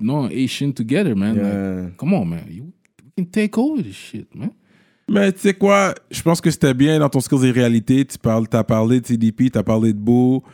non 0.00 0.26
Asian 0.26 0.72
together, 0.72 1.14
man. 1.14 1.36
Yeah. 1.36 1.82
Like, 1.84 1.96
come 1.96 2.14
on, 2.14 2.24
man. 2.26 2.44
You 2.48 2.64
we 3.04 3.12
can 3.16 3.26
take 3.26 3.58
over 3.58 3.82
this 3.82 3.96
shit, 3.96 4.34
man. 4.34 4.50
Mais 5.10 5.32
tu 5.32 5.40
sais 5.40 5.54
quoi, 5.54 5.94
je 6.10 6.20
pense 6.20 6.40
que 6.40 6.50
c'était 6.50 6.74
bien 6.74 6.98
dans 6.98 7.08
ton 7.08 7.20
skills 7.20 7.46
et 7.46 7.50
réalité. 7.50 8.04
Tu 8.04 8.18
parles, 8.18 8.46
as 8.52 8.64
parlé 8.64 9.00
de 9.00 9.06
TDP, 9.06 9.50
tu 9.50 9.58
as 9.58 9.62
parlé 9.62 9.92
de 9.92 9.98
Beau. 9.98 10.44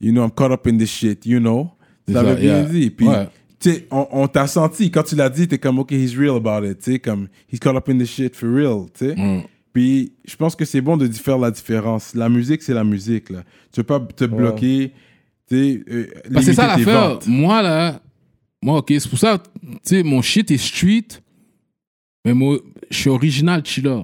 You 0.00 0.12
know, 0.12 0.24
I'm 0.24 0.30
caught 0.30 0.52
up 0.52 0.66
in 0.66 0.76
this 0.76 0.90
shit, 0.90 1.24
you 1.24 1.38
know? 1.38 1.70
Tu 2.06 2.12
l'avais 2.12 2.34
bien 2.34 2.58
yeah. 2.58 2.64
dit. 2.64 2.90
Puis, 2.90 3.06
Ouais. 3.06 3.28
tu 3.58 3.70
sais, 3.70 3.86
on, 3.90 4.06
on 4.10 4.28
t'a 4.28 4.46
senti. 4.46 4.90
Quand 4.90 5.04
tu 5.04 5.14
l'as 5.14 5.30
dit, 5.30 5.48
t'es 5.48 5.58
comme, 5.58 5.78
OK, 5.78 5.92
he's 5.92 6.14
real 6.16 6.36
about 6.36 6.66
it. 6.66 6.80
Tu 6.80 6.92
sais, 6.92 6.98
comme, 6.98 7.28
he's 7.50 7.58
caught 7.60 7.76
up 7.76 7.88
in 7.88 7.98
this 7.98 8.10
shit 8.10 8.36
for 8.36 8.48
real. 8.52 8.86
Tu 8.92 9.06
sais. 9.06 9.14
Mm. 9.16 9.42
Puis, 9.72 10.12
je 10.26 10.36
pense 10.36 10.54
que 10.54 10.64
c'est 10.66 10.80
bon 10.82 10.96
de 10.98 11.06
faire 11.08 11.38
la 11.38 11.50
différence. 11.50 12.14
La 12.14 12.28
musique, 12.28 12.62
c'est 12.62 12.74
la 12.74 12.84
musique, 12.84 13.30
là. 13.30 13.44
Tu 13.72 13.80
veux 13.80 13.84
pas 13.84 14.00
te 14.00 14.24
bloquer. 14.24 14.92
Tu 15.48 15.56
sais, 15.56 15.84
euh, 15.90 16.06
Parce 16.32 16.46
que 16.46 16.52
c'est 16.52 16.56
ça 16.56 16.76
l'affaire. 16.76 17.18
Moi, 17.26 17.62
là, 17.62 18.02
moi, 18.62 18.78
ok, 18.78 18.92
c'est 18.98 19.08
pour 19.08 19.18
ça, 19.18 19.38
tu 19.38 19.78
sais, 19.82 20.02
mon 20.02 20.22
shit 20.22 20.50
est 20.50 20.56
street, 20.56 21.08
mais 22.24 22.32
moi, 22.32 22.58
je 22.90 22.96
suis 22.96 23.10
original 23.10 23.62
chiller. 23.64 24.02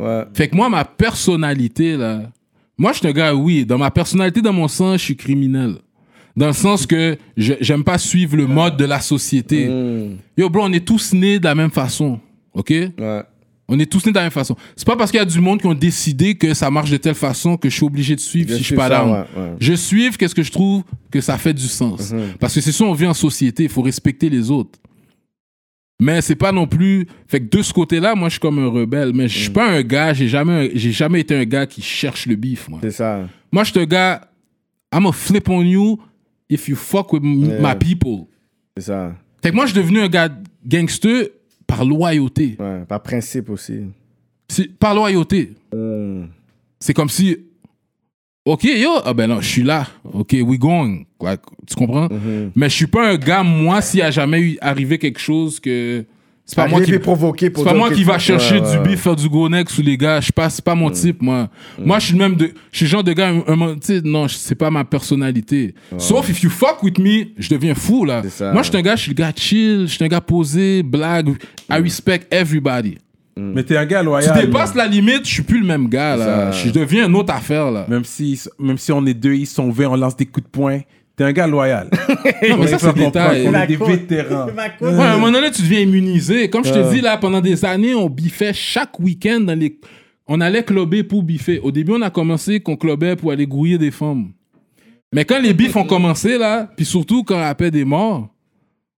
Ouais. 0.00 0.24
Fait 0.34 0.48
que 0.48 0.56
moi, 0.56 0.68
ma 0.68 0.84
personnalité, 0.84 1.96
là, 1.96 2.30
moi, 2.76 2.92
je 2.92 2.98
suis 2.98 3.08
un 3.08 3.12
gars, 3.12 3.34
oui, 3.34 3.64
dans 3.64 3.78
ma 3.78 3.90
personnalité, 3.90 4.42
dans 4.42 4.52
mon 4.52 4.68
sens, 4.68 4.98
je 4.98 5.04
suis 5.04 5.16
criminel. 5.16 5.76
Dans 6.36 6.48
le 6.48 6.52
sens 6.52 6.84
que 6.86 7.16
j'aime 7.36 7.84
pas 7.84 7.96
suivre 7.96 8.36
le 8.36 8.48
mode 8.48 8.76
de 8.76 8.84
la 8.84 9.00
société. 9.00 9.68
Mm. 9.68 10.18
Yo, 10.36 10.50
bro, 10.50 10.64
on 10.64 10.72
est 10.72 10.84
tous 10.84 11.12
nés 11.12 11.38
de 11.38 11.44
la 11.44 11.54
même 11.54 11.70
façon. 11.70 12.18
OK? 12.52 12.70
Ouais. 12.70 13.22
On 13.66 13.78
est 13.78 13.90
tous 13.90 14.04
nés 14.04 14.12
de 14.12 14.16
la 14.16 14.22
même 14.24 14.30
façon. 14.30 14.56
C'est 14.76 14.86
pas 14.86 14.94
parce 14.96 15.10
qu'il 15.10 15.18
y 15.18 15.22
a 15.22 15.24
du 15.24 15.40
monde 15.40 15.60
qui 15.60 15.66
ont 15.66 15.74
décidé 15.74 16.34
que 16.34 16.52
ça 16.52 16.70
marche 16.70 16.90
de 16.90 16.98
telle 16.98 17.14
façon 17.14 17.56
que 17.56 17.70
je 17.70 17.74
suis 17.76 17.86
obligé 17.86 18.14
de 18.14 18.20
suivre 18.20 18.48
Je 18.50 18.54
si 18.56 18.58
je 18.60 18.64
suis 18.64 18.74
suis 18.74 18.76
pas 18.76 19.04
ouais, 19.06 19.24
ouais. 19.36 19.52
Je 19.58 19.72
suive 19.72 20.16
qu'est-ce 20.18 20.34
que 20.34 20.42
je 20.42 20.52
trouve 20.52 20.82
que 21.10 21.20
ça 21.22 21.38
fait 21.38 21.54
du 21.54 21.66
sens. 21.66 22.12
Parce 22.38 22.54
que 22.54 22.60
c'est 22.60 22.72
ça, 22.72 22.84
on 22.84 22.92
vit 22.92 23.06
en 23.06 23.14
société, 23.14 23.62
il 23.62 23.68
faut 23.70 23.80
respecter 23.82 24.28
les 24.28 24.50
autres. 24.50 24.78
Mais 26.00 26.20
c'est 26.20 26.34
pas 26.36 26.52
non 26.52 26.66
plus. 26.66 27.06
Fait 27.26 27.40
que 27.40 27.56
de 27.56 27.62
ce 27.62 27.72
côté-là, 27.72 28.14
moi, 28.14 28.28
je 28.28 28.32
suis 28.32 28.40
comme 28.40 28.58
un 28.58 28.66
rebelle. 28.68 29.12
Mais 29.14 29.28
je 29.28 29.38
suis 29.38 29.50
pas 29.50 29.66
un 29.70 29.82
gars, 29.82 30.12
j'ai 30.12 30.28
jamais, 30.28 30.70
j'ai 30.74 30.92
jamais 30.92 31.20
été 31.20 31.34
un 31.34 31.44
gars 31.44 31.66
qui 31.66 31.80
cherche 31.80 32.26
le 32.26 32.34
bif, 32.36 32.68
moi. 32.68 32.80
C'est 32.82 32.90
ça. 32.90 33.26
Moi, 33.52 33.64
je 33.64 33.70
suis 33.70 33.80
un 33.80 33.84
gars, 33.86 34.28
I'm 34.92 35.06
a 35.06 35.12
flip 35.12 35.48
on 35.48 35.62
you 35.62 35.98
if 36.50 36.68
you 36.68 36.76
fuck 36.76 37.12
with 37.12 37.22
Yeah. 37.24 37.60
my 37.60 37.74
people. 37.78 38.26
C'est 38.76 38.84
ça. 38.84 39.14
Fait 39.42 39.50
que 39.50 39.54
moi, 39.54 39.66
je 39.66 39.72
suis 39.72 39.80
devenu 39.80 40.00
un 40.00 40.08
gars 40.08 40.28
gangster 40.66 41.28
par 41.76 41.84
loyauté. 41.84 42.56
Ouais. 42.58 42.84
Par 42.86 43.02
principe 43.02 43.50
aussi. 43.50 43.80
C'est 44.48 44.68
par 44.78 44.94
loyauté. 44.94 45.52
Mm. 45.72 46.24
C'est 46.78 46.94
comme 46.94 47.08
si, 47.08 47.36
ok, 48.44 48.64
yo, 48.64 48.90
ah 49.04 49.14
ben 49.14 49.26
non, 49.26 49.40
je 49.40 49.48
suis 49.48 49.62
là. 49.62 49.86
Ok, 50.12 50.36
we 50.42 50.58
going. 50.58 51.04
Like, 51.20 51.40
tu 51.66 51.74
comprends? 51.74 52.08
Mm-hmm. 52.08 52.50
Mais 52.54 52.68
je 52.68 52.74
suis 52.74 52.86
pas 52.86 53.10
un 53.10 53.16
gars, 53.16 53.42
moi, 53.42 53.80
s'il 53.80 54.02
a 54.02 54.10
jamais 54.10 54.40
eu 54.40 54.58
arrivé 54.60 54.98
quelque 54.98 55.20
chose 55.20 55.60
que. 55.60 56.04
C'est 56.46 56.56
pas 56.56 56.66
moi 56.68 56.82
qui. 56.82 56.98
Pour 56.98 57.16
C'est 57.38 57.50
pas 57.64 57.72
moi 57.74 57.88
qui 57.90 58.00
tu- 58.00 58.04
va 58.04 58.18
chercher 58.18 58.56
Ouais, 58.60 58.70
du 58.70 58.76
ouais. 58.76 58.82
bif, 58.88 59.00
faire 59.00 59.16
du 59.16 59.28
go 59.30 59.48
neck 59.48 59.70
sous 59.70 59.80
les 59.80 59.96
gars. 59.96 60.20
Je 60.20 60.30
passe 60.30 60.60
pas 60.60 60.74
Mm. 60.74 60.78
mon 60.78 60.90
type, 60.90 61.22
moi. 61.22 61.48
Moi, 61.78 61.98
je 61.98 62.04
suis 62.06 62.12
le 62.12 62.18
même 62.18 62.36
de. 62.36 62.52
Je 62.70 62.76
suis 62.76 62.84
le 62.86 62.90
genre 62.90 63.02
de 63.04 63.12
gars, 63.14 63.28
un- 63.30 63.76
tu 63.76 64.02
non, 64.04 64.28
c'est 64.28 64.54
pas 64.54 64.70
ma 64.70 64.84
personnalité. 64.84 65.74
Sauf 65.96 66.28
if 66.28 66.42
you 66.42 66.50
fuck 66.50 66.82
with 66.82 66.98
me, 66.98 67.28
je 67.38 67.48
deviens 67.48 67.74
fou, 67.74 68.04
là. 68.04 68.20
C'est 68.24 68.30
ça. 68.30 68.52
Moi, 68.52 68.62
je 68.62 68.68
suis 68.68 68.76
un 68.78 68.82
gars, 68.82 68.94
je 68.96 69.02
suis 69.02 69.10
le 69.12 69.14
gars 69.16 69.32
chill, 69.34 69.82
je 69.86 69.92
suis 69.94 70.04
un 70.04 70.08
gars 70.08 70.20
posé, 70.20 70.82
blague. 70.82 71.30
I 71.70 71.80
respect 71.80 72.20
everybody. 72.30 72.98
Mais 73.36 73.62
t'es 73.64 73.76
un 73.76 73.86
gars 73.86 74.00
Tu 74.00 74.04
loyal. 74.06 74.40
dépasses 74.46 74.74
la 74.76 74.86
limite, 74.86 75.24
je 75.26 75.32
suis 75.32 75.42
plus 75.42 75.60
le 75.60 75.66
même 75.66 75.88
gars, 75.88 76.14
là. 76.16 76.50
Je 76.52 76.70
deviens 76.70 77.06
une 77.08 77.16
autre 77.16 77.32
affaire, 77.34 77.70
là. 77.70 77.86
Même 77.88 78.04
si, 78.04 78.38
même 78.58 78.78
si 78.78 78.92
on 78.92 79.04
est 79.06 79.14
deux, 79.14 79.34
ils 79.34 79.46
sont 79.46 79.70
20, 79.70 79.86
on 79.86 79.96
lance 79.96 80.14
des 80.16 80.26
coups 80.26 80.44
de 80.46 80.50
poing. 80.50 80.80
T'es 81.16 81.24
un 81.24 81.32
gars 81.32 81.46
loyal. 81.46 81.88
Non, 82.48 82.56
mais 82.58 82.66
ça, 82.66 82.78
c'est 82.78 82.88
On 82.88 82.92
détail. 82.92 83.46
est 83.46 83.66
des 83.66 83.76
cour- 83.76 83.86
vétérans. 83.88 84.46
Ouais, 84.80 84.98
à 85.00 85.12
un 85.12 85.16
moment 85.16 85.30
donné, 85.32 85.50
tu 85.50 85.62
deviens 85.62 85.80
immunisé. 85.80 86.50
Comme 86.50 86.64
je 86.64 86.72
te 86.72 86.92
dis, 86.92 87.00
là, 87.00 87.16
pendant 87.16 87.40
des 87.40 87.64
années, 87.64 87.94
on 87.94 88.08
biffait 88.10 88.52
chaque 88.52 88.98
week-end 89.00 89.40
dans 89.40 89.58
les. 89.58 89.78
On 90.26 90.40
allait 90.40 90.62
clubber 90.64 91.02
pour 91.04 91.22
biffer. 91.22 91.60
Au 91.60 91.70
début, 91.70 91.92
on 91.92 92.02
a 92.02 92.10
commencé 92.10 92.60
qu'on 92.60 92.76
clubait 92.76 93.14
pour 93.16 93.30
aller 93.30 93.46
grouiller 93.46 93.78
des 93.78 93.90
femmes. 93.90 94.32
Mais 95.12 95.24
quand 95.24 95.38
les 95.40 95.54
bifs 95.54 95.76
ont 95.76 95.84
commencé, 95.84 96.36
là, 96.38 96.68
puis 96.76 96.84
surtout 96.84 97.22
quand 97.22 97.40
après 97.40 97.70
des 97.70 97.84
morts, 97.84 98.28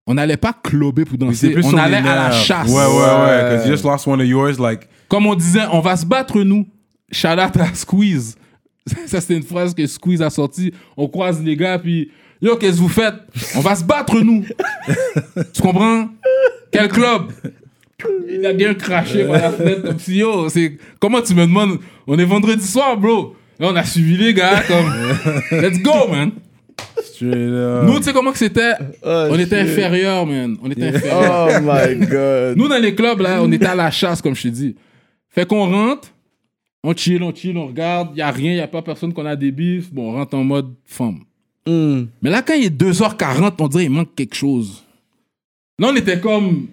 on 0.06 0.14
n'allait 0.14 0.36
pas 0.36 0.52
clubber 0.54 1.04
pour 1.04 1.18
danser. 1.18 1.50
plus 1.50 1.64
On 1.66 1.76
allait 1.76 1.96
à 1.96 2.02
la 2.28 2.30
chasse. 2.30 2.68
Ouais, 2.70 2.74
ouais, 2.74 3.26
ouais. 3.26 3.42
Because 3.50 3.66
you 3.66 3.72
just 3.72 3.84
lost 3.84 4.06
one 4.06 4.20
of 4.20 4.26
yours, 4.26 4.58
like. 4.58 4.88
Comme 5.08 5.26
on 5.26 5.34
disait, 5.34 5.62
on 5.72 5.80
va 5.80 5.96
se 5.96 6.06
battre, 6.06 6.40
nous. 6.42 6.66
Shout 7.12 7.28
out 7.28 7.56
à 7.60 7.74
Squeeze. 7.74 8.36
Ça, 9.06 9.20
c'était 9.20 9.36
une 9.36 9.42
phrase 9.42 9.74
que 9.74 9.86
Squeeze 9.86 10.22
a 10.22 10.30
sortie. 10.30 10.72
On 10.96 11.08
croise 11.08 11.42
les 11.42 11.56
gars, 11.56 11.78
puis 11.78 12.10
Yo, 12.40 12.56
qu'est-ce 12.56 12.76
que 12.76 12.82
vous 12.82 12.88
faites? 12.88 13.14
On 13.56 13.60
va 13.60 13.74
se 13.74 13.84
battre, 13.84 14.20
nous. 14.20 14.44
tu 15.54 15.62
comprends? 15.62 16.08
Quel 16.70 16.88
club? 16.88 17.32
Il 18.28 18.44
a 18.44 18.52
bien 18.52 18.74
craché 18.74 19.24
par 19.24 19.40
la 19.40 19.50
fenêtre 19.50 19.82
comme 19.82 19.98
si, 19.98 20.16
yo, 20.16 20.48
c'est. 20.50 20.76
Comment 21.00 21.22
tu 21.22 21.34
me 21.34 21.46
demandes? 21.46 21.78
On 22.06 22.18
est 22.18 22.24
vendredi 22.24 22.66
soir, 22.66 22.96
bro. 22.98 23.34
Là, 23.58 23.68
on 23.70 23.76
a 23.76 23.84
suivi 23.84 24.18
les 24.18 24.34
gars, 24.34 24.62
comme. 24.68 24.92
Let's 25.62 25.80
go, 25.80 26.08
man. 26.10 26.32
straight 27.02 27.32
up. 27.32 27.84
Nous, 27.84 27.98
tu 27.98 28.02
sais 28.04 28.12
comment 28.12 28.32
que 28.32 28.38
c'était? 28.38 28.74
Oh, 29.02 29.28
On 29.30 29.38
était 29.38 29.60
inférieurs, 29.60 30.26
man. 30.26 30.58
On 30.62 30.70
était 30.70 30.88
inférieurs. 30.88 31.48
Oh 31.50 31.60
my 31.62 32.06
god. 32.06 32.56
Nous, 32.58 32.68
dans 32.68 32.82
les 32.82 32.94
clubs, 32.94 33.20
là, 33.20 33.42
on 33.42 33.50
était 33.50 33.66
à 33.66 33.74
la 33.74 33.90
chasse, 33.90 34.20
comme 34.20 34.34
je 34.34 34.42
te 34.42 34.48
dis. 34.48 34.76
Fait 35.30 35.46
qu'on 35.46 35.70
rentre, 35.70 36.08
on 36.88 36.94
chill, 36.94 37.22
on 37.22 37.34
chill, 37.34 37.56
on 37.58 37.66
regarde, 37.66 38.10
il 38.14 38.18
y 38.18 38.22
a 38.22 38.30
rien, 38.30 38.52
il 38.52 38.56
y 38.58 38.60
a 38.60 38.68
pas 38.68 38.82
personne 38.82 39.12
qu'on 39.12 39.26
a 39.26 39.34
des 39.36 39.50
bifs. 39.50 39.92
Bon, 39.92 40.10
on 40.10 40.12
rentre 40.12 40.36
en 40.36 40.44
mode 40.44 40.72
femme. 40.84 41.20
Mm. 41.66 42.04
Mais 42.22 42.30
là, 42.30 42.42
quand 42.42 42.54
il 42.54 42.66
est 42.66 42.80
2h40, 42.80 43.54
on 43.58 43.68
dirait 43.68 43.84
qu'il 43.84 43.92
manque 43.92 44.14
quelque 44.14 44.36
chose. 44.36 44.84
Là, 45.78 45.88
on 45.90 45.96
était 45.96 46.20
comme. 46.20 46.68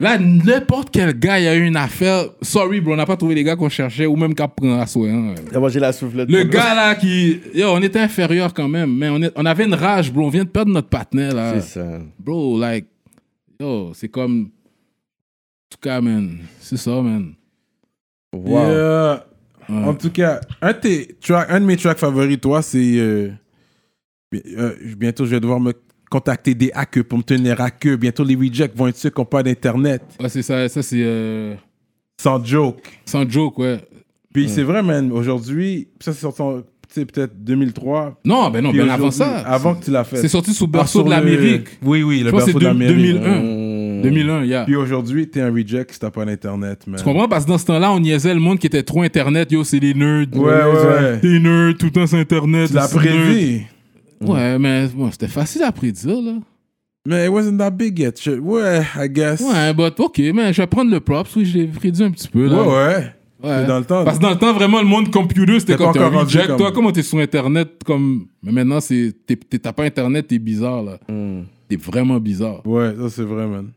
Là, 0.00 0.18
n'importe 0.18 0.88
quel 0.90 1.16
gars, 1.16 1.38
il 1.38 1.44
y 1.44 1.46
a 1.46 1.54
eu 1.54 1.64
une 1.64 1.76
affaire. 1.76 2.24
Sorry, 2.40 2.80
bro, 2.80 2.94
on 2.94 2.96
n'a 2.96 3.06
pas 3.06 3.16
trouvé 3.16 3.36
les 3.36 3.44
gars 3.44 3.54
qu'on 3.54 3.68
cherchait 3.68 4.06
ou 4.06 4.16
même 4.16 4.34
qu'à 4.34 4.48
prendre 4.48 4.80
à 4.80 4.86
soi. 4.86 5.08
hein. 5.08 5.34
La 5.52 5.92
soufflette. 5.92 6.28
Le 6.28 6.42
gars 6.44 6.74
là 6.74 6.94
qui. 6.96 7.38
Yo, 7.54 7.68
on 7.68 7.80
était 7.82 8.00
inférieur 8.00 8.52
quand 8.52 8.66
même, 8.68 8.92
mais 8.96 9.08
on, 9.10 9.22
est- 9.22 9.32
on 9.36 9.46
avait 9.46 9.64
une 9.64 9.74
rage, 9.74 10.12
bro. 10.12 10.26
On 10.26 10.30
vient 10.30 10.42
de 10.44 10.48
perdre 10.48 10.72
notre 10.72 10.88
partenaire 10.88 11.34
là. 11.34 11.60
C'est 11.60 11.78
ça. 11.78 12.00
Bro, 12.18 12.58
like. 12.58 12.86
Yo, 13.60 13.92
c'est 13.94 14.08
comme. 14.08 14.40
En 14.46 15.68
tout 15.70 15.78
cas, 15.80 16.00
man. 16.00 16.38
C'est 16.58 16.78
ça, 16.78 17.00
man. 17.00 17.34
Wow. 18.32 18.66
Yeah. 18.66 19.26
En 19.68 19.94
tout 19.94 20.10
cas, 20.10 20.40
un 20.60 20.72
de, 20.72 20.78
tes 20.78 21.16
tracks- 21.20 21.46
un 21.50 21.60
de 21.60 21.64
mes 21.66 21.76
tracks 21.76 21.98
favoris, 21.98 22.40
toi, 22.40 22.62
c'est. 22.62 22.98
euh, 22.98 23.28
euh, 24.34 24.72
bientôt, 24.96 25.24
je 25.24 25.30
vais 25.30 25.40
devoir 25.40 25.60
me 25.60 25.72
contacter 26.10 26.54
des 26.54 26.70
hackers 26.74 27.04
pour 27.04 27.18
me 27.18 27.22
tenir 27.22 27.60
à 27.60 27.70
queue. 27.70 27.96
Bientôt, 27.96 28.24
les 28.24 28.34
rejects 28.34 28.76
vont 28.76 28.88
être 28.88 28.96
ceux 28.96 29.10
qui 29.10 29.20
n'ont 29.20 29.24
pas 29.26 29.42
d'Internet. 29.42 30.02
Ouais, 30.20 30.28
c'est 30.28 30.42
ça, 30.42 30.68
ça 30.68 30.82
c'est 30.82 31.00
euh, 31.02 31.54
Sans 32.20 32.44
joke. 32.44 32.82
sans 33.06 33.28
joke, 33.28 33.58
ouais. 33.58 33.80
Puis 34.34 34.48
c'est 34.48 34.62
vrai, 34.62 34.82
man, 34.82 35.12
aujourd'hui, 35.12 35.88
ça 36.00 36.12
c'est 36.12 36.20
sorti 36.20 36.64
peut-être 36.94 37.32
2003. 37.42 38.20
Non, 38.24 38.50
ben 38.50 38.62
non, 38.62 38.72
ben 38.72 38.88
avant 38.88 39.10
ça. 39.10 39.38
Avant 39.40 39.74
que 39.74 39.84
tu 39.84 39.90
l'as 39.90 40.04
fait. 40.04 40.16
C'est 40.16 40.28
sorti 40.28 40.52
sous 40.52 40.64
Ah, 40.64 40.78
berceau 40.78 41.00
de 41.02 41.04
le- 41.04 41.10
l'Amérique. 41.16 41.68
Oui, 41.82 42.02
oui, 42.02 42.20
le 42.22 42.30
berceau 42.32 42.58
de 42.58 42.64
l'Amérique. 42.64 42.96
2001. 42.96 43.40
2001, 44.02 44.44
yeah. 44.44 44.64
Puis 44.64 44.76
aujourd'hui, 44.76 45.28
t'es 45.28 45.40
un 45.40 45.52
reject 45.52 45.92
si 45.92 45.98
t'as 46.00 46.10
pas 46.10 46.24
d'Internet, 46.24 46.86
man. 46.86 46.96
Tu 46.98 47.04
comprends? 47.04 47.28
Parce 47.28 47.44
que 47.44 47.50
dans 47.50 47.58
ce 47.58 47.66
temps-là, 47.66 47.92
on 47.92 48.00
niaisait 48.00 48.34
le 48.34 48.40
monde 48.40 48.58
qui 48.58 48.66
était 48.66 48.82
trop 48.82 49.02
Internet. 49.02 49.50
Yo, 49.52 49.64
c'est 49.64 49.80
des 49.80 49.94
nerds. 49.94 50.26
Ouais, 50.34 50.40
ouais, 50.40 50.86
ouais. 50.86 51.18
Des 51.22 51.38
nerds, 51.38 51.74
tout 51.78 51.86
le 51.86 51.92
temps 51.92 52.06
sur 52.06 52.18
Internet. 52.18 52.68
Tu 52.68 52.74
l'as 52.74 52.88
c'est 52.88 53.00
nerd. 53.02 53.16
prédit. 53.24 53.62
Ouais, 54.20 54.58
mais 54.58 54.86
bon, 54.94 55.10
c'était 55.10 55.28
facile 55.28 55.62
à 55.64 55.72
prédire, 55.72 56.20
là. 56.22 56.34
Mais 57.06 57.24
it 57.26 57.30
wasn't 57.30 57.58
that 57.58 57.70
big 57.70 57.98
yet. 57.98 58.12
Je- 58.22 58.38
Ouais, 58.38 58.80
I 58.96 59.08
guess. 59.08 59.40
Ouais, 59.40 59.74
but 59.74 59.98
ok, 59.98 60.20
mais 60.32 60.52
je 60.52 60.62
vais 60.62 60.66
prendre 60.68 60.90
le 60.92 61.00
props. 61.00 61.34
Oui, 61.34 61.44
je 61.44 61.58
l'ai 61.58 61.66
prédit 61.66 62.04
un 62.04 62.10
petit 62.12 62.28
peu, 62.28 62.46
là. 62.46 62.62
Ouais, 62.62 62.68
ouais. 62.68 63.06
Ouais. 63.42 63.66
Dans 63.66 63.80
le 63.80 63.84
temps. 63.84 64.04
Parce 64.04 64.18
que 64.18 64.22
dans 64.22 64.30
le 64.30 64.36
temps, 64.38 64.52
vraiment, 64.52 64.78
le 64.80 64.86
monde 64.86 65.10
computer, 65.10 65.58
c'était 65.58 65.72
T'es 65.76 65.82
comme 65.82 65.92
t'es 65.92 65.98
un 65.98 66.06
reject. 66.10 66.46
comme- 66.46 66.58
Toi, 66.58 66.70
comment 66.70 66.92
t'es 66.92 67.02
sur 67.02 67.18
Internet, 67.18 67.70
comme. 67.84 68.26
Mais 68.40 68.52
maintenant, 68.52 68.78
c'est. 68.78 69.12
t'es- 69.26 69.34
t'es- 69.34 69.58
T'as 69.58 69.72
pas 69.72 69.82
Internet, 69.82 70.28
t'es 70.28 70.38
bizarre, 70.38 70.84
là. 70.84 71.00
T'es 71.68 71.74
vraiment 71.74 72.20
bizarre. 72.20 72.64
Ouais, 72.64 72.94
ça 72.96 73.08
c'est 73.10 73.24
vrai, 73.24 73.48
man. 73.48 73.70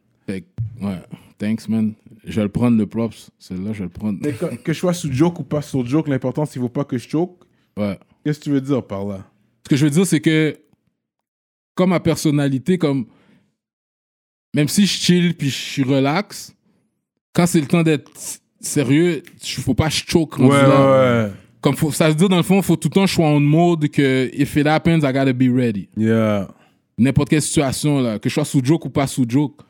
Ouais. 0.82 1.02
Thanks, 1.38 1.68
man. 1.68 1.94
Je 2.24 2.36
vais 2.36 2.44
le 2.44 2.50
prendre, 2.50 2.78
le 2.78 2.88
props. 2.88 3.30
Celle-là, 3.40 3.74
je 3.74 3.80
vais 3.80 3.86
le 3.86 3.90
prendre. 3.90 4.20
Mais 4.22 4.34
que, 4.34 4.56
que 4.56 4.74
je 4.74 4.80
sois 4.80 4.94
sous 4.94 5.12
joke 5.12 5.40
ou 5.40 5.44
pas 5.44 5.62
sous 5.62 5.86
joke, 5.86 6.08
l'important, 6.08 6.46
c'est 6.46 6.54
qu'il 6.54 6.62
faut 6.62 6.70
pas 6.70 6.86
que 6.86 6.98
je 6.98 7.08
choke. 7.08 7.44
Ouais. 7.78 8.00
Qu'est-ce 8.24 8.40
que 8.40 8.46
tu 8.46 8.52
veux 8.52 8.62
dire 8.62 8.86
par 8.86 9.06
là? 9.06 9.26
Ce 9.64 9.70
que 9.70 9.76
je 9.76 9.86
veux 9.86 9.92
dire, 9.92 10.06
c'est 10.06 10.22
que, 10.22 10.58
comme 11.76 11.90
ma 11.92 12.00
personnalité, 12.00 12.78
comme. 12.78 13.06
Même 14.56 14.70
si 14.70 14.86
je 14.86 14.94
chill 14.94 15.36
puis 15.36 15.50
je 15.50 15.56
suis 15.56 15.84
relax, 15.84 16.56
quand 17.34 17.46
c'est 17.46 17.60
le 17.60 17.68
temps 17.68 17.84
d'être 17.84 18.10
sérieux, 18.62 19.22
il 19.42 19.62
faut 19.62 19.74
pas 19.74 19.90
que 19.90 19.96
je 19.96 20.04
choke. 20.08 20.40
là. 20.40 21.26
ouais. 21.26 21.32
Comme 21.60 21.76
faut, 21.76 21.92
ça 21.92 22.08
veut 22.08 22.16
dire, 22.16 22.30
dans 22.30 22.38
le 22.38 22.44
fond, 22.44 22.58
il 22.58 22.64
faut 22.64 22.76
tout 22.76 22.90
le 22.90 22.94
temps 22.94 23.04
que 23.04 23.10
je 23.10 23.16
sois 23.16 23.28
en 23.28 23.40
mode 23.40 23.90
que 23.90 24.30
if 24.34 24.56
it 24.56 24.68
happens, 24.68 25.00
I 25.00 25.12
gotta 25.12 25.34
be 25.34 25.50
ready. 25.54 25.90
Yeah. 25.98 26.48
N'importe 26.98 27.30
quelle 27.30 27.42
situation, 27.42 28.00
là, 28.02 28.20
que 28.20 28.30
je 28.30 28.36
sois 28.36 28.46
sous 28.46 28.64
joke 28.64 28.86
ou 28.86 28.90
pas 28.90 29.08
sous 29.08 29.26
joke. 29.28 29.62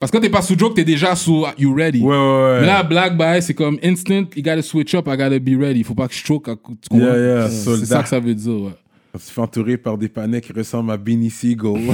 Parce 0.00 0.12
que 0.12 0.16
quand 0.16 0.22
t'es 0.22 0.30
pas 0.30 0.42
sous 0.42 0.56
joke, 0.56 0.74
t'es 0.74 0.84
déjà 0.84 1.16
sous 1.16 1.44
you 1.58 1.74
ready. 1.74 2.00
Ouais, 2.00 2.08
ouais, 2.08 2.16
ouais. 2.16 2.60
Mais 2.60 2.66
là, 2.66 2.84
black 2.84 3.18
by, 3.18 3.42
c'est 3.42 3.54
comme 3.54 3.78
instant, 3.82 4.24
you 4.36 4.42
gotta 4.44 4.62
switch 4.62 4.94
up, 4.94 5.08
I 5.08 5.16
gotta 5.16 5.40
be 5.40 5.58
ready. 5.58 5.82
Faut 5.82 5.94
pas 5.94 6.06
que 6.06 6.14
je 6.14 6.24
choke. 6.24 6.48
à 6.48 6.54
Tu 6.54 6.88
comprends? 6.88 7.06
Yeah, 7.06 7.18
yeah, 7.18 7.48
C'est 7.48 7.84
ça 7.84 8.02
que 8.04 8.08
ça 8.08 8.20
veut 8.20 8.34
dire, 8.34 8.52
ouais. 8.52 8.70
On 9.12 9.18
se 9.18 9.32
fait 9.32 9.40
entourer 9.40 9.76
par 9.76 9.98
des 9.98 10.08
panais 10.08 10.40
qui 10.40 10.52
ressemblent 10.52 10.92
à 10.92 10.96
Beanie 10.96 11.30
Siegel. 11.30 11.58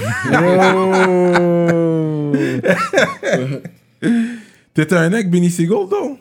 T'étais 4.74 4.96
un 4.96 5.08
mec, 5.08 5.30
Beanie 5.30 5.50
Siegel, 5.50 5.88
donc? 5.90 6.18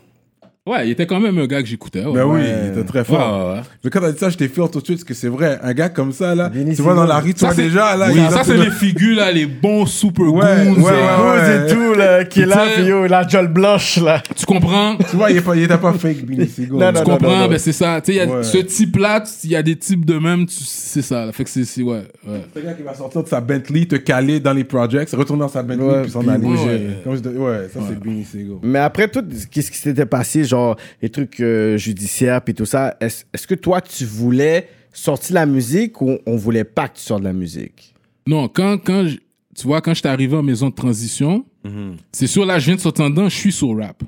Ouais, 0.65 0.87
il 0.87 0.91
était 0.91 1.05
quand 1.05 1.19
même 1.19 1.37
un 1.39 1.45
gars 1.45 1.61
que 1.61 1.67
j'écoutais. 1.67 2.05
Ouais. 2.05 2.13
Ben 2.13 2.23
oui, 2.23 2.39
Ouais. 2.39 2.55
il 2.67 2.71
était 2.71 2.85
très 2.87 3.03
fort. 3.03 3.49
ouais, 3.49 3.53
ouais. 3.55 3.61
Mais 3.83 3.89
quand 3.89 3.99
t'as 3.99 4.13
dit 4.13 4.17
ça, 4.17 4.29
je 4.29 4.37
t'ai 4.37 4.47
fait 4.47 4.61
tout 4.69 4.79
de 4.79 4.85
suite 4.85 4.97
parce 4.99 5.03
que 5.03 5.13
c'est 5.13 5.27
vrai. 5.27 5.59
Un 5.61 5.73
gars 5.73 5.89
comme 5.89 6.13
ça, 6.13 6.33
là, 6.35 6.49
tu 6.49 6.81
vois 6.81 6.93
dans 6.95 7.03
la 7.03 7.19
rue, 7.19 7.33
tu 7.33 7.41
Ça, 7.41 7.47
vois 7.47 7.55
c'est- 7.55 7.63
déjà, 7.63 7.97
là. 7.97 8.07
Oui, 8.07 8.13
il 8.15 8.23
est 8.23 8.29
ça, 8.29 8.45
c'est 8.45 8.55
les 8.55 8.71
figures, 8.71 9.17
là, 9.17 9.29
les 9.29 9.45
bons 9.45 9.85
super 9.85 10.23
Ouais, 10.33 10.63
goons. 10.65 10.75
ouais, 10.81 10.83
ouais, 10.83 11.15
Rose 11.17 11.69
et 11.69 11.73
tout, 11.73 11.93
là, 11.99 12.23
qui 12.29 12.43
est 12.43 12.45
là, 12.45 12.63
puis 12.75 12.85
yo, 12.85 13.05
la 13.07 13.27
jolle 13.27 13.49
blanche, 13.49 13.97
là. 13.97 14.23
Tu 14.37 14.45
comprends? 14.45 14.95
Tu 15.09 15.17
vois, 15.17 15.31
il, 15.31 15.37
est 15.37 15.41
pas, 15.41 15.53
il 15.57 15.63
était 15.63 15.77
pas 15.77 15.91
fake, 15.91 16.23
Beanie 16.25 16.47
Siegel. 16.55 16.71
Non, 16.75 16.93
non, 16.93 16.99
Tu 17.01 17.03
comprends? 17.11 17.39
non. 17.39 17.47
Ben, 17.49 17.59
c'est 17.59 17.73
ça. 17.73 17.99
Tu 17.99 18.13
sais, 18.13 18.17
il 18.19 18.25
y 18.25 18.31
a 18.31 18.33
Ouais. 18.33 18.43
ce 18.43 18.57
type-là, 18.59 19.21
il 19.43 19.49
y 19.49 19.55
a 19.57 19.63
des 19.63 19.75
types 19.75 20.05
de 20.05 20.17
même, 20.17 20.45
tu- 20.45 20.55
c'est 20.63 21.01
ça. 21.01 21.25
là. 21.25 21.33
Fait 21.33 21.43
que 21.43 21.49
c'est, 21.49 21.81
ouais, 21.81 22.03
ouais. 22.25 22.41
C'est 22.53 22.61
un 22.61 22.63
gars 22.67 22.73
qui 22.73 22.83
va 22.83 22.93
sortir 22.93 23.21
de 23.21 23.27
sa 23.27 23.41
Bentley, 23.41 23.85
te 23.85 23.97
caler 23.97 24.39
dans 24.39 24.53
les 24.53 24.63
projects, 24.63 25.09
retourner 25.11 25.41
dans 25.41 25.49
sa 25.49 25.61
Bentley, 25.61 26.03
puis 26.03 26.11
s'en 26.11 26.25
aller. 26.25 26.45
Ouais, 26.47 27.01
Comme 27.03 27.15
je 27.17 27.19
dis- 27.19 27.37
ouais, 27.37 27.67
ça 27.73 27.81
c'est 27.85 27.99
Beanie 27.99 28.23
Siegel. 28.23 28.55
Mais 28.63 28.79
après 28.79 29.09
tout, 29.09 29.25
qu'est-ce 29.51 29.69
qui 29.69 29.77
s'était 29.77 30.05
passé, 30.05 30.45
genre, 30.53 30.75
les 31.01 31.09
trucs 31.09 31.39
euh, 31.39 31.77
judiciaires 31.77 32.41
puis 32.43 32.53
tout 32.53 32.65
ça, 32.65 32.95
est-ce 32.99 33.25
est-ce 33.33 33.47
que 33.47 33.55
toi, 33.55 33.81
tu 33.81 34.05
voulais 34.05 34.67
sortir 34.91 35.29
de 35.31 35.35
la 35.35 35.45
musique 35.47 35.99
ou 36.01 36.17
on 36.27 36.35
voulait 36.35 36.63
pas 36.63 36.87
que 36.87 36.97
tu 36.97 37.03
sortes 37.03 37.21
de 37.21 37.27
la 37.27 37.33
musique? 37.33 37.93
Non, 38.27 38.47
quand, 38.47 38.77
quand 38.77 39.07
je- 39.07 39.17
tu 39.55 39.67
vois, 39.67 39.81
quand 39.81 39.93
j'étais 39.93 40.09
arrivé 40.09 40.35
en 40.37 40.43
maison 40.43 40.69
de 40.69 40.75
transition, 40.75 41.45
Mhm. 41.63 41.95
c'est 42.11 42.27
sûr, 42.27 42.45
là, 42.45 42.59
je 42.59 42.65
viens 42.65 42.75
de 42.75 42.79
sortir 42.81 43.09
je 43.29 43.29
suis 43.35 43.51
sur 43.51 43.77
rap. 43.77 44.03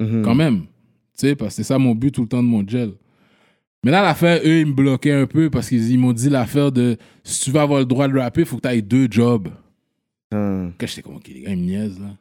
Mhm. 0.00 0.22
Quand 0.22 0.34
même. 0.34 0.60
Tu 1.18 1.28
sais, 1.28 1.34
parce 1.36 1.50
que 1.50 1.56
c'est 1.56 1.68
ça 1.68 1.78
mon 1.78 1.94
but 1.94 2.10
tout 2.12 2.22
le 2.22 2.28
temps 2.28 2.42
de 2.42 2.48
mon 2.48 2.66
gel. 2.66 2.92
Mais 3.84 3.90
là, 3.90 4.00
l'affaire, 4.02 4.40
eux, 4.44 4.60
ils 4.60 4.66
me 4.66 4.72
bloquaient 4.72 5.12
un 5.12 5.26
peu 5.26 5.50
parce 5.50 5.68
qu'ils 5.68 5.90
ils 5.90 5.98
m'ont 5.98 6.12
dit 6.12 6.30
l'affaire 6.30 6.70
de 6.72 6.96
si 7.24 7.40
tu 7.44 7.50
veux 7.50 7.60
avoir 7.60 7.80
le 7.80 7.84
droit 7.86 8.08
de 8.08 8.16
rapper, 8.18 8.42
il 8.42 8.46
faut 8.46 8.56
que 8.56 8.66
tu 8.68 8.74
aies 8.74 8.80
deux 8.82 9.08
jobs. 9.10 9.48
Hum. 10.32 10.72
Quand 10.78 10.86
j'étais 10.86 11.02
comme, 11.02 11.16
ok, 11.16 11.28
les 11.28 11.40
gars, 11.42 11.50
ils 11.50 11.58
me 11.58 11.64
niaisent, 11.66 12.00
là. 12.00 12.16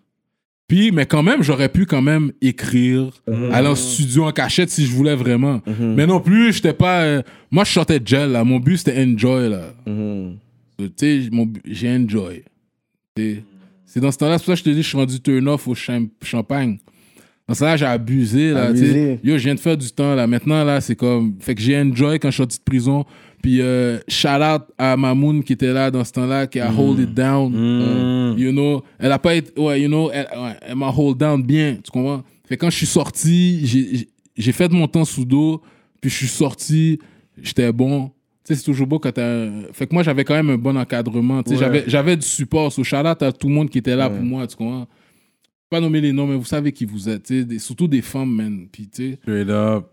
Puis, 0.72 0.92
mais 0.94 1.06
quand 1.06 1.22
même, 1.22 1.44
j'aurais 1.44 1.68
pu 1.68 1.86
quand 1.86 2.02
même 2.02 2.32
écrire, 2.42 3.10
aller 3.52 3.68
en 3.68 3.76
studio 3.76 4.24
en 4.24 4.32
cachette 4.32 4.70
si 4.70 4.86
je 4.86 4.92
voulais 4.94 5.16
vraiment. 5.16 5.60
Mais 5.98 6.06
non 6.08 6.22
plus, 6.22 6.54
j'étais 6.54 6.72
pas. 6.72 7.02
euh, 7.02 7.22
moi, 7.52 7.66
je 7.66 7.72
sortais 7.74 8.00
gel, 8.06 8.32
là. 8.32 8.46
Mon 8.46 8.58
but, 8.58 8.78
c'était 8.78 8.98
enjoy, 9.04 9.50
là. 9.50 9.74
Mhm. 9.86 10.38
Tu 10.80 10.90
sais, 10.96 11.30
j'ai 11.66 11.90
enjoy. 11.90 12.44
C'est 13.86 14.00
dans 14.00 14.12
ce 14.14 14.18
temps-là, 14.18 14.38
c'est 14.38 14.46
pour 14.46 14.54
ça 14.54 14.54
que 14.54 14.60
je 14.60 14.64
te 14.64 14.70
dis, 14.70 14.82
je 14.82 14.88
suis 14.88 14.98
rendu 14.98 15.20
turn 15.20 15.46
off 15.50 15.68
au 15.68 15.76
cham- 15.76 16.08
champagne. 16.24 16.78
Dans 17.50 17.54
ce 17.54 17.60
temps-là, 17.60 17.76
j'ai 17.76 17.86
abusé, 17.86 18.52
là. 18.52 18.68
Abusé. 18.68 19.20
Yo, 19.26 19.38
je 19.38 19.44
viens 19.44 19.56
de 19.56 19.60
faire 19.60 19.76
du 19.76 19.92
temps, 19.92 20.16
là. 20.16 20.26
Maintenant, 20.26 20.64
là, 20.64 20.80
c'est 20.80 20.96
comme. 20.96 21.36
Fait 21.42 21.54
que 21.54 21.62
j'ai 21.62 21.78
enjoy 21.78 22.18
quand 22.18 22.30
je 22.30 22.36
suis 22.36 22.38
sorti 22.44 22.60
de 22.60 22.64
prison. 22.64 23.04
Puis, 23.42 23.62
euh, 23.62 23.98
shout 24.08 24.28
out 24.28 24.64
à 24.78 24.96
Mamoun 24.96 25.44
qui 25.44 25.54
était 25.54 25.74
là 25.74 25.90
dans 25.90 26.04
ce 26.04 26.12
temps-là, 26.12 26.48
qui 26.48 26.60
a 26.60 26.72
hold 26.72 27.00
it 27.00 27.14
down. 27.14 27.52
Mm. 27.52 28.38
You 28.38 28.52
know, 28.52 28.84
elle 29.00 29.12
a 29.12 29.20
pas 29.20 29.36
été. 29.36 29.60
Ouais, 29.60 29.82
you 29.82 29.88
know, 29.88 30.10
elle, 30.14 30.28
ouais, 30.38 30.56
elle 30.62 30.76
m'a 30.76 30.90
hold 30.90 31.18
down 31.18 31.42
bien, 31.42 31.78
tu 31.84 31.90
comprends? 31.92 32.24
Fait 32.48 32.58
quand 32.58 32.70
je 32.70 32.78
suis 32.78 32.86
sorti, 32.86 34.08
j'ai- 34.36 34.52
fait 34.52 34.72
mon 34.72 34.88
temps 34.88 35.06
sous 35.06 35.26
dos, 35.26 35.62
puis 36.00 36.10
je 36.10 36.16
suis 36.18 36.28
sorti, 36.28 37.00
j'étais 37.42 37.72
bon. 37.72 38.12
Tu 38.46 38.54
sais, 38.54 38.56
c'est 38.56 38.66
toujours 38.66 38.88
beau 38.88 39.00
quand 39.00 39.12
t'as. 39.12 39.48
Fait 39.74 39.88
que 39.88 39.94
moi, 39.94 40.04
j'avais 40.04 40.24
quand 40.24 40.34
même 40.34 40.50
un 40.50 40.58
bon 40.58 40.76
encadrement. 40.78 41.42
Tu 41.44 41.56
sais, 41.56 41.66
Ouais. 41.66 41.84
j'avais, 41.88 42.16
du 42.18 42.26
support. 42.26 42.72
So, 42.72 42.84
shout 42.84 42.98
out 42.98 43.22
à 43.24 43.32
tout 43.32 43.48
le 43.48 43.54
monde 43.54 43.70
qui 43.70 43.78
était 43.78 43.96
là 43.96 44.10
pour 44.10 44.22
moi, 44.24 44.46
tu 44.48 44.56
comprends? 44.56 44.88
Pas 45.72 45.80
nommer 45.80 46.02
les 46.02 46.12
noms, 46.12 46.28
mais 46.28 46.36
vous 46.36 46.44
savez 46.44 46.74
qui 46.74 46.84
vous 46.84 47.08
êtes. 47.08 47.32
des- 47.32 47.58
surtout 47.58 47.88
des 47.88 48.02
femmes, 48.02 48.30
man. 48.36 48.68
Puis, 48.70 48.90
tu 48.94 49.14
sais. 49.14 49.20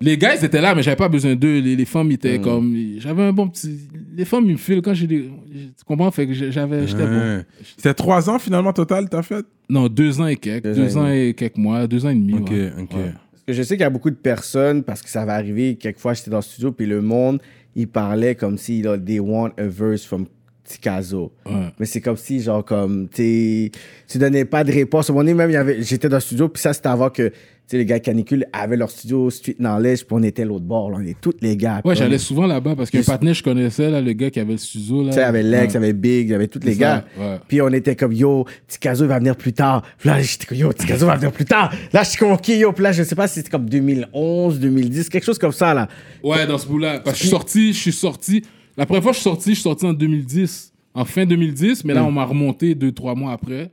Les 0.00 0.18
gars, 0.18 0.34
ils 0.34 0.44
étaient 0.44 0.60
là, 0.60 0.74
mais 0.74 0.82
j'avais 0.82 0.96
pas 0.96 1.08
besoin 1.08 1.36
d'eux. 1.36 1.60
Les, 1.60 1.76
les 1.76 1.84
femmes, 1.84 2.10
ils 2.10 2.14
étaient 2.14 2.40
comme. 2.40 2.74
J'avais 2.98 3.22
un 3.22 3.32
bon 3.32 3.46
petit. 3.48 3.78
Les 4.16 4.24
femmes, 4.24 4.46
ils 4.46 4.52
me 4.54 4.56
filent 4.58 4.82
quand 4.82 4.92
j'ai 4.92 5.06
des. 5.06 5.30
Tu 5.52 5.84
comprends? 5.86 6.10
Fait 6.10 6.26
que 6.26 6.32
j'avais. 6.34 6.84
J'étais 6.88 7.06
bon. 7.06 7.44
C'était 7.76 7.94
trois 7.94 8.28
ans 8.28 8.40
finalement 8.40 8.72
total, 8.72 9.08
t'as 9.08 9.22
fait? 9.22 9.46
Non, 9.70 9.86
deux 9.86 10.20
ans 10.20 10.26
et 10.26 10.34
quelques. 10.34 10.64
Deux 10.64 10.74
Deux, 10.74 10.96
ans 10.96 11.02
ans 11.04 11.12
et 11.12 11.32
quelques 11.32 11.56
mois. 11.58 11.86
Deux 11.86 12.04
ans 12.04 12.08
et 12.10 12.14
demi. 12.16 12.34
Ok, 12.34 12.50
ouais. 12.50 12.72
ok. 12.76 12.94
Ouais. 12.94 13.12
Parce 13.30 13.44
que 13.46 13.52
je 13.52 13.62
sais 13.62 13.76
qu'il 13.76 13.82
y 13.82 13.86
a 13.86 13.90
beaucoup 13.90 14.10
de 14.10 14.16
personnes, 14.16 14.82
parce 14.82 15.00
que 15.00 15.08
ça 15.08 15.24
va 15.24 15.34
arriver, 15.34 15.76
quelquefois 15.76 16.12
j'étais 16.12 16.30
dans 16.32 16.38
le 16.38 16.42
studio, 16.42 16.72
puis 16.72 16.86
le 16.86 17.00
monde, 17.00 17.40
il 17.76 17.86
parlait 17.86 18.34
comme 18.34 18.58
si, 18.58 18.82
là, 18.82 18.98
they 18.98 19.20
want 19.20 19.50
a 19.58 19.66
verse 19.68 20.04
from 20.04 20.26
Tikazo. 20.68 21.32
Ouais. 21.46 21.52
Mais 21.78 21.86
c'est 21.86 22.00
comme 22.00 22.16
si, 22.16 22.42
genre, 22.42 22.64
comme, 22.64 23.08
tu 23.08 23.70
tu 24.06 24.18
donnais 24.18 24.44
pas 24.44 24.64
de 24.64 24.72
réponse. 24.72 25.10
Au 25.10 25.12
moment 25.12 25.24
donné, 25.24 25.34
même, 25.34 25.74
j'étais 25.80 26.08
dans 26.08 26.16
le 26.16 26.20
studio, 26.20 26.48
puis 26.48 26.62
ça, 26.62 26.72
c'était 26.72 26.88
avant 26.88 27.10
que, 27.10 27.28
tu 27.28 27.34
sais, 27.66 27.78
les 27.78 27.84
gars 27.84 28.00
Canicule 28.00 28.46
avaient 28.52 28.76
leur 28.76 28.90
studio 28.90 29.28
Street 29.30 29.56
Knowledge, 29.58 30.04
puis 30.04 30.08
on 30.12 30.22
était 30.22 30.44
l'autre 30.44 30.64
bord, 30.64 30.90
là, 30.90 30.98
on 31.00 31.06
est 31.06 31.20
tous 31.20 31.34
les 31.42 31.56
gars. 31.56 31.82
Ouais, 31.84 31.94
j'allais 31.94 32.18
souvent 32.18 32.46
là-bas 32.46 32.74
parce 32.76 32.90
qu'un 32.90 33.02
partenaire, 33.02 33.34
je 33.34 33.42
connaissais, 33.42 33.90
là, 33.90 34.00
le 34.00 34.12
gars 34.12 34.30
qui 34.30 34.40
avait 34.40 34.52
le 34.52 34.58
studio. 34.58 35.02
Là. 35.02 35.08
Tu 35.10 35.14
sais, 35.14 35.20
il 35.20 35.24
y 35.24 35.26
avait 35.26 35.42
Lex, 35.42 35.72
il 35.72 35.74
y 35.74 35.76
avait 35.76 35.92
Big, 35.92 36.28
il 36.28 36.30
y 36.30 36.34
avait 36.34 36.48
tous 36.48 36.60
les 36.64 36.76
gars. 36.76 37.04
ouais. 37.18 37.38
Puis 37.46 37.60
on 37.60 37.68
était 37.68 37.96
comme, 37.96 38.12
yo, 38.12 38.46
Tikazo 38.66 39.04
il 39.04 39.08
va 39.08 39.18
venir 39.18 39.36
plus 39.36 39.52
tard. 39.52 39.82
Puis 39.98 40.08
là, 40.08 40.20
j'étais 40.20 40.46
comme, 40.46 40.58
yo, 40.58 40.72
Tikazo 40.72 41.06
va 41.06 41.16
venir 41.16 41.32
plus 41.32 41.44
tard. 41.44 41.72
Là, 41.92 42.02
je 42.02 42.10
suis 42.10 42.18
comme, 42.18 42.32
ok, 42.32 42.48
yo. 42.48 42.72
Puis 42.72 42.82
là, 42.84 42.92
je 42.92 43.02
sais 43.02 43.14
pas 43.14 43.28
si 43.28 43.34
c'était 43.34 43.50
comme 43.50 43.68
2011, 43.68 44.60
2010, 44.60 45.08
quelque 45.10 45.24
chose 45.24 45.38
comme 45.38 45.52
ça, 45.52 45.74
là. 45.74 45.88
Ouais, 46.22 46.46
dans 46.46 46.58
ce 46.58 46.66
bout-là. 46.66 47.00
Parce 47.00 47.16
que 47.16 47.18
je 47.18 47.22
suis 47.24 47.30
sorti, 47.30 47.72
je 47.72 47.78
suis 47.78 47.92
sorti. 47.92 48.42
La 48.78 48.86
première 48.86 49.02
fois 49.02 49.10
que 49.12 49.16
je 49.16 49.20
suis 49.20 49.28
sorti, 49.30 49.50
je 49.50 49.54
suis 49.54 49.62
sorti 49.62 49.84
en 49.84 49.92
2010. 49.92 50.72
En 50.94 51.04
fin 51.04 51.26
2010, 51.26 51.84
mais 51.84 51.94
là, 51.94 52.04
on 52.04 52.10
m'a 52.10 52.24
remonté 52.24 52.74
deux, 52.74 52.90
trois 52.92 53.14
mois 53.14 53.32
après. 53.32 53.70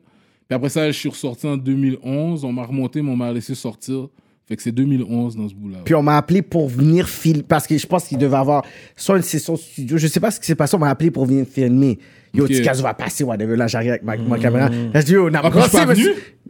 Puis 0.47 0.55
après 0.55 0.69
ça, 0.69 0.91
je 0.91 0.97
suis 0.97 1.09
ressorti 1.09 1.47
en 1.47 1.57
2011. 1.57 2.43
On 2.43 2.51
m'a 2.51 2.63
remonté, 2.65 3.01
mais 3.01 3.09
on 3.11 3.15
m'a 3.15 3.31
laissé 3.31 3.55
sortir. 3.55 4.09
Fait 4.47 4.55
que 4.55 4.61
c'est 4.61 4.71
2011 4.71 5.35
dans 5.37 5.49
ce 5.49 5.55
bout-là. 5.55 5.77
Puis 5.85 5.95
on 5.95 6.03
m'a 6.03 6.17
appelé 6.17 6.43
pour 6.43 6.67
venir 6.69 7.09
filmer, 7.09 7.41
parce 7.47 7.65
que 7.65 7.77
je 7.77 7.87
pense 7.87 8.05
qu'il 8.07 8.19
devait 8.19 8.35
avoir 8.37 8.63
soit 8.95 9.17
une 9.17 9.23
session 9.23 9.55
studio, 9.55 9.97
je 9.97 10.05
sais 10.05 10.19
pas 10.19 10.29
ce 10.29 10.39
qui 10.39 10.45
s'est 10.45 10.53
passé, 10.53 10.75
on 10.75 10.79
m'a 10.79 10.89
appelé 10.89 11.09
pour 11.09 11.25
venir 11.25 11.47
filmer. 11.47 11.97
Yo, 12.31 12.43
Ok. 12.43 12.51
Tikazo 12.51 12.83
va 12.83 12.93
passer, 12.93 13.23
whatever. 13.23 13.55
Là, 13.55 13.65
j'arrive 13.65 13.91
avec 13.91 14.03
ma, 14.03 14.17
ma 14.17 14.37
caméra. 14.37 14.69
Là, 14.69 14.99
je 15.01 15.05
dis, 15.05 15.13
yo, 15.13 15.29
on 15.29 15.33
a 15.33 15.39
Ah, 15.43 15.85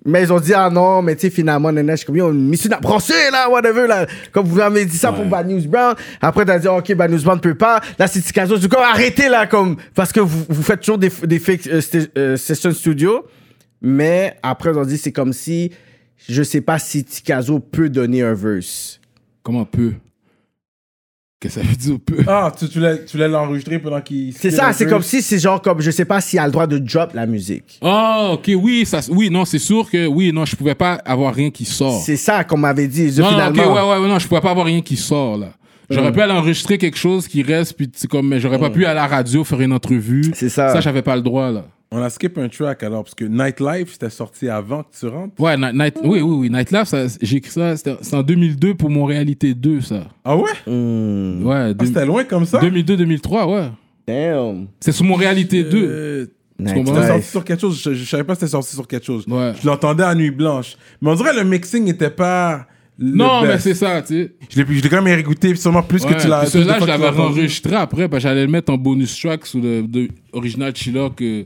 Mais 0.08 0.22
ils 0.22 0.32
ont 0.32 0.40
dit, 0.40 0.54
ah 0.54 0.70
non, 0.70 1.02
mais 1.02 1.16
tu 1.16 1.22
sais, 1.22 1.30
finalement, 1.32 1.72
nana, 1.72 1.94
je 1.94 1.98
suis 1.98 2.06
comme, 2.06 2.18
yo, 2.18 2.32
n'a 2.32 2.80
brossé, 2.80 3.14
là, 3.32 3.50
whatever, 3.50 3.88
là. 3.88 4.06
Comme 4.32 4.46
vous 4.46 4.58
m'avez 4.58 4.86
dit 4.86 4.98
ça 4.98 5.12
pour 5.12 5.26
Bad 5.26 5.50
News 5.50 5.68
Brown. 5.68 5.96
Après, 6.22 6.46
t'as 6.46 6.60
dit, 6.60 6.68
ok, 6.68 6.94
Bad 6.94 7.10
News 7.10 7.24
Brown 7.24 7.38
ne 7.38 7.42
peut 7.42 7.56
pas. 7.56 7.82
Là, 7.98 8.06
c'est 8.06 8.22
Tikazo. 8.22 8.60
Du 8.60 8.70
coup, 8.70 8.78
arrêtez, 8.78 9.30
là, 9.30 9.48
comme, 9.48 9.78
parce 9.96 10.12
que 10.12 10.20
vous, 10.20 10.46
vous 10.48 10.62
faites 10.62 10.82
toujours 10.82 11.00
des, 11.00 11.10
des 11.24 11.40
fake 11.40 11.68
euh, 11.68 11.82
euh, 12.18 12.38
sessions 12.38 12.72
studio. 12.72 13.26
Mais 13.82 14.38
après, 14.44 14.72
ils 14.72 14.78
ont 14.78 14.86
dit, 14.86 15.00
c'est 15.00 15.12
comme 15.12 15.34
si, 15.34 15.72
je 16.30 16.44
sais 16.44 16.62
pas 16.62 16.78
si 16.78 17.04
Tikazo 17.04 17.60
peut 17.60 17.90
donner 17.90 18.22
un 18.22 18.36
verse. 18.36 19.00
Comment 19.42 19.66
peu 19.66 19.94
Qu'est-ce 21.40 21.56
que 21.56 21.62
ça 21.62 21.68
veut 21.68 21.76
dire 21.76 21.98
peu? 22.04 22.18
Ah, 22.28 22.52
tu, 22.58 22.70
tu 22.70 22.80
l'as 22.80 22.98
tu 22.98 23.18
l'as 23.18 23.28
l'enregistré 23.28 23.78
pendant 23.80 24.00
qu'il. 24.02 24.34
C'est 24.34 24.52
ça, 24.52 24.72
c'est 24.74 24.86
comme 24.88 25.02
si 25.04 25.22
c'est 25.22 25.38
genre 25.38 25.62
comme, 25.62 25.82
je 25.82 25.92
sais 25.92 26.06
pas 26.06 26.22
s'il 26.22 26.40
a 26.40 26.46
le 26.46 26.52
droit 26.52 26.66
de 26.66 26.78
drop 26.78 27.14
la 27.14 27.26
musique. 27.26 27.78
Ah, 27.82 28.30
ok, 28.34 28.52
oui, 28.56 28.86
ça, 28.86 29.02
oui, 29.10 29.30
non, 29.30 29.44
c'est 29.46 29.60
sûr 29.60 29.90
que, 29.90 30.08
oui, 30.08 30.32
non, 30.34 30.46
je 30.46 30.56
pouvais 30.56 30.76
pas 30.76 30.94
avoir 31.06 31.34
rien 31.36 31.52
qui 31.52 31.66
sort. 31.66 32.02
C'est 32.06 32.16
ça 32.16 32.44
qu'on 32.46 32.58
m'avait 32.58 32.88
dit, 32.88 33.12
Non, 33.18 33.24
non, 33.26 33.30
finalement. 33.32 33.64
ok, 33.64 33.76
ouais, 33.76 33.82
ouais, 33.82 34.02
ouais, 34.04 34.08
non, 34.08 34.18
je 34.20 34.28
pouvais 34.28 34.42
pas 34.42 34.52
avoir 34.52 34.66
rien 34.66 34.82
qui 34.82 34.96
sort, 34.96 35.38
là. 35.38 35.50
J'aurais 35.90 36.12
pu 36.12 36.20
aller 36.22 36.34
enregistrer 36.34 36.80
quelque 36.80 36.98
chose 36.98 37.28
qui 37.28 37.44
reste, 37.44 37.74
puis 37.74 37.92
c'est 37.94 38.10
comme, 38.10 38.28
mais 38.30 38.40
j'aurais 38.40 38.58
pas 38.58 38.72
pu 38.72 38.86
à 38.86 38.94
la 38.96 39.06
radio 39.06 39.44
faire 39.44 39.62
une 39.62 39.74
entrevue. 39.74 40.32
C'est 40.34 40.50
ça. 40.50 40.70
Ça, 40.70 40.80
j'avais 40.82 41.04
pas 41.04 41.16
le 41.16 41.22
droit, 41.22 41.52
là. 41.52 41.66
On 41.98 42.02
a 42.02 42.10
skip 42.10 42.38
un 42.38 42.50
track 42.50 42.84
alors, 42.84 43.04
parce 43.04 43.16
que 43.16 43.24
Nightlife, 43.24 43.94
c'était 43.94 44.10
sorti 44.10 44.50
avant 44.50 44.84
que 44.84 44.90
tu 45.00 45.08
rentres. 45.08 45.40
Ouais, 45.40 45.56
Night, 45.56 45.74
Night- 45.74 45.98
oui, 46.04 46.20
oui, 46.22 46.36
oui, 46.42 46.50
Nightlife, 46.50 46.84
ça, 46.90 47.06
j'ai 47.22 47.38
écrit 47.38 47.52
ça, 47.52 47.78
c'était 47.78 47.96
c'est 48.02 48.16
en 48.18 48.22
2002 48.24 48.76
pour 48.76 48.90
mon 48.90 49.06
réalité 49.06 49.54
2, 49.54 49.80
ça. 49.82 50.04
Ah 50.26 50.36
ouais? 50.36 50.52
Hmm, 50.68 51.46
Ouais, 51.46 51.74
Ah, 51.80 51.86
c'était 51.86 52.06
loin 52.06 52.24
comme 52.26 52.46
ça? 52.46 52.60
2002-2003, 52.60 53.46
ouais. 53.48 53.70
damn. 54.08 54.68
C'est 54.82 54.92
sur 54.92 55.06
mon 55.06 55.16
réalité 55.16 55.64
2. 55.64 55.78
Euh, 55.90 56.26
Nice. 56.58 56.74
C'était 56.86 57.08
sorti 57.08 57.28
sur 57.30 57.44
quelque 57.44 57.60
chose, 57.62 57.82
je, 57.84 57.94
je 57.94 58.06
savais 58.06 58.24
pas 58.24 58.34
que 58.34 58.40
c'était 58.40 58.52
sorti 58.52 58.74
sur 58.76 58.88
quelque 58.88 59.06
chose. 59.06 59.26
Ouais. 59.28 59.52
Je 59.62 59.68
l'entendais 59.68 60.04
à 60.04 60.16
Nuit 60.16 60.32
Blanche. 60.32 60.78
Mais 61.02 61.12
on 61.12 61.16
dirait 61.16 61.32
que 61.32 61.40
le 61.40 61.44
mixing 61.44 61.84
n'était 61.84 62.10
pas. 62.10 62.66
le 62.98 63.14
Non, 63.14 63.42
mais 63.42 63.60
c'est 63.60 63.74
ça, 63.74 64.02
tu 64.02 64.14
sais. 64.14 64.32
Je 64.50 64.62
l'ai 64.62 64.76
je 64.78 64.82
l'ai 64.84 64.88
quand 64.90 65.02
même 65.02 65.14
réécouté, 65.16 65.54
sûrement 65.56 65.84
plus 65.84 66.04
Ouais, 66.06 66.14
que 66.14 66.22
tu 66.22 66.28
l'as. 66.30 66.46
Celui-là, 66.46 66.78
je 66.80 66.86
l'avais 66.86 67.08
enregistré 67.08 67.76
après, 67.76 68.08
parce 68.08 68.24
que 68.24 68.30
j'allais 68.30 68.46
le 68.46 68.52
mettre 68.52 68.72
en 68.72 68.78
bonus 68.78 69.20
track 69.20 69.46
sous 69.46 69.60
le 69.60 69.82
de, 69.84 70.08
original 70.32 70.74
Chilla 70.74 71.10
que 71.14 71.46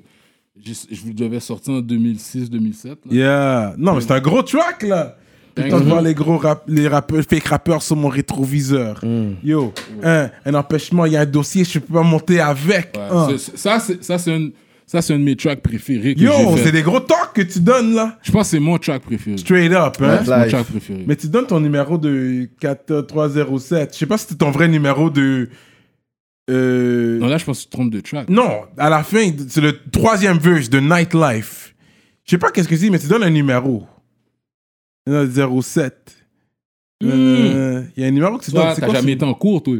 je 0.65 1.01
vous 1.03 1.13
devais 1.13 1.39
sortir 1.39 1.73
en 1.75 1.79
2006-2007. 1.81 2.85
là. 2.87 2.95
Yeah. 3.11 3.75
Non, 3.77 3.95
mais 3.95 4.01
c'est 4.01 4.11
un 4.11 4.19
gros 4.19 4.43
track, 4.43 4.83
là. 4.83 5.15
Temps 5.55 5.79
de 5.79 5.83
voir 5.85 6.01
les 6.01 6.13
gros 6.13 6.37
rap, 6.37 6.63
les 6.67 6.87
rappeurs, 6.87 7.21
fake 7.29 7.43
rappeurs 7.47 7.81
sur 7.81 7.95
mon 7.97 8.07
rétroviseur. 8.07 9.01
Yo, 9.43 9.73
un, 10.01 10.29
un 10.45 10.53
empêchement, 10.53 11.05
il 11.05 11.13
y 11.13 11.17
a 11.17 11.21
un 11.21 11.25
dossier, 11.25 11.65
je 11.65 11.79
peux 11.79 11.93
pas 11.95 12.03
monter 12.03 12.39
avec. 12.39 12.95
Ouais, 12.95 13.03
Hein. 13.11 13.27
Ça, 13.55 13.79
c'est 13.81 14.01
ça, 14.01 14.17
c'est 14.17 14.31
un, 14.33 14.49
ça, 14.85 15.01
c'est 15.01 15.13
un 15.13 15.19
de 15.19 15.23
mes 15.23 15.35
tracks 15.35 15.61
préférés 15.61 16.15
que 16.15 16.21
Yo, 16.21 16.31
c'est 16.63 16.71
des 16.71 16.81
gros 16.81 17.01
talks 17.01 17.33
que 17.33 17.41
tu 17.41 17.59
donnes, 17.59 17.93
là. 17.93 18.17
Je 18.23 18.31
pense 18.31 18.43
que 18.43 18.51
c'est 18.51 18.59
mon 18.59 18.77
track 18.77 19.01
préféré. 19.01 19.37
Straight 19.37 19.71
up, 19.73 19.97
hein. 20.01 20.19
C'est 20.23 20.37
mon 20.37 20.47
track 20.47 20.63
préféré. 20.67 21.03
Mais 21.05 21.15
tu 21.17 21.27
donnes 21.27 21.47
ton 21.47 21.59
numéro 21.59 21.97
de 21.97 22.47
4307. 22.61 23.93
Je 23.93 23.97
sais 23.99 24.05
pas 24.05 24.17
si 24.17 24.27
c'était 24.27 24.45
ton 24.45 24.51
vrai 24.51 24.67
numéro 24.69 25.09
de. 25.09 25.49
Euh, 26.49 27.19
Non, 27.19 27.27
là, 27.27 27.37
je 27.37 27.45
pense 27.45 27.59
que 27.59 27.63
tu 27.63 27.69
te 27.69 27.71
trompes 27.75 27.91
de 27.91 27.99
track. 28.01 28.29
Non, 28.29 28.61
à 28.77 28.89
la 28.89 29.03
fin, 29.03 29.29
c'est 29.47 29.61
le 29.61 29.77
troisième 29.91 30.37
verse 30.39 30.69
de 30.69 30.79
Nightlife. 30.79 31.75
Je 32.25 32.31
sais 32.31 32.37
pas 32.37 32.51
qu'est-ce 32.51 32.67
que 32.67 32.75
c'est, 32.75 32.89
mais 32.89 32.99
tu 32.99 33.07
donnes 33.07 33.23
un 33.23 33.29
numéro. 33.29 33.85
Non, 35.07 35.27
07. 35.61 36.15
Euh, 37.03 37.83
Il 37.95 38.03
y 38.03 38.05
a 38.05 38.09
un 38.09 38.11
numéro 38.11 38.37
que 38.37 38.45
tu 38.45 38.51
donnes. 38.51 38.73
T'as 38.77 38.91
jamais 38.91 39.13
été 39.13 39.25
en 39.25 39.33
cours, 39.33 39.63
toi? 39.63 39.77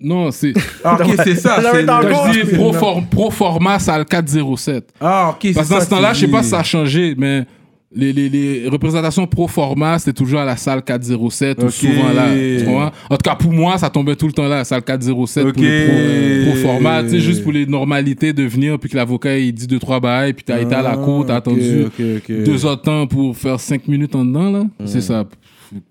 Non, 0.00 0.30
c'est. 0.32 0.52
Ah, 0.82 0.98
ok, 1.00 1.14
c'est 1.24 1.36
ça. 1.36 1.58
C'est 1.60 1.80
je 1.82 2.32
dis 2.32 2.52
pro, 2.52 2.52
numéro. 2.52 2.72
for- 2.72 3.06
pro 3.08 3.30
format, 3.30 3.78
ça 3.78 3.94
a 3.94 3.98
le 3.98 4.04
407. 4.04 4.92
Ah, 5.00 5.30
ok, 5.30 5.36
c'est 5.42 5.52
Parce 5.52 5.68
que 5.68 5.74
dans 5.74 5.78
ça 5.80 5.84
ce 5.84 5.90
temps-là, 5.90 6.12
je 6.12 6.20
sais 6.20 6.28
pas 6.28 6.42
si 6.42 6.48
ça 6.48 6.58
a 6.60 6.62
changé, 6.64 7.14
mais 7.16 7.46
les, 7.94 8.12
les, 8.12 8.28
les 8.28 8.68
représentations 8.68 9.26
pro 9.26 9.46
format, 9.48 9.98
c'était 9.98 10.12
toujours 10.14 10.40
à 10.40 10.44
la 10.44 10.56
salle 10.56 10.82
407 10.82 11.62
ou 11.62 11.66
Ok. 11.66 11.70
souvent 11.72 12.12
là. 12.14 12.28
tu? 12.34 12.66
En 12.68 13.16
tout 13.16 13.22
cas, 13.22 13.34
pour 13.34 13.52
moi, 13.52 13.76
ça 13.78 13.90
tombait 13.90 14.16
tout 14.16 14.26
le 14.26 14.32
temps 14.32 14.48
là, 14.48 14.56
la 14.58 14.64
salle 14.64 14.82
407 14.82 15.44
Ok. 15.46 15.54
pour 15.54 15.62
les 15.62 16.42
pro, 16.44 16.50
pro 16.52 16.56
format, 16.60 17.02
tu 17.02 17.10
sais, 17.10 17.20
juste 17.20 17.42
pour 17.42 17.52
les 17.52 17.66
normalités 17.66 18.32
de 18.32 18.44
venir, 18.44 18.78
puis 18.78 18.88
que 18.90 18.96
l'avocat 18.96 19.38
il 19.38 19.52
dit 19.52 19.66
deux, 19.66 19.78
trois 19.78 20.00
bails, 20.00 20.32
puis 20.32 20.44
t'as 20.44 20.60
été 20.60 20.74
à 20.74 20.82
la 20.82 20.96
cour, 20.96 21.26
t'as 21.26 21.34
Ah, 21.34 21.36
attendu 21.38 21.84
ok, 21.86 22.00
ok. 22.18 22.44
deux 22.44 22.64
autres 22.66 22.82
temps 22.82 23.06
pour 23.06 23.36
faire 23.36 23.60
cinq 23.60 23.86
minutes 23.88 24.14
en 24.14 24.24
dedans, 24.24 24.50
là? 24.50 24.64
C'est 24.86 25.00
ça. 25.02 25.24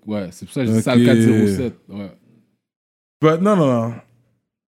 Ouais, 0.06 0.28
c'est 0.30 0.44
pour 0.46 0.54
ça 0.54 0.62
que 0.62 0.68
je 0.68 0.72
dis 0.72 0.82
salle 0.82 1.00
Ok. 1.00 1.06
407. 1.06 1.74
Ouais. 1.88 2.10
But 3.20 3.40
non, 3.42 3.56
non, 3.56 3.66
non. 3.66 3.92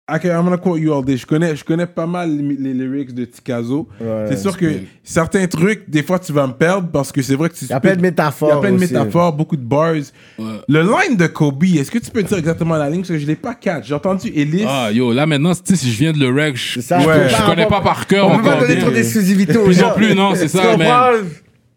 Ok, 0.08 0.26
I'm 0.26 0.44
gonna 0.44 0.58
quote 0.58 0.80
you 0.80 0.94
all 0.94 1.04
day. 1.04 1.18
Je 1.18 1.26
connais, 1.26 1.56
je 1.56 1.64
connais 1.66 1.88
pas 1.88 2.06
mal 2.06 2.30
les, 2.30 2.56
les 2.58 2.74
lyrics 2.76 3.12
de 3.12 3.26
Tikazo. 3.26 3.88
c'est 4.30 4.38
sûr 4.38 4.56
que 4.56 4.68
certains 5.04 5.48
trucs, 5.48 5.90
des 5.90 6.04
fois, 6.04 6.20
tu 6.20 6.32
vas 6.32 6.46
me 6.46 6.54
perdre 6.54 6.90
parce 6.94 7.12
que 7.12 7.24
c'est 7.24 7.34
vrai 7.34 7.50
que 7.50 7.56
tu 7.56 7.66
Il 7.66 7.72
y 7.72 7.74
a 7.74 7.80
plein 7.80 7.96
de 7.96 8.02
métaphores. 8.02 8.50
Il 8.50 8.54
y 8.54 8.56
a 8.56 8.62
plein 8.62 8.72
de 8.74 8.76
aussi. 8.84 8.94
métaphores, 8.94 9.34
beaucoup 9.34 9.58
de 9.58 9.64
bars. 9.66 9.94
Ouais. 9.96 10.46
Le 10.68 10.82
line 10.84 11.18
de 11.18 11.26
Kobe, 11.26 11.64
est-ce 11.64 11.90
que 11.90 11.98
tu 11.98 12.12
peux 12.12 12.22
dire 12.22 12.38
exactement 12.38 12.76
la 12.78 12.88
ligne? 12.88 13.00
Parce 13.00 13.10
que 13.10 13.18
je 13.18 13.26
l'ai 13.26 13.36
pas 13.36 13.56
catch. 13.56 13.88
J'ai 13.88 13.96
entendu 13.96 14.32
Ellis. 14.36 14.66
Ah, 14.68 14.92
yo, 14.92 15.12
là 15.12 15.26
maintenant, 15.26 15.54
tu 15.56 15.62
sais, 15.66 15.76
si 15.76 15.92
je 15.92 15.98
viens 15.98 16.12
de 16.14 16.20
le 16.20 16.30
reg, 16.30 16.56
je, 16.56 16.76
C'est 16.76 16.82
ça, 16.82 17.00
je- 17.00 17.08
Ouais. 17.08 17.28
je 17.28 17.36
on 17.44 17.50
connais 17.50 17.66
pas 17.66 17.82
par 17.82 18.06
cœur 18.06 18.28
On 18.28 18.38
peut 18.38 18.44
pas 18.44 18.50
encore 18.58 18.68
donner 18.68 18.78
trop 18.78 18.92
d'exclusivité 18.92 19.58
aux 19.58 19.72
gens. 19.72 19.88
non 19.90 19.96
plus, 19.96 20.14
non, 20.14 20.36
c'est 20.36 20.48
ça, 20.50 20.78
mais-? 20.78 20.86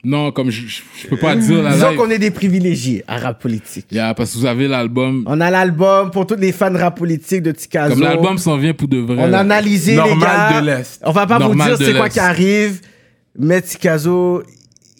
Non, 0.05 0.31
comme 0.31 0.51
je, 0.51 0.61
je, 0.66 0.83
je 1.03 1.07
peux 1.09 1.16
pas 1.16 1.35
dire 1.35 1.61
la 1.62 1.73
Disons 1.73 1.89
live. 1.91 1.99
qu'on 1.99 2.11
est 2.11 2.19
des 2.20 2.31
privilégiés 2.31 3.03
à 3.09 3.19
rap 3.19 3.43
politique. 3.43 3.87
Yeah, 3.91 4.15
parce 4.15 4.33
que 4.33 4.39
vous 4.39 4.47
avez 4.47 4.69
l'album. 4.69 5.25
On 5.27 5.41
a 5.41 5.51
l'album 5.51 6.11
pour 6.12 6.25
tous 6.27 6.37
les 6.37 6.53
fans 6.53 6.70
de 6.70 6.79
rap 6.79 6.97
politique 6.97 7.43
de 7.43 7.51
Tikazo. 7.51 7.95
Comme 7.95 8.05
l'album 8.05 8.39
s'en 8.39 8.57
vient 8.57 8.75
pour 8.75 8.87
de 8.87 8.99
vrai. 8.99 9.16
On 9.19 9.33
a 9.33 9.39
analysé 9.39 9.93
les 9.93 9.97
Normal 9.99 10.20
gars. 10.53 10.61
de 10.61 10.66
l'Est. 10.66 11.01
On 11.05 11.11
va 11.11 11.27
pas 11.27 11.39
Normal 11.41 11.73
vous 11.73 11.77
dire 11.79 11.87
c'est 11.87 11.95
quoi 11.99 12.09
qui 12.09 12.20
arrive, 12.20 12.81
mais 13.37 13.61
Tikazo, 13.61 14.45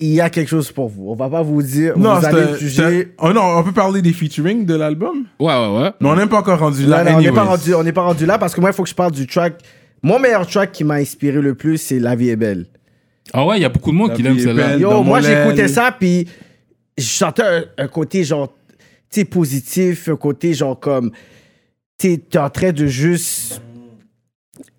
il 0.01 0.09
y 0.15 0.21
a 0.21 0.31
quelque 0.31 0.49
chose 0.49 0.73
pour 0.73 0.89
vous. 0.89 1.11
On 1.11 1.15
va 1.15 1.29
pas 1.29 1.43
vous 1.43 1.63
dire, 1.63 1.97
non, 1.97 2.17
vous 2.17 2.21
c'est 2.21 2.27
allez 2.27 2.59
juger. 2.59 3.13
Oh 3.19 3.33
non, 3.33 3.43
on 3.57 3.63
peut 3.63 3.73
parler 3.73 4.03
des 4.03 4.13
featuring 4.13 4.65
de 4.67 4.75
l'album? 4.75 5.27
Ouais, 5.39 5.47
ouais, 5.55 5.81
ouais. 5.81 5.91
Mais 6.01 6.09
on 6.09 6.17
n'est 6.17 6.27
pas 6.27 6.39
encore 6.39 6.59
rendu 6.59 6.87
là. 6.87 7.05
non, 7.05 7.19
on 7.19 7.21
n'est 7.21 7.31
pas 7.33 7.45
rendu, 7.45 7.73
on 7.75 7.85
n'est 7.85 7.93
pas 7.93 8.03
rendu 8.03 8.27
là 8.27 8.37
parce 8.39 8.53
que 8.53 8.61
moi, 8.61 8.71
il 8.71 8.73
faut 8.75 8.83
que 8.83 8.89
je 8.89 8.95
parle 8.97 9.13
du 9.13 9.29
track. 9.29 9.55
Mon 10.03 10.19
meilleur 10.19 10.45
track 10.47 10.73
qui 10.73 10.83
m'a 10.83 10.95
inspiré 10.95 11.41
le 11.41 11.55
plus, 11.55 11.79
c'est 11.79 12.01
La 12.01 12.17
vie 12.17 12.31
est 12.31 12.37
belle. 12.37 12.67
Ah 13.33 13.45
ouais, 13.47 13.59
il 13.59 13.63
y 13.63 13.65
a 13.65 13.69
beaucoup 13.69 13.91
de 13.91 13.97
monde 13.97 14.11
La 14.11 14.15
qui 14.17 14.23
l'aime 14.23 14.39
celle-là. 14.39 14.77
Yo, 14.77 15.03
moi, 15.03 15.21
j'écoutais 15.21 15.69
ça, 15.69 15.93
puis 15.99 16.27
je 16.97 17.05
sentais 17.05 17.43
un, 17.43 17.65
un 17.85 17.89
côté 17.89 18.25
genre, 18.25 18.53
tu 19.11 19.21
sais, 19.21 19.25
positif, 19.25 20.09
un 20.09 20.17
côté 20.17 20.55
genre 20.55 20.79
comme, 20.79 21.11
tu 21.99 22.11
sais, 22.13 22.19
t'es 22.31 22.39
en 22.39 22.51
train 22.51 22.73
de 22.73 22.87
juste. 22.87 23.61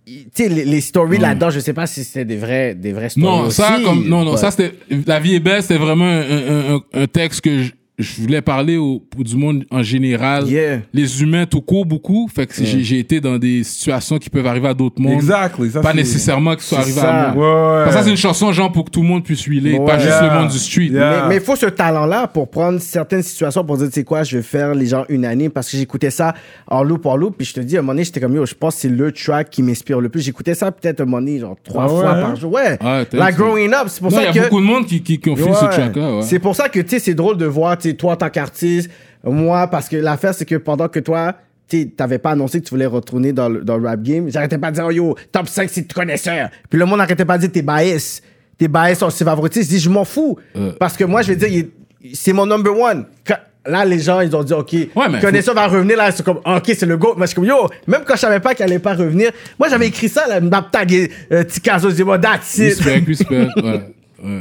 Tu 0.06 0.26
sais, 0.34 0.50
les, 0.50 0.66
les 0.66 0.82
stories 0.82 1.20
là-dedans, 1.20 1.52
je 1.52 1.60
sais 1.60 1.74
pas 1.74 1.86
si 1.86 2.04
c'était 2.04 2.26
des 2.26 2.38
vrais, 2.38 2.74
des 2.74 2.94
vrais 2.94 3.10
stories. 3.10 3.26
Non, 3.28 3.50
ça, 3.52 3.76
aussi. 3.76 3.84
comme, 3.84 4.08
non, 4.08 4.24
non, 4.26 4.32
Ouais. 4.32 4.38
ça, 4.38 4.50
c'était, 4.50 4.74
La 5.06 5.20
vie 5.20 5.36
est 5.36 5.40
belle, 5.40 5.62
c'était 5.62 5.78
vraiment 5.78 6.06
un, 6.06 6.22
un, 6.22 6.76
un, 6.76 6.82
un 6.94 7.06
texte 7.08 7.42
que 7.42 7.62
je, 7.64 7.72
je 8.00 8.22
voulais 8.22 8.42
parler 8.42 8.78
au, 8.78 9.00
pour 9.12 9.24
du 9.24 9.36
monde 9.36 9.66
en 9.70 9.84
général. 9.84 10.48
Yeah. 10.48 10.80
Les 10.94 11.22
humains 11.22 11.46
tout 11.46 11.62
court 11.62 11.86
beaucoup. 11.86 12.30
Fait 12.34 12.48
que 12.48 12.54
j'ai, 12.64 12.82
j'ai 12.84 12.98
été 13.00 13.20
dans 13.20 13.38
des 13.38 13.64
situations 13.64 14.18
qui 14.18 14.30
peuvent 14.30 14.48
arriver 14.48 14.70
à 14.70 14.74
d'autres 14.74 15.02
mondes. 15.02 15.14
Exactly. 15.14 15.70
ça, 15.70 15.82
Pas 15.82 15.94
nécessairement 15.94 16.54
qu'ils 16.56 16.64
soient 16.64 16.78
C'est 16.84 16.84
arrivés 16.98 17.02
ça. 17.02 17.30
à 17.30 17.34
moi. 17.34 17.80
ouais. 17.84 17.88
Que 17.88 17.94
ça, 17.94 18.04
c'est 18.04 18.10
une 18.10 18.18
chanson, 18.18 18.52
genre, 18.54 18.72
pour 18.72 18.86
que 18.86 18.90
tout 18.92 19.02
le 19.02 19.08
monde 19.08 19.24
puisse 19.24 19.44
huiler, 19.44 19.78
Ouais. 19.78 19.86
pas 19.86 19.98
juste 20.00 20.10
Yeah. 20.10 20.34
le 20.34 20.40
monde 20.40 20.50
du 20.50 20.58
street. 20.58 20.86
Yeah. 20.92 21.26
Mais 21.28 21.36
il 21.36 21.42
faut 21.42 21.56
ce 21.56 21.66
talent-là 21.68 22.28
pour 22.28 22.50
prendre 22.50 22.80
certaines 22.80 23.22
situations 23.24 23.64
pour 23.64 23.78
dire, 23.78 23.88
tu 23.88 23.94
sais 23.94 24.04
quoi, 24.04 24.24
je 24.24 24.38
vais 24.38 24.44
faire 24.44 24.74
les 24.74 24.86
gens 24.88 25.06
unanimes 25.10 25.52
parce 25.52 25.70
que 25.70 25.78
j'écoutais 25.78 26.10
ça 26.10 26.34
en 26.68 26.84
loop 26.84 27.06
en 27.06 27.16
loop. 27.18 27.36
Puis 27.38 27.48
je 27.48 27.54
te 27.54 27.60
dis, 27.60 27.76
à 27.76 27.80
un 27.80 27.82
moment 27.82 27.94
donné, 27.94 28.06
j'étais 28.06 28.20
comme, 28.22 28.34
yo, 28.36 28.46
je 28.46 28.54
pense 28.56 28.76
que 28.76 28.82
c'est 28.82 28.90
le 28.90 29.12
track 29.12 29.50
qui 29.50 29.62
m'inspire 29.62 30.00
le 30.00 30.10
plus. 30.10 30.22
J'écoutais 30.22 30.56
ça 30.56 30.72
peut-être 30.72 31.02
à 31.02 31.04
un 31.04 31.06
moment 31.06 31.18
donné, 31.20 31.40
genre 31.40 31.56
trois 31.64 31.84
Ah 31.90 31.94
ouais, 31.94 32.00
fois 32.02 32.14
par 32.16 32.36
jour. 32.36 32.54
Ouais. 32.54 32.78
Ah, 32.80 33.02
la 33.12 33.32
dit. 33.32 33.38
growing 33.38 33.74
up, 33.74 33.88
c'est 33.88 34.00
pour 34.02 34.12
Non, 34.12 34.18
il 34.20 34.22
y 34.22 34.24
ça 34.26 34.30
a 34.30 34.34
que. 34.34 34.40
beaucoup 34.50 34.62
de 34.62 34.66
monde 34.66 34.86
qui, 34.86 35.02
qui, 35.04 35.20
qui 35.20 35.30
ont 35.30 35.36
fait 35.36 35.54
ce 35.54 35.66
track-là, 35.66 36.16
ouais. 36.18 36.22
C'est 36.22 36.40
pour 36.40 36.56
ça 36.56 36.70
que, 36.70 36.80
tu 36.80 36.90
sais, 36.90 37.00
c'est 37.00 37.14
drôle 37.14 37.38
de 37.38 37.46
voir, 37.46 37.78
tu 37.78 37.89
sais, 37.90 37.96
toi, 37.96 38.14
en 38.14 38.16
tant 38.16 38.30
qu'artiste, 38.30 38.90
moi, 39.24 39.68
parce 39.68 39.90
que 39.90 39.98
l'affaire, 39.98 40.34
c'est 40.34 40.46
que 40.46 40.56
pendant 40.56 40.88
que 40.88 41.00
toi, 41.00 41.36
tu 41.68 41.90
t'avais 41.92 42.18
pas 42.18 42.32
annoncé 42.32 42.60
que 42.62 42.66
tu 42.66 42.72
voulais 42.72 42.86
retourner 42.86 43.32
dans 43.34 43.50
le, 43.50 43.62
dans 43.62 43.78
le 43.78 43.88
rap 43.88 44.02
game, 44.02 44.30
j'arrêtais 44.32 44.58
pas 44.58 44.72
de 44.72 44.76
dire, 44.76 44.86
oh, 44.88 44.92
yo, 44.92 45.16
top 45.32 45.48
5, 45.48 45.70
c'est 45.72 45.88
de 45.88 45.94
connaisseur. 45.94 46.50
Puis 46.70 46.80
le 46.80 46.86
monde 46.86 46.98
n'arrêtait 47.00 47.26
pas 47.26 47.38
de 47.38 47.42
dire, 47.48 47.52
t'es 47.52 47.62
bias. 47.62 48.22
T'es 48.58 48.68
bias 48.68 48.96
sur 48.96 49.12
ses 49.12 49.24
favoritistes. 49.26 49.70
Je 49.70 49.76
dis, 49.76 49.82
je 49.82 49.90
m'en 49.90 50.04
fous. 50.06 50.38
Euh. 50.56 50.72
Parce 50.80 50.98
que 50.98 51.04
moi, 51.04 51.22
je 51.22 51.34
vais 51.34 51.48
dire, 51.48 51.66
c'est 52.14 52.34
mon 52.34 52.46
number 52.46 52.78
one. 52.78 53.06
Quand- 53.26 53.36
Là, 53.66 53.84
les 53.84 54.00
gens, 54.00 54.22
ils 54.22 54.34
ont 54.36 54.42
dit, 54.42 54.54
OK, 54.54 54.74
mais 55.12 55.20
connaisseur 55.20 55.54
va 55.54 55.68
revenir. 55.68 55.98
Là, 55.98 56.12
c'est 56.12 56.24
comme, 56.26 56.38
OK, 56.46 56.64
c'est 56.66 56.86
le 56.86 56.98
go. 56.98 57.14
Moi, 57.18 57.26
je 57.26 57.32
suis 57.32 57.36
comme, 57.36 57.46
yo, 57.46 57.68
même 57.88 58.02
quand 58.08 58.16
je 58.16 58.22
savais 58.22 58.40
pas 58.40 58.56
qu'il 58.56 58.64
allait 58.64 58.80
pas 58.80 58.96
revenir, 58.96 59.32
moi, 59.60 59.68
j'avais 59.70 59.88
écrit 59.88 60.08
ça, 60.08 60.26
là, 60.28 60.40
m'a 60.40 60.62
tagué, 60.72 61.12
euh, 61.32 61.44
Tikazo, 61.44 61.90
je 61.90 61.96
dis, 61.96 62.04
moi, 62.04 62.18
that's 62.18 62.58
it. 62.58 62.80
Respect, 62.80 63.04
respect, 63.06 63.48
ouais. 63.58 63.64
ouais. 63.64 63.82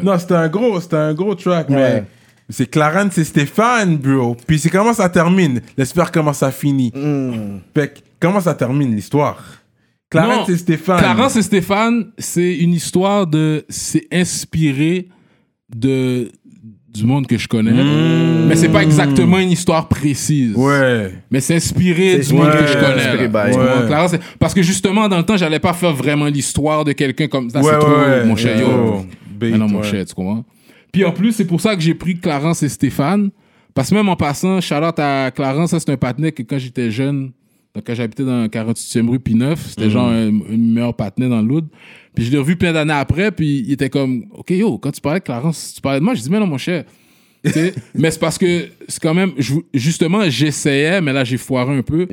Non, 0.03 0.16
c'était 0.19 0.35
un 0.35 0.49
gros, 0.49 0.81
c'était 0.81 0.97
un 0.97 1.15
gros 1.15 1.35
track, 1.35 1.69
Ouais. 1.69 1.77
mais 1.77 2.05
c'est 2.49 2.66
Clarence, 2.66 3.12
c'est 3.12 3.25
Stéphane, 3.25 3.97
bro. 3.97 4.37
Puis 4.47 4.59
c'est 4.59 4.70
comment 4.70 4.95
ça 4.95 5.09
termine? 5.09 5.61
J'espère 5.77 6.11
comment 6.11 6.33
ça 6.33 6.51
finit. 6.51 6.93
Hmm. 6.95 7.59
Fait 7.75 7.95
que, 7.95 7.99
comment 8.20 8.41
ça 8.41 8.55
termine 8.55 8.95
l'histoire? 8.95 9.43
Clarence 10.11 10.49
Non, 10.49 10.55
et 10.55 10.59
Stéphane. 10.59 10.99
Clarence 10.99 11.37
et 11.37 11.43
Stéphane, 11.43 12.07
c'est 12.16 12.57
une 12.57 12.73
histoire 12.73 13.27
de. 13.27 13.65
C'est 13.69 14.07
inspiré 14.11 15.09
de 15.75 16.31
du 16.89 17.05
monde 17.05 17.27
que 17.27 17.37
je 17.37 17.47
connais. 17.47 17.70
Mais 18.49 18.57
c'est 18.57 18.70
pas 18.70 18.83
exactement 18.83 19.39
une 19.39 19.51
histoire 19.51 19.87
précise. 19.89 20.55
Ouais. 20.57 21.12
Mais 21.31 21.41
c'est 21.41 21.55
inspiré 21.57 22.19
du 22.19 22.33
monde 22.33 22.47
ouais, 22.47 22.59
que 22.59 22.66
je 22.66 22.79
connais. 22.79 23.29
là. 23.29 23.47
Ouais. 23.51 23.87
Clarence, 23.87 24.15
parce 24.39 24.55
que 24.55 24.62
justement, 24.62 25.09
dans 25.09 25.19
le 25.19 25.23
temps, 25.23 25.37
j'allais 25.37 25.61
pas 25.61 25.75
faire 25.75 25.93
vraiment 25.93 26.27
l'histoire 26.27 26.85
de 26.85 26.93
quelqu'un 26.93 27.29
comme 27.29 27.51
ça. 27.51 27.61
Ouais, 27.61 27.73
c'est 27.73 27.79
trop, 27.79 27.91
ouais, 27.91 28.25
mon 28.25 28.37
cher. 28.37 28.59
yo. 28.59 28.66
Oh, 28.69 29.07
bait, 29.39 29.51
non, 29.51 29.69
mon 29.69 29.81
ouais. 29.81 29.87
cher, 29.87 30.05
tu 30.07 30.15
comprends? 30.15 30.45
Puis 30.93 31.05
en 31.05 31.12
plus, 31.12 31.32
c'est 31.32 31.47
pour 31.47 31.60
ça 31.60 31.74
que 31.77 31.82
j'ai 31.82 31.94
pris 31.94 32.19
Clarence 32.19 32.62
et 32.62 32.69
Stéphane. 32.69 33.31
Parce 33.74 33.90
que 33.90 33.94
même 33.94 34.09
en 34.09 34.16
passant, 34.16 34.60
Charlotte 34.60 34.98
à 34.98 35.31
Clarence, 35.31 35.70
ça 35.70 35.81
c'est 35.81 35.90
un 35.90 35.97
partenaire 35.97 36.35
que 36.35 36.43
quand 36.43 36.59
j'étais 36.59 36.90
jeune, 36.90 37.31
donc 37.74 37.85
quand 37.86 37.94
j'habitais 37.94 38.24
dans 38.24 38.47
48e 38.48 39.09
rue 39.09 39.19
P9, 39.19 39.56
c'était 39.69 39.85
Mhm. 39.85 39.90
genre 39.90 40.09
un, 40.09 40.28
un 40.28 40.56
meilleur 40.56 40.94
partenaire 40.94 41.31
dans 41.31 41.43
le 41.43 41.47
Loud. 41.48 41.66
Puis 42.15 42.24
je 42.24 42.32
l'ai 42.32 42.39
revu 42.39 42.56
plein 42.56 42.73
d'années 42.73 42.93
après, 42.94 43.31
puis 43.31 43.62
il 43.66 43.73
était 43.73 43.90
comme, 43.90 44.24
OK, 44.32 44.51
yo, 44.51 44.78
quand 44.78 44.90
tu 44.90 45.01
parlais 45.01 45.20
de 45.20 45.24
Clarence, 45.24 45.74
tu 45.77 45.81
parlais 45.81 46.01
de 46.01 46.05
moi, 46.05 46.15
je 46.15 46.23
dis, 46.23 46.31
mais 46.31 46.40
non, 46.40 46.47
mon 46.48 46.59
cher, 46.59 46.85
mais 47.94 48.10
c'est 48.10 48.19
parce 48.20 48.36
que 48.39 48.66
c'est 48.89 49.01
quand 49.01 49.15
même, 49.15 49.32
je- 49.39 49.55
justement, 49.74 50.23
j'essayais, 50.28 51.01
mais 51.01 51.12
là 51.12 51.24
j'ai 51.24 51.36
foiré 51.36 51.77
un 51.77 51.82
peu. 51.82 52.06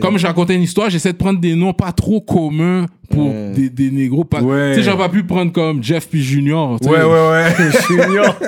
Comme 0.00 0.18
je 0.18 0.26
racontais 0.26 0.54
une 0.54 0.62
histoire, 0.62 0.90
j'essaie 0.90 1.12
de 1.12 1.18
prendre 1.18 1.40
des 1.40 1.54
noms 1.54 1.72
pas 1.72 1.92
trop 1.92 2.20
communs 2.20 2.86
pour 3.10 3.32
des, 3.54 3.68
des 3.70 3.90
négros. 3.90 4.22
Pas, 4.24 4.40
Ouais. 4.40 4.70
Tu 4.74 4.76
sais, 4.76 4.82
j'aurais 4.84 4.98
pas 4.98 5.08
pu 5.08 5.24
prendre 5.24 5.50
comme 5.50 5.82
Jeff 5.82 6.08
puis 6.08 6.22
Junior. 6.22 6.78
Ouais, 6.82 7.02
ouais, 7.02 7.04
ouais. 7.04 7.70
Junior. 7.88 8.38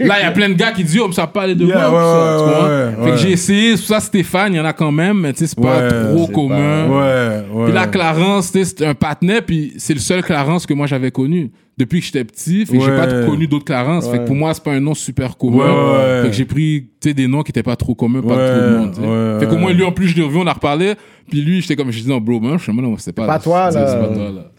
Là, 0.00 0.16
il 0.20 0.22
y 0.24 0.26
a 0.26 0.30
plein 0.32 0.48
de 0.48 0.54
gars 0.54 0.72
qui 0.72 0.82
disent, 0.82 0.98
oh, 1.00 1.06
mais 1.08 1.14
ça 1.14 1.26
parle 1.28 1.54
de 1.54 1.64
Yeah, 1.66 1.88
moi. 1.88 2.64
ouais, 2.64 2.94
ouais, 2.98 3.04
Fait 3.04 3.10
que 3.12 3.16
j'ai 3.18 3.30
essayé, 3.32 3.76
c'est 3.76 3.82
pour 3.82 3.88
ça 3.94 4.00
Stéphane, 4.00 4.54
il 4.54 4.56
y 4.56 4.60
en 4.60 4.64
a 4.64 4.72
quand 4.72 4.90
même, 4.90 5.20
mais 5.20 5.32
tu 5.34 5.40
sais, 5.40 5.46
c'est 5.46 5.60
pas 5.62 5.82
Ouais, 5.82 6.14
trop 6.14 6.26
commun. 6.26 6.88
Ouais, 6.88 7.42
ouais. 7.52 7.64
Puis 7.66 7.74
la 7.74 7.86
Clarence, 7.86 8.50
c'est 8.52 8.82
un 8.82 8.94
patinet, 8.94 9.40
puis 9.42 9.74
c'est 9.78 9.94
le 9.94 10.00
seul 10.00 10.22
Clarence 10.24 10.66
que 10.66 10.74
moi 10.74 10.86
j'avais 10.88 11.10
connu 11.12 11.50
depuis 11.78 12.00
que 12.00 12.06
j'étais 12.06 12.24
petit. 12.24 12.66
Fait 12.66 12.76
que 12.76 12.84
j'ai 12.84 12.96
pas 12.96 13.24
connu 13.24 13.46
d'autres 13.46 13.64
Clarence. 13.64 14.10
Fait 14.10 14.18
que 14.18 14.24
pour 14.24 14.34
moi, 14.34 14.52
c'est 14.52 14.62
pas 14.64 14.72
un 14.72 14.80
nom 14.80 14.94
super 14.94 15.36
commun. 15.36 15.58
Ouais, 15.58 15.64
ouais. 15.64 16.22
Fait 16.22 16.28
que 16.30 16.34
j'ai 16.34 16.44
pris, 16.44 16.88
tu 17.00 17.08
sais, 17.08 17.14
des 17.14 17.28
noms 17.28 17.42
qui 17.42 17.52
étaient 17.52 17.62
pas 17.62 17.76
trop 17.76 17.94
communs, 17.94 18.20
pas 18.20 18.34
trop 18.34 18.60
de 18.60 18.76
monde. 18.76 19.40
fait 19.40 19.46
qu'au 19.46 19.56
moins, 19.56 19.72
lui, 19.72 19.84
en 19.84 19.92
plus, 19.92 20.08
je 20.08 20.16
l'ai 20.16 20.22
revu, 20.22 20.38
on 20.38 20.46
a 20.46 20.52
reparlé. 20.52 20.94
Puis 21.30 21.40
lui, 21.40 21.60
j'étais 21.60 21.76
comme, 21.76 21.90
je 21.90 22.00
dis, 22.02 22.08
non, 22.08 22.20
bro, 22.20 22.40
pas, 22.40 22.48
non, 22.48 22.96
c'est 22.98 23.12
pas, 23.12 23.26
pas 23.26 23.38
toi, 23.38 23.70
là. 23.70 23.86
C'est 23.86 24.00
pas 24.00 24.14
toi, 24.14 24.30
là. 24.30 24.50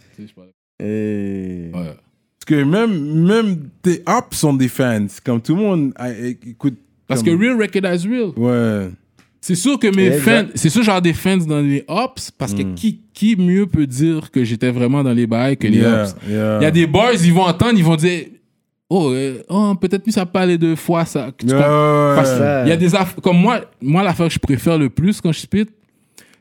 Et- 0.81 1.71
Ouais. 1.73 1.95
Parce 2.39 2.45
que 2.45 2.63
même, 2.63 3.25
même 3.27 3.69
tes 3.81 4.01
ups 4.07 4.37
sont 4.37 4.53
des 4.53 4.69
fans. 4.69 5.05
Comme 5.25 5.41
tout 5.41 5.55
le 5.55 5.61
monde 5.61 5.93
ah, 5.97 6.09
écoute. 6.11 6.77
Parce 7.05 7.21
comme- 7.21 7.37
que 7.37 7.43
real 7.43 7.61
recognize 7.61 8.07
real. 8.07 8.31
Ouais. 8.37 8.89
C'est 9.41 9.55
sûr 9.55 9.79
que 9.79 9.87
mes 9.95 10.11
fans, 10.11 10.45
c'est 10.53 10.69
sûr 10.69 10.83
genre 10.83 11.01
des 11.01 11.13
fans 11.13 11.37
dans 11.37 11.61
les 11.61 11.83
ops, 11.87 12.29
parce 12.31 12.53
Mm. 12.53 12.57
que 12.57 12.63
qui, 12.75 13.01
qui 13.13 13.35
mieux 13.37 13.65
peut 13.67 13.87
dire 13.87 14.31
que 14.31 14.43
j'étais 14.43 14.69
vraiment 14.71 15.01
dans 15.03 15.13
les 15.13 15.27
bails 15.27 15.55
que 15.57 15.67
les 15.67 15.77
Yeah, 15.77 16.03
ops? 16.03 16.15
yeah. 16.29 16.57
Il 16.59 16.63
y 16.63 16.65
a 16.65 16.71
des 16.71 16.85
boys, 16.87 17.13
ils 17.23 17.33
vont 17.33 17.43
entendre, 17.43 17.73
ils 17.77 17.83
vont 17.83 17.95
dire, 17.95 18.25
oh, 18.89 19.11
euh, 19.13 19.41
oh 19.47 19.73
peut-être 19.79 20.03
plus 20.03 20.11
ça 20.11 20.25
parler 20.25 20.57
de 20.57 20.75
fois 20.75 21.05
ça. 21.05 21.31
Yeah, 21.41 22.63
qu'il 22.63 22.69
y 22.69 22.71
a 22.73 22.77
des 22.77 22.89
comme 23.23 23.37
moi, 23.37 23.61
moi 23.81 24.03
l'affaire 24.03 24.27
que 24.27 24.33
je 24.33 24.39
préfère 24.39 24.77
le 24.77 24.89
plus 24.89 25.21
quand 25.21 25.31
je 25.31 25.39
spit, 25.39 25.67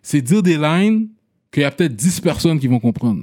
c'est 0.03 0.21
dire 0.21 0.43
des 0.43 0.57
lines 0.57 1.09
qu'il 1.53 1.63
y 1.63 1.67
a 1.67 1.71
peut-être 1.71 1.95
10 1.95 2.21
personnes 2.21 2.59
qui 2.59 2.67
vont 2.67 2.81
comprendre. 2.81 3.23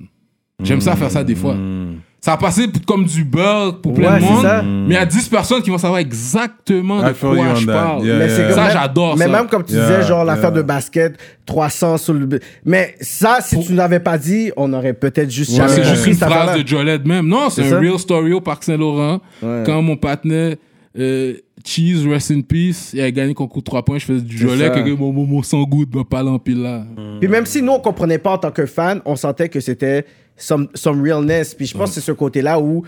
J'aime 0.63 0.79
ça 0.81 0.95
faire 0.95 1.11
ça 1.11 1.23
des 1.23 1.35
fois. 1.35 1.55
Mm. 1.55 1.95
Ça 2.25 2.33
a 2.33 2.37
passé 2.37 2.65
comme 2.87 3.05
du 3.05 3.23
beurre 3.23 3.79
pour 3.81 3.93
plein 3.93 4.13
Ouais, 4.15 4.19
de 4.19 4.25
monde, 4.25 4.41
ça. 4.41 4.63
mais 4.63 4.95
il 4.95 4.97
y 4.97 4.97
a 4.97 5.05
10 5.05 5.29
personnes 5.29 5.61
qui 5.61 5.69
vont 5.69 5.77
savoir 5.77 5.99
exactement 5.99 6.99
I 7.05 7.09
de 7.09 7.13
quoi 7.13 7.53
je 7.53 7.65
that. 7.67 7.71
parle. 7.71 8.03
Yeah, 8.03 8.17
Mais 8.17 8.27
yeah. 8.35 8.51
Ça, 8.51 8.69
j'adore 8.71 9.15
Mais 9.15 9.25
ça. 9.25 9.31
même 9.31 9.45
comme 9.47 9.63
tu 9.63 9.73
Yeah, 9.73 9.85
disais, 9.99 10.07
genre 10.07 10.25
l'affaire 10.25 10.51
de 10.51 10.63
basket, 10.63 11.19
300 11.45 11.97
sur 11.99 12.15
le. 12.15 12.27
Mais 12.65 12.95
ça, 12.99 13.37
si 13.41 13.59
tu 13.59 13.73
n'avais 13.73 13.99
pas 13.99 14.17
dit, 14.17 14.51
on 14.57 14.73
aurait 14.73 14.93
peut-être 14.93 15.29
juste 15.29 15.55
Ouais. 15.59 15.67
C'est 15.67 15.83
juste 15.83 16.07
une 16.07 16.15
phrase 16.15 16.59
de 16.59 16.67
Jolette 16.67 17.05
même. 17.05 17.27
Non, 17.27 17.51
c'est 17.51 17.61
C'est 17.61 17.67
un 17.67 17.71
ça? 17.73 17.79
real 17.79 17.99
story 17.99 18.33
au 18.33 18.41
Parc 18.41 18.63
Saint-Laurent. 18.63 19.19
Ouais. 19.43 19.61
Quand 19.63 19.83
mon 19.83 19.95
partenaire 19.95 20.55
euh, 20.97 21.33
Cheese, 21.63 22.07
Rest 22.07 22.31
in 22.31 22.41
Peace, 22.41 22.91
il 22.93 23.01
a 23.01 23.11
gagné 23.11 23.29
le 23.29 23.33
concours 23.33 23.61
de 23.61 23.65
3 23.65 23.83
points, 23.83 23.97
je 23.97 24.05
faisais 24.05 24.21
du 24.21 24.37
Jolet, 24.37 24.69
que 24.69 24.93
mon, 24.93 25.11
mon, 25.11 25.25
mon 25.25 25.43
sang 25.43 25.63
goût 25.63 25.85
de 25.85 26.03
pas 26.03 26.23
l'empile 26.23 26.61
là. 26.61 26.85
Puis 27.19 27.27
même 27.27 27.45
si 27.45 27.61
nous, 27.61 27.73
on 27.73 27.79
comprenait 27.79 28.19
pas 28.19 28.33
en 28.33 28.37
tant 28.37 28.51
que 28.51 28.65
fan, 28.65 29.01
on 29.05 29.15
sentait 29.15 29.49
que 29.49 29.59
c'était 29.59 30.05
some, 30.37 30.67
some 30.73 31.01
realness. 31.01 31.53
Puis 31.53 31.65
je 31.65 31.77
pense 31.77 31.89
que 31.89 31.95
c'est 31.95 32.01
ce 32.01 32.11
côté-là 32.11 32.59
où, 32.59 32.83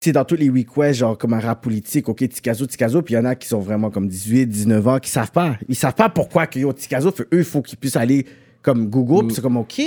tu 0.00 0.08
sais, 0.08 0.12
dans 0.12 0.24
tous 0.24 0.36
les 0.36 0.50
requests, 0.50 0.94
genre 0.94 1.16
comme 1.16 1.32
un 1.32 1.40
rap 1.40 1.62
politique, 1.62 2.08
OK, 2.08 2.28
Tikazo, 2.28 2.66
Tikazo, 2.66 3.02
puis 3.02 3.14
il 3.14 3.16
y 3.16 3.20
en 3.20 3.24
a 3.24 3.34
qui 3.34 3.48
sont 3.48 3.60
vraiment 3.60 3.90
comme 3.90 4.08
18, 4.08 4.46
19 4.46 4.88
ans, 4.88 4.98
qui 4.98 5.10
savent 5.10 5.32
pas. 5.32 5.56
Ils 5.68 5.76
savent 5.76 5.94
pas 5.94 6.08
pourquoi 6.08 6.46
que 6.46 6.58
yo, 6.58 6.72
Tikazo, 6.72 7.10
eux, 7.10 7.26
il 7.32 7.44
faut 7.44 7.62
qu'ils 7.62 7.78
puissent 7.78 7.96
aller 7.96 8.26
comme 8.62 8.88
Google, 8.88 9.26
puis 9.26 9.34
c'est 9.34 9.42
comme, 9.42 9.56
OK, 9.56 9.80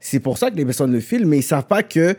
c'est 0.00 0.20
pour 0.20 0.38
ça 0.38 0.50
que 0.50 0.56
les 0.56 0.64
personnes 0.64 0.92
le 0.92 1.00
filment, 1.00 1.28
mais 1.28 1.38
ils 1.38 1.42
savent 1.42 1.66
pas 1.66 1.82
que 1.82 2.16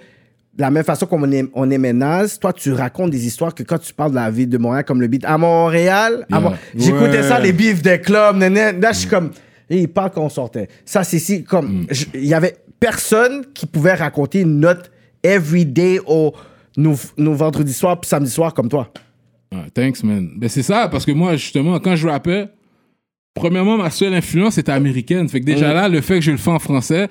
de 0.56 0.61
la 0.61 0.72
même 0.72 0.84
façon 0.86 1.06
qu'on 1.06 1.30
aime, 1.32 1.49
on 1.53 1.69
aimait 1.69 1.91
Naz, 1.94 2.40
toi, 2.40 2.53
tu 2.53 2.72
racontes 2.72 3.11
des 3.11 3.27
histoires 3.27 3.53
que 3.53 3.64
quand 3.64 3.77
tu 3.77 3.94
parles 3.94 4.11
de 4.11 4.15
la 4.15 4.32
ville 4.32 4.48
de 4.48 4.57
Montréal, 4.57 4.86
comme 4.86 5.02
le 5.02 5.07
beat 5.07 5.26
à 5.26 5.38
Montréal, 5.38 6.26
Yeah. 6.30 6.53
J'écoutais 6.76 7.10
Ouais. 7.18 7.23
ça, 7.23 7.40
les 7.40 7.52
beefs 7.52 7.82
des 7.82 7.99
clubs, 7.99 8.38
nan, 8.38 8.53
là, 8.53 8.91
je 8.94 8.99
suis 8.99 9.10
comme, 9.10 9.32
et 9.69 9.80
il 9.82 9.88
parle 9.90 10.11
quand 10.11 10.22
on 10.23 10.30
sortait. 10.30 10.69
Ça, 10.86 11.03
c'est 11.03 11.19
si, 11.19 11.44
comme, 11.44 11.86
je- 11.91 12.06
il 12.14 12.26
y 12.26 12.34
avait 12.34 12.56
personne 12.80 13.45
qui 13.53 13.65
pouvait 13.65 13.95
raconter 13.95 14.45
notre 14.45 14.91
everyday 15.23 15.99
au, 16.07 16.34
nos, 16.77 16.95
nos 17.18 17.34
vendredis 17.34 17.73
soirs 17.73 17.99
puis 17.99 18.07
samedi 18.07 18.30
soir 18.32 18.53
comme 18.53 18.69
toi. 18.69 18.91
Ouais, 19.53 19.69
thanks, 19.73 20.03
man. 20.03 20.30
Ben, 20.38 20.49
c'est 20.49 20.64
ça, 20.64 20.88
parce 20.90 21.06
que 21.06 21.11
moi, 21.11 21.36
justement, 21.36 21.80
quand 21.80 21.95
je 21.95 22.07
rappais, 22.07 22.48
premièrement, 23.34 23.77
ma 23.77 23.90
seule 23.90 24.14
influence 24.14 24.57
était 24.57 24.72
américaine. 24.72 25.27
Fait 25.30 25.40
que 25.41 25.45
déjà 25.45 25.73
là, 25.73 25.90
le 25.90 26.02
fait 26.02 26.15
que 26.15 26.22
je 26.22 26.32
le 26.32 26.38
fais 26.38 26.52
en 26.52 26.60
français, 26.60 27.07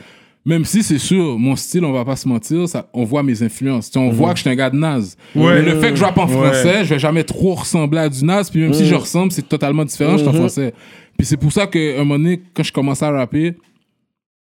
même 0.46 0.64
si 0.64 0.82
c'est 0.82 0.98
sûr, 0.98 1.38
mon 1.38 1.56
style, 1.56 1.84
on 1.84 1.92
va 1.92 2.04
pas 2.04 2.16
se 2.16 2.28
mentir, 2.28 2.68
ça, 2.68 2.88
on 2.92 3.04
voit 3.04 3.22
mes 3.22 3.42
influences. 3.42 3.86
Tu 3.90 3.94
sais, 3.94 3.98
on 3.98 4.10
voit 4.10 4.30
que 4.32 4.36
je 4.36 4.42
suis 4.42 4.50
un 4.50 4.54
gars 4.54 4.68
de 4.70 4.76
naze. 4.76 5.16
Ouais. 5.34 5.62
Mais 5.62 5.62
le 5.72 5.80
fait 5.80 5.90
que 5.90 5.96
je 5.96 6.04
rappe 6.04 6.18
en 6.18 6.26
français, 6.28 6.84
je 6.84 6.90
vais 6.90 6.98
jamais 6.98 7.24
trop 7.24 7.54
ressembler 7.54 8.00
à 8.00 8.08
du 8.08 8.24
naze. 8.24 8.50
Puis 8.50 8.60
même 8.60 8.74
si 8.74 8.84
je 8.86 8.94
ressemble, 8.94 9.32
c'est 9.32 9.48
totalement 9.48 9.84
différent, 9.84 10.12
je 10.12 10.18
suis 10.18 10.28
en 10.28 10.32
français. 10.34 10.74
Puis 11.16 11.26
c'est 11.26 11.36
pour 11.38 11.52
ça 11.52 11.66
qu'à 11.66 11.78
un 11.78 11.98
moment 11.98 12.16
donné, 12.18 12.42
quand 12.54 12.62
je 12.62 12.72
commençais 12.72 13.04
à 13.06 13.10
rapper, 13.10 13.54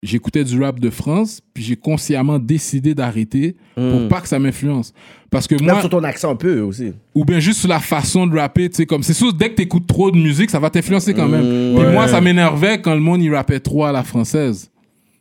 j'écoutais 0.03 0.43
du 0.43 0.61
rap 0.61 0.79
de 0.79 0.89
France, 0.91 1.41
puis 1.53 1.63
j'ai 1.63 1.75
consciemment 1.75 2.37
décidé 2.37 2.93
d'arrêter 2.93 3.55
pour 3.73 4.07
pas 4.07 4.21
que 4.21 4.27
ça 4.27 4.37
m'influence. 4.37 4.93
Parce 5.31 5.47
que 5.47 5.55
Même 5.55 5.65
moi, 5.71 5.79
sur 5.81 5.89
ton 5.89 6.03
accent 6.03 6.31
un 6.31 6.35
peu 6.35 6.61
aussi. 6.61 6.93
ou 7.15 7.25
bien 7.25 7.39
juste 7.39 7.59
sur 7.61 7.69
la 7.69 7.79
façon 7.79 8.27
de 8.27 8.37
rapper, 8.37 8.69
tu 8.69 8.75
sais, 8.75 8.85
comme 8.85 9.01
c'est 9.03 9.13
sûr, 9.13 9.33
dès 9.33 9.49
que 9.49 9.55
t'écoutes 9.55 9.87
trop 9.87 10.11
de 10.11 10.17
musique, 10.17 10.49
ça 10.51 10.59
va 10.59 10.69
t'influencer 10.69 11.13
quand 11.15 11.27
même. 11.27 11.73
Puis 11.75 11.85
Ouais. 11.85 11.91
moi, 11.91 12.07
ça 12.07 12.21
m'énervait 12.21 12.79
quand 12.79 12.93
le 12.93 12.99
monde 13.01 13.21
il 13.23 13.33
rappait 13.33 13.59
trop 13.59 13.85
à 13.85 13.91
la 13.91 14.03
française. 14.03 14.69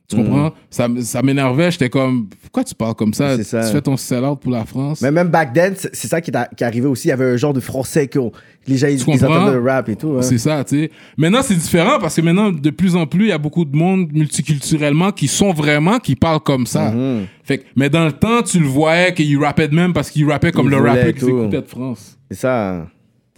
Tu 0.08 0.14
comprends? 0.16 0.52
Ça, 0.70 0.84
m- 0.84 1.00
ça 1.02 1.20
m'énervait, 1.20 1.70
j'étais 1.72 1.88
comme, 1.88 2.28
pourquoi 2.42 2.62
tu 2.62 2.74
parles 2.76 2.94
comme 2.94 3.12
ça? 3.12 3.42
Ça. 3.42 3.64
Tu 3.66 3.72
fais 3.72 3.80
ton 3.82 3.96
sell-out 3.96 4.38
pour 4.40 4.52
la 4.52 4.64
France. 4.64 5.00
Mais 5.02 5.10
même 5.10 5.28
back 5.28 5.52
then, 5.52 5.74
c'est 5.76 6.06
ça 6.06 6.20
qui, 6.20 6.30
qui 6.56 6.62
arrivait 6.64 6.86
aussi. 6.86 7.08
Il 7.08 7.10
y 7.10 7.12
avait 7.12 7.24
un 7.32 7.36
genre 7.36 7.52
de 7.52 7.58
français 7.60 8.06
que 8.06 8.20
les 8.68 8.76
gens, 8.76 8.86
ils, 8.86 9.00
ils 9.00 9.24
entendaient 9.24 9.52
le 9.54 9.62
rap 9.68 9.88
et 9.88 9.96
tout. 9.96 10.14
hein. 10.16 10.22
C'est 10.22 10.38
ça, 10.38 10.62
tu 10.62 10.76
sais. 10.82 10.90
Maintenant, 11.16 11.40
c'est 11.42 11.56
différent 11.56 11.98
parce 12.00 12.14
que 12.14 12.20
maintenant, 12.20 12.52
de 12.52 12.70
plus 12.70 12.94
en 12.94 13.06
plus, 13.06 13.24
il 13.24 13.28
y 13.28 13.32
a 13.32 13.38
beaucoup 13.38 13.64
de 13.64 13.76
monde 13.76 14.12
multiculturellement 14.12 15.10
qui 15.10 15.26
sont 15.28 15.52
vraiment, 15.52 15.98
qui 15.98 16.14
parlent 16.14 16.40
comme 16.40 16.66
ça. 16.66 16.92
Mhm. 16.92 17.26
Fait 17.42 17.58
que, 17.58 17.64
mais 17.74 17.88
dans 17.90 18.04
le 18.04 18.12
temps, 18.12 18.42
tu 18.42 18.60
le 18.60 18.66
voyais 18.66 19.12
qu'ils 19.12 19.38
rappaient 19.42 19.68
de 19.68 19.74
même 19.74 19.92
parce 19.92 20.10
qu'ils 20.10 20.28
rappaient 20.30 20.52
comme 20.52 20.68
le 20.70 20.76
rappeur 20.76 21.14
qui 21.14 21.20
s'écoutait 21.26 21.62
de 21.62 21.66
France. 21.68 22.16
C'est 22.30 22.38
ça. 22.38 22.86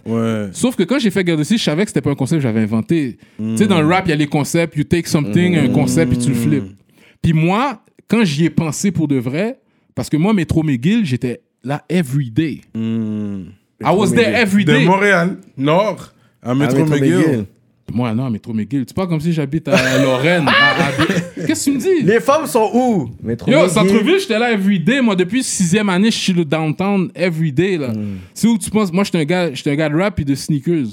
Ouais. 0.05 0.47
Sauf 0.53 0.75
que 0.75 0.83
quand 0.83 0.99
j'ai 0.99 1.11
fait 1.11 1.23
Garde 1.23 1.39
aussi, 1.39 1.57
je 1.57 1.63
savais 1.63 1.83
que 1.83 1.89
c'était 1.89 2.01
pas 2.01 2.11
un 2.11 2.15
concept 2.15 2.41
que 2.41 2.47
j'avais 2.47 2.61
inventé. 2.61 3.17
Tu 3.37 3.57
sais, 3.57 3.67
dans 3.67 3.81
le 3.81 3.87
rap, 3.87 4.05
il 4.07 4.09
y 4.09 4.13
a 4.13 4.15
les 4.15 4.27
concepts, 4.27 4.75
you 4.75 4.83
take 4.83 5.07
something, 5.07 5.57
un 5.57 5.69
concept, 5.69 6.11
puis 6.11 6.21
tu 6.21 6.29
le 6.29 6.35
flippes. 6.35 6.75
Puis 7.21 7.33
moi, 7.33 7.81
quand 8.07 8.23
j'y 8.23 8.45
ai 8.45 8.49
pensé 8.49 8.91
pour 8.91 9.07
de 9.07 9.17
vrai, 9.17 9.59
parce 9.95 10.09
que 10.09 10.17
moi, 10.17 10.33
Métro 10.33 10.63
McGill, 10.63 11.05
j'étais 11.05 11.41
là 11.63 11.83
every 11.89 12.31
day. 12.31 12.61
Mm. 12.73 13.49
I 13.81 13.91
was 13.93 14.11
there 14.11 14.33
every 14.33 14.65
De 14.65 14.73
day. 14.73 14.85
Montréal, 14.85 15.37
Nord, 15.57 16.13
à 16.41 16.55
Metro 16.55 16.79
Metro 16.79 16.95
McGill. 16.95 17.17
McGill. 17.17 17.45
Moi, 17.93 18.13
non, 18.13 18.29
Métro 18.29 18.53
McGill. 18.53 18.85
Tu 18.85 18.93
parles 18.93 19.07
comme 19.09 19.19
si 19.21 19.33
j'habite 19.33 19.67
à 19.67 19.97
Lorraine. 20.01 20.47
à- 20.47 21.45
Qu'est-ce 21.45 21.65
que 21.65 21.71
tu 21.71 21.75
me 21.77 21.81
dis? 21.81 22.03
Les 22.05 22.19
femmes 22.19 22.45
sont 22.45 22.69
où? 22.73 23.09
Métro 23.23 23.49
Yo, 23.51 23.67
centre-ville, 23.67 24.19
j'étais 24.19 24.37
là 24.39 24.51
every 24.51 24.79
day. 24.79 25.01
Moi, 25.01 25.15
depuis 25.15 25.43
sixième 25.43 25.89
année, 25.89 26.11
je 26.11 26.17
suis 26.17 26.33
le 26.33 26.45
downtown 26.45 27.09
every 27.15 27.51
day. 27.51 27.77
Là. 27.77 27.93
C'est 28.33 28.47
où 28.47 28.57
tu 28.57 28.69
penses? 28.69 28.91
Moi, 28.91 29.03
j'étais 29.03 29.19
un 29.19 29.25
gars, 29.25 29.53
j'étais 29.53 29.71
un 29.71 29.75
gars 29.75 29.89
de 29.89 29.95
rap 29.95 30.19
et 30.19 30.25
de 30.25 30.35
sneakers. 30.35 30.87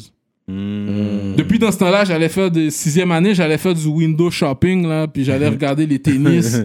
Depuis 1.36 1.58
dans 1.58 1.72
ce 1.72 1.78
temps-là, 1.78 2.04
j'allais 2.04 2.28
faire 2.28 2.50
de 2.50 2.70
sixième 2.70 3.10
année, 3.12 3.34
j'allais 3.34 3.58
faire 3.58 3.74
du 3.74 3.86
window 3.86 4.30
shopping 4.30 4.86
là, 4.86 5.06
puis 5.06 5.24
j'allais 5.24 5.48
regarder 5.56 5.86
les 5.86 5.98
tennis. 5.98 6.58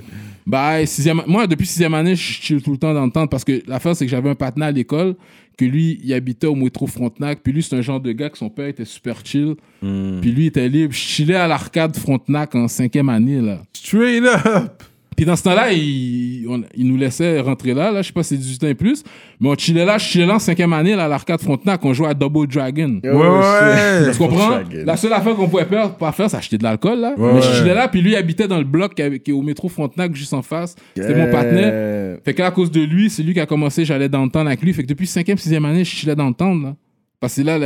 Bah, 0.46 0.84
sixième, 0.86 1.22
moi, 1.28 1.46
depuis 1.48 1.68
sixième 1.68 1.94
année, 1.94 2.16
je 2.16 2.22
chill 2.22 2.62
tout 2.62 2.72
le 2.72 2.78
temps 2.78 2.94
dans 2.94 3.06
le 3.06 3.12
temps 3.12 3.28
parce 3.28 3.44
que 3.44 3.62
l'affaire, 3.68 3.96
c'est 3.96 4.06
que 4.06 4.12
j'avais 4.12 4.30
un 4.30 4.36
partenaire 4.36 4.70
à 4.70 4.72
l'école 4.72 5.16
que 5.58 5.66
lui, 5.66 6.00
il 6.04 6.14
habitait 6.14 6.48
au 6.48 6.56
métro 6.56 6.88
Frontenac. 6.88 7.42
Puis 7.44 7.54
lui, 7.54 7.64
c'est 7.64 7.76
un 7.76 7.82
genre 7.82 8.00
de 8.00 8.12
gars 8.12 8.30
que 8.30 8.38
son 8.38 8.50
père 8.50 8.68
était 8.68 8.86
super 8.86 9.26
chill. 9.26 9.56
Puis 9.80 10.32
lui, 10.32 10.44
il 10.44 10.48
était 10.48 10.68
libre. 10.70 10.94
Je 10.94 11.00
chillais 11.00 11.36
à 11.36 11.48
l'arcade 11.48 11.96
Frontenac 11.96 12.56
en 12.56 12.68
cinquième 12.68 13.10
année 13.10 13.42
là. 13.42 13.62
Straight 13.74 14.24
up. 14.24 14.84
Puis 15.22 15.28
dans 15.28 15.36
ce 15.36 15.44
temps-là, 15.44 15.72
il, 15.72 16.48
on- 16.50 16.64
il 16.76 16.88
nous 16.88 16.98
laissait 16.98 17.40
rentrer 17.42 17.76
là, 17.76 17.92
là, 17.92 18.02
je 18.02 18.08
sais 18.08 18.12
pas 18.12 18.24
si 18.24 18.30
c'est 18.30 18.38
18 18.42 18.64
ans 18.64 18.68
et 18.70 18.74
plus, 18.74 19.04
mais 19.40 19.50
on 19.50 19.56
chillait 19.56 19.86
là, 19.86 20.00
je 20.00 20.06
chillais 20.06 20.26
là 20.26 20.34
en 20.34 20.40
cinquième 20.40 20.74
année, 20.74 20.96
là, 20.96 21.06
à 21.06 21.08
l'arcade 21.08 21.40
Frontenac, 21.42 21.86
on 21.86 21.94
jouait 21.94 22.08
à 22.08 22.16
Double 22.16 22.48
Dragon. 22.48 23.00
Ouais, 23.04 23.12
ouais. 23.12 24.12
Tu 24.12 24.18
comprends? 24.18 24.62
La 24.84 24.98
seule 24.98 25.14
affaire 25.14 25.36
qu'on 25.36 25.48
pouvait 25.48 25.66
faire, 25.66 25.96
pas 25.96 26.12
faire, 26.12 26.28
c'est 26.28 26.38
acheter 26.38 26.58
de 26.58 26.64
l'alcool, 26.64 27.00
là. 27.02 27.14
Ouais, 27.16 27.34
mais 27.36 27.42
je 27.44 27.52
chillais 27.54 27.76
là, 27.76 27.88
puis 27.88 28.02
lui, 28.02 28.14
il 28.14 28.16
habitait 28.16 28.48
dans 28.48 28.58
le 28.58 28.64
bloc 28.64 28.96
qui, 28.96 29.04
est 29.04 29.32
au 29.32 29.44
métro 29.44 29.70
Frontenac, 29.70 30.16
juste 30.16 30.34
en 30.34 30.42
face. 30.42 30.76
C'était 30.96 31.14
mon 31.16 31.32
partenaire. 31.32 32.18
Fait 32.26 32.34
qu'à 32.34 32.50
cause 32.50 32.72
de 32.72 32.82
lui, 32.82 33.12
c'est 33.12 33.22
lui 33.22 33.36
qui 33.36 33.40
a 33.40 33.46
commencé, 33.46 33.86
j'allais 33.86 34.10
dans 34.10 34.24
le 34.24 34.32
temps 34.32 34.44
avec 34.44 34.60
lui. 34.64 34.74
Fait 34.74 34.82
que 34.82 34.88
depuis 34.88 35.06
cinquième, 35.06 35.38
sixième 35.38 35.66
année, 35.66 35.84
je 35.86 35.92
chillais 35.92 36.16
dans 36.16 36.30
le 36.30 36.34
temps, 36.34 36.56
là. 36.56 36.76
Parce 37.20 37.36
que 37.36 37.42
là, 37.44 37.60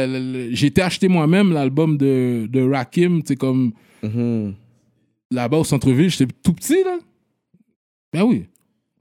j'ai 0.51 0.67
été 0.67 0.81
acheter 0.81 1.07
moi-même 1.07 1.53
l'album 1.53 1.95
de, 1.97 2.47
de 2.51 2.69
Rakim, 2.69 3.21
tu 3.21 3.27
sais, 3.29 3.35
comme 3.37 3.71
Mhm. 4.03 4.55
là-bas 5.31 5.55
au 5.59 5.63
centre-ville, 5.63 6.09
j'étais 6.09 6.33
tout 6.43 6.51
petit, 6.51 6.83
là. 6.83 6.97
Ben 8.15 8.23
oui. 8.23 8.45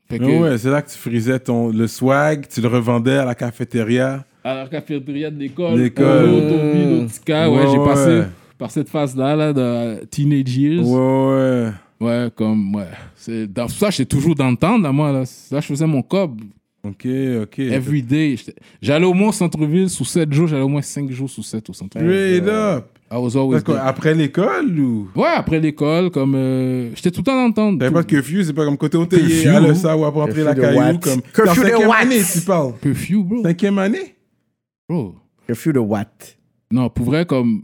Fait 0.08 0.18
que, 0.18 0.24
Ouais, 0.24 0.58
c'est 0.58 0.70
là 0.70 0.82
que 0.82 0.90
tu 0.90 0.98
frisais 0.98 1.38
ton, 1.38 1.68
le 1.70 1.86
swag, 1.86 2.46
tu 2.48 2.60
le 2.60 2.68
revendais 2.68 3.16
à 3.16 3.24
la 3.24 3.34
cafétéria. 3.34 4.24
à 4.44 4.54
la 4.54 4.66
cafétéria 4.68 5.30
de 5.30 5.38
l'école, 5.38 5.78
L'école. 5.80 6.28
au 6.28 6.40
Toby, 6.40 6.84
ouais, 6.84 7.46
Ouais, 7.48 7.66
j'ai 7.70 7.78
ouais. 7.78 7.84
passé 7.86 8.22
par 8.58 8.70
cette 8.70 8.88
phase-là, 8.88 9.34
là, 9.34 9.52
de 9.52 10.04
teenage 10.06 10.56
years. 10.56 10.84
Ouais, 10.86 11.70
ouais. 11.70 11.70
Ouais, 12.00 12.30
comme, 12.34 12.74
ouais. 12.74 12.88
C'est, 13.16 13.46
dans 13.50 13.68
ça, 13.68 13.88
j'étais 13.90 14.04
toujours 14.16 14.34
dans 14.34 14.50
le 14.50 14.56
temps, 14.56 14.76
là, 14.78 14.92
moi, 14.92 15.10
là. 15.12 15.20
Là, 15.50 15.60
je 15.60 15.66
faisais 15.66 15.86
mon 15.86 16.02
cob. 16.02 16.40
Ok, 16.84 17.06
ok. 17.42 17.58
Every 17.60 18.02
day. 18.02 18.36
J'allais 18.82 19.06
au 19.06 19.14
moins 19.14 19.28
au 19.30 19.32
centre-ville 19.32 19.88
sous 19.88 20.04
7 20.04 20.32
jours, 20.32 20.48
j'allais 20.48 20.62
au 20.62 20.68
moins 20.68 20.82
5 20.82 21.10
jours 21.10 21.30
sous 21.30 21.42
7 21.42 21.70
au 21.70 21.72
centre-ville. 21.72 22.08
Straight 22.10 22.48
up. 22.48 22.84
I 23.10 23.16
was 23.16 23.36
always 23.36 23.58
D'accord, 23.58 23.76
there. 23.76 23.86
Après 23.86 24.14
l'école 24.14 24.78
ou? 24.78 25.08
Ouais, 25.14 25.28
après 25.36 25.60
l'école, 25.60 26.10
comme. 26.10 26.34
euh, 26.34 26.90
J'étais 26.96 27.10
tout 27.10 27.20
le 27.20 27.24
temps 27.24 27.36
dans 27.36 27.46
le 27.48 27.54
temps. 27.54 27.78
T'avais 27.78 27.92
pas 27.92 28.02
de 28.02 28.06
curfew, 28.06 28.42
c'est 28.42 28.52
pas 28.52 28.64
comme 28.64 28.76
côté 28.76 28.96
hôtelier, 28.96 29.42
Curfew. 29.44 29.56
à 29.56 29.60
le 29.60 29.74
ça 29.74 29.96
ou 29.96 30.04
après 30.04 30.42
la 30.42 30.54
Curfew 30.54 30.54
de 30.54 30.60
caillou 30.60 30.78
what? 30.94 30.98
comme. 30.98 31.22
Curfew 31.32 31.62
T'es 31.62 31.66
de 31.66 31.70
cinquième 31.72 31.88
what? 31.88 31.96
année, 31.96 32.20
tu 32.32 32.40
parles. 32.40 32.72
Curfew, 32.82 33.22
bro. 33.24 33.42
Cinquième 33.42 33.78
année? 33.78 34.14
bro. 34.88 35.14
Curfew 35.46 35.72
de 35.72 35.78
what? 35.78 36.06
Non, 36.70 36.88
pour 36.90 37.06
vrai, 37.06 37.24
comme. 37.24 37.62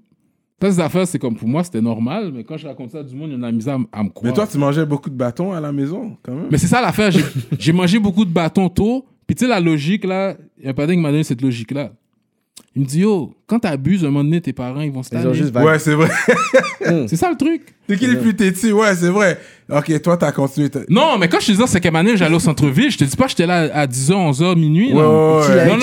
Ça, 0.63 0.71
ces 0.71 0.81
affaires, 0.81 1.07
c'est 1.09 1.19
comme 1.19 1.35
pour 1.35 1.49
moi, 1.49 1.65
c'était 1.65 1.81
normal, 1.81 2.33
mais 2.35 2.45
quand 2.45 2.59
je 2.59 2.67
raconte 2.69 2.91
ça 2.91 2.99
à 2.99 3.03
du 3.03 3.17
monde, 3.17 3.31
il 3.31 3.35
y 3.35 3.37
en 3.39 3.43
a 3.43 3.51
mis 3.51 3.67
à, 3.67 3.75
m- 3.77 3.87
à 3.91 4.03
me 4.05 4.11
croire. 4.11 4.31
Mais 4.31 4.37
toi, 4.37 4.47
tu 4.47 4.59
mangeais 4.59 4.85
beaucoup 4.85 5.09
de 5.09 5.15
bâtons 5.15 5.53
à 5.55 5.61
la 5.61 5.73
maison, 5.73 6.19
quand 6.23 6.35
même. 6.35 6.49
Mais 6.51 6.59
c'est 6.59 6.67
ça 6.67 6.83
l'affaire. 6.83 7.11
J'ai- 7.11 7.25
J'ai 7.59 7.73
mangé 7.73 7.99
beaucoup 7.99 8.27
de 8.27 8.31
bâtons 8.31 8.69
tôt. 8.69 9.07
Puis 9.31 9.37
tu 9.37 9.45
sais, 9.45 9.49
la 9.49 9.61
logique, 9.61 10.05
là, 10.05 10.35
il 10.59 10.65
y 10.65 10.67
a 10.67 10.71
un 10.71 10.75
padin 10.75 10.93
qui 10.95 10.99
m'a 10.99 11.13
donné 11.13 11.23
cette 11.23 11.41
logique-là. 11.41 11.93
Il 12.75 12.83
me 12.83 12.87
dit, 12.87 13.03
yo, 13.03 13.33
quand 13.47 13.61
t'abuses, 13.61 14.03
un 14.03 14.09
moment 14.09 14.25
donné, 14.25 14.41
tes 14.41 14.53
parents, 14.53 14.81
ils 14.81 14.91
vont 14.91 15.05
se 15.05 15.11
Ils 15.15 15.19
ont 15.19 15.23
tanner. 15.23 15.35
juste 15.35 15.53
vague. 15.53 15.65
Ouais, 15.65 15.79
c'est 15.79 15.95
vrai. 15.95 16.09
C'est 17.07 17.15
ça 17.15 17.31
le 17.31 17.37
truc. 17.37 17.63
C'est 17.89 17.97
qui 17.97 18.09
les 18.09 18.17
plus 18.17 18.35
têtus? 18.35 18.73
Ouais, 18.73 18.93
c'est 18.97 19.09
vrai. 19.09 19.39
Ok, 19.71 20.03
toi, 20.03 20.17
t'as 20.17 20.33
continué. 20.33 20.69
t'as- 20.69 20.81
Non, 20.89 21.17
mais 21.17 21.29
quand 21.29 21.39
je 21.39 21.47
te 21.47 21.51
disais 21.53 21.63
en 21.63 21.69
cinquième 21.69 21.95
année, 21.95 22.17
j'allais 22.17 22.35
au 22.35 22.41
centre-ville, 22.41 22.91
je 22.91 22.99
te 22.99 23.05
dis 23.05 23.15
pas 23.17 23.25
que 23.27 23.31
j'étais 23.31 23.47
là 23.47 23.71
à 23.73 23.87
10h, 23.87 24.15
11h, 24.17 24.57
minuit. 24.57 24.93
Ouais, 24.93 25.01
là. 25.01 25.37
ouais, 25.39 25.47
Tu 25.47 25.53
l'as- 25.53 25.65
ouais. 25.65 25.77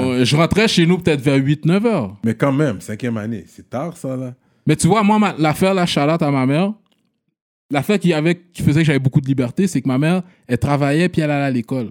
Non, 0.00 0.14
non, 0.18 0.24
je 0.24 0.36
rentrais 0.36 0.68
chez 0.68 0.86
nous 0.86 0.96
peut-être 0.96 1.20
vers 1.20 1.36
8, 1.36 1.66
9 1.66 1.84
heures. 1.84 2.16
Mais 2.24 2.34
quand 2.34 2.52
même, 2.52 2.80
cinquième 2.80 3.18
année, 3.18 3.44
c'est 3.46 3.68
tard, 3.68 3.94
ça, 3.98 4.16
là. 4.16 4.32
Mais 4.66 4.74
tu 4.76 4.86
vois, 4.86 5.02
moi, 5.02 5.18
ma- 5.18 5.34
l'affaire, 5.38 5.74
la 5.74 5.84
charlotte 5.84 6.22
à 6.22 6.30
ma 6.30 6.46
mère, 6.46 6.72
l'affaire 7.70 7.98
qui, 7.98 8.14
avait, 8.14 8.36
qui 8.54 8.62
faisait 8.62 8.80
que 8.80 8.86
j'avais 8.86 8.98
beaucoup 8.98 9.20
de 9.20 9.26
liberté, 9.26 9.66
c'est 9.66 9.82
que 9.82 9.88
ma 9.88 9.98
mère, 9.98 10.22
elle 10.48 10.58
travaillait 10.58 11.10
puis 11.10 11.20
elle 11.20 11.30
allait 11.30 11.44
à 11.44 11.50
l'école. 11.50 11.90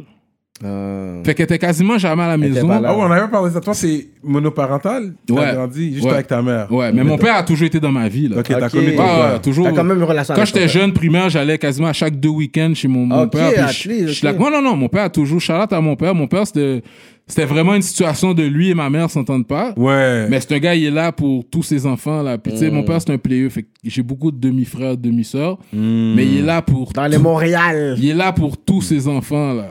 Euh, 0.63 1.21
Fait 1.25 1.33
qu'elle 1.35 1.43
était 1.43 1.59
quasiment 1.59 1.97
jamais 1.97 2.23
à 2.23 2.29
la 2.29 2.37
maison. 2.37 2.69
Ah 2.71 2.79
ouais, 2.79 3.03
on 3.03 3.11
avait 3.11 3.27
parlé 3.27 3.49
de 3.49 3.53
ça. 3.55 3.59
Toi, 3.59 3.73
c'est 3.73 4.07
monoparental? 4.23 5.13
T'as 5.27 5.33
Ouais. 5.33 5.53
grandi 5.53 5.93
juste 5.95 6.05
Ouais. 6.05 6.13
avec 6.13 6.27
ta 6.27 6.41
mère. 6.41 6.71
Ouais, 6.71 6.93
mais 6.93 7.03
mon 7.03 7.17
père 7.17 7.35
a 7.35 7.43
toujours 7.43 7.67
été 7.67 7.79
dans 7.81 7.91
ma 7.91 8.07
vie. 8.07 8.29
Là. 8.29 8.37
Ok, 8.39 8.45
t'as 8.47 8.69
connu 8.69 8.95
ton 8.95 9.03
Ah, 9.03 9.05
père. 9.05 9.33
ouais, 9.33 9.39
toujours. 9.41 9.65
T'as 9.65 9.73
quand 9.73 9.83
même 9.83 9.97
une 9.97 10.03
relation 10.03 10.33
Quand 10.33 10.45
j'étais 10.45 10.69
jeune, 10.69 10.93
primaire, 10.93 11.29
j'allais 11.29 11.57
quasiment 11.57 11.87
à 11.89 11.93
chaque 11.93 12.17
deux 12.19 12.29
week-ends 12.29 12.71
chez 12.73 12.87
mon, 12.87 13.05
mon 13.05 13.27
père. 13.27 13.51
puis 13.51 13.61
je- 13.83 13.89
least, 13.89 14.07
je 14.07 14.11
suis 14.13 14.25
là- 14.25 14.31
ok. 14.31 14.39
Non, 14.39 14.49
non, 14.49 14.61
non, 14.61 14.75
mon 14.77 14.87
père 14.87 15.03
a 15.03 15.09
toujours. 15.09 15.41
Charlotte 15.41 15.73
à 15.73 15.81
mon 15.81 15.97
père. 15.97 16.15
Mon 16.15 16.27
père, 16.27 16.47
c'était 16.47 16.81
c'était 17.27 17.45
vraiment 17.45 17.73
une 17.73 17.81
situation 17.81 18.33
de 18.35 18.43
lui 18.43 18.69
et 18.69 18.75
ma 18.75 18.89
mère 18.89 19.09
s'entendent 19.09 19.47
pas. 19.47 19.73
Ouais. 19.75 20.27
Mais 20.29 20.39
c'est 20.39 20.53
un 20.53 20.59
gars, 20.59 20.75
il 20.75 20.85
est 20.85 20.91
là 20.91 21.11
pour 21.11 21.43
tous 21.49 21.63
ses 21.63 21.85
enfants. 21.87 22.21
Là. 22.21 22.37
Puis, 22.37 22.53
tu 22.53 22.59
sais, 22.59 22.69
mon 22.71 22.83
Mm. 22.83 22.85
père, 22.85 23.01
c'est 23.01 23.11
un 23.11 23.17
playeux. 23.17 23.49
Fait 23.49 23.63
que 23.63 23.67
j'ai 23.83 24.03
beaucoup 24.03 24.31
de 24.31 24.37
demi-frères, 24.39 24.95
demi-sœurs. 24.95 25.57
Hmm. 25.73 26.13
Mais 26.15 26.23
il 26.25 26.37
est 26.37 26.43
là 26.43 26.61
pour. 26.61 26.93
Dans 26.93 27.07
les 27.07 27.17
Montréal. 27.17 27.95
Il 27.97 28.07
est 28.09 28.13
là 28.13 28.31
pour 28.31 28.57
tous 28.57 28.81
ses 28.81 29.07
enfants. 29.09 29.53
là. 29.53 29.69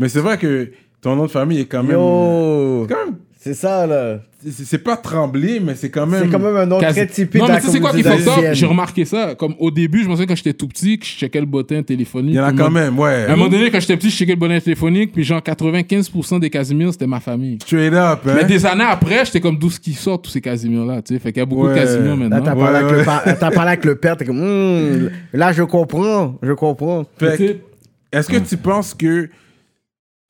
Mais 0.00 0.08
c'est 0.08 0.20
vrai 0.20 0.38
que 0.38 0.70
ton 1.00 1.16
nom 1.16 1.24
de 1.26 1.30
famille 1.30 1.60
est 1.60 1.64
quand 1.66 1.82
même. 1.82 1.92
Yo! 1.92 2.86
c'est 2.88 2.94
quand 2.94 3.04
même- 3.06 3.14
C'est 3.40 3.54
ça, 3.54 3.86
là. 3.86 4.18
c'est- 4.44 4.64
C'est 4.64 4.78
pas 4.78 4.96
tremblé, 4.96 5.58
mais 5.60 5.74
c'est 5.76 5.90
quand 5.90 6.06
même. 6.06 6.22
C'est 6.24 6.28
quand 6.30 6.38
même 6.40 6.56
un 6.56 6.66
nom 6.66 6.78
Quasi- 6.80 6.96
très 6.96 7.06
typique 7.06 7.40
Non, 7.40 7.46
de 7.46 7.50
mais 7.50 7.54
la 7.56 7.60
tu 7.60 7.66
sais 7.66 7.72
c'est 7.72 7.80
quoi 7.80 7.90
qui 7.92 8.02
communauté 8.02 8.22
fait 8.22 8.28
ça? 8.28 8.34
haïtienne. 8.36 8.54
J'ai 8.54 8.66
remarqué 8.66 9.04
ça. 9.04 9.34
Comme 9.36 9.54
au 9.60 9.70
début, 9.70 10.02
je 10.02 10.06
me 10.08 10.10
souviens 10.12 10.26
quand 10.26 10.34
j'étais 10.36 10.52
tout 10.52 10.66
petit, 10.68 10.98
que 10.98 11.06
je 11.06 11.10
checkais 11.12 11.40
le 11.40 11.46
bottin 11.46 11.82
téléphonique. 11.82 12.32
Il 12.32 12.36
y 12.36 12.40
en 12.40 12.44
a 12.44 12.52
quand 12.52 12.70
même, 12.70 12.98
ouais. 12.98 13.24
À 13.26 13.32
un 13.32 13.36
moment 13.36 13.48
donné, 13.48 13.70
quand 13.70 13.78
j'étais 13.80 13.96
petit, 13.96 14.10
je 14.10 14.16
checkais 14.16 14.32
le 14.34 14.38
bonnet 14.38 14.60
téléphonique, 14.60 15.12
puis 15.12 15.22
genre 15.24 15.40
95% 15.42 16.38
des 16.40 16.50
Casimir, 16.50 16.92
c'était 16.92 17.06
ma 17.06 17.20
famille. 17.20 17.58
Straight 17.62 17.92
up, 17.94 18.20
hein? 18.26 18.32
Mais 18.36 18.44
des 18.44 18.66
années 18.66 18.84
après, 18.88 19.24
j'étais 19.24 19.40
comme 19.40 19.56
d'où 19.58 19.70
ce 19.70 19.80
qui 19.80 19.94
sort 19.94 20.20
tous 20.20 20.30
ces 20.30 20.40
Casimir-là, 20.40 21.00
tu 21.02 21.14
sais? 21.14 21.20
Fait 21.20 21.32
qu'il 21.32 21.40
y 21.40 21.42
a 21.42 21.46
beaucoup 21.46 21.66
Ouais. 21.66 21.74
de 21.74 21.78
Casimir 21.80 22.10
Là, 22.10 22.16
maintenant. 22.16 22.54
Ouais, 22.54 22.60
parlé, 22.64 22.76
avec 22.76 22.90
ouais. 22.90 22.98
le 23.32 23.38
t'as 23.38 23.50
parlé 23.50 23.68
avec 23.72 23.84
le 23.84 23.94
père, 23.96 24.16
t'es 24.16 24.24
comme, 24.24 24.38
Hmm, 24.40 25.10
là, 25.32 25.52
je 25.52 25.62
comprends, 25.62 26.36
je 26.42 26.52
comprends. 26.52 27.04
Fait 27.18 27.38
que, 27.38 27.56
Est-ce 28.16 28.28
que 28.28 28.38
tu 28.38 28.56
penses 28.56 28.94
que 28.94 29.28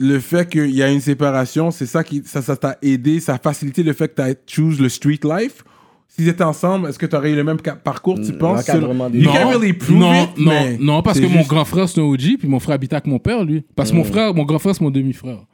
le 0.01 0.19
fait 0.21 0.49
qu'il 0.49 0.71
y 0.71 0.83
a 0.83 0.91
une 0.91 1.01
séparation, 1.01 1.71
c'est 1.71 1.87
ça 1.87 2.05
qui 2.05 2.23
ça 2.25 2.41
ça 2.43 2.57
t'a 2.57 2.79
aidé, 2.83 3.21
ça 3.21 3.35
a 3.35 3.39
facilité 3.39 3.83
le 3.83 3.93
fait 3.93 4.09
que 4.09 4.15
tu 4.15 4.23
as 4.23 4.35
choose 4.47 4.81
le 4.81 4.89
street 4.89 5.21
life? 5.25 5.65
S'ils 6.07 6.29
étaient 6.29 6.43
ensemble, 6.45 6.89
est-ce 6.89 6.99
que 6.99 7.07
tu 7.07 7.15
aurais 7.15 7.31
eu 7.33 7.37
le 7.37 7.45
même 7.45 7.59
parcours, 7.85 8.19
tu 8.21 8.33
penses? 8.33 8.65
des- 8.65 8.73
You 8.79 9.25
non, 9.25 9.33
can't 9.33 9.51
really 9.51 9.73
prove 9.73 9.99
non, 9.99 10.15
it, 10.25 10.31
non, 10.39 10.51
mais 10.51 10.77
non, 10.79 11.03
parce 11.03 11.21
que 11.21 11.27
mon 11.27 11.43
grand 11.43 11.65
frère, 11.65 11.89
c'est 11.89 12.01
un 12.01 12.05
OG, 12.05 12.39
puis 12.39 12.49
mon 12.49 12.59
frère 12.61 12.75
habitait 12.77 12.95
avec 12.97 13.07
mon 13.07 13.19
père, 13.19 13.45
lui. 13.45 13.65
Parce 13.77 13.91
que 13.91 13.97
mon 13.97 14.05
frère, 14.05 14.35
mon 14.35 14.45
grand 14.45 14.59
frère, 14.59 14.75
c'est 14.75 14.81
mon 14.83 14.91
demi-frère. 14.91 15.45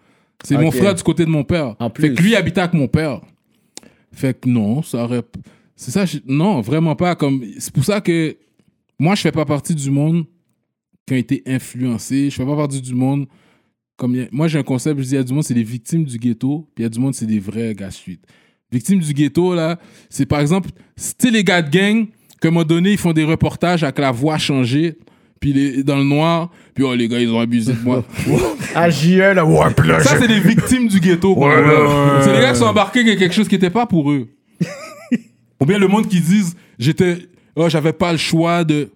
C'est 0.43 0.57
mon 0.57 0.71
frère 0.71 0.95
du 0.95 1.03
côté 1.03 1.25
de 1.25 1.31
mon 1.31 1.43
père. 1.45 1.75
En 1.81 1.89
Fait 1.89 2.09
plus. 2.09 2.15
que 2.15 2.23
lui 2.23 2.37
habitait 2.37 2.61
avec 2.61 2.75
mon 2.75 2.87
père. 2.89 3.21
Fait 4.13 4.39
que 4.39 4.49
non, 4.49 4.83
ça 4.83 5.05
aurait. 5.05 5.23
C'est 5.75 5.91
ça, 5.91 6.05
je- 6.07 6.19
non, 6.27 6.61
vraiment 6.61 6.95
pas. 6.95 7.15
Comme... 7.17 7.43
C'est 7.59 7.73
pour 7.73 7.85
ça 7.85 8.01
que 8.01 8.37
moi, 8.99 9.15
je 9.17 9.23
fais 9.23 9.33
pas 9.33 9.45
partie 9.45 9.75
du 9.75 9.91
monde 9.91 10.25
qui 11.07 11.15
a 11.15 11.17
été 11.17 11.43
influencé. 11.47 12.31
Je 12.31 12.37
fais 12.37 12.47
pas 12.47 12.57
partie 12.57 12.81
du 12.81 12.95
monde. 12.95 13.27
Comme 13.97 14.17
Moi, 14.33 14.49
j'ai 14.49 14.59
un 14.59 14.63
concept, 14.65 14.99
je 15.01 15.05
dis, 15.05 15.11
il 15.13 15.17
y 15.17 15.19
a 15.19 15.23
du 15.23 15.33
monde, 15.33 15.45
c'est 15.45 15.55
des 15.55 15.63
victimes 15.63 16.05
du 16.05 16.19
ghetto, 16.19 16.69
puis 16.75 16.83
il 16.83 16.85
y 16.85 16.87
a 16.87 16.89
du 16.89 16.99
monde, 16.99 17.15
c'est 17.15 17.27
des 17.27 17.39
vrais 17.39 17.75
gars 17.75 17.91
suite. 17.93 18.23
Victimes 18.73 18.99
du 18.99 19.13
ghetto, 19.13 19.55
là, 19.55 19.79
c'est 20.11 20.27
par 20.27 20.41
exemple, 20.41 20.71
c'était 20.97 21.31
les 21.31 21.45
gars 21.45 21.63
de 21.63 21.71
gang, 21.71 22.07
qu'à 22.41 22.49
un 22.49 22.51
moment 22.51 22.65
donné, 22.65 22.93
ils 22.93 22.99
font 22.99 23.13
des 23.13 23.23
reportages 23.25 23.85
avec 23.85 23.99
la 23.99 24.11
voix 24.11 24.37
changée, 24.37 24.99
puis 25.41 25.53
les- 25.53 25.85
dans 25.85 25.97
le 25.97 26.03
noir, 26.05 26.51
puis 26.75 26.83
oh, 26.83 26.93
les 26.95 27.07
gars, 27.07 27.21
ils 27.21 27.31
ont 27.31 27.39
abusé 27.39 27.73
de 27.73 27.79
moi. 27.85 28.05
À 28.75 28.91
JE, 28.91 29.19
là, 29.19 29.45
ouais, 29.47 29.73
puis 29.77 29.87
là, 29.89 30.01
Ça, 30.01 30.19
c'est 30.19 30.27
des 30.27 30.41
victimes 30.41 30.89
du 30.89 30.99
ghetto. 30.99 31.33
ouais, 31.39 31.47
ouais. 31.55 32.23
C'est 32.23 32.33
les 32.33 32.41
gars 32.41 32.53
qui 32.53 32.59
sont 32.59 32.65
embarqués 32.65 33.05
dans 33.05 33.17
quelque 33.17 33.33
chose 33.35 33.47
qui 33.47 33.55
n'était 33.55 33.71
pas 33.71 33.87
pour 33.87 34.11
eux. 34.11 34.27
Ou 35.61 35.67
bien 35.67 35.79
le 35.79 35.87
monde 35.87 36.09
qui 36.09 36.21
disent 36.21 36.57
j'étais, 36.79 37.19
oh, 37.55 37.69
j'avais 37.69 37.93
pas 37.93 38.11
le 38.11 38.19
choix 38.19 38.65
de. 38.65 38.91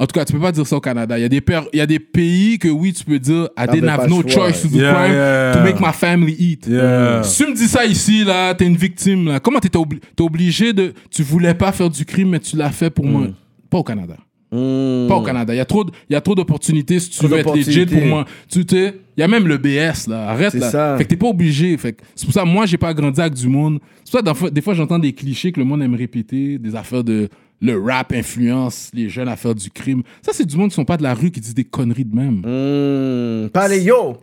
En 0.00 0.06
tout 0.06 0.12
cas, 0.12 0.24
tu 0.24 0.32
peux 0.32 0.38
pas 0.38 0.52
dire 0.52 0.64
ça 0.64 0.76
au 0.76 0.80
Canada. 0.80 1.18
Il 1.18 1.22
y 1.22 1.24
a 1.24 1.28
des, 1.28 1.40
per- 1.40 1.68
il 1.72 1.78
y 1.78 1.80
a 1.80 1.86
des 1.86 1.98
pays 1.98 2.56
que 2.58 2.68
oui, 2.68 2.92
tu 2.92 3.04
peux 3.04 3.18
dire 3.18 3.48
I 3.58 3.66
didn't 3.68 3.88
have 3.88 4.08
no 4.08 4.22
choix. 4.22 4.52
choice 4.52 4.62
to 4.62 4.68
do 4.68 4.78
Yeah, 4.78 4.94
crime 4.94 5.12
yeah. 5.12 5.52
to 5.54 5.60
make 5.64 5.80
my 5.80 5.92
family 5.92 6.36
eat. 6.38 6.66
Yeah. 6.68 7.22
Si 7.24 7.42
tu 7.44 7.50
me 7.50 7.56
dis 7.56 7.66
ça 7.66 7.84
ici, 7.84 8.22
là, 8.24 8.54
t'es 8.54 8.64
une 8.66 8.76
victime. 8.76 9.26
Là. 9.26 9.40
Comment 9.40 9.58
t'étais 9.58 9.76
obli- 9.78 9.98
t'es 10.14 10.22
obligé 10.22 10.72
de. 10.72 10.92
Tu 11.10 11.24
voulais 11.24 11.52
pas 11.54 11.72
faire 11.72 11.90
du 11.90 12.04
crime, 12.04 12.28
mais 12.30 12.38
tu 12.38 12.56
l'as 12.56 12.70
fait 12.70 12.90
pour 12.90 13.04
moi. 13.06 13.26
Pas 13.68 13.78
au 13.78 13.82
Canada. 13.82 14.14
Hmm. 14.52 15.08
Pas 15.08 15.16
au 15.16 15.22
Canada. 15.22 15.52
Il 15.52 15.56
y 15.58 15.60
a 15.60 15.64
trop, 15.64 15.82
de- 15.84 15.90
il 16.08 16.12
y 16.12 16.16
a 16.16 16.20
trop 16.20 16.34
d'opportunités 16.36 17.00
si 17.00 17.10
tu 17.10 17.18
Trop 17.18 17.28
veux 17.28 17.38
être 17.38 17.54
legit 17.56 17.84
pour 17.84 18.02
moi. 18.06 18.24
Tu 18.48 18.62
sais, 18.70 18.94
il 19.16 19.20
y 19.20 19.22
a 19.24 19.28
même 19.28 19.48
le 19.48 19.58
BS 19.58 20.06
là. 20.08 20.28
Arrête 20.30 20.52
C'est 20.52 20.58
là. 20.60 20.70
ça. 20.70 20.96
Fait 20.96 21.04
que 21.04 21.08
t'es 21.10 21.16
pas 21.16 21.26
obligé. 21.26 21.76
Fait 21.76 21.92
que 21.92 22.02
c'est 22.14 22.24
pour 22.24 22.32
ça 22.32 22.44
moi 22.44 22.64
j'ai 22.66 22.78
pas 22.78 22.94
grandi 22.94 23.20
avec 23.20 23.34
du 23.34 23.48
monde. 23.48 23.80
C'est 24.04 24.12
pour 24.22 24.36
ça 24.38 24.50
des 24.50 24.60
fois 24.62 24.72
j'entends 24.74 24.98
des 25.00 25.12
clichés 25.12 25.50
que 25.52 25.58
le 25.60 25.66
monde 25.66 25.82
aime 25.82 25.94
répéter, 25.96 26.56
des 26.58 26.74
affaires 26.76 27.02
de 27.04 27.28
le 27.60 27.80
rap 27.80 28.12
influence 28.12 28.90
les 28.94 29.08
jeunes 29.08 29.28
à 29.28 29.36
faire 29.36 29.54
du 29.54 29.70
crime. 29.70 30.02
Ça 30.22 30.32
c'est 30.32 30.44
du 30.44 30.56
monde 30.56 30.70
qui 30.70 30.76
sont 30.76 30.84
pas 30.84 30.96
de 30.96 31.02
la 31.02 31.14
rue 31.14 31.30
qui 31.30 31.40
disent 31.40 31.54
des 31.54 31.64
conneries 31.64 32.04
de 32.04 32.14
même. 32.14 32.42
Hmm. 32.44 33.48
Parlez, 33.50 33.82
yo! 33.82 34.16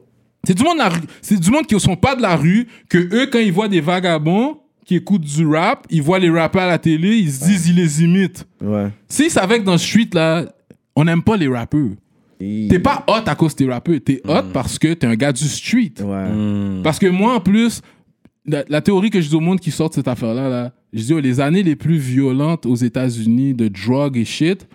C'est 0.46 0.54
du 0.54 0.64
monde 0.64 0.78
de 0.78 0.84
la 0.84 0.90
rue. 0.90 1.02
C'est 1.22 1.40
du 1.40 1.50
monde 1.50 1.66
qui 1.66 1.80
sont 1.80 1.96
pas 1.96 2.16
de 2.16 2.22
la 2.22 2.36
rue 2.36 2.68
que 2.90 2.98
eux 2.98 3.28
quand 3.32 3.40
ils 3.40 3.52
voient 3.52 3.68
des 3.68 3.82
vagabonds 3.82 4.60
qui 4.86 4.96
écoutent 4.96 5.22
du 5.22 5.46
rap, 5.48 5.88
ils 5.90 6.02
voient 6.02 6.20
les 6.20 6.30
rappeurs 6.30 6.62
à 6.64 6.68
la 6.68 6.78
télé, 6.78 7.18
ils 7.18 7.32
se 7.32 7.46
disent 7.46 7.68
ils 7.68 7.76
les 7.76 8.04
imitent. 8.04 8.46
Ouais. 8.62 8.90
S'ils 9.08 9.32
savaient 9.32 9.60
que 9.60 9.64
dans 9.66 9.72
le 9.72 9.78
street 9.80 10.10
là, 10.14 10.46
on 10.96 11.04
n'aime 11.04 11.24
pas 11.24 11.36
les 11.38 11.48
rappeurs. 11.48 11.90
T'es 12.38 12.80
pas 12.80 13.04
hot 13.08 13.24
à 13.26 13.34
cause 13.36 13.56
de 13.56 13.66
tes 13.66 13.72
rappeurs, 13.72 14.00
t'es 14.06 14.22
hot 14.28 14.44
parce 14.54 14.78
que 14.78 14.94
t'es 14.94 15.08
un 15.08 15.16
gars 15.16 15.32
du 15.32 15.46
street. 15.46 15.94
Ouais. 16.02 16.82
Parce 16.84 17.00
que 17.00 17.08
moi, 17.08 17.36
en 17.36 17.40
plus, 17.40 17.82
la, 18.46 18.64
la 18.68 18.82
théorie 18.82 19.10
que 19.10 19.20
je 19.22 19.30
dis 19.30 19.36
au 19.36 19.40
monde 19.40 19.60
qui 19.60 19.72
sort 19.72 19.90
de 19.90 19.96
cette 19.96 20.08
affaire-là, 20.08 20.50
là, 20.50 20.72
je 20.94 21.02
dis, 21.02 21.14
oh, 21.14 21.20
les 21.20 21.40
années 21.40 21.64
les 21.64 21.76
plus 21.76 21.98
violentes 21.98 22.66
aux 22.66 22.76
États-Unis 22.76 23.54
de 23.54 23.68
drogue 23.68 24.18
et 24.18 24.26
shit, 24.26 24.68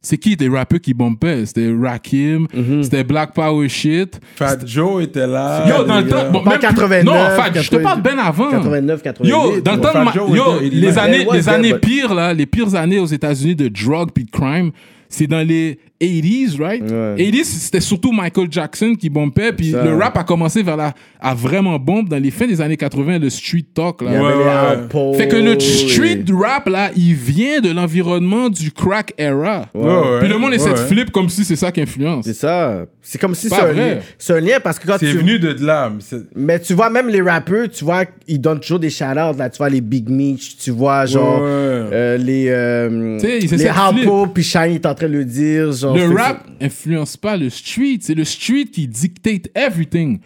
c'est 0.00 0.16
qui 0.16 0.36
des 0.36 0.48
rappeurs 0.48 0.80
qui 0.80 0.94
bombaient? 0.94 1.44
C'était 1.44 1.72
Rakim, 1.72 2.46
c'était 2.82 3.02
Black 3.04 3.34
Power 3.34 3.68
shit. 3.68 4.20
Fat 4.36 4.58
Joe 4.64 5.02
était 5.04 5.26
là. 5.26 5.66
Yo, 5.68 5.84
dans 5.84 5.98
le 5.98 6.04
les 6.04 6.08
temps. 6.10 6.16
gars. 6.16 6.30
Bon, 6.30 6.42
Pas 6.44 6.50
même 6.50 6.58
plus- 6.60 6.68
89, 6.68 7.04
non, 7.04 7.12
Fat, 7.36 7.50
je 7.60 7.68
te 7.68 7.76
parle 7.76 8.02
88, 8.02 8.02
bien 8.14 8.24
avant. 8.24 8.50
89, 8.50 9.02
88. 9.02 9.30
Yo, 9.30 9.60
dans 9.60 9.74
le 9.74 9.80
temps 9.80 10.34
yo, 10.34 10.60
les 10.60 10.88
était- 10.88 10.98
années, 10.98 11.26
les 11.32 11.48
années 11.48 11.74
pires, 11.74 12.14
là, 12.14 12.32
les 12.32 12.46
pires 12.46 12.74
années 12.76 13.00
aux 13.00 13.06
États-Unis 13.06 13.56
de 13.56 13.68
drogue 13.68 14.10
puis 14.14 14.24
de 14.24 14.30
crime, 14.30 14.70
c'est 15.08 15.26
dans 15.26 15.46
les 15.46 15.78
80s, 16.00 16.60
right? 16.62 16.82
Ouais. 16.82 17.14
80s, 17.16 17.44
c'était 17.44 17.80
surtout 17.80 18.12
Michael 18.12 18.46
Jackson 18.50 18.94
qui 18.98 19.10
bombait, 19.10 19.52
puis 19.52 19.72
le 19.72 19.96
rap 19.96 20.16
a 20.16 20.22
commencé 20.24 20.62
vers 20.62 20.76
la, 20.76 20.92
à 21.20 21.34
vraiment 21.34 21.76
bombe 21.78 22.08
dans 22.08 22.22
les 22.22 22.30
fins 22.30 22.46
des 22.46 22.60
années 22.60 22.76
80, 22.76 23.18
le 23.18 23.28
street 23.30 23.64
talk, 23.74 24.02
là. 24.02 24.10
Ouais, 24.10 24.16
les 24.16 24.98
ouais. 25.00 25.16
Fait 25.16 25.26
que 25.28 25.36
le 25.36 25.58
street 25.58 26.22
et- 26.28 26.32
rap, 26.32 26.68
là, 26.68 26.90
il 26.96 27.14
vient 27.14 27.60
de 27.60 27.70
l'environnement 27.72 28.48
du 28.48 28.70
crack 28.70 29.12
era. 29.18 29.66
Ouais, 29.74 29.82
ouais. 29.84 30.18
Puis 30.20 30.28
le 30.28 30.38
monde 30.38 30.54
essaie 30.54 30.70
de 30.70 30.76
flip 30.76 31.10
comme 31.10 31.28
si 31.28 31.44
c'est 31.44 31.56
ça 31.56 31.72
qui 31.72 31.80
influence. 31.80 32.24
C'est 32.24 32.34
ça. 32.34 32.84
C'est 33.02 33.18
comme 33.18 33.34
si 33.34 33.48
c'est 33.48 33.60
un, 33.60 33.72
lien- 33.72 33.98
c'est 34.18 34.34
un 34.34 34.40
lien 34.40 34.58
parce 34.62 34.78
que 34.78 34.86
quand 34.86 34.98
C'est 35.00 35.10
tu. 35.10 35.16
venu 35.18 35.38
de 35.38 35.56
là. 35.64 35.90
mais 35.92 36.00
c'est- 36.00 36.26
Mais 36.36 36.60
tu 36.60 36.74
vois, 36.74 36.90
même 36.90 37.08
les 37.08 37.22
rappeurs, 37.22 37.68
tu 37.70 37.84
vois, 37.84 38.04
ils 38.28 38.40
donnent 38.40 38.60
toujours 38.60 38.78
des 38.78 38.90
shout-outs. 38.90 39.36
Là. 39.38 39.48
Tu 39.50 39.56
vois, 39.58 39.70
les 39.70 39.80
Big 39.80 40.08
Meech, 40.10 40.58
tu 40.58 40.70
vois, 40.70 41.06
genre, 41.06 41.40
Ouais. 41.40 41.46
euh, 41.48 42.16
les. 42.18 42.46
Euh, 42.50 43.18
Tu 43.18 43.26
sais, 43.26 43.38
ils 43.40 43.50
les 43.50 43.64
de. 43.64 43.68
Harpo, 43.70 44.26
puis 44.26 44.42
Shine 44.44 44.74
est 44.74 44.86
en 44.98 45.06
train 45.06 45.08
de 45.08 45.18
le 45.18 45.24
dire. 45.24 45.72
Genre, 45.72 45.96
le 45.96 46.14
rap 46.14 46.46
influence 46.60 47.16
pas 47.16 47.36
le 47.36 47.50
street. 47.50 47.98
C'est 48.00 48.14
le 48.14 48.24
street 48.24 48.66
qui 48.66 48.86
dictate 48.88 49.48
everything. 49.54 50.18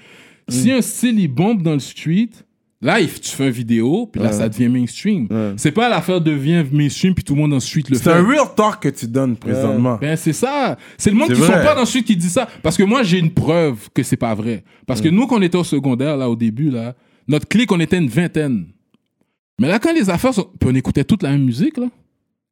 Si 0.49 0.69
Mm. 0.71 0.77
un 0.77 0.83
style 0.83 1.19
il 1.21 1.29
bombe 1.29 1.63
dans 1.63 1.75
le 1.75 1.79
street, 1.81 2.31
Là, 2.85 2.99
il- 2.99 3.07
tu 3.09 3.31
fais 3.31 3.45
une 3.47 3.51
vidéo, 3.53 4.09
puis 4.13 4.21
là, 4.21 4.33
ça 4.33 4.49
devient 4.49 4.69
mainstream. 4.69 5.29
C'est 5.57 5.71
pas 5.71 5.89
l'affaire 5.89 6.21
devient 6.21 6.65
mainstream, 6.73 7.15
puis 7.15 7.23
tout 7.23 7.37
le 7.37 7.41
monde 7.43 7.55
ensuite 7.55 7.89
le 7.89 7.97
fait. 7.97 8.03
C'est 8.03 8.11
un 8.11 8.27
real 8.27 8.49
talk 8.57 8.81
que 8.81 8.89
tu 8.89 9.07
donnes 9.07 9.37
présentement. 9.37 9.99
Ben, 10.01 10.17
c'est 10.17 10.33
ça. 10.33 10.77
C'est 10.99 11.11
le 11.11 11.15
monde 11.17 11.29
qui 11.29 11.37
sont 11.41 11.47
vrai. 11.47 11.63
pas 11.63 11.77
dans 11.77 11.85
celui 11.85 12.03
qui 12.03 12.17
dit 12.17 12.29
ça. 12.29 12.49
Parce 12.61 12.77
que 12.77 12.83
moi, 12.83 13.05
j'ai 13.05 13.21
une 13.21 13.31
preuve 13.31 13.89
que 13.95 14.03
c'est 14.03 14.17
pas 14.17 14.35
vrai. 14.35 14.65
Parce 14.85 15.01
que 15.01 15.09
nous, 15.09 15.29
quand 15.29 15.37
on 15.39 15.43
était 15.43 15.57
au 15.59 15.63
secondaire, 15.63 16.17
là, 16.17 16.29
au 16.29 16.35
début, 16.35 16.71
là, 16.71 16.97
notre 17.29 17.47
clique, 17.47 17.71
on 17.71 17.79
était 17.79 17.99
une 17.99 18.09
vingtaine. 18.09 18.67
Mais 19.61 19.69
là, 19.69 19.79
quand 19.79 19.93
les 19.93 20.11
affaires 20.11 20.35
sont. 20.35 20.49
Puis 20.59 20.69
on 20.69 20.75
écoutait 20.75 21.05
toute 21.05 21.23
la 21.23 21.31
même 21.31 21.45
musique, 21.45 21.77
là. 21.77 21.87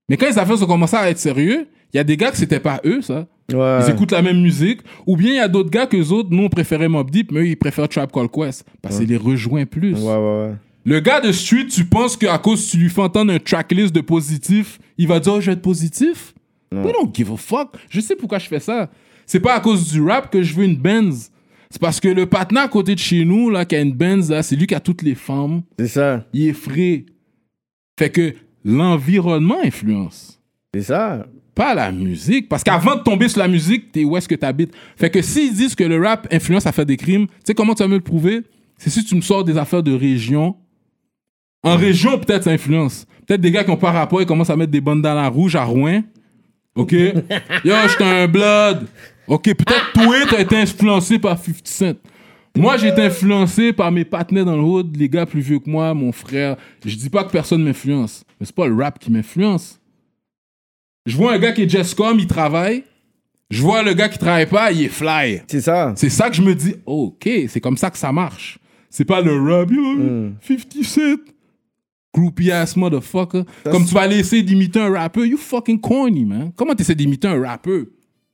Mais 0.08 0.16
quand 0.16 0.26
les 0.28 0.38
affaires 0.38 0.62
ont 0.62 0.66
commencé 0.66 0.94
à 0.94 1.10
être 1.10 1.18
sérieux, 1.18 1.66
il 1.92 1.96
y 1.96 2.00
a 2.00 2.04
des 2.04 2.16
gars 2.16 2.30
que 2.30 2.36
c'était 2.36 2.60
pas 2.60 2.80
eux, 2.84 3.02
ça. 3.02 3.26
Ouais. 3.52 3.80
Ils 3.84 3.90
écoutent 3.90 4.12
la 4.12 4.22
même 4.22 4.40
musique. 4.40 4.80
Ou 5.06 5.16
bien 5.16 5.30
il 5.30 5.36
y 5.36 5.40
a 5.40 5.48
d'autres 5.48 5.70
gars 5.70 5.86
que 5.86 5.96
les 5.96 6.12
autres, 6.12 6.28
nous, 6.30 6.44
on 6.44 6.48
préférait 6.48 6.88
Mob 6.88 7.10
Deep, 7.10 7.32
mais 7.32 7.40
eux, 7.40 7.48
ils 7.48 7.56
préfèrent 7.56 7.88
Trap 7.88 8.12
Call 8.12 8.28
Quest. 8.28 8.64
Parce 8.80 8.98
qu'ils 8.98 9.08
les 9.08 9.16
rejoint 9.16 9.66
plus. 9.66 9.94
Ouais, 9.94 10.16
ouais, 10.16 10.16
ouais. 10.16 10.54
Le 10.84 11.00
gars 11.00 11.20
de 11.20 11.30
street, 11.30 11.66
tu 11.66 11.84
penses 11.84 12.16
qu'à 12.16 12.38
cause 12.38 12.66
tu 12.66 12.78
lui 12.78 12.88
fais 12.88 13.02
entendre 13.02 13.32
un 13.32 13.38
tracklist 13.38 13.94
de 13.94 14.00
positif, 14.00 14.78
il 14.96 15.06
va 15.06 15.20
dire 15.20 15.34
oh, 15.34 15.40
je 15.40 15.46
vais 15.46 15.52
être 15.52 15.62
positif? 15.62 16.34
We 16.72 16.92
don't 16.92 17.10
give 17.12 17.30
a 17.32 17.36
fuck. 17.36 17.76
Je 17.90 18.00
sais 18.00 18.14
pourquoi 18.14 18.38
je 18.38 18.46
fais 18.46 18.60
ça. 18.60 18.90
C'est 19.26 19.40
pas 19.40 19.54
à 19.54 19.60
cause 19.60 19.92
du 19.92 20.00
rap 20.02 20.30
que 20.30 20.42
je 20.42 20.54
veux 20.54 20.64
une 20.64 20.76
Benz. 20.76 21.30
C'est 21.70 21.80
parce 21.80 22.00
que 22.00 22.08
le 22.08 22.26
partenaire 22.26 22.64
à 22.64 22.68
côté 22.68 22.94
de 22.94 23.00
chez 23.00 23.24
nous, 23.24 23.50
là, 23.50 23.64
qui 23.64 23.76
a 23.76 23.80
une 23.80 23.92
Benz, 23.92 24.30
là, 24.30 24.42
c'est 24.42 24.56
lui 24.56 24.66
qui 24.66 24.74
a 24.74 24.80
toutes 24.80 25.02
les 25.02 25.14
femmes. 25.14 25.62
C'est 25.78 25.88
ça. 25.88 26.24
Il 26.32 26.48
est 26.48 26.52
frais. 26.52 27.04
Fait 27.98 28.10
que 28.10 28.34
l'environnement 28.64 29.58
influence. 29.62 30.40
C'est 30.74 30.82
ça. 30.82 31.26
Pas 31.60 31.74
la 31.74 31.92
musique. 31.92 32.48
Parce 32.48 32.64
qu'avant 32.64 32.96
de 32.96 33.02
tomber 33.02 33.28
sur 33.28 33.40
la 33.40 33.46
musique, 33.46 33.92
t'es 33.92 34.02
où 34.02 34.16
est-ce 34.16 34.26
que 34.26 34.34
t'habites? 34.34 34.72
Fait 34.96 35.10
que 35.10 35.20
s'ils 35.20 35.52
disent 35.52 35.74
que 35.74 35.84
le 35.84 36.02
rap 36.02 36.26
influence 36.32 36.64
à 36.64 36.72
faire 36.72 36.86
des 36.86 36.96
crimes, 36.96 37.26
tu 37.26 37.34
sais 37.44 37.54
comment 37.54 37.74
tu 37.74 37.82
vas 37.82 37.88
me 37.88 37.96
le 37.96 38.00
prouver? 38.00 38.40
C'est 38.78 38.88
si 38.88 39.04
tu 39.04 39.14
me 39.14 39.20
sors 39.20 39.44
des 39.44 39.58
affaires 39.58 39.82
de 39.82 39.92
région. 39.92 40.56
En 41.62 41.76
région, 41.76 42.18
peut-être 42.18 42.44
ça 42.44 42.50
influence. 42.50 43.06
Peut-être 43.26 43.42
des 43.42 43.50
gars 43.50 43.62
qui 43.62 43.70
ont 43.70 43.76
pas 43.76 43.90
rapport, 43.90 44.22
ils 44.22 44.26
commencent 44.26 44.48
à 44.48 44.56
mettre 44.56 44.72
des 44.72 44.80
bandes 44.80 45.02
dans 45.02 45.12
la 45.12 45.28
rouge 45.28 45.54
à 45.54 45.64
Rouen. 45.64 46.00
OK? 46.76 46.92
Yo, 47.64 47.74
j'étais 47.90 48.04
un 48.04 48.26
blood. 48.26 48.86
OK, 49.26 49.44
peut-être 49.44 49.92
toi, 49.92 50.16
t'as 50.30 50.40
été 50.40 50.56
influencé 50.56 51.18
par 51.18 51.36
50 51.36 51.56
Cent. 51.64 51.92
Moi, 52.56 52.78
j'ai 52.78 52.88
été 52.88 53.02
influencé 53.02 53.74
par 53.74 53.92
mes 53.92 54.06
partenaires 54.06 54.46
dans 54.46 54.56
le 54.56 54.62
hood, 54.62 54.96
les 54.96 55.10
gars 55.10 55.26
plus 55.26 55.42
vieux 55.42 55.58
que 55.58 55.68
moi, 55.68 55.92
mon 55.92 56.10
frère. 56.10 56.56
Je 56.86 56.96
dis 56.96 57.10
pas 57.10 57.22
que 57.22 57.30
personne 57.30 57.62
m'influence, 57.62 58.24
mais 58.40 58.46
c'est 58.46 58.56
pas 58.56 58.66
le 58.66 58.74
rap 58.74 58.98
qui 58.98 59.12
m'influence. 59.12 59.79
Je 61.06 61.16
vois 61.16 61.32
un 61.32 61.38
gars 61.38 61.52
qui 61.52 61.62
est 61.62 61.68
just 61.68 61.94
comme, 61.94 62.18
il 62.18 62.26
travaille. 62.26 62.84
Je 63.50 63.62
vois 63.62 63.82
le 63.82 63.94
gars 63.94 64.08
qui 64.08 64.18
travaille 64.18 64.46
pas, 64.46 64.70
il 64.70 64.84
est 64.84 64.88
fly. 64.88 65.42
C'est 65.48 65.60
ça. 65.60 65.92
C'est 65.96 66.08
ça 66.10 66.30
que 66.30 66.36
je 66.36 66.42
me 66.42 66.54
dis, 66.54 66.74
ok, 66.86 67.28
c'est 67.48 67.60
comme 67.60 67.76
ça 67.76 67.90
que 67.90 67.98
ça 67.98 68.12
marche. 68.12 68.58
C'est 68.90 69.04
pas 69.04 69.20
le 69.20 69.32
rap, 69.40 69.70
yo, 69.70 69.82
Mm. 69.96 70.34
50 70.46 70.84
Cent. 70.84 71.20
Groupie 72.12 72.50
ass 72.50 72.76
motherfucker. 72.76 73.44
Comme 73.70 73.84
tu 73.86 73.94
vas 73.94 74.00
aller 74.02 74.18
essayer 74.18 74.42
d'imiter 74.42 74.80
un 74.80 74.92
rappeur, 74.92 75.24
you 75.24 75.36
fucking 75.38 75.80
corny, 75.80 76.24
man. 76.24 76.50
Comment 76.56 76.74
t'essaies 76.74 76.96
d'imiter 76.96 77.28
un 77.28 77.40
rappeur? 77.40 77.84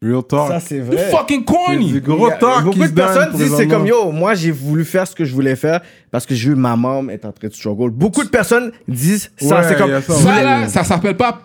Real 0.02 0.22
talk. 0.22 0.48
Ça, 0.48 0.60
c'est 0.60 0.78
You 0.78 0.84
vrai. 0.84 1.10
fucking 1.10 1.44
C'est 1.46 1.54
corny. 1.54 1.92
du 1.92 2.00
gros 2.00 2.26
a- 2.26 2.32
talk 2.32 2.64
Beaucoup 2.64 2.78
de 2.78 2.88
personnes 2.88 3.32
disent 3.34 3.54
c'est 3.54 3.66
comme 3.68 3.86
yo, 3.86 4.10
moi 4.12 4.34
j'ai 4.34 4.50
voulu 4.50 4.84
faire 4.84 5.06
ce 5.06 5.14
que 5.14 5.24
je 5.26 5.32
voulais 5.34 5.56
faire 5.56 5.80
parce 6.10 6.24
que 6.26 6.34
j'ai 6.34 6.50
vu 6.50 6.54
ma 6.54 6.70
maman 6.76 7.08
être 7.10 7.24
en 7.26 7.32
train 7.32 7.48
de 7.48 7.52
struggle. 7.54 7.90
Beaucoup 7.90 8.22
de 8.24 8.28
personnes 8.28 8.72
disent 8.88 9.30
ça. 9.36 9.60
Ouais, 9.60 9.68
c'est 9.68 9.76
comme 9.78 10.00
ça, 10.00 10.12
Ça, 10.14 10.42
là, 10.42 10.68
ça 10.68 10.84
s'appelle 10.84 11.16
pas. 11.16 11.42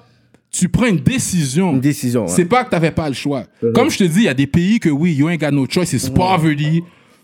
Tu 0.51 0.67
prends 0.67 0.85
une 0.87 0.99
décision. 0.99 1.71
une 1.71 1.79
décision. 1.79 2.27
C'est 2.27 2.45
pas 2.45 2.65
que 2.65 2.69
t'avais 2.71 2.91
pas 2.91 3.07
le 3.07 3.15
choix. 3.15 3.45
Comme 3.73 3.89
je 3.89 3.97
te 3.99 4.03
dis, 4.03 4.19
il 4.19 4.23
y 4.25 4.27
a 4.29 4.33
des 4.33 4.47
pays 4.47 4.79
que 4.79 4.89
oui, 4.89 5.13
you 5.13 5.29
ain't 5.29 5.37
got 5.39 5.51
no 5.51 5.65
choice, 5.69 5.93
it's 5.93 6.09
poverty, 6.09 6.83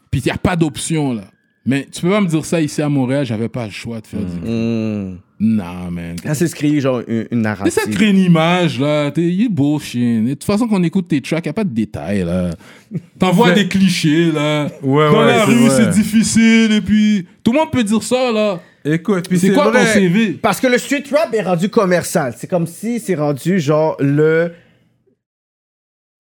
puis 0.10 0.22
il 0.22 0.28
y 0.28 0.32
a 0.32 0.38
pas 0.38 0.56
d'option 0.56 1.14
là. 1.14 1.26
Mais 1.66 1.86
tu 1.92 2.02
peux 2.02 2.10
pas 2.10 2.22
me 2.22 2.28
dire 2.28 2.46
ça 2.46 2.62
ici 2.62 2.82
à 2.82 2.88
Montréal, 2.88 3.26
j'avais 3.26 3.50
pas 3.50 3.66
le 3.66 3.72
choix 3.72 4.00
de 4.00 4.08
faire 4.08 4.22
du. 4.22 5.18
Non, 5.40 5.92
man. 5.92 6.16
Ça 6.26 6.34
c'est 6.34 6.52
créer 6.54 6.80
genre 6.82 7.02
une, 7.08 7.28
une 7.30 7.42
narrative. 7.42 7.68
Essaie 7.68 7.88
de 7.90 7.96
créer 7.96 8.10
une 8.10 8.18
image, 8.18 8.80
là. 8.80 9.12
T'es, 9.12 9.22
il 9.22 9.46
est 9.46 9.50
beau, 9.50 9.78
chien. 9.80 10.24
De 10.24 10.30
toute 10.32 10.44
façon, 10.44 10.68
quand 10.68 10.80
on 10.80 10.84
écoute 10.84 11.08
tes 11.08 11.22
tracks, 11.22 11.46
y 11.46 11.50
a 11.50 11.54
pas 11.54 11.64
de 11.64 11.70
détails, 11.74 12.24
là. 12.24 12.50
T'envoies 13.20 13.52
des 13.52 13.68
clichés, 13.68 14.32
là. 14.32 14.66
Ouais, 14.82 15.06
Dans 15.12 15.20
ouais, 15.20 15.26
la 15.28 15.40
c'est 15.46 15.52
rue, 15.52 15.68
vrai. 15.68 15.76
c'est 15.84 15.90
difficile, 15.92 16.72
et 16.72 16.82
puis... 16.82 17.28
Tout 17.44 17.52
le 17.54 17.60
monde 17.60 17.72
peut 17.72 17.84
dire 17.84 18.02
ça, 18.02 18.32
là. 18.32 18.60
Écoute, 18.84 19.28
puis 19.30 19.38
C'est 19.38 19.48
c'est 19.50 19.54
quoi 19.54 19.70
vrai. 19.70 19.86
ton 19.86 19.92
CV? 19.94 20.32
Parce 20.42 20.60
que 20.60 20.68
le 20.68 20.78
street 20.80 21.04
rap 21.12 21.34
est 21.34 21.42
rendu 21.44 21.70
commercial. 21.70 22.34
C'est 22.38 22.48
comme 22.48 22.66
si 22.66 23.00
c'est 23.00 23.16
rendu 23.16 23.60
genre 23.60 23.96
le 24.00 24.52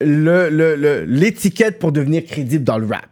le 0.01 0.49
le- 0.49 0.75
le- 0.75 1.05
l'étiquette 1.05 1.79
pour 1.79 1.91
devenir 1.91 2.23
crédible 2.25 2.63
dans 2.63 2.77
le 2.77 2.85
rap. 2.85 3.07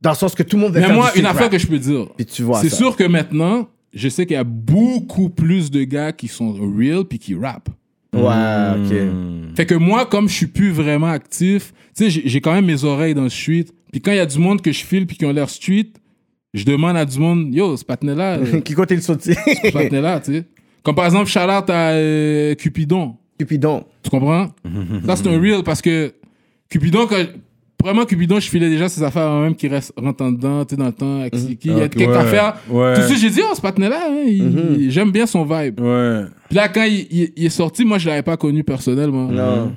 Dans 0.00 0.10
le 0.10 0.16
sens 0.16 0.34
que 0.34 0.42
tout 0.42 0.56
le 0.56 0.62
monde 0.62 0.72
veut 0.74 0.80
Mais 0.80 0.86
faire 0.86 0.94
moi, 0.96 1.04
du 1.04 1.10
street 1.10 1.20
une 1.20 1.26
affaire 1.26 1.42
rap. 1.42 1.52
que 1.52 1.58
je 1.58 1.66
peux 1.66 1.78
dire. 1.78 2.06
Puis 2.16 2.26
tu 2.26 2.42
vois 2.42 2.60
C'est 2.60 2.68
ça. 2.70 2.76
sûr 2.76 2.96
que 2.96 3.04
maintenant, 3.04 3.68
je 3.94 4.08
sais 4.08 4.26
qu'il 4.26 4.34
y 4.34 4.38
a 4.38 4.44
beaucoup 4.44 5.28
plus 5.30 5.70
de 5.70 5.84
gars 5.84 6.12
qui 6.12 6.28
sont 6.28 6.52
real 6.52 7.04
puis 7.04 7.18
qui 7.18 7.34
rappent. 7.34 7.68
Ouais, 8.14 8.20
ok. 8.20 8.92
Hmm. 8.92 9.54
Fait 9.56 9.66
que 9.66 9.74
moi, 9.74 10.06
comme 10.06 10.28
je 10.28 10.34
suis 10.34 10.46
plus 10.46 10.70
vraiment 10.70 11.08
actif, 11.08 11.72
tu 11.96 12.04
sais, 12.04 12.10
j'ai- 12.10 12.28
j'ai 12.28 12.40
quand 12.40 12.52
même 12.52 12.66
mes 12.66 12.84
oreilles 12.84 13.14
dans 13.14 13.22
le 13.24 13.28
street. 13.28 13.66
Puis 13.92 14.00
quand 14.00 14.12
il 14.12 14.16
y 14.16 14.20
a 14.20 14.26
du 14.26 14.38
monde 14.38 14.60
que 14.62 14.70
je 14.72 14.84
file 14.84 15.06
puis 15.06 15.16
qui 15.16 15.24
ont 15.24 15.32
l'air 15.32 15.48
street, 15.50 15.88
je 16.52 16.64
demande 16.64 16.96
à 16.96 17.04
du 17.04 17.18
monde, 17.18 17.52
yo, 17.54 17.76
ce 17.76 17.84
patinet-là, 17.84 18.38
euh, 18.38 18.60
Qui 18.64 18.74
côté 18.74 18.94
le 18.94 19.00
sautier 19.00 19.34
ce 19.34 19.70
patinet-là, 19.72 20.20
tu 20.20 20.32
sais. 20.32 20.44
Comme 20.84 20.94
par 20.94 21.06
exemple, 21.06 21.26
Charlotte 21.28 21.68
à 21.70 21.90
euh, 21.92 22.54
Cupidon. 22.54 23.16
Cupidon. 23.38 23.84
Tu 24.02 24.10
comprends? 24.10 24.48
Ça, 25.06 25.16
c'est 25.16 25.26
un 25.28 25.40
real 25.40 25.62
parce 25.64 25.82
que 25.82 26.14
Cupidon, 26.68 27.06
quand, 27.08 27.24
vraiment, 27.84 28.04
Cupidon, 28.04 28.40
je 28.40 28.48
filais 28.48 28.68
déjà 28.68 28.88
ces 28.88 29.02
affaires 29.02 29.30
même 29.34 29.54
qui 29.54 29.68
restent 29.68 29.92
rentrent 29.96 30.24
en 30.24 30.32
dedans, 30.32 30.64
tu 30.64 30.74
sais, 30.74 30.76
dans 30.78 30.86
le 30.86 30.92
temps, 30.92 31.20
avec 31.20 31.36
Siki. 31.36 31.68
Il 31.68 31.78
y 31.78 31.80
a 31.80 31.88
quelques 31.88 32.16
affaires. 32.16 32.54
Tout 32.68 33.00
de 33.00 33.06
suite, 33.06 33.18
j'ai 33.20 33.30
dit, 33.30 33.40
oh, 33.48 33.54
ce 33.54 33.60
patinet-là, 33.60 34.00
hein, 34.10 34.22
il- 34.26 34.90
j'aime 34.90 35.10
bien 35.12 35.26
son 35.26 35.44
vibe. 35.44 35.80
Ouais. 35.80 36.22
Puis 36.48 36.56
là, 36.56 36.68
quand 36.68 36.84
il, 36.84 37.06
il- 37.10 37.32
il 37.36 37.46
est 37.46 37.50
sorti, 37.50 37.84
moi, 37.84 37.98
je 37.98 38.08
l'avais 38.08 38.22
pas 38.22 38.36
connu 38.36 38.64
personnellement. 38.64 39.28
Non. 39.28 39.72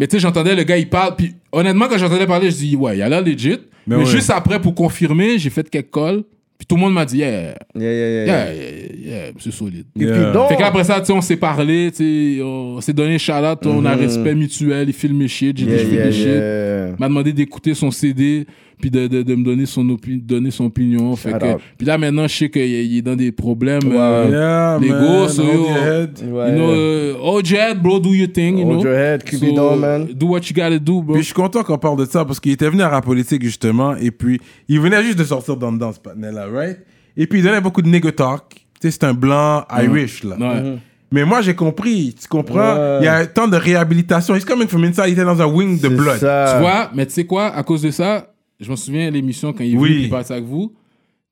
Mais 0.00 0.06
tu 0.08 0.16
sais, 0.16 0.20
j'entendais 0.20 0.56
le 0.56 0.64
gars, 0.64 0.76
il 0.76 0.88
parle. 0.88 1.14
Puis 1.16 1.34
honnêtement, 1.52 1.86
quand 1.88 1.98
j'entendais 1.98 2.26
parler, 2.26 2.50
je 2.50 2.56
dis, 2.56 2.74
ouais, 2.76 2.96
il 2.98 3.02
a 3.02 3.08
l'air 3.08 3.22
legit. 3.22 3.50
Ben 3.86 3.98
Mais 3.98 4.04
ouais. 4.04 4.06
juste 4.06 4.30
après, 4.30 4.58
pour 4.60 4.74
confirmer, 4.74 5.38
j'ai 5.38 5.50
fait 5.50 5.68
quelques 5.68 5.92
calls. 5.92 6.24
Puis 6.56 6.66
tout 6.66 6.76
le 6.76 6.80
monde 6.82 6.94
m'a 6.94 7.04
dit, 7.04 7.18
yeah, 7.18 7.30
Yeah, 7.30 7.54
yeah, 7.74 7.90
yeah. 7.90 8.26
yeah, 8.26 8.52
yeah, 8.54 8.96
yeah, 8.96 9.32
c'est 9.38 9.50
solide. 9.50 9.86
Yeah. 9.96 10.16
Cupidon. 10.16 10.48
Fait 10.48 10.56
qu'après 10.56 10.84
ça, 10.84 11.00
tu 11.00 11.06
sais, 11.06 11.12
on 11.12 11.20
s'est 11.20 11.36
parlé, 11.36 11.90
tu 11.90 12.36
sais, 12.36 12.42
on 12.42 12.80
s'est 12.80 12.92
donné 12.92 13.18
shout-out, 13.18 13.66
on 13.66 13.84
a 13.84 13.92
un 13.92 13.96
respect 13.96 14.34
mutuel, 14.34 14.88
il 14.88 14.94
filme 14.94 15.16
mes 15.18 15.28
shit, 15.28 15.56
j'ai 15.58 15.66
dit, 15.66 15.72
je 15.72 15.76
fais 15.78 15.94
yeah, 15.96 16.06
des 16.06 16.12
shit. 16.12 17.00
m'a 17.00 17.08
demandé 17.08 17.32
d'écouter 17.32 17.74
son 17.74 17.90
CD, 17.90 18.46
puis 18.84 18.90
de, 18.90 19.06
de, 19.06 19.22
de 19.22 19.34
me 19.34 19.42
donner 19.42 19.64
son, 19.64 19.82
opi- 19.86 20.20
donner 20.20 20.50
son 20.50 20.66
opinion. 20.66 21.16
Fait 21.16 21.32
que, 21.32 21.56
puis 21.78 21.86
là, 21.86 21.96
maintenant, 21.96 22.26
je 22.28 22.36
sais 22.36 22.50
qu'il 22.50 22.60
est 22.60 22.84
il 22.84 22.98
est 22.98 23.02
dans 23.02 23.16
des 23.16 23.32
problèmes. 23.32 23.82
Ouais. 23.84 23.96
euh, 23.96 24.28
Yeah, 24.30 24.78
les 24.78 24.90
man, 24.90 25.00
gosses, 25.06 25.38
hold 25.38 25.48
yo. 25.48 25.54
your 25.54 25.78
head. 25.78 26.10
Ouais. 26.30 26.50
You 26.50 26.54
know, 26.54 26.74
uh, 26.74 27.18
oh, 27.22 27.40
Jed, 27.42 27.82
bro, 27.82 27.98
do 27.98 28.12
your 28.12 28.28
thing, 28.30 28.58
you 28.58 28.66
Hold 28.66 28.82
know. 28.82 28.90
your 28.90 28.94
head, 28.98 29.22
So, 29.26 29.76
man. 29.76 30.08
Do 30.14 30.26
what 30.26 30.40
you 30.50 30.54
gotta 30.54 30.78
do, 30.78 31.00
bro. 31.00 31.14
Puis 31.14 31.22
je 31.22 31.26
suis 31.28 31.34
content 31.34 31.62
qu'on 31.62 31.78
parle 31.78 31.98
de 31.98 32.04
ça 32.04 32.26
parce 32.26 32.38
qu'il 32.40 32.52
était 32.52 32.68
venu 32.68 32.82
à 32.82 32.90
Rap 32.90 33.06
Politique 33.06 33.42
justement 33.42 33.96
et 33.96 34.10
puis 34.10 34.38
il 34.68 34.80
venait 34.80 35.02
juste 35.02 35.18
de 35.18 35.24
sortir 35.24 35.56
dans, 35.56 35.72
dans 35.72 35.92
ce 35.92 36.00
panel-là, 36.00 36.44
right? 36.52 36.78
Et 37.16 37.26
puis 37.26 37.38
il 37.38 37.42
donnait 37.42 37.62
beaucoup 37.62 37.80
de 37.80 37.88
nigga 37.88 38.12
talk. 38.12 38.42
Tu 38.50 38.60
sais, 38.82 38.90
c'est 38.90 39.04
un 39.04 39.14
blanc 39.14 39.64
Irish, 39.82 40.24
là. 40.24 40.36
Ouais. 40.38 40.76
Mais 41.10 41.24
moi, 41.24 41.40
j'ai 41.40 41.54
compris, 41.54 42.14
tu 42.20 42.26
comprends? 42.28 42.74
Ouais. 42.74 42.98
Il 43.00 43.04
y 43.04 43.08
a 43.08 43.24
temps 43.24 43.46
de 43.48 43.56
réhabilitation. 43.56 44.34
He's 44.34 44.44
coming 44.44 44.66
from 44.68 44.84
inside, 44.84 45.04
il 45.06 45.12
était 45.12 45.24
dans 45.24 45.40
un 45.40 45.46
wing 45.46 45.80
de 45.80 45.88
blood. 45.88 46.18
ça. 46.18 46.54
Tu 46.56 46.60
vois, 46.60 46.90
mais 46.94 47.06
tu 47.06 47.12
sais 47.12 47.24
quoi, 47.24 47.46
à 47.54 47.62
cause 47.62 47.82
de 47.82 47.90
ça, 47.90 48.33
je 48.60 48.70
me 48.70 48.76
souviens 48.76 49.08
de 49.08 49.14
l'émission 49.14 49.52
quand 49.52 49.64
il 49.64 49.74
est 49.74 49.78
Oui. 49.78 49.88
venu, 49.90 50.00
il 50.04 50.10
parlait 50.10 50.30
avec 50.32 50.44
vous. 50.44 50.72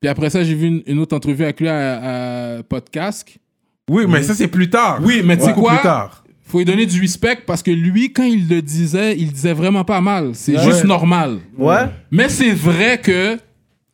Puis 0.01 0.09
après 0.09 0.31
ça, 0.31 0.43
j'ai 0.43 0.55
vu 0.55 0.67
une, 0.67 0.83
une 0.87 0.99
autre 0.99 1.17
entrevue 1.17 1.45
avec 1.45 1.61
lui 1.61 1.69
à, 1.69 2.57
à 2.59 2.63
Podcast. 2.65 3.29
Oui, 3.89 4.05
mais 4.09 4.23
ça, 4.23 4.35
c'est 4.35 4.49
plus 4.49 4.69
tard. 4.71 5.01
Oui, 5.03 5.23
mais 5.25 5.37
tu 5.37 5.45
sais 5.45 5.53
quoi? 5.53 5.75
plus 5.75 5.83
tard. 5.83 6.25
Faut 6.45 6.59
lui 6.59 6.65
donner 6.65 6.87
du 6.87 7.01
respect 7.01 7.39
parce 7.47 7.63
que 7.63 7.71
lui, 7.71 8.13
quand 8.13 8.25
il 8.25 8.49
le 8.49 8.61
disait, 8.61 9.17
il 9.17 9.33
disait 9.33 9.53
vraiment 9.55 9.85
pas 9.85 10.01
mal. 10.01 10.31
C'est 10.35 10.57
Ouais. 10.57 10.65
juste 10.65 10.85
normal. 10.85 11.39
Ouais. 11.57 11.87
Mais 12.11 12.29
c'est 12.29 12.53
vrai 12.53 13.01
que 13.01 13.39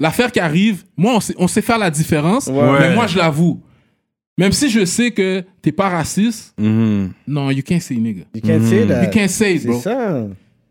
l'affaire 0.01 0.33
qui 0.33 0.41
arrive, 0.41 0.85
moi, 0.97 1.15
on 1.17 1.21
sait, 1.21 1.35
on 1.39 1.47
sait 1.47 1.63
faire 1.63 1.79
la 1.79 1.91
différence, 1.91 2.47
Ouais. 2.49 2.79
mais 2.81 2.95
moi, 2.95 3.07
je 3.07 3.17
l'avoue. 3.19 3.61
Même 4.37 4.53
si 4.53 4.71
je 4.71 4.85
sais 4.85 5.11
que 5.11 5.43
t'es 5.63 5.73
pas 5.73 5.89
raciste, 5.89 6.55
Mhm. 6.59 7.11
non, 7.27 7.51
you 7.51 7.63
can't 7.63 7.81
say 7.81 7.97
nigga. 7.97 8.23
You 8.35 8.41
can't 8.41 8.63
say 8.65 8.87
that. 8.87 9.05
You 9.05 9.11
can't 9.11 9.29
say 9.29 9.55
it, 9.57 9.63
C'est 9.63 9.69
bro. 9.69 9.81
ça. 9.81 10.27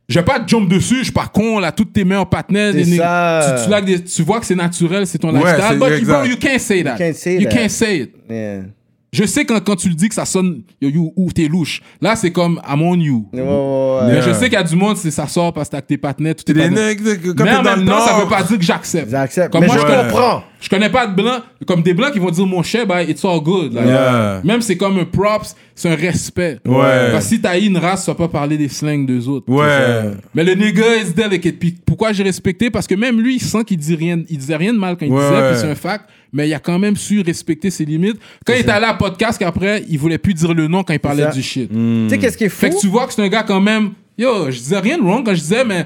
Je 0.10 0.20
vais 0.20 0.26
pas 0.26 0.40
te 0.40 0.48
jump 0.48 0.70
dessus, 0.70 1.00
je 1.00 1.04
suis 1.04 1.12
pas 1.12 1.28
con, 1.28 1.60
là, 1.60 1.74
toutes 1.74 1.92
tes 1.92 2.06
mains 2.06 2.20
en 2.20 2.26
ça. 2.26 3.56
Tu, 3.66 3.70
tu, 3.70 3.86
des- 3.86 4.04
tu 4.04 4.22
vois 4.24 4.40
que 4.40 4.46
c'est 4.46 4.56
naturel, 4.56 5.06
c'est 5.06 5.18
ton 5.18 5.32
lifestyle. 5.32 5.78
But 5.78 6.00
you, 6.00 6.06
bro, 6.06 6.24
you 6.24 6.38
can't 6.38 6.60
say 6.60 6.82
that. 6.84 6.96
can't 6.98 7.14
say 7.14 7.36
you 7.36 7.50
that. 7.50 7.56
can't 7.56 7.70
say 7.70 7.98
it. 8.04 8.16
Yeah. 8.30 8.62
Je 9.12 9.26
sais 9.26 9.46
quand, 9.46 9.60
quand 9.64 9.76
tu 9.76 9.90
le 9.90 9.96
dis 9.96 10.10
que 10.10 10.16
ça 10.16 10.26
sonne 10.26 10.64
yo, 10.82 10.90
you, 10.90 11.14
ou 11.16 11.32
t'es 11.32 11.48
louche. 11.48 11.82
Là, 12.02 12.16
c'est 12.16 12.32
comme 12.32 12.62
I'm 12.70 12.82
on 12.82 12.96
you. 12.96 13.28
Ouais, 13.34 13.42
ouais, 13.42 13.48
ouais. 13.48 14.00
Mais 14.08 14.14
Yeah. 14.14 14.22
je 14.28 14.34
sais 14.34 14.46
qu'il 14.46 14.54
y 14.54 14.58
a 14.58 14.64
du 14.64 14.76
monde, 14.76 14.96
c'est 14.98 15.12
ça 15.12 15.28
sort 15.28 15.52
parce 15.52 15.68
que 15.70 15.76
t'as 15.76 15.82
tes 15.82 15.98
partenaires, 15.98 16.36
tout 16.36 16.50
est 16.52 16.54
Mais 16.54 16.68
en 17.56 17.64
même 17.64 17.86
temps, 17.86 18.06
ça 18.06 18.18
veut 18.20 18.30
pas 18.30 18.44
dire 18.44 18.58
que 18.58 18.64
j'accepte. 18.64 19.10
J'accepte. 19.10 19.52
Comme 19.52 19.62
Mais 19.62 19.68
moi, 19.68 19.78
je 19.78 20.04
comprends. 20.04 20.44
Je 20.60 20.70
connais 20.70 20.90
pas 20.90 21.06
de 21.06 21.14
blancs, 21.16 21.44
comme 21.68 21.84
des 21.84 21.94
blancs 21.94 22.12
qui 22.14 22.20
vont 22.20 22.32
dire 22.32 22.46
mon 22.48 22.64
cher, 22.64 22.88
bah, 22.88 23.04
it's 23.04 23.24
all 23.24 23.40
good. 23.42 23.74
Yeah. 23.74 24.42
Même 24.44 24.62
c'est 24.62 24.76
comme 24.76 24.98
un 24.98 25.06
props, 25.06 25.56
c'est 25.76 25.90
un 25.90 25.96
respect. 25.96 26.58
Ouais. 26.66 27.12
Parce 27.12 27.26
que 27.26 27.36
si 27.36 27.42
t'as 27.42 27.60
une 27.60 27.78
race, 27.78 28.06
tu 28.06 28.12
vas 28.12 28.16
pas 28.16 28.28
parler 28.28 28.58
des 28.58 28.68
slangs 28.68 29.04
d'eux 29.04 29.28
autres. 29.28 29.48
Ouais. 29.52 30.12
Mais 30.34 30.44
le 30.44 30.54
nigga 30.56 30.96
is 30.96 31.14
delicate. 31.14 31.58
Puis 31.60 31.76
pourquoi 31.86 32.12
j'ai 32.12 32.24
respecté? 32.24 32.72
Parce 32.72 32.88
que 32.88 32.96
même 32.96 33.22
lui, 33.22 33.36
il 33.36 33.42
sent 33.42 33.64
qu'il 33.66 33.78
dit 33.78 33.96
rien, 33.96 34.20
il 34.30 34.38
disait 34.38 34.56
rien 34.56 34.74
de 34.74 34.80
mal 34.80 34.98
quand 34.98 35.06
il 35.06 35.12
Ouais, 35.12 35.22
disait, 35.22 35.36
ouais. 35.42 35.50
puis 35.52 35.60
c'est 35.60 35.70
un 35.70 35.76
fact. 35.76 36.10
Mais 36.34 36.50
il 36.50 36.54
a 36.54 36.60
quand 36.60 36.80
même 36.80 36.96
su 36.98 37.22
respecter 37.22 37.70
ses 37.70 37.86
limites. 37.86 38.18
Quand 38.46 38.54
il 38.54 38.60
est 38.60 38.70
allé 38.70 38.86
à 38.88 38.96
podcast, 38.96 39.38
qu'après, 39.40 39.86
il 39.88 39.98
voulait 40.00 40.18
plus 40.18 40.34
dire 40.34 40.54
le 40.54 40.68
nom 40.68 40.84
quand 40.84 40.94
il 40.94 41.00
parlait 41.00 41.24
ça. 41.24 41.30
du 41.32 41.42
shit. 41.44 41.70
Hmm. 41.72 42.06
Tu 42.08 42.10
sais, 42.16 42.18
qu'est-ce 42.18 42.38
qui 42.38 42.44
est 42.46 42.50
fou? 42.50 42.62
Fait 42.62 42.70
que 42.72 42.80
tu 42.80 42.88
vois 42.88 43.06
que 43.08 43.14
c'est 43.14 43.22
un 43.24 43.30
gars 43.30 43.44
quand 43.44 43.62
même. 43.62 43.92
Yo, 44.18 44.50
je 44.50 44.58
disais 44.58 44.80
rien 44.80 44.98
de 44.98 45.04
wrong 45.04 45.24
quand 45.24 45.36
je 45.36 45.40
disais, 45.42 45.64
mais 45.64 45.86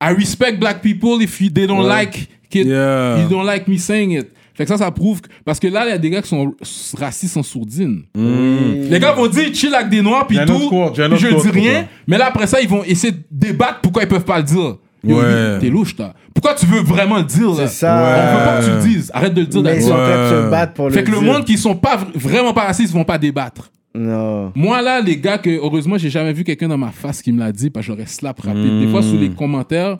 I 0.00 0.12
respect 0.16 0.52
black 0.52 0.80
people 0.82 1.20
if 1.22 1.38
they 1.52 1.66
don't 1.66 1.86
like 1.86 2.28
it. 2.54 2.66
Yeah. 2.66 3.22
You 3.22 3.28
don't 3.28 3.44
like 3.46 3.68
me 3.68 3.76
saying 3.76 4.12
it. 4.12 4.28
Fait 4.56 4.64
que 4.64 4.68
ça, 4.68 4.76
ça 4.78 4.90
prouve 4.92 5.20
que. 5.20 5.28
Parce 5.44 5.58
que 5.58 5.66
là, 5.66 5.84
il 5.86 5.90
y 5.90 5.92
a 5.92 5.98
des 5.98 6.10
gars 6.10 6.22
qui 6.22 6.28
sont 6.28 6.54
racistes 6.96 7.36
en 7.36 7.42
sourdine. 7.42 8.02
Les 8.14 8.98
gars 9.00 9.12
vont 9.12 9.26
dire 9.26 9.52
chill 9.52 9.74
avec 9.74 9.88
des 9.88 10.00
noirs, 10.02 10.26
puis 10.26 10.38
tout. 10.46 10.70
puis 10.94 11.18
je 11.18 11.40
dis 11.42 11.50
rien. 11.50 11.86
Mais 12.06 12.18
là, 12.18 12.26
après 12.28 12.46
ça, 12.46 12.60
ils 12.60 12.68
vont 12.68 12.84
essayer 12.84 13.12
de 13.12 13.18
débattre 13.30 13.80
pourquoi 13.82 14.02
ils 14.02 14.08
peuvent 14.08 14.24
pas 14.24 14.38
le 14.38 14.44
dire. 14.44 14.76
Ouais. 15.02 15.58
T'es 15.60 15.68
louche, 15.68 15.94
toi. 15.96 16.14
Pourquoi 16.32 16.54
tu 16.54 16.64
veux 16.66 16.80
vraiment 16.80 17.18
le 17.18 17.24
dire, 17.24 17.48
là? 17.50 17.66
C'est 17.66 17.80
ça. 17.80 17.94
On 17.94 18.38
veut 18.38 18.44
pas 18.44 18.60
que 18.60 18.64
tu 18.64 18.70
le 18.88 18.94
dises. 18.94 19.10
Arrête 19.12 19.34
de 19.34 19.40
le 19.42 19.46
dire 19.46 19.62
Mais 19.62 19.76
ils 19.76 19.82
sont 19.82 19.88
se 19.88 20.44
Ouais. 20.44 20.50
battre 20.50 20.72
pour 20.72 20.86
le 20.88 20.94
Fait 20.94 21.04
que 21.04 21.10
le 21.10 21.20
monde 21.20 21.44
qui 21.44 21.58
sont 21.58 21.76
pas 21.76 21.96
vr- 21.96 22.06
vraiment 22.14 22.54
pas 22.54 22.62
racistes 22.64 22.92
vont 22.94 23.04
pas 23.04 23.18
débattre. 23.18 23.70
Non. 23.94 24.50
Moi, 24.54 24.80
là, 24.82 25.00
les 25.00 25.18
gars, 25.18 25.36
que 25.38 25.50
heureusement, 25.50 25.98
j'ai 25.98 26.08
jamais 26.10 26.32
vu 26.32 26.42
quelqu'un 26.42 26.68
dans 26.68 26.78
ma 26.78 26.90
face 26.90 27.20
qui 27.22 27.32
me 27.32 27.38
l'a 27.40 27.52
dit, 27.52 27.68
parce 27.70 27.86
que 27.86 27.92
j'aurais 27.92 28.06
slap 28.06 28.40
rapide. 28.40 28.80
Des 28.80 28.88
fois, 28.88 29.02
sous 29.02 29.18
les 29.18 29.28
commentaires, 29.30 29.98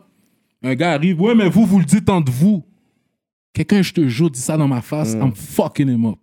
un 0.64 0.74
gars 0.74 0.92
arrive, 0.92 1.20
ouais, 1.20 1.34
mais 1.34 1.48
vous, 1.48 1.64
vous 1.66 1.78
le 1.78 1.84
dites 1.84 2.08
entre 2.08 2.32
vous. 2.32 2.64
Quelqu'un, 3.52 3.82
je 3.82 3.92
te 3.92 4.08
jure, 4.08 4.30
dit 4.30 4.40
ça 4.40 4.56
dans 4.56 4.66
ma 4.66 4.80
face, 4.82 5.12
I'm 5.12 5.32
fucking 5.34 5.88
him 5.88 6.06
up. 6.06 6.16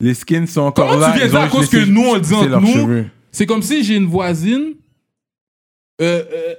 Les 0.00 0.12
skins 0.14 0.46
sont 0.46 0.62
encore 0.62 0.88
Comment 0.88 1.00
là. 1.00 1.12
tu 1.12 1.18
viens 1.18 1.26
ils 1.26 1.30
dire 1.30 1.40
ont 1.40 1.42
à 1.44 1.48
cause 1.48 1.68
que 1.70 1.76
laissé 1.78 1.90
nous, 1.90 2.02
on 2.02 2.14
le 2.14 2.20
dit 2.20 2.34
entre 2.34 2.48
leurs 2.48 2.60
nous? 2.60 2.66
cheveux. 2.72 3.06
C'est 3.32 3.46
comme 3.46 3.62
si 3.62 3.82
j'ai 3.84 3.96
une 3.96 4.06
voisine, 4.06 4.74
euh, 6.00 6.22
euh, 6.32 6.54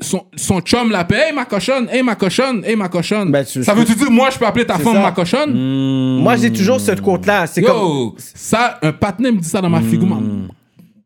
son, 0.00 0.24
son 0.36 0.60
chum 0.60 0.90
l'appelle, 0.90 1.28
hey 1.28 1.34
ma 1.34 1.44
cochonne, 1.44 1.88
hey 1.90 2.02
ma 2.02 2.14
cochonne, 2.14 2.64
hey 2.64 2.74
ma 2.76 2.88
cochonne. 2.88 3.30
Ben, 3.30 3.44
tu- 3.44 3.62
ça 3.62 3.74
veut-tu 3.74 3.94
dire, 3.94 4.10
moi, 4.10 4.30
je 4.30 4.38
peux 4.38 4.46
appeler 4.46 4.64
ta 4.66 4.76
C'est 4.78 4.82
femme 4.84 4.94
ça. 4.94 5.02
ma 5.02 5.12
cochonne? 5.12 6.18
Moi, 6.20 6.36
j'ai 6.36 6.52
toujours 6.52 6.80
cette 6.80 7.00
côte-là. 7.00 7.46
C'est 7.46 7.62
comme. 7.62 7.76
Yo, 7.76 8.16
ça, 8.18 8.78
un 8.82 8.92
partenaire 8.92 9.32
me 9.32 9.38
dit 9.38 9.48
ça 9.48 9.60
dans 9.60 9.70
ma 9.70 9.80
figure. 9.82 10.06
man. 10.08 10.48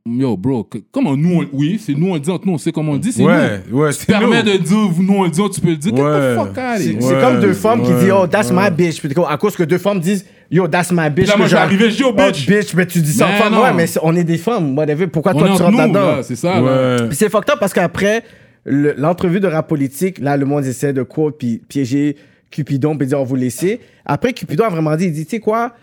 Yo, 0.04 0.36
bro, 0.36 0.64
que- 0.64 0.78
comment 0.90 1.16
nous, 1.16 1.42
on- 1.42 1.48
oui, 1.52 1.80
c'est 1.80 1.94
nous, 1.94 2.08
on 2.10 2.18
dit 2.18 2.28
entre 2.28 2.44
nous, 2.44 2.54
on 2.54 2.58
sait 2.58 2.72
comment 2.72 2.90
on 2.92 2.96
dit, 2.96 3.12
c'est 3.12 3.22
Ouais, 3.22 3.60
nous. 3.70 3.78
ouais, 3.78 3.90
Tu 3.92 3.98
c'est 4.00 4.06
permets 4.06 4.42
de 4.42 4.56
dire, 4.56 4.76
nous, 4.98 5.14
on 5.14 5.28
dit, 5.28 5.40
tu 5.54 5.60
peux 5.60 5.68
le 5.70 5.76
dire. 5.76 5.94
Get 5.94 6.02
Ouais. 6.02 6.34
the 6.34 6.38
fuck 6.38 6.58
C'est 6.78 6.94
Ouais, 6.96 7.20
comme 7.20 7.40
deux 7.40 7.52
femmes 7.52 7.82
qui 7.84 7.92
disent 7.92 8.10
Oh, 8.12 8.26
that's 8.26 8.50
my 8.50 8.68
bitch. 8.76 9.00
À 9.28 9.36
cause 9.36 9.54
que 9.54 9.62
deux 9.62 9.78
femmes 9.78 10.00
disent 10.00 10.24
Yo, 10.50 10.66
that's 10.66 10.90
my 10.90 11.08
bitch. 11.08 11.28
là, 11.28 11.36
moi, 11.36 11.46
je 11.46 11.52
vais 11.54 11.60
arriver, 11.60 11.88
je 11.90 11.96
dis, 11.98 12.02
Oh, 12.04 12.12
bitch. 12.12 12.48
bitch. 12.48 12.74
Mais 12.74 12.84
tu 12.86 13.00
dis 13.00 13.12
ça 13.12 13.28
Mais 13.28 13.34
en 13.34 13.38
femme. 13.44 13.52
non. 13.54 13.62
Ouais, 13.62 13.72
mais 13.72 13.86
on 14.02 14.16
est 14.16 14.24
des 14.24 14.38
femmes. 14.38 14.76
Whatever. 14.76 15.06
Pourquoi 15.06 15.32
On 15.36 15.38
toi, 15.38 15.46
tu 15.46 15.52
entre 15.54 15.64
rentres 15.66 15.78
là-dedans? 15.78 16.16
là, 16.16 16.22
c'est 16.24 16.36
ça. 16.36 16.60
Puis 17.08 17.16
c'est 17.16 17.30
fucked 17.30 17.50
up 17.50 17.58
parce 17.60 17.72
qu'après 17.72 18.24
le- 18.64 18.94
l'entrevue 18.98 19.38
de 19.38 19.46
rap 19.46 19.68
politique, 19.68 20.18
là, 20.18 20.36
le 20.36 20.46
monde 20.46 20.64
essaie 20.66 20.92
de 20.92 21.04
quote 21.04 21.38
puis 21.38 21.62
piéger 21.68 22.16
Cupidon 22.50 22.96
puis 22.98 23.06
dire 23.06 23.20
on 23.20 23.24
vous 23.24 23.36
laisser. 23.36 23.78
Après, 24.04 24.32
Cupidon 24.32 24.64
a 24.64 24.68
vraiment 24.68 24.96
dit, 24.96 25.04
il 25.06 25.12
dit, 25.12 25.24
tu 25.24 25.30
sais 25.30 25.40
quoi, 25.40 25.74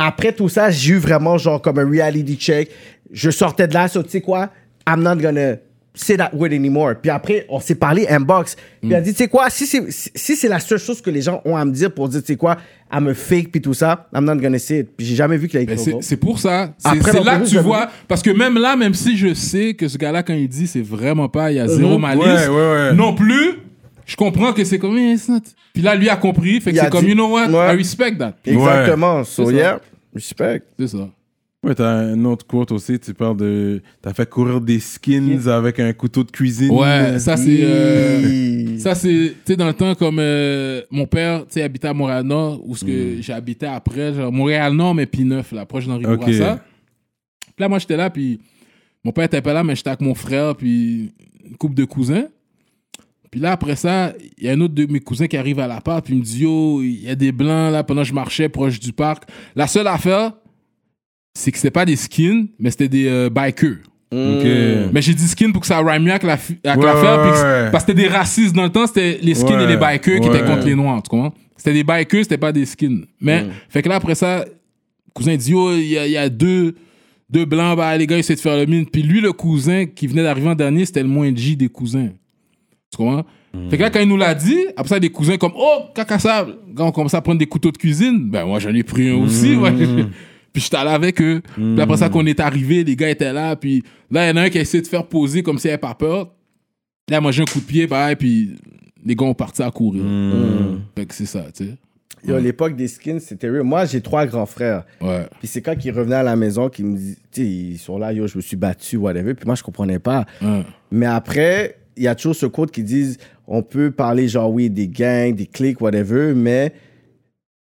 après 0.00 0.32
tout 0.32 0.48
ça, 0.48 0.70
j'ai 0.70 0.94
eu 0.94 0.96
vraiment 0.96 1.36
genre 1.36 1.60
comme 1.60 1.78
un 1.78 1.88
reality 1.88 2.36
check. 2.36 2.70
Je 3.12 3.30
sortais 3.30 3.68
de 3.68 3.74
là, 3.74 3.86
so, 3.86 4.02
tu 4.02 4.08
sais 4.08 4.20
quoi, 4.22 4.50
I'm 4.88 5.02
not 5.02 5.16
gonna 5.16 5.56
say 5.92 6.16
that 6.16 6.30
word 6.32 6.52
anymore. 6.52 6.94
Puis 7.02 7.10
après, 7.10 7.44
on 7.50 7.60
s'est 7.60 7.74
parlé 7.74 8.06
inbox. 8.08 8.56
Puis 8.80 8.90
il 8.90 8.94
a 8.94 9.00
dit, 9.02 9.12
tu 9.12 9.18
sais 9.18 9.28
quoi, 9.28 9.50
si 9.50 9.66
c'est 9.66 9.90
si 9.90 10.10
si 10.14 10.36
c'est 10.36 10.48
la 10.48 10.58
seule 10.58 10.78
chose 10.78 11.02
que 11.02 11.10
les 11.10 11.20
gens 11.20 11.42
ont 11.44 11.54
à 11.54 11.64
me 11.66 11.72
dire 11.72 11.92
pour 11.92 12.08
dire, 12.08 12.20
tu 12.20 12.28
sais 12.28 12.36
quoi, 12.36 12.56
I'm 12.90 13.08
a 13.08 13.14
fake 13.14 13.50
puis 13.50 13.60
tout 13.60 13.74
ça, 13.74 14.08
I'm 14.14 14.24
not 14.24 14.36
gonna 14.36 14.58
say 14.58 14.80
it. 14.80 14.88
Puis 14.96 15.06
j'ai 15.06 15.16
jamais 15.16 15.36
vu 15.36 15.48
qu'il 15.48 15.58
a 15.58 15.62
écrit 15.62 15.78
c'est 16.00 16.16
pour 16.16 16.38
ça. 16.38 16.72
C'est 16.78 16.88
Après 16.88 17.12
c'est 17.12 17.22
là 17.22 17.38
que 17.38 17.46
tu 17.46 17.58
vois. 17.58 17.90
Parce 18.08 18.22
que 18.22 18.30
même 18.30 18.56
là, 18.56 18.76
même 18.76 18.94
si 18.94 19.18
je 19.18 19.34
sais 19.34 19.74
que 19.74 19.86
ce 19.86 19.98
gars-là, 19.98 20.22
quand 20.22 20.32
il 20.32 20.48
dit, 20.48 20.66
c'est 20.66 20.80
vraiment 20.80 21.28
pas, 21.28 21.52
il 21.52 21.56
y 21.56 21.60
a 21.60 21.68
zéro 21.68 21.98
malice. 21.98 22.24
Ouais, 22.24 22.48
ouais, 22.48 22.72
ouais. 22.72 22.94
Non 22.94 23.14
plus, 23.14 23.58
je 24.06 24.16
comprends 24.16 24.52
que 24.52 24.64
c'est 24.64 24.78
comme, 24.78 24.96
eh, 24.98 25.12
it's 25.12 25.28
not- 25.28 25.40
Puis 25.72 25.82
là, 25.82 25.94
lui 25.94 26.08
a 26.08 26.16
compris. 26.16 26.60
Fait 26.60 26.70
que 26.70 26.76
Il 26.76 26.80
a 26.80 26.84
c'est 26.84 26.90
comme, 26.90 27.02
dit- 27.04 27.08
you 27.10 27.14
know 27.14 27.28
what, 27.32 27.48
Ouais. 27.48 27.74
I 27.74 27.76
respect 27.76 28.16
that. 28.16 28.34
Exactement. 28.44 29.24
So, 29.24 29.44
C'est 29.46 29.52
ça. 29.52 29.56
yeah, 29.58 29.80
respect. 30.14 30.62
C'est 30.78 30.88
ça. 30.88 31.08
Ouais, 31.62 31.74
t'as 31.74 31.90
un 31.90 32.24
autre 32.24 32.46
quote 32.46 32.72
aussi, 32.72 32.98
tu 32.98 33.12
parles 33.12 33.36
de. 33.36 33.82
T'as 34.00 34.14
fait 34.14 34.28
courir 34.28 34.62
des 34.62 34.80
skins 34.80 35.46
avec 35.46 35.78
un 35.78 35.92
couteau 35.92 36.24
de 36.24 36.30
cuisine. 36.30 36.70
Ouais, 36.70 37.18
ça 37.18 37.36
c'est. 37.36 37.58
euh, 37.60 38.20
Hi. 38.22 38.80
Ça, 38.80 38.94
c'est, 38.94 39.08
tu 39.10 39.34
sais, 39.44 39.56
dans 39.56 39.66
le 39.66 39.74
temps, 39.74 39.94
comme 39.94 40.16
euh, 40.20 40.80
mon 40.90 41.04
père, 41.06 41.40
tu 41.40 41.46
sais, 41.50 41.62
habitait 41.62 41.88
à 41.88 41.92
Montréal-Nord, 41.92 42.62
où 42.66 42.74
ce 42.74 42.84
que 42.86 43.18
Hmm. 43.18 43.20
j'ai 43.22 43.32
habité 43.34 43.66
après, 43.66 44.14
genre 44.14 44.32
Montréal-Nord, 44.32 44.94
mais 44.94 45.04
P9, 45.04 45.54
là, 45.54 45.66
proche 45.66 45.86
d'Henri 45.86 46.06
Ok. 46.06 46.20
Bourassa. 46.20 46.64
Puis 47.44 47.54
là, 47.58 47.68
moi, 47.68 47.78
j'étais 47.78 47.96
là, 47.98 48.08
puis 48.08 48.40
mon 49.04 49.12
père 49.12 49.24
était 49.24 49.42
pas 49.42 49.52
là, 49.52 49.62
mais 49.62 49.76
j'étais 49.76 49.90
avec 49.90 50.00
mon 50.00 50.14
frère, 50.14 50.56
puis 50.56 51.12
une 51.46 51.56
couple 51.58 51.74
de 51.74 51.84
cousins. 51.84 52.24
Puis 53.30 53.40
là, 53.40 53.52
après 53.52 53.76
ça, 53.76 54.12
il 54.38 54.44
y 54.44 54.48
a 54.48 54.52
un 54.52 54.60
autre 54.60 54.74
de 54.74 54.86
mes 54.86 54.98
cousins 55.00 55.26
qui 55.28 55.36
arrive 55.36 55.60
à 55.60 55.66
la 55.68 55.80
part, 55.80 56.02
puis 56.02 56.14
il 56.14 56.18
me 56.18 56.24
dit 56.24 56.40
Yo, 56.40 56.82
il 56.82 57.04
y 57.04 57.08
a 57.08 57.14
des 57.14 57.30
blancs 57.32 57.72
là 57.72 57.84
pendant 57.84 58.02
que 58.02 58.08
je 58.08 58.14
marchais 58.14 58.48
proche 58.48 58.80
du 58.80 58.92
parc. 58.92 59.24
La 59.54 59.66
seule 59.68 59.86
affaire, 59.86 60.32
c'est 61.34 61.52
que 61.52 61.58
c'était 61.58 61.70
pas 61.70 61.84
des 61.84 61.96
skins, 61.96 62.48
mais 62.58 62.70
c'était 62.70 62.88
des 62.88 63.06
euh, 63.06 63.30
bikers. 63.30 63.78
Ok. 64.12 64.44
Mais 64.92 65.00
j'ai 65.02 65.14
dit 65.14 65.28
skin 65.28 65.52
pour 65.52 65.60
que 65.60 65.68
ça 65.68 65.78
rhyme 65.78 66.02
mieux 66.02 66.10
avec 66.10 66.24
la 66.24 66.36
fi- 66.36 66.58
avec 66.64 66.80
Ouais, 66.80 66.86
l'affaire, 66.86 67.18
ouais, 67.20 67.30
ouais. 67.30 67.70
parce 67.70 67.84
que 67.84 67.92
c'était 67.92 68.02
des 68.02 68.08
racistes 68.08 68.54
dans 68.56 68.64
le 68.64 68.70
temps, 68.70 68.88
c'était 68.88 69.20
les 69.22 69.34
skins 69.36 69.54
Ouais, 69.54 69.62
et 69.64 69.66
les 69.68 69.76
bikers 69.76 70.20
qui 70.20 70.26
étaient 70.28 70.44
contre 70.44 70.66
les 70.66 70.74
noirs, 70.74 71.00
tu 71.00 71.08
comprends? 71.10 71.32
C'était 71.56 71.74
des 71.74 71.84
bikers, 71.84 72.24
c'était 72.24 72.36
pas 72.38 72.50
des 72.50 72.66
skins. 72.66 73.04
Mais, 73.20 73.46
fait 73.68 73.82
que 73.82 73.88
là, 73.88 73.94
après 73.96 74.16
ça, 74.16 74.38
le 74.44 75.12
cousin 75.14 75.36
dit, 75.36 75.54
oh, 75.54 75.70
il 75.76 75.86
y 75.86 75.98
a, 75.98 76.06
il 76.06 76.12
y 76.12 76.16
a 76.16 76.28
deux, 76.28 76.74
deux 77.28 77.44
blancs, 77.44 77.76
bah, 77.76 77.96
les 77.96 78.06
gars, 78.08 78.16
ils 78.16 78.20
essaient 78.20 78.34
de 78.34 78.40
faire 78.40 78.56
le 78.56 78.66
mine. 78.66 78.86
Puis 78.86 79.02
lui, 79.04 79.20
le 79.20 79.32
cousin 79.32 79.86
qui 79.86 80.08
venait 80.08 80.24
d'arriver 80.24 80.48
en 80.48 80.54
dernier, 80.56 80.84
c'était 80.86 81.02
le 81.02 81.08
moins 81.08 81.32
G 81.32 81.54
des 81.54 81.68
cousins. 81.68 82.08
Tu 82.90 82.96
comprends? 82.96 83.24
Fait 83.68 83.76
que 83.76 83.82
là, 83.82 83.90
quand 83.90 84.00
il 84.00 84.08
nous 84.08 84.16
l'a 84.16 84.34
dit, 84.34 84.66
après 84.76 84.88
ça, 84.88 85.00
des 85.00 85.10
cousins 85.10 85.36
comme, 85.36 85.52
oh, 85.56 85.86
cacassable. 85.94 86.56
Quand 86.74 86.86
on 86.86 86.92
commençait 86.92 87.16
à 87.16 87.20
prendre 87.20 87.38
des 87.38 87.46
couteaux 87.46 87.72
de 87.72 87.78
cuisine, 87.78 88.30
ben, 88.30 88.44
moi, 88.44 88.60
j'en 88.60 88.72
ai 88.72 88.84
pris 88.84 89.08
un 89.08 89.16
aussi, 89.16 89.56
ouais. 89.56 89.72
Puis 90.52 90.62
j'étais 90.62 90.76
allé 90.76 90.90
avec 90.90 91.20
eux. 91.20 91.42
Puis 91.54 91.80
après 91.80 91.96
ça, 91.96 92.08
qu'on 92.08 92.26
est 92.26 92.40
arrivé, 92.40 92.82
les 92.82 92.96
gars 92.96 93.08
étaient 93.08 93.32
là. 93.32 93.54
Puis 93.56 93.84
là, 94.10 94.26
il 94.26 94.28
y 94.30 94.32
en 94.32 94.36
a 94.36 94.42
un 94.42 94.50
qui 94.50 94.58
a 94.58 94.60
essayé 94.60 94.82
de 94.82 94.86
faire 94.88 95.06
poser 95.06 95.42
comme 95.42 95.58
s'il 95.58 95.70
avait 95.70 95.78
pas 95.78 95.94
peur. 95.94 96.28
Là, 97.08 97.20
moi, 97.20 97.32
j'ai 97.32 97.42
un 97.42 97.44
coup 97.44 97.60
de 97.60 97.64
pied, 97.64 97.86
pareil, 97.86 98.16
puis 98.16 98.56
les 99.04 99.14
gars 99.14 99.26
ont 99.26 99.34
parti 99.34 99.62
à 99.62 99.70
courir. 99.70 100.02
Fait 100.96 101.06
que 101.06 101.14
c'est 101.14 101.26
ça, 101.26 101.46
tu 101.54 101.64
sais. 101.64 101.76
Yo, 102.26 102.38
l'époque 102.38 102.76
des 102.76 102.88
skins, 102.88 103.18
c'était 103.18 103.48
real. 103.48 103.62
Moi, 103.62 103.86
j'ai 103.86 104.00
trois 104.02 104.26
grands 104.26 104.44
frères. 104.44 104.84
Ouais. 105.00 105.26
Puis 105.38 105.48
c'est 105.48 105.62
quand 105.62 105.74
ils 105.82 105.90
revenaient 105.90 106.16
à 106.16 106.22
la 106.22 106.36
maison 106.36 106.68
qu'ils 106.68 106.84
me 106.84 106.98
sais, 106.98 107.46
ils 107.46 107.78
sont 107.78 107.96
là, 107.96 108.12
yo, 108.12 108.26
je 108.26 108.36
me 108.36 108.42
suis 108.42 108.56
battu, 108.56 108.96
whatever. 108.98 109.34
Puis 109.34 109.46
moi, 109.46 109.54
je 109.54 109.62
comprenais 109.62 109.98
pas. 109.98 110.26
Ouais. 110.42 110.62
Mais 110.90 111.06
après, 111.06 111.79
il 112.00 112.04
y 112.04 112.08
a 112.08 112.14
toujours 112.14 112.34
ce 112.34 112.46
code 112.46 112.70
qui 112.70 112.82
disent, 112.82 113.18
on 113.46 113.62
peut 113.62 113.90
parler 113.90 114.26
genre, 114.26 114.50
oui, 114.50 114.70
des 114.70 114.88
gangs, 114.88 115.34
des 115.34 115.44
clics, 115.44 115.82
whatever, 115.82 116.32
mais 116.34 116.72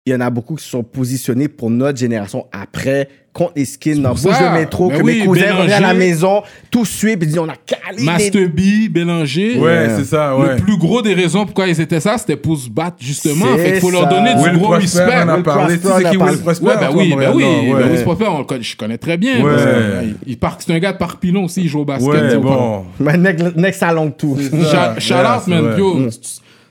il 0.07 0.11
y 0.11 0.15
en 0.15 0.21
a 0.21 0.31
beaucoup 0.31 0.55
qui 0.55 0.65
sont 0.65 0.83
positionnés 0.83 1.47
pour 1.47 1.69
notre 1.69 1.99
génération 1.99 2.47
après 2.51 3.09
contre 3.33 3.53
les 3.55 3.65
skins 3.65 3.99
dans 4.01 4.11
bouche 4.11 4.23
de 4.23 4.53
métro, 4.53 4.89
Ben 4.89 4.99
que 4.99 5.03
oui, 5.03 5.19
mes 5.19 5.25
cousins 5.25 5.53
revenaient 5.55 5.73
à 5.73 5.79
la 5.79 5.93
maison, 5.95 6.43
tout 6.69 6.85
suivent, 6.85 7.17
puis 7.17 7.25
ils 7.27 7.31
disent, 7.31 7.39
on 7.39 7.49
a 7.49 7.55
calé 7.55 8.03
Master 8.03 8.47
B, 8.47 8.89
Bélanger. 8.91 9.57
Ouais, 9.57 9.87
c'est 9.97 10.05
ça, 10.05 10.37
ouais. 10.37 10.55
Le 10.55 10.61
plus 10.61 10.77
gros 10.77 11.01
des 11.01 11.15
raisons 11.15 11.43
pourquoi 11.45 11.67
ils 11.67 11.81
étaient 11.81 11.99
ça, 11.99 12.17
c'était 12.17 12.35
pour 12.35 12.57
se 12.57 12.69
battre 12.69 12.97
justement. 12.99 13.57
Fait 13.57 13.71
qu'il 13.71 13.81
faut 13.81 13.89
leur 13.89 14.07
donner 14.07 14.35
Will 14.35 14.51
du 14.51 14.57
gros 14.59 14.67
Prosper 14.73 14.99
respect. 14.99 15.23
en 15.23 15.29
a 15.29 15.35
Will 15.35 15.43
parlé. 15.43 15.75
Tu 15.75 15.81
Prosper 15.81 16.03
sais 16.03 16.11
qui 16.11 16.17
parlé. 16.17 16.33
Will 16.35 16.43
Prosper 16.43 16.65
Ouais, 16.65 16.73
ben 16.79 16.87
toi, 16.87 16.95
oui, 16.95 17.15
ben 17.17 17.31
oui. 17.33 17.43
Ben 17.43 17.73
ouais. 17.73 17.83
Will 17.91 18.03
Prosper, 18.03 18.25
on 18.27 18.45
je 18.61 18.75
connais 18.75 18.97
très 18.99 19.17
bien. 19.17 19.41
Que, 19.41 20.03
il, 20.27 20.37
part, 20.37 20.57
c'est 20.59 20.71
un 20.71 20.79
gars 20.79 20.93
de 20.93 20.97
Parpillon 20.97 21.45
aussi, 21.45 21.61
il 21.61 21.67
joue 21.67 21.79
au 21.79 21.85
basket. 21.85 22.13
Ouais, 22.13 22.37
bon. 22.37 22.85
Mais 22.99 23.17
next. 23.17 23.83
Shout 23.83 24.99
shout 24.99 25.13
Yeah, 25.13 25.37
out, 25.37 25.47
man. 25.47 25.75
Mm. 25.75 26.09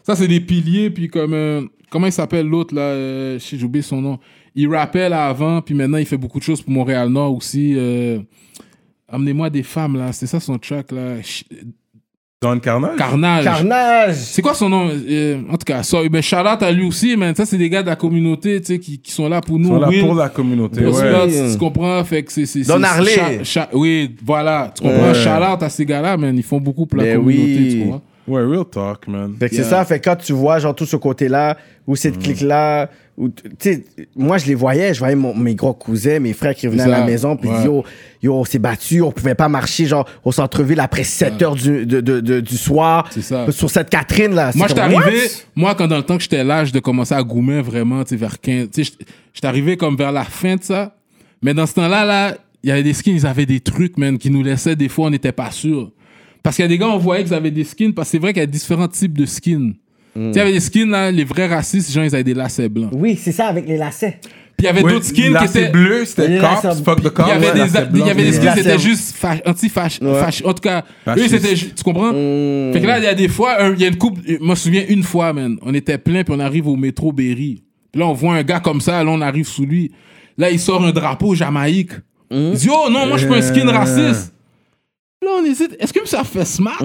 ça, 0.03 0.15
c'est 0.15 0.29
des 0.29 0.41
piliers. 0.41 0.91
Puis 0.91 1.09
comme. 1.09 1.35
euh, 1.35 1.63
comment 1.91 2.07
il 2.07 2.13
s'appelle 2.13 2.47
l'autre, 2.47 2.75
là 2.75 2.83
euh, 2.83 3.39
J'ai 3.39 3.63
oublié 3.63 3.83
son 3.83 4.01
nom. 4.01 4.19
Il 4.55 4.69
rappait 4.75 5.09
là 5.09 5.29
avant, 5.29 5.63
puis 5.63 5.75
maintenant, 5.75 5.99
il 5.99 6.07
fait 6.07 6.17
beaucoup 6.19 6.39
de 6.39 6.45
choses 6.45 6.61
pour 6.63 6.73
Montréal-Nord 6.73 7.35
aussi. 7.37 7.75
euh, 7.77 8.19
Amenez-moi 9.09 9.51
des 9.51 9.63
femmes, 9.63 9.97
là. 9.99 10.13
C'est 10.13 10.27
ça 10.27 10.41
son 10.41 10.59
track, 10.59 10.91
là. 10.93 11.17
Don 12.41 12.59
Carnage? 12.59 12.97
Carnage. 12.99 13.45
Carnage. 13.45 14.15
C'est 14.17 14.43
quoi 14.43 14.55
son 14.55 14.69
nom? 14.69 14.89
Euh, 14.91 15.41
En 15.49 15.53
tout 15.53 15.65
cas, 15.65 15.85
ça, 15.85 15.99
ben, 16.11 16.21
shout 16.21 16.37
out 16.39 16.61
à 16.63 16.73
lui 16.73 16.85
aussi, 16.85 17.17
man. 17.17 17.35
Ça, 17.37 17.47
c'est 17.47 17.57
des 17.59 17.71
gars 17.71 17.83
de 17.83 17.87
la 17.87 17.95
communauté, 17.95 18.61
tu 18.61 18.67
sais, 18.67 18.79
qui, 18.81 18.99
qui 18.99 19.13
sont 19.13 19.29
là 19.29 19.41
pour 19.41 19.59
nous. 19.61 19.69
Ils 19.69 19.73
sont 19.75 19.81
là 19.81 19.89
Will, 19.89 20.01
pour 20.01 20.15
la 20.17 20.29
communauté. 20.29 20.85
Ouais. 20.85 21.29
tu, 21.29 21.53
tu 21.53 21.59
comprends? 21.59 22.03
Fait 22.03 22.25
que 22.25 22.33
c'est. 22.33 22.47
c'est- 22.47 22.67
Don 22.67 22.83
Harley. 22.83 23.13
cha- 23.15 23.45
cha- 23.45 23.69
oui, 23.73 24.17
voilà. 24.25 24.73
Tu 24.75 24.83
comprends? 24.83 25.09
Ouais. 25.09 25.15
Shout 25.15 25.29
out 25.55 25.63
à 25.63 25.69
ces 25.69 25.87
gars-là, 25.87 26.17
man. 26.17 26.37
Ils 26.37 26.43
font 26.43 26.61
beaucoup 26.61 26.85
pour 26.87 26.99
la 26.99 27.05
Ben 27.05 27.17
communauté, 27.19 27.55
oui. 27.59 27.69
tu 27.75 27.81
comprends? 27.85 28.03
Ouais, 28.27 28.43
real 28.45 28.65
talk, 28.65 29.07
man. 29.09 29.35
Fait 29.39 29.49
que 29.49 29.55
Yeah. 29.55 29.65
c'est 29.65 29.71
ça, 29.71 29.85
fait 29.85 30.01
que 30.01 30.05
quand 30.09 30.17
tu 30.17 30.33
vois 30.33 30.59
genre 30.59 30.75
tout 30.75 30.87
ce 30.87 30.97
côté-là, 30.97 31.57
ou 31.87 31.95
cette 31.97 32.19
clique-là, 32.19 32.89
ou 33.12 33.12
où, 33.23 33.31
moi, 34.17 34.39
je 34.39 34.47
les 34.47 34.55
voyais, 34.55 34.93
je 34.95 34.99
voyais 34.99 35.15
mon- 35.15 35.35
mes 35.35 35.55
gros 35.55 35.73
cousins, 35.75 36.19
mes 36.19 36.33
frères 36.33 36.55
qui 36.55 36.67
revenaient 36.67 36.83
à 36.85 36.87
la 37.01 37.05
maison, 37.07 37.37
puis 37.37 37.49
ils 37.49 37.53
disaient, 37.57 37.67
yo, 37.67 37.85
yo, 38.23 38.35
on 38.35 38.45
s'est 38.45 38.59
battu, 38.59 39.01
on 39.03 39.11
pouvait 39.13 39.35
pas 39.35 39.49
marcher, 39.49 39.87
genre, 39.87 40.07
au 40.25 40.33
centre-ville 40.33 40.81
après 40.81 41.05
7 41.05 41.41
heures 41.43 41.55
du, 41.55 41.87
de, 41.87 42.01
de- 42.01 42.21
de- 42.21 42.41
du 42.41 42.57
soir. 42.57 43.09
C'est 43.11 43.23
ça. 43.23 43.51
Sur 43.53 43.71
cette 43.71 43.91
Catherine, 43.91 44.35
là. 44.35 44.51
Moi, 44.55 44.67
C'est 44.69 44.75
j'étais 44.75 44.81
arrivé, 44.81 45.21
moi, 45.55 45.75
quand 45.75 45.87
dans 45.89 45.97
le 45.97 46.03
temps 46.03 46.17
que 46.17 46.23
j'étais 46.23 46.43
l'âge 46.45 46.73
de 46.73 46.81
commencer 46.81 47.15
à 47.15 47.23
goumer 47.23 47.61
vraiment, 47.63 48.03
tu 48.05 48.11
sais, 48.11 48.17
vers 48.17 48.41
15, 48.41 48.69
tu 48.73 48.85
sais, 48.85 48.93
j'étais 49.33 49.47
arrivé 49.47 49.77
comme 49.77 49.97
vers 49.97 50.13
la 50.13 50.25
fin 50.25 50.57
de 50.57 50.63
ça. 50.63 50.95
Mais 51.43 51.55
dans 51.55 51.67
ce 51.67 51.75
temps-là, 51.75 52.05
là, 52.05 52.37
il 52.63 52.69
y 52.69 52.73
avait 52.73 52.83
des 52.85 52.93
skins, 52.93 53.15
ils 53.17 53.27
avaient 53.27 53.47
des 53.47 53.61
trucs, 53.61 53.97
man, 53.99 54.17
qui 54.19 54.31
nous 54.31 54.43
laissaient, 54.43 54.77
des 54.77 54.89
fois, 54.89 55.07
on 55.07 55.11
n'était 55.11 55.33
pas 55.33 55.51
sûr. 55.51 55.91
Parce 56.43 56.57
qu'il 56.57 56.65
y 56.65 56.67
a 56.67 56.69
des 56.69 56.79
gars, 56.79 56.89
on 56.89 56.99
voyait 56.99 57.25
qu'ils 57.25 57.35
avaient 57.35 57.51
des 57.51 57.65
skins, 57.65 57.93
parce 57.93 58.09
que 58.09 58.13
c'est 58.13 58.19
vrai 58.19 58.33
qu'il 58.33 58.41
y 58.41 58.45
a 58.45 58.47
différents 58.47 58.89
types 58.89 59.17
de 59.17 59.27
skins. 59.27 59.75
Tu 60.15 60.21
sais, 60.21 60.31
il 60.31 60.37
y 60.37 60.41
avait 60.41 60.53
des 60.53 60.61
skins, 60.61 60.91
là, 60.91 61.11
les 61.11 61.25
vrais 61.25 61.47
racistes, 61.47 61.89
les 61.89 61.95
gens, 61.95 62.03
ils 62.03 62.15
avaient 62.15 62.25
des 62.25 62.35
lacets 62.35 62.69
blancs. 62.69 62.91
Oui, 62.93 63.19
c'est 63.21 63.33
ça, 63.33 63.47
avec 63.47 63.67
les 63.67 63.77
lacets. 63.79 64.19
Puis 64.23 64.31
il 64.59 64.65
y 64.67 64.69
avait 64.69 64.83
d'autres 64.93 65.07
skins 65.07 65.35
qui 65.39 65.45
étaient. 65.59 65.71
bleu, 65.71 66.05
c'était 66.05 66.39
cops, 66.39 66.83
fuck 66.85 67.03
the 67.03 67.09
cops. 67.09 67.29
Il 67.29 67.43
y 67.43 67.47
avait 67.47 67.53
des, 67.67 67.79
il 67.95 68.07
y 68.07 68.11
avait 68.11 68.33
skins 68.33 68.53
qui 68.53 68.61
étaient 68.61 68.79
juste 68.79 69.17
fa- 69.17 69.39
anti-fash. 69.47 70.01
fash- 70.01 70.43
En 70.45 70.53
tout 70.53 70.61
cas, 70.61 70.85
eux, 71.17 71.27
c'était. 71.29 71.55
Tu 71.55 71.83
comprends? 71.83 72.11
Fait 72.13 72.81
que 72.81 72.87
là, 72.87 72.99
il 72.99 73.05
y 73.05 73.07
a 73.09 73.15
des 73.15 73.29
fois, 73.29 73.57
il 73.75 73.81
y 73.81 73.85
a 73.85 73.89
une 73.89 73.97
coupe. 73.97 74.19
Je 74.27 74.37
me 74.41 74.55
souviens 74.55 74.85
une 74.89 75.03
fois, 75.03 75.33
man. 75.33 75.57
On 75.63 75.73
était 75.75 75.99
plein, 75.99 76.23
puis 76.23 76.35
on 76.37 76.41
arrive 76.41 76.69
au 76.69 76.77
métro 76.77 77.11
Berry. 77.13 77.63
Puis 77.91 78.01
là, 78.01 78.07
on 78.07 78.13
voit 78.13 78.35
un 78.35 78.43
gars 78.43 78.61
comme 78.61 78.81
ça, 78.81 79.03
là, 79.03 79.11
on 79.11 79.21
arrive 79.21 79.47
sous 79.49 79.65
lui. 79.67 79.91
Là, 80.39 80.51
il 80.51 80.61
sort 80.61 80.85
un 80.85 80.93
drapeau 80.93 81.35
Jamaïque. 81.35 81.93
Il 82.31 82.53
dit, 82.53 82.69
oh 82.71 82.89
non, 82.91 83.07
moi, 83.07 83.17
je 83.17 83.23
suis 83.23 83.29
pas 83.29 83.37
un 83.39 83.43
skin 83.43 83.67
Euh. 83.69 83.73
raciste. 83.73 84.33
Là, 85.23 85.31
on 85.41 85.45
hésite. 85.45 85.77
Est-ce 85.79 85.93
que 85.93 86.07
ça 86.09 86.23
fait 86.25 86.45
smart? 86.47 86.83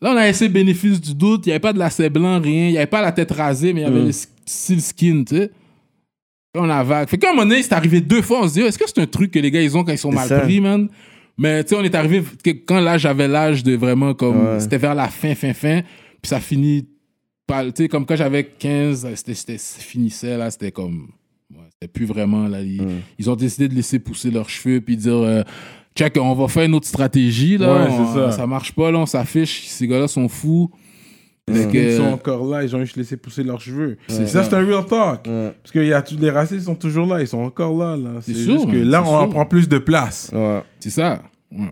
Mm. 0.00 0.04
Là, 0.04 0.12
on 0.12 0.16
a 0.16 0.28
essayé 0.28 0.48
bénéfice 0.50 1.00
du 1.00 1.14
doute. 1.14 1.46
Il 1.46 1.50
n'y 1.50 1.52
avait 1.52 1.60
pas 1.60 1.72
de 1.72 1.78
lacet 1.78 2.10
blanc, 2.10 2.40
rien. 2.40 2.66
Il 2.68 2.72
n'y 2.72 2.76
avait 2.78 2.86
pas 2.86 3.02
la 3.02 3.12
tête 3.12 3.30
rasée, 3.32 3.72
mais 3.72 3.80
il 3.82 3.84
y 3.84 3.86
avait 3.86 4.02
le 4.02 4.08
s- 4.08 4.28
style 4.46 4.80
skin, 4.82 5.24
tu 5.26 5.36
sais. 5.36 5.50
On 6.56 6.68
a 6.68 6.82
vague. 6.82 7.08
Fait 7.08 7.16
qu'à 7.18 7.30
un 7.30 7.32
moment 7.32 7.46
donné, 7.46 7.62
c'est 7.62 7.72
arrivé 7.74 8.00
deux 8.00 8.22
fois. 8.22 8.40
On 8.42 8.48
se 8.48 8.54
dit, 8.54 8.60
est-ce 8.60 8.78
que 8.78 8.84
c'est 8.86 8.98
un 9.00 9.06
truc 9.06 9.30
que 9.30 9.38
les 9.38 9.50
gars, 9.52 9.62
ils 9.62 9.76
ont 9.76 9.84
quand 9.84 9.92
ils 9.92 9.98
sont 9.98 10.10
mal 10.10 10.26
ça. 10.28 10.40
pris, 10.40 10.60
man? 10.60 10.88
Mais 11.38 11.62
tu 11.64 11.70
sais, 11.70 11.76
on 11.76 11.84
est 11.84 11.94
arrivé 11.94 12.22
quand 12.66 12.80
là, 12.80 12.98
j'avais 12.98 13.28
l'âge 13.28 13.62
de 13.62 13.76
vraiment 13.76 14.14
comme. 14.14 14.54
Ouais. 14.54 14.60
C'était 14.60 14.78
vers 14.78 14.94
la 14.94 15.08
fin, 15.08 15.34
fin, 15.34 15.52
fin. 15.52 15.82
Puis 16.20 16.28
ça 16.28 16.40
finit. 16.40 16.86
Tu 17.48 17.54
sais, 17.74 17.88
comme 17.88 18.04
quand 18.06 18.16
j'avais 18.16 18.44
15, 18.44 19.08
c'était, 19.14 19.56
finissait, 19.58 20.36
là, 20.36 20.50
c'était 20.50 20.72
comme. 20.72 21.08
ouais, 21.52 21.64
c'était 21.72 21.88
plus 21.92 22.04
vraiment, 22.06 22.46
là. 22.48 22.60
Ils, 22.60 22.82
ils 23.18 23.30
ont 23.30 23.36
décidé 23.36 23.68
de 23.68 23.74
laisser 23.74 23.98
pousser 24.00 24.30
leurs 24.30 24.48
cheveux, 24.50 24.80
puis 24.80 24.96
dire. 24.96 25.14
euh, 25.14 25.42
Check, 25.96 26.16
on 26.20 26.34
va 26.34 26.48
faire 26.48 26.64
une 26.64 26.74
autre 26.74 26.86
stratégie, 26.86 27.58
là. 27.58 27.74
Ouais, 27.84 27.88
On- 27.90 28.30
c'est 28.30 28.36
ça. 28.36 28.46
marche 28.46 28.72
pas, 28.74 28.90
là, 28.90 28.98
on 28.98 29.06
s'affiche. 29.06 29.66
Ces 29.66 29.86
gars-là 29.86 30.08
sont 30.08 30.28
fous. 30.28 30.70
Que- 31.46 31.76
Ils 31.76 31.96
sont 31.96 32.04
encore 32.04 32.46
là, 32.46 32.62
ils 32.62 32.76
ont 32.76 32.80
juste 32.80 32.96
laissé 32.96 33.16
pousser 33.16 33.42
leurs 33.42 33.60
cheveux. 33.60 33.96
C'est 34.06 34.26
ça, 34.28 34.44
ça. 34.44 34.50
c'est 34.50 34.54
un 34.56 34.64
real 34.64 34.84
talk. 34.86 35.26
Ouais. 35.26 35.52
Parce 35.60 35.72
que 35.72 35.80
y 35.80 35.92
a, 35.92 36.00
tous 36.00 36.16
les 36.16 36.30
racistes 36.30 36.66
sont 36.66 36.76
toujours 36.76 37.06
là, 37.06 37.20
ils 37.20 37.26
sont 37.26 37.40
encore 37.42 37.76
là. 37.76 37.96
là. 37.96 38.20
C'est 38.20 38.34
juste 38.34 38.70
que 38.70 38.76
là, 38.76 39.02
c'est 39.04 39.10
on 39.10 39.16
en 39.16 39.28
prend 39.28 39.44
plus 39.46 39.68
de 39.68 39.78
place. 39.78 40.30
Ouais. 40.32 40.62
C'est 40.78 40.90
ça. 40.90 41.22
Ouais. 41.50 41.66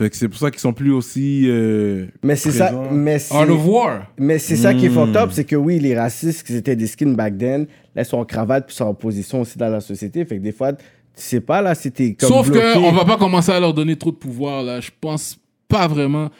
Fait 0.00 0.10
que 0.10 0.16
c'est 0.16 0.28
pour 0.28 0.38
ça 0.38 0.50
qu'ils 0.52 0.60
sont 0.60 0.72
plus 0.72 0.92
aussi. 0.92 1.46
euh, 1.48 2.06
Mais 2.22 2.36
c'est 2.36 2.52
ça, 2.52 2.66
présents. 2.68 2.88
mais 2.92 3.18
Art 3.32 3.50
of 3.50 3.66
War. 3.66 4.06
mais 4.16 4.38
c'est 4.38 4.56
ça 4.56 4.72
qui 4.74 4.86
est 4.86 4.90
Mm. 4.90 4.94
fucked 4.94 5.16
up, 5.16 5.30
c'est 5.32 5.44
que 5.44 5.56
oui, 5.56 5.80
les 5.80 5.98
racistes, 5.98 6.46
qui 6.46 6.54
étaient 6.54 6.76
des 6.76 6.86
skins 6.86 7.14
back 7.16 7.36
then, 7.36 7.66
là, 7.96 8.02
ils 8.02 8.06
sont 8.06 8.18
en 8.18 8.24
cravate, 8.24 8.66
puis 8.66 8.76
sont 8.76 8.84
en 8.84 8.94
position 8.94 9.40
aussi 9.40 9.58
dans 9.58 9.68
la 9.68 9.80
société. 9.80 10.24
Fait 10.24 10.36
que 10.38 10.42
des 10.42 10.52
fois, 10.52 10.72
tu 11.16 11.22
sais 11.22 11.40
pas, 11.40 11.60
là, 11.62 11.74
c'était 11.74 12.14
comme. 12.14 12.28
Sauf 12.28 12.50
bloqué. 12.50 12.60
que 12.74 12.78
on 12.78 12.92
va 12.92 13.04
pas 13.04 13.16
commencer 13.16 13.52
à 13.52 13.60
leur 13.60 13.74
donner 13.74 13.96
trop 13.96 14.10
de 14.10 14.16
pouvoir, 14.16 14.62
là. 14.62 14.80
Je 14.80 14.90
pense 15.00 15.38
pas 15.68 15.86
vraiment. 15.88 16.30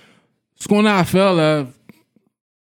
Ce 0.56 0.66
qu'on 0.68 0.84
a 0.84 0.94
à 0.94 1.04
faire, 1.04 1.32
là, 1.34 1.66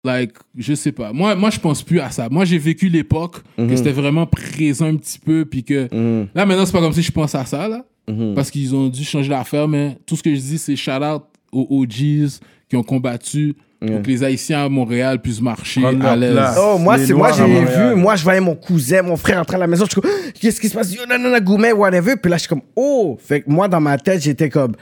like, 0.04 0.34
je 0.58 0.74
sais 0.74 0.92
pas. 0.92 1.14
Moi, 1.14 1.36
moi 1.36 1.50
je 1.50 1.60
pense 1.60 1.84
plus 1.84 2.00
à 2.00 2.10
ça. 2.10 2.28
Moi, 2.30 2.46
j'ai 2.46 2.58
vécu 2.58 2.90
l'époque 2.90 3.42
que 3.58 3.76
c'était 3.76 3.92
vraiment 3.92 4.26
présent 4.26 4.86
un 4.88 4.96
petit 4.96 5.20
peu, 5.20 5.46
puis 5.46 5.64
que 5.64 5.88
Mhm. 5.94 6.28
là, 6.34 6.46
maintenant, 6.46 6.66
c'est 6.66 6.72
pas 6.72 6.80
comme 6.82 6.94
si 6.94 7.02
je 7.04 7.12
pense 7.12 7.36
à 7.36 7.46
ça, 7.46 7.68
là. 7.68 7.86
Mhm. 8.08 8.34
Parce 8.34 8.50
qu'ils 8.50 8.74
ont 8.76 8.88
dû 8.90 9.04
changer 9.04 9.30
l'affaire, 9.30 9.68
mais 9.68 9.98
tout 10.06 10.16
ce 10.16 10.24
que 10.24 10.34
je 10.34 10.40
dis, 10.40 10.58
c'est 10.58 10.76
shout 10.76 10.92
out 11.04 11.24
aux 11.52 11.68
OGs 11.70 12.40
qui 12.70 12.76
ont 12.78 12.84
combattu 12.84 13.56
pour 13.86 14.02
que 14.04 14.08
les 14.08 14.24
Haïtiens 14.24 14.66
à 14.66 14.70
Montréal 14.70 15.20
puissent 15.20 15.42
marcher 15.42 15.82
Prendre 15.82 16.06
à 16.06 16.16
l'aise. 16.16 16.38
Oh, 16.60 16.78
moi, 16.78 16.98
c'est 17.00 17.14
moi, 17.14 17.32
j'ai 17.32 17.46
vu. 17.46 17.96
Moi, 17.96 18.16
je 18.16 18.24
voyais 18.24 18.40
mon 18.40 18.56
cousin, 18.56 19.02
mon 19.02 19.18
frère 19.18 19.40
entrer 19.40 19.56
à 19.56 19.60
la 19.60 19.68
maison. 19.68 19.86
Je 19.86 19.92
suis 19.92 20.02
comme, 20.02 20.12
qu'est-ce 20.40 20.62
qui 20.62 20.70
se 20.70 20.76
passe? 20.76 20.94
Yo, 20.94 21.02
non, 21.10 21.18
non, 21.18 21.30
non, 21.30 21.40
Goumet, 21.40 21.72
whatever. 21.72 22.16
Puis 22.16 22.30
là, 22.30 22.38
je 22.38 22.42
suis 22.42 22.50
comme, 22.50 22.62
oh. 22.76 23.18
Fait 23.20 23.42
que 23.42 23.50
moi, 23.50 23.68
dans 23.68 23.82
ma 23.82 23.98
tête, 23.98 24.22
j'étais 24.22 24.50
comme. 24.50 24.74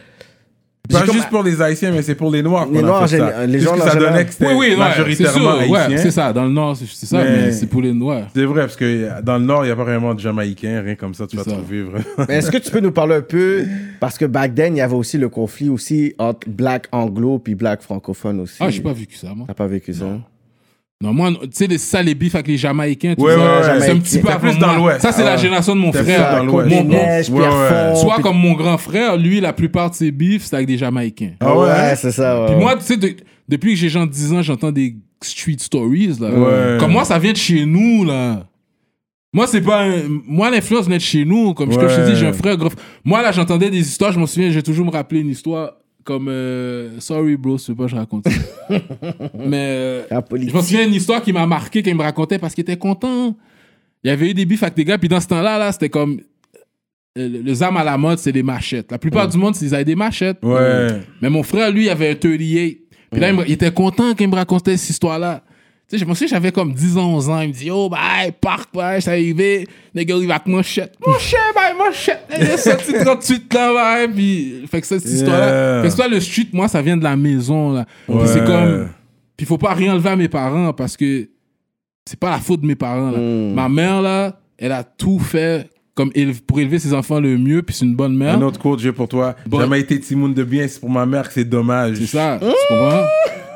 Pas 0.91 1.01
comme- 1.05 1.13
juste 1.13 1.29
pour 1.29 1.43
les 1.43 1.61
Haïtiens, 1.61 1.91
mais 1.91 2.01
c'est 2.01 2.15
pour 2.15 2.31
les 2.31 2.41
Noirs. 2.41 2.65
Les 2.65 2.79
qu'on 2.79 2.85
a 2.85 2.87
Noirs, 2.87 3.07
ça. 3.09 3.45
les 3.45 3.59
gens 3.59 3.73
que 3.75 3.81
ça 3.81 3.91
général. 3.91 4.11
donnait 4.13 4.25
que 4.25 4.31
Oui, 4.57 4.69
oui, 4.71 4.75
majoritairement 4.75 5.59
sûr. 5.61 5.69
Ouais, 5.71 5.79
haïtien. 5.81 5.97
c'est 5.97 6.09
ça. 6.11 6.33
Dans 6.33 6.45
le 6.45 6.49
Nord, 6.51 6.75
c'est 6.77 7.05
ça, 7.05 7.17
Mais- 7.23 7.31
mais 7.45 7.51
c'est 7.51 7.67
pour 7.67 7.81
les 7.83 7.93
Noirs. 7.93 8.27
C'est 8.33 8.45
vrai, 8.45 8.61
parce 8.61 8.75
que 8.75 9.21
dans 9.21 9.37
le 9.37 9.45
Nord, 9.45 9.65
il 9.65 9.67
n'y 9.67 9.71
a 9.71 9.75
pas 9.75 9.83
vraiment 9.83 10.15
de 10.15 10.19
Jamaïcains, 10.19 10.81
rien 10.81 10.95
comme 10.95 11.13
ça, 11.13 11.27
tu 11.27 11.37
vas 11.37 11.43
ça. 11.43 11.51
trouver. 11.51 11.85
Mais 12.27 12.35
est-ce 12.37 12.49
que 12.49 12.57
tu 12.57 12.71
peux 12.71 12.79
nous 12.79 12.91
parler 12.91 13.15
un 13.15 13.21
peu? 13.21 13.65
Parce 13.99 14.17
que 14.17 14.25
back 14.25 14.55
then, 14.55 14.75
il 14.75 14.79
y 14.79 14.81
avait 14.81 14.95
aussi 14.95 15.19
le 15.19 15.29
conflit 15.29 15.69
aussi 15.69 16.15
entre 16.17 16.49
black 16.49 16.87
anglo 16.91 17.37
puis 17.37 17.53
black 17.53 17.81
francophone 17.83 18.39
aussi. 18.39 18.57
Ah, 18.59 18.69
j'ai 18.71 18.81
pas 18.81 18.93
vécu 18.93 19.15
ça, 19.15 19.33
moi. 19.35 19.45
T'as 19.47 19.53
pas 19.53 19.67
vécu 19.67 19.93
ça? 19.93 20.05
Non, 20.05 20.21
moi, 21.01 21.31
tu 21.31 21.47
sais, 21.53 21.77
ça, 21.77 22.01
les 22.03 22.13
bifs 22.13 22.35
avec 22.35 22.47
les 22.49 22.57
Jamaïcains, 22.57 23.15
tout 23.15 23.23
Ouais, 23.23 23.33
ça, 23.33 23.39
ouais, 23.39 23.45
ouais. 23.77 23.79
c'est 23.81 23.91
un 23.91 23.99
petit 23.99 24.19
peu 24.19 24.27
avant 24.27 24.39
plus 24.39 24.57
dans 24.59 24.67
moi. 24.67 24.75
l'Ouest. 24.91 25.01
Ça, 25.01 25.13
c'est 25.13 25.21
Ah 25.21 25.25
la 25.31 25.37
génération 25.37 25.73
de 25.73 25.79
mon 25.79 25.93
frère. 25.93 26.35
dans 26.37 26.43
l'Ouest. 26.43 26.69
Mon- 26.69 26.83
mon- 26.83 26.89
Neige, 26.89 27.29
Ouais, 27.29 27.39
Pierrefonds. 27.39 27.95
Soit 27.95 28.13
puis- 28.15 28.23
comme 28.23 28.37
mon 28.37 28.53
grand 28.53 28.77
frère, 28.77 29.15
lui, 29.15 29.39
la 29.39 29.53
plupart 29.53 29.91
de 29.91 29.95
ses 29.95 30.11
bifs, 30.11 30.43
c'est 30.45 30.55
avec 30.57 30.67
des 30.67 30.77
Jamaïcains. 30.77 31.31
Ah 31.39 31.55
ouais? 31.57 31.67
Ouais, 31.69 31.95
c'est 31.95 32.11
ça. 32.11 32.41
ouais. 32.41 32.47
Puis 32.47 32.55
moi, 32.57 32.75
tu 32.75 32.83
sais, 32.83 32.97
de- 32.97 33.15
depuis 33.47 33.71
que 33.71 33.79
j'ai 33.79 33.87
genre 33.87 34.05
10 34.07 34.33
ans, 34.33 34.41
j'entends 34.41 34.73
des 34.73 34.95
street 35.21 35.55
stories, 35.59 36.17
là. 36.19 36.31
Ouais. 36.31 36.77
Comme 36.81 36.91
moi, 36.91 37.05
ça 37.05 37.17
vient 37.17 37.31
de 37.31 37.37
chez 37.37 37.65
nous, 37.65 38.03
là. 38.03 38.45
Moi, 39.31 39.47
c'est 39.47 39.61
pas 39.61 39.83
un- 39.83 40.01
Moi, 40.27 40.49
l'influence 40.51 40.85
vient 40.87 40.97
de 40.97 41.01
chez 41.01 41.23
nous. 41.23 41.53
Comme 41.53 41.71
je- 41.71 41.77
comme 41.77 41.87
je 41.87 41.95
te 41.95 42.09
dis, 42.09 42.15
j'ai 42.17 42.27
un 42.27 42.33
frère 42.33 42.57
gros. 42.57 42.69
Moi, 43.05 43.21
là, 43.21 43.31
j'entendais 43.31 43.69
des 43.69 43.79
histoires. 43.79 44.11
Je 44.11 44.19
me 44.19 44.25
souviens, 44.25 44.49
j'ai 44.51 44.63
toujours 44.63 44.85
me 44.85 44.91
rappelé 44.91 45.21
une 45.21 45.29
histoire 45.29 45.73
comme. 46.09 46.27
euh, 46.27 46.99
Sorry, 46.99 47.37
bro, 47.37 47.57
je 47.57 47.63
sais 47.63 47.75
pas, 47.75 47.87
je 47.87 47.95
raconte. 47.95 48.25
Mais. 49.35 49.75
euh, 49.77 50.03
Je 50.31 50.53
me 50.55 50.61
souviens 50.61 50.85
d'une 50.85 50.95
histoire 50.95 51.21
qui 51.21 51.31
m'a 51.33 51.45
marqué 51.45 51.83
quand 51.83 51.91
il 51.91 51.95
me 51.97 52.01
racontait 52.03 52.39
parce 52.39 52.53
qu'il 52.55 52.63
était 52.63 52.77
content. 52.77 53.35
Il 54.03 54.07
y 54.07 54.11
avait 54.11 54.29
eu 54.31 54.33
des 54.33 54.45
bifs 54.45 54.63
avec 54.63 54.75
des 54.75 54.85
gars, 54.85 54.97
puis 54.97 55.09
dans 55.09 55.19
ce 55.19 55.27
temps-là, 55.27 55.57
là, 55.59 55.71
c'était 55.71 55.89
comme. 55.89 56.19
euh, 57.17 57.41
Le, 57.43 57.63
à 57.63 57.83
la 57.83 57.97
mode, 57.97 58.17
c'est 58.17 58.31
les 58.31 58.43
machettes. 58.43 58.91
La 58.91 58.97
plupart 58.97 59.27
du 59.27 59.37
monde, 59.37 59.55
ils 59.61 59.75
avaient 59.75 59.85
des 59.85 59.95
machettes. 59.95 60.39
Ouais. 60.41 60.87
Mais 61.21 61.29
mon 61.29 61.43
frère, 61.43 61.71
lui, 61.71 61.85
il 61.85 61.89
avait 61.89 62.09
un 62.11 62.15
38. 62.15 62.81
Puis 63.11 63.21
là, 63.21 63.29
il, 63.31 63.35
me- 63.37 63.45
il 63.47 63.51
était 63.53 63.71
content 63.71 64.09
quand 64.15 64.23
il 64.23 64.29
me 64.29 64.35
racontait 64.35 64.77
cette 64.77 64.89
histoire-là. 64.91 65.43
Tu 65.89 65.97
sais, 65.97 66.05
je 66.05 66.07
me 66.07 66.13
souviens, 66.13 66.27
j'avais 66.27 66.51
comme 66.51 66.71
10 66.71 66.97
ans, 66.97 67.15
11 67.15 67.29
ans. 67.29 67.41
Il 67.41 67.47
me 67.47 67.53
dit, 67.53 67.71
oh, 67.71 67.89
bah, 67.89 67.97
hey, 68.19 68.31
parc, 68.31 68.69
bah, 68.73 69.01
c'est 69.01 69.09
arrivé. 69.09 69.67
Les 69.95 70.05
gars, 70.05 70.15
il 70.21 70.27
va 70.27 70.35
avec 70.35 70.45
mochette. 70.45 70.95
Mochette, 71.05 71.39
bah, 71.55 71.73
mochette. 71.75 72.25
Il 72.39 72.43
est 72.43 72.57
sorti 72.57 72.93
38 72.93 73.53
là, 73.55 73.73
bah, 73.73 74.13
puis. 74.13 74.65
Fait 74.69 74.81
que 74.81 74.85
cette 74.87 75.03
histoire-là. 75.03 75.81
Fait 75.81 75.87
que 75.89 75.93
ça, 75.95 76.07
le 76.07 76.19
street, 76.19 76.49
moi, 76.53 76.67
ça 76.67 76.81
vient 76.83 76.95
de 76.95 77.03
la 77.03 77.15
maison, 77.15 77.71
là. 77.73 77.85
Puis 78.07 78.15
Ouais. 78.15 78.27
c'est 78.27 78.43
comme. 78.45 78.89
Puis 79.35 79.47
faut 79.47 79.57
pas 79.57 79.73
rien 79.73 79.93
enlever 79.93 80.09
à 80.09 80.15
mes 80.15 80.27
parents 80.29 80.73
parce 80.73 80.95
que 80.95 81.27
c'est 82.05 82.19
pas 82.19 82.29
la 82.29 82.39
faute 82.39 82.61
de 82.61 82.67
mes 82.67 82.75
parents. 82.75 83.09
Là. 83.09 83.17
Mm. 83.17 83.53
Ma 83.53 83.69
mère, 83.69 84.01
là, 84.01 84.39
elle 84.59 84.73
a 84.73 84.83
tout 84.83 85.17
fait 85.17 85.69
comme 85.99 86.11
pour 86.47 86.59
élever 86.61 86.79
ses 86.79 86.93
enfants 86.93 87.19
le 87.19 87.37
mieux, 87.37 87.61
puis 87.61 87.75
c'est 87.75 87.83
une 87.83 87.95
bonne 87.95 88.15
mère. 88.15 88.35
Un 88.35 88.41
autre 88.41 88.57
quote, 88.59 88.79
j'ai 88.79 88.93
pour 88.93 89.09
toi. 89.09 89.35
Bon. 89.45 89.59
Jamais 89.59 89.81
été 89.81 89.99
Timoun 89.99 90.33
de 90.33 90.43
bien, 90.45 90.65
c'est 90.67 90.79
pour 90.79 90.89
ma 90.89 91.05
mère 91.05 91.27
que 91.27 91.33
c'est 91.33 91.43
dommage. 91.43 91.97
C'est 91.97 92.05
ça, 92.05 92.39
tu 92.39 92.47
comprends? 92.69 93.03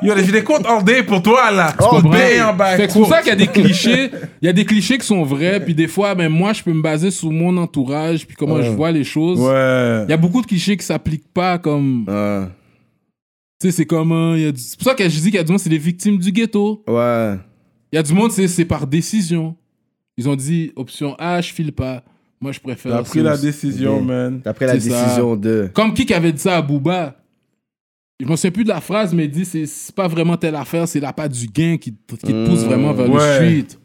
Yo, 0.02 0.12
j'ai 0.16 0.32
des 0.32 0.44
quotes 0.44 0.66
all 0.66 0.84
day 0.84 1.02
pour 1.02 1.22
toi, 1.22 1.50
là. 1.50 1.68
All 1.78 2.02
day 2.10 2.42
en 2.42 2.54
bas. 2.54 2.76
C'est 2.76 2.92
pour 2.92 3.06
ça 3.08 3.20
qu'il 3.20 3.28
y 3.28 3.32
a 3.32 3.36
des 3.36 3.46
clichés. 3.46 4.10
Il 4.42 4.46
y 4.46 4.48
a 4.48 4.52
des 4.52 4.66
clichés 4.66 4.98
qui 4.98 5.06
sont 5.06 5.22
vrais, 5.24 5.64
puis 5.64 5.74
des 5.74 5.88
fois, 5.88 6.14
ben, 6.14 6.28
moi, 6.28 6.52
je 6.52 6.62
peux 6.62 6.72
me 6.74 6.82
baser 6.82 7.10
sur 7.10 7.30
mon 7.30 7.56
entourage, 7.56 8.26
puis 8.26 8.36
comment 8.36 8.60
je 8.60 8.70
vois 8.70 8.90
les 8.92 9.04
choses. 9.04 9.40
Ouais. 9.40 10.04
Il 10.06 10.10
y 10.10 10.12
a 10.12 10.18
beaucoup 10.18 10.42
de 10.42 10.46
clichés 10.46 10.76
qui 10.76 10.84
s'appliquent 10.84 11.32
pas 11.32 11.56
comme. 11.56 12.04
Ouais. 12.06 12.46
Tu 13.60 13.68
sais, 13.70 13.76
c'est 13.78 13.86
comme. 13.86 14.10
du- 14.36 14.52
C'est 14.60 14.78
pour 14.78 14.88
ça 14.88 14.94
que 14.94 15.04
je 15.04 15.16
dis 15.16 15.22
qu'il 15.30 15.34
y 15.36 15.38
a 15.38 15.44
du 15.44 15.52
monde, 15.52 15.60
c'est 15.60 15.70
les 15.70 15.78
victimes 15.78 16.18
du 16.18 16.30
ghetto. 16.32 16.84
Ouais. 16.86 17.36
Il 17.90 17.96
y 17.96 17.98
a 17.98 18.02
du 18.02 18.12
monde, 18.12 18.30
c'est 18.32 18.48
c'est 18.48 18.66
par 18.66 18.86
décision. 18.86 19.56
Ils 20.18 20.28
ont 20.28 20.36
dit 20.36 20.70
option 20.76 21.14
A, 21.18 21.40
je 21.40 21.52
file 21.52 21.72
pas. 21.72 22.04
Moi, 22.44 22.52
je 22.52 22.60
préfère. 22.60 22.92
T'as 22.98 23.02
pris 23.04 23.22
la 23.22 23.38
décision, 23.38 24.02
man. 24.02 24.42
D'après 24.44 24.66
la 24.66 24.78
ça. 24.78 24.78
décision 24.78 25.34
de. 25.34 25.70
Comme 25.72 25.94
qui 25.94 26.04
qui 26.04 26.12
avait 26.12 26.30
dit 26.30 26.42
ça 26.42 26.58
à 26.58 26.60
Booba? 26.62 27.16
Je 28.20 28.26
me 28.26 28.36
souviens 28.36 28.50
plus 28.50 28.64
de 28.64 28.68
la 28.68 28.82
phrase, 28.82 29.14
mais 29.14 29.24
il 29.24 29.30
dit 29.30 29.46
c'est 29.46 29.94
pas 29.94 30.06
vraiment 30.08 30.36
telle 30.36 30.54
affaire, 30.56 30.86
c'est 30.86 31.00
la 31.00 31.14
patte 31.14 31.32
du 31.32 31.46
gain 31.46 31.78
qui, 31.80 31.94
te- 31.94 32.14
qui 32.16 32.32
te 32.32 32.46
pousse 32.46 32.60
Mmh, 32.62 32.66
vraiment 32.66 32.92
vers 32.92 33.10
ouais. 33.10 33.40
le 33.50 33.60
street. 33.62 33.78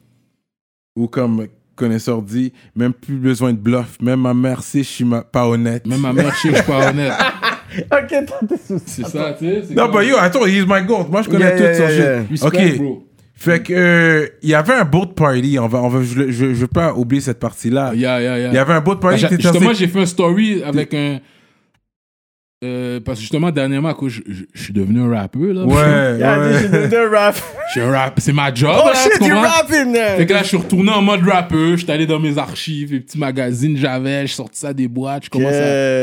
Ou 0.97 1.07
comme 1.07 1.47
connaisseur 1.77 2.21
dit, 2.21 2.51
même 2.75 2.91
plus 2.91 3.15
besoin 3.15 3.53
de 3.53 3.57
bluff. 3.57 3.97
Même 4.01 4.19
ma 4.19 4.33
mère 4.33 4.61
sait, 4.61 4.79
je 4.83 4.89
suis 4.89 5.05
ma- 5.05 5.21
pas 5.23 5.47
honnête. 5.47 5.87
Même 5.87 6.01
ma 6.01 6.11
mère, 6.11 6.31
que 6.33 6.49
je 6.49 6.53
suis 6.55 6.63
pas 6.65 6.89
honnête. 6.89 7.13
Ok, 7.71 8.09
t'as 8.09 8.47
tes 8.47 8.57
soucis. 8.57 8.83
C'est 8.87 9.05
ça, 9.05 9.35
tu 9.37 9.45
sais. 9.45 9.75
Non, 9.75 9.89
bah 9.89 10.03
yo, 10.03 10.15
attends, 10.17 10.43
he's 10.47 10.65
my 10.67 10.83
goat. 10.83 11.05
Moi, 11.07 11.21
je 11.21 11.29
connais 11.29 11.45
Yeah, 11.45 11.57
tout 11.57 11.63
yeah, 11.63 11.73
son 11.75 11.83
yeah, 11.83 12.21
shit. 12.23 12.29
Respect, 12.41 12.71
Ok. 12.73 12.77
bro. 12.79 13.07
Fait 13.39 13.63
que, 13.63 13.73
euh, 13.73 14.27
il 14.43 14.49
y 14.49 14.53
avait 14.53 14.73
un 14.73 14.83
boat 14.83 15.13
party. 15.15 15.57
On 15.59 15.67
va, 15.69 15.81
on 15.81 15.87
va, 15.87 16.01
je, 16.03 16.29
je, 16.29 16.31
je 16.31 16.43
veux 16.53 16.67
pas 16.67 16.93
oublier 16.93 17.21
cette 17.21 17.39
partie-là. 17.39 17.93
Yeah, 17.95 18.19
yeah, 18.21 18.37
yeah. 18.37 18.47
Il 18.49 18.53
y 18.53 18.57
avait 18.57 18.73
un 18.73 18.81
boat 18.81 18.97
party. 18.97 19.21
t'étais 19.21 19.41
Justement, 19.41 19.71
j'ai 19.73 19.87
fait 19.87 20.01
un 20.01 20.05
story 20.05 20.61
avec 20.61 20.93
un. 20.93 21.19
Euh, 22.61 22.99
parce 22.99 23.19
que 23.19 23.21
justement, 23.21 23.51
dernièrement, 23.51 23.87
à 23.87 23.93
cause, 23.93 24.11
je, 24.11 24.21
je- 24.27 24.43
je 24.53 24.63
suis 24.63 24.73
devenu 24.73 24.99
un 24.99 25.15
rappeur, 25.17 25.53
là. 25.53 25.63
Ouais, 25.63 25.75
ouais. 25.77 26.59
j'ai 26.61 26.67
devenu 26.67 26.95
un 26.97 27.09
rap. 27.17 27.35
Je 27.67 27.71
suis 27.71 27.79
un 27.79 27.89
rap, 27.91 28.19
c'est 28.19 28.33
ma 28.33 28.53
job, 28.53 28.75
Oh 28.83 28.87
là, 28.89 28.95
shit, 28.95 29.25
you 29.25 29.33
rapping, 29.33 29.93
Fait 29.93 30.17
man. 30.17 30.25
que 30.27 30.33
là, 30.33 30.43
je 30.43 30.47
suis 30.49 30.57
retourné 30.57 30.91
en 30.91 31.01
mode 31.01 31.21
rappeur, 31.25 31.71
je 31.77 31.83
suis 31.83 31.91
allé 31.91 32.05
dans 32.05 32.19
mes 32.19 32.37
archives, 32.37 32.91
les 32.91 32.99
petits 32.99 33.17
magazines 33.17 33.75
que 33.75 33.79
j'avais, 33.79 34.27
je 34.27 34.33
sorti 34.33 34.59
ça 34.59 34.73
des 34.73 34.89
boîtes, 34.89 35.23
je 35.23 35.29
commence 35.29 35.53
à... 35.53 35.55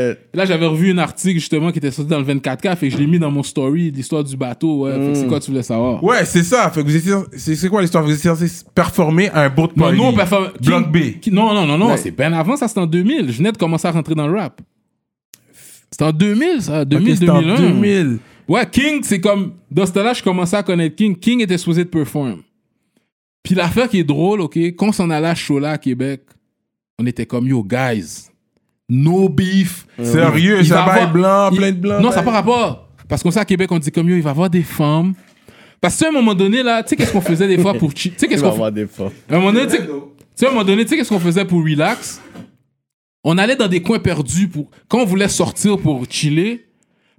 Yeah. 0.07 0.15
Là, 0.33 0.45
j'avais 0.45 0.65
revu 0.65 0.91
un 0.93 0.97
article, 0.97 1.35
justement, 1.39 1.71
qui 1.71 1.77
était 1.77 1.91
sorti 1.91 2.09
dans 2.09 2.17
le 2.19 2.25
24K, 2.25 2.75
fait 2.75 2.87
que 2.87 2.93
je 2.95 2.97
l'ai 2.97 3.05
mis 3.07 3.19
dans 3.19 3.29
mon 3.29 3.43
story, 3.43 3.91
l'histoire 3.91 4.23
du 4.23 4.35
bateau, 4.35 4.85
ouais. 4.85 4.93
Fait 4.93 5.11
que 5.11 5.13
c'est 5.15 5.27
quoi 5.27 5.39
tu 5.39 5.51
voulais 5.51 5.61
savoir? 5.61 6.03
Ouais, 6.03 6.25
c'est 6.25 6.41
ça. 6.43 6.71
Fait 6.71 6.81
que 6.81 6.87
vous 6.87 6.95
étiez. 6.95 7.13
C'est 7.37 7.55
c'est 7.55 7.69
quoi 7.69 7.81
l'histoire? 7.81 8.03
Vous 8.03 8.11
étiez 8.11 8.31
censé 8.31 8.47
performer 8.73 9.29
à 9.29 9.41
un 9.43 9.49
boat 9.49 9.69
Non, 9.75 9.83
party. 9.83 9.97
nous, 9.97 10.03
on 10.05 10.13
performe... 10.13 10.47
Bloc 10.59 10.83
King- 10.85 10.91
B. 10.91 11.19
Qui- 11.19 11.31
Non, 11.31 11.53
non, 11.53 11.67
non, 11.67 11.77
non, 11.77 11.89
Ouais. 11.91 11.97
c'est 11.97 12.09
bien 12.09 12.33
avant, 12.33 12.55
ça, 12.57 12.67
c'était 12.67 12.79
en 12.79 12.87
2000. 12.87 13.31
Je 13.31 13.37
venais 13.37 13.51
de 13.51 13.57
commencer 13.57 13.87
à 13.87 13.91
rentrer 13.91 14.15
dans 14.15 14.27
le 14.27 14.35
rap. 14.39 14.59
C'était 15.91 16.03
en 16.05 16.11
2000, 16.11 16.61
ça, 16.61 16.83
2000, 16.85 17.11
Ok, 17.11 17.17
c'était 17.17 17.29
en 17.31 17.39
2001. 17.41 17.55
2000. 17.71 18.19
Ouais, 18.47 18.65
King, 18.69 18.99
c'est 19.03 19.19
comme. 19.19 19.53
Dans 19.71 19.85
ce 19.85 19.91
temps-là, 19.93 20.13
je 20.13 20.23
commençais 20.23 20.55
à 20.57 20.63
connaître 20.63 20.95
King. 20.95 21.15
King 21.17 21.41
était 21.41 21.57
supposé 21.57 21.83
de 21.83 21.89
perform. 21.89 22.41
Puis 23.43 23.55
l'affaire 23.55 23.87
qui 23.89 23.99
est 23.99 24.03
drôle, 24.03 24.41
OK, 24.41 24.57
quand 24.57 24.87
on 24.89 24.91
s'en 24.91 25.09
allait 25.09 25.27
à 25.27 25.35
ce 25.35 25.41
show-là 25.41 25.71
à 25.71 25.77
Québec, 25.77 26.21
on 26.99 27.05
était 27.05 27.25
comme, 27.25 27.47
yo, 27.47 27.63
guys, 27.63 28.27
no 28.89 29.29
beef. 29.29 29.85
Sérieux, 30.01 30.57
Il 30.59 30.65
ça 30.67 30.75
va 30.75 30.85
va 30.85 30.91
avoir- 30.91 31.07
être 31.07 31.13
blanc, 31.13 31.49
il- 31.51 31.57
plein 31.57 31.71
de 31.71 31.77
blanc. 31.77 32.01
Non, 32.01 32.09
ça 32.11 32.17
n'a 32.17 32.23
pas 32.23 32.31
rapport. 32.31 32.89
Parce 33.07 33.23
qu'on 33.23 33.31
sait 33.31 33.39
à 33.39 33.45
Québec, 33.45 33.71
on 33.71 33.79
dit 33.79 33.91
comme, 33.91 34.09
yo, 34.09 34.15
il 34.17 34.21
va 34.21 34.29
y 34.29 34.31
avoir 34.31 34.49
des 34.49 34.63
femmes. 34.63 35.13
Parce 35.79 35.97
qu'à 35.97 36.09
un 36.09 36.11
moment 36.11 36.33
donné, 36.33 36.63
là, 36.63 36.83
tu 36.83 36.89
sais, 36.89 36.95
qu'est-ce 36.95 37.11
qu'on 37.13 37.21
faisait 37.21 37.47
des 37.47 37.57
fois 37.59 37.73
pour. 37.75 37.93
Tu 37.93 38.09
sais, 38.09 38.13
Il 38.21 38.27
qu'est-ce 38.27 38.41
va 38.41 38.47
qu'on 38.49 38.53
avoir 38.55 38.71
des 38.71 38.83
à 38.83 39.35
un 39.35 39.39
moment 39.39 39.53
donné, 39.53 39.67
tu 39.67 39.77
sais- 39.77 39.85
tu 39.85 39.91
sais, 40.35 40.45
à 40.45 40.49
un 40.49 40.51
moment 40.53 40.65
donné, 40.65 40.83
tu 40.83 40.89
sais, 40.89 40.97
qu'est-ce 40.97 41.09
qu'on 41.09 41.19
faisait 41.19 41.45
pour 41.45 41.63
relax? 41.63 42.21
On 43.29 43.37
allait 43.37 43.57
dans 43.57 43.67
des 43.67 43.81
coins 43.81 43.99
perdus 43.99 44.47
pour. 44.47 44.69
Quand 44.87 44.99
on 44.99 45.05
voulait 45.05 45.27
sortir 45.27 45.77
pour 45.77 46.05
chiller, 46.09 46.65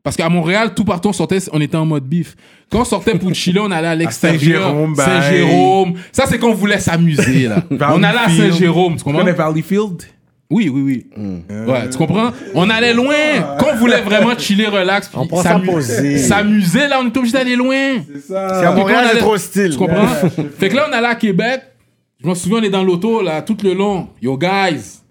parce 0.03 0.17
qu'à 0.17 0.29
Montréal, 0.31 0.73
tout 0.75 0.85
partout, 0.85 1.09
on 1.09 1.13
sortait, 1.13 1.39
on 1.53 1.61
était 1.61 1.77
en 1.77 1.85
mode 1.85 2.05
bif. 2.05 2.35
Quand 2.71 2.81
on 2.81 2.85
sortait 2.85 3.15
pour 3.19 3.35
chiller, 3.35 3.61
on 3.61 3.71
allait 3.71 3.89
à 3.89 3.95
l'extérieur. 3.95 4.63
Saint-Jérôme. 4.63 4.95
Saint-Jérôme. 4.97 5.95
Ça, 6.13 6.25
c'est 6.27 6.39
quand 6.39 6.49
on 6.49 6.55
voulait 6.55 6.79
s'amuser, 6.79 7.49
là. 7.49 7.63
on 7.71 8.03
allait 8.03 8.19
à. 8.19 8.29
Saint-Jérôme, 8.31 8.97
tu 8.97 9.05
comprends? 9.05 9.19
connais 9.21 9.33
Valleyfield 9.33 10.03
Oui, 10.49 10.71
oui, 10.73 10.81
oui. 10.83 11.07
Ouais, 11.67 11.91
tu 11.91 11.99
comprends? 11.99 12.31
On 12.55 12.71
allait 12.71 12.95
loin. 12.95 13.15
Quand 13.61 13.67
on 13.75 13.77
voulait 13.77 14.01
vraiment 14.01 14.33
chiller, 14.39 14.67
relax, 14.69 15.09
puis 15.09 15.19
On 15.21 15.27
pense 15.27 15.43
s'amu- 15.43 15.69
à 15.69 15.73
poser. 15.73 16.17
s'amuser, 16.17 16.89
là, 16.89 17.01
on 17.03 17.09
était 17.09 17.19
obligé 17.19 17.35
d'aller 17.35 17.57
loin. 17.57 17.99
C'est 18.15 18.29
C'est 18.29 18.35
à 18.35 18.61
ça. 18.63 18.73
Montréal, 18.73 19.05
on 19.05 19.13
c'est 19.13 19.19
trop 19.19 19.37
style. 19.37 19.71
Tu 19.73 19.77
comprends? 19.77 20.07
fait 20.59 20.71
que 20.71 20.77
là, 20.77 20.87
on 20.89 20.93
allait 20.95 21.07
à 21.09 21.15
Québec. 21.17 21.61
Je 22.23 22.27
m'en 22.27 22.35
souviens, 22.35 22.59
on 22.61 22.63
est 22.63 22.71
dans 22.71 22.83
l'auto, 22.83 23.21
là, 23.23 23.43
tout 23.43 23.59
le 23.63 23.75
long. 23.75 24.09
Yo, 24.23 24.39
guys, 24.39 25.03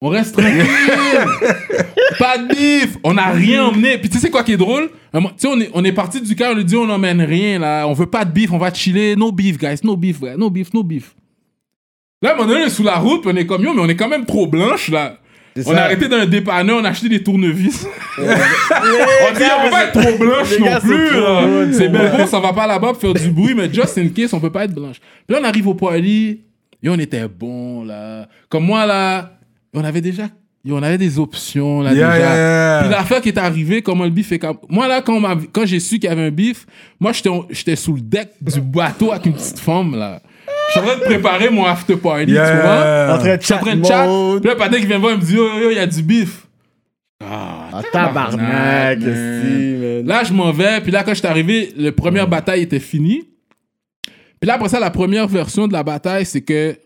on 0.00 0.08
reste 0.08 0.36
tranquille. 0.36 0.64
pas 2.18 2.38
de 2.38 2.48
bif. 2.48 2.96
On 3.02 3.14
n'a 3.14 3.30
rien 3.30 3.64
emmené. 3.64 3.98
Puis 3.98 4.08
tu 4.08 4.18
sais 4.18 4.30
quoi 4.30 4.42
qui 4.42 4.52
est 4.52 4.56
drôle? 4.56 4.90
Mo- 5.12 5.28
Tu 5.30 5.34
sais, 5.38 5.48
on 5.48 5.60
est, 5.60 5.70
on 5.74 5.84
est 5.84 5.92
parti 5.92 6.20
du 6.20 6.34
cœur, 6.34 6.52
on 6.52 6.56
lui 6.56 6.64
dit, 6.64 6.76
on 6.76 6.86
n'emmène 6.86 7.20
rien, 7.22 7.58
là. 7.58 7.86
On 7.86 7.92
veut 7.92 8.06
pas 8.06 8.24
de 8.24 8.30
bif, 8.32 8.52
on 8.52 8.58
va 8.58 8.72
chiller. 8.72 9.16
No 9.16 9.32
beef, 9.32 9.58
guys. 9.58 9.80
No 9.82 9.96
beef, 9.96 10.20
ouais. 10.20 10.36
No 10.36 10.50
beef, 10.50 10.72
no 10.72 10.82
beef. 10.82 11.14
Là, 12.22 12.30
à 12.30 12.32
un 12.34 12.36
moment 12.36 12.48
donné, 12.48 12.64
on 12.64 12.66
est 12.66 12.70
sous 12.70 12.82
la 12.82 12.96
route, 12.96 13.22
on 13.26 13.34
est 13.34 13.46
comme, 13.46 13.62
yo, 13.62 13.72
mais 13.72 13.80
on 13.80 13.88
est 13.88 13.96
quand 13.96 14.08
même 14.08 14.26
trop 14.26 14.46
blanche, 14.46 14.88
là. 14.88 15.16
On 15.66 15.74
a 15.74 15.80
arrêté 15.82 16.06
dans 16.06 16.16
un 16.18 16.26
dépanneur, 16.26 16.78
on 16.80 16.84
a 16.84 16.90
acheté 16.90 17.08
des 17.08 17.22
tournevis. 17.22 17.84
On 18.18 18.22
On 18.22 19.36
dit, 19.36 19.42
on 19.58 19.64
peut 19.64 19.70
pas 19.70 19.84
être 19.84 20.00
trop 20.00 20.18
blanche 20.18 20.58
non 20.58 20.66
gars 20.66 20.80
plus. 20.80 21.10
là. 21.20 21.42
C'est 21.72 21.88
bien 21.88 22.16
beau, 22.16 22.26
ça 22.26 22.38
va 22.38 22.52
pas 22.52 22.66
là-bas 22.66 22.88
pour 22.92 23.00
faire 23.00 23.14
du 23.14 23.28
bruit, 23.30 23.54
mais 23.54 23.72
just 23.72 23.96
in 23.98 24.08
case, 24.08 24.32
on 24.34 24.38
peut 24.40 24.50
pas 24.50 24.64
être 24.64 24.74
blanche. 24.74 24.96
Puis 25.26 25.34
là, 25.34 25.38
on 25.42 25.44
arrive 25.44 25.66
au 25.68 25.74
party, 25.74 26.40
et 26.82 26.88
on 26.88 26.98
était 26.98 27.26
bon, 27.26 27.84
là. 27.84 28.28
Comme 28.48 28.64
moi, 28.64 28.84
là, 28.86 29.32
on 29.74 29.84
avait 29.84 30.00
déjà, 30.00 30.28
on 30.68 30.82
avait 30.82 30.98
des 30.98 31.18
options, 31.18 31.80
là, 31.80 31.92
Yeah, 31.94 32.12
déjà. 32.12 32.18
yeah, 32.18 32.34
yeah. 32.36 32.78
Puis 32.82 32.90
l'affaire 32.90 33.20
qui 33.20 33.28
est 33.28 33.38
arrivée, 33.38 33.82
comment 33.82 34.04
le 34.04 34.10
bif 34.10 34.30
est 34.32 34.38
comme... 34.38 34.58
Moi, 34.68 34.86
là, 34.88 35.00
quand, 35.02 35.14
on 35.14 35.20
m'a- 35.20 35.36
quand 35.52 35.64
j'ai 35.66 35.80
su 35.80 35.98
qu'il 35.98 36.08
y 36.08 36.12
avait 36.12 36.26
un 36.26 36.30
bif, 36.30 36.66
moi, 36.98 37.12
j'étais 37.12 37.30
j'étais 37.50 37.76
sous 37.76 37.94
le 37.94 38.00
deck 38.00 38.30
du 38.40 38.60
bateau 38.60 39.10
avec 39.12 39.26
une 39.26 39.32
petite 39.34 39.58
femme, 39.58 39.96
là. 39.96 40.20
Je 40.68 40.72
suis 40.72 40.80
en 40.80 40.84
train 40.84 40.98
de 40.98 41.04
préparer 41.04 41.50
mon 41.50 41.64
after 41.66 41.96
party, 41.96 42.26
tu 42.26 42.32
vois? 42.32 42.42
Yeah. 42.42 43.14
En 43.14 43.18
train 43.18 43.36
de 43.36 43.40
Je 43.40 43.44
suis 43.46 43.54
en 43.54 43.58
train 43.58 43.76
de 43.76 43.84
chat. 43.84 44.04
Puis 44.04 44.46
là, 44.48 44.52
le 44.52 44.56
patin 44.56 44.78
qui 44.78 44.86
vient 44.86 44.96
me 44.98 45.02
voir, 45.02 45.12
il 45.14 45.18
me 45.20 45.24
dit, 45.24 45.34
yo, 45.34 45.46
yo, 45.54 45.60
yo, 45.62 45.70
il 45.70 45.76
y 45.76 45.80
a 45.80 45.86
du 45.86 46.02
bif. 46.02 46.46
Ah, 47.24 47.68
Ah, 47.72 47.82
tabarnak, 47.92 48.98
man. 48.98 49.00
si, 49.00 49.76
man. 49.76 50.06
Là, 50.06 50.24
je 50.24 50.32
m'en 50.32 50.52
vais. 50.52 50.80
Puis 50.80 50.90
là, 50.92 51.02
quand 51.02 51.10
je 51.12 51.18
suis 51.18 51.26
arrivé, 51.26 51.72
la 51.76 51.92
première 51.92 52.26
bataille 52.28 52.62
était 52.62 52.80
finie. 52.80 53.24
Puis 54.40 54.46
là, 54.48 54.54
après 54.54 54.68
ça, 54.68 54.80
la 54.80 54.90
première 54.90 55.26
version 55.28 55.66
de 55.68 55.72
la 55.72 55.82
bataille, 55.82 56.24
c'est 56.24 56.40
que 56.40 56.76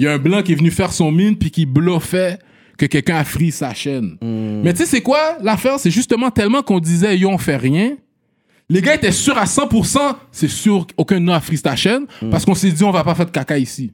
il 0.00 0.04
y 0.04 0.06
a 0.08 0.14
un 0.14 0.18
blanc 0.18 0.42
qui 0.42 0.52
est 0.52 0.54
venu 0.54 0.70
faire 0.70 0.92
son 0.92 1.12
mine 1.12 1.36
puis 1.36 1.50
qui 1.50 1.66
bluffait 1.66 2.38
que 2.78 2.86
quelqu'un 2.86 3.16
a 3.16 3.24
frit 3.24 3.50
sa 3.50 3.74
chaîne. 3.74 4.16
Mais 4.22 4.72
tu 4.72 4.78
sais, 4.78 4.86
c'est 4.86 5.02
quoi 5.02 5.36
l'affaire? 5.42 5.78
C'est 5.78 5.90
justement 5.90 6.30
tellement 6.30 6.62
qu'on 6.62 6.80
disait, 6.80 7.18
yo, 7.18 7.28
on 7.28 7.36
fait 7.36 7.58
rien. 7.58 7.96
Les 8.70 8.80
gars 8.80 8.94
étaient 8.94 9.12
sûrs 9.12 9.36
à 9.36 9.44
100%, 9.44 9.98
c'est 10.32 10.48
sûr 10.48 10.86
qu'aucun 10.86 11.20
n'a 11.20 11.34
a 11.36 11.40
frit 11.40 11.58
ta 11.60 11.76
chaîne 11.76 12.06
parce 12.30 12.46
qu'on 12.46 12.54
s'est 12.54 12.70
dit, 12.72 12.82
on 12.82 12.90
va 12.90 13.04
pas 13.04 13.14
faire 13.14 13.26
de 13.26 13.30
caca 13.30 13.58
ici. 13.58 13.92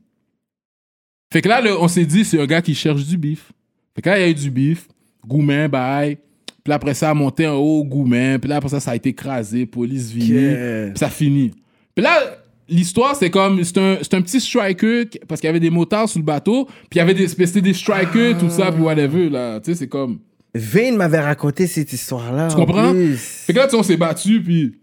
Fait 1.32 1.42
que 1.42 1.48
là, 1.48 1.60
le- 1.60 1.76
on 1.80 1.88
s'est 1.88 2.06
dit, 2.06 2.24
c'est 2.24 2.40
un 2.40 2.46
gars 2.46 2.62
qui 2.62 2.74
cherche 2.74 3.04
du 3.04 3.16
bif. 3.16 3.50
Fait 3.96 4.02
que 4.02 4.08
là, 4.10 4.18
il 4.18 4.22
y 4.22 4.24
a 4.26 4.28
eu 4.28 4.34
du 4.34 4.50
bif. 4.50 4.86
Goumen, 5.26 5.66
bye. 5.68 6.16
Puis 6.16 6.68
là, 6.70 6.76
après 6.76 6.94
ça, 6.94 7.12
monté 7.14 7.48
en 7.48 7.54
haut, 7.56 7.82
Goumen. 7.84 8.38
Puis 8.38 8.48
là, 8.48 8.56
après 8.56 8.68
ça, 8.68 8.78
ça 8.78 8.92
a 8.92 8.96
été 8.96 9.08
écrasé, 9.08 9.66
police. 9.66 10.12
Yeah. 10.14 10.90
Puis 10.90 10.98
ça 10.98 11.08
finit. 11.10 11.52
Puis 11.94 12.04
là, 12.04 12.20
l'histoire, 12.68 13.16
c'est 13.16 13.30
comme, 13.30 13.62
c'est 13.64 13.78
un, 13.78 13.98
c'est 14.02 14.14
un 14.14 14.22
petit 14.22 14.40
striker, 14.40 15.06
parce 15.28 15.40
qu'il 15.40 15.48
y 15.48 15.50
avait 15.50 15.60
des 15.60 15.70
motards 15.70 16.08
sous 16.08 16.18
le 16.18 16.24
bateau. 16.24 16.64
Puis 16.64 16.94
il 16.94 16.98
y 16.98 17.00
avait 17.00 17.14
des, 17.14 17.28
c'était 17.28 17.60
des 17.60 17.74
strikers, 17.74 18.38
tout 18.38 18.50
ça, 18.50 18.72
puis 18.72 18.82
whatever, 18.82 19.28
là. 19.28 19.60
Tu 19.60 19.72
sais, 19.72 19.78
c'est 19.78 19.88
comme. 19.88 20.18
Vane 20.54 20.96
m'avait 20.96 21.20
raconté 21.20 21.66
cette 21.66 21.92
histoire-là. 21.92 22.48
Tu 22.48 22.54
en 22.54 22.64
comprends? 22.64 22.92
plus. 22.92 23.16
Fait 23.16 23.52
que 23.52 23.58
là, 23.58 23.64
tu 23.66 23.72
sais, 23.72 23.76
on 23.76 23.82
s'est 23.82 23.96
battu, 23.96 24.42
puis. 24.42 24.74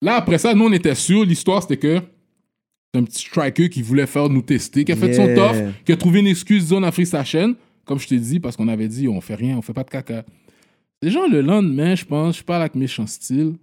Là, 0.00 0.16
après 0.16 0.38
ça, 0.38 0.54
nous, 0.54 0.64
on 0.64 0.72
était 0.72 0.94
sûrs. 0.94 1.24
L'histoire, 1.24 1.62
c'était 1.62 1.76
que. 1.76 2.00
C'est 2.94 3.00
un 3.00 3.04
petit 3.04 3.20
striker 3.20 3.70
qui 3.70 3.80
voulait 3.80 4.06
faire 4.06 4.28
nous 4.28 4.42
tester, 4.42 4.84
qui 4.84 4.92
a 4.92 4.96
fait 4.96 5.14
son 5.14 5.26
tough, 5.34 5.56
qui 5.86 5.92
a 5.92 5.96
trouvé 5.96 6.20
une 6.20 6.26
excuse, 6.26 6.64
disons, 6.64 6.78
on 6.78 6.82
a 6.82 6.92
pris 6.92 7.06
sa 7.06 7.24
chaîne. 7.24 7.54
Comme 7.86 7.98
je 7.98 8.06
t'ai 8.06 8.18
dit, 8.18 8.38
parce 8.38 8.56
qu'on 8.56 8.68
avait 8.68 8.88
dit, 8.88 9.08
on 9.08 9.20
fait 9.20 9.34
rien, 9.34 9.56
on 9.56 9.62
fait 9.62 9.72
pas 9.72 9.82
de 9.82 9.90
caca. 9.90 10.24
Les 11.00 11.10
gens, 11.10 11.26
le 11.26 11.40
lendemain, 11.40 11.94
je 11.94 12.04
pense, 12.04 12.38
je 12.38 12.44
parle 12.44 12.60
avec 12.60 12.74
méchant 12.74 13.06
style. 13.06 13.54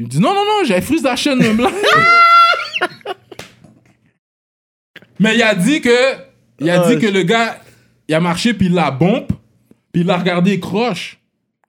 Il 0.00 0.06
me 0.06 0.10
dit, 0.10 0.18
non, 0.20 0.34
non, 0.34 0.44
non, 0.44 1.00
la 1.04 1.16
chaîne 1.16 1.38
même 1.38 1.58
là. 1.60 1.70
Mais 5.20 5.36
il 5.36 5.42
a 5.42 5.54
dit 5.54 5.80
que. 5.80 5.90
Il 6.60 6.70
a 6.70 6.82
Ah, 6.82 6.88
dit 6.88 6.98
que 7.00 7.06
le 7.06 7.22
gars, 7.22 7.60
il 8.08 8.14
a 8.14 8.20
marché, 8.20 8.54
puis 8.54 8.66
il 8.66 8.74
l'a 8.74 8.90
bombe, 8.90 9.26
puis 9.92 10.02
il 10.02 10.06
l'a 10.06 10.16
regardé 10.16 10.58
croche. 10.60 11.18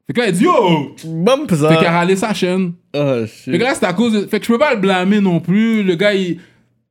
Fait 0.07 0.14
que 0.14 0.22
là, 0.22 0.27
il 0.27 0.34
dit, 0.34 0.43
yo! 0.43 0.95
Bump 1.06 1.49
Fait 1.49 1.56
qu'il 1.57 1.65
a 1.65 1.81
ça. 1.84 1.91
râlé 1.91 2.15
sa 2.15 2.34
chaîne. 2.34 2.73
Oh, 2.95 3.22
Fait 3.26 3.27
shit. 3.27 3.53
que 3.53 3.64
là, 3.64 3.73
c'est 3.73 3.85
à 3.85 3.93
cause 3.93 4.14
de... 4.14 4.27
Fait 4.27 4.39
que 4.39 4.45
je 4.45 4.52
peux 4.52 4.60
pas 4.60 4.73
le 4.76 4.80
blâmer 4.80 5.19
non 5.19 5.39
plus. 5.39 5.81
Le 5.84 5.95
gars, 5.95 6.14
il... 6.14 6.39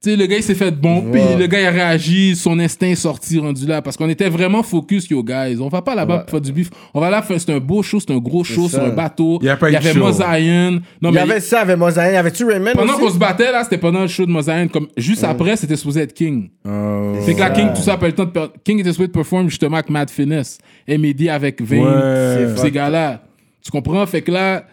Tu 0.04 0.10
sais, 0.10 0.16
le 0.16 0.26
gars, 0.26 0.36
il 0.36 0.42
s'est 0.42 0.54
fait 0.54 0.70
bon, 0.70 1.00
puis 1.10 1.20
le 1.38 1.46
gars, 1.46 1.60
il 1.62 1.66
a 1.66 1.70
réagi, 1.70 2.36
son 2.36 2.58
instinct 2.58 2.88
est 2.88 2.94
sorti, 2.94 3.38
rendu 3.38 3.66
là. 3.66 3.80
Parce 3.80 3.96
qu'on 3.96 4.08
était 4.10 4.28
vraiment 4.28 4.62
focus, 4.62 5.08
yo, 5.08 5.24
guys. 5.24 5.56
On 5.58 5.68
va 5.68 5.80
pas 5.80 5.94
là-bas 5.94 6.14
Ouais. 6.16 6.20
pour 6.20 6.30
faire 6.32 6.40
du 6.42 6.52
bif. 6.52 6.68
On 6.92 7.00
va 7.00 7.08
là 7.08 7.22
faire... 7.22 7.40
C'est 7.40 7.50
un 7.54 7.58
beau 7.58 7.82
show, 7.82 7.98
c'est 8.00 8.12
un 8.12 8.18
gros 8.18 8.44
show 8.44 8.68
C'est 8.68 8.76
sur 8.76 8.84
un 8.84 8.90
bateau. 8.90 9.38
Il 9.40 9.46
y 9.46 9.48
a 9.48 9.56
pas 9.56 9.68
eu 9.68 9.70
Il 9.70 9.72
y 9.72 9.76
avait. 9.76 9.94
Mosaïen. 9.98 10.80
Non, 11.00 11.08
Il 11.10 11.14
y 11.14 11.18
avait 11.18 11.40
ça 11.40 11.60
avec 11.60 11.78
Mosaïen. 11.78 12.12
Y 12.12 12.16
avait-tu 12.16 12.44
Raymond 12.44 12.72
Pendant 12.74 12.98
qu'on 12.98 13.08
se 13.08 13.16
battait, 13.16 13.50
là, 13.50 13.64
c'était 13.64 13.78
pendant 13.78 14.02
le 14.02 14.08
show 14.08 14.26
de 14.26 14.30
Mosaïen. 14.30 14.68
Comme... 14.68 14.88
Juste 14.98 15.24
après, 15.24 15.56
c'était 15.56 15.76
supposé 15.76 16.02
être 16.02 16.12
King. 16.12 16.50
Oh. 16.68 17.14
Fait 17.24 17.32
que 17.32 17.40
là, 17.40 17.48
King, 17.48 17.68
tout 17.74 17.80
ça, 17.80 17.96
pas 17.96 18.06
le 18.08 18.12
temps 18.12 18.26
de 18.26 18.30
per- 18.30 18.48
King 18.62 18.80
était 18.80 18.92
supposé 18.92 19.08
perform 19.08 19.48
justement 19.48 19.76
avec 19.76 19.88
Mad 19.88 20.10
Finesse. 20.10 20.58
Et 20.86 20.98
Mehdi 20.98 21.30
avec 21.30 21.62
Vane. 21.62 21.80
Ouais. 21.80 22.48
ces 22.56 22.70
gars-là. 22.70 23.22
Tu 23.64 23.70
comprends? 23.70 24.04
Fait 24.04 24.20
que 24.20 24.30
là, 24.30 24.64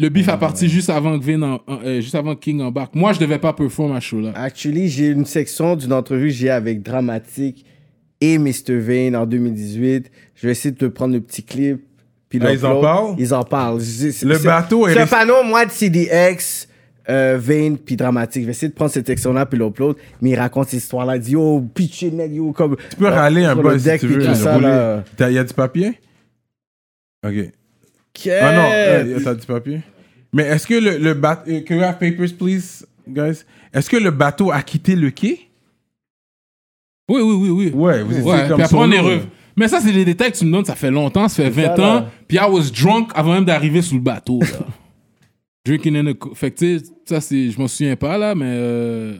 le 0.00 0.08
beef 0.10 0.28
a 0.28 0.36
parti 0.36 0.68
juste 0.68 0.90
avant 0.90 1.18
que 1.18 1.42
en- 1.42 1.54
en- 1.66 1.80
euh, 1.84 2.00
juste 2.00 2.14
avant 2.14 2.36
King 2.36 2.60
embarque. 2.62 2.94
Moi, 2.94 3.12
je 3.12 3.18
devais 3.18 3.38
pas 3.38 3.52
perform 3.52 3.92
à 3.92 4.00
ce 4.00 4.06
show-là. 4.06 4.32
Actually, 4.36 4.88
j'ai 4.88 5.08
une 5.08 5.24
section 5.24 5.74
d'une 5.76 5.92
entrevue 5.92 6.28
que 6.28 6.34
j'ai 6.34 6.50
avec 6.50 6.82
Dramatique 6.82 7.64
et 8.20 8.38
Mr. 8.38 8.78
Vane 8.78 9.16
en 9.16 9.26
2018. 9.26 10.10
Je 10.36 10.46
vais 10.46 10.52
essayer 10.52 10.70
de 10.72 10.78
te 10.78 10.84
prendre 10.86 11.14
le 11.14 11.20
petit 11.20 11.42
clip. 11.42 11.84
Puis 12.28 12.38
Ah, 12.42 12.52
ils 12.52 12.64
en 12.66 12.80
parlent? 12.80 13.14
Ils 13.18 13.34
en 13.34 13.42
parlent. 13.42 13.78
Le 13.78 14.38
bateau 14.44 14.86
est 14.86 14.92
C'est 14.92 15.00
un 15.00 15.06
panneau, 15.06 15.42
moi, 15.44 15.64
de 15.64 15.70
CDX, 15.70 16.68
euh, 17.08 17.38
Vane, 17.40 17.78
puis 17.78 17.96
Dramatique. 17.96 18.42
Je 18.42 18.46
vais 18.46 18.50
essayer 18.52 18.68
de 18.68 18.74
prendre 18.74 18.90
cette 18.90 19.06
section-là, 19.06 19.46
puis 19.46 19.58
l'upload. 19.58 19.96
Mais 20.20 20.30
il 20.30 20.36
raconte 20.36 20.68
cette 20.68 20.80
histoire-là. 20.82 21.16
Il 21.16 21.22
dit, 21.22 21.32
yo, 21.32 21.60
pitché, 21.74 22.10
nègre, 22.10 22.34
yo, 22.34 22.52
comme. 22.52 22.76
Tu 22.90 22.96
peux 22.96 23.08
râler 23.08 23.44
un 23.44 23.56
peu 23.62 23.78
si 23.78 23.84
deck, 23.86 24.00
tu 24.00 24.06
veux. 24.08 24.20
là. 24.60 25.04
T'as- 25.16 25.30
Y 25.30 25.38
a 25.38 25.44
du 25.44 25.54
papier? 25.54 25.98
Ok. 27.26 27.50
Ah 28.26 28.52
non, 28.52 28.68
euh, 28.72 29.20
t'as 29.22 29.34
du 29.34 29.46
papier? 29.46 29.80
Mais 30.32 30.44
est-ce 30.44 30.66
que 30.66 30.74
le, 30.74 30.98
le 30.98 31.14
bateau. 31.14 31.50
can 31.66 31.76
we 31.76 31.82
have 31.84 31.98
papers, 31.98 32.32
please, 32.36 32.84
guys? 33.08 33.44
Est-ce 33.72 33.88
que 33.88 33.96
le 33.96 34.10
bateau 34.10 34.50
a 34.50 34.62
quitté 34.62 34.94
le 34.96 35.10
quai? 35.10 35.48
Oui, 37.08 37.22
oui, 37.22 37.34
oui, 37.34 37.50
oui. 37.50 37.70
Ouais, 37.74 38.02
vous 38.02 38.18
étiez 38.18 38.30
Ouais, 38.30 38.46
comme 38.48 38.56
puis 38.56 38.64
après, 38.64 38.76
on 38.76 38.92
est 38.92 39.20
Mais 39.56 39.68
ça, 39.68 39.80
c'est 39.80 39.92
les 39.92 40.04
détails 40.04 40.32
que 40.32 40.36
tu 40.36 40.44
me 40.44 40.52
donnes. 40.52 40.64
Ça 40.64 40.74
fait 40.74 40.90
longtemps, 40.90 41.28
ça 41.28 41.42
fait 41.44 41.50
C'est 41.52 41.66
20 41.68 41.76
ça, 41.76 41.96
ans. 41.96 42.08
Puis 42.26 42.36
I 42.36 42.46
was 42.50 42.70
drunk 42.70 43.10
avant 43.14 43.32
même 43.34 43.44
d'arriver 43.46 43.80
sur 43.80 43.94
le 43.96 44.02
bateau. 44.02 44.40
là. 44.40 44.46
Drinking 45.64 45.96
in 45.96 46.06
a... 46.08 46.12
Fait 46.34 46.50
que, 46.50 46.58
tu 46.58 46.78
sais, 46.78 46.84
ça, 47.06 47.20
c'est... 47.20 47.50
Je 47.50 47.58
m'en 47.58 47.68
souviens 47.68 47.96
pas, 47.96 48.16
là, 48.18 48.34
mais... 48.34 48.46
euh, 48.46 49.14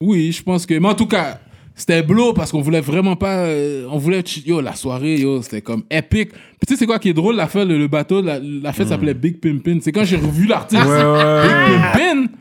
Oui, 0.00 0.30
je 0.32 0.42
pense 0.42 0.66
que... 0.66 0.74
Mais 0.74 0.88
en 0.88 0.94
tout 0.94 1.06
cas, 1.06 1.40
c'était 1.78 2.02
blow 2.02 2.32
parce 2.34 2.50
qu'on 2.52 2.60
voulait 2.60 2.80
vraiment 2.82 3.16
pas. 3.16 3.44
euh, 3.46 3.86
on 3.90 3.96
voulait. 3.98 4.22
Yo, 4.44 4.60
la 4.60 4.74
soirée, 4.74 5.16
yo, 5.20 5.40
c'était 5.42 5.62
comme 5.62 5.84
épique. 5.90 6.32
Puis 6.32 6.66
tu 6.66 6.74
sais, 6.74 6.78
c'est 6.80 6.86
quoi 6.86 6.98
qui 6.98 7.08
est 7.08 7.14
drôle, 7.14 7.36
la 7.36 7.46
fête, 7.46 7.66
le, 7.66 7.78
le 7.78 7.88
bateau, 7.88 8.20
la, 8.20 8.38
la 8.40 8.72
fête 8.72 8.88
s'appelait 8.88 9.14
Big 9.14 9.40
Pimpin. 9.40 9.78
C'est 9.80 9.92
quand 9.92 10.04
j'ai 10.04 10.16
revu 10.16 10.46
l'artiste. 10.46 10.84
Ouais, 10.84 11.04
ouais. 11.04 11.42
Big 11.42 11.80
Pimpin. 11.92 12.32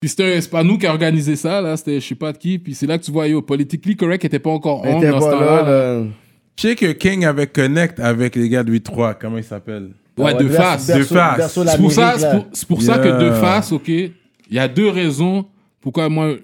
Puis 0.00 0.10
c'était 0.10 0.38
c'est 0.40 0.50
pas 0.50 0.62
nous 0.62 0.76
qui 0.76 0.86
a 0.86 0.90
organisé 0.90 1.34
ça, 1.36 1.62
là. 1.62 1.76
C'était 1.78 2.00
je 2.00 2.06
sais 2.06 2.14
pas 2.14 2.32
de 2.32 2.38
qui. 2.38 2.58
Puis 2.58 2.74
c'est 2.74 2.86
là 2.86 2.98
que 2.98 3.04
tu 3.04 3.10
vois, 3.12 3.26
yo, 3.28 3.40
Politically 3.40 3.96
Correct 3.96 4.24
était 4.24 4.38
pas 4.38 4.50
encore 4.50 4.82
on 4.84 4.98
était 4.98 5.08
dans 5.10 5.20
ce 5.20 5.26
temps-là. 5.30 5.46
là, 5.46 5.62
là. 5.62 5.98
là. 6.00 6.04
Je 6.56 6.62
sais 6.68 6.74
que 6.76 6.92
King 6.92 7.24
avait 7.24 7.46
connect 7.46 7.98
avec 8.00 8.36
les 8.36 8.48
gars 8.48 8.62
de 8.62 8.72
8-3. 8.72 9.14
Comment 9.20 9.38
ils 9.38 9.44
s'appellent? 9.44 9.90
Ouais, 10.18 10.32
Ah 10.32 10.34
de 10.34 10.44
berceau- 10.44 10.62
face. 10.62 10.86
De 10.86 11.02
face. 11.02 11.52
C'est 11.54 11.78
pour 11.78 11.90
ça, 11.92 12.14
c'est 12.52 12.68
pour, 12.68 12.82
ça 12.82 12.98
que 12.98 13.18
deux 13.18 13.32
faces, 13.32 13.72
ok. 13.72 13.88
Il 13.88 14.10
y 14.50 14.58
a 14.58 14.68
deux 14.68 14.88
raisons 14.88 15.46
pourquoi 15.80 16.08
moi 16.08 16.34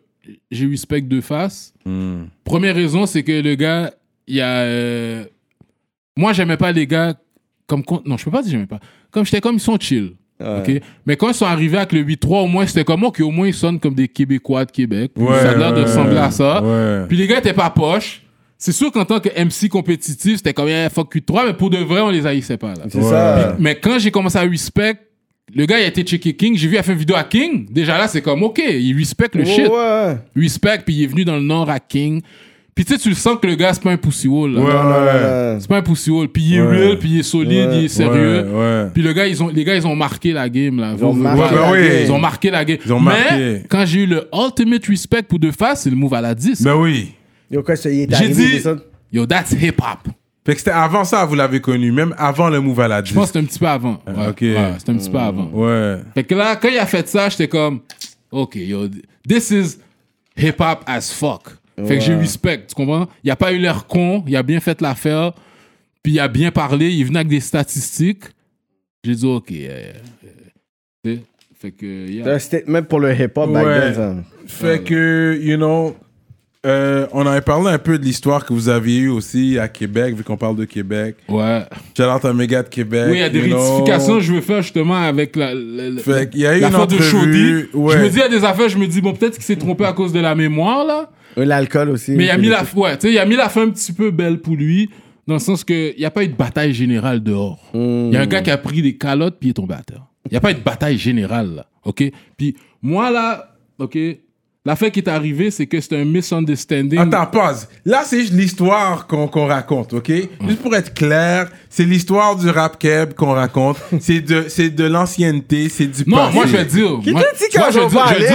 j'ai 0.50 0.66
respect 0.66 1.00
deux 1.00 1.20
faces. 1.20 1.72
Hmm. 1.84 2.24
Première 2.44 2.74
raison, 2.74 3.06
c'est 3.06 3.22
que 3.22 3.32
le 3.40 3.54
gars, 3.54 3.92
il 4.26 4.36
y 4.36 4.40
a. 4.40 4.60
euh, 4.60 5.24
Moi, 6.16 6.32
j'aimais 6.32 6.56
pas 6.56 6.72
les 6.72 6.86
gars 6.86 7.14
comme. 7.66 7.82
Non, 8.04 8.16
je 8.16 8.24
peux 8.24 8.30
pas 8.30 8.42
dire 8.42 8.52
j'aimais 8.52 8.66
pas. 8.66 8.80
Comme 9.10 9.24
j'étais 9.24 9.40
comme 9.40 9.56
ils 9.56 9.60
sont 9.60 9.78
chill. 9.78 10.12
ok? 10.40 10.70
Mais 11.06 11.16
quand 11.16 11.28
ils 11.28 11.34
sont 11.34 11.46
arrivés 11.46 11.76
avec 11.78 11.92
le 11.92 12.02
8-3, 12.04 12.44
au 12.44 12.46
moins, 12.46 12.66
c'était 12.66 12.84
comme, 12.84 13.02
ok, 13.04 13.20
au 13.20 13.30
moins, 13.30 13.46
ils 13.48 13.54
sonnent 13.54 13.80
comme 13.80 13.94
des 13.94 14.08
Québécois 14.08 14.64
de 14.64 14.70
Québec. 14.70 15.12
Ça 15.18 15.50
a 15.50 15.56
l'air 15.56 15.72
de 15.72 15.78
ouais, 15.78 15.82
ressembler 15.84 16.16
à 16.18 16.30
ça. 16.30 16.62
Ouais. 16.62 17.06
Puis 17.08 17.16
les 17.16 17.26
gars 17.26 17.38
étaient 17.38 17.52
pas 17.52 17.70
poches. 17.70 18.22
C'est 18.56 18.72
sûr 18.72 18.92
qu'en 18.92 19.06
tant 19.06 19.20
que 19.20 19.28
MC 19.42 19.70
compétitif, 19.70 20.36
c'était 20.36 20.52
comme, 20.52 20.68
yeah, 20.68 20.90
fuck 20.90 21.14
Q3, 21.14 21.46
mais 21.46 21.54
pour 21.54 21.70
de 21.70 21.78
vrai, 21.78 22.02
on 22.02 22.10
les 22.10 22.26
haïssait 22.26 22.58
pas, 22.58 22.74
là. 22.74 22.84
C'est 22.90 22.98
Ouais. 22.98 23.04
ça. 23.10 23.56
Mais 23.58 23.74
quand 23.76 23.98
j'ai 23.98 24.10
commencé 24.10 24.36
à 24.36 24.42
respect, 24.42 24.96
le 25.54 25.66
gars, 25.66 25.78
il 25.78 25.84
a 25.84 25.88
été 25.88 26.02
checké 26.02 26.32
King. 26.34 26.56
J'ai 26.56 26.68
vu, 26.68 26.74
il 26.74 26.78
a 26.78 26.82
fait 26.82 26.92
une 26.92 26.98
vidéo 26.98 27.16
à 27.16 27.24
King. 27.24 27.66
Déjà 27.70 27.98
là, 27.98 28.08
c'est 28.08 28.22
comme, 28.22 28.42
OK, 28.42 28.60
il 28.64 28.96
respecte 28.96 29.34
le 29.34 29.44
shit. 29.44 29.68
Ouais. 29.68 30.16
Respect, 30.36 30.80
puis 30.84 30.94
il 30.94 31.02
est 31.04 31.06
venu 31.06 31.24
dans 31.24 31.36
le 31.36 31.42
Nord 31.42 31.68
à 31.70 31.78
King. 31.80 32.20
Puis 32.74 32.84
tu 32.84 32.92
sais, 32.94 32.98
tu 33.00 33.08
le 33.10 33.14
sens 33.14 33.36
que 33.42 33.46
le 33.46 33.56
gars, 33.56 33.74
c'est 33.74 33.82
pas 33.82 33.90
un 33.90 33.96
pussy 33.96 34.26
wall. 34.28 34.52
là. 34.54 34.60
Ouais, 34.60 34.66
ouais. 35.54 35.56
C'est 35.60 35.68
pas 35.68 35.78
un 35.78 35.82
pussy 35.82 36.08
wall. 36.10 36.28
Puis 36.28 36.42
il 36.42 36.54
est 36.54 36.60
Ouais. 36.62 36.86
real, 36.86 36.98
puis 36.98 37.08
il 37.10 37.18
est 37.18 37.22
solide, 37.24 37.68
Ouais. 37.68 37.78
il 37.80 37.84
est 37.84 37.88
sérieux. 37.88 38.46
Ouais, 38.46 38.58
ouais. 38.58 38.86
Puis 38.94 39.02
le 39.02 39.12
gars, 39.12 39.26
ils 39.26 39.42
ont, 39.42 39.48
les 39.48 39.64
gars, 39.64 39.74
ils 39.74 39.86
ont 39.86 39.96
marqué 39.96 40.32
la 40.32 40.48
game, 40.48 40.78
là. 40.78 40.94
Ils 40.96 41.04
ont 41.04 41.12
marqué 41.12 41.54
la 41.56 41.72
game. 41.72 42.02
Ils 42.06 42.12
ont 42.12 42.18
marqué 42.18 42.50
la 42.50 42.64
game. 42.64 42.78
Ils 42.86 42.92
ont 42.92 43.00
Mais 43.00 43.10
marqué. 43.10 43.62
quand 43.68 43.84
j'ai 43.86 44.00
eu 44.04 44.06
le 44.06 44.28
ultimate 44.32 44.86
respect 44.86 45.22
pour 45.22 45.38
deux 45.38 45.52
faces, 45.52 45.82
c'est 45.82 45.90
le 45.90 45.96
move 45.96 46.14
à 46.14 46.20
la 46.20 46.34
10. 46.34 46.62
Ben 46.62 46.76
oui. 46.76 47.12
Yo, 47.50 47.62
il 47.66 47.90
est 48.00 48.14
arrivé, 48.14 48.32
dit-? 48.60 48.68
Yo, 49.12 49.26
that's 49.26 49.52
hip-hop. 49.52 50.08
Fait 50.50 50.54
que 50.56 50.58
c'était 50.62 50.70
avant 50.72 51.04
ça, 51.04 51.24
vous 51.26 51.36
l'avez 51.36 51.60
connu, 51.60 51.92
même 51.92 52.12
avant 52.18 52.48
le 52.50 52.58
move 52.60 52.80
à 52.80 52.88
la 52.88 53.02
10. 53.02 53.10
Je 53.10 53.14
pense 53.14 53.30
que 53.30 53.38
c'était 53.38 53.38
un 53.38 53.44
petit 53.48 53.58
peu 53.60 53.68
avant. 53.68 54.02
Ouais, 54.04 54.26
ok. 54.30 54.40
ouais, 54.40 54.74
c'était 54.78 54.90
un 54.90 54.96
petit 54.96 55.10
peu 55.10 55.18
avant. 55.18 55.48
Ouais. 55.52 55.98
Fait 56.12 56.24
que 56.24 56.34
là, 56.34 56.56
quand 56.56 56.68
il 56.68 56.78
a 56.78 56.86
fait 56.86 57.06
ça, 57.06 57.28
j'étais 57.28 57.46
comme, 57.46 57.82
OK, 58.32 58.56
yo, 58.56 58.88
this 59.28 59.50
is 59.52 59.78
hip-hop 60.36 60.82
as 60.86 61.12
fuck. 61.12 61.50
Fait 61.86 61.98
que 61.98 62.00
j'ai 62.04 62.16
respect, 62.16 62.66
tu 62.66 62.74
comprends? 62.74 63.06
Il 63.22 63.30
a 63.30 63.36
pas 63.36 63.52
eu 63.52 63.58
l'air 63.58 63.86
con, 63.86 64.24
il 64.26 64.34
a 64.34 64.42
bien 64.42 64.58
fait 64.58 64.80
l'affaire, 64.80 65.34
puis 66.02 66.14
il 66.14 66.18
a 66.20 66.26
bien 66.26 66.50
parlé, 66.50 66.90
il 66.90 67.04
venait 67.04 67.20
avec 67.20 67.28
des 67.30 67.38
statistiques. 67.40 68.24
J'ai 69.04 69.14
dit, 69.14 69.26
OK. 69.26 69.52
euh, 69.52 69.92
euh, 71.06 71.16
fait 71.60 71.70
que, 71.70 72.08
yeah. 72.08 72.24
C'est 72.24 72.30
un 72.32 72.38
statement 72.40 72.82
pour 72.82 72.98
le 72.98 73.14
hip-hop 73.14 73.52
back 73.52 73.64
Ouais. 73.66 73.92
then. 73.92 74.24
Fait 74.48 74.82
que, 74.82 75.38
you 75.40 75.56
know, 75.56 75.94
euh, 76.66 77.06
on 77.12 77.26
avait 77.26 77.40
parlé 77.40 77.70
un 77.70 77.78
peu 77.78 77.98
de 77.98 78.04
l'histoire 78.04 78.44
que 78.44 78.52
vous 78.52 78.68
aviez 78.68 78.98
eue 79.00 79.08
aussi 79.08 79.58
à 79.58 79.68
Québec, 79.68 80.14
vu 80.14 80.22
qu'on 80.24 80.36
parle 80.36 80.56
de 80.56 80.64
Québec. 80.66 81.16
Ouais. 81.28 81.62
Shout 81.96 82.02
out 82.04 82.24
à 82.24 82.32
méga 82.34 82.62
de 82.62 82.68
Québec. 82.68 83.06
Oui, 83.08 83.16
il 83.16 83.20
y 83.20 83.22
a 83.22 83.30
des 83.30 83.40
rectifications 83.40 84.16
que 84.16 84.20
je 84.20 84.32
veux 84.34 84.40
faire 84.42 84.60
justement 84.60 84.96
avec 84.96 85.36
la, 85.36 85.54
la, 85.54 85.88
la- 85.90 86.02
Fait 86.02 86.28
qu'il 86.28 86.40
y 86.40 86.46
a 86.46 86.56
eu 86.58 86.62
une 86.62 86.68
de 86.70 86.74
entrevue, 86.74 87.02
Chaudy. 87.02 87.54
ouais. 87.72 87.96
Je 87.96 88.02
me 88.02 88.08
dis, 88.10 88.16
il 88.16 88.20
y 88.20 88.22
a 88.22 88.28
des 88.28 88.44
affaires, 88.44 88.68
je 88.68 88.76
me 88.78 88.86
dis, 88.86 89.00
bon, 89.00 89.14
peut-être 89.14 89.34
qu'il 89.36 89.44
s'est 89.44 89.56
trompé 89.56 89.84
à 89.84 89.92
cause 89.94 90.12
de 90.12 90.20
la 90.20 90.34
mémoire, 90.34 90.84
là. 90.84 91.10
Oui, 91.36 91.46
L'alcool 91.46 91.90
aussi. 91.90 92.10
Mais 92.12 92.24
il 92.26 92.30
a 92.30 92.36
mis 92.36 92.48
la, 92.48 92.62
ouais, 92.76 92.98
tu 92.98 93.06
sais, 93.08 93.12
il 93.14 93.18
a 93.18 93.24
mis 93.24 93.36
la 93.36 93.48
fin 93.48 93.62
un 93.62 93.70
petit 93.70 93.92
peu 93.92 94.10
belle 94.10 94.38
pour 94.40 94.54
lui, 94.56 94.90
dans 95.26 95.34
le 95.34 95.40
sens 95.40 95.64
que 95.64 95.92
il 95.94 95.98
n'y 95.98 96.04
a 96.04 96.10
pas 96.10 96.24
eu 96.24 96.28
de 96.28 96.34
bataille 96.36 96.74
générale 96.74 97.22
dehors. 97.22 97.70
Il 97.72 98.10
y 98.12 98.16
a 98.16 98.20
un 98.22 98.26
gars 98.26 98.42
qui 98.42 98.50
a 98.50 98.58
pris 98.58 98.82
des 98.82 98.96
calottes 98.96 99.36
puis 99.38 99.48
il 99.48 99.50
est 99.52 99.54
tombé 99.54 99.74
à 99.74 99.82
terre. 99.82 100.04
Il 100.26 100.32
n'y 100.32 100.36
a 100.36 100.40
pas 100.40 100.50
eu 100.50 100.54
de 100.54 100.60
bataille 100.60 100.98
générale 100.98 101.54
là, 101.54 101.66
ok? 101.84 102.02
Puis 102.36 102.56
moi 102.82 103.10
là, 103.12 103.54
ok, 103.78 103.96
l'affaire 104.64 104.90
qui 104.90 105.00
est 105.00 105.08
arrivée, 105.08 105.50
c'est 105.50 105.66
que 105.66 105.80
c'était 105.80 105.96
un 106.00 106.04
misunderstanding. 106.04 106.98
Attends, 106.98 107.26
pause. 107.26 107.66
Là, 107.84 108.02
c'est 108.04 108.20
juste 108.20 108.34
l'histoire 108.34 109.06
qu'on 109.06 109.26
qu'on 109.28 109.46
raconte, 109.46 109.92
ok? 109.94 110.10
Juste 110.46 110.62
pour 110.62 110.74
être 110.76 110.92
clair, 110.94 111.48
c'est 111.68 111.84
l'histoire 111.84 112.36
du 112.36 112.48
rap 112.50 112.78
keb 112.78 113.14
qu'on 113.14 113.32
raconte. 113.32 113.78
c'est 114.00 114.20
de, 114.20 114.44
c'est 114.48 114.70
de 114.70 114.84
l'ancienneté, 114.84 115.68
c'est 115.68 115.86
du 115.86 116.02
Non, 116.06 116.16
passé. 116.18 116.34
moi 116.34 116.46
je 116.46 116.56
vais 116.56 116.64
dire. 116.64 116.98
Qui 117.02 117.12
moi- 117.12 117.22
t'a 117.22 117.32
dit 117.32 117.44
je 117.52 117.58
vais 117.58 117.64
va 117.64 117.70
dire- 117.70 117.80
je 117.80 117.84
vais 117.84 117.88
dire- 117.88 118.04
parler? 118.04 118.26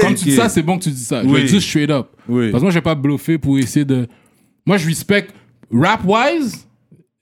Comme 0.00 0.14
tu 0.14 0.24
dis 0.24 0.32
ça, 0.36 0.48
c'est 0.48 0.62
bon 0.62 0.78
que 0.78 0.84
tu 0.84 0.90
dis 0.90 1.04
ça. 1.04 1.22
Je 1.22 1.28
Oui. 1.28 1.42
vais 1.42 1.46
dire 1.48 1.62
straight 1.62 1.90
up. 1.90 2.08
Oui. 2.28 2.50
Parce 2.50 2.60
que 2.60 2.64
moi, 2.64 2.70
je 2.70 2.78
vais 2.78 2.82
pas 2.82 2.94
bluffer 2.94 3.38
pour 3.38 3.58
essayer 3.58 3.84
de. 3.84 4.06
Moi, 4.66 4.76
je 4.78 4.86
respecte. 4.86 5.34
Rap-wise, 5.72 6.66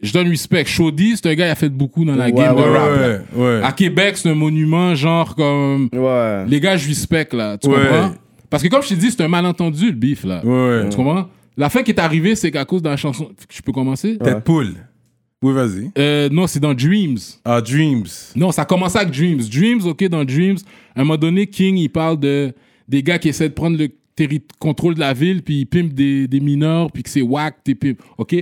je 0.01 0.12
donne 0.12 0.28
respect. 0.28 0.64
Shoddy, 0.64 1.14
c'est 1.16 1.26
un 1.30 1.34
gars 1.34 1.47
qui 1.47 1.51
a 1.52 1.55
fait 1.55 1.68
beaucoup 1.68 2.05
dans 2.05 2.14
la 2.14 2.26
Ouais, 2.26 2.32
game 2.32 2.55
ouais, 2.56 2.62
de 2.64 2.68
Ouais, 2.70 2.78
rap. 2.78 2.90
là. 2.90 3.09
ouais, 3.34 3.44
ouais. 3.59 3.60
À 3.64 3.72
Québec, 3.72 4.16
c'est 4.16 4.28
un 4.30 4.34
monument, 4.34 4.94
genre 4.94 5.34
comme. 5.34 5.89
Ouais. 5.93 6.44
Les 6.47 6.60
gars, 6.60 6.76
je 6.76 6.86
respecte, 6.89 7.32
là. 7.34 7.56
Tu 7.59 7.68
Ouais. 7.68 7.76
comprends? 7.76 8.12
Parce 8.52 8.62
que 8.62 8.68
comme 8.68 8.82
je 8.82 8.90
t'ai 8.90 8.96
dit, 8.96 9.10
c'est 9.10 9.22
un 9.22 9.28
malentendu, 9.28 9.86
le 9.86 9.92
beef, 9.96 10.22
là. 10.24 10.44
Ouais. 10.44 10.88
Tu 10.90 10.96
comprends? 10.96 11.28
La 11.56 11.68
fin 11.68 11.82
qui 11.82 11.90
est 11.90 11.98
arrivée, 11.98 12.36
c'est 12.36 12.50
qu'à 12.50 12.64
cause 12.64 12.82
de 12.82 12.88
la 12.88 12.96
chanson. 12.96 13.30
Je 13.50 13.60
peux 13.62 13.72
commencer? 13.72 14.16
Tête 14.18 14.44
poule. 14.44 14.74
Oui, 15.42 15.52
vas-y. 15.52 15.90
Euh, 15.98 16.28
non, 16.30 16.46
c'est 16.46 16.60
dans 16.60 16.72
Dreams. 16.72 17.18
Ah, 17.44 17.60
Dreams. 17.60 18.06
Non, 18.36 18.52
ça 18.52 18.62
a 18.62 18.64
commencé 18.64 18.96
avec 18.98 19.10
Dreams. 19.12 19.40
Dreams, 19.50 19.80
OK, 19.86 20.04
dans 20.08 20.24
Dreams, 20.24 20.58
à 20.94 21.00
un 21.00 21.04
moment 21.04 21.16
donné, 21.16 21.48
King, 21.48 21.76
il 21.78 21.88
parle 21.88 22.20
de 22.20 22.52
des 22.88 23.02
gars 23.02 23.18
qui 23.18 23.28
essaient 23.30 23.48
de 23.48 23.54
prendre 23.54 23.76
le 23.76 23.88
contrôle 24.58 24.94
de 24.94 25.00
la 25.00 25.12
ville, 25.14 25.42
puis 25.42 25.60
ils 25.60 25.66
pimpent 25.66 25.94
des, 25.94 26.28
des 26.28 26.40
mineurs, 26.40 26.92
puis 26.92 27.02
que 27.02 27.08
c'est 27.10 27.22
whack, 27.22 27.56
t'es 27.64 27.74
pimp. 27.74 27.98
OK? 28.18 28.36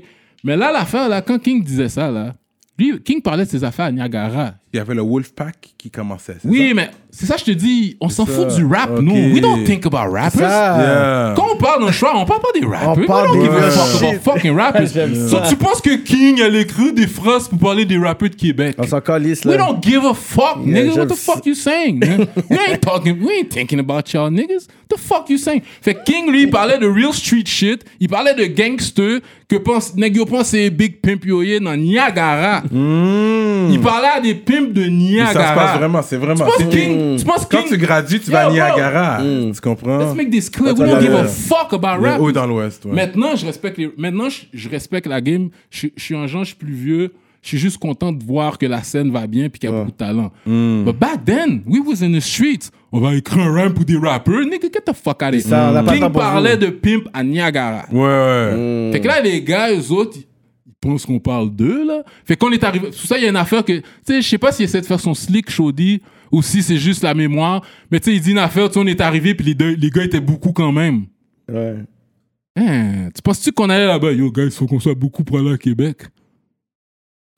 Mais 0.45 0.57
là, 0.57 0.73
l'affaire, 0.73 1.09
là, 1.09 1.23
quand 1.23 1.39
King 1.39 1.63
disait 1.63 1.89
ça, 1.89 2.11
là, 2.11 2.35
lui, 2.79 3.01
King 3.03 3.21
parlait 3.23 3.45
de 3.45 3.51
ses 3.51 3.63
affaires 3.63 3.87
à 3.87 3.93
Niagara. 3.93 4.55
Il 4.73 4.77
y 4.79 4.81
avait 4.81 4.95
le 4.95 5.03
Wolfpack 5.03 5.75
qui 5.77 5.91
commençait. 5.91 6.37
c'est 6.41 6.49
Oui, 6.49 6.69
ça? 6.69 6.75
mais 6.75 6.91
c'est 7.13 7.27
ça, 7.27 7.37
je 7.37 7.45
te 7.45 7.51
dis, 7.51 7.97
on 8.01 8.09
s'en 8.09 8.25
fout 8.27 8.55
du 8.55 8.65
rap, 8.65 8.91
Ok. 8.97 9.01
nous. 9.03 9.33
We 9.33 9.41
don't 9.41 9.65
think 9.65 9.85
about 9.87 10.13
rappers. 10.13 10.41
Yeah. 10.41 11.35
Quand 11.37 11.47
on 11.55 11.57
parle 11.57 11.85
d'un 11.85 11.93
choix, 11.93 12.13
on 12.17 12.25
parle 12.25 12.41
pas 12.41 12.59
des 12.59 12.65
rappers. 12.67 13.05
On 13.05 13.07
parle 13.07 13.31
We 13.31 13.35
don't 13.37 13.43
des 13.43 13.49
give 13.49 13.55
a 13.57 13.61
vrais 13.61 13.71
fuck 13.71 13.97
about 14.03 14.13
shit. 14.13 14.23
fucking 14.23 14.57
rappers. 14.57 14.89
So, 15.31 15.37
ça. 15.39 15.43
tu 15.49 15.57
penses 15.57 15.81
que 15.81 15.97
King 15.97 16.41
allait 16.43 16.63
écrire 16.63 16.93
des 16.93 17.07
phrases 17.07 17.49
pour 17.49 17.59
parler 17.59 17.85
des 17.85 17.99
rappeurs 17.99 18.31
de 18.31 18.35
Québec? 18.35 18.77
On 18.79 18.87
s'en 18.87 19.01
calisse, 19.01 19.45
là. 19.45 19.53
We 19.53 19.59
don't 19.59 19.83
give 19.83 20.05
a 20.05 20.15
fuck, 20.15 20.59
Yeah, 20.65 20.83
nigga. 20.85 20.97
What 21.01 21.07
the 21.07 21.15
fuck 21.17 21.47
you 21.47 21.55
saying, 21.55 21.99
man? 21.99 22.27
we 22.51 22.57
ain't 22.69 22.81
talking, 22.81 23.19
we 23.21 23.33
ain't 23.41 23.51
thinking 23.53 23.79
about 23.81 24.03
y'all 24.13 24.31
niggas. 24.31 24.67
The 24.89 24.97
fuck 24.99 25.29
you 25.29 25.39
saying? 25.39 25.63
Fait 25.83 25.95
que 25.95 26.03
King, 26.05 26.31
lui, 26.31 26.43
il 26.43 26.51
parlait 26.51 26.79
de 26.79 26.87
real 26.87 27.13
street 27.13 27.47
shit. 27.47 27.85
Il 28.01 28.09
parlait 28.09 28.35
de 28.35 28.45
gangsters 28.47 29.21
que 29.49 29.57
pense, 29.57 29.95
nigga, 29.97 30.17
yo 30.19 30.27
pense 30.27 30.49
c'est 30.49 30.71
Big 30.71 31.01
Pimp 31.01 31.25
Yoye 31.25 31.61
dans 31.61 31.77
Niagara. 31.77 32.63
Il 32.73 33.81
parlait 33.83 34.09
à 34.17 34.21
des 34.21 34.35
pimps 34.35 34.73
de 34.73 34.83
Mais 34.83 34.91
Niagara. 34.91 35.33
ça 35.33 35.49
se 35.51 35.55
passe 35.55 35.79
vraiment, 35.79 36.03
c'est 36.03 36.17
vraiment. 36.17 36.45
Tu 36.57 36.65
penses 36.65 36.73
c'est- 36.73 36.87
King, 37.01 37.19
tu 37.19 37.25
penses 37.25 37.47
Quand 37.47 37.63
King, 37.63 37.69
tu 37.69 37.79
gradues, 37.79 38.21
tu 38.21 38.31
vas 38.31 38.47
à. 38.47 38.51
Niagara. 38.51 39.21
Tu 39.23 39.61
comprends? 39.61 39.99
let's 39.99 40.15
make 40.15 40.31
this 40.31 40.49
clear. 40.51 40.75
Quand 40.75 40.83
We 40.83 40.91
don't 40.91 41.01
give 41.01 41.15
a 41.15 41.25
fuck 41.25 41.73
about 41.73 42.03
rap. 42.03 42.21
Ou 42.21 42.33
dans 42.33 42.47
l'Ouest, 42.47 42.85
ouais. 42.85 42.93
Maintenant, 42.93 43.37
je 43.37 43.47
respecte 43.47 43.79
les... 43.79 43.93
Maintenant, 43.97 44.29
je, 44.29 44.43
je 44.53 44.69
respecte 44.69 45.07
la 45.07 45.21
game. 45.21 45.51
Je, 45.71 45.89
je 45.97 46.03
suis 46.03 46.17
un 46.17 46.27
genre, 46.27 46.45
je 46.45 46.49
suis 46.49 46.57
plus 46.57 46.73
vieux. 46.73 47.13
Je 47.43 47.49
suis 47.49 47.59
juste 47.59 47.79
content 47.79 48.13
de 48.13 48.23
voir 48.23 48.59
que 48.59 48.67
la 48.67 48.83
scène 48.83 49.11
va 49.11 49.27
bien 49.27 49.49
puis 49.49 49.59
qu'il 49.59 49.71
y 49.71 49.73
a 49.73 49.77
beaucoup 49.77 49.93
de 49.93 49.97
talent. 49.97 50.31
Hmm. 50.45 50.85
But 50.85 50.99
back 50.99 51.25
then, 51.25 51.63
we 51.67 51.81
was 51.81 52.05
in 52.05 52.13
the 52.13 52.21
streets. 52.21 52.71
On 52.93 53.01
va 53.01 53.15
écrire 53.15 53.43
un 53.43 53.53
rap 53.53 53.73
pour 53.73 53.85
des 53.85 53.97
rappers. 53.97 54.41
Nigga, 54.41 54.69
get 54.71 54.83
the 54.85 54.93
fuck 54.93 55.23
out 55.23 55.35
of 55.35 55.47
here. 55.47 55.85
King 55.87 56.11
parlait 56.13 56.59
de 56.59 56.67
pimp 56.67 57.09
à 57.15 57.25
Niagara. 57.25 57.87
Ouais, 57.91 57.99
ouais. 57.99 58.91
Fait 58.93 59.01
que 59.01 59.07
là, 59.07 59.21
les 59.23 59.43
gars, 59.43 59.73
eux 59.73 59.91
autres, 59.91 60.19
pensent 60.81 61.07
qu'on 61.07 61.19
parle 61.19 61.51
d'eux, 61.51 61.87
là. 61.87 62.03
Fait 62.25 62.37
qu'on 62.37 62.51
est 62.51 62.63
arrivé. 62.63 62.91
Tout 62.91 63.07
ça, 63.07 63.17
il 63.17 63.25
y 63.25 63.27
a 63.27 63.31
une 63.31 63.37
affaire 63.37 63.65
que. 63.65 63.73
Tu 63.73 63.85
sais, 64.05 64.23
je 64.23 64.29
sais 64.29 64.39
pas 64.39 64.53
s'il 64.53 64.65
essaie 64.65 64.81
de 64.81 64.87
faire 64.87 65.01
son 65.01 65.15
slick 65.15 65.51
shoddy 65.51 66.03
ou 66.33 66.43
si 66.43 66.63
c'est 66.63 66.77
juste 66.79 67.03
la 67.03 67.15
mémoire. 67.15 67.63
Mais 67.91 68.01
tu 68.01 68.11
sais, 68.11 68.17
il 68.17 68.21
dit 68.23 68.31
une 68.33 68.39
affaire, 68.39 68.69
tu 68.69 68.75
sais, 68.75 68.81
on 68.81 68.87
est 68.87 69.01
arrivé 69.01 69.35
puis 69.35 69.47
les, 69.47 69.55
deux- 69.55 69.75
les 69.75 69.91
gars 69.91 70.05
étaient 70.05 70.21
beaucoup 70.21 70.53
quand 70.53 70.73
même. 70.73 71.07
Ouais. 71.51 71.77
Hein, 72.57 73.09
tu 73.15 73.23
penses-tu 73.23 73.53
qu'on 73.53 73.71
allait 73.71 73.87
là-bas? 73.87 74.13
Yo, 74.13 74.31
guys, 74.31 74.45
il 74.47 74.51
faut 74.51 74.67
qu'on 74.67 74.81
soit 74.81 74.95
beaucoup 74.95 75.25
pour 75.25 75.39
aller 75.39 75.53
à 75.53 75.59
Québec. 75.59 76.03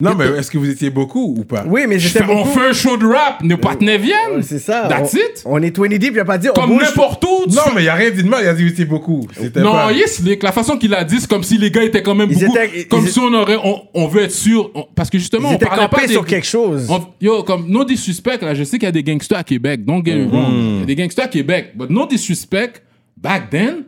Non, 0.03 0.15
mais 0.17 0.27
est-ce 0.39 0.51
que 0.51 0.59
vous 0.59 0.69
étiez 0.69 0.91
beaucoup 0.91 1.35
ou 1.39 1.45
pas? 1.45 1.65
Oui, 1.67 1.83
mais 1.89 1.99
j'étais 1.99 2.25
fais- 2.25 2.31
on 2.31 2.39
beaucoup. 2.45 2.59
fait 2.59 2.69
un 2.69 2.73
show 2.73 2.97
de 2.97 3.07
rap, 3.07 3.43
nos 3.43 3.57
partenaires 3.57 4.01
viennent. 4.01 4.37
Ouais, 4.37 4.43
C'est 4.43 4.59
ça. 4.59 4.87
That's 4.89 5.15
on, 5.15 5.17
it. 5.17 5.43
On 5.47 5.63
est 5.63 5.77
20 5.79 5.99
deep, 5.99 6.13
il 6.15 6.19
a 6.21 6.25
pas 6.25 6.39
dit. 6.39 6.49
Comme 6.55 6.77
n'importe 6.77 7.25
où. 7.25 7.47
Non, 7.49 7.63
mais 7.75 7.85
il 7.85 7.89
a 7.89 7.95
rien 7.95 8.11
dit 8.11 8.23
de 8.25 8.29
mal, 8.29 8.43
il 8.43 8.49
a 8.49 8.55
dit 8.55 8.65
vous 8.65 8.71
étiez 8.71 8.85
beaucoup. 8.85 9.27
Non, 9.57 9.73
pas... 9.73 9.91
slick. 10.07 10.43
La 10.43 10.51
façon 10.53 10.77
qu'il 10.77 10.93
a 10.95 11.05
dit, 11.05 11.21
c'est 11.21 11.29
comme 11.31 11.45
si 11.45 11.57
les 11.57 11.71
gars 11.71 11.85
étaient 11.85 12.03
quand 12.03 12.15
même 12.17 12.31
Ils 12.31 12.39
beaucoup. 12.45 12.57
étaient- 12.59 12.85
comme 12.89 13.05
ils- 13.05 13.11
si 13.13 13.19
on 13.21 13.33
aurait. 13.33 13.59
On, 13.63 13.83
on 13.95 14.09
veut 14.09 14.23
être 14.23 14.33
sûr. 14.33 14.71
on- 14.75 14.87
parce 14.95 15.09
que 15.09 15.19
justement, 15.19 15.51
Ils 15.53 15.55
on 15.55 15.59
parlait 15.59 15.89
pas 15.89 16.07
des- 16.07 16.13
sur 16.15 16.27
quelque 16.27 16.47
chose. 16.47 16.87
On- 16.91 17.07
yo, 17.21 17.43
comme 17.45 17.69
no 17.69 17.85
disrespect, 17.85 18.39
là, 18.43 18.55
je 18.55 18.65
sais 18.65 18.79
qu'il 18.79 18.87
y 18.87 18.89
a 18.89 18.93
des 18.93 19.05
gangsters 19.05 19.39
à 19.39 19.45
Québec. 19.45 19.85
Don't 19.85 20.05
get 20.05 20.17
me 20.17 20.27
wrong. 20.29 20.53
Il 20.53 20.79
y 20.81 20.83
a 20.83 20.87
des 20.87 20.97
gangsters 20.97 21.27
à 21.27 21.29
Québec. 21.29 21.73
But 21.77 21.91
no 21.91 22.07
disrespect, 22.07 22.83
back 23.17 23.51
then, 23.51 23.85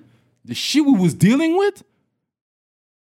the 0.49 0.55
shit 0.55 0.82
we 0.86 0.95
was 0.97 1.15
dealing 1.15 1.55
with, 1.55 1.82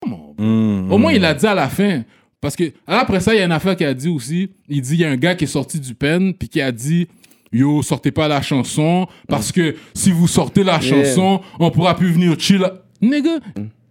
come 0.02 0.14
on. 0.14 0.34
Mm. 0.42 0.92
Au 0.92 0.98
moins, 0.98 1.12
il 1.12 1.24
a 1.24 1.34
dit 1.34 1.46
à 1.46 1.54
la 1.54 1.68
fin. 1.68 2.02
Parce 2.40 2.56
que 2.56 2.64
après 2.86 3.20
ça, 3.20 3.34
il 3.34 3.38
y 3.38 3.40
a 3.40 3.44
une 3.44 3.52
affaire 3.52 3.76
qu'il 3.76 3.86
a 3.86 3.94
dit 3.94 4.08
aussi. 4.08 4.50
Il 4.68 4.80
dit 4.80 4.94
il 4.94 5.00
y 5.00 5.04
a 5.04 5.10
un 5.10 5.16
gars 5.16 5.34
qui 5.34 5.44
est 5.44 5.48
sorti 5.48 5.80
du 5.80 5.94
pen, 5.94 6.34
puis 6.34 6.48
qui 6.48 6.60
a 6.60 6.70
dit 6.72 7.08
Yo, 7.52 7.82
sortez 7.82 8.10
pas 8.10 8.28
la 8.28 8.42
chanson, 8.42 9.06
parce 9.28 9.52
que 9.52 9.76
si 9.94 10.10
vous 10.10 10.28
sortez 10.28 10.64
la 10.64 10.80
chanson, 10.80 11.40
on 11.58 11.70
pourra 11.70 11.96
plus 11.96 12.10
venir 12.10 12.38
chill. 12.38 12.64
Nigga. 13.00 13.38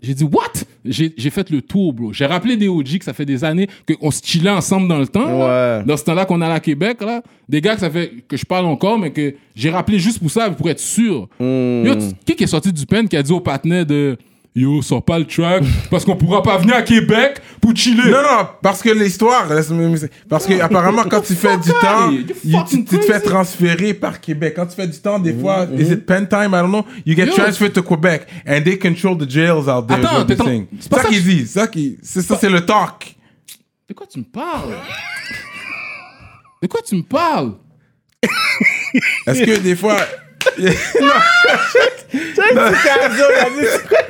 J'ai 0.02 0.14
dit, 0.14 0.24
what? 0.24 0.52
J'ai 0.84 1.30
fait 1.32 1.50
le 1.50 1.64
tour, 1.64 1.92
bro. 1.92 2.14
J'ai 2.14 2.28
rappelé 2.28 2.58
des 2.58 2.68
OG 2.68 3.00
que 3.00 3.06
ça 3.06 3.14
fait 3.14 3.26
des 3.26 3.44
années 3.44 3.68
qu'on 4.00 4.12
se 4.12 4.22
chillait 4.24 4.52
ensemble 4.52 4.88
dans 4.88 5.00
le 5.00 5.08
temps. 5.08 5.26
là. 5.26 5.80
Ouais. 5.80 5.86
Dans 5.86 5.98
ce 5.98 6.04
temps-là 6.04 6.26
qu'on 6.26 6.42
allait 6.42 6.54
à 6.54 6.60
Québec, 6.60 7.02
là. 7.02 7.24
Des 7.50 7.60
gars 7.60 7.74
que 7.74 7.80
ça 7.80 7.90
fait 7.90 8.12
que 8.28 8.38
je 8.38 8.46
parle 8.46 8.66
encore, 8.68 9.00
mais 9.00 9.12
que 9.12 9.34
j'ai 9.56 9.72
rappelé 9.72 9.98
juste 9.98 10.20
pour 10.20 10.30
ça, 10.30 10.50
pour 10.52 10.70
être 10.70 10.80
sûr. 10.80 11.28
Hmm. 11.40 11.86
Yo, 11.86 11.96
qui 12.24 12.36
qui 12.36 12.44
est 12.44 12.48
sorti 12.48 12.72
du 12.72 12.86
pen 12.86 13.08
qui 13.08 13.18
a 13.18 13.24
dit 13.24 13.32
au 13.32 13.40
patinet 13.40 13.84
de 13.84 14.16
Yo, 14.57 14.82
sors 14.82 15.03
pas 15.03 15.19
le 15.19 15.26
track 15.26 15.64
parce 15.91 16.06
qu'on 16.06 16.15
pourra 16.15 16.41
pas 16.41 16.57
venir 16.57 16.76
à 16.76 16.82
Québec 16.82 17.41
pour 17.60 17.76
chiller. 17.76 18.10
Non, 18.10 18.22
non, 18.22 18.48
parce 18.61 18.82
que 18.82 18.90
l'histoire, 18.90 19.53
laisse-moi 19.53 19.90
me- 19.90 20.10
parce 20.30 20.45
que 20.48 20.53
apparemment 20.61 21.03
quand 21.03 21.19
tu 21.19 21.36
fais 21.36 21.57
du 21.57 21.69
temps, 21.82 22.10
you 22.45 22.64
tu, 22.69 22.86
te 22.86 22.98
fais 23.02 23.19
transférer 23.19 23.94
par 23.94 24.22
Québec. 24.22 24.53
Quand 24.56 24.65
tu 24.65 24.76
fais 24.77 24.88
du 24.88 24.98
temps, 24.98 25.19
des 25.19 25.34
fois, 25.34 25.68
is 25.77 25.91
it 25.91 26.06
pen 26.06 26.26
time? 26.26 26.52
I 26.53 26.61
don't 26.61 26.69
know. 26.69 26.86
You 27.06 27.18
get 27.18 27.26
Yo. 27.26 27.34
transferred 27.34 27.73
to 27.73 27.84
Quebec 27.84 28.27
and 28.48 28.61
they 28.64 28.80
control 28.80 29.18
the 29.18 29.30
jails 29.30 29.68
out 29.68 29.88
there. 29.90 29.99
Attends, 29.99 30.26
t'es 30.26 30.38
c'est 30.80 30.94
ça 30.95 31.03
qu'ils 31.03 31.23
disent. 31.23 31.52
Ça 31.52 31.68
qui, 31.68 31.98
c'est 32.02 32.22
ça, 32.22 32.38
c'est 32.40 32.49
le 32.49 32.65
talk. 32.65 33.14
De 33.90 33.94
quoi 33.94 34.07
tu 34.07 34.19
me 34.19 34.23
parles? 34.23 34.73
De 36.61 36.68
quoi 36.68 36.80
tu 36.82 36.95
me 36.95 37.03
parles? 37.03 37.56
Est-ce 39.27 39.44
que 39.44 39.60
des 39.60 39.76
fois, 39.76 39.98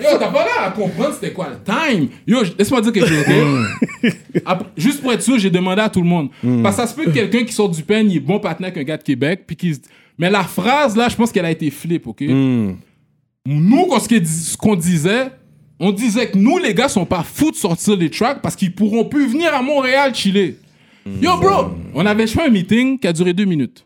Yo, 0.01 0.17
t'as 0.19 0.27
pas 0.31 0.43
l'air 0.45 0.63
à 0.63 0.71
comprendre 0.71 1.13
c'était 1.13 1.31
quoi 1.33 1.49
le 1.49 1.57
time. 1.63 2.09
Yo, 2.27 2.43
j- 2.43 2.53
laisse-moi 2.57 2.81
dire 2.81 2.91
quelque 2.93 3.07
chose, 3.07 3.23
ok? 3.27 4.11
Après- 4.45 4.67
juste 4.77 5.01
pour 5.01 5.11
être 5.13 5.21
sûr, 5.23 5.39
j'ai 5.39 5.49
demandé 5.49 5.81
à 5.81 5.89
tout 5.89 6.01
le 6.01 6.07
monde. 6.07 6.29
Parce 6.63 6.75
que 6.75 6.81
ça 6.81 6.87
se 6.87 6.95
peut 6.95 7.05
que 7.05 7.11
quelqu'un 7.11 7.43
qui 7.43 7.53
sort 7.53 7.69
du 7.69 7.81
pen, 7.83 8.09
il 8.09 8.17
est 8.17 8.19
bon 8.19 8.39
partenaire 8.39 8.73
qu'un 8.73 8.83
gars 8.83 8.97
de 8.97 9.03
Québec, 9.03 9.43
puis 9.47 9.55
qui 9.55 9.73
se- 9.75 9.79
Mais 10.17 10.29
la 10.29 10.43
phrase, 10.43 10.95
là, 10.95 11.09
je 11.09 11.15
pense 11.15 11.31
qu'elle 11.31 11.45
a 11.45 11.51
été 11.51 11.69
flip, 11.71 12.07
ok? 12.07 12.21
Nous, 13.47 13.85
quand 13.87 13.99
ce 13.99 14.07
qu'il 14.07 14.23
qu'on 14.57 14.75
disait, 14.75 15.27
on 15.79 15.91
disait 15.91 16.27
que 16.29 16.37
nous, 16.37 16.57
les 16.57 16.73
gars, 16.73 16.87
sont 16.89 17.05
pas 17.05 17.23
fous 17.23 17.51
de 17.51 17.55
sortir 17.55 17.95
les 17.97 18.09
tracks 18.09 18.41
parce 18.41 18.55
qu'ils 18.55 18.73
pourront 18.73 19.05
plus 19.05 19.27
venir 19.27 19.53
à 19.53 19.61
Montréal 19.61 20.13
chiller. 20.15 20.57
Yo, 21.21 21.37
bro, 21.37 21.65
on 21.93 22.05
avait 22.05 22.25
fait 22.27 22.41
un 22.43 22.49
meeting 22.49 22.97
qui 22.97 23.07
a 23.07 23.13
duré 23.13 23.33
deux 23.33 23.45
minutes. 23.45 23.84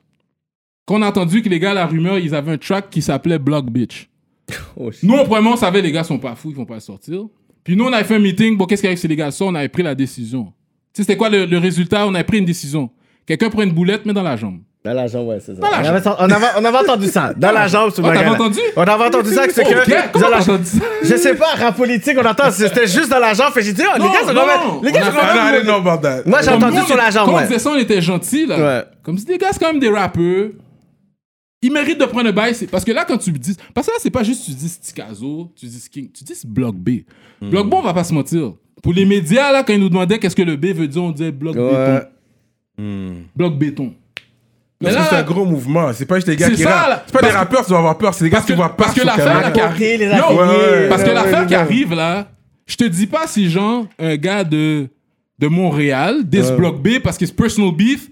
Quand 0.90 0.95
on 0.98 1.03
a 1.03 1.07
entendu 1.10 1.44
que 1.44 1.49
les 1.49 1.60
gars, 1.60 1.76
la 1.76 1.86
rumeur, 1.86 2.18
ils 2.18 2.34
avaient 2.34 2.53
un 2.53 2.57
track 2.57 2.90
qui 2.90 3.03
s'appelait 3.03 3.38
Block 3.38 3.70
Bitch. 3.70 4.10
Oh. 4.76 4.90
Nous, 5.03 5.16
premièrement, 5.26 5.52
on 5.52 5.56
savait 5.56 5.84
les 5.84 5.91
gars 5.91 6.03
sont 6.03 6.18
pas 6.18 6.34
fous, 6.34 6.49
ils 6.49 6.56
vont 6.56 6.66
pas 6.66 6.80
sortir. 6.80 7.26
Puis 7.64 7.76
nous, 7.76 7.86
on 7.86 7.94
avait 7.94 8.03
fait 8.06 8.16
un 8.16 8.20
meeting. 8.20 8.57
Bon, 8.57 8.66
qu'est-ce 8.66 8.82
qui 8.82 8.88
arrive 8.88 8.98
si 8.98 9.07
les 9.07 9.16
gars 9.16 9.30
sortent? 9.30 9.52
On 9.52 9.56
avait 9.56 9.68
pris 9.70 9.84
la 9.84 9.94
décision. 9.94 10.45
Tu 10.45 10.49
sais, 10.94 11.03
c'était 11.03 11.16
quoi 11.16 11.30
le, 11.30 11.45
le 11.45 11.57
résultat? 11.60 12.07
On 12.07 12.16
avait 12.16 12.24
pris 12.24 12.40
une 12.40 12.45
décision. 12.45 12.90
Quelqu'un 13.28 13.52
prend 13.52 13.61
une 13.61 13.72
boulette, 13.72 14.02
mais 14.07 14.14
dans 14.14 14.24
la 14.24 14.36
jambe. 14.36 14.61
Dans 14.84 14.94
la 14.94 15.06
jambe, 15.06 15.28
ouais, 15.28 15.38
c'est 15.40 15.53
ça. 15.53 15.61
Dans 15.61 15.70
la 15.70 15.78
on, 15.78 15.86
avait, 15.95 16.07
on, 16.07 16.32
avait, 16.32 16.45
on 16.57 16.66
avait 16.66 16.78
entendu 16.80 17.06
ça. 17.06 17.34
Dans 17.38 17.52
la 17.52 17.68
jambe, 17.68 17.91
Oh, 17.95 18.02
t'avais 18.02 18.16
gars, 18.18 18.24
là. 18.24 18.32
entendu? 18.32 18.60
On 18.76 18.82
avait 18.82 19.03
entendu 19.06 19.30
ça, 19.30 19.45
que 19.45 19.53
c'est 19.53 19.64
Oh, 19.64 19.70
que. 19.70 20.20
dans 20.20 20.30
la 20.30 20.40
jambe. 20.40 20.56
entendu 20.56 20.66
ça? 20.70 20.86
Je 21.03 21.16
sais 21.18 21.36
pas, 21.36 21.53
rap 21.56 21.78
politique, 21.78 22.18
on 22.20 22.26
entend, 22.26 22.49
c'était 22.49 22.88
juste 22.88 23.10
dans 23.10 23.20
la 23.20 23.36
jambe. 23.36 23.52
Fait 23.53 23.60
que 23.60 23.66
j'ai 23.68 23.74
dit, 23.74 23.84
oh, 23.86 23.95
les 23.99 24.06
gars, 24.06 24.22
sont 24.26 24.34
non, 24.34 24.41
quand 24.41 24.82
même. 24.82 24.84
Les 24.86 24.91
gars, 24.91 25.11
on 25.14 25.60
a 25.60 25.61
know 25.61 25.88
about 25.88 26.02
that. 26.02 26.22
Moi, 26.26 26.41
j'ai 26.41 26.49
entendu 26.49 26.78
sur 26.88 26.95
on 26.95 26.98
la 26.98 27.10
est- 27.10 27.11
jambe, 27.11 27.30
Quand 27.30 27.36
on 27.38 27.41
disait 27.41 27.60
ça, 27.60 27.70
on 27.70 27.76
était 27.78 28.02
gentils, 28.02 28.48
là. 28.48 28.57
Ouais. 28.57 28.84
Comme 29.03 29.20
si 29.20 29.28
les 29.28 29.38
gars, 29.38 29.49
c'est 29.52 29.60
quand 29.60 29.72
même 29.72 29.80
des 29.80 29.90
rappeurs. 29.90 30.48
Ils 31.61 31.72
méritent 31.72 31.99
de 31.99 32.06
prendre 32.06 32.30
un 32.30 32.31
bail. 32.31 32.56
c'est- 32.56 32.68
Parce 32.68 32.86
que 32.86 32.91
là, 32.91 33.03
quand 33.06 33.18
tu 33.18 33.31
me 33.34 33.38
dis. 33.38 33.56
Parce 33.73 33.88
que 33.88 33.91
là, 33.91 33.98
c'est 34.02 34.10
pas 34.10 34.23
juste 34.23 34.45
tu 34.45 34.52
dis 34.52 34.69
Sticazo, 34.69 35.52
tu 35.56 35.65
dis 35.65 35.90
King, 35.91 36.10
tu 36.11 36.23
dis 36.23 36.34
Block 36.45 36.76
B. 36.76 36.90
Block 37.41 37.69
B, 37.69 37.73
on 37.73 37.81
va 37.81 37.94
pas 37.94 38.03
se 38.06 38.14
mentir. 38.14 38.53
Pour 38.81 38.94
les 38.94 39.06
médias, 39.06 39.52
là, 39.52 39.64
quand 39.64 39.73
ils 39.73 39.80
nous 39.80 39.90
demandaient 39.90 40.18
qu'est-ce 40.19 40.36
que 40.36 40.41
le 40.41 40.56
B 40.56 40.68
veut 40.68 40.88
dire, 40.88 41.03
on 41.03 41.11
disait 41.11 41.31
Bloc 41.31 41.56
Ouais. 41.57 42.02
béton. 42.77 43.15
Bloc 43.36 43.57
béton. 43.57 43.94
Mais 44.81 44.91
Parce 44.91 44.95
que 44.95 45.02
là, 45.02 45.07
c'est 45.10 45.15
un 45.18 45.23
gros 45.23 45.44
mouvement. 45.44 45.91
C'est 45.91 46.06
pas 46.06 46.15
juste 46.15 46.30
les 46.30 46.38
gars 46.38 46.45
C'est 46.48 46.53
qui 46.56 46.61
ça, 46.64 46.69
rappent. 46.69 47.03
C'est 47.07 47.11
pas 47.11 47.19
Parce 47.19 47.34
des 47.34 47.38
rappeurs, 47.38 47.64
tu 47.65 47.69
dois 47.69 47.80
avoir 47.80 47.98
peur. 47.98 48.14
C'est 48.14 48.23
des 48.23 48.30
gars 48.30 48.40
qui 48.40 48.53
voient 48.53 48.69
pas 48.77 48.86
parce 48.86 48.98
que 48.98 49.06
l'affaire 49.06 49.52
qui 49.52 49.60
arrive, 49.60 49.99
Les 49.99 50.07
parce 50.88 51.03
que 51.03 51.07
ouais, 51.10 51.14
l'affaire 51.14 51.45
qui 51.48 51.56
arrive 51.56 51.94
là, 51.94 52.31
je 52.65 52.77
te 52.77 52.86
dis 52.86 53.06
pas 53.07 53.27
si 53.27 53.49
genre 53.49 53.86
un 53.99 54.15
gars 54.15 54.45
de 54.45 54.88
de 55.38 55.48
Montréal, 55.48 56.27
des 56.27 56.49
Ouais. 56.52 56.57
bloc 56.57 56.81
B 56.81 56.99
parce 57.03 57.18
que 57.18 57.26
c'est 57.26 57.36
personal 57.36 57.73
beef, 57.76 58.10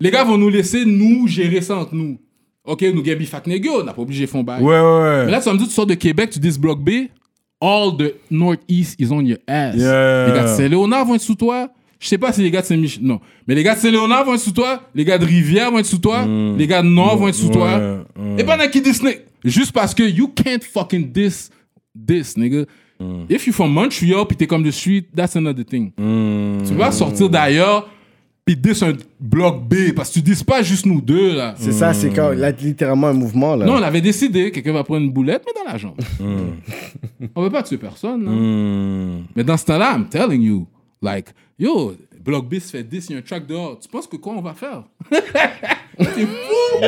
les 0.00 0.10
gars 0.10 0.24
vont 0.24 0.36
nous 0.38 0.48
laisser 0.50 0.84
nous 0.84 1.26
gérer 1.26 1.60
ça 1.62 1.76
entre 1.76 1.94
nous. 1.94 2.18
Ok, 2.66 2.82
nous 2.94 3.02
gabi 3.02 3.26
fat 3.26 3.42
négio, 3.46 3.80
on 3.80 3.84
n'a 3.84 3.92
pas 3.92 4.00
obligé 4.00 4.26
fond 4.26 4.42
bail. 4.42 4.62
Ouais, 4.62 4.80
ouais, 4.80 5.26
Mais 5.26 5.32
là, 5.32 5.38
tu 5.38 5.44
vas 5.44 5.52
me 5.52 5.58
dire, 5.58 5.68
tu 5.68 5.74
sors 5.74 5.86
de 5.86 5.94
Québec, 5.94 6.30
tu 6.30 6.38
dis 6.38 6.58
bloc 6.58 6.80
B, 6.80 7.08
all 7.60 7.96
the 7.98 8.14
Northeast 8.30 8.98
is 8.98 9.10
on 9.10 9.20
your 9.20 9.38
ass. 9.46 9.76
Yeah. 9.76 10.26
Les 10.28 10.32
gars 10.32 10.42
de 10.44 10.56
Saint-Léonard 10.56 11.04
vont 11.04 11.14
être 11.14 11.20
sous 11.20 11.34
toi. 11.34 11.68
Je 12.00 12.08
sais 12.08 12.18
pas 12.18 12.32
si 12.32 12.42
les 12.42 12.50
gars 12.50 12.62
de 12.62 12.66
Saint-Michel. 12.66 13.02
Non. 13.02 13.20
Mais 13.46 13.54
les 13.54 13.62
gars 13.62 13.74
de 13.74 13.80
Saint-Léonard 13.80 14.24
vont 14.24 14.34
être 14.34 14.40
sous 14.40 14.52
toi. 14.52 14.82
Les 14.94 15.04
gars 15.04 15.18
de 15.18 15.24
Rivière 15.24 15.70
vont 15.70 15.78
être 15.78 15.86
sous 15.86 15.98
toi. 15.98 16.26
Les 16.26 16.66
gars 16.66 16.82
de 16.82 16.88
Nord 16.88 17.18
vont 17.18 17.28
être 17.28 17.34
sous 17.34 17.50
toi. 17.50 17.78
Ouais. 18.16 18.36
Et 18.38 18.44
pas 18.44 18.56
qui 18.68 18.80
Disney. 18.80 19.24
Juste 19.44 19.72
parce 19.72 19.94
que 19.94 20.02
you 20.02 20.28
can't 20.28 20.62
fucking 20.62 21.12
diss 21.12 21.50
this, 22.06 22.36
nigga. 22.36 22.64
If 23.28 23.46
you 23.46 23.52
from 23.52 23.72
Montreal 23.72 24.26
pis 24.26 24.36
t'es 24.36 24.46
comme 24.46 24.64
the 24.64 24.70
street, 24.70 25.08
that's 25.14 25.36
another 25.36 25.64
thing. 25.64 25.92
Tu 25.96 26.72
peux 26.72 26.78
pas 26.78 26.92
sortir 26.92 27.28
d'ailleurs 27.28 27.88
pis 28.44 28.56
diss 28.56 28.82
un 28.82 28.92
bloc 29.18 29.62
B 29.68 29.92
parce 29.94 30.10
que 30.10 30.14
tu 30.14 30.22
dis 30.22 30.44
pas 30.44 30.62
juste 30.62 30.86
nous 30.86 31.00
deux, 31.00 31.34
là. 31.34 31.54
C'est 31.56 31.72
ça, 31.72 31.94
c'est 31.94 32.10
quand, 32.10 32.30
là, 32.30 32.50
littéralement 32.50 33.08
un 33.08 33.14
mouvement, 33.14 33.56
là. 33.56 33.64
Non, 33.64 33.74
on 33.74 33.82
avait 33.82 34.00
décidé, 34.00 34.50
quelqu'un 34.50 34.72
va 34.72 34.84
prendre 34.84 35.02
une 35.02 35.12
boulette, 35.12 35.44
mais 35.46 35.52
dans 35.60 35.70
la 35.70 35.78
jambe. 35.78 36.00
on 37.34 37.42
veut 37.42 37.50
pas 37.50 37.62
tuer 37.62 37.78
personne, 37.78 38.24
là. 38.24 38.30
Hmm. 38.30 39.24
Mais 39.34 39.44
dans 39.44 39.56
ce 39.56 39.64
temps-là, 39.64 39.94
I'm 39.96 40.08
telling 40.08 40.42
you, 40.42 40.66
like, 41.00 41.28
yo, 41.58 41.94
Block 42.24 42.48
B 42.48 42.58
se 42.58 42.70
fait 42.70 42.82
10, 42.82 43.06
il 43.10 43.12
y 43.12 43.16
a 43.16 43.18
un 43.18 43.22
track 43.22 43.46
dehors. 43.46 43.78
Tu 43.78 43.88
penses 43.88 44.06
que 44.06 44.16
quoi 44.16 44.32
on 44.34 44.40
va 44.40 44.54
faire? 44.54 44.84
T'es 45.10 46.26
fou! 46.26 46.86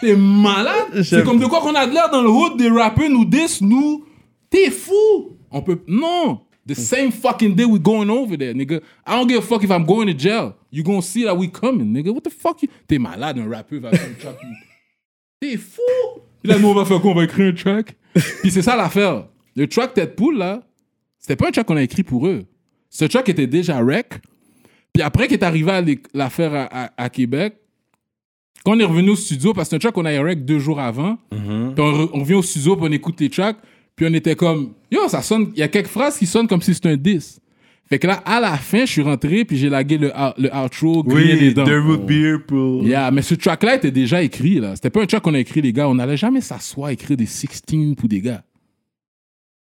T'es 0.00 0.16
malade! 0.16 1.02
C'est 1.04 1.22
comme 1.24 1.38
de 1.38 1.44
quoi 1.44 1.60
qu'on 1.60 1.74
a 1.74 1.86
de 1.86 1.92
l'air 1.92 2.10
dans 2.10 2.22
le 2.22 2.30
hood 2.30 2.56
des 2.56 2.70
rappeurs 2.70 3.10
nous 3.10 3.26
10, 3.26 3.60
nous. 3.60 4.06
T'es 4.48 4.70
fou! 4.70 5.36
On 5.50 5.60
peut. 5.60 5.80
Non! 5.86 6.40
The 6.66 6.74
same 6.74 7.12
fucking 7.12 7.54
day 7.54 7.64
we 7.64 7.78
going 7.78 8.10
over 8.10 8.36
there, 8.36 8.52
nigga. 8.52 8.80
I 9.06 9.12
don't 9.16 9.28
give 9.28 9.38
a 9.38 9.46
fuck 9.46 9.62
if 9.62 9.70
I'm 9.70 9.84
going 9.86 10.06
to 10.08 10.14
jail. 10.18 10.54
You 10.70 10.82
gonna 10.82 11.00
see 11.00 11.22
that 11.24 11.36
we 11.36 11.48
coming, 11.48 11.92
nigga. 11.94 12.10
What 12.12 12.22
the 12.24 12.30
fuck? 12.30 12.60
You... 12.62 12.68
T'es 12.88 12.98
malade, 12.98 13.38
un 13.38 13.48
rappeur 13.48 13.80
va 13.80 13.90
faire 13.92 14.08
un 14.10 14.14
track. 14.20 14.36
T'es 15.40 15.56
fou! 15.56 15.80
Puis 16.42 16.52
là, 16.52 16.58
nous, 16.58 16.68
on 16.68 16.74
va 16.74 16.84
faire 16.84 17.00
quoi? 17.00 17.12
On 17.12 17.14
va 17.14 17.24
écrire 17.24 17.48
un 17.48 17.54
track. 17.54 17.94
Puis 18.42 18.50
c'est 18.50 18.62
ça 18.62 18.74
l'affaire. 18.76 19.26
Le 19.54 19.66
track 19.68 19.94
Deadpool, 19.94 20.38
là, 20.38 20.62
c'était 21.18 21.36
pas 21.36 21.48
un 21.48 21.50
track 21.52 21.66
qu'on 21.66 21.76
a 21.76 21.82
écrit 21.82 22.02
pour 22.02 22.26
eux. 22.26 22.44
Ce 22.90 23.04
track 23.04 23.28
était 23.28 23.46
déjà 23.46 23.78
rec. 23.78 24.14
Puis 24.92 25.02
après 25.02 25.28
qu'il 25.28 25.36
est 25.38 25.44
arrivé 25.44 25.70
à 25.70 25.82
l'affaire 26.14 26.52
à, 26.54 26.84
à- 26.86 26.90
à 27.04 27.08
Québec, 27.10 27.56
quand 28.64 28.72
on 28.72 28.80
est 28.80 28.84
revenu 28.84 29.10
au 29.10 29.16
studio, 29.16 29.52
parce 29.54 29.68
que 29.68 29.70
c'est 29.70 29.76
un 29.76 29.78
track 29.78 29.94
qu'on 29.94 30.04
a 30.04 30.20
rec 30.22 30.44
deux 30.44 30.58
jours 30.58 30.80
avant, 30.80 31.16
puis 31.30 31.38
on, 31.78 32.10
on 32.12 32.22
vient 32.24 32.38
au 32.38 32.42
studio, 32.42 32.74
puis 32.76 32.86
on 32.88 32.92
écoute 32.92 33.20
les 33.20 33.30
tracks, 33.30 33.58
puis 33.96 34.06
on 34.08 34.12
était 34.14 34.36
comme, 34.36 34.72
yo, 34.92 35.08
ça 35.08 35.22
sonne, 35.22 35.50
il 35.54 35.58
y 35.58 35.62
a 35.62 35.68
quelques 35.68 35.88
phrases 35.88 36.18
qui 36.18 36.26
sonnent 36.26 36.46
comme 36.46 36.62
si 36.62 36.74
c'était 36.74 36.90
un 36.90 36.96
10. 36.96 37.40
Fait 37.88 37.98
que 38.00 38.06
là, 38.08 38.14
à 38.26 38.40
la 38.40 38.56
fin, 38.56 38.80
je 38.84 38.90
suis 38.92 39.02
rentré, 39.02 39.44
puis 39.44 39.56
j'ai 39.56 39.68
lagué 39.68 39.96
le, 39.96 40.12
le 40.38 40.50
outro, 40.64 41.02
grillé 41.04 41.36
les 41.36 41.48
Oui, 41.48 41.54
dents. 41.54 41.64
The 41.64 41.82
Root 41.86 41.98
Beer 41.98 42.38
pour. 42.46 42.82
Yeah, 42.84 43.10
mais 43.12 43.22
ce 43.22 43.34
track-là 43.36 43.76
était 43.76 43.92
déjà 43.92 44.22
écrit, 44.22 44.58
là. 44.60 44.74
C'était 44.74 44.90
pas 44.90 45.02
un 45.02 45.06
track 45.06 45.22
qu'on 45.22 45.34
a 45.34 45.38
écrit, 45.38 45.62
les 45.62 45.72
gars. 45.72 45.88
On 45.88 45.94
n'allait 45.94 46.16
jamais 46.16 46.40
s'asseoir 46.40 46.90
écrire 46.90 47.16
des 47.16 47.26
16 47.26 47.94
pour 47.96 48.08
des 48.08 48.20
gars. 48.20 48.42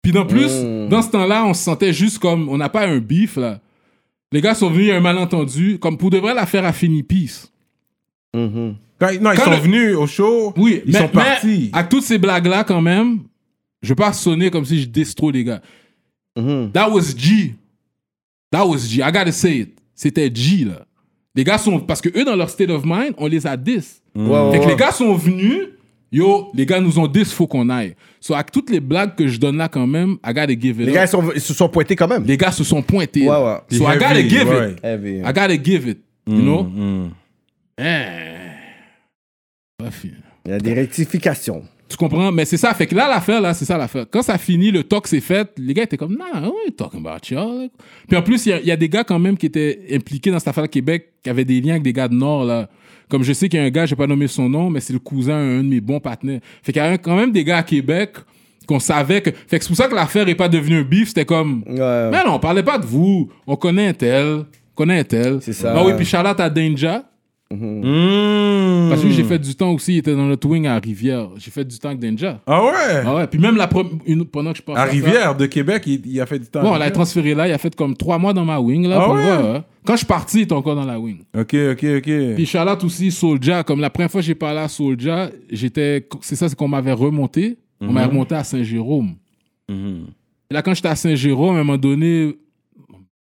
Puis 0.03 0.17
en 0.19 0.27
plus, 0.27 0.51
Mm. 0.51 0.89
dans 0.89 1.03
ce 1.03 1.11
temps-là, 1.11 1.45
on 1.47 1.55
se 1.55 1.63
sentait 1.63 1.93
juste 1.93 2.19
comme... 2.19 2.49
On 2.49 2.57
n'a 2.57 2.69
pas 2.69 2.87
un 2.89 2.99
beef, 2.99 3.37
là. 3.37 3.61
Les 4.33 4.41
gars 4.41 4.55
sont 4.55 4.69
venus, 4.71 4.87
il 4.87 4.89
y 4.89 4.93
a 4.93 4.97
un 4.97 5.01
malentendu. 5.01 5.79
Comme 5.79 5.97
pour 5.97 6.11
de 6.11 6.19
vrai, 6.19 6.35
l'affaire 6.35 6.65
a 6.65 6.73
fini 6.73 7.03
peace. 7.03 7.51
Mhm. 8.35 8.75
Quand- 8.99 9.21
non, 9.21 9.31
ils 9.33 9.37
Quand 9.39 9.45
sont 9.45 9.51
le- 9.53 9.57
venus 9.59 9.95
au 9.97 10.07
show. 10.07 10.53
Oui, 10.57 10.83
Ils 10.87 10.93
mais, 10.93 10.99
sont 10.99 11.09
partis. 11.09 11.71
mais 11.73 11.79
avec 11.79 11.89
toutes 11.89 12.03
ces 12.03 12.19
blagues-là, 12.19 12.65
quand 12.65 12.83
même, 12.83 13.21
je 13.83 13.89
veux 13.91 13.95
pas 13.95 14.13
sonner 14.13 14.51
comme 14.51 14.65
si 14.65 14.81
je 14.83 14.87
diss 14.87 15.15
trop 15.15 15.31
les 15.31 15.45
gars. 15.45 15.61
Mhm. 16.37 16.71
That 16.73 16.91
was 16.91 17.15
G. 17.17 17.55
That 18.51 18.65
was 18.67 18.79
G. 18.89 18.97
I 19.03 19.13
gotta 19.13 19.33
say 19.33 19.59
it. 19.59 19.79
C'était 19.95 20.31
G, 20.35 20.65
là. 20.65 20.87
Les 21.35 21.45
gars 21.45 21.59
sont... 21.59 21.79
Parce 21.81 22.01
que 22.01 22.09
eux, 22.19 22.25
dans 22.25 22.35
leur 22.37 22.49
state 22.51 22.71
of 22.71 22.83
mind, 22.85 23.15
on 23.19 23.27
les 23.27 23.47
a 23.47 23.57
diss. 23.57 24.01
Ouais, 24.15 24.25
ouais, 24.25 24.53
Fait 24.53 24.59
que 24.59 24.65
ouais. 24.65 24.71
les 24.71 24.77
gars 24.77 24.91
sont 24.91 25.15
venus, 25.15 25.69
yo, 26.11 26.51
les 26.55 26.65
gars 26.67 26.81
nous 26.81 26.99
ont 26.99 27.07
dit, 27.07 27.25
faut 27.25 27.47
qu'on 27.47 27.69
aille. 27.69 27.95
So, 28.21 28.35
avec 28.35 28.51
toutes 28.51 28.71
les 28.71 28.81
blagues 28.81 29.15
que 29.15 29.29
je 29.29 29.39
donne 29.39 29.57
là 29.57 29.69
quand 29.69 29.87
même, 29.87 30.17
I 30.27 30.33
gotta 30.33 30.49
give 30.59 30.81
it 30.81 30.87
Les 30.87 30.89
up. 30.89 30.95
gars, 30.95 31.05
ils, 31.05 31.09
sont- 31.09 31.33
ils 31.35 31.41
se 31.41 31.55
sont 31.55 31.69
pointés 31.69 31.95
quand 31.97 32.09
même. 32.09 32.25
les 32.25 32.37
gars 32.37 32.51
se 32.51 32.65
sont 32.65 32.83
pointés. 32.83 33.29
Ouais. 33.29 33.57
So, 33.71 33.85
I 33.85 33.95
gotta 33.99 34.23
give 34.23 34.49
it. 34.49 34.83
Heavy. 34.83 35.19
I 35.19 35.33
gotta 35.33 35.57
give 35.63 35.87
it. 35.89 35.99
You 36.27 36.43
know? 36.43 36.63
Mm. 36.65 37.11
Eh. 37.79 38.05
Pas 39.79 39.91
fini. 39.91 40.15
Il 40.47 40.51
y 40.51 40.55
a 40.55 40.59
des 40.59 40.75
rectifications. 40.75 41.63
Tu 41.89 41.97
comprends? 41.97 42.31
Mais 42.33 42.45
c'est 42.45 42.57
ça. 42.59 42.75
Fait 42.75 42.87
que 42.87 42.95
là, 42.95 43.09
l'affaire, 43.09 43.41
là, 43.41 43.55
c'est 43.55 43.65
ça 43.65 43.79
l'affaire. 43.79 44.05
Quand 44.11 44.23
ça 44.23 44.37
finit, 44.37 44.71
le 44.71 44.83
talk 44.85 45.07
s'est 45.07 45.21
fait, 45.21 45.49
les 45.57 45.73
gars 45.73 45.85
étaient 45.85 45.97
comme, 45.97 46.17
nah, 46.17 46.41
what 46.41 46.53
you 46.67 46.73
talking 46.77 47.01
about, 47.01 47.21
y'all? 47.31 47.69
Puis 48.07 48.17
en 48.17 48.23
plus, 48.23 48.45
il 48.47 48.49
y 48.51 48.53
a- 48.53 48.61
il 48.61 48.67
y, 48.67 48.71
a 48.71 48.77
des 48.77 48.89
gars 48.89 49.05
quand 49.05 49.19
même 49.19 49.37
qui 49.39 49.47
étaient 49.47 49.81
impliqués 49.93 50.31
dans 50.31 50.39
cette 50.39 50.49
affaire 50.49 50.69
Québec, 50.69 51.13
qui 51.23 51.31
avaient 51.31 51.45
des 51.47 51.61
liens 51.61 51.73
avec 51.73 51.83
des 51.83 51.93
gars 51.95 52.09
de 52.09 52.15
Nord, 52.15 52.45
là. 52.45 52.69
Comme 53.09 53.23
je 53.23 53.33
sais 53.33 53.49
qu'il 53.49 53.59
y 53.59 53.63
a 53.63 53.65
un 53.65 53.71
gars, 53.71 53.87
je 53.87 53.91
vais 53.95 53.97
pas 53.97 54.07
nommer 54.07 54.27
son 54.29 54.51
nom, 54.51 54.69
mais 54.69 54.81
c'est 54.81 54.93
le 54.93 54.99
cousin 54.99 55.39
d'un 55.39 55.63
de 55.65 55.69
mes 55.69 55.81
bons 55.81 55.99
partenaires. 55.99 56.41
Fait 56.63 56.73
qu'il 56.73 56.83
y 56.83 56.85
a 56.85 56.91
un- 56.91 56.99
quand 56.99 57.17
même 57.17 57.33
des 57.33 57.43
gars 57.43 57.57
à 57.59 57.63
Québec 57.63 58.17
qu'on 58.67 58.81
savait 58.81 59.23
que. 59.23 59.31
Fait 59.31 59.59
que 59.59 59.65
c'est 59.65 59.69
pour 59.69 59.77
ça 59.79 59.89
que 59.89 59.95
l'affaire 59.95 60.29
est 60.29 60.35
pas 60.35 60.49
devenue 60.51 60.81
un 60.81 60.83
beef. 60.83 61.09
C'était 61.09 61.25
comme, 61.25 61.65
Ouais. 61.67 62.11
mais 62.11 62.23
non, 62.23 62.35
on 62.35 62.39
parlait 62.39 62.63
pas 62.63 62.77
de 62.77 62.85
vous. 62.85 63.31
On 63.47 63.57
connaît 63.57 63.87
un 63.89 63.93
tel. 63.95 64.25
On 64.27 64.75
connaît 64.75 64.99
un 64.99 65.05
tel. 65.05 65.39
C'est 65.41 65.55
ça. 65.55 65.73
Ah 65.75 65.83
oui, 65.87 65.93
puis 65.97 66.05
Charlotte 66.05 66.39
à 66.39 66.51
Danger. 66.51 66.99
Hmm. 67.51 68.89
Parce 68.91 69.03
que 69.03 69.09
j'ai 69.09 69.25
fait 69.25 69.39
du 69.39 69.55
temps 69.55 69.73
aussi, 69.73 69.95
il 69.95 69.99
était 69.99 70.15
dans 70.15 70.27
notre 70.27 70.47
wing 70.49 70.67
à 70.67 70.79
Rivière. 70.79 71.31
J'ai 71.37 71.51
fait 71.51 71.65
du 71.65 71.79
temps 71.79 71.89
avec 71.89 71.99
Denja. 72.01 72.41
Ah 72.47 72.63
ouais? 72.63 72.71
Ah 73.07 73.15
ouais, 73.15 73.27
puis 73.27 73.39
même 73.41 73.57
la 73.57 73.69
une- 74.07 74.27
pendant 74.27 74.53
que 74.53 74.59
je 74.59 74.63
pense 74.63 74.77
À 74.77 74.85
Rivière 74.85 75.35
de 75.35 75.47
Québec, 75.47 75.83
il, 75.87 76.03
il 76.07 76.21
a 76.21 76.27
fait 76.27 76.39
du 76.39 76.47
temps. 76.47 76.61
Bon, 76.63 76.73
on 76.75 76.77
l'a 76.77 76.91
transféré 76.91 77.35
là, 77.35 77.49
il 77.49 77.53
a 77.53 77.59
fait 77.59 77.75
comme 77.75 77.97
trois 77.97 78.19
mois 78.19 78.35
dans 78.35 78.45
ma 78.45 78.61
wing 78.61 78.87
là. 78.87 78.99
Ah 79.01 79.05
pour 79.07 79.15
ouais? 79.15 79.23
voir, 79.25 79.45
hein. 79.57 79.65
Quand 79.87 79.95
je 79.95 79.99
suis 79.99 80.07
parti, 80.07 80.39
il 80.39 80.43
était 80.43 80.53
encore 80.53 80.77
dans 80.77 80.85
la 80.85 81.01
wing. 81.01 81.21
Ok, 81.35 81.55
ok, 81.73 81.85
ok. 81.99 82.35
Puis 82.35 82.45
Charlotte 82.47 82.85
aussi, 82.85 83.11
Soulja, 83.11 83.63
comme 83.63 83.81
la 83.81 83.89
première 83.89 84.11
fois 84.11 84.21
que 84.21 84.27
j'ai 84.27 84.35
parlé 84.35 84.61
à 84.61 84.69
Soulja, 84.69 85.31
j'étais, 85.51 86.07
c'est 86.21 86.37
ça, 86.37 86.49
c'est 86.51 86.55
qu'on 86.57 86.69
m'avait 86.69 86.93
remonté. 86.93 87.57
On 87.81 87.93
m'a 87.93 88.07
remonté 88.07 88.35
à 88.35 88.45
Saint-Jérôme. 88.45 89.15
Mhm. 89.71 90.07
Et 90.51 90.55
là, 90.55 90.61
quand 90.63 90.75
j'étais 90.75 90.89
à 90.89 90.97
Saint-Jérôme, 90.97 91.57
à 91.57 91.61
un 91.61 91.65
moment 91.65 91.79
donné, 91.79 92.37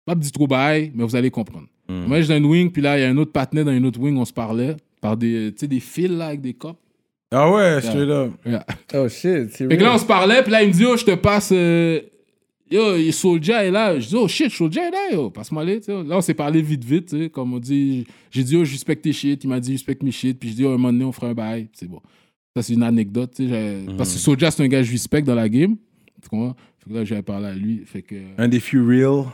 pas 0.04 0.14
dit 0.16 0.32
trop 0.32 0.46
bail, 0.48 0.90
mais 0.94 1.04
vous 1.04 1.14
allez 1.14 1.30
comprendre. 1.30 1.66
Moi, 1.88 2.20
j'étais 2.20 2.34
dans 2.34 2.44
une 2.44 2.50
wing, 2.50 2.70
puis 2.70 2.82
là, 2.82 2.98
il 2.98 3.02
y 3.02 3.04
a 3.04 3.08
un 3.08 3.16
autre 3.16 3.32
partenaire 3.32 3.64
dans 3.64 3.72
une 3.72 3.86
autre 3.86 3.98
wing, 4.00 4.16
on 4.16 4.24
se 4.24 4.32
parlait 4.32 4.76
par 5.00 5.16
des, 5.16 5.52
tu 5.52 5.60
sais, 5.60 5.66
des 5.68 5.80
fils 5.80 6.08
là, 6.10 6.26
avec 6.26 6.40
des 6.40 6.52
copes. 6.54 6.78
Ah 7.30 7.50
ouais, 7.50 7.80
straight 7.82 8.08
up. 8.08 8.32
Yeah. 8.46 8.64
Oh 8.94 9.08
shit, 9.08 9.50
c'est 9.52 9.68
Fait 9.68 9.76
que 9.76 9.82
là, 9.82 9.94
on 9.94 9.98
se 9.98 10.04
parlait, 10.06 10.42
puis 10.42 10.50
là, 10.52 10.62
il 10.62 10.68
me 10.68 10.72
dit, 10.72 10.82
yo, 10.82 10.96
je 10.96 11.04
te 11.04 11.14
passe. 11.14 11.50
euh, 11.52 12.00
Yo, 12.70 12.96
il- 12.96 13.14
Soulja 13.14 13.64
est 13.64 13.70
là. 13.70 13.98
Je 13.98 14.08
dis, 14.08 14.14
oh 14.14 14.28
shit, 14.28 14.50
Soulja 14.50 14.88
est 14.88 14.90
là, 14.90 15.12
yo. 15.12 15.30
Passe-moi 15.30 15.64
les, 15.64 15.78
tu 15.80 15.86
sais. 15.86 15.92
Là, 16.04 16.18
on 16.18 16.20
s'est 16.20 16.34
parlé 16.34 16.60
vite, 16.60 16.84
vite. 16.84 17.30
Comme 17.32 17.54
on 17.54 17.58
dit, 17.58 18.06
j'ai 18.30 18.44
dit, 18.44 18.56
oh, 18.56 18.64
je 18.64 18.72
respecte 18.72 19.02
tes 19.02 19.12
shit. 19.14 19.42
Il 19.42 19.48
m'a 19.48 19.58
dit, 19.58 19.72
respecte 19.72 20.02
mes 20.02 20.10
shit. 20.10 20.38
Puis 20.38 20.50
je 20.50 20.54
dis, 20.54 20.64
oh, 20.66 20.68
un 20.68 20.72
moment 20.72 20.92
donné, 20.92 21.04
on 21.06 21.12
fera 21.12 21.28
un 21.28 21.34
bail. 21.34 21.68
C'est 21.72 21.88
bon. 21.88 22.00
Ça, 22.54 22.62
c'est 22.62 22.74
une 22.74 22.82
anecdote, 22.82 23.32
tu 23.34 23.48
sais. 23.48 23.84
j'ai- 23.88 23.94
Parce 23.96 24.12
que 24.12 24.18
Soulja, 24.18 24.50
c'est 24.50 24.62
un 24.62 24.68
gars 24.68 24.80
que 24.80 24.86
je 24.86 24.92
respecte 24.92 25.26
dans 25.26 25.34
la 25.34 25.48
game. 25.48 25.76
Tu 26.22 26.28
comprends? 26.28 26.54
Fait 26.84 26.90
que 26.90 26.94
là, 26.94 27.04
j'avais 27.06 27.22
parlé 27.22 27.46
à 27.46 27.54
lui. 27.54 27.82
Fait 27.86 28.02
que. 28.02 28.16
Un 28.36 28.48
des 28.48 28.60
few 28.60 28.86
real. 28.86 29.24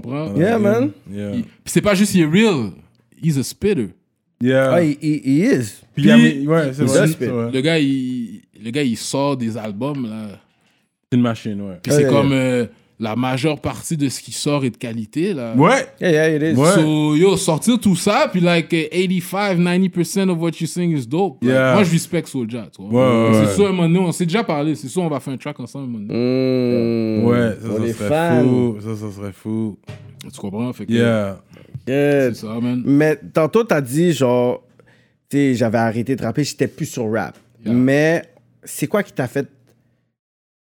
Comprends? 0.00 0.34
Yeah, 0.36 0.58
man. 0.58 0.90
Yeah. 1.10 1.32
Puis 1.32 1.44
c'est 1.66 1.80
pas 1.82 1.94
juste, 1.94 2.14
il 2.14 2.22
est 2.22 2.26
real. 2.26 2.70
He's 3.22 3.38
a 3.38 3.42
spitter. 3.42 3.88
Yeah. 4.40 4.72
Ah, 4.74 4.82
il, 4.82 4.96
il, 5.00 5.20
il 5.24 5.44
is. 5.44 5.82
Puis 5.94 6.04
il 6.04 6.06
y 6.06 6.10
a- 6.10 6.16
Puis- 6.16 6.46
ouais, 6.46 6.72
c'est 6.74 6.84
vrai. 6.84 7.06
vrai. 7.06 7.50
Le 7.52 7.60
gars, 7.60 7.78
il, 7.78 8.42
le 8.62 8.70
gars, 8.70 8.82
il 8.82 8.96
sort 8.96 9.36
des 9.36 9.56
albums, 9.56 10.08
là. 10.08 10.38
C'est 11.10 11.16
une 11.16 11.22
machine, 11.22 11.60
ouais. 11.62 11.78
Puis 11.82 11.92
Ah, 11.92 11.96
c'est 11.96 12.02
yeah, 12.02 12.10
comme 12.10 12.32
euh, 12.32 12.66
la 12.98 13.14
majeure 13.14 13.60
partie 13.60 13.96
de 13.96 14.08
ce 14.08 14.20
qui 14.20 14.32
sort 14.32 14.64
est 14.64 14.70
de 14.70 14.76
qualité, 14.78 15.34
là. 15.34 15.54
Ouais. 15.54 15.86
Yeah, 16.00 16.10
yeah, 16.10 16.30
it 16.30 16.42
is. 16.56 16.58
Ouais. 16.58 16.72
So, 16.72 17.14
yo, 17.14 17.36
sortir 17.36 17.78
tout 17.78 17.94
ça, 17.96 18.28
puis 18.32 18.40
like 18.40 18.72
uh, 18.72 18.88
85, 18.90 19.58
90% 19.58 20.30
of 20.30 20.40
what 20.40 20.52
you 20.60 20.66
sing 20.66 20.96
is 20.96 21.06
dope. 21.06 21.42
Like, 21.42 21.52
Yeah. 21.52 21.74
moi, 21.74 21.84
je 21.84 21.92
respecte 21.92 22.28
Soulja, 22.28 22.68
tu 22.74 22.82
vois. 22.82 22.90
Ouais, 22.90 23.30
ouais, 23.38 23.44
c'est 23.46 23.54
sûr, 23.54 23.66
un 23.66 23.72
moment 23.72 23.82
donné, 23.88 23.98
on 23.98 24.12
s'est 24.12 24.24
déjà 24.24 24.42
parlé. 24.44 24.74
C'est 24.74 24.88
sûr, 24.88 25.02
on 25.02 25.08
va 25.08 25.20
faire 25.20 25.34
un 25.34 25.36
track 25.36 25.60
ensemble, 25.60 25.84
un 25.84 25.88
moment 25.88 26.06
donné. 26.06 27.20
Mm. 27.20 27.24
Ouais, 27.24 27.56
ça, 27.60 27.98
serait 27.98 28.42
fou. 28.42 28.76
Ça, 28.80 28.96
ça 28.96 29.12
serait 29.16 29.32
fou. 29.32 29.78
Tu 30.32 30.40
comprends? 30.40 30.72
Fait 30.72 30.86
que, 30.86 30.92
Yeah. 30.92 31.38
Yeah. 31.86 32.32
C'est 32.32 32.46
ça, 32.46 32.58
man. 32.60 32.82
Mais 32.84 33.16
tantôt, 33.34 33.62
t'as 33.62 33.80
dit, 33.82 34.12
genre, 34.12 34.62
tu 35.28 35.36
sais, 35.36 35.54
j'avais 35.54 35.78
arrêté 35.78 36.16
de 36.16 36.22
rapper, 36.22 36.44
j'étais 36.44 36.66
plus 36.68 36.86
sur 36.86 37.12
rap. 37.12 37.36
Yeah. 37.64 37.74
Mais 37.74 38.22
c'est 38.64 38.86
quoi 38.86 39.02
qui 39.02 39.12
t'a 39.12 39.28
fait 39.28 39.46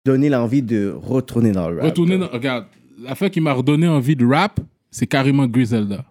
donner 0.08 0.28
l'envie 0.28 0.62
de 0.62 0.92
retourner 1.02 1.52
dans 1.52 1.68
le 1.68 1.76
rap? 1.76 1.84
Retourner 1.86 2.16
dans. 2.18 2.28
Regarde, 2.28 2.66
l'affaire 3.02 3.30
qui 3.30 3.40
m'a 3.40 3.52
redonné 3.52 3.86
envie 3.88 4.16
de 4.16 4.24
rap, 4.26 4.58
c'est 4.90 5.06
carrément 5.06 5.46
Griselda. 5.46 6.04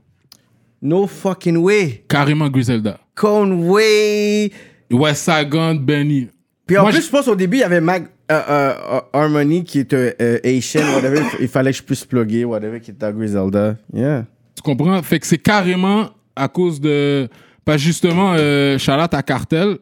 No 0.82 1.08
fucking 1.08 1.58
way. 1.58 2.04
Carrément 2.08 2.48
Griselda. 2.50 3.00
Conway. 3.16 4.52
West 4.92 5.24
Saigon, 5.24 5.76
Benny. 5.76 6.28
Puis 6.66 6.78
en 6.78 6.84
Moi, 6.84 6.92
plus, 6.92 7.06
je- 7.06 7.10
pense 7.10 7.28
au 7.28 7.36
début, 7.36 7.58
il 7.58 7.62
y 7.62 7.64
avait 7.64 7.82
Mag, 7.82 8.06
euh, 8.32 8.42
euh, 8.50 8.74
euh, 8.94 9.00
Harmony 9.14 9.64
qui 9.64 9.80
était 9.80 10.16
euh, 10.22 10.40
Asian, 10.44 10.82
whatever. 10.96 11.22
il 11.40 11.48
fallait 11.48 11.72
que 11.72 11.78
je 11.78 11.84
puisse 11.84 12.06
plugger, 12.06 12.46
whatever, 12.46 12.80
qui 12.80 12.92
était 12.92 13.06
à 13.06 13.12
Griselda. 13.12 13.78
Yeah. 13.94 14.26
Tu 14.56 14.62
comprends? 14.62 15.02
Fait 15.02 15.20
que 15.20 15.26
c'est 15.28 15.38
carrément 15.38 16.10
à 16.36 16.48
cause 16.48 16.80
de. 16.80 17.28
Pas 17.66 17.78
justement, 17.78 18.34
euh, 18.38 18.78
Charlotte 18.78 19.14
à 19.14 19.24
Cartel. 19.24 19.78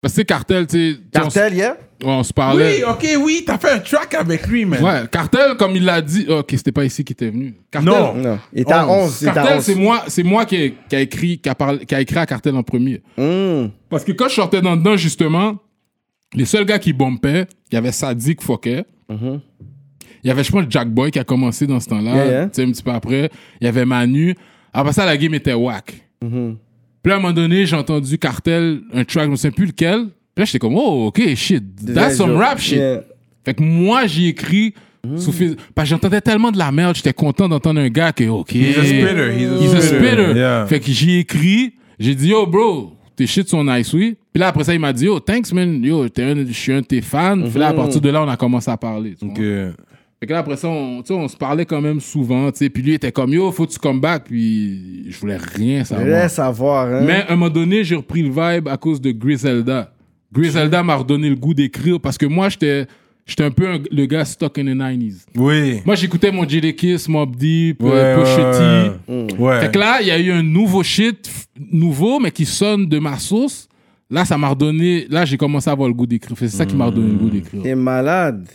Parce 0.00 0.14
que 0.14 0.22
Cartel, 0.22 0.66
tu 0.66 0.92
sais. 0.94 1.00
Cartel, 1.12 1.54
yeah? 1.54 1.76
On, 2.04 2.22
se 2.22 2.32
parlait. 2.32 2.78
Oui, 2.78 2.84
ok, 2.88 3.24
oui, 3.24 3.42
t'as 3.46 3.58
fait 3.58 3.70
un 3.70 3.78
track 3.78 4.14
avec 4.14 4.46
lui, 4.46 4.64
man. 4.64 4.82
Ouais, 4.82 5.02
Cartel, 5.10 5.56
comme 5.58 5.74
il 5.76 5.84
l'a 5.84 6.00
dit. 6.00 6.26
Ok, 6.28 6.46
c'était 6.50 6.72
pas 6.72 6.84
ici 6.84 7.04
qu'il 7.04 7.14
était 7.14 7.30
venu. 7.30 7.54
Cartel, 7.70 7.92
Non. 7.92 8.14
Non. 8.14 8.38
Il 8.52 8.60
était 8.60 8.72
à 8.72 8.88
11. 8.88 9.18
Il 9.22 9.28
était 9.28 9.30
à 9.30 9.34
Cartel, 9.34 9.56
11. 9.58 9.64
c'est 9.64 9.74
moi, 9.74 10.02
c'est 10.08 10.22
moi 10.22 10.44
qui, 10.44 10.56
ai- 10.56 10.74
qui 10.88 10.96
a 10.96 11.00
écrit, 11.00 11.38
qui 11.38 11.48
a, 11.48 11.54
parlé, 11.54 11.84
qui 11.86 11.94
a 11.94 12.00
écrit 12.00 12.18
à 12.18 12.26
Cartel 12.26 12.54
en 12.56 12.62
premier. 12.62 13.02
Mm. 13.16 13.68
Parce 13.88 14.04
que 14.04 14.12
quand 14.12 14.28
je 14.28 14.34
sortais 14.34 14.60
dans 14.60 14.76
dedans, 14.76 14.96
justement, 14.96 15.56
les 16.34 16.44
seuls 16.44 16.64
gars 16.64 16.78
qui 16.78 16.92
bompaient, 16.92 17.46
il 17.70 17.74
y 17.74 17.78
avait 17.78 17.92
Sadik 17.92 18.42
Fouquet. 18.42 18.84
Il 19.10 20.28
y 20.28 20.30
avait, 20.30 20.42
je 20.42 20.50
pense, 20.50 20.64
Jack 20.70 20.88
Boy 20.88 21.10
qui 21.10 21.18
a 21.18 21.24
commencé 21.24 21.66
dans 21.66 21.80
ce 21.80 21.88
temps-là. 21.90 22.14
Yeah, 22.14 22.26
yeah. 22.26 22.44
Tu 22.46 22.50
sais, 22.54 22.62
un 22.66 22.70
petit 22.72 22.82
peu 22.82 22.90
après. 22.90 23.30
Il 23.60 23.64
y 23.64 23.68
avait 23.68 23.84
Manu. 23.84 24.34
Après 24.72 24.92
ça, 24.92 25.04
la 25.04 25.16
game 25.16 25.34
était 25.34 25.52
whack. 25.52 25.94
Mm-hmm. 26.22 26.56
Puis 27.02 27.12
à 27.12 27.16
un 27.16 27.18
moment 27.20 27.34
donné, 27.34 27.66
j'ai 27.66 27.76
entendu 27.76 28.16
Cartel, 28.18 28.80
un 28.92 29.04
track, 29.04 29.26
je 29.26 29.30
me 29.30 29.36
souviens 29.36 29.50
plus 29.50 29.66
lequel. 29.66 30.06
Puis 30.34 30.42
là, 30.42 30.44
j'étais 30.46 30.58
comme, 30.58 30.74
oh, 30.76 31.06
ok, 31.06 31.34
shit. 31.36 31.62
That's 31.94 32.16
some 32.16 32.36
rap 32.36 32.58
shit. 32.58 32.78
Yeah. 32.78 33.00
Fait 33.44 33.54
que 33.54 33.62
moi, 33.62 34.06
j'ai 34.06 34.28
écrit. 34.28 34.74
Mm. 35.06 35.18
sous 35.18 35.32
Parce 35.74 35.86
que 35.88 35.90
j'entendais 35.90 36.20
tellement 36.22 36.50
de 36.50 36.56
la 36.58 36.72
merde, 36.72 36.96
j'étais 36.96 37.12
content 37.12 37.46
d'entendre 37.48 37.78
un 37.80 37.88
gars 37.90 38.10
qui 38.12 38.24
est 38.24 38.28
OK. 38.28 38.52
He's 38.54 38.78
a 38.78 38.84
spitter. 38.84 39.32
He's 39.36 39.48
a 39.50 39.56
He's 39.62 39.74
a 39.74 39.80
spitter. 39.82 39.98
spitter. 40.06 40.32
Yeah. 40.34 40.66
Fait 40.66 40.80
que 40.80 40.90
j'ai 40.90 41.18
écrit, 41.18 41.74
j'ai 41.98 42.14
dit, 42.14 42.28
yo, 42.28 42.46
bro, 42.46 42.94
tes 43.14 43.26
shit 43.26 43.46
sont 43.48 43.62
nice, 43.62 43.92
oui. 43.92 44.16
Puis 44.32 44.40
là, 44.40 44.48
après 44.48 44.64
ça, 44.64 44.72
il 44.72 44.80
m'a 44.80 44.92
dit, 44.94 45.04
yo, 45.04 45.20
thanks, 45.20 45.52
man. 45.52 45.84
Yo, 45.84 46.08
t'es 46.08 46.22
un- 46.22 46.46
je 46.46 46.52
suis 46.52 46.72
un 46.72 46.80
de 46.80 46.86
tes 46.86 47.02
fans. 47.02 47.38
Puis 47.38 47.58
là, 47.60 47.68
à 47.68 47.72
partir 47.74 48.00
de 48.00 48.08
là, 48.08 48.22
on 48.24 48.28
a 48.28 48.36
commencé 48.36 48.70
à 48.70 48.76
parler. 48.76 49.14
tu. 49.14 49.26
Fait 50.20 50.26
que 50.26 50.32
là, 50.32 50.38
après 50.38 50.56
ça, 50.56 50.68
on, 50.68 51.02
tu 51.02 51.08
sais, 51.08 51.14
on 51.20 51.28
se 51.28 51.36
parlait 51.36 51.66
quand 51.66 51.82
même 51.82 52.00
souvent. 52.00 52.50
tu 52.50 52.58
sais. 52.58 52.70
Puis 52.70 52.82
lui, 52.82 52.92
il 52.92 52.94
était 52.94 53.12
comme, 53.12 53.30
yo, 53.34 53.52
faut 53.52 53.66
que 53.66 53.72
tu 53.72 53.78
come 53.78 54.00
back. 54.00 54.24
Puis 54.24 55.04
je 55.10 55.18
voulais 55.18 55.36
rien 55.36 55.84
savoir. 55.84 56.08
Laisse 56.08 56.32
savoir, 56.32 56.86
hein. 56.88 57.02
Mais 57.06 57.24
à 57.28 57.32
un 57.32 57.36
moment 57.36 57.50
donné, 57.50 57.84
j'ai 57.84 57.96
repris 57.96 58.22
le 58.22 58.30
vibe 58.30 58.68
à 58.68 58.76
cause 58.78 59.00
de 59.02 59.10
Griselda. 59.12 59.92
Griselda 60.34 60.82
m'a 60.82 60.96
redonné 60.96 61.28
le 61.30 61.36
goût 61.36 61.54
d'écrire 61.54 62.00
parce 62.00 62.18
que 62.18 62.26
moi, 62.26 62.48
j'étais 62.48 62.86
j'étais 63.26 63.44
un 63.44 63.50
peu 63.50 63.66
un- 63.66 63.78
le 63.90 64.04
gars 64.06 64.24
stuck 64.26 64.58
in 64.58 64.64
the 64.64 64.74
90s. 64.76 65.24
Oui. 65.36 65.80
Moi, 65.86 65.94
j'écoutais 65.94 66.30
mon 66.30 66.46
Jada 66.46 66.72
Kiss, 66.72 67.08
Mob 67.08 67.34
Deep, 67.36 67.82
Ouais, 67.82 67.90
euh, 67.94 68.20
Pusha 68.20 68.50
ouais, 68.50 68.90
T. 69.06 69.12
ouais. 69.12 69.38
Ouais. 69.38 69.60
Fait 69.60 69.72
que 69.72 69.78
là, 69.78 69.98
il 70.02 70.08
y 70.08 70.10
a 70.10 70.18
eu 70.18 70.30
un 70.30 70.42
nouveau 70.42 70.82
shit, 70.82 71.30
nouveau, 71.72 72.20
mais 72.20 72.30
qui 72.30 72.44
sonne 72.44 72.86
de 72.86 72.98
ma 72.98 73.18
sauce. 73.18 73.68
Là, 74.10 74.24
ça 74.26 74.36
m'a 74.36 74.48
redonné. 74.48 75.06
Là, 75.08 75.24
j'ai 75.24 75.38
commencé 75.38 75.70
à 75.70 75.72
avoir 75.72 75.88
le 75.88 75.94
goût 75.94 76.06
d'écrire. 76.06 76.36
C'est 76.38 76.48
ça 76.48 76.66
qui 76.66 76.76
m'a 76.76 76.86
redonné 76.86 77.12
le 77.12 77.18
goût 77.18 77.30
d'écrire. 77.30 77.62
T'es 77.62 77.74
malade. 77.74 78.46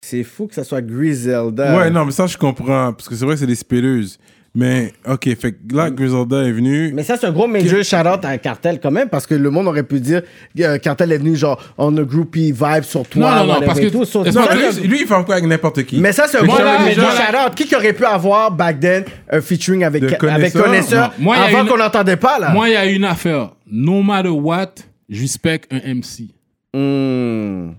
C'est 0.00 0.22
fou 0.22 0.46
que 0.46 0.54
ça 0.54 0.62
soit 0.62 0.82
Griselda. 0.82 1.76
Ouais, 1.76 1.90
non, 1.90 2.04
mais 2.04 2.12
ça, 2.12 2.28
je 2.28 2.36
comprends. 2.36 2.92
Parce 2.92 3.08
que 3.08 3.16
c'est 3.16 3.24
vrai 3.24 3.34
que 3.34 3.40
c'est 3.40 3.46
des 3.46 3.56
spilleuses. 3.56 4.18
Mais, 4.58 4.94
ok, 5.06 5.36
fait 5.38 5.52
que 5.52 5.76
là, 5.76 5.90
Griselda 5.90 6.42
est 6.44 6.50
venu. 6.52 6.90
Mais 6.94 7.02
ça, 7.02 7.18
c'est 7.18 7.26
un 7.26 7.30
gros 7.32 7.46
major 7.46 7.82
shout-out 7.84 8.24
à 8.24 8.38
Cartel 8.38 8.80
quand 8.82 8.90
même, 8.90 9.10
parce 9.10 9.26
que 9.26 9.34
le 9.34 9.50
monde 9.50 9.66
aurait 9.68 9.82
pu 9.82 10.00
dire 10.00 10.22
euh, 10.60 10.78
Cartel 10.78 11.12
est 11.12 11.18
venu 11.18 11.36
genre 11.36 11.62
on 11.76 11.94
a 11.98 12.02
groupie 12.02 12.52
vibe 12.52 12.82
sur 12.84 13.06
toi. 13.06 13.20
Non, 13.36 13.46
non, 13.46 13.60
non, 13.60 13.66
parce 13.66 13.78
que- 13.78 13.88
tout. 13.88 14.06
Ça, 14.06 14.22
que- 14.22 14.72
c'est- 14.72 14.80
Lui, 14.80 14.88
lui, 14.88 14.98
il 15.02 15.06
fait 15.06 15.12
encore 15.14 15.34
avec 15.34 15.44
n'importe 15.44 15.82
qui. 15.84 15.98
mais 16.00 16.12
ça, 16.12 16.24
c'est 16.26 16.38
un 16.38 16.44
gros 16.44 16.56
major 16.56 17.10
shout-out. 17.10 17.54
Qui 17.54 17.66
qui 17.66 17.76
aurait 17.76 17.92
pu 17.92 18.06
avoir 18.06 18.50
back 18.50 18.80
then 18.80 19.04
un 19.30 19.40
featuring 19.42 19.84
avec, 19.84 20.02
De 20.02 20.26
avec 20.26 20.54
Connaisseur? 20.54 21.08
Non. 21.18 21.24
Moi, 21.24 21.36
avant 21.36 21.60
une- 21.62 21.68
qu'on 21.68 21.76
n'entendait 21.76 22.16
pas 22.16 22.38
là? 22.38 22.50
Moi, 22.52 22.70
il 22.70 22.72
y 22.72 22.76
a 22.76 22.86
une 22.86 23.04
affaire. 23.04 23.50
No 23.70 24.02
matter 24.02 24.30
what, 24.30 24.72
je 25.10 25.20
respecte 25.20 25.70
un 25.70 25.80
MC. 25.94 26.30
Hmm. 26.72 27.72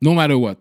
No 0.00 0.14
matter 0.14 0.34
what. 0.34 0.56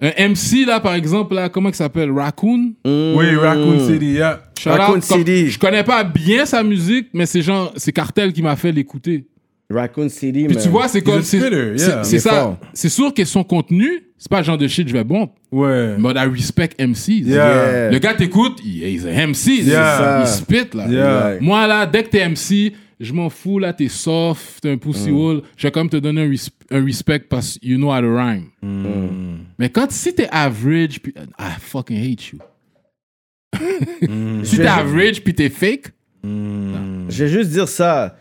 Un 0.00 0.28
MC, 0.28 0.66
là, 0.66 0.78
par 0.78 0.94
exemple, 0.94 1.34
là, 1.34 1.48
comment 1.48 1.70
il 1.70 1.74
s'appelle? 1.74 2.10
Raccoon? 2.10 2.74
Oui, 2.84 3.34
Raccoon 3.34 3.86
City, 3.88 4.12
yeah. 4.12 4.40
Shout 4.58 4.70
out, 4.70 4.78
Raccoon 4.78 5.00
comme- 5.00 5.18
City. 5.18 5.48
Je 5.50 5.58
connais 5.58 5.84
pas 5.84 6.04
bien 6.04 6.44
sa 6.44 6.62
musique, 6.62 7.08
mais 7.14 7.24
c'est 7.24 7.40
genre, 7.40 7.72
c'est 7.76 7.92
Cartel 7.92 8.32
qui 8.32 8.42
m'a 8.42 8.56
fait 8.56 8.72
l'écouter. 8.72 9.26
Raccoon 9.70 10.08
City, 10.08 10.44
Puis 10.44 10.54
man. 10.54 10.62
tu 10.62 10.68
vois, 10.68 10.86
c'est 10.88 11.00
comme. 11.00 11.22
C'est 11.22 11.38
yeah. 11.38 12.04
ça. 12.20 12.58
C'est 12.72 12.88
sûr 12.88 13.12
que 13.12 13.24
son 13.24 13.42
contenu, 13.42 13.88
c'est 14.18 14.30
pas 14.30 14.38
le 14.38 14.44
genre 14.44 14.58
de 14.58 14.68
shit, 14.68 14.86
je 14.86 14.92
vais 14.92 15.02
bon. 15.02 15.28
Ouais. 15.50 15.96
But 15.98 16.16
I 16.16 16.26
respect 16.26 16.70
MC. 16.78 17.22
Yeah. 17.24 17.90
Le 17.90 17.98
gars 17.98 18.14
t'écoute, 18.14 18.60
il 18.64 18.84
est 18.84 19.08
un 19.08 19.26
MC. 19.28 19.62
Yeah. 19.62 20.20
Il 20.20 20.26
spit, 20.28 20.68
là. 20.76 21.36
Moi, 21.40 21.66
là, 21.66 21.86
dès 21.86 22.04
que 22.04 22.10
t'es 22.10 22.28
MC, 22.28 22.74
je 22.98 23.12
m'en 23.12 23.28
fous, 23.30 23.58
là, 23.58 23.72
t'es 23.72 23.88
soft, 23.88 24.60
t'es 24.62 24.70
un 24.70 24.78
pussy 24.78 25.10
hole. 25.10 25.42
Je 25.56 25.66
vais 25.66 25.70
quand 25.70 25.80
même 25.80 25.90
te 25.90 25.96
donner 25.98 26.22
un, 26.22 26.28
res- 26.30 26.50
un 26.70 26.84
respect 26.84 27.20
parce 27.28 27.58
que 27.58 27.66
you 27.66 27.76
know 27.76 27.92
how 27.92 28.00
to 28.00 28.14
rhyme. 28.16 28.48
Mais 29.58 29.68
quand, 29.70 29.90
si 29.90 30.14
t'es 30.14 30.28
average, 30.30 31.00
puis 31.00 31.12
I 31.38 31.50
fucking 31.60 31.96
hate 31.98 32.28
you. 32.32 32.38
si 34.44 34.56
t'es 34.56 34.66
average, 34.66 35.22
puis 35.22 35.34
t'es 35.34 35.48
fake, 35.48 35.92
Je 36.24 37.24
vais 37.24 37.28
juste 37.28 37.50
dire 37.50 37.68
ça. 37.68 38.16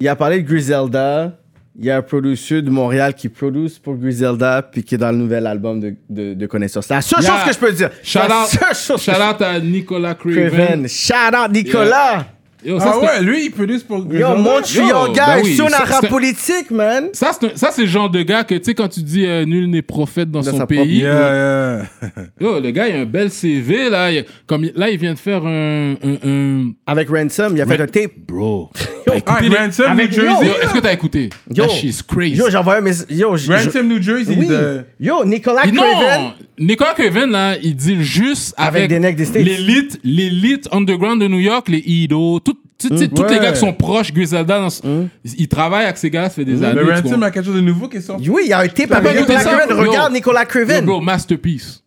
Il 0.00 0.06
a 0.08 0.16
parlé 0.16 0.42
de 0.42 0.46
Griselda. 0.48 1.38
Il 1.80 1.84
y 1.84 1.90
a 1.90 1.98
un 1.98 2.02
producteur 2.02 2.60
de 2.60 2.70
Montréal 2.70 3.14
qui 3.14 3.28
produit 3.28 3.72
pour 3.80 3.94
Griselda 3.96 4.62
puis 4.62 4.82
qui 4.82 4.96
est 4.96 4.98
dans 4.98 5.12
le 5.12 5.16
nouvel 5.18 5.46
album 5.46 5.78
de, 5.78 5.94
de, 6.10 6.34
de 6.34 6.46
connaissance. 6.46 6.86
C'est 6.86 6.94
la 6.94 7.00
seule 7.02 7.22
Yeah. 7.22 7.36
chose 7.36 7.44
que 7.46 7.54
je 7.54 7.58
peux 7.58 7.72
dire. 7.72 7.90
shout 8.02 8.18
out, 8.18 8.74
shout 8.98 9.10
out 9.10 9.40
à 9.42 9.60
Nicolas. 9.60 10.14
Craven. 10.16 10.88
Shout 10.88 11.14
out 11.36 11.52
Nicolas. 11.52 12.26
Yo, 12.64 12.78
ça, 12.80 12.94
Ah 12.94 12.98
ouais, 12.98 13.22
lui, 13.22 13.44
il 13.46 13.50
produit 13.50 13.78
pour 13.86 13.98
Yo, 13.98 14.04
Griselda. 14.04 14.34
Montreal, 14.34 14.88
Yo, 14.88 15.12
gars, 15.12 15.36
ben 15.36 15.42
oui, 15.44 15.54
sur 15.54 15.66
la 15.66 15.78
ça, 15.78 15.84
rap 15.84 16.08
politique, 16.08 16.70
man. 16.72 17.04
Ça, 17.12 17.30
c'est 17.32 17.46
un- 17.46 17.82
le 17.82 17.86
genre 17.86 18.10
de 18.10 18.22
gars 18.22 18.42
que, 18.42 18.56
tu 18.56 18.64
sais, 18.64 18.74
quand 18.74 18.88
tu 18.88 19.00
dis 19.02 19.24
euh, 19.26 19.44
nul 19.44 19.70
n'est 19.70 19.82
prophète 19.82 20.30
dans, 20.30 20.40
Dans 20.40 20.50
son 20.58 20.66
pays, 20.66 20.98
Yeah, 20.98 21.84
yeah. 22.02 22.10
yo, 22.40 22.60
le 22.60 22.70
gars, 22.72 22.88
il 22.88 22.96
a 22.96 23.00
un 23.00 23.04
bel 23.04 23.30
CV, 23.30 23.88
là. 23.90 24.10
Il- 24.10 24.24
comme, 24.46 24.66
là, 24.74 24.90
il 24.90 24.98
vient 24.98 25.14
de 25.14 25.18
faire 25.18 25.46
un. 25.46 25.92
un, 26.02 26.28
un- 26.28 26.72
Avec 26.86 27.08
Ransom, 27.08 27.56
il 27.56 27.60
a 27.62 27.66
fait 27.66 27.76
Ran- 27.76 27.84
un 27.84 27.86
tape. 27.86 28.12
Bro. 28.26 28.70
pas 29.06 29.12
Ah, 29.14 29.16
écouté. 29.40 29.56
Ransom, 29.56 29.96
New 29.96 30.10
Jersey? 30.10 30.46
Yo, 30.46 30.52
Est-ce 30.62 30.74
que 30.74 30.80
t'as 30.80 30.92
écouté? 30.92 31.30
Yo. 31.54 31.64
That 31.64 31.70
shit's 31.70 32.02
crazy. 32.02 32.36
Yo, 32.36 32.50
j'ai 32.50 32.56
envoyé 32.58 32.80
un 32.80 32.82
message. 32.82 33.06
Yo, 33.10 33.30
Ransom, 33.30 33.86
New 33.88 34.02
Jersey. 34.02 34.34
Oui. 34.36 34.46
de- 34.48 34.82
Yo, 35.00 35.24
Nicolas 35.24 35.62
Craven. 35.62 35.74
non, 35.76 36.32
Nicolas 36.58 36.94
Craven, 36.94 37.30
là, 37.30 37.56
il 37.62 37.76
deal 37.76 38.02
juste 38.02 38.52
Avec 38.56 38.68
avec, 38.78 38.88
des 38.90 38.98
necks 38.98 39.16
des 39.16 39.24
States. 39.24 39.44
l'élite, 39.44 40.00
l'élite 40.02 40.68
underground 40.72 41.22
de 41.22 41.28
New 41.28 41.38
York, 41.38 41.68
les 41.68 41.78
Ido, 41.86 42.40
tout, 42.40 42.57
tu 42.78 42.96
sais, 42.96 43.08
tous 43.08 43.24
les 43.24 43.38
gars 43.40 43.52
qui 43.52 43.58
sont 43.58 43.72
proches, 43.72 44.12
Griselda, 44.12 44.60
dans 44.60 44.70
ce- 44.70 44.82
ils 45.24 45.48
travaillent 45.48 45.84
avec 45.84 45.96
ces 45.96 46.10
gars, 46.10 46.24
ça 46.24 46.30
fait 46.30 46.44
des 46.44 46.62
années. 46.62 46.80
Le 46.80 46.84
tu 46.86 46.90
Ransom 46.90 47.02
comprends? 47.10 47.22
a 47.22 47.30
quelque 47.30 47.46
chose 47.46 47.54
de 47.56 47.60
nouveau 47.60 47.88
qui 47.88 47.96
est 47.96 48.00
sorti. 48.00 48.28
Oui, 48.30 48.42
il 48.44 48.48
y 48.50 48.52
a 48.52 48.60
un 48.60 48.68
tape 48.68 48.88
T'as 48.88 48.96
avec 48.98 49.12
pas 49.12 49.18
écouté 49.18 49.32
Nicolas 49.36 49.40
ça? 49.40 49.56
Craven. 49.66 49.76
Yo. 49.84 49.90
Regarde 49.90 50.12
Nicolas 50.12 50.42
Yo, 50.42 50.46
Craven. 50.48 50.84
bro, 50.86 51.00
masterpiece. 51.00 51.82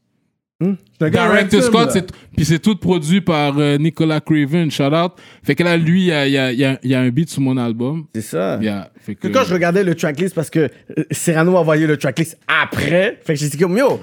C'est 0.64 1.06
un 1.06 1.10
gars 1.10 1.28
Director 1.28 1.60
Ransom, 1.60 1.74
Scott, 1.74 1.88
là. 1.88 1.92
c'est, 1.94 2.11
puis 2.36 2.45
c'est 2.45 2.60
tout 2.60 2.76
produit 2.76 3.20
par 3.22 3.58
euh, 3.58 3.78
Nicolas 3.80 4.20
Craven, 4.22 4.70
shout 4.70 4.84
out. 4.94 5.14
Fait 5.44 5.56
que 5.56 5.64
là, 5.64 5.76
lui, 5.76 6.02
il 6.02 6.06
y 6.08 6.11
a, 6.11 6.28
il 6.28 6.34
y 6.34 6.38
a- 6.38 6.52
il 6.52 6.60
y 6.60 6.66
a- 6.66 6.78
il 6.84 6.92
y 6.92 6.94
a 6.94 7.00
un 7.00 7.10
beat 7.10 7.32
sur 7.32 7.42
mon 7.42 7.58
album. 7.58 8.06
C'est 8.14 8.22
ça. 8.22 8.58
Il 8.61 8.66
y 8.66 8.70
a- 8.70 8.92
fait 9.00 9.16
que, 9.16 9.28
Que 9.28 9.34
quand 9.34 9.44
je 9.44 9.53
regardais 9.56 9.84
le 9.84 9.95
tracklist, 9.95 10.36
parce 10.36 10.52
que 10.52 10.60
euh, 10.60 11.03
Cyrano 11.10 11.56
a 11.58 11.61
envoyé 11.61 11.88
le 11.88 11.98
tracklist 11.98 12.38
après, 12.48 13.20
fait 13.26 13.34
que 13.34 13.40
j'ai 13.40 13.50
dit 13.50 13.58
comme, 13.58 13.76
yo, 13.76 14.00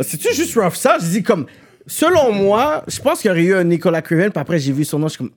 c'est-tu 0.00 0.34
juste 0.34 0.56
rough 0.58 0.74
ça? 0.74 0.96
J'ai 1.00 1.20
dit 1.20 1.22
comme, 1.22 1.46
selon 1.86 2.32
moi, 2.32 2.82
je 2.88 3.00
pense 3.00 3.20
qu'il 3.20 3.28
y 3.28 3.32
aurait 3.32 3.44
eu 3.44 3.54
un 3.54 3.62
Nicolas 3.62 4.02
Craven, 4.02 4.30
puis 4.32 4.40
après 4.40 4.58
j'ai 4.58 4.72
vu 4.72 4.84
son 4.84 4.98
nom, 4.98 5.06
je 5.06 5.10
suis 5.12 5.18
comme, 5.18 5.30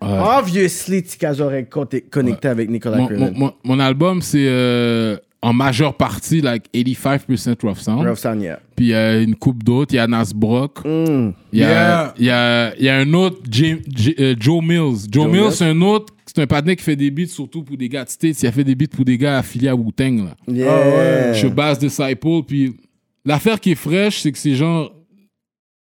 obviously, 0.00 1.02
Tikaz 1.02 1.40
aurait 1.40 1.64
conté- 1.64 2.02
connecté 2.08 2.48
avec 2.48 2.68
Nicolas 2.70 2.98
mon, 2.98 3.10
mon, 3.10 3.32
mon, 3.32 3.52
mon 3.64 3.80
album, 3.80 4.22
c'est 4.22 4.46
euh, 4.46 5.16
en 5.42 5.52
majeure 5.52 5.94
partie, 5.94 6.40
like 6.40 6.64
85% 6.74 7.56
rough 7.62 7.78
sound. 7.78 8.06
Rough 8.06 8.16
Sound, 8.18 8.42
yeah. 8.42 8.58
Puis 8.74 8.86
il 8.86 8.88
y 8.90 8.94
a 8.94 9.18
une 9.18 9.34
coupe 9.36 9.62
d'autres. 9.62 9.94
Il 9.94 9.96
y 9.96 10.00
a 10.00 10.06
Nas 10.06 10.32
Brock. 10.34 10.84
Mm. 10.84 11.30
Il 11.52 11.58
y, 11.60 11.62
a, 11.64 11.68
Yeah. 11.68 12.14
il, 12.18 12.24
y 12.26 12.30
a, 12.30 12.76
il 12.76 12.84
y 12.84 12.88
a 12.88 12.96
un 12.98 13.12
autre, 13.14 13.38
Jim- 13.50 13.78
J- 13.94 14.14
euh, 14.18 14.34
Joe 14.38 14.62
Mills. 14.62 15.06
Joe, 15.10 15.26
Mills, 15.30 15.40
Mills. 15.42 15.52
c'est 15.52 15.64
un 15.66 15.80
autre. 15.82 16.12
C'est 16.26 16.42
un 16.42 16.46
partenaire 16.46 16.76
qui 16.76 16.82
fait 16.82 16.96
des 16.96 17.10
beats 17.10 17.26
surtout 17.28 17.62
pour 17.62 17.76
des 17.76 17.88
gars 17.88 18.04
de 18.04 18.10
States. 18.10 18.42
Il 18.42 18.46
a 18.46 18.52
fait 18.52 18.64
des 18.64 18.74
beats 18.74 18.88
pour 18.94 19.04
des 19.04 19.16
gars 19.16 19.38
affiliés 19.38 19.68
à 19.68 19.76
Wu-Tang. 19.76 20.24
Là. 20.24 20.34
Yeah. 20.52 21.32
Je 21.34 21.46
base 21.48 21.78
Disciple. 21.78 22.42
Puis 22.46 22.76
l'affaire 23.24 23.58
qui 23.60 23.70
est 23.72 23.76
fraîche, 23.76 24.20
c'est 24.22 24.32
que 24.32 24.38
c'est 24.38 24.54
genre. 24.54 24.92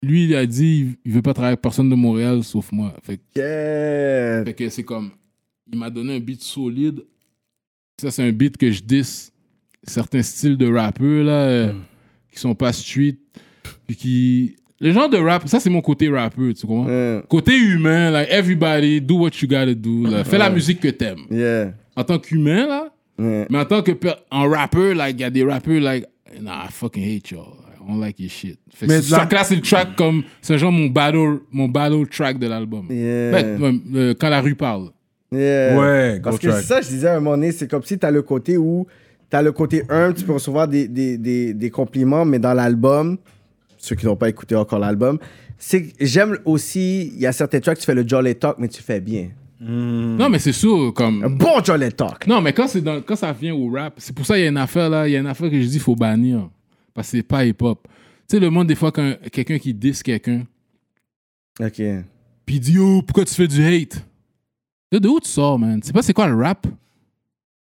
Lui, 0.02 0.24
il 0.24 0.34
a 0.36 0.46
dit 0.46 0.96
il 1.04 1.12
veut 1.12 1.22
pas 1.22 1.34
travailler 1.34 1.52
avec 1.52 1.62
personne 1.62 1.88
de 1.90 1.94
Montréal 1.94 2.42
sauf 2.44 2.70
moi. 2.72 2.94
Fait, 3.02 3.16
que- 3.16 3.22
Yeah. 3.40 4.44
fait 4.44 4.54
que 4.54 4.68
c'est 4.68 4.84
comme. 4.84 5.10
Il 5.72 5.78
m'a 5.78 5.90
donné 5.90 6.16
un 6.16 6.20
beat 6.20 6.42
solide. 6.42 7.00
Ça, 8.00 8.10
c'est 8.10 8.22
un 8.22 8.32
beat 8.32 8.56
que 8.56 8.70
je 8.70 8.80
dis 8.82 9.02
certains 9.82 10.22
styles 10.22 10.56
de 10.56 10.72
rappeurs 10.72 11.24
là, 11.24 11.32
euh, 11.48 11.72
qui 12.32 12.38
sont 12.38 12.54
pas 12.54 12.72
street. 12.72 13.16
Puis 13.86 13.96
qui. 13.96 14.56
Les 14.80 14.92
gens 14.92 15.08
de 15.08 15.16
rap, 15.16 15.48
ça 15.48 15.58
c'est 15.58 15.70
mon 15.70 15.80
côté 15.80 16.08
rappeur, 16.08 16.54
tu 16.54 16.64
comprends? 16.64 17.20
Côté 17.28 17.56
humain, 17.58 18.12
like 18.12 18.28
everybody, 18.30 19.00
do 19.00 19.16
what 19.16 19.30
you 19.42 19.48
gotta 19.48 19.74
do. 19.74 20.06
là. 20.06 20.22
Fais 20.22 20.38
la 20.38 20.48
musique 20.50 20.78
que 20.78 20.88
t'aimes. 20.88 21.26
Yeah. 21.32 21.72
En 21.96 22.04
tant 22.04 22.20
qu'humain, 22.20 22.64
là, 22.68 22.94
mais 23.18 23.58
en 23.58 23.64
tant 23.64 23.82
que 23.82 23.90
en 24.30 24.48
rappeur, 24.48 24.94
like, 24.94 25.16
il 25.18 25.22
y 25.22 25.24
a 25.24 25.30
des 25.30 25.42
rappeurs, 25.42 25.80
like, 25.80 26.06
nah, 26.40 26.66
I 26.66 26.70
fucking 26.70 27.02
hate 27.02 27.28
y'all. 27.32 27.56
Don't 27.88 28.00
like 28.00 28.20
your 28.20 28.30
shit. 28.30 28.58
Fait 28.74 28.86
Mais 28.86 29.00
c'est- 29.02 29.10
la- 29.12 29.18
ça 29.20 29.26
classe 29.26 29.50
le 29.50 29.60
track 29.60 29.96
comme, 29.96 30.22
c'est 30.42 30.58
genre 30.58 30.70
mon 30.72 30.86
battle, 30.88 31.38
mon 31.50 31.68
battle 31.68 32.06
track 32.06 32.38
de 32.38 32.46
l'album. 32.46 32.86
Yeah. 32.90 33.58
Euh, 33.94 34.14
quand 34.18 34.28
la 34.28 34.40
rue 34.42 34.54
parle. 34.54 34.90
Yeah. 35.32 35.78
Ouais, 35.78 36.20
Parce 36.22 36.38
que 36.38 36.50
c'est 36.52 36.62
ça, 36.62 36.80
je 36.82 36.88
disais 36.88 37.08
à 37.08 37.16
un 37.16 37.20
moment 37.20 37.36
donné, 37.36 37.52
c'est 37.52 37.68
comme 37.70 37.82
si 37.82 37.98
t'as 37.98 38.10
le 38.10 38.22
côté 38.22 38.56
où 38.58 38.86
t'as 39.30 39.42
le 39.42 39.52
côté 39.52 39.82
1, 39.88 40.12
tu 40.12 40.24
peux 40.24 40.32
recevoir 40.34 40.68
des, 40.68 40.86
des, 40.88 41.16
des, 41.18 41.54
des 41.54 41.70
compliments, 41.70 42.24
mais 42.24 42.38
dans 42.38 42.54
l'album, 42.54 43.16
ceux 43.78 43.94
qui 43.96 44.06
n'ont 44.06 44.16
pas 44.16 44.28
écouté 44.28 44.54
encore 44.54 44.78
l'album, 44.78 45.18
c'est 45.58 45.82
que 45.84 45.92
j'aime 46.00 46.38
aussi, 46.44 47.12
il 47.14 47.20
y 47.20 47.26
a 47.26 47.32
certains 47.32 47.60
tracks, 47.60 47.78
tu 47.78 47.84
fais 47.86 47.94
le 47.94 48.06
Jolly 48.06 48.34
Talk, 48.36 48.56
mais 48.58 48.68
tu 48.68 48.82
fais 48.82 49.00
bien. 49.00 49.28
Non, 49.60 50.28
mais 50.30 50.38
c'est 50.38 50.52
sûr, 50.52 50.76
Un 50.88 50.92
comme. 50.92 51.36
bon 51.36 51.62
Jolly 51.64 51.90
Talk. 51.92 52.26
Non, 52.26 52.40
mais 52.40 52.52
quand, 52.52 52.68
c'est 52.68 52.80
dans, 52.80 53.00
quand 53.00 53.16
ça 53.16 53.32
vient 53.32 53.54
au 53.54 53.68
rap, 53.70 53.94
c'est 53.98 54.14
pour 54.14 54.24
ça 54.24 54.34
qu'il 54.34 54.44
y 54.44 54.46
a 54.46 54.50
une 54.50 54.56
affaire 54.56 54.88
là, 54.88 55.08
il 55.08 55.12
y 55.12 55.16
a 55.16 55.20
une 55.20 55.26
affaire 55.26 55.50
que 55.50 55.56
je 55.60 55.64
dis 55.66 55.72
qu'il 55.72 55.80
faut 55.80 55.96
bannir. 55.96 56.48
Parce 56.98 57.12
que 57.12 57.18
c'est 57.18 57.22
pas 57.22 57.46
hip-hop. 57.46 57.86
Tu 57.86 57.92
sais, 58.26 58.40
le 58.40 58.50
monde, 58.50 58.66
des 58.66 58.74
fois, 58.74 58.90
quand 58.90 59.14
quelqu'un 59.30 59.56
qui 59.60 59.72
diss 59.72 60.02
quelqu'un, 60.02 60.44
Ok. 61.60 61.80
Puis 62.44 62.58
dit 62.58 62.72
Yo, 62.72 63.02
pourquoi 63.02 63.24
tu 63.24 63.32
fais 63.34 63.46
du 63.46 63.64
hate? 63.64 64.04
Yo, 64.90 64.98
De 64.98 65.08
où 65.08 65.20
tu 65.20 65.28
sors, 65.28 65.60
man? 65.60 65.80
C'est 65.80 65.92
pas 65.92 66.02
c'est 66.02 66.12
quoi 66.12 66.26
le 66.26 66.34
rap? 66.34 66.66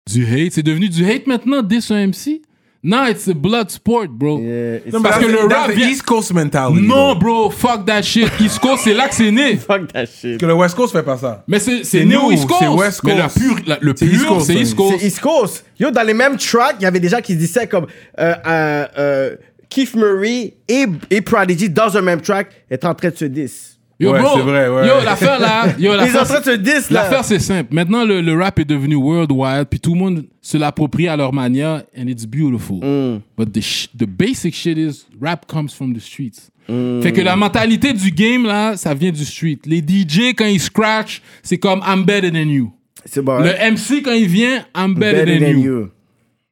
Du 0.08 0.24
hate? 0.24 0.52
C'est 0.52 0.62
devenu 0.62 0.88
du 0.88 1.05
hate 1.05 1.26
maintenant, 1.26 1.62
dès 1.64 1.80
un 1.90 2.06
MC 2.06 2.42
Non, 2.81 3.07
it's 3.07 3.26
a 3.26 3.34
blood 3.34 3.70
sport, 3.70 4.08
bro. 4.08 4.39
Yeah. 4.39 4.76
It's 4.86 4.92
Non, 4.92 5.02
Parce 5.02 5.18
que 5.18 5.24
the- 5.24 5.32
le 5.32 5.47
rap 5.52 5.70
vient- 5.73 5.89
East 5.89 6.05
Coast 6.05 6.32
mentality. 6.32 6.86
Non, 6.86 7.16
bro. 7.16 7.50
fuck 7.50 7.84
that 7.86 8.02
shit. 8.02 8.28
East 8.40 8.60
Coast, 8.60 8.82
c'est 8.84 8.94
là 8.94 9.08
que 9.08 9.15
c'est 9.16 9.32
né. 9.32 9.57
fuck 9.68 9.92
that 9.92 10.07
shit. 10.07 10.39
Que 10.39 10.47
le 10.47 10.55
West 10.55 10.76
Coast 10.76 10.92
fait 10.92 11.02
pas 11.02 11.16
ça. 11.18 11.42
Mais 11.48 11.58
c'est 11.58 12.05
né 12.05 12.16
au 12.16 12.31
East 12.31 12.47
Coast. 12.47 12.60
c'est 12.60 12.68
West 12.68 13.00
Mais 13.02 13.16
la 13.16 13.24
Coast. 13.24 13.39
pure, 13.40 13.57
la- 13.66 13.78
le 13.81 13.92
C'est 13.97 14.07
East 14.07 14.20
pur, 14.20 14.28
Coast, 14.28 14.47
c'est. 14.47 14.55
East 14.55 14.74
Coast. 14.76 14.97
C'est 15.00 15.07
East 15.07 15.20
Coast. 15.20 15.65
Yo, 15.81 15.90
dans 15.90 16.02
les 16.07 16.15
mêmes 16.15 16.36
tracks, 16.36 16.76
il 16.78 16.84
y 16.84 16.86
avait 16.86 17.00
des 17.00 17.08
gens 17.08 17.20
qui 17.20 17.32
se 17.32 17.39
disaient 17.39 17.66
comme 17.66 17.86
euh, 18.20 18.34
euh, 18.47 18.86
euh, 18.97 19.36
Keith 19.68 19.94
Murray 19.97 20.55
et, 20.68 20.86
et 21.10 21.20
Prodigy 21.20 21.68
dans 21.68 21.97
un 21.97 22.00
même 22.00 22.20
track 22.20 22.48
étaient 22.70 22.86
en 22.86 22.94
train 22.94 23.10
de 23.10 23.16
se 23.16 23.24
diss. 23.24 23.77
Yo, 24.00 24.12
Ouais, 24.12 24.20
bro, 24.20 24.28
c'est 24.36 24.42
vrai, 24.42 24.68
ouais. 24.68 24.86
Yo, 24.86 24.94
l'affaire 25.04 25.40
là. 25.40 25.66
Yo, 25.78 25.92
Ils 26.00 26.10
sont 26.12 26.18
en 26.18 26.24
train 26.24 26.38
de 26.40 26.44
se 26.44 26.50
diss 26.56 26.90
là. 26.90 27.02
L'affaire, 27.02 27.24
c'est 27.24 27.40
simple. 27.40 27.74
Maintenant, 27.74 28.04
le, 28.04 28.20
le 28.20 28.34
rap 28.40 28.58
est 28.60 28.64
devenu 28.64 28.94
worldwide, 28.94 29.66
puis 29.68 29.80
tout 29.80 29.94
le 29.94 29.98
monde 29.98 30.24
se 30.40 30.56
l'approprie 30.56 31.08
à 31.08 31.16
leur 31.16 31.32
manière, 31.32 31.82
and 31.98 32.06
it's 32.06 32.24
beautiful. 32.24 32.76
Mm. 32.76 33.20
But 33.36 33.52
the, 33.52 33.60
sh- 33.60 33.88
the 33.98 34.06
basic 34.06 34.54
shit 34.54 34.78
is, 34.78 35.04
rap 35.20 35.46
comes 35.48 35.70
from 35.74 35.94
the 35.94 36.00
streets. 36.00 36.50
Mm. 36.68 37.02
Fait 37.02 37.12
que 37.12 37.20
la 37.22 37.34
mentalité 37.34 37.92
du 37.92 38.12
game, 38.12 38.44
là, 38.46 38.76
ça 38.76 38.94
vient 38.94 39.10
du 39.10 39.24
street. 39.24 39.58
Les 39.66 39.78
DJ, 39.80 40.32
quand 40.36 40.46
ils 40.46 40.60
scratch, 40.60 41.20
c'est 41.42 41.58
comme 41.58 41.82
I'm 41.84 42.04
better 42.04 42.30
than 42.30 42.48
you. 42.48 42.70
C'est 43.04 43.22
bon. 43.22 43.40
Le 43.40 43.50
hein? 43.50 43.72
MC, 43.72 44.02
quand 44.04 44.12
il 44.12 44.28
vient, 44.28 44.64
I'm 44.76 44.94
better, 44.94 45.24
Better 45.24 45.40
than, 45.40 45.46
than 45.54 45.58
you. 45.60 45.78
you. 45.80 45.90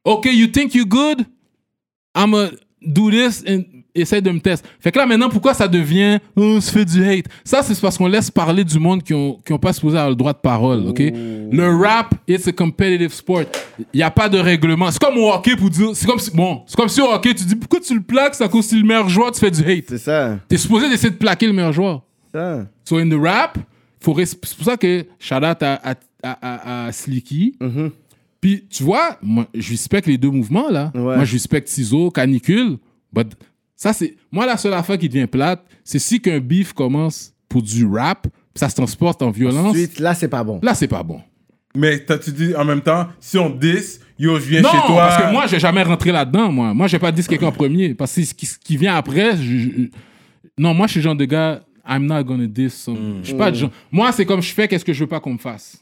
OK, 0.03 0.25
you 0.33 0.47
think 0.47 0.73
you 0.75 0.85
good? 0.85 1.25
I'ma 2.15 2.47
do 2.81 3.09
this 3.11 3.43
and 3.47 3.63
essaye 3.99 4.21
de 4.21 4.31
me 4.31 4.39
tester. 4.39 4.67
Fait 4.79 4.91
que 4.91 4.97
là, 4.97 5.05
maintenant, 5.05 5.29
pourquoi 5.29 5.53
ça 5.53 5.67
devient 5.67 6.19
oh, 6.35 6.59
se 6.61 6.71
fait 6.71 6.85
du 6.85 7.03
hate? 7.07 7.25
Ça, 7.43 7.63
c'est 7.63 7.79
parce 7.79 7.97
qu'on 7.97 8.07
laisse 8.07 8.29
parler 8.31 8.63
du 8.63 8.79
monde 8.79 9.03
qui 9.03 9.13
ont, 9.13 9.39
qui 9.45 9.53
ont 9.53 9.59
pas 9.59 9.73
supposé 9.73 9.97
avoir 9.97 10.09
le 10.09 10.15
droit 10.15 10.33
de 10.33 10.39
parole, 10.39 10.87
OK? 10.87 10.99
Le 10.99 11.75
rap, 11.81 12.13
it's 12.27 12.47
a 12.47 12.51
competitive 12.51 13.13
sport. 13.13 13.43
Il 13.93 13.99
y 13.99 14.03
a 14.03 14.11
pas 14.11 14.29
de 14.29 14.37
règlement. 14.37 14.91
C'est 14.91 15.01
comme 15.01 15.17
au 15.17 15.31
hockey 15.31 15.55
pour 15.55 15.69
dire, 15.69 15.89
c'est 15.93 16.05
comme 16.05 16.19
si, 16.19 16.31
bon, 16.31 16.63
c'est 16.67 16.75
comme 16.75 16.89
si 16.89 17.01
au 17.01 17.11
hockey, 17.11 17.33
tu 17.33 17.43
dis, 17.43 17.55
pourquoi 17.55 17.79
tu 17.79 17.93
le 17.95 18.01
plaques? 18.01 18.35
C'est 18.35 18.43
à 18.43 18.47
cause 18.47 18.65
c'est 18.65 18.75
le 18.75 18.83
meilleur 18.83 19.09
joueur, 19.09 19.31
tu 19.31 19.39
fais 19.39 19.51
du 19.51 19.61
hate. 19.61 19.85
C'est 19.89 19.97
ça. 19.97 20.37
T'es 20.47 20.57
supposé 20.57 20.89
d'essayer 20.89 21.09
de 21.11 21.15
plaquer 21.15 21.47
le 21.47 21.53
meilleur 21.53 21.73
joueur. 21.73 22.01
ça. 22.33 22.65
So 22.85 22.97
in 22.97 23.09
the 23.09 23.19
rap, 23.21 23.57
faut 23.99 24.15
c'est 24.23 24.39
pour 24.39 24.65
ça 24.65 24.77
que 24.77 25.05
shout 25.19 25.35
out 25.35 25.61
à, 25.61 25.81
à, 25.83 25.95
à, 26.23 26.85
à- 26.87 26.91
Slicky. 26.91 27.55
Mm-hmm. 27.59 27.91
Puis 28.39 28.65
tu 28.69 28.83
vois, 28.83 29.17
moi 29.21 29.47
je 29.53 29.71
respecte 29.71 30.07
les 30.07 30.17
deux 30.17 30.29
mouvements 30.29 30.69
là. 30.69 30.91
Ouais. 30.93 31.15
Moi 31.15 31.25
je 31.25 31.33
respecte 31.33 31.67
ciseaux, 31.67 32.11
canicule. 32.11 32.77
But 33.11 33.33
ça 33.77 33.93
c'est 33.93 34.15
moi 34.31 34.45
la 34.45 34.57
seule 34.57 34.73
affaire 34.73 34.97
qui 34.97 35.07
devient 35.07 35.27
plate, 35.27 35.63
c'est 35.85 35.99
si 35.99 36.19
qu'un 36.19 36.39
beef 36.39 36.73
commence 36.73 37.33
pour 37.47 37.61
du 37.61 37.85
rap, 37.85 38.27
ça 38.55 38.67
se 38.67 38.75
transporte 38.75 39.21
en 39.21 39.29
violence. 39.31 39.67
Ensuite, 39.69 39.99
là, 39.99 40.13
c'est 40.13 40.27
pas 40.27 40.43
bon. 40.43 40.59
Là 40.61 40.73
c'est 40.73 40.87
pas 40.89 41.03
bon. 41.03 41.21
Mais 41.75 41.99
t'as- 41.99 42.17
tu 42.17 42.31
dis 42.31 42.53
en 42.55 42.65
même 42.65 42.81
temps, 42.81 43.07
si 43.19 43.37
on 43.37 43.49
10, 43.51 43.99
yo, 44.17 44.39
je 44.39 44.45
viens 44.49 44.61
Non, 44.61 44.69
chez 44.71 44.77
toi. 44.87 44.95
parce 44.97 45.23
que 45.23 45.31
moi 45.31 45.45
j'ai 45.47 45.59
jamais 45.59 45.83
rentré 45.83 46.11
là-dedans 46.11 46.51
moi. 46.51 46.73
Moi 46.73 46.87
j'ai 46.87 46.99
pas 46.99 47.11
dit 47.11 47.23
quelqu'un 47.25 47.47
en 47.47 47.51
premier 47.51 47.93
parce 47.93 48.13
que 48.15 48.23
ce 48.23 48.33
qui, 48.33 48.45
ce 48.47 48.57
qui 48.57 48.75
vient 48.77 48.95
après, 48.95 49.37
je- 49.37 49.43
je- 49.59 49.89
non 50.57 50.73
moi 50.73 50.87
je 50.87 50.91
suis 50.93 50.99
le 50.99 51.03
genre 51.03 51.15
de 51.15 51.25
gars 51.25 51.61
I'm 51.87 52.05
not 52.05 52.23
gonna 52.23 52.47
diss 52.47 52.73
some. 52.73 53.19
Je 53.21 53.27
suis 53.27 53.37
pas 53.37 53.51
de 53.51 53.55
genre. 53.57 53.69
Moi 53.91 54.11
c'est 54.11 54.25
comme 54.25 54.41
je 54.41 54.51
fais 54.51 54.67
qu'est-ce 54.67 54.83
que 54.83 54.91
je 54.91 54.99
veux 55.01 55.07
pas 55.07 55.19
qu'on 55.19 55.33
me 55.33 55.37
fasse? 55.37 55.77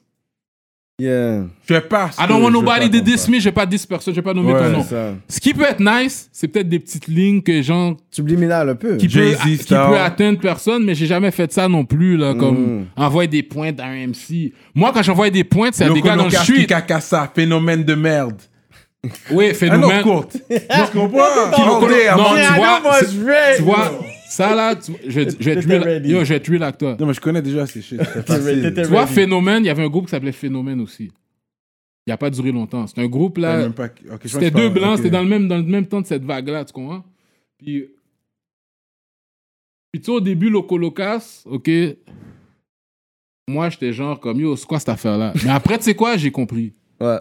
Yeah. 0.97 1.43
Je 1.67 1.73
fais 1.73 1.81
pas. 1.81 2.09
I 2.17 2.25
don't 2.25 2.41
want 2.41 2.51
je 2.51 2.53
nobody 2.53 2.89
to 2.89 3.01
diss 3.01 3.27
me, 3.27 3.37
je 3.37 3.45
vais 3.45 3.51
pas 3.51 3.65
diss 3.65 3.85
personne, 3.85 4.13
je 4.13 4.19
vais 4.21 4.23
pas 4.23 4.33
nommer 4.33 4.53
Ouais, 4.53 4.59
ton 4.61 4.69
nom. 4.77 4.83
Ça. 4.83 5.13
Ce 5.27 5.41
qui 5.41 5.53
peut 5.53 5.65
être 5.65 5.81
nice, 5.81 6.29
c'est 6.31 6.47
peut-être 6.47 6.69
des 6.69 6.79
petites 6.79 7.07
lignes 7.07 7.41
que 7.41 7.61
genre 7.61 7.97
Subliminal 8.09 8.69
un 8.69 8.75
peu. 8.75 8.95
qui 8.95 9.09
peut, 9.09 9.31
qui 9.43 9.57
peut 9.73 9.97
atteindre 9.99 10.39
personne, 10.39 10.85
mais 10.85 10.95
j'ai 10.95 11.05
jamais 11.05 11.31
fait 11.31 11.51
ça 11.51 11.67
non 11.67 11.83
plus 11.83 12.15
là, 12.15 12.33
comme 12.33 12.55
Mm. 12.55 12.85
envoyer 12.95 13.27
des 13.27 13.43
pointes 13.43 13.79
à 13.81 13.87
un 13.87 14.07
MC. 14.07 14.53
Moi 14.73 14.91
quand 14.93 15.03
j'envoie 15.03 15.29
des 15.29 15.43
pointes, 15.43 15.73
c'est 15.73 15.83
à 15.83 15.89
des 15.89 16.01
gars 16.01 16.15
dans 16.15 16.23
le 16.23 16.29
Loca, 16.29 16.43
street. 16.43 16.61
Kikakasa, 16.61 17.29
phénomène 17.35 17.83
de 17.83 17.93
merde. 17.95 18.41
Oui, 19.31 19.47
Ah 19.49 19.49
non, 19.49 19.53
phénomène. 19.89 20.01
courte. 20.01 20.37
Tu 20.49 20.59
comprends? 20.93 21.51
Qui 21.53 21.61
non, 21.61 21.77
on 21.81 21.87
tu 21.87 21.91
vois, 22.55 22.81
tu 23.57 23.61
vois, 23.63 23.91
ça 24.27 24.55
là, 24.55 24.75
tu- 24.75 24.91
je 25.07 25.19
vais- 25.21 25.29
je 25.39 25.49
vais 25.51 25.61
tuer, 25.61 25.77
ready. 25.77 26.09
yo, 26.09 26.23
je 26.23 26.33
vais 26.33 26.39
tuer 26.39 26.57
l'acteur. 26.57 26.99
Non, 26.99 27.05
mais 27.07 27.13
je 27.13 27.21
connais 27.21 27.41
déjà 27.41 27.65
ces 27.67 27.81
shit. 27.81 28.01
C'est 28.01 28.25
facile. 28.27 28.73
Tu 28.75 28.83
vois. 28.83 29.07
Phénomène, 29.07 29.63
il 29.63 29.67
y 29.67 29.69
avait 29.69 29.83
un 29.83 29.89
groupe 29.89 30.05
qui 30.05 30.11
s'appelait 30.11 30.31
Phénomène 30.31 30.81
aussi. 30.81 31.11
Il 32.07 32.11
a 32.11 32.17
pas 32.17 32.29
duré 32.29 32.51
longtemps. 32.51 32.85
C'est 32.87 32.99
un 33.01 33.07
groupe 33.07 33.37
là. 33.37 33.57
même 33.57 33.73
pas- 33.73 33.85
ok, 33.85 33.95
je 34.03 34.09
pense 34.09 34.31
C'était 34.31 34.51
deux 34.51 34.69
parle- 34.69 34.73
blancs, 34.73 34.91
ok. 34.93 34.97
c'était 34.97 35.09
dans 35.09 35.23
le 35.23 35.29
même 35.29 35.47
dans 35.47 35.57
le 35.57 35.63
même 35.63 35.87
temps 35.87 36.01
de 36.01 36.05
cette 36.05 36.23
vague 36.23 36.47
là, 36.49 36.63
tu 36.65 36.71
comprends? 36.73 37.03
Puis 37.57 37.87
puis 39.91 40.01
tu 40.01 40.05
sais 40.05 40.11
au 40.11 40.19
début 40.21 40.49
Loco 40.49 40.77
Locas, 40.77 41.43
OK 41.45 41.69
Moi, 43.47 43.69
j'étais 43.69 43.93
genre 43.93 44.19
comme 44.19 44.39
yo, 44.39 44.55
c'est 44.55 44.65
quoi 44.65 44.79
cette 44.79 44.89
affaire 44.89 45.17
là 45.17 45.33
Mais 45.43 45.51
après 45.51 45.77
tu 45.77 45.83
sais 45.85 45.95
quoi, 45.95 46.17
j'ai 46.17 46.31
compris. 46.31 46.73
Ouais. 46.99 47.17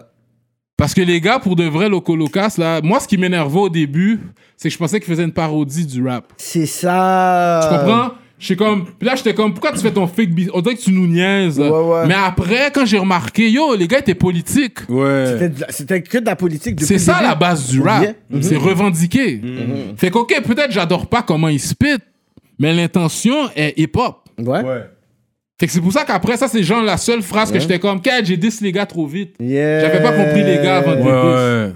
Parce 0.77 0.93
que 0.93 1.01
les 1.01 1.21
gars 1.21 1.39
pour 1.39 1.55
de 1.55 1.63
vrai 1.63 1.87
Loco 1.87 2.15
Locas 2.15 2.55
là, 2.57 2.81
moi 2.83 2.99
ce 2.99 3.07
qui 3.07 3.17
m'énervait 3.17 3.59
au 3.59 3.69
début, 3.69 4.19
c'est 4.57 4.69
que 4.69 4.73
je 4.73 4.77
pensais 4.77 4.99
qu'ils 4.99 5.09
faisaient 5.13 5.23
une 5.23 5.31
parodie 5.31 5.85
du 5.85 6.05
rap. 6.05 6.33
C'est 6.37 6.65
ça. 6.65 7.61
Tu 7.63 7.77
comprends? 7.77 8.11
J'étais 8.37 8.57
comme, 8.57 8.85
puis 8.85 9.07
là, 9.07 9.15
j'étais 9.15 9.33
comme, 9.33 9.53
pourquoi 9.53 9.71
tu 9.71 9.79
fais 9.79 9.91
ton 9.91 10.07
fake 10.07 10.31
business? 10.31 10.53
On 10.53 10.59
dirait 10.59 10.75
que 10.75 10.81
tu 10.81 10.91
nous 10.91 11.07
niaises. 11.07 11.57
Ouais, 11.57 11.69
ouais. 11.69 12.05
Mais 12.05 12.15
après, 12.15 12.69
quand 12.73 12.85
j'ai 12.85 12.97
remarqué, 12.97 13.49
yo, 13.49 13.75
les 13.75 13.87
gars 13.87 13.99
étaient 13.99 14.13
politiques. 14.13 14.79
Ouais. 14.89 15.49
C'était 15.69 16.01
que 16.01 16.17
de 16.17 16.25
la 16.25 16.35
politique 16.35 16.75
depuis 16.75 16.85
C'est 16.85 16.99
ça 16.99 17.21
la 17.21 17.33
base 17.33 17.69
du 17.69 17.81
rap. 17.81 18.03
Yeah. 18.03 18.13
Mhm. 18.29 18.41
C'est 18.41 18.57
revendiqué. 18.57 19.41
Fait 19.95 20.11
que, 20.11 20.17
ok, 20.17 20.41
peut-être 20.45 20.71
j'adore 20.71 21.07
pas 21.07 21.21
comment 21.21 21.47
il 21.47 21.61
spit, 21.61 21.95
mais 22.59 22.73
l'intention 22.73 23.49
est 23.55 23.79
hip-hop. 23.79 24.17
Ouais. 24.37 24.61
Ouais. 24.61 24.83
Fait 25.57 25.67
que 25.67 25.71
c'est 25.71 25.79
pour 25.81 25.93
ça 25.93 26.03
qu'après, 26.03 26.35
ça, 26.35 26.47
c'est 26.49 26.63
genre 26.63 26.83
la 26.83 26.97
seule 26.97 27.21
phrase 27.21 27.51
que 27.51 27.59
j'étais 27.59 27.79
comme, 27.79 28.01
Quête, 28.01 28.25
j'ai 28.25 28.35
10 28.35 28.59
les 28.61 28.73
gars 28.73 28.85
trop 28.85 29.07
vite. 29.07 29.35
Yeah. 29.39 29.81
J'avais 29.81 30.01
pas 30.01 30.11
compris 30.11 30.43
les 30.43 30.57
gars 30.57 30.77
avant 30.77 30.95
de 30.95 31.01
Ouais, 31.01 31.67
ouais. 31.67 31.73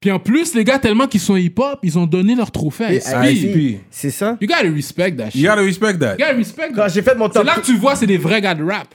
Puis 0.00 0.10
en 0.10 0.18
plus, 0.18 0.52
les 0.56 0.64
gars, 0.64 0.80
tellement 0.80 1.06
qu'ils 1.06 1.20
sont 1.20 1.36
hip-hop, 1.36 1.78
ils 1.84 1.96
ont 1.96 2.06
donné 2.06 2.34
leur 2.34 2.50
trophée 2.50 2.84
à 2.84 2.98
SP. 2.98 3.78
C'est 3.88 4.10
ça? 4.10 4.36
You 4.40 4.48
gotta 4.48 4.68
respect 4.68 5.12
that 5.12 5.30
shit. 5.30 5.40
You 5.40 5.48
gotta 5.48 5.62
respect 5.62 5.94
that. 5.98 6.16
You 6.16 6.26
gotta 6.26 6.36
respect 6.36 6.68
Quand 6.70 6.82
that. 6.82 6.88
j'ai 6.88 7.02
fait 7.02 7.14
mon 7.14 7.26
C'est 7.26 7.34
top 7.34 7.46
là 7.46 7.54
que 7.54 7.64
tu 7.64 7.76
vois, 7.76 7.94
c'est 7.94 8.08
des 8.08 8.18
vrais 8.18 8.40
gars 8.40 8.56
de 8.56 8.64
rap. 8.64 8.88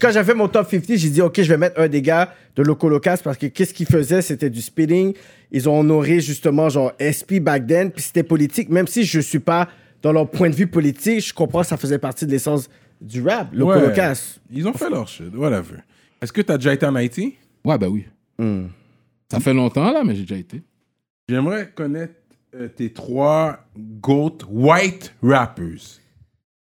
Quand 0.00 0.10
j'ai 0.10 0.24
fait 0.24 0.34
mon 0.34 0.48
top 0.48 0.66
50, 0.70 0.96
j'ai 0.96 1.10
dit, 1.10 1.20
OK, 1.20 1.42
je 1.42 1.48
vais 1.50 1.58
mettre 1.58 1.78
un 1.78 1.88
des 1.88 2.00
gars 2.00 2.32
de 2.56 2.62
Loco 2.62 2.88
Locas 2.88 3.18
parce 3.22 3.36
que 3.36 3.44
qu'est-ce 3.48 3.74
qu'ils 3.74 3.84
faisaient? 3.84 4.22
C'était 4.22 4.48
du 4.48 4.62
spitting. 4.62 5.12
Ils 5.52 5.68
ont 5.68 5.78
honoré 5.78 6.20
justement, 6.20 6.70
genre, 6.70 6.92
SP 6.96 7.36
back 7.38 7.66
then, 7.66 7.90
puis 7.90 8.02
c'était 8.02 8.22
politique. 8.22 8.70
Même 8.70 8.86
si 8.86 9.04
je 9.04 9.20
suis 9.20 9.40
pas 9.40 9.68
dans 10.00 10.12
leur 10.12 10.30
point 10.30 10.48
de 10.48 10.54
vue 10.54 10.68
politique, 10.68 11.20
je 11.20 11.34
comprends 11.34 11.60
que 11.60 11.66
ça 11.66 11.76
faisait 11.76 11.98
partie 11.98 12.24
de 12.24 12.30
l'essence 12.30 12.70
du 13.00 13.22
rap, 13.22 13.48
Loco 13.52 13.72
Ouais. 13.72 14.12
Ils 14.50 14.66
ont 14.66 14.72
fait 14.72 14.90
leur 14.90 15.06
shit, 15.08 15.34
whatever. 15.34 15.76
Est-ce 16.20 16.32
que 16.32 16.40
t'as 16.42 16.56
déjà 16.56 16.72
été 16.72 16.86
en 16.86 16.94
Haïti? 16.94 17.34
Ouais, 17.64 17.78
ben 17.78 17.88
oui. 17.88 18.06
Hmm. 18.38 18.66
Ça 19.30 19.40
fait 19.40 19.54
longtemps, 19.54 19.90
là, 19.92 20.02
mais 20.04 20.14
j'ai 20.14 20.22
déjà 20.22 20.36
été. 20.36 20.62
J'aimerais 21.28 21.70
connaître 21.74 22.14
euh, 22.54 22.68
tes 22.68 22.92
trois 22.92 23.58
GOAT 23.76 24.38
white 24.48 25.12
rappers. 25.22 26.00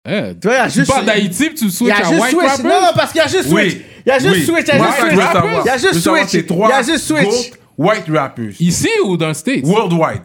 Eh, 0.09 0.33
Tu 0.39 0.47
vois, 0.47 0.69
tu 0.69 0.83
parles 0.85 1.05
d'Haïti, 1.05 1.53
tu 1.53 1.65
Il 1.65 1.67
y 1.67 1.71
switches 1.71 1.91
a 1.91 2.07
à 2.07 2.09
juste 2.09 2.21
white 2.21 2.31
switch. 2.31 2.47
rappers? 2.49 2.65
Non, 2.81 2.87
parce 2.95 3.11
qu'il 3.11 3.19
y 3.19 3.23
a 3.23 3.27
juste 3.27 3.49
Oui. 3.51 3.71
switch. 3.71 3.83
Il 4.05 4.09
y 4.09 4.11
a 4.11 4.19
juste 4.19 4.35
Oui. 4.35 4.45
switch. 4.45 4.67
Il 4.67 4.67
y 4.67 4.71
a 4.71 4.77
juste 4.77 4.99
switch. 4.99 5.11
Il 5.11 5.67
y 5.67 5.69
a 5.69 5.77
juste 5.77 5.93
savoir 5.99 6.19
switch. 6.29 6.31
tes 6.31 6.45
trois 6.45 6.67
Il 6.67 6.71
y 6.71 6.73
a 6.73 6.83
juste 6.83 7.05
switch. 7.05 7.51
White 7.77 8.05
rappers. 8.07 8.61
Ici 8.61 8.89
ou 9.05 9.17
dans 9.17 9.27
le 9.27 9.33
States? 9.33 9.65
Worldwide. 9.65 10.21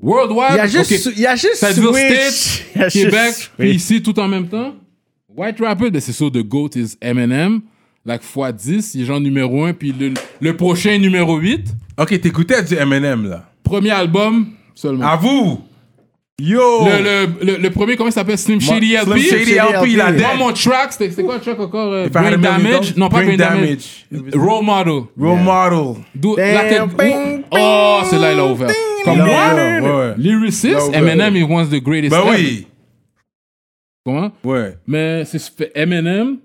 Worldwide? 0.00 0.50
Il 0.52 0.56
y 0.56 0.60
a 0.60 0.66
juste, 0.66 1.06
Ok. 1.06 1.12
il 1.16 1.22
y 1.22 1.26
a 1.26 1.36
juste 1.36 1.54
Ça 1.56 1.70
veut 1.72 1.80
dire 1.80 1.94
switch. 1.94 2.64
States, 2.70 2.92
Québec, 2.92 3.50
puis 3.56 3.70
ici 3.74 4.02
tout 4.02 4.18
en 4.18 4.26
même 4.28 4.48
temps. 4.48 4.74
White 5.40 5.58
rapper, 5.60 5.90
ben 5.90 6.00
c'est 6.02 6.12
sûr, 6.12 6.30
The 6.30 6.42
GOAT 6.42 6.70
is 6.76 6.96
Eminem. 7.00 7.62
Like 8.04 8.20
x10, 8.22 8.90
il 8.94 9.02
est 9.02 9.04
genre 9.06 9.20
numéro 9.20 9.64
1, 9.64 9.72
puis 9.72 9.94
le, 9.98 10.12
le 10.38 10.56
prochain 10.56 10.98
numéro 10.98 11.38
8. 11.38 11.64
Ok, 11.98 12.20
t'écoutais 12.20 12.62
du 12.62 12.74
Eminem, 12.74 13.26
là? 13.26 13.44
Premier 13.62 13.90
album 13.92 14.48
seulement. 14.74 15.06
À 15.06 15.16
vous! 15.16 15.62
Yo! 16.38 16.60
Le, 16.84 17.02
le, 17.02 17.46
le, 17.52 17.56
le 17.58 17.70
premier, 17.70 17.96
comment 17.96 18.10
il 18.10 18.12
s'appelle? 18.12 18.36
Slim 18.36 18.58
Moi- 18.62 18.74
Shady 18.74 18.96
Slim 18.96 19.14
LP? 19.14 19.18
Shady 19.30 19.52
LP, 19.54 19.86
il 19.88 20.00
a 20.00 20.04
Moi, 20.10 20.12
dead. 20.12 20.26
mon 20.38 20.52
track, 20.52 20.92
c'était 20.92 21.22
quoi 21.22 21.36
le 21.36 21.40
track 21.40 21.58
encore? 21.60 21.92
euh, 21.92 22.08
Brain 22.10 22.36
Damage? 22.36 22.96
Non, 22.96 23.08
pas 23.08 23.22
Brain 23.22 23.36
Damage. 23.36 24.06
Damage. 24.10 24.34
Role 24.34 24.64
Model. 24.64 25.02
Role 25.18 25.38
model. 25.40 26.02
D'où- 26.14 26.36
Bing, 26.36 26.44
la 26.54 26.64
tête- 26.64 26.96
bing, 26.98 27.42
Oh, 27.50 28.00
c'est 28.10 28.18
là 28.18 28.32
il 28.34 28.38
a 28.40 28.46
ouvert. 28.46 28.68
Comme 29.04 29.18
moi, 29.18 30.14
lyricist, 30.18 30.64
Il 30.64 30.74
a 30.74 30.84
ouvert. 30.86 31.02
Eminem 31.02 31.36
is 31.36 31.42
one 31.44 31.62
of 31.62 31.70
the 31.70 31.82
greatest 31.82 32.10
Ben 32.10 32.22
oui! 32.30 32.66
Comment? 34.10 34.32
Ouais. 34.44 34.76
Mais 34.86 35.24
c'est 35.24 35.40
fait 35.40 35.70
Eminem. 35.74 36.38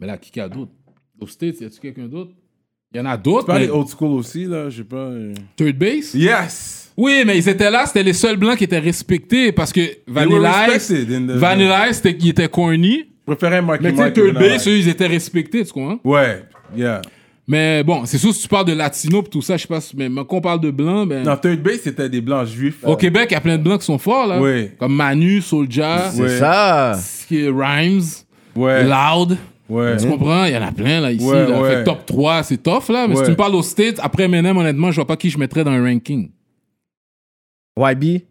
Mais 0.00 0.06
là, 0.06 0.16
qui 0.18 0.30
qu'il 0.30 0.40
y 0.40 0.44
a 0.44 0.48
d'autre? 0.48 0.72
Aux 1.20 1.26
States, 1.26 1.60
y 1.60 1.64
a-tu 1.64 1.78
quelqu'un 1.78 2.06
d'autre? 2.06 2.32
Il 2.92 2.98
y 2.98 3.00
en 3.00 3.06
a 3.06 3.16
d'autres, 3.16 3.46
Pas 3.46 3.54
mais 3.54 3.66
les 3.66 3.70
old 3.70 3.86
school 3.88 4.18
aussi, 4.18 4.46
là, 4.46 4.68
je 4.70 4.78
sais 4.78 4.84
pas. 4.84 4.96
euh. 4.96 5.34
Third 5.56 5.76
Base? 5.78 6.14
Yes! 6.14 6.92
Oui, 6.96 7.22
mais 7.24 7.38
ils 7.38 7.48
étaient 7.48 7.70
là, 7.70 7.86
c'était 7.86 8.02
les 8.02 8.12
seuls 8.12 8.36
blancs 8.36 8.56
qui 8.58 8.64
étaient 8.64 8.78
respectés 8.80 9.52
parce 9.52 9.72
que 9.72 9.80
Vanilla 10.08 10.74
Ice, 10.74 10.88
the- 10.88 11.30
Vanilla 11.36 11.88
Ice, 11.88 11.96
c'était- 12.02 12.18
il 12.20 12.28
était 12.30 12.48
corny. 12.48 13.04
Je 13.28 13.34
préférais 13.34 13.62
Marky 13.62 13.84
Mais 13.84 13.92
tu 13.92 13.98
sais. 13.98 14.12
Third 14.12 14.34
Base, 14.34 14.66
eux, 14.66 14.76
ils 14.78 14.88
étaient 14.88 15.06
respectés, 15.06 15.64
tu 15.64 15.72
comprends? 15.72 16.00
Ouais, 16.02 16.42
yeah. 16.76 17.00
Mais 17.50 17.82
bon, 17.82 18.02
c'est 18.06 18.16
sûr, 18.16 18.32
si 18.32 18.42
tu 18.42 18.46
parles 18.48 18.66
de 18.66 18.74
latino 18.74 19.22
pis 19.24 19.30
tout 19.30 19.42
ça, 19.42 19.56
je 19.56 19.62
sais 19.62 19.66
pas, 19.68 19.80
mais 19.96 20.08
quand 20.24 20.36
on 20.36 20.40
parle 20.40 20.60
de 20.60 20.70
blanc, 20.70 21.04
ben. 21.04 21.24
Non, 21.24 21.36
Third 21.36 21.60
Base, 21.60 21.80
c'était 21.82 22.08
des 22.08 22.20
blancs 22.20 22.46
juifs. 22.46 22.78
Au 22.84 22.94
Québec, 22.94 23.26
il 23.30 23.34
y 23.34 23.36
a 23.36 23.40
plein 23.40 23.58
de 23.58 23.62
blancs 23.64 23.80
qui 23.80 23.86
sont 23.86 23.98
forts, 23.98 24.28
là. 24.28 24.40
Oui. 24.40 24.70
Comme 24.78 24.94
Manu, 24.94 25.40
Soulja, 25.42 26.12
C'est 26.12 26.22
Ouais. 26.22 26.38
ça. 26.38 26.96
qui- 27.26 27.48
Rhymes, 27.48 28.02
Ouais. 28.54 28.84
Loud. 28.84 29.36
Ouais. 29.68 29.96
Tu 29.96 30.06
comprends? 30.08 30.44
Il 30.44 30.52
y 30.52 30.56
en 30.56 30.62
a 30.62 30.70
plein, 30.70 31.00
là, 31.00 31.10
ici. 31.10 31.24
Ouais, 31.24 31.44
là. 31.48 31.60
ouais. 31.60 31.68
Fait 31.70 31.80
que 31.80 31.84
top 31.86 32.06
3, 32.06 32.44
c'est 32.44 32.62
tough, 32.62 32.88
là. 32.88 33.08
Mais 33.08 33.16
si 33.16 33.24
tu 33.24 33.30
me 33.30 33.36
parles 33.36 33.56
aux 33.56 33.62
States, 33.62 33.98
après 34.00 34.24
Eminem, 34.24 34.56
honnêtement, 34.56 34.92
je 34.92 34.96
vois 34.96 35.06
pas 35.08 35.16
qui 35.16 35.28
je 35.28 35.36
mettrais 35.38 35.64
dans 35.64 35.72
un 35.72 35.82
ranking. 35.84 36.30
YB. 37.76 38.22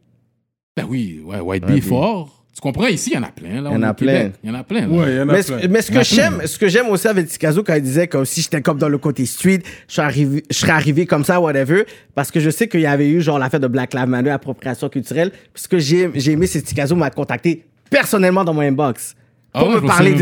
Ben 0.77 0.85
oui, 0.87 1.21
ouais, 1.25 1.41
White 1.41 1.65
B 1.65 1.71
est 1.71 1.77
YB. 1.79 1.83
fort. 1.83 2.38
Tu 2.59 2.63
comprends? 2.67 2.87
Ici, 2.87 3.11
il 3.11 3.15
y 3.15 3.17
en 3.17 3.23
a 3.23 3.31
plein, 3.31 3.61
là. 3.61 3.69
Il 3.71 3.73
y 3.73 3.77
en 3.77 3.83
a 3.83 3.93
plein. 3.93 4.31
Il 4.43 4.49
y 4.49 4.51
en 4.51 4.55
a 4.59 4.63
plein, 4.65 4.81
là. 4.81 4.87
Ouais, 4.89 5.11
il 5.13 5.15
y 5.15 5.19
en 5.21 5.29
a 5.29 5.31
Mais, 5.31 5.43
plein. 5.43 5.59
mais 5.69 5.81
ce 5.81 5.91
que 5.91 5.97
a 5.97 6.01
plein. 6.01 6.03
j'aime, 6.03 6.41
ce 6.45 6.59
que 6.59 6.67
j'aime 6.67 6.89
aussi 6.89 7.07
avec 7.07 7.27
Tikazo 7.29 7.63
quand 7.63 7.73
il 7.73 7.81
disait 7.81 8.07
comme 8.09 8.25
si 8.25 8.41
j'étais 8.41 8.61
comme 8.61 8.77
dans 8.77 8.89
le 8.89 8.97
côté 8.97 9.25
street, 9.25 9.59
je 9.87 9.93
serais 9.93 10.05
arrivé, 10.05 10.43
je 10.49 10.57
serais 10.57 10.73
arrivé 10.73 11.05
comme 11.05 11.23
ça, 11.23 11.39
whatever, 11.39 11.85
parce 12.15 12.31
que 12.31 12.41
je 12.41 12.49
sais 12.49 12.67
qu'il 12.67 12.81
y 12.81 12.85
avait 12.85 13.07
eu 13.09 13.21
genre 13.21 13.39
l'affaire 13.39 13.61
de 13.61 13.67
Black 13.67 13.93
Lives 13.93 14.07
Matter, 14.09 14.31
appropriation 14.31 14.89
culturelle. 14.89 15.31
Puis 15.53 15.63
ce 15.63 15.67
que 15.69 15.79
j'ai, 15.79 16.09
j'ai 16.15 16.33
aimé, 16.33 16.47
c'est 16.47 16.61
que 16.61 16.67
Tikazo 16.67 16.97
m'a 16.97 17.09
contacté 17.11 17.63
personnellement 17.89 18.43
dans 18.43 18.53
mon 18.53 18.59
inbox 18.61 19.15
Ah 19.53 19.59
pour 19.59 19.69
ouais, 19.69 19.75
me 19.81 19.87
parler 19.87 20.15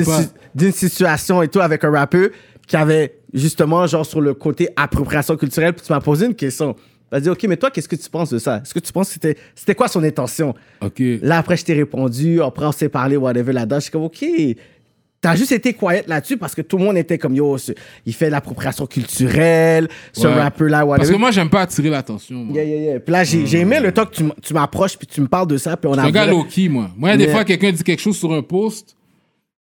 d'une 0.53 0.71
situation 0.71 1.41
et 1.41 1.47
tout 1.47 1.59
avec 1.59 1.83
un 1.83 1.91
rappeur 1.91 2.29
qui 2.67 2.75
avait 2.75 3.15
justement 3.33 3.87
genre 3.87 4.05
sur 4.05 4.21
le 4.21 4.35
côté 4.35 4.69
appropriation 4.75 5.35
culturelle. 5.37 5.73
Puis 5.73 5.87
tu 5.87 5.91
m'as 5.91 6.01
posé 6.01 6.27
une 6.27 6.35
question. 6.35 6.75
Tu 7.09 7.15
m'as 7.15 7.19
dit, 7.21 7.29
OK, 7.29 7.43
mais 7.47 7.55
toi, 7.57 7.71
qu'est-ce 7.71 7.87
que 7.87 7.95
tu 7.95 8.09
penses 8.09 8.29
de 8.31 8.37
ça? 8.39 8.57
Est-ce 8.63 8.73
que 8.73 8.79
tu 8.79 8.91
penses 8.91 9.07
que 9.07 9.13
c'était, 9.13 9.37
c'était 9.55 9.75
quoi 9.75 9.87
son 9.87 10.03
intention? 10.03 10.53
OK. 10.81 11.01
Là, 11.21 11.37
après, 11.37 11.55
je 11.57 11.63
t'ai 11.63 11.73
répondu. 11.73 12.41
Après, 12.41 12.65
on 12.65 12.71
s'est 12.73 12.89
parlé, 12.89 13.15
whatever, 13.17 13.53
là-dedans. 13.53 13.77
Je 13.77 13.83
suis 13.83 13.91
comme, 13.91 14.03
OK. 14.03 14.25
T'as 15.19 15.35
juste 15.35 15.51
été 15.51 15.73
quiet 15.73 16.03
là-dessus 16.05 16.37
parce 16.37 16.53
que 16.53 16.61
tout 16.61 16.77
le 16.77 16.83
monde 16.83 16.95
était 16.97 17.17
comme, 17.17 17.33
yo, 17.33 17.57
ce- 17.57 17.71
il 18.05 18.13
fait 18.13 18.27
de 18.27 18.31
l'appropriation 18.31 18.85
culturelle, 18.85 19.87
ce 20.13 20.27
Ouais. 20.27 20.33
rappeur-là, 20.33 20.79
Parce 20.79 20.89
whatever. 20.89 21.13
que 21.13 21.17
moi, 21.19 21.31
j'aime 21.31 21.49
pas 21.49 21.61
attirer 21.61 21.89
l'attention. 21.89 22.35
moi. 22.43 22.55
Yeah, 22.55 22.63
yeah, 22.65 22.81
yeah. 22.91 22.99
Puis 22.99 23.11
là, 23.11 23.23
j'ai 23.23 23.45
j'ai 23.47 23.59
aimé 23.61 23.79
le 23.79 23.91
temps 23.91 24.05
que 24.05 24.13
tu, 24.13 24.21
m- 24.23 24.33
tu 24.43 24.53
m'approches 24.53 24.95
puis 24.95 25.07
tu 25.07 25.19
me 25.21 25.27
parles 25.27 25.47
de 25.47 25.57
ça. 25.57 25.75
Puis 25.75 25.89
on 25.89 25.93
Je 25.95 25.99
a 25.99 26.01
suis 26.03 26.09
un 26.09 26.11
gars 26.13 26.23
vrai- 26.25 26.31
low-key, 26.31 26.69
moi. 26.69 26.91
Moi, 26.95 27.17
des 27.17 27.29
fois, 27.29 27.43
quelqu'un 27.45 27.71
dit 27.71 27.83
quelque 27.83 27.99
chose 28.01 28.15
sur 28.17 28.31
un 28.31 28.43
post, 28.43 28.95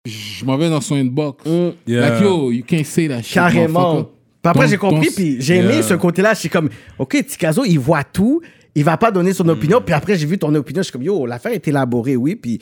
je 0.06 0.44
m'en 0.46 0.56
vais 0.56 0.70
dans 0.70 0.80
son 0.80 0.94
inbox. 0.94 1.44
Mm. 1.44 1.70
Yeah. 1.86 2.08
Like, 2.10 2.22
yo, 2.22 2.50
you 2.50 2.64
can't 2.66 2.84
say 2.86 3.08
that 3.08 3.22
shit. 3.22 3.34
Carrément. 3.34 3.94
motherfucker. 3.94 4.08
Puis 4.42 4.50
après, 4.50 4.66
j'ai 4.68 4.76
compris, 4.76 5.06
ton- 5.08 5.14
puis 5.14 5.36
j'ai 5.40 5.56
aimé 5.56 5.74
Yeah. 5.74 5.82
ce 5.82 5.94
côté-là. 5.94 6.34
Je 6.34 6.40
suis 6.40 6.48
comme, 6.48 6.68
OK, 6.98 7.24
Tikazo, 7.26 7.64
il 7.64 7.78
voit 7.78 8.02
tout. 8.04 8.40
Il 8.74 8.84
va 8.84 8.96
pas 8.96 9.10
donner 9.10 9.30
Mm. 9.30 9.34
son 9.34 9.48
opinion. 9.50 9.80
Puis 9.84 9.94
après, 9.94 10.16
j'ai 10.16 10.26
vu 10.26 10.36
ton 10.38 10.52
opinion. 10.54 10.80
Je 10.80 10.84
suis 10.84 10.92
comme, 10.92 11.02
yo, 11.02 11.26
l'affaire 11.26 11.52
est 11.52 11.66
élaborée, 11.68 12.16
oui. 12.16 12.34
Puis 12.36 12.58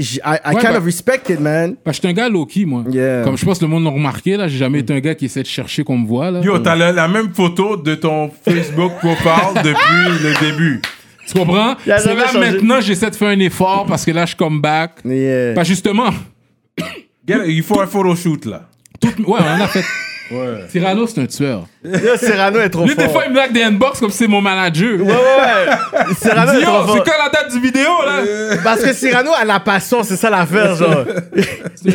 I, 0.00 0.04
I 0.04 0.20
Ouais, 0.54 0.60
kind 0.60 0.70
bah- 0.72 0.78
of 0.78 0.84
respect 0.84 1.22
it, 1.28 1.40
man. 1.40 1.74
Parce 1.82 1.98
que 1.98 2.02
je 2.06 2.08
suis 2.12 2.20
un 2.20 2.22
gars 2.24 2.28
low-key, 2.28 2.64
moi. 2.64 2.84
Yeah. 2.88 3.22
Comme 3.24 3.36
je 3.36 3.44
pense 3.44 3.58
que 3.58 3.64
le 3.64 3.70
monde 3.70 3.82
l'a 3.82 3.90
remarqué, 3.90 4.36
là, 4.36 4.46
j'ai 4.46 4.58
jamais 4.58 4.78
été 4.78 4.94
un 4.94 5.00
gars 5.00 5.16
qui 5.16 5.24
essaie 5.24 5.42
de 5.42 5.46
chercher 5.48 5.82
qu'on 5.82 5.98
me 5.98 6.06
voit, 6.06 6.30
là. 6.30 6.40
Yo, 6.40 6.56
t'as 6.60 6.76
la, 6.76 6.92
la 6.92 7.08
même 7.08 7.34
photo 7.34 7.76
de 7.76 7.96
ton 7.96 8.30
Facebook 8.44 8.92
profile 9.00 9.54
depuis 9.64 10.22
le 10.22 10.40
début. 10.52 10.80
Tu 11.26 11.36
comprends? 11.36 11.74
C'est 11.84 12.14
là 12.14 12.26
changé. 12.28 12.38
maintenant, 12.38 12.80
j'essaie 12.80 13.10
de 13.10 13.16
faire 13.16 13.28
un 13.30 13.40
effort 13.40 13.86
parce 13.88 14.04
que 14.04 14.12
là, 14.12 14.24
je 14.24 14.36
come 14.36 14.60
back. 14.60 14.98
Yeah. 15.04 15.54
Pas 15.54 15.64
justement. 15.64 16.10
Get- 17.26 17.48
il 17.48 17.62
faut 17.64 17.80
un 17.80 17.86
photoshoot, 17.86 18.44
là. 18.46 18.68
Tout, 19.00 19.08
ouais, 19.26 19.38
on 19.40 19.60
a 19.62 19.66
fait. 19.66 19.84
Ouais. 20.30 20.64
Cyrano, 20.68 21.06
c'est 21.06 21.20
un 21.22 21.26
tueur. 21.26 21.66
Yo, 21.84 22.16
Cyrano 22.18 22.58
est 22.60 22.68
trop 22.70 22.84
Lui, 22.84 22.94
fort. 22.94 23.04
des 23.04 23.10
fois, 23.10 23.22
il 23.24 23.28
me 23.30 23.34
blague 23.34 23.52
des 23.52 23.62
inbox 23.62 23.98
comme 24.00 24.10
si 24.10 24.18
c'est 24.18 24.26
mon 24.28 24.40
manager. 24.42 24.98
Ouais, 25.00 25.06
ouais, 25.06 25.12
ouais. 25.12 26.14
Cyrano 26.20 26.52
est 26.52 26.60
yo, 26.60 26.66
trop 26.66 26.80
c'est 26.82 26.96
fort. 26.96 27.04
quand 27.04 27.24
la 27.24 27.30
date 27.30 27.52
du 27.52 27.60
vidéo, 27.60 27.88
là? 28.04 28.56
Parce 28.62 28.82
que 28.82 28.92
Cyrano 28.92 29.30
a 29.32 29.44
la 29.44 29.60
passion, 29.60 30.02
c'est 30.02 30.16
ça 30.16 30.28
l'affaire, 30.30 30.74
genre. 30.76 31.04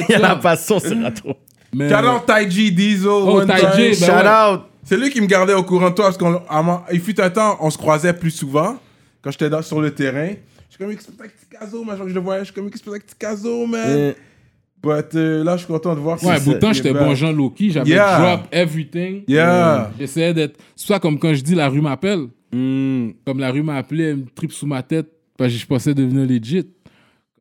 Il 0.09 0.15
a 0.15 0.19
la 0.19 0.35
passion, 0.37 0.79
Cyrano. 0.79 1.11
Mais- 1.75 1.89
Shout 1.89 1.95
out 2.07 2.23
Ty 2.27 2.49
G 2.51 2.71
Diesel. 2.71 3.07
Oh, 3.09 3.37
one 3.39 3.47
time. 3.47 3.69
G, 3.75 3.89
ben 3.89 3.93
Shout 3.95 4.05
ouais. 4.05 4.53
out. 4.53 4.61
C'est 4.83 4.97
lui 4.97 5.09
qui 5.09 5.21
me 5.21 5.27
gardait 5.27 5.53
au 5.53 5.63
courant 5.63 5.89
de 5.89 5.95
toi 5.95 6.05
parce 6.05 6.17
qu'on 6.17 6.41
il 6.91 7.01
fut 7.01 7.19
un 7.21 7.29
temps, 7.29 7.57
on 7.61 7.69
se 7.69 7.77
croisait 7.77 8.13
plus 8.13 8.31
souvent 8.31 8.77
quand 9.23 9.31
j'étais 9.31 9.49
dans- 9.49 9.61
sur 9.61 9.79
le 9.81 9.91
terrain. 9.91 10.27
Je 10.69 10.75
suis 10.75 10.77
comme, 10.83 10.93
qu'est-ce 10.95 11.07
que 11.07 11.13
c'est 11.15 11.21
avec 11.21 11.33
Ticazo, 11.39 11.83
man? 11.83 11.97
Genre, 11.97 12.09
je 12.09 12.13
le 12.13 12.19
voyais, 12.19 12.39
je 12.41 12.45
suis 12.45 12.53
comme, 12.53 12.69
qu'est-ce 12.69 12.83
que 12.83 12.89
c'est 12.89 12.95
avec 12.95 13.05
Ticazo, 13.07 13.65
man? 13.67 14.13
Euh, 14.85 15.01
But 15.01 15.15
euh, 15.15 15.43
là, 15.43 15.53
je 15.55 15.63
suis 15.63 15.67
content 15.73 15.95
de 15.95 15.99
voir 15.99 16.21
Ouais, 16.23 16.37
c'est- 16.37 16.43
pourtant, 16.43 16.67
il 16.67 16.71
est 16.71 16.73
j'étais 16.75 16.93
bon 16.93 17.15
Jean 17.15 17.31
Loki. 17.31 17.71
J'avais 17.71 17.89
Yeah. 17.91 18.19
drop 18.19 18.47
everything. 18.51 19.23
Yeah. 19.27 19.91
J'essayais 19.99 20.33
d'être. 20.33 20.59
C'est 20.75 20.87
ça, 20.87 20.99
comme 20.99 21.17
quand 21.19 21.33
je 21.33 21.41
dis 21.41 21.55
la 21.55 21.69
rue 21.69 21.81
m'appelle. 21.81 22.27
Mm. 22.51 23.09
Comme 23.25 23.39
la 23.39 23.51
rue 23.51 23.63
m'appelait, 23.63 24.03
elle 24.09 24.17
me 24.17 24.25
tripe 24.35 24.51
sous 24.51 24.67
ma 24.67 24.83
tête. 24.83 25.07
Parce 25.37 25.51
que 25.53 25.57
je 25.59 25.65
pensais 25.65 25.93
devenir 25.93 26.25
legit. 26.27 26.67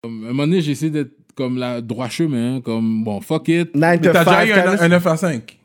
Comme, 0.03 0.25
à 0.25 0.29
un 0.29 0.31
moment 0.31 0.45
donné, 0.47 0.61
j'ai 0.63 0.73
essayé 0.73 0.91
d'être 0.91 1.13
comme 1.35 1.59
la 1.59 1.81
droit 1.81 2.09
chemin. 2.09 2.61
Comme, 2.61 3.05
bon, 3.05 3.21
fuck 3.21 3.49
it. 3.49 3.75
9 3.75 3.81
Mais 3.81 3.99
to 3.99 4.13
t'as 4.13 4.25
déjà 4.25 4.37
5, 4.37 4.49
eu 4.49 4.53
un, 4.53 4.79
un 4.85 4.89
9 4.89 5.07
à 5.07 5.17
5. 5.17 5.59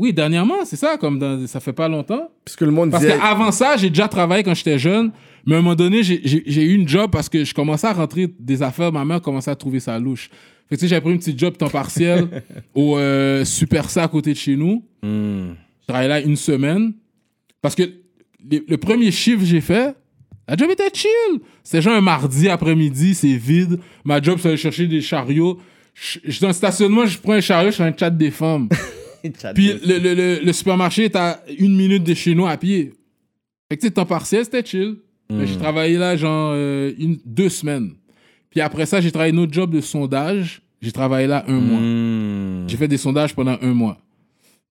Oui, 0.00 0.12
dernièrement, 0.12 0.64
c'est 0.64 0.76
ça. 0.76 0.96
Comme 0.96 1.18
dans- 1.18 1.46
ça 1.46 1.60
fait 1.60 1.72
pas 1.72 1.88
longtemps. 1.88 2.30
Puisque 2.44 2.60
le 2.62 2.70
monde 2.70 2.90
Parce 2.90 3.02
disait. 3.04 3.16
qu'avant 3.18 3.50
ça, 3.52 3.76
j'ai 3.76 3.88
déjà 3.90 4.08
travaillé 4.08 4.42
quand 4.44 4.54
j'étais 4.54 4.78
jeune. 4.78 5.10
Mais 5.46 5.54
à 5.54 5.58
un 5.58 5.62
moment 5.62 5.74
donné, 5.74 6.02
j'ai- 6.02 6.20
j'ai 6.24 6.42
j'ai 6.46 6.62
eu 6.62 6.74
une 6.74 6.86
job 6.88 7.10
parce 7.10 7.28
que 7.28 7.44
je 7.44 7.52
commençais 7.54 7.86
à 7.86 7.92
rentrer 7.92 8.28
des 8.38 8.62
affaires. 8.62 8.92
Ma 8.92 9.04
mère 9.04 9.20
commençait 9.20 9.50
à 9.50 9.56
trouver 9.56 9.80
ça 9.80 9.98
louche. 9.98 10.30
Fait 10.68 10.76
que 10.76 10.80
tu 10.80 10.86
sais, 10.86 10.88
j'avais 10.88 11.00
pris 11.00 11.12
une 11.12 11.18
petite 11.18 11.38
job 11.38 11.56
temps 11.56 11.70
partiel 11.70 12.28
au 12.74 12.98
euh, 12.98 13.44
Super 13.44 13.88
Ça 13.90 14.04
à 14.04 14.08
côté 14.08 14.32
de 14.32 14.38
chez 14.38 14.56
nous. 14.56 14.84
Je 15.02 15.86
travaillais 15.86 16.08
là 16.08 16.20
une 16.20 16.36
semaine. 16.36 16.92
Parce 17.62 17.74
que 17.74 17.82
les- 18.50 18.64
le 18.68 18.76
premier 18.76 19.10
chiffre 19.10 19.40
que 19.40 19.46
j'ai 19.46 19.60
fait, 19.60 19.94
La 20.50 20.56
job 20.56 20.70
était 20.70 20.88
chill. 20.94 21.40
C'était 21.62 21.82
genre 21.82 21.94
un 21.94 22.00
mardi 22.00 22.48
après-midi, 22.48 23.14
c'est 23.14 23.36
vide. 23.36 23.78
Ma 24.04 24.20
job, 24.22 24.38
c'est 24.40 24.48
aller 24.48 24.56
chercher 24.56 24.86
des 24.86 25.02
chariots. 25.02 25.58
Je 25.94 26.30
suis 26.30 26.40
dans 26.40 26.46
le 26.48 26.52
stationnement, 26.54 27.04
je 27.04 27.18
prends 27.18 27.32
un 27.34 27.40
chariot, 27.40 27.70
je 27.70 27.76
fais 27.76 27.82
un 27.82 27.94
chat 27.94 28.08
des 28.10 28.30
femmes. 28.30 28.68
Puis 29.54 29.72
le, 29.84 29.98
le, 29.98 30.14
le, 30.14 30.40
le 30.44 30.52
supermarché 30.54 31.04
est 31.04 31.16
à 31.16 31.42
une 31.58 31.76
minute 31.76 32.02
de 32.04 32.14
chez 32.14 32.34
nous 32.34 32.46
à 32.46 32.56
pied. 32.56 32.92
Fait 33.68 33.76
que 33.76 33.80
tu 33.82 33.88
sais, 33.88 33.92
temps 33.92 34.06
partiel, 34.06 34.44
c'était 34.44 34.64
chill. 34.64 34.96
Mais 35.30 35.46
J'ai 35.46 35.56
travaillé 35.58 35.98
là, 35.98 36.16
genre, 36.16 36.52
euh, 36.54 36.92
une, 36.98 37.18
deux 37.26 37.50
semaines. 37.50 37.90
Puis 38.58 38.64
après 38.64 38.86
ça, 38.86 39.00
j'ai 39.00 39.12
travaillé 39.12 39.32
un 39.32 39.38
autre 39.38 39.52
job 39.52 39.70
de 39.70 39.80
sondage. 39.80 40.62
J'ai 40.82 40.90
travaillé 40.90 41.28
là 41.28 41.44
un 41.46 41.60
mois. 41.60 41.78
Hmm. 41.78 42.68
J'ai 42.68 42.76
fait 42.76 42.88
des 42.88 42.96
sondages 42.96 43.32
pendant 43.32 43.56
un 43.62 43.72
mois. 43.72 43.98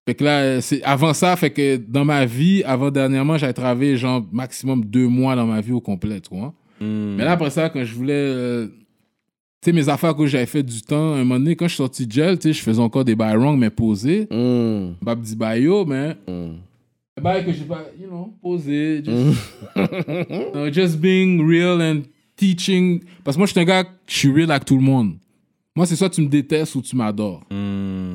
Fait 0.04 0.14
que 0.14 0.24
là, 0.24 0.60
c'est 0.60 0.82
avant 0.82 1.14
ça, 1.14 1.34
fait 1.36 1.48
que 1.48 1.76
dans 1.78 2.04
ma 2.04 2.26
vie, 2.26 2.62
avant 2.64 2.90
dernièrement, 2.90 3.38
j'avais 3.38 3.54
travaillé 3.54 3.96
genre 3.96 4.22
maximum 4.30 4.84
deux 4.84 5.08
mois 5.08 5.34
dans 5.36 5.46
ma 5.46 5.62
vie 5.62 5.72
au 5.72 5.80
complet, 5.80 6.20
tu 6.20 6.36
vois. 6.36 6.52
Mais 6.82 7.24
là, 7.24 7.32
après 7.32 7.48
ça, 7.48 7.70
quand 7.70 7.82
je 7.82 7.94
voulais. 7.94 8.12
euh, 8.12 8.66
tu 9.62 9.70
sais, 9.70 9.72
mes 9.72 9.88
affaires 9.88 10.14
que 10.14 10.26
j'avais 10.26 10.44
fait 10.44 10.62
du 10.62 10.82
temps, 10.82 11.14
un 11.14 11.24
moment 11.24 11.38
donné, 11.38 11.56
quand 11.56 11.64
je 11.64 11.72
suis 11.72 11.78
sorti 11.78 12.06
de 12.06 12.12
gel, 12.12 12.38
tu 12.38 12.48
sais, 12.48 12.52
je 12.52 12.62
faisais 12.62 12.82
encore 12.82 13.06
des 13.06 13.16
bails 13.16 13.38
wrong, 13.38 13.58
mais 13.58 13.70
posés. 13.70 14.28
Mm. 14.30 14.96
Bab 15.00 15.18
dit 15.22 15.34
bail 15.34 15.62
yo, 15.62 15.86
mais. 15.86 16.14
Les 16.26 17.22
bails 17.22 17.46
que 17.46 17.52
j'ai 17.52 17.64
pas, 17.64 17.86
you 17.98 18.06
know, 18.06 18.34
posé. 18.42 19.02
Just, 19.02 20.74
just 20.74 21.00
being 21.00 21.40
real 21.40 21.80
and 21.80 22.02
teaching. 22.38 23.02
Parce 23.24 23.36
que 23.36 23.40
moi, 23.40 23.46
je 23.46 23.52
suis 23.52 23.60
un 23.60 23.64
gars, 23.64 23.84
je 24.06 24.14
suis 24.14 24.32
real 24.32 24.50
avec 24.50 24.64
tout 24.64 24.76
le 24.76 24.82
monde. 24.82 25.16
Moi, 25.76 25.86
c'est 25.86 25.96
soit 25.96 26.10
tu 26.10 26.22
me 26.22 26.28
détestes 26.28 26.74
ou 26.74 26.82
tu 26.82 26.96
m'adores. 26.96 27.42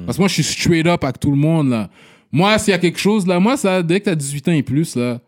Parce 0.06 0.18
que 0.18 0.22
moi, 0.22 0.28
je 0.28 0.34
suis 0.34 0.44
straight 0.44 0.88
up 0.88 1.04
avec 1.04 1.20
tout 1.20 1.32
le 1.32 1.38
monde, 1.38 1.70
là. 1.70 1.90
Moi, 2.32 2.58
s'il 2.58 2.72
y 2.72 2.76
a 2.76 2.80
quelque 2.80 3.00
chose, 3.00 3.28
là, 3.28 3.40
moi, 3.40 3.56
ça, 3.56 3.84
dès 3.84 4.00
que 4.00 4.06
t'as 4.06 4.16
18 4.16 4.48
ans 4.48 4.52
et 4.54 4.64
plus, 4.64 4.96
là, 4.96 5.22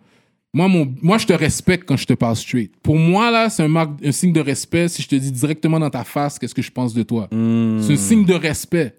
moi, 0.51 0.67
mon, 0.67 0.91
moi, 1.01 1.17
je 1.17 1.27
te 1.27 1.33
respecte 1.33 1.87
quand 1.87 1.97
je 1.97 2.05
te 2.05 2.13
parle 2.13 2.35
straight. 2.35 2.73
Pour 2.81 2.97
moi, 2.97 3.29
là, 3.29 3.49
c'est 3.49 3.61
un, 3.61 3.67
marque, 3.67 3.91
un 4.03 4.11
signe 4.11 4.33
de 4.33 4.39
respect 4.39 4.87
si 4.87 5.01
je 5.01 5.07
te 5.07 5.15
dis 5.15 5.31
directement 5.31 5.79
dans 5.79 5.89
ta 5.89 6.03
face 6.03 6.39
qu'est-ce 6.39 6.55
que 6.55 6.61
je 6.61 6.71
pense 6.71 6.93
de 6.93 7.03
toi. 7.03 7.27
C'est 7.29 7.93
un 7.93 7.97
signe 7.97 8.25
de 8.25 8.33
respect. 8.33 8.95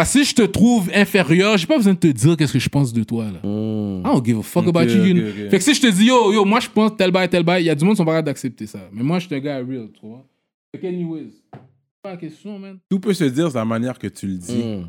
Parce 0.00 0.14
que 0.14 0.24
si 0.24 0.30
je 0.30 0.34
te 0.34 0.40
trouve 0.46 0.90
inférieur, 0.94 1.58
j'ai 1.58 1.66
pas 1.66 1.76
besoin 1.76 1.92
de 1.92 1.98
te 1.98 2.06
dire 2.06 2.34
qu'est-ce 2.34 2.54
que 2.54 2.58
je 2.58 2.70
pense 2.70 2.90
de 2.90 3.04
toi, 3.04 3.26
là. 3.26 3.40
I 3.44 4.02
don't 4.02 4.24
give 4.24 4.38
a 4.38 4.42
fuck 4.42 4.66
about 4.66 4.84
you. 4.84 5.50
Fait 5.50 5.58
que 5.58 5.62
si 5.62 5.74
je 5.74 5.80
te 5.82 5.88
dis, 5.88 6.06
yo, 6.06 6.32
yo, 6.32 6.42
moi, 6.46 6.58
je 6.58 6.70
pense 6.70 6.96
tel 6.96 7.10
bail, 7.10 7.28
tel 7.28 7.42
bail, 7.42 7.64
il 7.64 7.66
y 7.66 7.68
a 7.70 7.74
du 7.74 7.84
monde 7.84 7.92
qui 7.92 7.98
sont 7.98 8.06
pas 8.06 8.12
capables 8.12 8.24
d'accepter 8.24 8.66
ça. 8.66 8.78
Mais 8.90 9.02
moi, 9.02 9.18
je 9.18 9.26
suis 9.26 9.34
un 9.34 9.40
gars 9.40 9.58
real, 9.58 9.90
tu 9.92 10.06
vois. 10.06 10.24
Fait 10.74 10.88
anyways, 10.88 11.32
pas 12.02 12.12
la 12.12 12.16
question, 12.16 12.58
man. 12.58 12.78
Tout 12.88 12.98
peut 12.98 13.12
se 13.12 13.24
dire 13.24 13.50
de 13.50 13.54
la 13.54 13.64
manière 13.66 13.98
que 13.98 14.06
tu 14.06 14.26
le 14.26 14.36
dis. 14.36 14.56
Mm. 14.56 14.86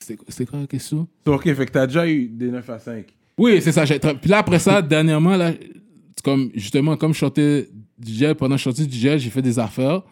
C'était 0.00 0.24
c'était 0.26 0.46
quoi 0.46 0.58
la 0.58 0.66
question? 0.66 1.06
Ok, 1.24 1.44
fait 1.44 1.66
que 1.66 1.70
t'as 1.70 1.86
déjà 1.86 2.08
eu 2.08 2.26
des 2.26 2.50
9 2.50 2.68
à 2.68 2.80
5. 2.80 3.06
Oui, 3.38 3.62
c'est 3.62 3.70
ça. 3.70 3.84
Puis 3.84 4.28
là, 4.28 4.38
après 4.38 4.58
ça, 4.58 4.82
dernièrement, 4.82 5.36
là, 5.36 5.52
c'est 5.52 6.24
comme, 6.24 6.50
justement, 6.56 6.96
comme 6.96 7.14
je 7.14 7.18
chantais 7.18 7.68
DJ, 8.04 8.32
pendant 8.36 8.56
que 8.56 8.60
je 8.60 8.64
chantais 8.64 8.82
DJ, 8.82 9.18
j'ai 9.18 9.30
fait 9.30 9.40
des 9.40 9.60
affaires 9.60 10.02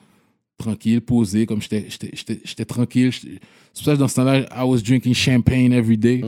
tranquille, 0.60 1.00
posé, 1.00 1.46
comme 1.46 1.60
j'étais 1.60 2.64
tranquille. 2.64 3.10
C'est 3.12 3.38
pour 3.74 3.84
ça 3.84 3.94
que 3.94 3.98
dans 3.98 4.08
ce 4.08 4.14
temps-là, 4.16 4.40
I 4.40 4.64
was 4.64 4.78
drinking 4.78 5.14
champagne 5.14 5.72
every 5.72 5.96
day. 5.96 6.22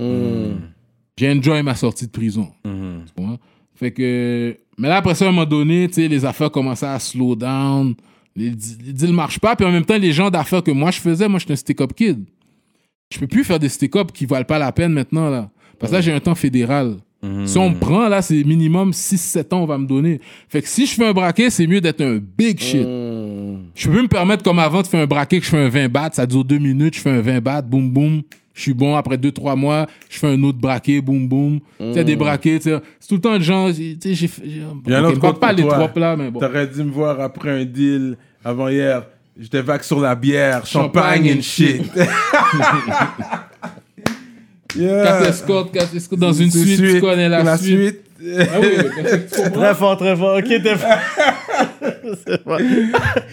J'ai 1.16 1.30
enjoy 1.30 1.62
ma 1.62 1.74
sortie 1.74 2.06
de 2.06 2.10
prison. 2.10 2.48
Tu 2.64 3.12
comprends? 3.16 3.38
Fait 3.74 3.90
que. 3.92 4.56
Mais 4.78 4.88
là, 4.88 4.96
après 4.96 5.14
ça, 5.14 5.26
à 5.26 5.28
un 5.28 5.32
moment 5.32 5.46
donné, 5.46 5.86
les 5.86 6.24
affaires 6.24 6.50
commençaient 6.50 6.86
à 6.86 6.98
slow 6.98 7.36
down. 7.36 7.94
Les, 8.34 8.50
les 8.50 8.92
deals 8.92 9.12
marchent 9.12 9.38
pas. 9.38 9.54
Puis 9.54 9.66
en 9.66 9.70
même 9.70 9.84
temps, 9.84 9.98
les 9.98 10.12
gens 10.12 10.30
d'affaires 10.30 10.62
que 10.62 10.70
moi 10.70 10.90
je 10.90 11.00
faisais, 11.00 11.28
moi, 11.28 11.38
j'étais 11.38 11.52
un 11.52 11.56
stick-up 11.56 11.92
kid. 11.94 12.24
Je 13.12 13.18
peux 13.18 13.26
plus 13.26 13.44
faire 13.44 13.58
des 13.58 13.68
stick-up 13.68 14.10
qui 14.12 14.24
valent 14.24 14.46
pas 14.46 14.58
la 14.58 14.72
peine 14.72 14.92
maintenant, 14.92 15.28
là. 15.28 15.50
Parce 15.78 15.90
que 15.90 15.96
là, 15.96 16.00
j'ai 16.00 16.12
un 16.12 16.20
temps 16.20 16.34
fédéral. 16.34 16.96
Si 17.44 17.56
on 17.56 17.70
me 17.70 17.76
prend, 17.76 18.08
là, 18.08 18.20
c'est 18.20 18.42
minimum 18.42 18.90
6-7 18.90 19.54
ans 19.54 19.62
on 19.62 19.66
va 19.66 19.78
me 19.78 19.86
donner. 19.86 20.20
Fait 20.48 20.60
que 20.60 20.68
si 20.68 20.86
je 20.86 20.94
fais 20.94 21.06
un 21.06 21.12
braquet, 21.12 21.50
c'est 21.50 21.68
mieux 21.68 21.80
d'être 21.80 22.00
un 22.00 22.16
big 22.18 22.58
shit. 22.58 22.82
Je 23.74 23.88
peux 23.88 24.02
me 24.02 24.08
permettre, 24.08 24.42
comme 24.42 24.58
avant, 24.58 24.82
de 24.82 24.86
faire 24.86 25.00
un 25.02 25.06
braquet 25.06 25.38
que 25.38 25.44
je 25.44 25.50
fais 25.50 25.64
un 25.64 25.68
20 25.68 25.88
bahts, 25.88 26.10
ça 26.12 26.26
dure 26.26 26.44
deux 26.44 26.58
minutes, 26.58 26.94
je 26.96 27.00
fais 27.00 27.10
un 27.10 27.20
20 27.20 27.40
bahts, 27.40 27.62
boum 27.62 27.90
boum. 27.90 28.22
Je 28.54 28.60
suis 28.60 28.74
bon, 28.74 28.94
après 28.96 29.16
2-3 29.16 29.56
mois, 29.56 29.86
je 30.10 30.18
fais 30.18 30.26
un 30.26 30.42
autre 30.42 30.58
braquet, 30.58 31.00
boum 31.00 31.26
boum. 31.26 31.58
Tu 31.78 31.94
sais, 31.94 32.04
des 32.04 32.16
braquets, 32.16 32.58
tu 32.58 32.64
sais. 32.70 32.78
C'est 33.00 33.08
tout 33.08 33.14
le 33.14 33.20
temps 33.22 33.38
de 33.38 33.42
gens, 33.42 33.72
tu 33.72 33.96
sais, 33.98 34.14
j'ai 34.14 34.28
fait. 34.28 34.42
Il 34.44 34.58
y 34.58 34.62
a 34.94 34.98
un 34.98 35.04
ok, 35.04 35.24
autre 35.24 35.38
pas, 35.38 35.52
les 35.54 35.62
toi. 35.62 35.88
trois 35.88 35.90
là, 36.00 36.16
mais 36.16 36.30
bon. 36.30 36.38
T'aurais 36.38 36.66
dû 36.66 36.82
me 36.84 36.90
voir 36.90 37.18
après 37.20 37.62
un 37.62 37.64
deal 37.64 38.18
avant 38.44 38.68
hier. 38.68 39.04
J'étais 39.40 39.62
vague 39.62 39.82
sur 39.82 39.98
la 40.00 40.14
bière, 40.14 40.66
champagne, 40.66 41.24
Champagne 41.24 41.38
and 41.38 41.42
shit. 41.42 41.82
yeah. 44.76 45.04
Quatre 45.04 45.28
escortes, 45.28 45.72
quatre 45.72 45.96
escortes 45.96 46.20
dans 46.20 46.32
une 46.34 46.50
C'est 46.50 46.58
suite, 46.66 46.94
tu 46.96 47.00
connais 47.00 47.30
la, 47.30 47.56
suite. 47.56 47.78
suite. 47.78 48.00
Ah 48.38 48.58
oui, 48.60 48.68
mais 48.76 49.24
tu 49.24 49.42
comprends? 49.42 49.50
Très 49.60 49.74
fort, 49.74 49.96
très 49.96 50.16
fort. 50.16 50.36
Ok, 50.36 50.44
t'es 50.48 50.76
fort. 50.76 50.90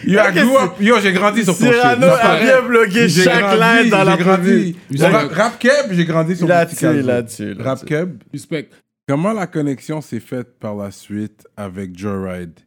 Yo, 0.04 0.18
I 0.20 0.32
grew 0.32 0.56
up- 0.58 0.80
yo, 0.80 0.98
j'ai 1.00 1.12
grandi 1.12 1.44
sur 1.44 1.56
ton 1.56 1.64
shit. 1.64 1.74
Cyrano 1.74 2.06
a 2.06 2.40
bien 2.40 2.62
bloqué 2.62 3.08
J'ai 3.08 3.24
chaque 3.24 3.40
grandi, 3.56 3.82
line 3.82 3.90
dans 3.90 3.98
j'ai 3.98 4.04
l'entrevue. 4.24 4.74
grandi. 4.92 5.02
Rap, 5.02 5.32
rap 5.32 5.58
Keb, 5.58 5.92
j'ai 5.92 6.04
grandi 6.04 6.36
sur 6.36 6.46
Là-dessus, 6.46 6.76
Petit 6.76 6.84
Caso. 6.84 7.06
là-dessus, 7.06 7.54
là-dessus. 7.54 7.62
Rap 7.62 7.84
Keb. 7.84 8.22
Respect. 8.32 8.68
Comment 9.08 9.32
la 9.32 9.46
connexion 9.46 10.00
s'est 10.00 10.20
faite 10.20 10.58
par 10.58 10.74
la 10.76 10.90
suite 10.90 11.46
avec 11.56 11.96
Joyride? 11.98 12.58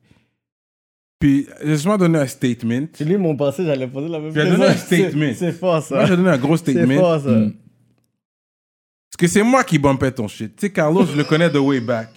Puis, 1.20 1.48
laisse-moi 1.64 1.98
donner 1.98 2.20
un 2.20 2.28
statement. 2.28 2.88
C'est 2.94 3.06
lui 3.06 3.16
mon 3.18 3.36
passé, 3.38 3.64
j'allais 3.66 3.88
poser 3.88 4.10
la 4.10 4.20
même 4.20 4.34
Tu 4.34 4.40
as 4.42 4.44
question. 4.44 4.60
donné 4.60 4.72
un 4.72 4.76
C'est- 4.78 4.98
statement. 5.04 5.32
C'est 5.38 5.52
fort, 5.54 5.72
Moi, 5.74 5.82
ça. 5.82 6.06
j'ai 6.06 6.18
donné 6.18 6.30
un 6.30 6.38
gros 6.38 6.58
C'est 6.58 6.72
statement. 6.72 7.00
fort, 7.00 7.22
ça. 7.22 7.30
Mm. 7.30 7.54
Parce 9.10 9.18
que 9.20 9.28
c'est 9.28 9.44
moi 9.44 9.64
qui 9.64 9.80
bumpais 9.80 10.12
ton 10.12 10.28
shit. 10.28 10.54
Tu 10.56 10.68
sais, 10.68 10.72
Carlos, 10.74 11.06
je 11.06 11.16
le 11.16 11.24
connais 11.24 11.50
de 11.50 11.60
way 11.60 11.80
back. 11.80 12.10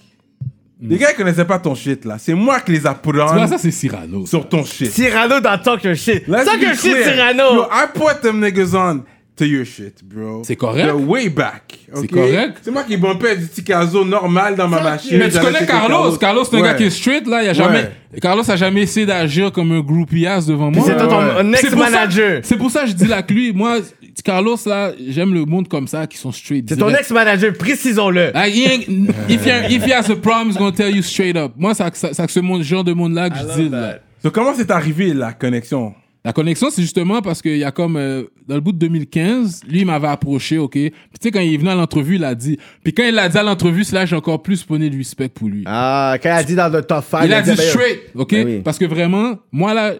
Les 0.79 0.97
gars, 0.97 1.11
ils 1.11 1.15
connaissaient 1.15 1.45
pas 1.45 1.57
ton 1.57 1.73
shit, 1.73 2.05
là. 2.05 2.17
C'est 2.19 2.35
moi 2.35 2.59
qui 2.59 2.71
les 2.71 2.85
a 2.85 2.93
put 2.93 3.09
Tu 3.11 3.17
vois, 3.17 3.47
ça, 3.47 3.57
c'est 3.57 3.71
Cyrano. 3.71 4.25
sur 4.25 4.47
ton 4.47 4.63
shit. 4.63 4.91
Cyrano 4.91 5.39
dans 5.39 5.57
Talk 5.57 5.83
Your 5.83 5.95
Shit. 5.95 6.27
Let's 6.27 6.45
Talk 6.45 6.61
Your 6.61 6.75
Shit. 6.75 7.03
Cyrano. 7.03 7.53
Yo, 7.55 7.63
I 7.71 7.87
put 7.93 8.21
them 8.21 8.39
niggas 8.39 8.75
on 8.75 9.03
to 9.37 9.45
your 9.45 9.65
shit, 9.65 10.03
bro. 10.03 10.41
C'est 10.43 10.55
correct. 10.55 10.89
The 10.89 10.93
way 11.07 11.29
back. 11.29 11.79
C'est 11.93 12.07
correct. 12.07 12.57
C'est 12.63 12.71
moi 12.71 12.83
qui 12.83 12.97
bumpais 12.97 13.37
du 13.37 13.45
petit 13.45 13.63
caso 13.63 14.03
normal 14.03 14.55
dans 14.55 14.67
ma 14.67 14.81
machine. 14.81 15.17
Mais 15.17 15.29
tu 15.29 15.39
connais 15.39 15.65
Carlos. 15.65 16.17
Carlos, 16.17 16.43
c'est 16.43 16.55
un 16.57 16.61
Ouais. 16.61 16.67
gars 16.69 16.73
qui 16.73 16.83
est 16.85 16.89
straight, 16.89 17.27
là. 17.27 17.43
Il 17.43 17.49
a 17.49 17.53
jamais, 17.53 17.89
Carlos 18.21 18.49
a 18.49 18.55
jamais 18.55 18.81
essayé 18.81 19.05
d'agir 19.05 19.51
comme 19.51 19.71
un 19.71 19.79
groupie 19.81 20.25
ass 20.27 20.45
devant 20.45 20.71
moi. 20.71 20.83
C'est 20.85 20.97
toi 20.97 21.07
ton 21.07 21.53
ex-manager. 21.53 22.39
C'est 22.43 22.57
pour 22.57 22.71
ça 22.71 22.81
que 22.83 22.87
je 22.89 22.93
dis 22.93 23.07
là 23.07 23.21
que 23.21 23.33
lui, 23.33 23.53
moi, 23.53 23.77
Carlos, 24.23 24.57
là, 24.65 24.91
j'aime 25.07 25.33
le 25.33 25.45
monde 25.45 25.67
comme 25.67 25.87
ça, 25.87 26.07
qui 26.07 26.17
sont 26.17 26.31
straight. 26.31 26.65
C'est 26.67 26.77
ton 26.77 26.89
ex-manager, 26.93 27.53
précisons-le. 27.53 28.31
Like, 28.33 28.53
he 28.55 28.67
ain't- 28.67 29.09
if, 29.29 29.45
he, 29.45 29.73
if 29.75 29.85
he 29.85 29.91
has 29.93 30.11
a 30.11 30.15
problem, 30.15 30.49
he's 30.49 30.57
gonna 30.57 30.71
tell 30.75 30.93
you 30.95 31.01
straight 31.03 31.37
up. 31.37 31.53
Moi, 31.57 31.73
c'est 31.75 31.83
ce 32.27 32.39
monde- 32.39 32.63
genre 32.63 32.83
de 32.83 32.93
monde-là 32.93 33.29
que 33.29 33.35
je 33.37 33.61
dis. 33.61 33.69
là. 33.69 33.99
So, 34.23 34.31
comment 34.31 34.53
c'est 34.57 34.71
arrivé 34.71 35.13
la 35.13 35.31
connexion? 35.33 35.93
La 36.25 36.33
connexion, 36.33 36.69
c'est 36.69 36.81
justement 36.81 37.21
parce 37.21 37.41
qu'il 37.41 37.57
y 37.57 37.63
a 37.63 37.71
comme, 37.71 37.95
euh, 37.95 38.23
dans 38.47 38.55
le 38.55 38.61
bout 38.61 38.73
de 38.73 38.77
2015, 38.79 39.61
lui, 39.67 39.79
il 39.81 39.85
m'avait 39.85 40.07
approché, 40.07 40.57
OK? 40.57 40.71
Puis 40.73 40.89
tu 40.91 41.17
sais, 41.21 41.31
quand 41.31 41.39
il 41.39 41.53
est 41.53 41.57
venu 41.57 41.69
à 41.69 41.75
l'entrevue, 41.75 42.15
il 42.15 42.23
a 42.23 42.35
dit. 42.35 42.57
Puis 42.83 42.93
quand 42.93 43.03
il 43.03 43.13
l'a 43.15 43.29
dit 43.29 43.37
à 43.37 43.43
l'entrevue, 43.43 43.83
c'est 43.83 43.95
là 43.95 44.03
que 44.03 44.09
j'ai 44.09 44.15
encore 44.15 44.41
plus 44.43 44.63
ponné 44.63 44.89
de 44.89 44.97
respect 44.97 45.29
pour 45.29 45.47
lui. 45.47 45.63
Ah, 45.65 46.17
quand 46.21 46.29
il 46.29 46.33
a 46.39 46.43
dit 46.43 46.55
dans 46.55 46.69
le 46.69 46.81
top 46.81 47.05
5, 47.05 47.25
il 47.25 47.33
a 47.33 47.41
dit 47.41 47.55
straight, 47.55 47.99
OK? 48.15 48.31
Ben 48.31 48.45
oui. 48.45 48.61
Parce 48.63 48.77
que 48.77 48.85
vraiment, 48.85 49.37
moi, 49.51 49.73
là, 49.73 49.93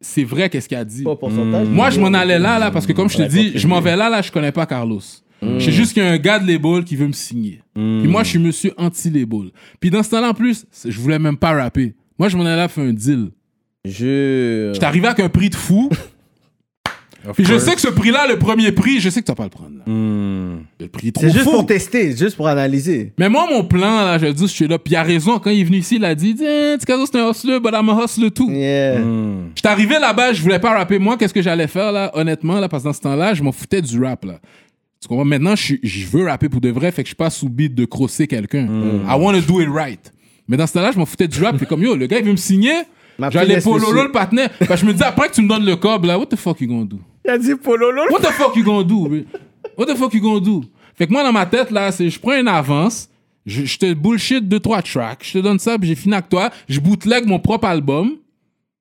c'est 0.00 0.24
vrai 0.24 0.48
qu'est-ce 0.50 0.68
qu'il 0.68 0.78
a 0.78 0.84
dit. 0.84 1.02
Pas 1.02 1.16
pourcentage. 1.16 1.66
Moi, 1.68 1.90
je 1.90 2.00
m'en 2.00 2.12
allais 2.12 2.38
là, 2.38 2.58
là, 2.58 2.70
parce 2.70 2.86
que 2.86 2.92
comme 2.92 3.08
je 3.08 3.16
te 3.16 3.22
Ouais, 3.22 3.28
dis, 3.28 3.52
je 3.54 3.66
m'en 3.66 3.80
vais 3.80 3.96
là, 3.96 4.08
là, 4.08 4.22
je 4.22 4.30
connais 4.30 4.52
pas 4.52 4.66
Carlos. 4.66 5.00
Je 5.42 5.58
sais 5.58 5.72
juste 5.72 5.92
qu'il 5.94 6.04
y 6.04 6.06
a 6.06 6.10
un 6.10 6.18
gars 6.18 6.38
de 6.38 6.46
label 6.46 6.84
qui 6.84 6.94
veut 6.94 7.08
me 7.08 7.12
signer. 7.12 7.60
Puis 7.74 8.06
moi, 8.06 8.22
je 8.22 8.28
suis 8.30 8.38
monsieur 8.38 8.72
anti-label. 8.76 9.50
Puis 9.80 9.90
dans 9.90 10.02
ce 10.04 10.10
temps-là, 10.10 10.28
en 10.30 10.34
plus, 10.34 10.64
je 10.84 11.00
voulais 11.00 11.18
même 11.18 11.36
pas 11.36 11.50
rapper. 11.52 11.94
Moi, 12.16 12.28
je 12.28 12.36
m'en 12.36 12.44
allais 12.44 12.56
là 12.56 12.68
faire 12.68 12.84
un 12.84 12.92
deal. 12.92 13.30
Je. 13.84 14.70
J'étais 14.74 14.86
arrivé 14.86 15.06
avec 15.06 15.20
un 15.20 15.28
prix 15.28 15.50
de 15.50 15.54
fou. 15.56 15.90
Puis 17.36 17.44
je 17.44 17.56
sais 17.56 17.76
que 17.76 17.80
ce 17.80 17.86
prix-là, 17.88 18.26
le 18.26 18.36
premier 18.36 18.72
prix, 18.72 18.98
je 18.98 19.08
sais 19.08 19.20
que 19.20 19.26
tu 19.26 19.30
vas 19.30 19.36
pas 19.36 19.44
le 19.44 19.50
prendre. 19.50 19.76
là. 19.78 19.84
Le 19.86 20.88
prix 20.88 21.08
est 21.08 21.12
trop 21.12 21.22
C'est 21.24 21.30
juste 21.30 21.44
fou. 21.44 21.52
pour 21.52 21.66
tester, 21.66 22.10
c'est 22.10 22.18
juste 22.24 22.34
pour 22.36 22.48
analyser. 22.48 23.12
Mais 23.16 23.28
moi, 23.28 23.46
mon 23.48 23.62
plan, 23.62 24.04
là, 24.04 24.18
je 24.18 24.26
le 24.26 24.32
dis, 24.32 24.42
je 24.42 24.52
suis 24.52 24.66
là. 24.66 24.76
Puis 24.76 24.92
il 24.94 24.96
a 24.96 25.04
raison, 25.04 25.38
quand 25.38 25.50
il 25.50 25.60
est 25.60 25.64
venu 25.64 25.76
ici, 25.78 25.96
il 25.96 26.04
a 26.04 26.16
dit, 26.16 26.34
Eh, 26.42 26.74
Tikazo, 26.80 27.06
c'est 27.06 27.20
un 27.20 27.30
hustler, 27.30 27.60
but 27.60 27.70
I'm 27.74 27.88
a 27.90 28.04
hustler 28.04 28.32
too. 28.32 28.50
Yeah. 28.50 28.98
J'étais 29.54 29.68
arrivé 29.68 30.00
là-bas, 30.00 30.32
je 30.32 30.42
voulais 30.42 30.58
pas 30.58 30.72
rapper. 30.76 30.98
Moi, 30.98 31.16
qu'est-ce 31.16 31.32
que 31.34 31.42
j'allais 31.42 31.68
faire 31.68 31.92
là, 31.92 32.10
honnêtement, 32.14 32.58
là, 32.58 32.68
parce 32.68 32.82
que 32.82 32.88
dans 32.88 32.92
ce 32.92 33.00
temps-là, 33.02 33.34
je 33.34 33.42
m'en 33.44 33.52
foutais 33.52 33.80
du 33.82 34.02
rap 34.02 34.24
là. 34.24 34.40
Tu 35.00 35.06
comprends? 35.06 35.24
Maintenant, 35.24 35.54
je, 35.54 35.62
suis- 35.62 35.80
je 35.84 36.06
veux 36.08 36.26
rapper 36.26 36.48
pour 36.48 36.60
de 36.60 36.70
vrai, 36.70 36.90
fait 36.90 37.02
que 37.04 37.06
je 37.06 37.10
suis 37.10 37.16
pas 37.16 37.30
sous 37.30 37.48
beat 37.48 37.72
de 37.74 37.84
crosser 37.84 38.26
quelqu'un. 38.26 38.66
I 39.08 39.14
want 39.16 39.34
to 39.34 39.40
do 39.42 39.60
it 39.60 39.68
right. 39.72 40.12
Mais 40.48 40.56
dans 40.56 40.66
ce 40.66 40.72
temps-là, 40.72 40.90
je 40.92 40.98
m'en 40.98 41.06
foutais 41.06 41.28
du 41.28 41.40
rap. 41.40 41.56
Puis 41.56 41.66
comme 41.66 41.82
yo, 41.82 41.94
le 41.94 42.06
gars, 42.08 42.18
il 42.18 42.24
veut 42.24 42.32
me 42.32 42.36
signer. 42.36 42.72
J'allais 43.30 43.60
pololo 43.60 44.04
le 44.04 44.12
partenaire. 44.12 44.50
Que 44.58 44.76
je 44.76 44.84
me 44.84 44.92
dis, 44.92 45.02
après 45.02 45.28
que 45.28 45.34
tu 45.34 45.42
me 45.42 45.48
donnes 45.48 45.64
le 45.64 45.76
cob 45.76 46.04
là, 46.04 46.18
what 46.18 46.26
the 46.26 46.36
fuck 46.36 46.60
you 46.60 46.68
gonna 46.68 46.84
do? 46.84 46.98
Il 47.24 47.30
a 47.30 47.38
dit 47.38 47.54
Pololo. 47.54 48.02
What 48.10 48.20
the 48.20 48.32
fuck 48.32 48.56
you 48.56 48.64
gonna 48.64 48.84
do? 48.84 49.08
What 49.76 49.86
the 49.86 49.96
fuck 49.96 50.12
you 50.14 50.20
gonna 50.20 50.40
do? 50.40 50.64
Fait 50.94 51.06
que 51.06 51.12
moi, 51.12 51.22
dans 51.22 51.32
ma 51.32 51.46
tête, 51.46 51.70
là, 51.70 51.90
c'est 51.92 52.08
je 52.10 52.18
prends 52.18 52.38
une 52.38 52.48
avance, 52.48 53.08
je, 53.46 53.64
je 53.64 53.78
te 53.78 53.92
bullshit 53.94 54.46
deux, 54.46 54.60
trois 54.60 54.82
tracks, 54.82 55.24
je 55.24 55.32
te 55.34 55.38
donne 55.38 55.58
ça, 55.58 55.78
puis 55.78 55.88
j'ai 55.88 55.94
fini 55.94 56.14
avec 56.14 56.28
toi, 56.28 56.50
je 56.68 56.80
bootleg 56.80 57.26
mon 57.26 57.38
propre 57.38 57.66
album, 57.66 58.16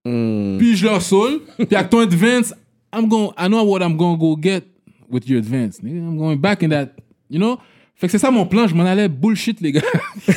puis 0.04 0.76
je 0.76 0.88
le 0.88 1.00
soul, 1.00 1.42
puis 1.58 1.76
avec 1.76 1.90
ton 1.90 2.00
advance, 2.00 2.54
I'm 2.94 3.08
going, 3.08 3.32
I 3.38 3.48
know 3.48 3.64
what 3.64 3.82
I'm 3.82 3.96
gonna 3.96 4.18
go 4.18 4.38
get 4.42 4.64
with 5.10 5.28
your 5.28 5.40
advance. 5.40 5.80
I'm 5.84 6.18
going 6.18 6.36
back 6.38 6.64
in 6.64 6.70
that, 6.70 6.90
you 7.30 7.40
know? 7.40 7.58
Fait 7.96 8.08
que 8.08 8.12
c'est 8.12 8.18
ça 8.20 8.32
mon 8.32 8.46
plan, 8.46 8.68
je 8.68 8.74
m'en 8.76 8.84
allais 8.84 9.08
bullshit, 9.08 9.62
les 9.62 9.72
gars. 9.72 9.82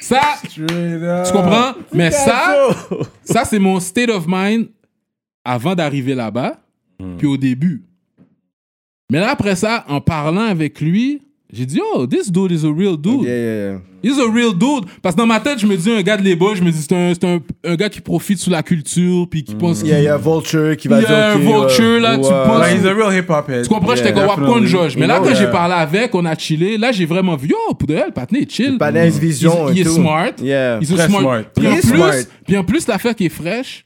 Ça, 0.00 0.20
tu 0.52 0.66
comprends? 1.32 1.74
Mais 1.92 2.10
ça, 2.10 2.68
ça 3.22 3.44
c'est 3.44 3.58
mon 3.58 3.80
state 3.80 4.10
of 4.10 4.24
mind 4.26 4.68
avant 5.44 5.74
d'arriver 5.74 6.14
là-bas, 6.14 6.58
puis 7.18 7.26
au 7.26 7.36
début. 7.36 7.84
Mais 9.10 9.20
là, 9.20 9.30
après 9.30 9.54
ça, 9.54 9.84
en 9.88 10.00
parlant 10.00 10.46
avec 10.46 10.80
lui, 10.80 11.22
j'ai 11.52 11.64
dit, 11.64 11.80
oh, 11.94 12.06
this 12.06 12.30
dude 12.30 12.50
is 12.50 12.66
a 12.66 12.72
real 12.72 12.96
dude. 12.96 13.22
Yeah, 13.22 13.36
yeah, 13.36 13.72
yeah. 13.72 13.78
He's 14.06 14.18
a 14.18 14.30
real 14.32 14.52
dude. 14.56 14.84
Parce 15.02 15.14
que 15.14 15.20
dans 15.20 15.26
ma 15.26 15.40
tête, 15.40 15.58
je 15.58 15.66
me 15.66 15.76
dis, 15.76 15.90
un 15.90 16.02
gars 16.02 16.16
de 16.16 16.22
l'Éba, 16.22 16.46
je 16.54 16.62
me 16.62 16.70
dis, 16.70 16.80
c'est 16.80 16.94
un, 16.94 17.12
c'est 17.12 17.24
un, 17.24 17.40
un 17.64 17.74
gars 17.74 17.88
qui 17.88 18.00
profite 18.00 18.38
sous 18.38 18.50
la 18.50 18.62
culture, 18.62 19.26
puis 19.28 19.42
qui 19.42 19.54
pense 19.54 19.80
Il 19.82 19.88
y 19.88 19.92
a, 19.92 19.98
il 19.98 20.04
y 20.04 20.08
a 20.08 20.16
Vulture 20.16 20.76
qui 20.76 20.86
va 20.88 20.98
Il 21.00 21.02
y 21.02 21.06
dire. 21.06 21.14
a 21.16 21.32
un 21.32 21.34
ok, 21.34 21.40
Vulture, 21.68 22.00
là, 22.00 22.16
tu 22.16 22.22
penses- 22.22 22.60
Like, 22.60 22.76
he's 22.78 22.86
a 22.86 22.94
real 22.94 23.18
hip-hop 23.18 23.48
head. 23.50 23.62
Tu 23.64 23.68
comprends? 23.68 23.88
Yeah, 23.88 23.96
J'étais 23.96 24.12
comme 24.12 24.26
Wapcon 24.28 24.46
definitely. 24.60 24.68
Josh? 24.68 24.94
Mais 24.96 25.02
You 25.02 25.08
là, 25.08 25.18
know, 25.18 25.28
quand 25.28 25.34
j'ai 25.34 25.42
yeah. 25.42 25.50
parlé 25.50 25.74
avec, 25.74 26.14
on 26.14 26.24
a 26.24 26.34
chillé, 26.36 26.78
là, 26.78 26.92
j'ai 26.92 27.06
vraiment 27.06 27.36
vu, 27.36 27.48
yo, 27.48 27.74
pour 27.74 27.88
de 27.88 27.94
vrai, 27.94 28.04
le 28.06 28.12
patiné 28.12 28.42
est 28.42 28.50
chill. 28.50 28.78
Pas 28.78 28.92
nice 28.92 29.18
vision. 29.18 29.68
Il, 29.70 29.74
il 29.74 29.78
et 29.78 29.80
est 29.80 29.84
tout. 29.84 29.90
smart. 29.94 30.30
Yeah. 30.40 30.80
Sont 30.84 30.94
Très 30.94 31.08
smart. 31.08 31.20
smart. 31.20 31.42
Puis, 31.56 31.66
en 31.66 31.70
Il 31.72 31.76
est 31.76 31.80
plus, 31.80 31.96
smart. 31.98 32.12
puis 32.46 32.56
en 32.56 32.64
plus, 32.64 32.86
l'affaire 32.86 33.14
qui 33.14 33.26
est 33.26 33.28
fraîche, 33.28 33.84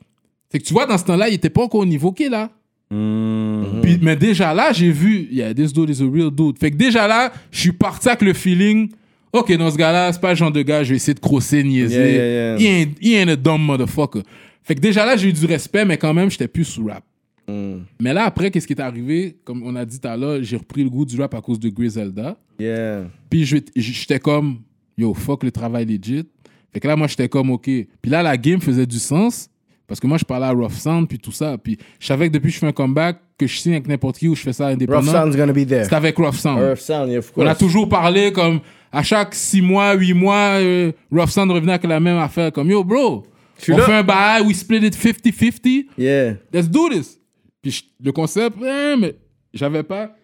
c'est 0.52 0.58
que 0.58 0.64
tu 0.64 0.72
vois, 0.74 0.84
dans 0.86 0.98
ce 0.98 1.04
temps-là, 1.04 1.28
il 1.28 1.34
était 1.34 1.48
pas 1.50 1.62
encore 1.62 1.80
au 1.80 1.86
niveau 1.86 2.12
qu'il 2.12 2.26
est 2.26 2.30
là. 2.30 2.50
Mm. 2.92 3.80
Puis, 3.82 3.98
mais 4.02 4.16
déjà 4.16 4.52
là, 4.52 4.72
j'ai 4.72 4.90
vu, 4.90 5.28
yeah, 5.30 5.54
this 5.54 5.72
dude 5.72 5.90
is 5.90 6.02
a 6.02 6.06
real 6.12 6.30
dude. 6.30 6.58
Fait 6.58 6.70
que 6.72 6.76
déjà 6.76 7.06
là, 7.06 7.32
je 7.52 7.60
suis 7.60 7.72
parti 7.72 8.08
avec 8.08 8.22
le 8.22 8.32
feeling, 8.32 8.90
ok, 9.32 9.56
dans 9.56 9.70
ce 9.70 9.76
gars-là, 9.76 10.12
c'est 10.12 10.20
pas 10.20 10.30
le 10.30 10.36
genre 10.36 10.52
de 10.52 10.62
gars, 10.62 10.82
je 10.82 10.90
vais 10.90 10.96
essayer 10.96 11.14
de 11.14 11.20
crosser, 11.20 11.62
niaiser. 11.62 11.94
Yeah, 11.94 12.08
yeah, 12.08 12.58
yeah. 12.58 12.58
He, 12.58 12.82
ain't, 12.82 12.94
he 13.00 13.14
ain't 13.14 13.30
a 13.30 13.36
dumb 13.36 13.62
motherfucker. 13.62 14.22
Fait 14.62 14.74
que 14.74 14.80
déjà 14.80 15.04
là, 15.06 15.16
j'ai 15.16 15.28
eu 15.28 15.32
du 15.32 15.46
respect, 15.46 15.84
mais 15.84 15.96
quand 15.96 16.12
même, 16.14 16.30
j'étais 16.30 16.48
plus 16.48 16.64
sous 16.64 16.86
rap. 16.86 17.04
Mm. 17.48 17.78
Mais 18.00 18.12
là, 18.12 18.24
après, 18.24 18.50
qu'est-ce 18.50 18.66
qui 18.66 18.72
est 18.74 18.80
arrivé? 18.80 19.36
Comme 19.44 19.62
on 19.64 19.74
a 19.76 19.84
dit 19.84 19.98
tout 19.98 20.08
à 20.08 20.16
l'heure, 20.16 20.38
j'ai 20.42 20.56
repris 20.56 20.84
le 20.84 20.90
goût 20.90 21.04
du 21.04 21.20
rap 21.20 21.34
à 21.34 21.40
cause 21.40 21.58
de 21.58 21.68
Griselda. 21.68 22.36
Yeah. 22.58 23.04
Puis 23.28 23.44
j'étais 23.74 24.20
comme, 24.20 24.58
yo, 24.96 25.14
fuck 25.14 25.42
le 25.42 25.50
travail 25.50 25.86
legit. 25.86 26.24
Fait 26.72 26.78
que 26.80 26.86
là, 26.86 26.94
moi, 26.94 27.06
j'étais 27.08 27.28
comme, 27.28 27.50
OK. 27.50 27.64
Puis 27.64 28.10
là, 28.10 28.22
la 28.22 28.36
game 28.36 28.60
faisait 28.60 28.86
du 28.86 28.98
sens. 28.98 29.48
Parce 29.88 29.98
que 29.98 30.06
moi, 30.06 30.18
je 30.18 30.24
parlais 30.24 30.46
à 30.46 30.52
Rough 30.52 30.70
Sound, 30.70 31.08
puis 31.08 31.18
tout 31.18 31.32
ça. 31.32 31.58
Puis 31.58 31.76
je 31.98 32.06
savais 32.06 32.28
que 32.28 32.34
depuis 32.34 32.50
que 32.50 32.54
je 32.54 32.58
fais 32.60 32.68
un 32.68 32.72
comeback, 32.72 33.18
que 33.36 33.48
je 33.48 33.56
signe 33.56 33.72
avec 33.72 33.88
n'importe 33.88 34.18
qui 34.18 34.28
ou 34.28 34.36
je 34.36 34.42
fais 34.42 34.52
ça 34.52 34.66
Rough 34.66 34.74
indépendant, 34.74 35.10
Sound's 35.10 35.36
gonna 35.36 35.52
be 35.52 35.66
there. 35.66 35.84
c'est 35.84 35.94
avec 35.94 36.16
Rough 36.16 36.34
Sound. 36.34 36.60
Rough 36.62 36.78
Sound, 36.78 37.10
yeah, 37.10 37.18
of 37.18 37.32
On 37.34 37.42
a 37.42 37.46
course. 37.46 37.58
toujours 37.58 37.88
parlé 37.88 38.30
comme, 38.30 38.60
à 38.92 39.02
chaque 39.02 39.34
six 39.34 39.62
mois, 39.62 39.92
huit 39.94 40.14
mois, 40.14 40.58
euh, 40.60 40.92
Rough 41.12 41.28
Sound 41.30 41.50
revenait 41.50 41.72
avec 41.72 41.84
la 41.84 42.00
même 42.00 42.18
affaire. 42.18 42.52
Comme, 42.52 42.70
yo, 42.70 42.82
bro, 42.84 43.24
on 43.68 43.76
là. 43.76 43.84
fait 43.84 43.92
un 43.94 44.02
bail, 44.02 44.42
we 44.46 44.56
split 44.56 44.78
it 44.86 44.94
50-50. 44.94 45.86
Yeah. 45.98 46.34
Let's 46.52 46.68
do 46.68 46.88
this. 46.88 47.18
Puis 47.62 47.70
je- 47.72 47.82
le 48.04 48.10
concept, 48.12 48.56
hein, 48.64 48.96
mais 48.98 49.14
j'avais 49.52 49.82
pas 49.82 50.14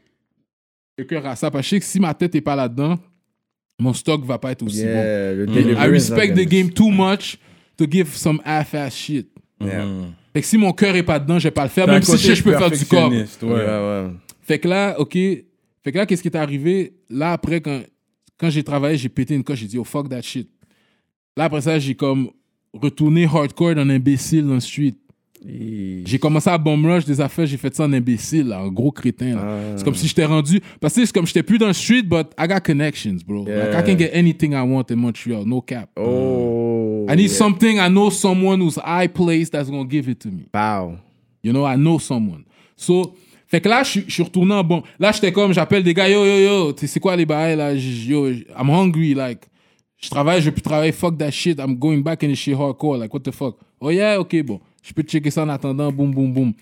le 0.99 1.05
cœur 1.05 1.25
à 1.27 1.37
ça. 1.37 1.51
Parce 1.51 1.63
que 1.63 1.67
je 1.67 1.71
sais 1.77 1.81
que 1.81 1.87
si 1.87 2.01
ma 2.01 2.15
tête 2.15 2.35
est 2.35 2.41
pas 2.41 2.57
là-dedans, 2.57 2.99
mon 3.79 3.93
stock 3.93 4.25
va 4.25 4.39
pas 4.39 4.53
être 4.53 4.63
aussi 4.63 4.79
Yeah. 4.79 5.35
Le 5.35 5.47
bon. 5.47 5.53
delivery 5.53 5.87
I 5.87 5.91
respect 5.91 6.29
the 6.35 6.49
game 6.49 6.71
too 6.71 6.91
much 6.91 7.37
to 7.77 7.85
give 7.91 8.09
some 8.15 8.41
half-ass 8.45 8.95
shit. 8.95 9.29
Yeah. 9.61 9.85
Fait 10.33 10.41
que 10.41 10.47
si 10.47 10.57
mon 10.59 10.73
cœur 10.73 10.97
est 10.97 11.03
pas 11.03 11.19
dedans, 11.19 11.39
je 11.39 11.45
vais 11.45 11.51
pas 11.51 11.65
le 11.65 11.69
faire, 11.71 11.87
même 11.87 12.03
si 12.03 12.17
je 12.17 12.35
je 12.35 12.43
peux 12.43 12.53
faire 12.57 12.71
du 12.71 12.85
corps. 12.87 13.11
Ouais. 13.11 13.25
ouais. 13.43 14.07
Fait 14.43 14.59
que 14.59 14.69
là, 14.69 14.99
OK. 14.99 15.13
Fait 15.13 15.93
que 15.93 15.99
là, 15.99 16.07
qu'est-ce 16.07 16.23
qui 16.23 16.29
est 16.29 16.37
arrivé? 16.37 16.95
Là, 17.11 17.33
après, 17.33 17.61
quand, 17.61 17.81
quand 18.39 18.51
j'ai 18.51 18.63
travaillé, 18.63 18.97
j'ai 18.99 19.09
pété 19.09 19.35
une 19.35 19.45
coche, 19.45 19.61
j'ai 19.61 19.67
dit, 19.67 19.79
oh 19.79 19.85
fuck 19.85 20.09
that 20.09 20.23
shit. 20.23 20.49
Là, 21.37 21.45
après 21.45 21.61
ça, 21.61 21.79
j'ai 21.79 21.95
comme 21.95 22.31
retourné 22.73 23.25
hardcore 23.25 23.75
dans 23.75 23.89
imbécile 23.89 24.47
dans 24.47 24.55
le 24.55 24.61
street. 24.61 24.95
Et- 25.47 26.03
J'ai 26.07 26.19
commencé 26.19 26.49
à 26.49 26.59
bomb 26.59 26.85
rush 26.85 27.05
des 27.05 27.21
affaires, 27.21 27.47
j'ai 27.47 27.57
fait 27.57 27.75
ça 27.75 27.85
en 27.85 27.93
imbécile, 27.93 28.49
là, 28.49 28.63
en 28.63 28.69
gros 28.69 28.91
crétin. 28.91 29.37
Ah. 29.39 29.59
C'est 29.77 29.85
comme 29.85 29.95
si 29.95 30.09
j'étais 30.09 30.25
rendu. 30.25 30.61
Parce 30.81 30.95
que 30.95 31.05
c'est 31.05 31.13
comme 31.13 31.27
j'étais 31.27 31.43
plus 31.43 31.59
dans 31.59 31.67
le 31.67 31.73
street, 31.73 32.03
but 32.03 32.27
I 32.39 32.49
got 32.49 32.61
connections, 32.61 33.19
bro. 33.27 33.45
Yeah. 33.47 33.71
Like, 33.71 33.85
I 33.85 33.93
can 33.93 33.99
get 33.99 34.11
anything 34.15 34.53
I 34.53 34.63
want 34.63 34.91
in 34.91 34.97
Montreal, 34.97 35.45
no 35.47 35.61
cap. 35.61 35.91
Oh. 35.97 37.07
I 37.09 37.15
need 37.17 37.31
yeah. 37.31 37.37
something, 37.37 37.79
I 37.79 37.89
know 37.89 38.11
someone 38.11 38.61
who's 38.61 38.77
high 38.77 39.09
placed 39.09 39.53
that's 39.53 39.71
gonna 39.71 39.85
give 39.85 40.09
it 40.09 40.21
to 40.21 40.29
me. 40.29 40.49
Pow. 40.53 40.99
You 41.43 41.53
know, 41.53 41.65
I 41.65 41.77
know 41.77 41.99
someone. 41.99 42.45
So, 42.77 43.15
fait 43.49 43.61
que 43.61 43.69
là, 43.69 43.83
je 43.83 44.01
suis- 44.09 44.23
retourné 44.23 44.55
en 44.55 44.65
bon. 44.65 44.83
Là, 44.99 45.13
j'étais 45.13 45.31
comme, 45.33 45.53
j'appelle 45.53 45.83
des 45.83 45.95
gars, 45.95 46.09
yo, 46.09 46.25
yo, 46.25 46.39
yo, 46.39 46.75
c'est 46.77 47.01
quoi 47.01 47.15
les 47.17 47.27
bails 47.27 47.57
là? 47.57 47.73
Yo, 47.75 48.29
I'm 48.29 48.69
hungry, 48.71 49.15
like, 49.15 49.41
je 49.99 50.11
travaille, 50.11 50.43
je 50.43 50.51
plus 50.51 50.63
travailler, 50.63 50.93
fuck 50.93 51.17
that 51.19 51.31
shit, 51.31 51.59
I'm 51.59 51.75
going 51.77 51.99
back 52.03 52.23
in 52.25 52.29
the 52.29 52.35
shit 52.35 52.55
hardcore, 52.57 52.99
like, 52.99 53.13
what 53.15 53.21
the 53.21 53.31
fuck? 53.33 53.57
Oh 53.81 53.91
yeah, 53.91 54.19
ok, 54.21 54.43
bon, 54.43 54.61
je 54.83 54.93
peux 54.93 55.03
checker 55.03 55.31
ça 55.31 55.43
en 55.45 55.49
attendant, 55.49 55.93
boum, 55.93 56.11
boum, 56.11 56.33
boum. 56.33 56.53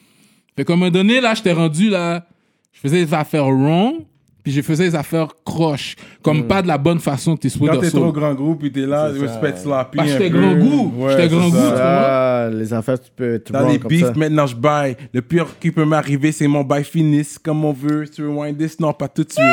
Fait 0.56 0.64
qu'à 0.64 0.72
un 0.72 0.76
moment 0.76 0.90
donné, 0.90 1.20
là, 1.20 1.34
j'étais 1.34 1.52
rendu 1.52 1.88
là, 1.88 2.26
je 2.72 2.80
faisais 2.80 3.04
des 3.04 3.14
affaires 3.14 3.46
wrong, 3.46 4.04
puis 4.44 4.52
je 4.52 4.60
faisais 4.62 4.90
des 4.90 4.94
affaires 4.94 5.28
croches, 5.44 5.96
comme 6.22 6.46
pas 6.46 6.62
de 6.62 6.68
la 6.68 6.78
bonne 6.78 7.00
façon 7.00 7.34
que 7.34 7.40
t'es 7.40 7.48
supposé 7.48 7.72
Quand 7.72 7.80
t'es 7.80 7.90
trop 7.90 8.12
grand 8.12 8.34
groupe, 8.34 8.60
puis 8.60 8.70
t'es 8.70 8.86
là, 8.86 9.06
respect 9.08 9.56
sloppy. 9.56 9.96
Parce 9.96 10.08
que 10.12 10.12
j'étais 10.12 10.30
grand 10.30 10.54
goût. 10.54 10.92
Ouais, 10.98 11.10
J'étais 11.12 11.28
grand 11.28 11.50
ça. 11.50 11.56
goût, 11.56 11.66
tu 11.74 11.80
Ah, 11.82 12.50
les 12.52 12.72
affaires, 12.74 13.00
tu 13.00 13.10
peux 13.16 13.34
être 13.34 13.50
Dans 13.50 13.66
les 13.68 13.78
comme 13.80 13.88
beefs, 13.88 14.04
ça. 14.06 14.12
maintenant 14.14 14.46
je 14.46 14.54
baille. 14.54 14.96
Le 15.12 15.22
pire 15.22 15.46
qui 15.58 15.70
peut 15.72 15.84
m'arriver, 15.86 16.30
c'est 16.30 16.46
mon 16.46 16.62
bail 16.62 16.84
finisse 16.84 17.38
comme 17.38 17.64
on 17.64 17.72
veut. 17.72 18.06
Tu 18.08 18.22
rewind 18.24 18.56
this? 18.58 18.78
Non, 18.78 18.92
pas 18.92 19.08
tout 19.08 19.24
de 19.24 19.32
suite. 19.32 19.44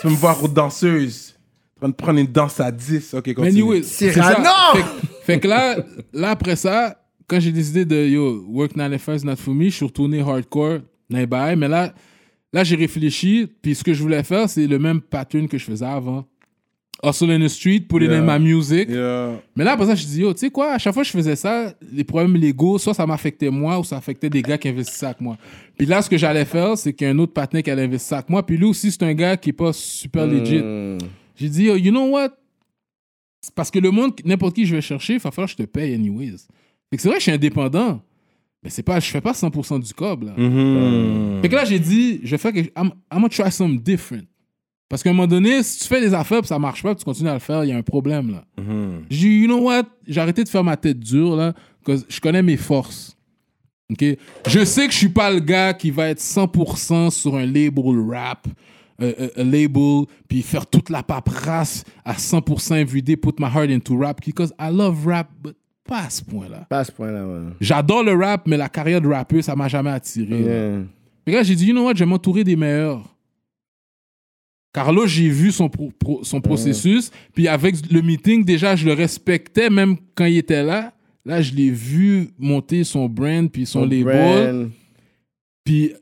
Tu 0.00 0.06
veux 0.06 0.12
me 0.14 0.18
voir 0.18 0.42
aux 0.42 0.48
danseuses. 0.48 1.34
En 1.76 1.80
train 1.80 1.88
de 1.90 1.94
prendre 1.94 2.18
une 2.20 2.26
danse 2.26 2.60
à 2.60 2.70
10. 2.70 3.14
Ok, 3.14 3.26
Mais 3.26 3.34
continue. 3.34 3.60
anyway, 3.62 3.82
c'est 3.82 4.12
ça. 4.12 4.22
Cyrano! 4.22 4.48
Fait, 4.74 4.80
que- 4.82 5.06
fait 5.24 5.40
que 5.40 5.48
là, 5.48 5.76
là, 6.12 6.30
après 6.30 6.56
ça, 6.56 6.96
quand 7.28 7.38
j'ai 7.40 7.52
décidé 7.52 7.84
de 7.84 8.06
yo, 8.06 8.44
work 8.48 8.74
9 8.76 8.92
to 8.92 8.98
5 8.98 9.14
is 9.22 9.26
not 9.26 9.36
for 9.36 9.54
me, 9.54 9.64
je 9.64 9.70
suis 9.70 9.84
retourné 9.84 10.20
hardcore 10.20 10.78
dans 11.10 11.18
les 11.18 11.26
bails. 11.26 11.56
Mais 11.56 11.68
là, 11.68 11.92
là 12.52 12.64
j'ai 12.64 12.76
réfléchi, 12.76 13.46
puis 13.62 13.74
ce 13.74 13.84
que 13.84 13.92
je 13.94 14.02
voulais 14.02 14.22
faire, 14.22 14.48
c'est 14.48 14.66
le 14.66 14.78
même 14.78 15.00
pattern 15.00 15.48
que 15.48 15.58
je 15.58 15.64
faisais 15.64 15.84
avant. 15.86 16.26
Hustle 17.00 17.30
in 17.30 17.38
the 17.38 17.48
street, 17.48 17.82
put 17.88 18.02
it 18.02 18.10
Yeah. 18.10 18.18
in 18.18 18.38
my 18.38 18.44
music. 18.44 18.88
Yeah. 18.88 19.40
Mais 19.54 19.62
là, 19.62 19.72
après 19.74 19.86
ça, 19.86 19.94
je 19.94 20.04
dis, 20.04 20.20
yo, 20.22 20.32
tu 20.32 20.40
sais 20.40 20.50
quoi, 20.50 20.72
à 20.72 20.78
chaque 20.78 20.92
fois 20.92 21.04
que 21.04 21.06
je 21.06 21.12
faisais 21.12 21.36
ça, 21.36 21.72
les 21.92 22.02
problèmes 22.02 22.34
légaux, 22.34 22.76
soit 22.78 22.92
ça 22.92 23.06
m'affectait 23.06 23.50
moi 23.50 23.78
ou 23.78 23.84
ça 23.84 23.96
affectait 23.96 24.28
des 24.28 24.42
gars 24.42 24.58
qui 24.58 24.68
investissaient 24.68 25.06
avec 25.06 25.20
moi. 25.20 25.36
Puis 25.76 25.86
là, 25.86 26.02
ce 26.02 26.10
que 26.10 26.16
j'allais 26.18 26.44
faire, 26.44 26.76
c'est 26.76 26.92
qu'il 26.92 27.06
y 27.06 27.08
a 27.10 27.12
un 27.12 27.18
autre 27.20 27.32
partenaire 27.32 27.62
qui 27.62 27.70
allait 27.70 27.84
investir 27.84 28.16
avec 28.16 28.28
moi. 28.28 28.44
Puis 28.44 28.56
lui 28.56 28.64
aussi, 28.64 28.90
c'est 28.90 29.04
un 29.04 29.14
gars 29.14 29.36
qui 29.36 29.50
est 29.50 29.52
pas 29.52 29.72
super 29.72 30.26
legit. 30.26 30.58
Hmm. 30.58 30.98
J'ai 31.36 31.48
dit, 31.48 31.64
yo, 31.66 31.76
you 31.76 31.92
know 31.92 32.08
what? 32.08 32.30
Parce 33.54 33.70
que 33.70 33.78
le 33.78 33.92
monde, 33.92 34.14
n'importe 34.24 34.56
qui 34.56 34.66
je 34.66 34.74
vais 34.74 34.80
chercher, 34.82 35.14
il 35.14 35.20
va 35.20 35.30
falloir 35.30 35.46
que 35.46 35.52
je 35.52 35.62
te 35.64 35.68
paye 35.68 35.94
anyways. 35.94 36.38
Fait 36.90 36.96
que 36.96 37.02
c'est 37.02 37.08
vrai 37.08 37.18
que 37.18 37.20
je 37.20 37.24
suis 37.24 37.32
indépendant, 37.32 38.02
mais 38.62 38.70
c'est 38.70 38.82
pas, 38.82 38.98
je 38.98 39.08
fais 39.08 39.20
pas 39.20 39.32
100% 39.32 39.80
du 39.80 39.94
cob, 39.94 40.24
là. 40.24 40.32
Mhm. 40.36 41.40
Fait 41.42 41.48
que 41.48 41.54
là, 41.54 41.64
j'ai 41.64 41.78
dit, 41.78 42.20
je 42.24 42.36
faire 42.36 42.52
quelque 42.52 42.72
I'm, 42.76 42.90
I'm 43.12 43.20
gonna 43.20 43.28
try 43.28 43.52
something 43.52 43.80
different. 43.80 44.26
Parce 44.88 45.02
qu'à 45.02 45.10
un 45.10 45.12
moment 45.12 45.28
donné, 45.28 45.62
si 45.62 45.80
tu 45.80 45.86
fais 45.86 46.00
des 46.00 46.14
affaires 46.14 46.40
et 46.42 46.46
ça 46.46 46.58
marche 46.58 46.82
pas, 46.82 46.94
puis 46.94 47.00
tu 47.00 47.04
continues 47.04 47.28
à 47.28 47.34
le 47.34 47.40
faire, 47.40 47.62
il 47.62 47.68
y 47.68 47.72
a 47.72 47.76
un 47.76 47.82
problème, 47.82 48.32
là. 48.32 48.44
Mhm. 48.56 49.04
J'ai 49.10 49.28
dit, 49.28 49.34
you 49.40 49.46
know 49.46 49.60
what? 49.60 49.84
J'ai 50.06 50.20
arrêté 50.20 50.42
de 50.42 50.48
faire 50.48 50.64
ma 50.64 50.76
tête 50.76 50.98
dure, 50.98 51.36
là, 51.36 51.52
parce 51.84 52.02
que 52.02 52.06
je 52.08 52.20
connais 52.20 52.42
mes 52.42 52.56
forces. 52.56 53.16
OK? 53.90 54.04
Je 54.46 54.64
sais 54.64 54.86
que 54.86 54.92
je 54.92 54.98
suis 54.98 55.08
pas 55.08 55.30
le 55.30 55.40
gars 55.40 55.72
qui 55.74 55.90
va 55.90 56.08
être 56.08 56.20
100% 56.20 57.10
sur 57.10 57.36
un 57.36 57.46
label 57.46 58.10
rap, 58.10 58.48
euh, 59.00 59.12
euh, 59.20 59.28
un 59.36 59.44
label, 59.44 60.06
puis 60.26 60.42
faire 60.42 60.66
toute 60.66 60.90
la 60.90 61.02
paperasse 61.02 61.84
à 62.04 62.14
100% 62.14 62.74
everyday, 62.76 63.16
put 63.16 63.34
my 63.38 63.46
heart 63.46 63.70
into 63.70 63.96
rap, 63.96 64.20
because 64.24 64.52
I 64.58 64.70
love 64.70 65.06
rap, 65.06 65.28
but 65.40 65.56
pas 65.88 66.00
à 66.02 66.10
ce 66.10 66.22
point-là. 66.22 66.66
Pas 66.68 66.80
à 66.80 66.84
ce 66.84 66.92
point-là, 66.92 67.26
ouais. 67.26 67.40
J'adore 67.60 68.04
le 68.04 68.12
rap, 68.14 68.46
mais 68.46 68.56
la 68.56 68.68
carrière 68.68 69.00
de 69.00 69.08
rappeur, 69.08 69.42
ça 69.42 69.56
m'a 69.56 69.66
jamais 69.68 69.90
attiré. 69.90 70.38
Yeah. 70.40 70.82
Que 71.26 71.32
là, 71.32 71.42
j'ai 71.42 71.54
dit, 71.56 71.66
you 71.66 71.72
know 71.72 71.84
what, 71.84 71.94
je 71.94 72.00
vais 72.00 72.06
m'entourer 72.06 72.44
des 72.44 72.54
meilleurs. 72.56 73.02
Carlo, 74.72 75.06
j'ai 75.06 75.28
vu 75.28 75.50
son, 75.50 75.68
pro- 75.68 75.90
pro- 75.98 76.20
son 76.22 76.40
processus. 76.40 77.10
Puis 77.34 77.48
avec 77.48 77.74
le 77.90 78.02
meeting, 78.02 78.44
déjà, 78.44 78.76
je 78.76 78.84
le 78.86 78.92
respectais 78.92 79.70
même 79.70 79.96
quand 80.14 80.26
il 80.26 80.36
était 80.36 80.62
là. 80.62 80.92
Là, 81.24 81.42
je 81.42 81.52
l'ai 81.54 81.70
vu 81.70 82.28
monter 82.38 82.84
son 82.84 83.08
brand, 83.08 83.50
puis 83.50 83.66
son, 83.66 83.84
label. 83.84 84.04
brand. 84.04 84.70
Puis 85.64 85.92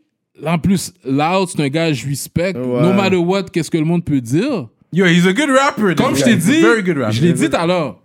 là, 0.41 0.55
en 0.55 0.59
plus, 0.59 0.93
Loud, 1.05 1.49
c'est 1.49 1.61
un 1.61 1.69
gars 1.69 1.89
que 1.89 1.95
je 1.95 2.07
respecte. 2.09 2.59
Ouais. 2.59 2.83
No 2.83 2.93
matter 2.93 3.17
what, 3.17 3.45
qu'est-ce 3.45 3.71
que 3.71 3.79
le 3.79 3.85
monde 3.85 4.05
peut 4.05 4.21
dire. 4.21 4.69
Yo, 4.93 5.07
he's 5.07 5.27
a 5.27 5.33
good 5.33 5.51
rapper. 5.51 5.95
Comme 5.97 6.15
je 6.15 6.23
t'ai 6.25 6.35
He's 6.35 6.49
a 6.49 6.53
dit, 6.53 6.61
very 6.61 6.83
good 6.83 6.99
rapper. 6.99 7.17
je 7.17 7.23
l'ai 7.23 7.33
dit 7.33 7.49
tout 7.49 7.57
à 7.57 7.67
l'heure. 7.67 8.01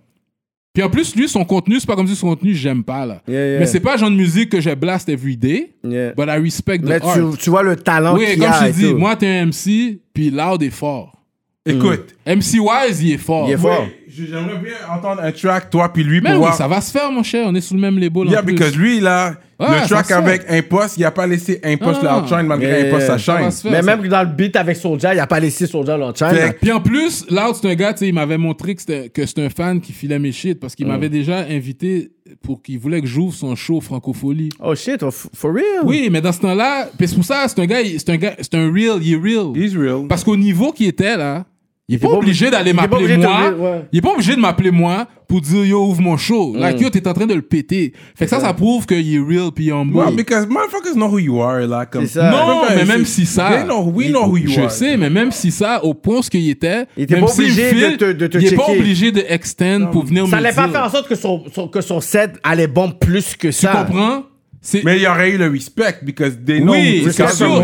Puis 0.74 0.82
en 0.84 0.90
plus, 0.90 1.16
lui, 1.16 1.28
son 1.28 1.44
contenu, 1.44 1.80
c'est 1.82 1.86
pas 1.88 1.96
comme 1.98 2.08
si 2.08 2.16
son 2.16 2.28
contenu, 2.30 2.54
j'aime 2.56 2.82
pas, 2.84 3.06
là. 3.06 3.22
Yeah, 3.28 3.48
yeah. 3.50 3.60
Mais 3.60 3.66
c'est 3.66 3.82
pas 3.82 3.94
le 3.94 4.00
genre 4.00 4.10
de 4.12 4.16
musique 4.16 4.50
que 4.50 4.62
je 4.62 4.70
blast 4.74 5.10
every 5.10 5.36
day, 5.36 5.74
Yeah. 5.84 6.14
but 6.16 6.26
I 6.30 6.38
respect 6.42 6.80
the 6.80 6.86
Mais 6.86 7.02
art. 7.04 7.14
tu, 7.32 7.38
tu 7.38 7.50
vois 7.50 7.62
le 7.64 7.76
talent 7.76 8.16
Oui, 8.18 8.26
qu'il 8.26 8.40
comme 8.40 8.48
a 8.52 8.68
je 8.68 8.72
dit, 8.74 8.90
tout. 8.92 8.98
moi, 8.98 9.16
t'es 9.18 9.28
un 9.28 9.48
MC, 9.48 10.00
puis 10.14 10.30
Loud 10.30 10.64
est 10.64 10.70
fort. 10.70 11.18
Écoute, 11.66 12.16
MC 12.26 12.60
Wise, 12.60 13.04
il 13.04 13.12
est 13.14 13.18
fort. 13.18 13.48
Il 13.50 13.54
est 13.54 13.58
fort. 13.58 13.84
oui, 13.86 13.92
j'aimerais 14.14 14.58
bien 14.58 14.74
entendre 14.94 15.22
un 15.24 15.32
track, 15.32 15.70
toi 15.70 15.92
puis 15.94 16.04
lui, 16.04 16.22
Mais 16.22 16.30
pour 16.32 16.40
oui, 16.40 16.46
voir. 16.46 16.56
ça 16.56 16.68
va 16.68 16.82
se 16.82 16.92
faire, 16.92 17.12
mon 17.12 17.24
cher. 17.24 17.46
On 17.48 17.56
est 17.56 17.62
sous 17.62 17.74
le 17.76 17.80
même 17.82 17.98
label. 18.00 18.28
Yeah, 18.28 18.42
en 18.42 18.44
plus. 18.44 18.54
because 18.54 18.76
lui, 18.76 19.00
là, 19.00 19.36
Ouais, 19.60 19.68
le 19.70 19.82
ça 19.82 19.88
track 19.90 20.06
se 20.06 20.08
fait. 20.08 20.14
avec 20.16 20.42
Impost, 20.50 20.98
il 20.98 21.06
a 21.06 21.12
pas 21.12 21.28
laissé 21.28 21.60
Impost 21.64 22.02
Non, 22.02 22.10
le 22.10 22.16
non. 22.18 22.24
outshine 22.24 22.48
malgré 22.48 22.68
Yeah, 22.80 22.88
Impost 22.88 23.02
sa 23.06 23.18
ça 23.20 23.20
se 23.20 23.62
faire, 23.62 23.72
Mais 23.72 23.82
ça. 23.84 23.96
même 23.96 24.08
dans 24.08 24.22
le 24.24 24.30
beat 24.30 24.56
avec 24.56 24.76
Soulja, 24.76 25.14
il 25.14 25.20
a 25.20 25.28
pas 25.28 25.40
laissé 25.40 25.68
Soulja 25.68 25.98
l'enchaîne. 25.98 26.34
Fait 26.36 26.58
Puis 26.60 26.72
en 26.72 26.80
plus, 26.82 27.26
Loud, 27.30 27.54
c'est 27.62 27.68
un 27.70 27.76
gars, 27.76 27.94
tu 27.94 28.00
sais, 28.00 28.08
il 28.08 28.14
m'avait 28.16 28.40
montré 28.40 28.74
que 28.74 28.82
c'était 28.82 29.12
un 29.38 29.50
fan 29.52 29.80
qui 29.80 29.94
filait 29.94 30.18
mes 30.18 30.32
shit 30.32 30.60
parce 30.60 30.74
Mm. 30.74 30.76
qu'il 30.78 30.88
m'avait 30.88 31.10
déjà 31.10 31.42
invité 31.48 32.10
pour 32.42 32.64
qu'il 32.64 32.80
voulait 32.80 33.02
que 33.02 33.08
j'ouvre 33.08 33.36
son 33.36 33.56
show 33.56 33.80
Francophonie. 33.82 34.50
Oh 34.64 34.74
shit, 34.74 35.04
oh, 35.04 35.12
for 35.12 35.54
real? 35.54 35.84
Oui, 35.84 36.10
mais 36.12 36.22
dans 36.22 36.32
ce 36.32 36.40
temps-là, 36.40 36.88
c'est 37.00 37.14
pour 37.14 37.26
ça, 37.26 37.46
c'est 37.48 37.60
un 37.60 37.66
gars, 37.68 37.82
c'est 37.86 38.10
un 38.10 38.18
gars, 38.18 38.34
c'est 38.40 38.56
un 38.56 38.72
real, 38.74 38.98
il 39.04 39.14
est 39.14 39.16
real. 39.18 39.56
He's 39.56 39.76
real. 39.76 40.08
Parce 40.08 40.24
qu'au 40.24 40.38
niveau 40.38 40.72
qu'il 40.72 40.88
était 40.88 41.16
là, 41.18 41.46
Il 41.92 41.96
est 41.96 42.00
pas 42.00 42.08
pas 42.08 42.14
obligé 42.16 42.50
d'aller 42.50 42.72
m'appeler 42.72 43.18
moi. 43.18 43.50
ouais. 43.52 43.86
Il 43.92 43.98
est 44.00 44.02
pas 44.02 44.12
obligé 44.14 44.34
de 44.36 44.40
m'appeler 44.40 44.72
moi 44.72 45.08
pour 45.28 45.42
dire 45.42 45.66
yo 45.66 45.84
ouvre 45.88 46.02
mon 46.02 46.16
show. 46.16 46.56
Like 46.56 46.80
yo 46.80 46.90
t'es 46.90 47.06
en 47.06 47.14
train 47.14 47.26
de 47.26 47.34
le 47.34 47.42
péter. 47.42 47.92
Fait 48.16 48.26
que 48.26 48.32
ça 48.32 48.40
ça 48.40 48.54
prouve 48.54 48.86
qu'il 48.86 49.14
est 49.14 49.20
real 49.20 49.52
puis 49.54 49.66
il 49.66 49.70
est 49.70 49.74
humble. 49.74 49.96
Well, 49.98 50.16
because 50.16 50.48
motherfuckers 50.48 50.94
know 50.94 51.08
who 51.10 51.20
you 51.20 51.42
are, 51.42 51.60
là. 51.68 51.86
Comme, 51.86 52.08
ça. 52.08 52.32
Non, 52.32 52.62
mais 52.74 52.86
même 52.86 53.06
si 53.06 53.26
ça. 53.26 53.50
They 53.50 53.64
know, 53.66 53.84
we 53.94 54.08
know 54.10 54.24
who 54.26 54.38
you 54.38 54.48
je 54.50 54.62
are. 54.62 54.72
sais, 54.72 54.96
mais 54.96 55.10
même 55.10 55.32
si 55.32 55.52
ça, 55.52 55.84
au 55.84 55.94
point 55.94 56.22
ce 56.22 56.30
qu'il 56.30 56.50
était, 56.50 56.86
Il 56.96 57.04
était 57.04 57.16
même 57.16 57.26
pas 57.26 57.34
obligé 57.34 57.70
file, 57.70 57.92
de 57.92 57.96
te- 57.98 58.12
de 58.14 58.28
te 58.28 58.38
il 58.38 58.48
est 58.54 58.56
pas 58.56 58.70
obligé 58.70 59.12
de 59.12 59.24
extend 59.28 59.88
pour 59.92 60.06
venir 60.06 60.26
Ça 60.28 60.38
me 60.38 60.46
allait 60.46 60.56
pas 60.56 60.70
faire 60.70 60.86
en 60.86 60.90
sorte 60.90 61.10
que 61.10 61.16
son, 61.16 61.44
son- 61.54 61.68
que 61.68 61.82
son 61.82 62.00
set 62.00 62.40
allait 62.44 62.68
bon 62.68 62.92
plus 62.92 63.36
que 63.36 63.48
Tu 63.50 63.54
ça. 63.54 63.86
comprends? 63.86 64.24
C'est 64.62 64.84
Mais 64.86 64.96
il 64.98 65.02
y 65.02 65.08
aurait 65.08 65.32
eu 65.32 65.38
le 65.38 65.50
respect, 65.50 65.96
because 66.04 66.38
they 66.46 66.62
know 66.62 66.72
oui, 66.74 67.02
who 67.06 67.12
c'est 67.12 67.28
sûr. 67.34 67.64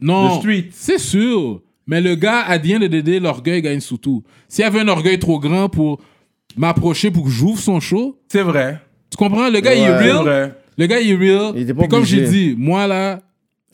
Non, 0.00 0.36
The 0.36 0.40
street. 0.40 0.64
c'est 0.72 0.98
sûr. 0.98 1.60
Mais 1.86 2.00
le 2.00 2.14
gars, 2.14 2.40
à 2.42 2.58
bien 2.58 2.78
de 2.78 2.86
Dédé, 2.86 3.18
l'orgueil 3.20 3.60
gagne 3.62 3.80
sous 3.80 3.98
tout. 3.98 4.22
S'il 4.48 4.62
y 4.62 4.66
avait 4.66 4.80
un 4.80 4.88
orgueil 4.88 5.18
trop 5.18 5.38
grand 5.40 5.68
pour 5.68 6.00
m'approcher 6.56 7.10
pour 7.10 7.24
que 7.24 7.30
j'ouvre 7.30 7.58
son 7.58 7.80
show, 7.80 8.18
C'est 8.28 8.42
vrai. 8.42 8.80
tu 9.10 9.16
comprends? 9.16 9.48
Le 9.48 9.60
gars, 9.60 9.74
il 9.74 9.82
est 9.82 9.96
real. 9.98 10.16
vrai. 10.22 10.54
Le 10.78 10.86
gars, 10.86 11.00
il 11.00 11.10
est 11.10 11.16
real. 11.16 11.52
Il 11.56 11.62
était 11.62 11.74
pas 11.74 11.80
Puis 11.80 11.88
comme 11.88 12.04
j'ai 12.04 12.22
dit, 12.22 12.54
moi 12.56 12.86
là, 12.86 13.20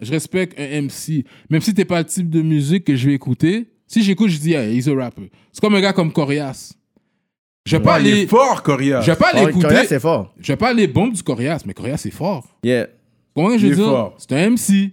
je 0.00 0.10
respecte 0.10 0.58
un 0.58 0.82
MC. 0.82 1.24
Même 1.50 1.60
si 1.60 1.74
t'es 1.74 1.84
pas 1.84 1.98
le 1.98 2.04
type 2.04 2.30
de 2.30 2.40
musique 2.42 2.84
que 2.84 2.96
je 2.96 3.08
vais 3.08 3.14
écouter, 3.14 3.66
si 3.86 4.02
j'écoute, 4.02 4.28
je 4.30 4.38
dis, 4.38 4.52
hey, 4.54 4.76
he's 4.76 4.88
a 4.88 4.94
rapper. 4.94 5.30
C'est 5.52 5.60
comme 5.60 5.74
un 5.74 5.80
gars 5.80 5.92
comme 5.92 6.12
Corias. 6.12 6.74
Je 7.66 7.76
vais 7.76 7.82
pas 7.82 8.00
il 8.00 8.06
est 8.06 8.12
aller, 8.12 8.26
fort, 8.26 8.62
Coria. 8.62 9.02
je 9.02 9.10
vais 9.10 9.16
pas 9.16 9.30
Oh, 9.34 9.36
aller 9.36 9.50
écouter, 9.50 9.66
Korea, 9.68 9.84
c'est 9.84 10.00
fort. 10.00 10.32
je 10.40 10.52
vais 10.52 10.56
pas 10.56 10.68
aller 10.70 10.86
bombe 10.86 11.12
du 11.12 11.22
Corias, 11.22 11.62
mais 11.66 11.74
Corias 11.74 11.98
c'est 11.98 12.10
fort. 12.10 12.46
Yeah. 12.64 12.86
Comment 13.34 13.58
je 13.58 13.66
veux 13.66 13.74
dire? 13.76 13.84
fort. 13.84 14.14
C'est 14.18 14.32
un 14.32 14.50
MC. 14.50 14.92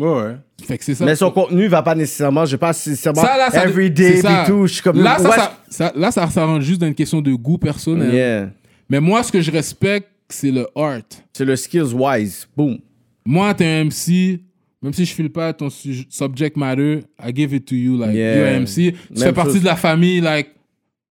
Ouais, 0.00 0.08
ouais. 0.08 0.36
Fait 0.64 0.78
que 0.78 0.84
c'est 0.84 0.94
ça. 0.94 1.04
Mais 1.04 1.16
son 1.16 1.30
contenu 1.30 1.66
va 1.66 1.82
pas 1.82 1.94
nécessairement, 1.94 2.44
je 2.44 2.52
sais 2.52 2.58
pas 2.58 2.68
nécessairement 2.68 3.20
ça, 3.22 3.36
là, 3.36 3.50
ça, 3.50 3.64
everyday 3.64 4.18
et 4.20 4.46
tout. 4.46 4.66
Je 4.66 4.74
suis 4.74 4.82
comme, 4.82 5.02
là, 5.02 5.18
ça, 5.18 5.28
ouais, 5.28 5.36
ça, 5.36 5.58
ça- 5.68 5.92
là, 5.96 6.10
ça, 6.12 6.28
ça 6.30 6.44
rentre 6.44 6.64
juste 6.64 6.80
dans 6.80 6.86
une 6.86 6.94
question 6.94 7.20
de 7.20 7.32
goût 7.34 7.58
personnel. 7.58 8.12
Yeah. 8.14 8.50
Mais 8.88 9.00
moi, 9.00 9.22
ce 9.22 9.32
que 9.32 9.40
je 9.40 9.50
respecte, 9.50 10.08
c'est 10.28 10.50
le 10.52 10.66
art. 10.76 11.00
C'est 11.32 11.44
le 11.44 11.56
skills 11.56 11.92
wise. 11.94 12.46
Boom. 12.56 12.78
Moi, 13.24 13.52
t'es 13.54 13.64
un 13.66 13.84
MC, 13.86 14.40
même 14.82 14.92
si 14.92 15.04
je 15.04 15.14
file 15.14 15.30
pas 15.30 15.52
ton 15.52 15.68
subject 15.70 16.56
matter, 16.56 17.00
I 17.20 17.34
give 17.34 17.52
it 17.52 17.64
to 17.66 17.74
you. 17.74 17.98
Like, 17.98 18.14
Yeah. 18.14 18.36
you're 18.36 18.46
un 18.56 18.60
MC. 18.60 18.74
Tu 18.92 18.94
Même 19.14 19.22
fais 19.28 19.32
partie 19.32 19.52
chose. 19.54 19.60
de 19.62 19.66
la 19.66 19.76
famille, 19.76 20.20
like, 20.20 20.50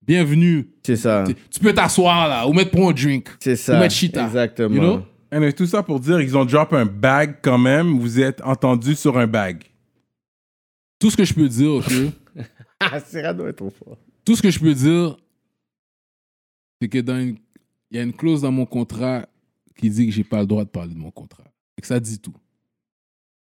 bienvenue. 0.06 0.66
C'est 0.84 0.96
ça. 0.96 1.24
Tu 1.50 1.60
peux 1.60 1.74
t'asseoir 1.74 2.26
là, 2.28 2.46
ou 2.48 2.52
mettre 2.54 2.70
pour 2.70 2.88
un 2.88 2.92
drink. 2.92 3.28
C'est 3.40 3.52
Ou 3.52 3.56
ça. 3.56 3.78
mettre 3.78 3.94
Chita. 3.94 4.24
Exactement. 4.24 4.74
You 4.74 4.80
know? 4.80 5.02
Et 5.30 5.52
tout 5.52 5.66
ça 5.66 5.82
pour 5.82 6.00
dire 6.00 6.18
qu'ils 6.18 6.36
ont 6.36 6.44
drop 6.44 6.72
un 6.72 6.86
bag 6.86 7.36
quand 7.42 7.58
même. 7.58 7.98
Vous 7.98 8.18
êtes 8.20 8.40
entendu 8.42 8.94
sur 8.94 9.18
un 9.18 9.26
bag. 9.26 9.62
Tout 10.98 11.10
ce 11.10 11.16
que 11.16 11.24
je 11.24 11.34
peux 11.34 11.48
dire, 11.48 11.70
ok? 11.72 11.92
Ah, 12.80 13.00
Cyrano 13.00 13.46
est 13.48 13.52
trop 13.54 13.70
fort. 13.70 13.98
Tout 14.24 14.36
ce 14.36 14.42
que 14.42 14.50
je 14.50 14.60
peux 14.60 14.72
dire, 14.72 15.16
c'est 16.80 16.88
que 16.88 16.98
dans 16.98 17.18
une- 17.18 17.36
il 17.90 17.96
y 17.96 18.00
a 18.00 18.04
une 18.04 18.12
clause 18.12 18.42
dans 18.42 18.52
mon 18.52 18.66
contrat 18.66 19.26
qui 19.76 19.90
dit 19.90 20.06
que 20.06 20.12
j'ai 20.12 20.22
pas 20.22 20.40
le 20.40 20.46
droit 20.46 20.64
de 20.64 20.68
parler 20.70 20.94
de 20.94 20.98
mon 20.98 21.10
contrat. 21.10 21.42
Et 21.76 21.80
que 21.80 21.86
ça 21.88 21.98
dit 21.98 22.20
tout. 22.20 22.34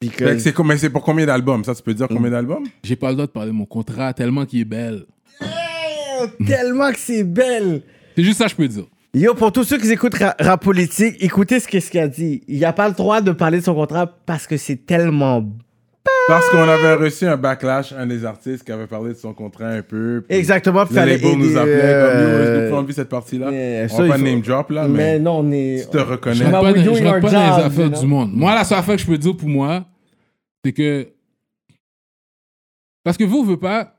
Because- 0.01 0.39
c'est 0.39 0.53
com- 0.55 0.67
mais 0.67 0.79
c'est 0.79 0.89
pour 0.89 1.03
combien 1.05 1.27
d'albums? 1.27 1.63
Ça, 1.63 1.75
tu 1.75 1.83
peux 1.83 1.93
dire 1.93 2.07
Mm. 2.11 2.15
combien 2.15 2.31
d'albums? 2.31 2.65
J'ai 2.83 2.97
pas 2.97 3.09
le 3.11 3.17
droit 3.17 3.27
de 3.27 3.33
parler 3.33 3.51
de 3.51 3.57
mon 3.57 3.67
contrat 3.67 4.15
tellement 4.15 4.47
qu'il 4.47 4.61
est 4.61 4.65
belle. 4.65 5.05
Tellement 6.47 6.91
que 6.91 6.99
c'est 6.99 7.25
belle. 7.25 7.83
C'est 8.17 8.25
juste 8.25 8.39
ça 8.39 8.45
que 8.47 8.51
je 8.53 8.57
peux 8.57 8.69
dire. 8.69 8.87
Yo, 9.15 9.35
pour 9.35 9.53
tous 9.53 9.65
ceux 9.65 9.79
qui 9.79 9.91
écoutent 9.91 10.15
ra- 10.15 10.37
rap 10.39 10.63
politique, 10.63 11.17
écoutez 11.21 11.61
ce 11.61 11.67
qu'est-ce 11.69 11.91
qu'il 11.91 12.01
a 12.01 12.09
dit. 12.09 12.43
Il 12.47 12.65
a 12.65 12.73
pas 12.73 12.89
le 12.89 12.95
droit 12.95 13.21
de 13.21 13.33
parler 13.33 13.59
de 13.61 13.65
son 13.65 13.75
contrat 13.75 14.07
parce 14.27 14.47
que 14.47 14.57
c'est 14.59 14.77
tellement 14.77 15.45
Parce 16.29 16.49
qu'on 16.51 16.59
avait 16.69 16.95
reçu 16.95 17.25
un 17.27 17.39
backlash, 17.39 17.93
un 17.93 18.07
des 18.07 18.27
artistes 18.27 18.65
qui 18.65 18.71
avait 18.73 18.87
parlé 18.87 19.15
de 19.15 19.19
son 19.19 19.33
contrat 19.33 19.69
un 19.69 19.83
peu. 19.83 20.25
puis 20.29 20.37
Exactement. 20.37 20.81
Le 20.83 20.87
fallait 20.95 21.17
label 21.17 21.39
nous 21.39 21.57
appelait 21.57 21.81
euh, 21.83 22.07
comme 22.07 22.21
yo, 22.21 22.39
est-ce 22.39 22.51
que 22.61 22.69
vous 22.71 22.77
envie 22.77 22.93
cette 22.95 23.09
partie-là 23.09 23.47
On 23.51 23.89
ça, 23.89 24.03
va 24.03 24.09
pas 24.11 24.17
il 24.19 24.21
faut- 24.21 24.27
name 24.31 24.41
drop 24.43 24.71
là, 24.71 24.87
Mais 24.87 24.97
mais, 25.15 25.19
non, 25.19 25.39
on 25.39 25.51
est. 25.53 25.85
tu 25.85 25.91
te 25.91 25.99
Je 25.99 26.03
reconnais. 26.05 26.51
pas, 26.51 26.63
we 26.73 26.85
doing 26.85 27.05
rentre 27.05 27.21
pas 27.21 27.31
dans 27.31 27.41
les 27.41 27.47
job, 27.63 27.65
affaires 27.67 27.85
you 27.87 27.91
know? 27.93 28.01
du 28.01 28.07
monde. 28.07 28.31
Moi, 28.35 28.55
la 28.55 28.65
seule 28.65 28.79
affaire 28.79 28.97
que 28.97 29.01
je 29.03 29.07
peux 29.07 29.19
dire 29.19 29.37
pour 29.37 29.49
moi, 29.49 29.87
c'est 30.63 30.73
que. 30.73 31.09
Parce 33.03 33.17
que 33.17 33.25
vous, 33.25 33.43
vous 33.43 33.57
pas. 33.57 33.95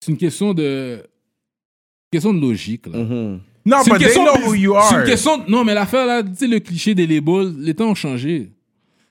C'est 0.00 0.12
une 0.12 0.18
question 0.18 0.54
de. 0.54 1.02
question 2.12 2.32
de 2.32 2.40
logique, 2.40 2.86
là. 2.86 2.98
Mhm. 2.98 3.40
Non, 3.66 3.78
but 3.84 3.98
they 3.98 4.04
question 4.06 4.24
know 4.24 4.36
de- 4.36 4.42
who 4.46 4.54
you 4.54 4.72
C'est 4.88 4.94
are. 4.94 5.00
une 5.00 5.06
question. 5.06 5.42
Non, 5.48 5.64
mais 5.64 5.74
l'affaire 5.74 6.06
là, 6.06 6.22
tu 6.22 6.30
sais, 6.36 6.46
le 6.46 6.58
cliché 6.60 6.94
des 6.94 7.06
labels, 7.06 7.54
les 7.58 7.74
temps 7.74 7.90
ont 7.90 7.94
changé. 7.94 8.50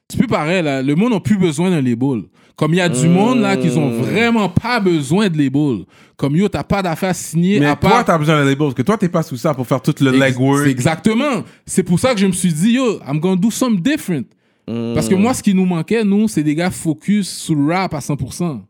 C'est 0.09 0.17
plus 0.17 0.27
pareil, 0.27 0.63
là. 0.63 0.81
Le 0.81 0.95
monde 0.95 1.13
n'a 1.13 1.19
plus 1.19 1.37
besoin 1.37 1.69
d'un 1.69 1.81
label. 1.81 2.23
Comme 2.55 2.73
il 2.73 2.77
y 2.77 2.81
a 2.81 2.89
du 2.89 3.07
monde, 3.07 3.41
là, 3.41 3.55
qui 3.55 3.69
ont 3.77 3.91
vraiment 3.91 4.49
pas 4.49 4.79
besoin 4.79 5.29
de 5.29 5.37
label. 5.37 5.85
Comme 6.15 6.35
yo, 6.35 6.47
t'as 6.49 6.63
pas 6.63 6.81
d'affaires 6.81 7.13
signées 7.13 7.59
Mais 7.59 7.67
à 7.67 7.75
toi, 7.75 7.89
part. 7.91 8.05
t'as 8.05 8.17
besoin 8.17 8.35
de 8.35 8.39
label, 8.49 8.57
parce 8.57 8.73
que 8.73 8.81
toi, 8.81 8.97
t'es 8.97 9.09
pas 9.09 9.21
sous 9.21 9.37
ça 9.37 9.53
pour 9.53 9.67
faire 9.67 9.79
tout 9.81 9.93
le 10.01 10.09
Ex- 10.15 10.19
legwork. 10.19 10.63
c'est 10.63 10.71
Exactement. 10.71 11.43
C'est 11.67 11.83
pour 11.83 11.99
ça 11.99 12.13
que 12.15 12.19
je 12.19 12.25
me 12.25 12.31
suis 12.31 12.51
dit, 12.51 12.71
yo, 12.71 12.99
I'm 13.07 13.19
gonna 13.19 13.35
do 13.35 13.51
something 13.51 13.81
different. 13.81 14.23
Parce 14.65 15.07
que 15.07 15.15
moi, 15.15 15.33
ce 15.33 15.43
qui 15.43 15.53
nous 15.53 15.65
manquait, 15.65 16.03
nous, 16.03 16.27
c'est 16.27 16.43
des 16.43 16.55
gars 16.55 16.71
focus 16.71 17.29
sur 17.29 17.53
le 17.55 17.71
rap 17.73 17.93
à 17.93 17.99
100%. 17.99 18.61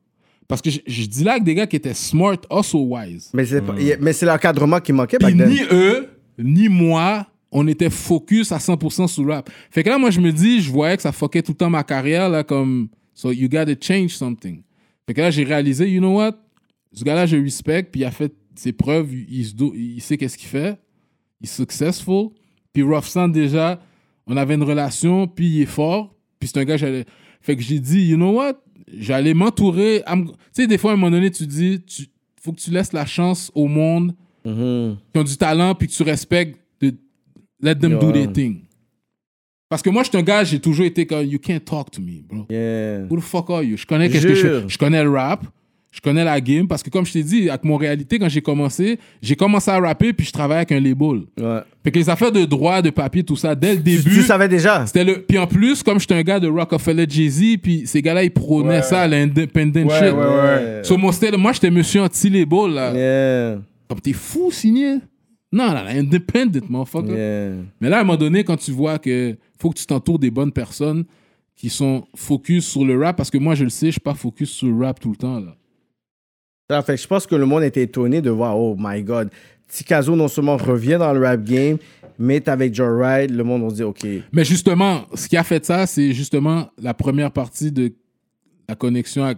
Parce 0.48 0.62
que 0.62 0.70
je, 0.70 0.80
je 0.88 1.06
dis 1.06 1.24
là 1.24 1.40
que 1.40 1.44
des 1.44 1.56
gars 1.56 1.68
qui 1.68 1.76
étaient 1.76 1.94
smart, 1.94 2.38
also 2.50 2.80
wise. 2.80 3.30
Mais 3.34 3.46
c'est 3.46 3.62
mais 4.00 4.14
c'est 4.14 4.26
l'encadrement 4.26 4.80
qui 4.80 4.94
manquait 4.94 5.18
Puis 5.18 5.34
back 5.34 5.38
then. 5.48 5.50
ni 5.50 5.60
eux, 5.72 6.08
ni 6.40 6.70
moi, 6.70 7.28
on 7.52 7.68
était 7.68 7.90
focus 7.90 8.52
à 8.52 8.58
100% 8.58 9.08
sur 9.08 9.24
le 9.26 9.34
rap. 9.34 9.50
Fait 9.72 9.84
que 9.84 9.90
là, 9.90 9.98
moi, 9.98 10.10
je 10.10 10.20
me 10.22 10.32
dis, 10.32 10.62
je 10.62 10.72
voyais 10.72 10.96
que 10.96 11.02
ça 11.04 11.12
fuckait 11.12 11.42
tout 11.42 11.52
le 11.54 11.58
temps 11.58 11.70
ma 11.70 11.84
carrière, 11.84 12.30
là, 12.30 12.44
comme, 12.44 12.88
so 13.14 13.32
you 13.32 13.50
gotta 13.50 13.74
change 13.80 14.12
something. 14.12 14.62
Fait 15.06 15.14
que 15.14 15.22
là, 15.22 15.32
j'ai 15.32 15.44
réalisé, 15.44 15.90
you 15.90 16.00
know 16.00 16.16
what? 16.18 16.34
Ce 16.94 17.04
gars-là, 17.04 17.26
je 17.26 17.38
respect, 17.38 17.84
puis 17.84 18.02
il 18.02 18.06
a 18.06 18.12
fait 18.12 18.34
ses 18.56 18.72
preuves, 18.74 19.10
il, 19.14 19.46
se 19.46 19.54
do- 19.54 19.74
il 19.76 20.00
sait 20.02 20.18
qu'est-ce 20.18 20.38
qu'il 20.38 20.48
fait, 20.50 20.78
il 21.42 21.46
est 21.46 21.52
successful. 21.52 22.30
Puis 22.74 22.84
Rough 22.84 23.04
Sound, 23.06 23.34
déjà, 23.34 23.80
on 24.26 24.36
avait 24.38 24.56
une 24.56 24.64
relation, 24.64 25.28
puis 25.28 25.48
il 25.48 25.62
est 25.64 25.66
fort, 25.66 26.16
puis 26.40 26.50
c'est 26.52 26.60
un 26.60 26.64
gars, 26.66 26.78
j'allais. 26.78 27.06
Fait 27.42 27.56
que 27.56 27.62
j'ai 27.62 27.80
dit, 27.80 28.08
you 28.08 28.16
know 28.18 28.32
what? 28.34 28.54
J'allais 28.94 29.34
m'entourer. 29.34 30.04
Tu 30.08 30.24
sais, 30.54 30.68
des 30.68 30.78
fois, 30.78 30.92
à 30.92 30.94
un 30.94 30.98
moment 30.98 31.12
donné, 31.12 31.30
tu 31.32 31.46
dis, 31.46 31.82
tu, 31.86 32.04
faut 32.42 32.54
que 32.54 32.60
tu 32.60 32.72
laisses 32.72 32.94
la 32.94 33.06
chance 33.06 33.52
au 33.56 33.68
monde 33.68 34.14
Mhm. 34.46 34.98
qui 35.14 35.20
ont 35.20 35.24
du 35.24 35.36
talent 35.38 35.76
puis 35.76 35.88
que 35.88 35.94
tu 35.94 36.04
respectes, 36.04 36.58
de 36.80 36.94
let 37.62 37.76
them 37.76 38.00
do 38.00 38.08
Ouais. 38.08 38.14
their 38.14 38.32
thing. 38.32 38.62
Parce 39.70 39.82
que 39.82 39.90
moi, 39.90 40.04
je 40.04 40.10
suis 40.10 40.18
un 40.18 40.22
gars, 40.24 40.46
j'ai 40.46 40.60
toujours 40.60 40.86
été 40.86 41.06
comme, 41.06 41.26
you 41.26 41.40
can't 41.40 41.60
talk 41.60 41.92
to 41.92 42.02
me, 42.02 42.22
bro. 42.22 42.46
Yeah. 42.50 43.06
Who 43.10 43.18
the 43.18 43.22
fuck 43.22 43.50
are 43.50 43.62
you? 43.64 43.76
Je 43.76 43.86
connais 43.86 44.10
qu'est-ce 44.10 44.26
que 44.28 44.34
je 44.36 44.40
Jure. 44.48 44.62
fais. 44.62 44.70
Je 44.70 44.78
connais 44.78 45.04
le 45.04 45.10
rap. 45.10 45.46
Je 45.98 46.02
connais 46.02 46.24
la 46.24 46.40
game. 46.40 46.68
Parce 46.68 46.84
que 46.84 46.92
comme 46.92 47.08
je 47.08 47.14
t'ai 47.14 47.24
dit, 47.24 47.50
avec 47.50 47.64
mon 47.64 47.76
réalité, 47.76 48.20
quand 48.20 48.30
j'ai 48.30 48.42
commencé, 48.42 49.00
j'ai 49.20 49.36
commencé 49.36 49.72
à 49.72 49.80
rapper 49.80 50.14
puis 50.14 50.28
je 50.28 50.32
travaillais 50.32 50.58
avec 50.60 50.72
un 50.72 50.80
label. 50.80 51.24
Ouais. 51.40 51.62
Fait 51.84 51.90
que 51.92 51.98
les 51.98 52.08
affaires 52.08 52.32
de 52.32 52.46
droit, 52.46 52.84
de 52.84 52.92
papier, 52.92 53.24
tout 53.24 53.36
ça, 53.36 53.56
dès 53.56 53.74
le 53.74 53.82
début. 53.82 54.04
tu 54.14 54.22
savais 54.22 54.48
déjà. 54.48 54.86
C'était 54.86 55.04
le. 55.04 55.24
Puis 55.24 55.40
en 55.40 55.48
plus, 55.48 55.82
comme 55.82 56.00
j'étais 56.00 56.14
un 56.14 56.22
gars 56.22 56.40
de 56.40 56.48
Rockefeller 56.48 57.06
Jay-Z, 57.10 57.58
puis 57.64 57.88
ces 57.88 58.04
gars-là, 58.04 58.24
ils 58.24 58.30
prônaient 58.30 58.68
Ouais. 58.78 58.82
ça, 58.84 59.08
l'independent 59.08 59.76
Ouais, 59.76 59.90
shit. 59.90 60.14
ouais, 60.14 60.14
ouais. 60.14 60.82
So, 60.84 60.98
moi, 60.98 61.12
moi, 61.40 61.52
j'étais 61.54 61.72
monsieur 61.72 62.02
anti-label, 62.04 62.72
là. 62.74 62.94
Yeah. 62.94 63.62
Comme 63.90 64.00
t'es 64.00 64.14
fou, 64.14 64.52
signé? 64.52 64.98
Non, 65.52 65.70
non, 65.70 65.78
independent, 65.88 66.62
motherfucker. 66.70 67.12
Yeah. 67.12 67.50
Mais 67.82 67.90
là, 67.90 67.98
à 67.98 68.02
un 68.02 68.04
moment 68.04 68.18
donné, 68.20 68.44
quand 68.44 68.58
tu 68.58 68.72
vois 68.72 69.00
que 69.00 69.36
faut 69.60 69.72
que 69.72 69.80
tu 69.80 69.86
t'entoures 69.88 70.20
des 70.20 70.30
bonnes 70.30 70.52
personnes 70.52 71.06
qui 71.56 71.70
sont 71.70 72.04
focus 72.16 72.68
sur 72.68 72.86
le 72.86 73.02
rap, 73.04 73.16
parce 73.18 73.32
que 73.32 73.40
moi, 73.40 73.56
je 73.56 73.64
le 73.64 73.72
sais, 73.72 73.88
je 73.88 73.92
suis 73.94 74.00
pas 74.00 74.14
focus 74.14 74.52
sur 74.52 74.68
le 74.68 74.86
rap 74.86 75.00
tout 75.00 75.10
le 75.10 75.16
temps. 75.16 75.40
Là. 75.40 75.56
Ça 76.70 76.82
fait 76.82 76.96
que 76.96 77.02
je 77.02 77.08
pense 77.08 77.26
que 77.26 77.36
le 77.36 77.46
monde 77.46 77.64
était 77.64 77.84
étonné 77.84 78.22
de 78.22 78.30
voir, 78.30 78.60
oh 78.60 78.76
my 78.78 79.02
god, 79.02 79.30
Tikazo 79.70 80.16
non 80.16 80.28
seulement 80.28 80.58
revient 80.58 80.98
dans 81.00 81.14
le 81.14 81.26
rap 81.26 81.44
game, 81.44 81.78
mais 82.20 82.48
avec 82.50 82.74
Joe 82.74 83.02
Ride, 83.02 83.32
le 83.32 83.44
monde 83.44 83.64
on 83.64 83.70
se 83.70 83.76
dit, 83.76 83.84
ok. 83.84 84.06
Mais 84.34 84.44
justement, 84.44 85.06
ce 85.14 85.28
qui 85.28 85.38
a 85.38 85.44
fait 85.44 85.64
ça, 85.66 85.86
c'est 85.88 86.14
justement 86.14 86.70
la 86.82 86.94
première 86.94 87.32
partie 87.32 87.72
de 87.72 87.94
la 88.68 88.76
connexion 88.76 89.24
avec 89.24 89.38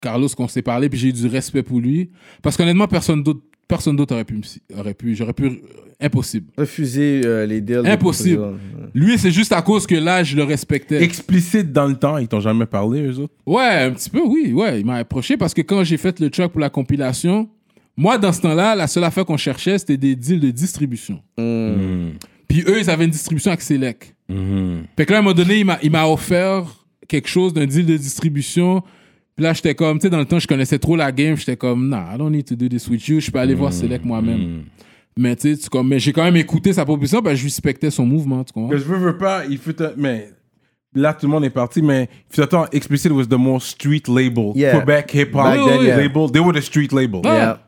Carlos 0.00 0.28
qu'on 0.36 0.48
s'est 0.48 0.62
parlé, 0.62 0.90
puis 0.90 0.98
j'ai 0.98 1.08
eu 1.08 1.12
du 1.12 1.26
respect 1.26 1.62
pour 1.62 1.80
lui. 1.80 2.10
Parce 2.42 2.58
qu'honnêtement, 2.58 2.88
personne 2.88 3.22
d'autre 3.22 3.40
personne 3.68 3.96
d'autre 3.96 4.14
aurait 4.14 4.24
pu, 4.24 4.34
me- 4.34 4.78
aurait 4.78 4.94
pu, 4.94 5.14
j'aurais 5.14 5.32
pu, 5.32 5.60
impossible. 6.00 6.46
Refuser 6.58 7.22
euh, 7.24 7.46
les 7.46 7.60
deals. 7.60 7.82
de 7.82 7.86
Impossible. 7.88 8.58
Lui, 8.94 9.18
c'est 9.18 9.30
juste 9.30 9.52
à 9.52 9.62
cause 9.62 9.86
que 9.86 9.94
là, 9.94 10.22
je 10.22 10.36
le 10.36 10.44
respectais. 10.44 11.02
Explicite 11.02 11.72
dans 11.72 11.86
le 11.86 11.94
temps, 11.96 12.18
ils 12.18 12.28
t'ont 12.28 12.40
jamais 12.40 12.66
parlé, 12.66 13.02
eux 13.02 13.18
autres? 13.18 13.34
Ouais, 13.46 13.82
un 13.84 13.90
petit 13.92 14.10
peu, 14.10 14.20
oui. 14.24 14.52
Ouais, 14.52 14.80
il 14.80 14.86
m'a 14.86 14.96
approché 14.96 15.36
parce 15.36 15.54
que 15.54 15.62
quand 15.62 15.82
j'ai 15.84 15.96
fait 15.96 16.18
le 16.20 16.30
track 16.30 16.50
pour 16.52 16.60
la 16.60 16.70
compilation, 16.70 17.48
moi, 17.96 18.18
dans 18.18 18.32
ce 18.32 18.40
temps-là, 18.42 18.74
la 18.74 18.86
seule 18.86 19.04
affaire 19.04 19.24
qu'on 19.24 19.36
cherchait, 19.36 19.78
c'était 19.78 19.96
des 19.96 20.16
deals 20.16 20.40
de 20.40 20.50
distribution. 20.50 21.20
Mm. 21.38 22.10
Puis 22.48 22.62
eux, 22.66 22.78
ils 22.80 22.90
avaient 22.90 23.04
une 23.04 23.10
distribution 23.10 23.50
avec 23.50 23.62
Select. 23.62 24.14
Mhm. 24.28 24.84
Fait 24.96 25.06
que 25.06 25.12
là, 25.12 25.18
à 25.18 25.20
un 25.20 25.22
moment 25.22 25.34
donné, 25.34 25.58
il 25.60 25.64
m'a, 25.64 25.78
il 25.82 25.90
m'a 25.90 26.06
offert 26.06 26.64
quelque 27.08 27.28
chose 27.28 27.52
d'un 27.52 27.66
deal 27.66 27.86
de 27.86 27.96
distribution. 27.96 28.82
Puis 29.36 29.42
là, 29.44 29.52
j'étais 29.52 29.74
comme, 29.74 29.98
tu 29.98 30.02
sais, 30.02 30.10
dans 30.10 30.18
le 30.18 30.24
temps, 30.24 30.38
je 30.38 30.46
connaissais 30.46 30.78
trop 30.78 30.94
la 30.96 31.10
game. 31.10 31.36
J'étais 31.36 31.56
comme, 31.56 31.88
nah, 31.88 32.14
I 32.14 32.18
don't 32.18 32.30
need 32.30 32.44
to 32.46 32.54
do 32.54 32.68
this 32.68 32.88
with 32.88 33.06
you. 33.08 33.20
Je 33.20 33.30
peux 33.30 33.38
aller 33.38 33.54
voir 33.54 33.72
Select 33.72 34.04
moi-même. 34.04 34.64
Mais 35.16 35.34
tu 35.36 35.54
sais, 35.54 35.60
tu 35.62 35.68
comme, 35.68 35.88
mais 35.88 35.98
j'ai 35.98 36.12
quand 36.12 36.24
même 36.24 36.36
écouté 36.36 36.72
sa 36.72 36.84
proposition 36.84 37.20
parce 37.22 37.34
que 37.34 37.40
je 37.40 37.44
respectais 37.44 37.90
son 37.90 38.04
mouvement, 38.06 38.42
tu 38.44 38.52
comprends? 38.52 38.70
Que 38.70 38.78
je 38.78 38.84
veux, 38.84 38.96
veux 38.98 39.16
pas, 39.18 39.44
il 39.48 39.58
faut. 39.58 39.72
te- 39.72 39.92
Mais 39.96 40.28
là, 40.94 41.12
tout 41.14 41.26
le 41.26 41.32
monde 41.32 41.44
est 41.44 41.50
parti, 41.50 41.82
mais 41.82 42.08
Fitaton 42.30 42.66
Explicit 42.72 43.10
was 43.12 43.26
the 43.26 43.38
most 43.38 43.68
street 43.68 44.02
label. 44.08 44.52
Yeah. 44.56 44.78
Quebec 44.80 45.10
hip 45.14 45.26
hop 45.34 45.44
Back 45.44 45.58
then, 45.68 45.82
yeah. 45.84 45.96
label. 45.96 46.30
They 46.30 46.40
were 46.40 46.52
the 46.52 46.62
street 46.62 46.92
label. 46.92 47.20
Ouais. 47.24 47.32
Yeah. 47.32 47.58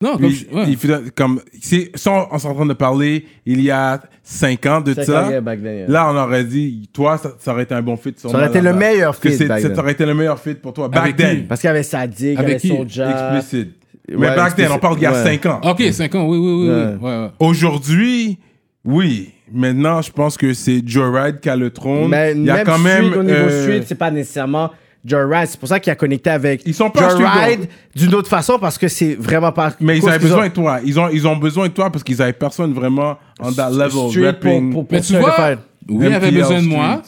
Non, 0.00 0.12
comme, 0.12 0.28
Puis, 0.28 0.46
je- 0.48 0.56
ouais. 0.56 0.64
il 0.68 0.76
fait- 0.76 1.10
comme, 1.16 1.40
c'est, 1.60 1.90
ça, 1.96 2.12
on, 2.12 2.36
on 2.36 2.38
s'est 2.38 2.46
en 2.46 2.54
train 2.54 2.66
de 2.66 2.72
parler 2.74 3.26
il 3.44 3.60
y 3.62 3.70
a 3.72 4.00
5 4.22 4.64
ans 4.66 4.80
de 4.80 4.94
Cinq 4.94 5.02
ça. 5.04 5.28
yeah, 5.28 5.40
back 5.40 5.60
then, 5.60 5.76
yeah. 5.78 5.88
Là, 5.88 6.12
on 6.12 6.16
aurait 6.16 6.44
dit, 6.44 6.88
toi, 6.92 7.18
ça, 7.18 7.32
ça 7.40 7.50
aurait 7.52 7.64
été 7.64 7.74
un 7.74 7.82
bon 7.82 7.96
fit. 7.96 8.14
Ça 8.16 8.28
aurait 8.28 8.46
été 8.46 8.60
le 8.60 8.74
meilleur 8.74 9.16
fit 9.16 9.30
back 9.46 9.60
ça 9.60 9.68
then. 9.70 9.78
aurait 9.80 9.92
été 9.92 10.06
le 10.06 10.14
meilleur 10.14 10.38
fit 10.38 10.54
pour 10.54 10.72
toi. 10.72 10.86
Back 10.88 11.02
Avec 11.02 11.16
qui? 11.16 11.22
then. 11.22 11.46
Parce 11.48 11.60
qu'il 11.60 11.66
y 11.68 11.70
avait 11.72 11.82
Sadik, 11.82 12.20
il 12.20 12.26
y 12.34 12.36
avait 12.36 12.44
Avec 12.46 12.60
qui? 12.60 12.68
Soulja. 12.68 13.32
Explicit. 13.40 13.72
Ouais, 14.10 14.14
mais 14.16 14.36
back 14.36 14.54
then, 14.54 14.68
on 14.72 14.78
parle 14.78 14.94
d'il 14.94 15.02
y 15.02 15.06
a 15.06 15.12
Ouais. 15.12 15.24
5 15.24 15.46
ans. 15.46 15.60
Ok, 15.64 15.82
5 15.90 16.14
ans, 16.14 16.28
oui, 16.28 16.38
oui, 16.38 16.52
oui. 16.52 16.68
Ouais. 16.68 16.84
oui. 17.00 17.04
Ouais, 17.04 17.18
ouais. 17.24 17.28
Aujourd'hui, 17.40 18.38
oui. 18.84 19.30
Maintenant, 19.52 20.00
je 20.02 20.12
pense 20.12 20.36
que 20.36 20.52
c'est 20.54 20.80
Joyride 20.86 21.40
qui 21.40 21.48
a 21.50 21.56
le 21.56 21.70
trône. 21.70 22.08
Mais 22.08 22.32
il 22.36 22.44
y 22.44 22.50
a 22.50 22.56
même 22.56 22.66
quand 22.66 22.78
même. 22.78 23.12
au 23.14 23.22
niveau 23.24 23.34
euh, 23.34 23.62
street, 23.64 23.82
c'est 23.86 23.94
pas 23.96 24.10
nécessairement 24.12 24.70
Joyride. 25.08 25.48
C'est 25.48 25.58
pour 25.60 25.68
ça 25.68 25.80
qu'il 25.80 25.90
a 25.92 25.96
connecté 25.96 26.30
avec 26.30 26.62
Ils 26.66 26.74
sont 26.74 26.90
pas 26.90 27.16
Joyride 27.16 27.68
d'une 27.94 28.14
autre 28.14 28.28
façon 28.28 28.58
parce 28.58 28.76
que 28.78 28.88
c'est 28.88 29.14
vraiment 29.14 29.52
pas. 29.52 29.72
mais 29.80 29.98
ils 29.98 30.08
avaient 30.08 30.18
besoin 30.18 30.44
ont 30.44 30.48
de 30.48 30.52
toi. 30.52 30.80
Ils 30.84 30.98
ont, 31.00 31.08
ils 31.08 31.26
ont 31.26 31.36
besoin 31.36 31.68
de 31.68 31.72
toi 31.72 31.90
parce 31.90 32.04
qu'ils 32.04 32.20
avaient 32.22 32.32
personne 32.32 32.72
vraiment 32.72 33.16
en 33.40 33.52
that 33.52 33.70
level 33.70 34.10
street 34.10 34.26
rapping. 34.26 34.72
pour, 34.72 34.84
pour, 34.86 34.92
Mais 34.92 34.98
pour 34.98 35.06
tu 35.06 35.12
faire 35.12 35.20
vois, 35.20 35.50
oui, 35.88 36.06
il 36.06 36.14
avait 36.14 36.30
MPL 36.30 36.40
besoin 36.40 36.62
de 36.62 36.66
moi, 36.66 37.02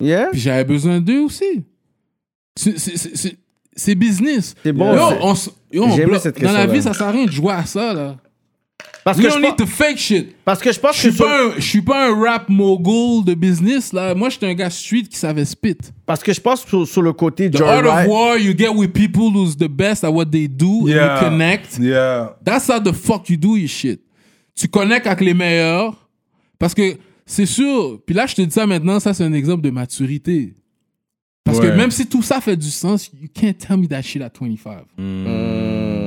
Yeah? 0.00 0.28
puis 0.30 0.40
j'avais 0.40 0.64
besoin 0.64 1.00
d'eux 1.00 1.20
aussi. 1.22 1.64
C'est- 2.56 3.94
business. 3.94 4.54
C'est 4.62 4.72
bon, 4.72 4.94
Yo, 4.94 5.00
on 5.20 5.34
yo, 5.72 5.84
on 5.84 6.18
cette 6.18 6.40
Dans 6.42 6.52
la 6.52 6.66
vie, 6.66 6.82
ça 6.82 6.92
sert 6.92 7.06
à 7.06 7.10
rien 7.12 7.26
de 7.26 7.30
jouer 7.30 7.52
à 7.52 7.64
ça, 7.64 7.94
là. 7.94 8.16
Parce 9.08 9.18
We 9.18 9.24
que, 9.26 9.30
je 9.32 9.36
don't 9.36 9.42
need 9.42 9.56
pense, 9.56 9.66
to 9.68 9.74
fake 9.84 9.96
shit. 9.98 10.36
parce 10.44 10.60
que 10.60 10.70
je 10.70 10.78
pense 10.78 10.90
que 10.92 10.98
suis 10.98 11.12
sur- 11.12 11.24
pas, 11.24 11.44
un- 11.46 11.52
je 11.56 11.60
suis 11.62 11.80
pas 11.80 12.08
un 12.10 12.14
rap 12.20 12.48
mogul 12.50 13.24
de 13.24 13.32
business, 13.34 13.92
là. 13.94 14.14
Moi, 14.14 14.28
j'étais 14.28 14.46
un 14.46 14.54
gars 14.54 14.68
street 14.68 15.04
qui 15.10 15.16
savait 15.16 15.44
spit. 15.46 15.76
parce 16.04 16.22
que 16.22 16.32
je 16.32 16.40
pense 16.40 16.64
sur, 16.66 16.86
sur 16.86 17.00
le 17.02 17.12
côté 17.14 17.50
The 17.50 17.60
art 17.62 17.86
of 17.86 18.06
war, 18.06 18.36
you 18.36 18.52
get 18.56 18.68
with 18.68 18.92
people 18.92 19.34
who's 19.34 19.56
the 19.56 19.68
best 19.68 20.04
at 20.04 20.10
what 20.10 20.26
they 20.26 20.46
do, 20.46 20.82
and 20.82 20.88
Yeah. 20.88 21.14
you 21.22 21.28
connect. 21.30 21.78
Yeah. 21.80 22.36
That's 22.44 22.68
how 22.68 22.80
the 22.80 22.92
fuck 22.92 23.30
you 23.30 23.36
do 23.38 23.56
your 23.56 23.68
shit. 23.68 24.00
Tu 24.54 24.68
connectes 24.68 25.06
avec 25.06 25.20
les 25.22 25.34
meilleurs. 25.34 26.08
Parce 26.58 26.74
que 26.74 26.98
c'est 27.24 27.46
sûr. 27.46 28.00
Puis 28.04 28.14
là, 28.14 28.26
je 28.26 28.34
te 28.34 28.42
dis 28.42 28.50
ça 28.52 28.66
maintenant, 28.66 29.00
ça 29.00 29.14
c'est 29.14 29.24
un 29.24 29.32
exemple 29.32 29.62
de 29.62 29.70
maturité. 29.70 30.54
Parce 31.44 31.60
Ouais. 31.60 31.68
que 31.68 31.72
même 31.76 31.90
si 31.90 32.06
tout 32.06 32.20
ça 32.22 32.40
fait 32.42 32.56
du 32.56 32.68
sens, 32.70 33.10
you 33.18 33.28
can't 33.32 33.54
tell 33.56 33.78
me 33.78 33.86
that 33.86 34.02
shit 34.02 34.20
at 34.20 34.30
25. 34.38 34.84
Ah 34.98 35.02
là, 35.02 35.97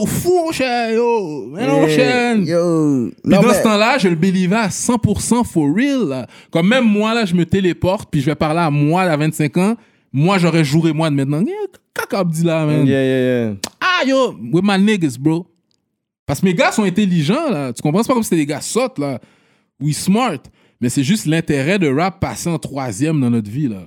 yo, 0.00 0.06
fou 0.06 0.44
mon 0.46 0.52
cher, 0.52 0.92
yo, 0.92 1.46
mais 1.52 1.66
non. 1.66 1.86
Eh, 1.86 2.38
Yo. 2.48 3.10
Puis 3.10 3.30
Non, 3.30 3.40
dans 3.42 3.48
mais- 3.48 3.54
ce 3.54 3.62
temps-là, 3.62 3.98
je 3.98 4.08
le 4.08 4.14
believais 4.16 4.56
à 4.56 4.68
100% 4.70 5.44
for 5.44 5.66
real. 5.74 6.08
là. 6.08 6.26
Comme 6.50 6.68
même 6.68 6.84
moi, 6.84 7.14
là, 7.14 7.24
je 7.24 7.34
me 7.34 7.44
téléporte, 7.44 8.08
puis 8.10 8.20
je 8.20 8.26
vais 8.26 8.34
parler 8.34 8.60
à 8.60 8.70
moi 8.70 9.02
à 9.02 9.16
25 9.16 9.56
ans. 9.56 9.76
Moi, 10.12 10.38
j'aurais 10.38 10.64
joué 10.64 10.92
moi 10.92 11.10
de 11.10 11.14
maintenant. 11.16 11.42
Caca 11.94 12.24
dit 12.24 12.44
là, 12.44 12.64
man. 12.64 12.86
Yeah, 12.86 13.04
yeah, 13.04 13.46
yeah. 13.48 13.54
Ah, 13.80 14.04
yo, 14.06 14.34
with 14.52 14.62
my 14.64 14.78
niggas, 14.78 15.16
bro. 15.18 15.46
Parce 16.26 16.40
que 16.40 16.46
mes 16.46 16.54
gars 16.54 16.72
sont 16.72 16.84
intelligents, 16.84 17.50
là. 17.50 17.72
Tu 17.72 17.82
comprends? 17.82 18.02
C'est 18.02 18.08
pas 18.08 18.14
comme 18.14 18.22
si 18.22 18.28
c'était 18.30 18.42
des 18.42 18.46
gars 18.46 18.60
sottes, 18.60 18.98
là. 18.98 19.18
We 19.80 19.96
smart. 19.96 20.38
Mais 20.80 20.88
c'est 20.88 21.02
juste 21.02 21.26
l'intérêt 21.26 21.78
de 21.78 21.88
rap 21.88 22.20
passer 22.20 22.48
en 22.48 22.58
troisième 22.58 23.20
dans 23.20 23.30
notre 23.30 23.50
vie, 23.50 23.68
là. 23.68 23.82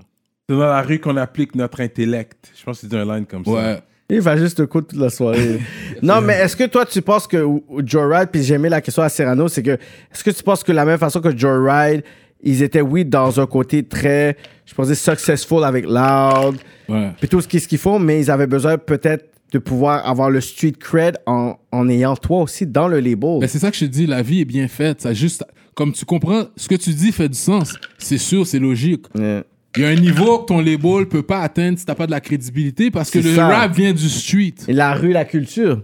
C'est 0.50 0.56
dans 0.56 0.62
la 0.66 0.82
rue 0.82 1.00
qu'on 1.00 1.16
applique 1.18 1.56
notre 1.56 1.80
intellect. 1.82 2.52
Je 2.58 2.64
pense 2.64 2.82
que 2.82 2.88
c'est 2.90 2.96
un 2.98 3.06
line 3.06 3.26
comme 3.26 3.46
ça. 3.46 3.52
Ouais. 3.52 3.80
Il 4.14 4.20
va 4.22 4.36
juste 4.36 4.58
te 4.58 4.64
coûter 4.64 4.90
toute 4.90 5.00
la 5.00 5.10
soirée. 5.10 5.60
non, 6.02 6.20
mais 6.22 6.34
est-ce 6.34 6.56
que 6.58 6.66
toi, 6.66 6.86
tu 6.86 7.02
penses 7.02 7.28
que 7.28 7.46
Joyride, 7.86 8.28
puis 8.30 8.44
j'ai 8.44 8.56
aimé 8.56 8.68
la 8.68 8.82
question 8.82 9.02
à 9.04 9.10
Serrano, 9.10 9.48
c'est 9.48 9.64
que, 9.64 9.72
est-ce 9.72 10.24
que 10.24 10.32
tu 10.32 10.44
penses 10.44 10.64
que 10.64 10.72
la 10.74 10.84
même 10.84 10.98
façon 11.00 11.22
que 11.22 11.36
Joyride, 11.36 12.04
ils 12.44 12.62
étaient, 12.62 12.82
oui, 12.82 13.06
dans 13.06 13.40
un 13.40 13.46
côté 13.48 13.84
très, 13.84 14.36
je 14.66 14.74
pensais, 14.74 14.96
successful 14.96 15.64
avec 15.64 15.86
Loud, 15.86 16.58
Ouais. 16.90 17.12
puis 17.20 17.30
tout 17.30 17.40
ce 17.40 17.48
qu'ils 17.48 17.62
ce 17.62 17.68
qu'ils 17.70 17.78
font, 17.78 18.00
mais 18.00 18.20
ils 18.20 18.30
avaient 18.30 18.48
besoin 18.48 18.78
peut-être 18.78 19.30
de 19.54 19.60
pouvoir 19.60 20.06
avoir 20.08 20.30
le 20.30 20.42
street 20.42 20.74
cred 20.80 21.18
en, 21.26 21.56
en 21.72 21.88
ayant 21.90 22.16
toi 22.18 22.42
aussi 22.42 22.66
dans 22.68 22.88
le 22.90 23.00
label. 23.00 23.40
Ben, 23.40 23.48
c'est 23.48 23.60
ça 23.60 23.70
que 23.72 23.78
je 23.78 23.86
te 23.86 23.90
dis, 23.92 24.08
la 24.08 24.22
vie 24.22 24.42
est 24.42 24.46
bien 24.46 24.68
faite. 24.68 25.02
Ça 25.02 25.14
juste, 25.14 25.46
comme 25.76 25.94
tu 25.94 26.04
comprends, 26.06 26.46
ce 26.58 26.68
que 26.68 26.76
tu 26.76 26.90
dis 26.94 27.12
fait 27.14 27.30
du 27.30 27.38
sens. 27.38 27.76
C'est 27.98 28.18
sûr, 28.18 28.46
c'est 28.46 28.60
logique. 28.60 29.06
Yeah. 29.16 29.44
Il 29.78 29.84
y 29.84 29.86
a 29.86 29.90
un 29.90 29.96
niveau 29.96 30.40
que 30.40 30.46
ton 30.48 30.60
label 30.60 31.08
peut 31.08 31.22
pas 31.24 31.42
atteindre 31.42 31.78
si 31.80 31.86
t'as 31.86 31.96
pas 31.96 32.06
de 32.06 32.12
la 32.12 32.20
crédibilité 32.20 32.92
parce 32.92 33.10
que 33.10 33.20
le 33.20 33.36
ça. 33.36 33.48
rap 33.48 33.74
vient 33.76 33.94
du 33.94 34.10
street. 34.10 34.56
Et 34.68 34.74
la 34.74 34.94
rue, 34.94 35.12
la 35.14 35.26
culture. 35.26 35.82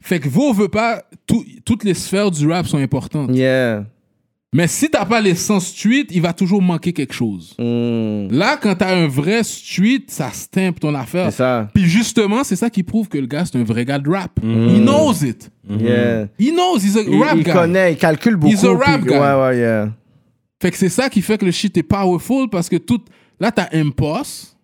Fait 0.00 0.18
que 0.20 0.28
vous, 0.28 0.42
on 0.42 0.52
veut 0.52 0.68
pas, 0.68 1.02
tout- 1.26 1.44
toutes 1.64 1.84
les 1.84 1.94
sphères 1.94 2.30
du 2.30 2.46
rap 2.50 2.66
sont 2.66 2.78
importantes. 2.78 3.30
Yeah. 3.32 3.84
Mais 4.54 4.66
si 4.66 4.90
t'as 4.90 5.06
pas 5.06 5.18
l'essence 5.22 5.68
street, 5.68 6.08
il 6.10 6.20
va 6.20 6.34
toujours 6.34 6.60
manquer 6.60 6.92
quelque 6.92 7.14
chose. 7.14 7.54
Mm. 7.58 8.28
Là, 8.32 8.58
quand 8.60 8.74
t'as 8.74 8.94
un 8.94 9.06
vrai 9.06 9.42
street, 9.44 10.02
ça 10.08 10.28
stampe 10.30 10.78
ton 10.78 10.94
affaire. 10.94 11.30
C'est 11.30 11.38
ça. 11.38 11.68
Puis 11.72 11.84
justement, 11.86 12.44
c'est 12.44 12.56
ça 12.56 12.68
qui 12.68 12.82
prouve 12.82 13.08
que 13.08 13.16
le 13.16 13.26
gars, 13.26 13.44
c'est 13.46 13.56
un 13.56 13.64
vrai 13.64 13.86
gars 13.86 13.98
de 13.98 14.10
rap. 14.10 14.32
He 14.42 14.78
knows 14.78 15.24
it. 15.24 15.50
Yeah. 15.70 16.24
He 16.38 16.50
knows, 16.52 16.80
he's 16.84 16.96
a 16.98 17.00
Il, 17.02 17.18
rap 17.22 17.34
il 17.38 17.44
guy. 17.44 17.50
connaît, 17.52 17.92
il 17.92 17.96
calcule 17.96 18.36
beaucoup. 18.36 18.52
He's 18.52 18.64
a 18.64 18.72
rap 18.76 19.00
puis- 19.00 19.10
guy. 19.12 19.18
Ouais, 19.18 19.34
ouais, 19.40 19.56
yeah. 19.58 19.88
Fait 20.60 20.70
que 20.70 20.76
c'est 20.76 20.90
ça 20.90 21.08
qui 21.08 21.22
fait 21.22 21.38
que 21.38 21.44
le 21.46 21.50
shit 21.50 21.74
est 21.78 21.82
powerful 21.82 22.48
parce 22.50 22.68
que 22.68 22.76
tout. 22.76 23.00
Là, 23.40 23.50
t'as 23.52 23.68
Impost, 23.72 24.56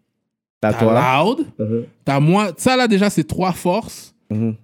T'as. 0.61 0.73
Loud, 0.83 1.47
Mhm. 1.59 1.85
t'as 2.05 2.19
moi. 2.19 2.51
Ça, 2.57 2.77
là, 2.77 2.89
déjà, 2.89 3.09
c'est 3.11 3.23
trois 3.25 3.53
forces 3.53 4.13
Mhm. 4.31 4.57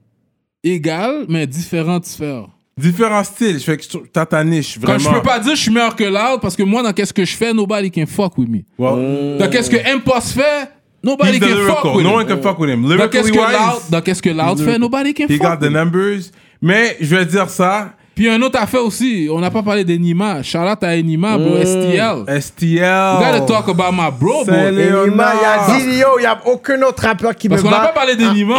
égales, 0.62 1.24
mais 1.28 1.46
différentes 1.46 2.06
sphères. 2.06 2.48
Différents 2.76 3.22
styles. 3.22 3.60
Je 3.60 3.64
fais 3.64 3.76
que 3.76 3.84
t'as 4.12 4.26
ta 4.26 4.42
niche, 4.42 4.74
Quand 4.80 4.86
vraiment. 4.98 5.10
je 5.10 5.14
peux 5.14 5.22
pas 5.22 5.38
dire 5.38 5.52
que 5.52 5.56
je 5.56 5.62
suis 5.62 5.70
meilleur 5.70 5.94
que 5.94 6.02
Loud 6.02 6.40
parce 6.42 6.56
que 6.56 6.64
moi, 6.64 6.82
dans 6.82 6.92
qu'est-ce 6.92 7.12
que 7.12 7.24
je 7.24 7.36
fais, 7.36 7.52
nobody 7.54 7.90
can 7.92 8.06
fuck 8.06 8.36
with 8.36 8.48
me. 8.48 8.62
Well, 8.76 9.38
Dans 9.38 9.48
qu'est-ce 9.48 9.70
que 9.70 9.76
Impost 9.94 10.32
fait, 10.32 10.68
nobody 11.04 11.38
the 11.38 11.42
can 11.44 11.72
fuck 11.72 11.84
with 11.94 12.02
No 12.04 12.10
him. 12.10 12.16
one 12.16 12.26
can 12.26 12.42
fuck 12.42 12.58
with 12.58 12.70
him. 12.70 12.82
Dans 12.82 13.08
qu'est-ce 13.08 13.28
Lyrically 13.30 13.32
que 13.32 13.92
Loud, 13.92 14.02
qu'est-ce 14.04 14.22
que 14.22 14.30
Loud 14.30 14.58
fait, 14.58 14.78
nobody 14.80 15.14
can 15.14 15.26
he 15.28 15.36
fuck 15.38 15.46
got 15.46 15.56
the 15.58 15.60
with 15.60 15.70
him. 15.70 15.72
numbers. 15.74 16.20
Mais 16.60 16.96
je 17.00 17.14
vais 17.14 17.24
dire 17.26 17.48
ça. 17.48 17.92
Puis 18.14 18.28
un 18.28 18.40
autre 18.42 18.58
affaire 18.60 18.84
aussi, 18.84 19.28
on 19.30 19.40
n'a 19.40 19.50
pas 19.50 19.62
parlé 19.62 19.84
d'Enima. 19.84 20.38
Out 20.40 20.82
à 20.84 20.96
Enima, 20.96 21.36
bro, 21.36 21.56
STL. 21.62 22.40
STL. 22.40 22.74
You 22.76 23.18
gotta 23.20 23.40
talk 23.40 23.68
about 23.68 23.92
my 23.92 24.10
bro, 24.18 24.44
bro. 24.44 24.54
Enima, 24.54 25.32
il 25.34 25.44
a 25.44 25.78
dit, 25.78 25.98
yo, 25.98 26.06
il 26.18 26.20
n'y 26.20 26.26
a 26.26 26.38
aucun 26.46 26.80
autre 26.82 27.02
rappeur 27.02 27.34
qui 27.34 27.48
Parce 27.48 27.62
me 27.62 27.68
qu'on 27.68 27.74
n'a 27.74 27.80
bat. 27.82 27.88
pas 27.88 27.92
parlé 27.92 28.14
d'Enima. 28.16 28.54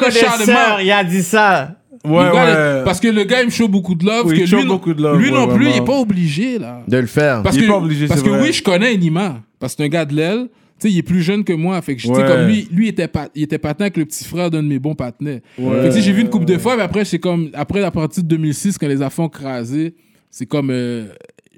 Connaisseur, 0.00 0.74
out. 0.76 0.80
il 0.82 0.90
a 0.90 1.04
dit 1.04 1.22
ça. 1.22 1.70
Ouais, 2.04 2.18
ouais. 2.30 2.82
Parce 2.84 3.00
que 3.00 3.08
le 3.08 3.24
gars, 3.24 3.40
il 3.40 3.46
me 3.46 3.50
show 3.50 3.66
beaucoup 3.68 3.94
de 3.94 4.04
love. 4.04 4.26
Oui, 4.26 4.38
que 4.44 4.56
lui, 4.56 4.64
non- 4.64 4.74
beaucoup 4.74 4.94
de 4.94 5.02
love, 5.02 5.18
lui 5.18 5.30
ouais, 5.30 5.36
non 5.36 5.48
plus, 5.48 5.66
il 5.66 5.70
vraiment. 5.70 5.84
est 5.84 5.86
pas 5.86 5.98
obligé, 5.98 6.58
là. 6.58 6.80
De 6.86 6.98
le 6.98 7.06
faire. 7.06 7.42
Parce 7.42 7.56
Il 7.56 7.64
est 7.64 7.66
que, 7.66 7.72
pas 7.72 7.78
obligé, 7.78 8.06
parce 8.06 8.22
que 8.22 8.28
vrai. 8.28 8.40
oui, 8.42 8.52
je 8.52 8.62
connais 8.62 8.92
Enima. 8.94 9.36
Parce 9.58 9.74
que 9.74 9.78
c'est 9.78 9.86
un 9.86 9.88
gars 9.88 10.04
de 10.04 10.14
l'aile. 10.14 10.46
Tu 10.78 10.88
sais, 10.88 10.92
il 10.94 10.98
est 10.98 11.02
plus 11.02 11.22
jeune 11.22 11.42
que 11.44 11.52
moi. 11.54 11.80
Fait 11.82 11.96
que, 11.96 12.02
je- 12.02 12.08
Ouais. 12.08 12.26
comme 12.26 12.46
lui, 12.48 12.68
lui 12.70 12.88
était, 12.88 13.08
il 13.34 13.42
était 13.44 13.58
patin 13.58 13.84
avec 13.84 13.96
le 13.96 14.04
petit 14.04 14.24
frère 14.24 14.50
d'un 14.50 14.62
de 14.62 14.68
mes 14.68 14.78
bons 14.78 14.94
patinets. 14.94 15.42
Fait 15.56 15.62
que, 15.62 15.86
tu 15.86 15.92
sais, 15.92 16.00
j'ai 16.02 16.12
vu 16.12 16.20
une 16.20 16.28
coupe 16.30 16.44
de 16.44 16.58
fois, 16.58 16.76
mais 16.76 16.82
après, 16.82 17.04
c'est 17.04 17.18
comme, 17.18 17.50
après 17.54 17.80
la 17.80 17.90
partie 17.90 18.22
de 18.22 18.28
2006, 18.28 18.76
quand 18.78 18.86
les 18.88 19.00
affaires 19.02 19.24
ont 19.24 19.28
crasé, 19.30 19.94
c'est 20.30 20.46
comme, 20.46 20.68
euh, 20.70 21.06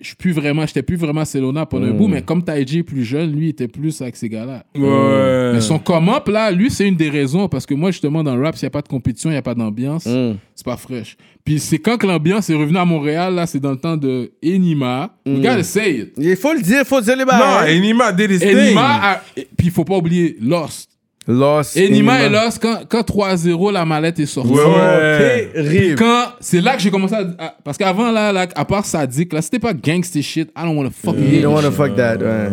je 0.00 0.06
suis 0.08 0.16
plus 0.16 0.32
vraiment, 0.32 0.64
j'étais 0.66 0.82
plus 0.82 0.96
vraiment 0.96 1.24
Selona 1.24 1.66
pendant 1.66 1.86
un 1.86 1.90
bout, 1.92 2.08
mais 2.08 2.22
comme 2.22 2.42
Taiji 2.44 2.78
est 2.78 2.82
plus 2.82 3.04
jeune, 3.04 3.32
lui, 3.32 3.46
il 3.46 3.48
était 3.50 3.68
plus 3.68 4.00
avec 4.00 4.16
ces 4.16 4.28
gars-là. 4.28 4.64
Ouais. 4.76 5.52
Mais 5.54 5.60
son 5.60 5.78
come-up, 5.78 6.28
là, 6.28 6.50
lui, 6.50 6.70
c'est 6.70 6.86
une 6.86 6.96
des 6.96 7.10
raisons. 7.10 7.48
Parce 7.48 7.66
que 7.66 7.74
moi, 7.74 7.90
justement, 7.90 8.22
dans 8.22 8.36
le 8.36 8.42
rap, 8.44 8.56
s'il 8.56 8.66
n'y 8.66 8.68
a 8.68 8.70
pas 8.70 8.82
de 8.82 8.88
compétition, 8.88 9.30
il 9.30 9.34
n'y 9.34 9.38
a 9.38 9.42
pas 9.42 9.54
d'ambiance, 9.54 10.06
Mm. 10.06 10.36
c'est 10.54 10.64
pas 10.64 10.76
fraîche. 10.76 11.16
Puis 11.44 11.58
c'est 11.60 11.78
quand 11.78 11.96
que 11.96 12.06
l'ambiance 12.06 12.48
est 12.50 12.54
revenue 12.54 12.78
à 12.78 12.84
Montréal, 12.84 13.34
là, 13.34 13.46
c'est 13.46 13.58
dans 13.60 13.70
le 13.70 13.78
temps 13.78 13.96
de 13.96 14.30
Enima. 14.44 15.14
You 15.26 15.36
gotta 15.36 15.62
say 15.62 15.94
it. 16.00 16.12
Il 16.18 16.36
faut 16.36 16.52
le 16.52 16.60
dire, 16.60 16.80
il 16.80 16.86
faut 16.86 17.00
dire 17.00 17.16
les 17.16 17.24
Non, 17.24 17.28
barres. 17.30 17.64
Enima 17.68 18.12
did 18.12 18.30
his 18.30 18.38
thing. 18.40 18.56
Enima, 18.56 19.00
a- 19.02 19.22
et- 19.36 19.48
puis 19.56 19.68
il 19.68 19.70
faut 19.72 19.84
pas 19.84 19.96
oublier 19.96 20.36
Lost. 20.40 20.90
Lost. 21.30 21.76
Enima 21.76 22.24
et 22.24 22.28
Lost, 22.30 22.58
quand, 22.60 22.80
quand 22.88 23.02
3-0, 23.02 23.70
la 23.72 23.84
mallette 23.84 24.18
est 24.18 24.26
sortie. 24.26 24.50
Ouais, 24.50 24.64
ouais. 24.64 25.50
Terrible. 25.52 25.94
Quand 25.96 26.24
c'est 26.40 26.60
là 26.62 26.74
que 26.74 26.80
j'ai 26.82 26.90
commencé 26.90 27.14
à, 27.14 27.20
à- 27.38 27.54
parce 27.62 27.76
qu'avant 27.76 28.10
là, 28.10 28.32
là 28.32 28.46
à 28.54 28.64
part 28.64 28.84
Sadik 28.86 29.32
là 29.34 29.42
c'était 29.42 29.58
pas 29.58 29.74
gangster 29.74 30.22
shit 30.22 30.48
I 30.56 30.62
don't 30.64 30.76
wanna 30.76 30.88
fuck 30.90 31.14
You 31.16 31.20
with 31.22 31.42
don't 31.42 31.54
wanna 31.54 31.70
fuck 31.70 31.94
that, 31.96 32.16
ouais. 32.16 32.48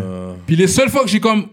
Puis 0.46 0.56
les 0.58 0.68
seules 0.68 0.90
fois 0.90 1.04
que 1.04 1.10
j'ai 1.10 1.20
comme. 1.22 1.46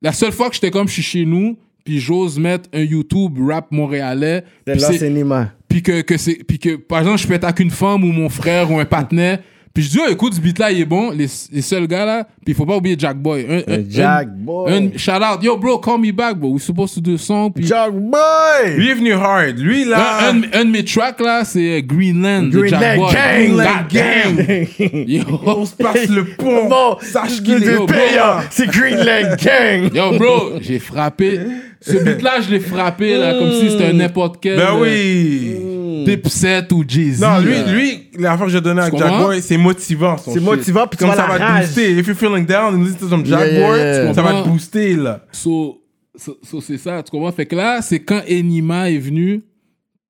La 0.00 0.12
seule 0.12 0.32
fois 0.32 0.48
que 0.48 0.54
j'étais 0.54 0.70
comme 0.72 0.88
je 0.88 0.94
suis 0.94 1.02
chez 1.02 1.24
nous, 1.24 1.56
puis 1.84 2.00
j'ose 2.00 2.38
mettre 2.38 2.68
un 2.72 2.80
YouTube 2.82 3.38
rap 3.48 3.66
montréalais. 3.70 4.42
Puis, 4.64 4.74
Lost 4.74 4.94
c'est- 4.98 5.06
Enima. 5.06 5.50
puis 5.68 5.82
que, 5.82 6.00
que 6.00 6.16
c'est. 6.16 6.38
Puis 6.44 6.58
que, 6.58 6.76
par 6.76 7.00
exemple, 7.00 7.18
je 7.18 7.26
pète 7.28 7.44
avec 7.44 7.60
une 7.60 7.70
femme 7.70 8.02
ou 8.02 8.08
mon 8.12 8.28
frère 8.28 8.70
ou 8.72 8.80
un 8.80 8.84
partenaire. 8.84 9.38
Puis 9.74 9.84
je 9.84 9.88
dis, 9.90 9.98
oh, 10.06 10.10
écoute, 10.10 10.34
ce 10.34 10.40
beat 10.40 10.58
là, 10.58 10.70
il 10.70 10.80
est 10.82 10.84
bon. 10.84 11.10
Les, 11.12 11.26
les 11.50 11.62
seuls 11.62 11.86
gars 11.86 12.04
là. 12.04 12.24
Puis 12.44 12.52
il 12.52 12.54
faut 12.54 12.66
pas 12.66 12.76
oublier 12.76 12.94
Jack 12.98 13.16
Boy. 13.16 13.46
Un, 13.48 13.72
un- 13.72 13.84
Jack 13.88 14.26
un- 14.28 14.30
Boy. 14.44 14.72
un- 14.72 14.98
shout 14.98 15.12
out. 15.12 15.42
Yo, 15.42 15.56
bro, 15.56 15.78
call 15.78 15.98
me 15.98 16.12
back, 16.12 16.36
bro. 16.36 16.50
We 16.50 16.60
supposed 16.62 16.94
to 16.94 17.00
do 17.00 17.14
a 17.14 17.18
song. 17.18 17.50
Puis. 17.54 17.64
Jack 17.66 17.90
Boy! 17.92 18.76
Lui 18.76 18.90
est 18.90 18.94
venu 18.94 19.12
hard. 19.14 19.58
Lui, 19.58 19.84
là. 19.86 20.28
Un, 20.28 20.42
un, 20.42 20.60
un 20.60 20.64
de 20.66 20.70
mes 20.70 20.84
tracks 20.84 21.20
là, 21.20 21.44
c'est 21.44 21.78
euh, 21.78 21.80
Greenland 21.82 22.50
de 22.50 22.64
Jack 22.66 22.80
Greenland 22.80 22.98
Boy. 22.98 23.14
Gang! 23.14 23.56
God 23.56 24.86
damn. 24.88 25.04
Yo. 25.08 25.22
on 25.46 25.64
se 25.64 25.74
passe 25.74 26.08
le 26.08 26.24
pont. 26.36 26.68
Bon, 26.68 26.96
Sache 27.00 27.42
qu'il 27.42 27.54
est 27.62 27.86
payant, 27.86 28.40
c'est 28.50 28.66
Greenland 28.66 29.36
Gang! 29.42 29.94
Yo, 29.94 30.18
bro, 30.18 30.58
j'ai 30.60 30.80
frappé. 30.80 31.40
Ce 31.80 31.96
beat-là, 31.96 32.40
je 32.42 32.50
l'ai 32.50 32.60
frappé, 32.60 33.16
là, 33.16 33.34
comme 33.38 33.50
si 33.52 33.70
c'était 33.70 33.86
un 33.86 33.92
n'importe 33.94 34.36
quel. 34.40 34.56
Ben 34.56 34.66
euh, 34.76 34.80
oui. 34.82 35.56
Dipset 36.04 36.72
ou 36.72 36.84
Jay-Z. 36.86 37.20
Non, 37.20 37.38
lui, 37.40 37.52
là. 37.54 37.72
lui, 37.72 38.10
la 38.18 38.36
fois 38.36 38.46
que 38.46 38.52
j'ai 38.52 38.60
donné 38.60 38.80
à 38.80 38.84
Jack 38.84 38.92
comprends? 38.92 39.22
Boy, 39.26 39.42
c'est 39.42 39.56
motivant. 39.58 40.16
son 40.18 40.32
C'est 40.32 40.38
shit. 40.38 40.48
motivant, 40.48 40.86
puis 40.86 40.98
tu 40.98 41.04
Comme 41.04 41.14
ça 41.14 41.26
la 41.28 41.38
va 41.38 41.44
rage. 41.46 41.64
te 41.64 41.66
booster. 41.74 41.98
If 41.98 42.06
you're 42.06 42.16
feeling 42.16 42.44
down, 42.46 42.74
and 42.74 42.82
listen 42.84 42.98
to 43.00 43.08
some 43.08 43.24
Jack 43.24 43.40
Yeah, 43.40 43.52
yeah, 43.58 43.68
Boy, 43.68 43.78
yeah. 43.78 44.14
ça 44.14 44.22
va 44.22 44.28
te 44.30 44.34
Comprends? 44.36 44.52
booster, 44.52 44.96
là. 44.96 45.24
So, 45.32 45.82
so, 46.16 46.38
so 46.42 46.60
c'est 46.60 46.78
ça, 46.78 47.02
tu 47.02 47.10
comprends? 47.10 47.32
Fait 47.32 47.46
que 47.46 47.56
là, 47.56 47.80
c'est 47.82 48.00
quand 48.00 48.22
Enima 48.28 48.90
est 48.90 48.98
venu, 48.98 49.42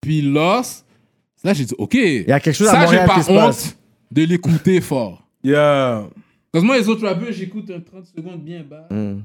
puis 0.00 0.20
Lost, 0.22 0.84
là, 1.44 1.52
j'ai 1.54 1.64
dit, 1.64 1.74
OK. 1.78 1.94
Il 1.94 2.24
y 2.28 2.32
a 2.32 2.40
quelque 2.40 2.54
chose 2.56 2.68
à 2.68 2.72
ça, 2.72 2.80
Montréal 2.80 3.02
j'ai 3.02 3.08
pas 3.08 3.18
qui 3.20 3.24
se 3.26 3.30
honte 3.30 3.38
passe. 3.40 3.76
de 4.10 4.22
l'écouter 4.24 4.80
fort. 4.80 5.22
Yeah. 5.44 6.04
Parce 6.52 6.62
que 6.62 6.66
moi, 6.66 6.78
les 6.78 6.88
autres 6.88 7.06
rappeurs, 7.06 7.32
j'écoute 7.32 7.70
un 7.70 7.80
30 7.80 8.04
secondes 8.14 8.42
bien 8.44 8.62
bas. 8.62 8.86
Mm. 8.90 9.20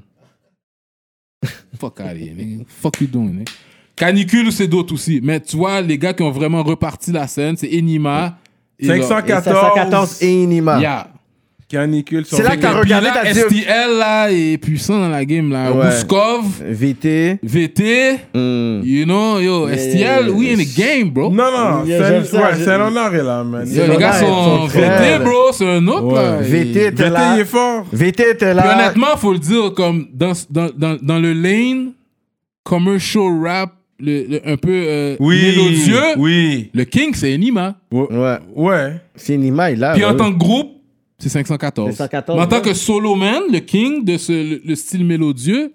Fuck 1.78 2.00
out 2.00 2.06
of 2.12 2.18
here, 2.18 2.34
nigga. 2.34 2.64
Fuck 2.66 3.00
you 3.00 3.06
doing, 3.06 3.32
nigga. 3.38 3.52
Canicule, 3.98 4.52
c'est 4.52 4.66
d'autres 4.68 4.94
aussi. 4.94 5.20
Mais 5.22 5.40
tu 5.40 5.56
vois, 5.56 5.80
les 5.80 5.98
gars 5.98 6.12
qui 6.12 6.22
ont 6.22 6.30
vraiment 6.30 6.62
reparti 6.62 7.12
la 7.12 7.26
scène, 7.26 7.56
c'est 7.56 7.68
Enima. 7.72 8.36
et 8.78 8.86
Lost. 8.86 9.08
514. 9.08 9.44
514 9.44 10.22
et 10.22 10.42
Inima. 10.42 10.78
Yeah. 10.80 11.08
Canicule. 11.68 12.24
C'est 12.24 12.42
là 12.42 12.50
le- 12.52 12.56
que 12.56 12.62
t'as 12.62 12.70
Puis 12.70 12.78
regardé, 12.80 13.08
là, 13.08 13.20
t'as 13.22 13.32
dit- 13.32 13.40
STL, 13.40 13.98
là, 13.98 14.30
est 14.32 14.56
puissant 14.56 15.00
dans 15.00 15.08
la 15.10 15.22
game, 15.26 15.50
là. 15.52 15.70
Ouais. 15.70 15.88
Ruskov, 15.90 16.46
VT. 16.62 17.38
VT, 17.42 18.12
Mm. 18.32 18.80
you 18.84 19.04
know, 19.04 19.38
yo, 19.38 19.68
STL, 19.68 20.30
we 20.30 20.48
in 20.54 20.56
the 20.64 20.74
game, 20.78 21.10
bro. 21.10 21.28
Non, 21.30 21.44
non, 21.50 21.84
c'est 21.84 22.70
un 22.70 22.90
là, 22.90 23.44
man. 23.44 23.68
Yo, 23.70 23.82
les 23.86 23.96
gars 23.98 24.12
sont 24.14 24.64
VT, 24.66 25.18
bro, 25.24 25.52
c'est 25.52 25.68
un 25.68 25.86
autre, 25.88 26.14
là. 26.14 26.36
VT 26.40 26.56
Et- 26.56 26.86
était 26.86 26.90
VT, 27.04 27.10
là. 27.10 27.34
il 27.34 27.40
est 27.40 27.44
fort. 27.44 27.84
VT 27.92 28.22
était 28.30 28.46
Puis 28.46 28.54
là. 28.54 28.74
honnêtement, 28.74 29.16
faut 29.18 29.32
le 29.34 29.38
dire, 29.38 29.74
comme 29.76 30.06
dans, 30.14 30.32
dans, 30.48 30.70
dans, 30.74 30.96
dans 31.02 31.18
le 31.18 31.34
lane, 31.34 31.92
commercial 32.64 33.28
rap, 33.44 33.72
le, 33.98 34.24
le- 34.28 34.48
un 34.48 34.56
peu 34.56 34.70
euh, 34.70 35.16
Oui. 35.20 35.40
mélodieux, 35.42 36.02
Oui. 36.18 36.70
le 36.74 36.84
king, 36.84 37.14
c'est 37.14 37.32
Enima. 37.34 37.76
Ouais. 37.90 38.38
Ouais. 38.54 38.92
C'est 39.16 39.34
Inima, 39.34 39.70
il 39.70 39.78
là. 39.80 39.94
Puis 39.94 40.04
ouais, 40.04 40.10
en 40.10 40.14
tant 40.16 40.32
que 40.32 40.38
groupe, 40.38 40.72
c'est 41.18 41.28
514. 41.28 41.94
514, 41.96 42.36
Mais 42.38 42.44
en 42.44 42.46
tant 42.48 42.56
ouais. 42.56 42.62
que 42.62 42.74
solo 42.74 43.14
man, 43.16 43.42
le 43.52 43.58
king 43.58 44.04
de 44.04 44.16
ce, 44.16 44.32
le, 44.32 44.60
le 44.64 44.74
style 44.76 45.04
mélodieux, 45.04 45.72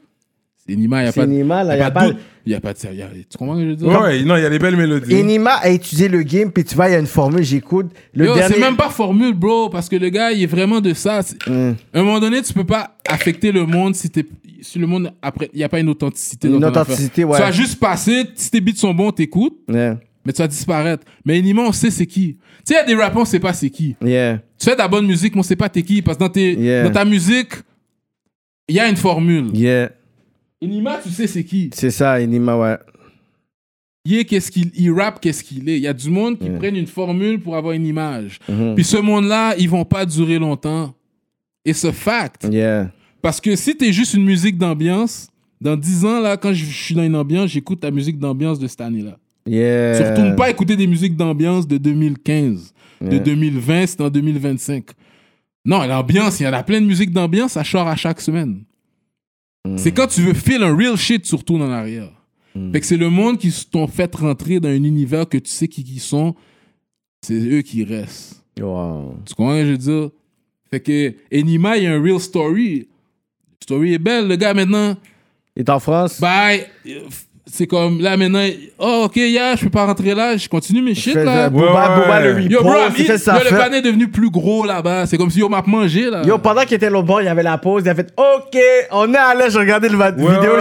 Enima. 0.70 1.00
Il 1.00 1.04
n'y 1.04 1.08
a 1.10 1.12
C'est 1.12 1.20
pas, 1.22 1.26
de- 1.28 1.32
Enima, 1.32 1.64
là, 1.64 1.76
y 1.76 1.80
y 1.80 1.82
a 1.82 1.92
pas-. 1.92 2.10
Il 2.46 2.52
y 2.52 2.56
a 2.56 2.60
pas 2.60 2.74
de 2.74 2.78
sérieux. 2.78 3.06
Tu 3.30 3.38
comprends 3.38 3.56
ce 3.56 3.60
que 3.62 3.66
je 3.66 3.70
veux 3.72 3.76
dire? 3.78 3.88
Ouais, 3.88 3.98
ouais, 3.98 4.24
non, 4.24 4.36
il 4.36 4.44
y 4.44 4.46
a 4.46 4.50
des 4.50 4.60
belles 4.60 4.76
mélodies. 4.76 5.14
Inima 5.18 5.52
a 5.56 5.70
étudié 5.70 6.08
le 6.10 6.24
game, 6.24 6.52
puis 6.52 6.64
tu 6.66 6.76
vois, 6.76 6.90
il 6.90 6.92
y 6.92 6.96
a 6.96 7.00
une 7.00 7.08
formule, 7.08 7.44
j'écoute. 7.44 7.88
Le 8.14 8.26
Yo, 8.26 8.36
dernier. 8.36 8.56
C'est 8.56 8.60
même 8.62 8.76
pas 8.76 8.90
formule, 8.90 9.34
bro, 9.34 9.70
parce 9.70 9.88
que 9.90 9.96
le 9.96 10.10
gars, 10.10 10.32
il 10.32 10.44
est 10.44 10.48
vraiment 10.48 10.82
de 10.82 10.94
ça. 10.94 11.22
Mm. 11.48 11.52
À 11.94 12.00
un 12.00 12.04
moment 12.04 12.20
donné, 12.20 12.42
tu 12.42 12.54
peux 12.54 12.66
pas 12.66 12.98
affecter 13.08 13.52
le 13.52 13.66
monde 13.66 13.96
si, 13.96 14.10
t'es- 14.10 14.26
si 14.62 14.78
le 14.80 14.88
monde, 14.88 15.14
après, 15.22 15.50
il 15.54 15.58
n'y 15.58 15.64
a 15.64 15.70
pas 15.70 15.80
une 15.80 15.90
authenticité. 15.90 16.48
Une 16.50 16.60
dans 16.60 16.72
ton 16.72 16.82
authenticité, 16.82 17.24
ouais. 17.24 17.38
Tu 17.38 17.42
vas 17.44 17.52
juste 17.52 17.80
passer, 17.80 18.26
si 18.36 18.52
tes 18.52 18.60
beats 18.62 18.76
sont 18.76 18.94
bons, 18.94 19.12
t'écoutes, 19.12 19.58
Yeah. 19.70 19.98
mais 20.26 20.34
tu 20.34 20.42
vas 20.42 20.48
disparaître. 20.48 21.04
Mais 21.26 21.40
Enima, 21.40 21.62
on 21.62 21.72
sait 21.72 21.92
c'est 21.92 22.06
qui. 22.08 22.38
Tu 22.66 22.74
sais, 22.74 22.74
il 22.74 22.78
y 22.78 22.80
a 22.80 22.86
des 22.86 22.96
rappeurs, 22.96 23.22
on 23.22 23.26
sait 23.26 23.40
pas 23.40 23.54
c'est 23.54 23.70
qui. 23.70 23.96
Yeah. 24.04 24.40
Tu 24.60 24.66
fais 24.66 24.74
de 24.74 24.80
la 24.80 24.88
bonne 24.90 25.06
musique, 25.08 25.34
mais 25.36 25.40
on 25.40 25.44
sait 25.44 25.56
pas 25.58 25.70
t'es 25.70 25.82
qui, 25.84 26.02
parce 26.02 26.18
que 26.18 26.24
dans, 26.24 26.30
tes, 26.30 26.54
Yeah. 26.56 26.84
dans 26.84 26.92
ta 26.92 27.06
musique, 27.06 27.54
il 28.68 28.76
y 28.76 28.80
a 28.80 28.88
une 28.90 28.96
formule. 28.98 29.48
Yeah. 29.54 29.90
Enima, 30.64 31.00
tu 31.04 31.10
sais 31.10 31.28
c'est 31.28 31.44
qui? 31.44 31.70
C'est 31.74 31.92
ça, 31.92 32.20
Inima, 32.22 32.58
ouais. 32.58 32.78
Il 34.06 34.18
est 34.18 34.26
qu'est-ce 34.26 34.52
qu'il 34.52 34.70
il 34.76 34.92
rappe, 34.92 35.22
qu'est-ce 35.22 35.44
qu'il 35.44 35.68
est? 35.70 35.78
Il 35.78 35.84
y 35.84 35.88
a 35.88 35.94
du 35.94 36.10
monde 36.10 36.38
qui 36.38 36.46
Yeah. 36.48 36.58
prennent 36.60 36.76
une 36.76 36.88
formule 36.88 37.40
pour 37.40 37.56
avoir 37.56 37.74
une 37.74 37.86
image. 37.86 38.40
Mhm. 38.50 38.76
Puis 38.76 38.84
ce 38.84 38.98
monde-là, 38.98 39.56
ils 39.58 39.70
vont 39.70 39.86
pas 39.86 40.06
durer 40.06 40.40
longtemps. 40.40 40.94
Et 41.66 41.74
ce 41.74 41.92
fact, 41.92 42.48
Yeah. 42.52 42.92
Parce 43.22 43.40
que 43.40 43.56
si 43.56 43.78
t'es 43.78 43.94
juste 43.94 44.14
une 44.16 44.26
musique 44.26 44.58
d'ambiance, 44.58 45.30
dans 45.62 45.78
10 45.78 46.04
ans, 46.04 46.20
là, 46.20 46.36
quand 46.36 46.52
je 46.52 46.66
suis 46.66 46.94
dans 46.94 47.04
une 47.04 47.16
ambiance, 47.16 47.50
j'écoute 47.52 47.80
ta 47.80 47.90
musique 47.92 48.20
d'ambiance 48.20 48.60
de 48.60 48.68
cette 48.68 48.82
année-là. 48.82 49.18
Yeah. 49.48 49.98
Tu 49.98 50.10
retournes 50.10 50.36
pas 50.36 50.50
écouter 50.50 50.76
des 50.76 50.88
musiques 50.88 51.16
d'ambiance 51.16 51.66
de 51.66 51.78
2015, 51.78 52.74
de 53.02 53.12
Yeah. 53.12 53.20
2020, 53.20 53.88
c'est 53.88 54.02
en 54.02 54.10
2025. 54.10 54.84
Non, 55.66 55.84
l'ambiance, 55.84 56.42
il 56.42 56.44
y 56.44 56.48
en 56.48 56.52
a 56.54 56.64
plein 56.64 56.82
de 56.82 56.86
musiques 56.86 57.12
d'ambiance, 57.12 57.54
ça 57.54 57.64
sort 57.64 57.88
à 57.88 57.96
chaque 57.96 58.20
semaine. 58.20 58.64
Mm. 59.66 59.78
C'est 59.78 59.92
quand 59.92 60.08
tu 60.08 60.22
veux 60.22 60.34
feel 60.34 60.62
un 60.64 60.76
real 60.76 60.98
shit, 60.98 61.24
tu 61.24 61.36
retournes 61.36 61.62
en 61.62 61.72
arrière. 61.72 62.12
Mm. 62.56 62.72
Fait 62.72 62.80
que 62.82 62.86
c'est 62.86 62.98
le 62.98 63.10
monde 63.10 63.38
qui 63.38 63.52
t'ont 63.72 63.88
fait 63.88 64.14
rentrer 64.16 64.60
dans 64.60 64.70
un 64.70 64.84
univers 64.84 65.28
que 65.28 65.38
tu 65.38 65.50
sais 65.50 65.68
qui 65.68 65.84
qui 65.84 66.00
sont, 66.00 66.36
c'est 67.22 67.40
eux 67.40 67.62
qui 67.62 67.84
restent. 67.84 68.44
Wow. 68.60 69.16
Tu 69.26 69.34
comprends 69.34 69.54
ce 69.56 69.60
que 69.62 69.66
je 69.66 69.72
veux 69.72 69.78
dire? 69.78 70.10
Fait 70.70 70.80
que 70.80 71.16
Enima, 71.32 71.78
il 71.78 71.84
y 71.84 71.88
a 71.88 71.94
un 71.94 72.02
real 72.02 72.20
story. 72.20 72.88
La 73.50 73.56
story 73.62 73.94
est 73.94 74.00
belle. 74.00 74.28
Le 74.28 74.36
gars, 74.36 74.54
maintenant, 74.54 74.96
Il 75.56 75.62
est 75.62 75.70
en 75.70 75.80
France? 75.80 76.20
bye. 76.20 76.66
C'est 77.46 77.68
comme, 77.68 78.00
là, 78.00 78.16
maintenant, 78.16 78.46
oh, 78.80 79.02
ok, 79.06 79.18
yeah, 79.18 79.58
je 79.58 79.66
peux 79.66 79.70
pas 79.70 79.86
rentrer 79.86 80.16
là, 80.16 80.38
je 80.38 80.48
continue 80.48 80.82
mes 80.82 80.96
shit, 80.96 81.14
là. 81.14 81.50
Booba, 81.50 82.00
Booba, 82.00 82.22
le. 82.22 82.42
Yo, 82.44 82.62
bro, 82.62 82.74
yo, 82.74 82.80
le 82.88 83.58
panier 83.58 83.78
est 83.80 83.82
devenu 83.82 84.08
plus 84.08 84.30
gros 84.30 84.66
là-bas. 84.66 85.06
C'est 85.08 85.18
comme 85.18 85.30
si 85.30 85.40
yo 85.40 85.50
m'a 85.50 85.62
mangé, 85.68 86.10
là. 86.10 86.22
Yo, 86.24 86.38
pendant 86.38 86.62
qu'il 86.62 86.76
était 86.76 86.90
là 86.90 87.02
bas, 87.02 87.18
il 87.20 87.26
y 87.26 87.28
avait 87.28 87.44
la 87.44 87.58
pause, 87.58 87.84
il 87.86 87.90
a 87.90 87.96
fait 87.96 88.14
OK, 88.16 88.58
on 88.92 89.14
est 89.14 89.18
à 89.18 89.36
l'aise, 89.36 89.54
je 89.54 89.60
regardais 89.60 89.90
le 89.90 89.98
va- 89.98 90.12
vidéo. 90.12 90.54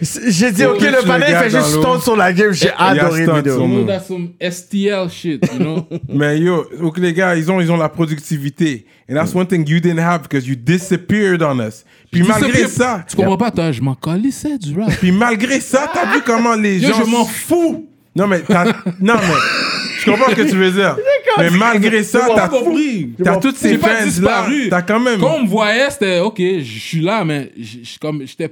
J'ai 0.00 0.50
dit 0.50 0.64
OK, 0.64 0.80
le 0.80 0.98
regardes 0.98 1.22
fait 1.24 1.50
juste 1.50 1.78
stone 1.78 2.00
sur 2.00 2.16
la 2.16 2.32
game. 2.32 2.52
J'ai 2.52 2.70
adoré 2.76 3.26
la 3.26 3.34
vidéo. 3.34 3.60
You 3.60 3.66
know, 3.66 3.84
that's 3.84 4.06
some 4.08 4.30
STL 4.40 5.10
shit, 5.10 5.46
you 5.52 5.58
know? 5.58 5.86
Mais 6.08 6.38
yo, 6.38 6.64
ok 6.80 6.98
les 6.98 7.12
gars, 7.12 7.36
ils 7.36 7.50
ont, 7.52 7.60
ils 7.60 7.70
ont 7.70 7.76
la 7.76 7.90
productivité. 7.90 8.86
And 9.10 9.14
that's 9.14 9.34
one 9.34 9.46
thing 9.46 9.66
you 9.66 9.80
didn't 9.80 10.00
have 10.00 10.22
because 10.22 10.46
you 10.46 10.54
disappeared 10.54 11.42
on 11.42 11.58
us. 11.60 11.84
Puis 12.10 12.22
malgré 12.22 12.66
ça, 12.66 13.04
Tu 13.08 13.16
comprends 13.16 13.38
pas, 13.38 13.50
toi, 13.50 13.72
je 13.72 13.80
m'en 13.80 13.94
calissais 13.94 14.58
du 14.58 14.78
rap. 14.78 14.90
puis 15.00 15.12
malgré 15.12 15.60
ça, 15.60 15.90
t'as 15.92 16.12
vu 16.14 16.20
comment 16.24 16.54
les 16.54 16.80
gens... 16.80 16.92
je 17.04 17.10
m'en 17.10 17.24
fous. 17.24 17.88
Non 18.14 18.26
mais, 18.26 18.40
t'as- 18.40 18.64
non 19.00 19.14
mais, 19.14 20.00
je 20.00 20.10
comprends 20.10 20.30
ce 20.30 20.34
que 20.34 20.42
tu 20.50 20.56
veux 20.56 20.70
dire. 20.72 20.96
Mais 21.38 21.50
malgré 21.50 22.02
ça, 22.02 22.26
t'as 22.34 22.48
compris. 22.48 23.12
T'as 23.22 23.36
toutes 23.36 23.56
ces 23.56 23.78
fans 23.78 23.88
là, 24.22 24.46
t'as 24.68 24.82
quand 24.82 24.98
même... 24.98 25.20
Quand 25.20 25.36
on 25.36 25.42
me 25.44 25.48
voyait, 25.48 25.88
c'était, 25.88 26.18
ok, 26.18 26.36
je 26.40 26.78
suis 26.78 27.00
là, 27.00 27.24
mais 27.24 27.52
comme, 28.00 28.22
j'étais. 28.26 28.50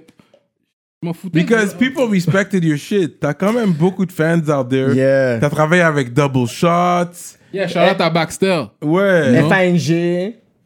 Je 1.02 1.08
m'en 1.08 1.12
foutais. 1.12 1.40
Because 1.40 1.74
people 1.74 2.04
respected 2.08 2.62
your 2.62 2.78
shit. 2.78 3.18
T'as 3.18 3.34
quand 3.34 3.52
même 3.52 3.72
beaucoup 3.72 4.06
de 4.06 4.12
fans 4.12 4.38
out 4.48 4.68
there. 4.68 4.94
Yeah. 4.94 5.38
T'as 5.40 5.50
travaillé 5.50 5.82
avec 5.82 6.12
Double 6.14 6.46
Shots. 6.46 7.36
Yeah, 7.52 7.66
shout 7.66 7.78
out 7.80 8.00
à 8.00 8.08
Baxter. 8.10 8.64
Ouais. 8.82 9.40
Non. 9.40 9.48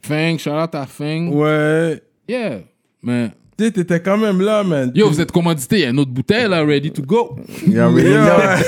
FANG. 0.02 0.38
Fang, 0.38 0.38
shout 0.38 0.50
out 0.50 0.74
à 0.74 0.86
Fang. 0.86 1.28
Ouais. 1.32 2.02
Yeah. 2.28 2.58
Mais. 3.02 3.30
Tu 3.58 3.64
sais, 3.66 3.70
t'étais 3.72 4.00
quand 4.00 4.16
même 4.16 4.40
là, 4.40 4.64
man. 4.64 4.90
Yo, 4.94 5.08
vous 5.08 5.20
êtes 5.20 5.30
commandité, 5.32 5.76
il 5.76 5.82
y 5.82 5.84
a 5.84 5.90
une 5.90 5.98
autre 5.98 6.10
bouteille 6.10 6.48
là, 6.48 6.64
ready 6.64 6.90
to 6.90 7.02
go. 7.02 7.36
Yeah, 7.66 7.88
really, 7.88 8.10
Yo. 8.10 8.14
yeah. 8.14 8.58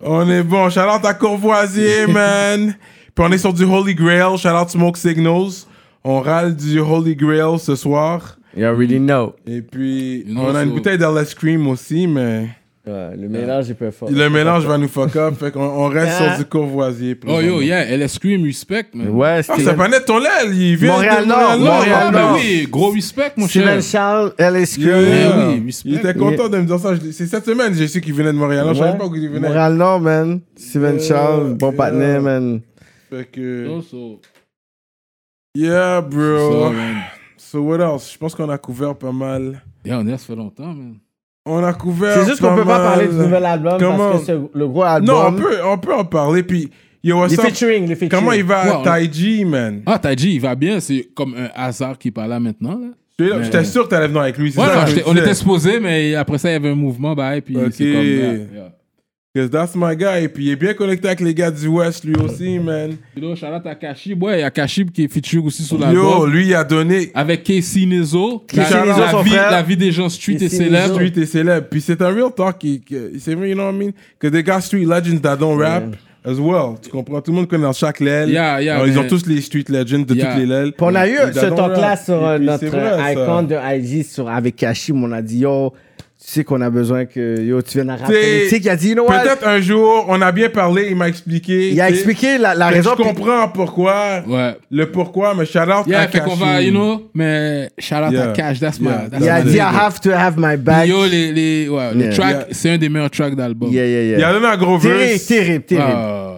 On 0.00 0.28
est 0.28 0.42
bon. 0.42 0.68
Shout 0.68 0.80
out 0.80 1.04
à 1.04 1.14
Courvoisier, 1.14 2.06
man. 2.08 2.74
Puis 3.14 3.24
on 3.26 3.30
est 3.32 3.38
sur 3.38 3.52
du 3.52 3.64
Holy 3.64 3.94
Grail. 3.94 4.36
Shout 4.36 4.48
out 4.48 4.68
Smoke 4.68 4.98
Signals. 4.98 5.66
On 6.04 6.20
râle 6.20 6.56
du 6.56 6.80
Holy 6.80 7.14
Grail 7.14 7.58
ce 7.58 7.76
soir. 7.76 8.36
You 8.56 8.66
already 8.66 8.98
know. 8.98 9.34
Et 9.46 9.62
puis, 9.62 10.24
You 10.26 10.34
know, 10.34 10.42
on 10.48 10.54
a 10.54 10.62
une 10.62 10.70
so- 10.70 10.74
bouteille 10.74 10.98
d'LS 10.98 11.34
Cream 11.34 11.66
aussi, 11.68 12.06
mais 12.06 12.48
Ouais, 12.84 13.16
le 13.16 13.28
mélange 13.28 13.70
est 13.70 13.74
peu 13.74 13.92
fort. 13.92 14.10
le 14.10 14.28
mélange 14.28 14.66
va 14.66 14.76
nous 14.76 14.88
fuck 14.88 15.14
up. 15.14 15.34
Fait 15.38 15.52
qu'on 15.52 15.60
on 15.62 15.86
reste 15.88 16.16
Ah. 16.18 16.30
sur 16.34 16.38
du 16.44 16.50
Courvoisier. 16.50 17.16
Oh 17.28 17.40
yo, 17.40 17.60
yeah, 17.60 17.84
LS 17.96 18.14
Scream, 18.14 18.42
respect, 18.44 18.86
man. 18.92 19.08
Ouais, 19.10 19.36
Ah, 19.38 19.42
Steven, 19.44 19.64
ça 19.64 19.74
pas 19.74 19.86
net 19.88 20.04
ton 20.04 20.18
l'aile. 20.18 20.52
Il 20.52 20.76
vient 20.76 20.94
Montréal 20.94 21.22
de 21.22 21.28
Nord, 21.28 21.58
Montréal 21.60 21.98
Ah, 22.08 22.10
Nord. 22.10 22.32
ben 22.34 22.40
oui, 22.42 22.66
gros 22.68 22.90
respect, 22.90 23.32
mon 23.36 23.46
Steven 23.46 23.80
cher. 23.80 23.82
Charles, 23.82 24.32
LSQ. 24.36 24.80
Yeah, 24.82 25.00
yeah. 25.00 25.30
Eh 25.54 25.58
oui, 25.60 25.66
respect. 25.66 25.88
Il 25.90 25.94
était 25.98 26.14
content 26.14 26.48
de 26.48 26.58
me 26.58 26.64
dire 26.64 26.78
ça. 26.80 26.96
Je 26.96 27.10
C'est 27.12 27.26
cette 27.26 27.44
semaine, 27.44 27.72
j'ai 27.72 27.86
su 27.86 28.00
qu'il 28.00 28.14
venait 28.14 28.32
de 28.32 28.38
Montréal. 28.38 28.66
Je 28.72 28.74
savais 28.78 28.98
pas 28.98 29.06
où 29.06 29.14
il 29.14 29.28
venait. 29.28 29.38
Montréal 29.46 29.74
Nord, 29.74 30.00
man. 30.00 30.40
Steven 30.56 30.96
Yeah, 30.98 31.06
Charles, 31.08 31.54
bon 31.54 31.68
yeah. 31.68 31.76
partenaire, 31.76 32.20
man. 32.20 32.60
Fait 33.10 33.30
que. 33.30 33.64
So, 33.68 33.82
so, 33.82 34.20
Yeah, 35.54 36.00
bro. 36.00 36.72
man. 36.72 36.96
So 37.36 37.60
what 37.62 37.80
else? 37.80 38.10
Je 38.12 38.18
pense 38.18 38.34
qu'on 38.34 38.48
a 38.48 38.58
couvert 38.58 38.96
pas 38.96 39.12
mal. 39.12 39.62
Yeah, 39.84 39.98
on 40.00 40.06
est, 40.08 40.12
ça 40.12 40.18
fait 40.18 40.34
longtemps, 40.36 40.72
man. 40.74 40.96
On 41.44 41.62
a 41.64 41.72
couvert. 41.72 42.14
C'est 42.20 42.28
juste 42.28 42.40
qu'on 42.40 42.54
peut 42.54 42.64
pas 42.64 42.78
parler 42.78 43.08
du 43.08 43.14
nouvel 43.16 43.44
album 43.44 43.76
Comment? 43.78 44.10
parce 44.10 44.20
que 44.20 44.26
c'est 44.26 44.38
le 44.54 44.68
gros 44.68 44.82
album. 44.84 45.08
Non, 45.14 45.24
on 45.26 45.32
peut, 45.32 45.56
on 45.64 45.78
peut 45.78 45.94
en 45.94 46.04
parler. 46.04 46.42
Puis, 46.44 46.70
yo, 47.02 47.26
Les 47.26 47.36
featuring, 47.36 47.88
les 47.88 47.96
featuring. 47.96 48.10
Comment 48.10 48.32
il 48.32 48.44
va, 48.44 48.64
Ouais, 48.64 48.72
on- 48.78 48.82
Taiji, 48.82 49.44
man? 49.44 49.82
Ah, 49.86 49.98
t'as 49.98 50.14
dit, 50.14 50.34
il 50.34 50.40
va 50.40 50.54
bien, 50.54 50.78
c'est 50.78 51.08
comme 51.14 51.34
un 51.34 51.48
hasard 51.54 51.98
qui 51.98 52.10
parle 52.12 52.30
là 52.30 52.38
maintenant, 52.40 52.78
là. 52.78 52.88
J'étais 53.42 53.58
Mais- 53.58 53.64
sûr 53.64 53.84
que 53.84 53.88
t'allais 53.90 54.08
venir 54.08 54.22
avec 54.22 54.36
lui. 54.38 54.48
Ouais, 54.50 54.66
ça 54.66 54.84
non, 54.86 55.02
on 55.06 55.16
était 55.16 55.34
supposé, 55.34 55.78
mais 55.78 56.14
après 56.14 56.38
ça, 56.38 56.48
il 56.48 56.52
y 56.52 56.56
avait 56.56 56.70
un 56.70 56.74
mouvement, 56.74 57.14
bah, 57.14 57.36
et 57.36 57.40
puis 57.40 57.56
c'est 57.70 57.84
comme, 57.92 58.02
yeah, 58.02 58.32
yeah. 58.32 58.72
Cause 59.34 59.48
that's 59.48 59.74
my 59.74 59.96
guy. 59.96 60.24
Et 60.24 60.28
puis, 60.28 60.44
il 60.44 60.50
est 60.50 60.56
bien 60.56 60.74
connecté 60.74 61.06
avec 61.08 61.20
les 61.20 61.32
gars 61.32 61.50
du 61.50 61.66
West, 61.66 62.04
lui 62.04 62.14
aussi, 62.16 62.58
man. 62.58 62.90
You 63.16 63.22
know, 63.22 63.34
shout 63.34 63.46
out 63.46 63.64
à 63.64 63.74
Kashib, 63.74 64.22
ouais, 64.22 64.40
il 64.40 64.40
y 64.40 64.42
a 64.42 64.50
Kashib 64.50 64.90
qui 64.90 65.04
est 65.04 65.08
feature 65.08 65.42
aussi 65.46 65.62
sur 65.62 65.78
Yo, 65.78 65.84
l'album. 65.86 66.30
lui, 66.30 66.48
il 66.48 66.54
a 66.54 66.64
donné. 66.64 67.10
Avec 67.14 67.42
Casey 67.42 67.86
Nezo, 67.86 68.40
Casey 68.46 68.74
la, 68.74 68.84
Nezo, 68.84 69.00
la 69.00 69.10
son 69.10 69.22
vie, 69.22 69.30
frère. 69.30 69.50
la 69.50 69.62
vie 69.62 69.78
des 69.78 69.90
gens 69.90 70.10
street 70.10 70.34
et 70.34 70.38
Casey 70.38 70.56
célèbres. 70.58 70.92
Street 70.92 71.12
est 71.16 71.24
célèbre. 71.24 71.66
Puis 71.70 71.80
c'est 71.80 72.02
un 72.02 72.08
real 72.08 72.30
talk. 72.36 72.58
qui- 72.58 72.82
qui- 72.82 72.94
C'est 73.20 73.34
vrai, 73.34 73.48
you 73.48 73.54
know 73.54 73.64
what 73.64 73.72
I 73.72 73.76
mean? 73.78 73.90
Que 74.18 74.26
des 74.26 74.42
gars 74.42 74.60
street 74.60 74.84
legends 74.84 75.18
that 75.22 75.36
don't 75.36 75.56
rap 75.58 75.84
as 76.26 76.34
well. 76.34 76.74
Tu 76.82 76.90
comprends? 76.90 77.22
Tout 77.22 77.30
le 77.30 77.36
monde 77.38 77.48
connaît 77.48 77.62
dans 77.62 77.72
chaque 77.72 78.00
l'aile. 78.00 78.28
Yeah, 78.28 78.60
yeah, 78.60 78.74
Alors, 78.74 78.86
Ils 78.86 78.98
ont 78.98 79.08
tous 79.08 79.24
les 79.26 79.40
street 79.40 79.64
legends 79.70 80.00
de 80.00 80.14
Yeah. 80.14 80.34
toutes 80.36 80.46
les. 80.46 80.72
Puis 80.72 80.74
on 80.82 80.94
a 80.94 81.08
eu 81.08 81.16
ce 81.32 81.40
talk-là 81.46 81.96
sur 81.96 82.16
Et 82.16 82.18
euh, 82.22 82.36
puis, 82.36 82.46
notre 82.48 82.66
vrai, 82.66 82.98
ça. 82.98 83.12
icon 83.14 83.42
de 83.44 83.54
IG 83.78 84.04
sur, 84.04 84.28
avec 84.28 84.56
Kashim. 84.56 85.02
On 85.02 85.10
a 85.12 85.22
dit, 85.22 85.38
yo, 85.38 85.72
sais 86.24 86.44
qu'on 86.44 86.60
a 86.60 86.70
besoin 86.70 87.04
que 87.04 87.40
yo, 87.40 87.60
tu 87.62 87.78
viennes 87.78 87.90
à 87.90 87.96
rap 87.96 88.08
T'sais, 88.08 88.38
politique. 88.38 88.64
Il 88.64 88.68
a 88.70 88.76
dit, 88.76 88.88
you 88.90 88.94
know 88.94 89.04
what? 89.08 89.20
Peut-être 89.22 89.46
un 89.46 89.60
jour, 89.60 90.06
on 90.08 90.20
a 90.22 90.30
bien 90.32 90.48
parlé, 90.48 90.86
il 90.90 90.96
m'a 90.96 91.08
expliqué. 91.08 91.70
Il 91.70 91.80
a 91.80 91.88
expliqué 91.90 92.38
la, 92.38 92.54
la 92.54 92.68
raison. 92.68 92.90
Je 92.90 93.02
puis- 93.02 93.04
comprends 93.14 93.48
pourquoi. 93.48 94.22
Ouais. 94.26 94.56
Le 94.70 94.90
pourquoi, 94.90 95.34
mais 95.34 95.46
shout 95.46 95.58
out 95.58 95.86
Yeah, 95.86 96.00
à 96.02 96.08
fait 96.08 96.20
qu'on 96.20 96.34
va, 96.36 96.62
you 96.62 96.70
know, 96.70 97.10
mais 97.14 97.70
shout 97.78 97.96
out 97.96 98.12
Yeah. 98.12 98.30
à 98.30 98.32
Cash, 98.32 98.60
that's 98.60 98.80
my. 98.80 98.88
Yeah. 98.88 99.08
that's 99.10 99.22
Il 99.24 99.28
a 99.28 99.42
dit, 99.42 99.56
I 99.56 99.60
have 99.60 100.00
to 100.00 100.10
have 100.12 100.34
my 100.38 100.56
back. 100.56 100.86
Yo, 100.88 101.04
les, 101.06 101.32
les, 101.32 101.68
ouais, 101.68 101.90
Yeah. 101.96 102.08
le 102.08 102.14
track, 102.14 102.30
Yeah. 102.36 102.46
c'est 102.52 102.70
un 102.70 102.78
des 102.78 102.88
meilleurs 102.88 103.10
tracks 103.10 103.34
d'album. 103.34 103.70
Yeah, 103.72 103.86
yeah, 103.86 104.02
Il 104.02 104.14
a 104.14 104.18
yeah. 104.18 104.32
donné 104.32 104.46
un 104.46 104.56
gros 104.56 104.78
Terrible, 104.78 104.98
verse. 105.00 105.26
terrible, 105.26 105.64
terrible. 105.64 105.88
Ah, 105.92 106.31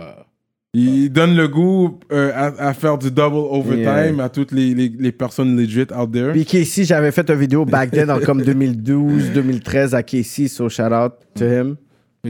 Il 0.76 1.08
donne 1.10 1.36
le 1.36 1.46
goût 1.46 2.00
euh, 2.12 2.32
à, 2.34 2.68
à 2.68 2.74
faire 2.74 2.98
du 2.98 3.10
double 3.10 3.36
overtime 3.36 4.18
à 4.20 4.28
toutes 4.28 4.50
les, 4.50 4.74
les, 4.74 4.92
les 4.98 5.12
personnes 5.12 5.56
legit 5.56 5.86
out 5.96 6.10
there. 6.12 6.32
Puis 6.32 6.44
Casey, 6.44 6.82
j'avais 6.84 7.12
fait 7.12 7.28
une 7.30 7.36
vidéo 7.36 7.64
back 7.64 7.92
then, 7.92 8.10
en 8.10 8.18
comme 8.18 8.42
2012, 8.44 9.30
2013 9.32 9.94
à 9.94 10.02
Casey, 10.02 10.48
so 10.48 10.68
shout 10.68 10.92
out 10.92 11.12
to 11.36 11.44
him. 11.44 11.76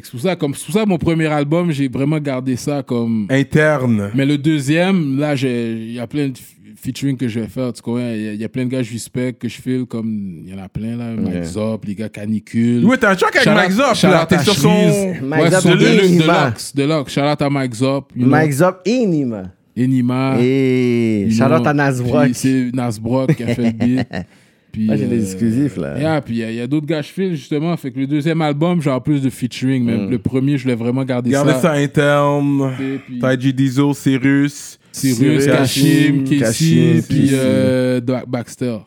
C'est 0.03 0.11
pour 0.11 0.21
ça, 0.21 0.37
comme, 0.37 0.53
pour 0.53 0.75
ça, 0.75 0.85
mon 0.87 0.99
premier 0.99 1.27
album, 1.27 1.71
j'ai 1.71 1.89
vraiment 1.89 2.19
gardé 2.19 2.57
ça 2.57 2.83
comme. 2.83 3.27
Interne. 3.31 4.11
Mais 4.15 4.27
le 4.27 4.39
deuxième, 4.39 5.19
là, 5.19 5.35
j'ai- 5.37 5.73
il 5.73 5.93
y 5.93 6.01
a 6.01 6.07
plein 6.07 6.29
de 6.29 6.35
featuring 6.77 7.17
que 7.17 7.29
je 7.29 7.41
vais 7.41 7.47
faire, 7.47 7.73
tu 7.73 7.81
comprends? 7.81 8.11
Il 8.13 8.35
y, 8.35 8.37
y 8.39 8.45
a 8.45 8.49
plein 8.49 8.65
de 8.67 8.71
gars 8.71 8.79
que 8.79 8.85
je 8.85 8.93
respecte, 8.93 9.41
que 9.41 9.49
je 9.49 9.61
file, 9.63 9.85
comme, 9.87 10.43
il 10.45 10.53
y 10.53 10.55
en 10.55 10.63
a 10.63 10.69
plein, 10.69 10.97
là. 10.97 11.13
Mike 11.17 11.45
Zop, 11.45 11.85
les 11.87 11.95
gars 11.95 12.09
Canicule. 12.11 12.85
Oui, 12.85 12.97
t'as 13.01 13.13
un 13.13 13.17
track 13.17 13.37
avec 13.37 13.49
Mike 13.49 13.71
Zop, 13.71 13.95
shout 13.95 14.07
là. 14.09 14.23
out 14.25 14.29
T'es 14.29 14.39
sur 14.41 14.55
son... 14.55 15.15
Mike 15.23 15.43
Ouais, 15.45 15.51
Zop 15.51 15.65
et 15.81 16.05
Enima. 16.05 16.41
Deluxe, 16.45 16.75
Deluxe. 16.75 17.13
Shout 17.15 17.21
out 17.21 17.41
à 17.43 17.49
Mike 17.51 17.75
Zop. 17.75 18.13
you 18.15 18.23
know. 18.27 18.31
Mike 18.31 18.53
Zop 18.53 18.81
et 18.85 19.07
Nima. 19.07 19.45
Enima. 19.77 20.37
Et 20.41 21.29
shout 21.31 21.45
out 21.45 21.61
know. 21.63 21.69
à 21.69 21.73
Nasbrock. 21.75 22.25
Puis 22.27 22.35
C'est 22.35 22.71
Nasbrock 22.75 23.35
qui 23.35 23.43
a 23.45 23.47
fait 23.55 23.63
le 23.63 23.71
beat. 23.73 24.07
Puis, 24.75 24.89
j'ai 24.93 25.07
des 25.07 25.19
euh, 25.21 25.23
exclusifs, 25.23 25.77
là. 25.77 25.97
Yeah, 25.99 26.21
puis 26.21 26.35
il 26.35 26.39
y 26.39 26.43
a, 26.45 26.51
il 26.51 26.57
y 26.57 26.61
a 26.61 26.67
d'autres 26.67 26.87
gars 26.87 27.01
je 27.01 27.09
file, 27.09 27.37
justement. 27.37 27.77
Fait 27.77 27.93
que 27.93 27.99
le 28.01 28.09
deuxième 28.09 28.43
album, 28.43 28.83
j'ai 28.83 28.91
en 28.91 29.01
plus 29.01 29.23
de 29.23 29.31
featuring. 29.31 29.85
Même 29.85 30.11
le 30.11 30.19
premier, 30.19 30.59
je 30.59 30.65
voulais 30.65 30.75
vraiment 30.75 31.05
garder 31.05 31.31
Gardez 31.31 31.53
ça. 31.53 31.61
ça 31.61 31.73
interne. 31.75 32.73
Puis- 33.07 33.53
Diesel, 33.55 33.95
Cyrus. 33.95 34.79
Cyrus, 34.91 35.47
Kashim, 35.47 36.25
Casey, 36.25 37.03
puis 37.09 37.31
euh, 37.33 38.01
Baxter. 38.27 38.79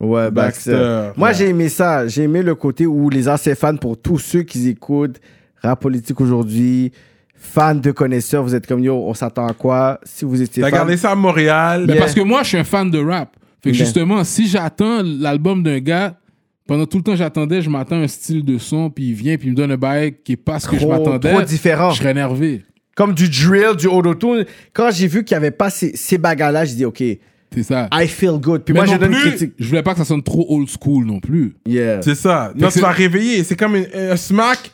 Ouais, 0.00 0.30
Baxter. 0.32 0.70
Baxter. 0.72 1.10
Moi, 1.16 1.28
Ouais. 1.28 1.34
j'ai 1.34 1.48
aimé 1.50 1.68
ça. 1.68 2.06
J'ai 2.08 2.24
aimé 2.24 2.42
le 2.42 2.54
côté 2.56 2.86
où 2.86 3.08
les 3.08 3.28
anciens 3.28 3.54
fans, 3.54 3.76
pour 3.76 3.96
tous 4.00 4.18
ceux 4.18 4.42
qui 4.42 4.68
écoutent 4.68 5.20
rap 5.62 5.80
politique 5.80 6.20
aujourd'hui, 6.20 6.90
fans 7.34 7.74
de 7.76 7.90
connaisseurs, 7.92 8.42
vous 8.42 8.54
êtes 8.56 8.66
comme 8.66 8.80
yo, 8.82 8.94
on 8.96 9.14
s'attend 9.14 9.46
à 9.46 9.52
quoi? 9.52 10.00
Si 10.04 10.24
vous 10.24 10.42
étiez 10.42 10.62
T'as 10.62 10.70
fan. 10.70 10.78
gardé 10.80 10.96
ça 10.96 11.12
à 11.12 11.14
Montréal? 11.14 11.84
Mais 11.86 11.92
Yeah. 11.94 12.02
parce 12.02 12.14
que 12.14 12.20
moi, 12.20 12.42
je 12.42 12.48
suis 12.48 12.58
un 12.58 12.64
fan 12.64 12.90
de 12.90 12.98
rap. 12.98 13.30
Fait 13.62 13.70
que 13.70 13.76
Yeah. 13.76 13.84
justement, 13.84 14.24
si 14.24 14.48
j'attends 14.48 15.02
l'album 15.04 15.62
d'un 15.62 15.78
gars, 15.78 16.18
pendant 16.66 16.86
tout 16.86 16.96
le 16.98 17.02
temps 17.04 17.16
j'attendais, 17.16 17.62
je 17.62 17.70
m'attends 17.70 17.96
à 17.96 18.00
un 18.04 18.08
style 18.08 18.44
de 18.44 18.58
son, 18.58 18.90
puis 18.90 19.08
il 19.10 19.14
vient, 19.14 19.36
puis 19.36 19.48
il 19.48 19.50
me 19.52 19.56
donne 19.56 19.72
un 19.72 19.76
bail 19.76 20.14
qui 20.24 20.32
est 20.32 20.36
pas 20.36 20.58
ce 20.58 20.68
que 20.68 20.78
je 20.78 20.86
m'attendais. 20.86 21.30
trop 21.32 21.42
différent. 21.42 21.90
Je 21.90 21.98
serais 21.98 22.10
énervé. 22.10 22.62
Comme 22.96 23.14
du 23.14 23.28
drill, 23.28 23.74
du 23.78 23.86
auto-tune. 23.86 24.44
Quand 24.72 24.90
j'ai 24.92 25.06
vu 25.06 25.24
qu'il 25.24 25.34
n'y 25.34 25.38
avait 25.38 25.50
pas 25.50 25.70
ces, 25.70 25.96
ces 25.96 26.18
bagarres-là, 26.18 26.64
j'ai 26.66 26.74
dit, 26.74 26.84
OK, 26.84 27.00
I 27.00 27.18
C'est 27.54 27.62
ça. 27.62 27.88
feel 28.08 28.32
good. 28.40 28.64
Puis 28.64 28.74
Mais 28.74 28.80
moi, 28.80 28.86
non 28.86 28.92
je 28.94 28.98
donne 28.98 29.12
plus, 29.12 29.28
critique. 29.30 29.52
je 29.58 29.66
voulais 29.68 29.82
pas 29.82 29.92
que 29.92 29.98
ça 29.98 30.04
sonne 30.04 30.22
trop 30.22 30.44
old 30.48 30.68
school 30.68 31.04
non 31.06 31.18
plus. 31.20 31.54
Yeah. 31.66 32.02
C'est 32.02 32.14
ça. 32.14 32.52
Non, 32.56 32.68
tu 32.68 32.80
vas 32.80 32.90
réveiller. 32.90 33.44
C'est 33.44 33.56
comme 33.56 33.76
une- 33.76 33.86
un 33.94 34.16
smack 34.16 34.70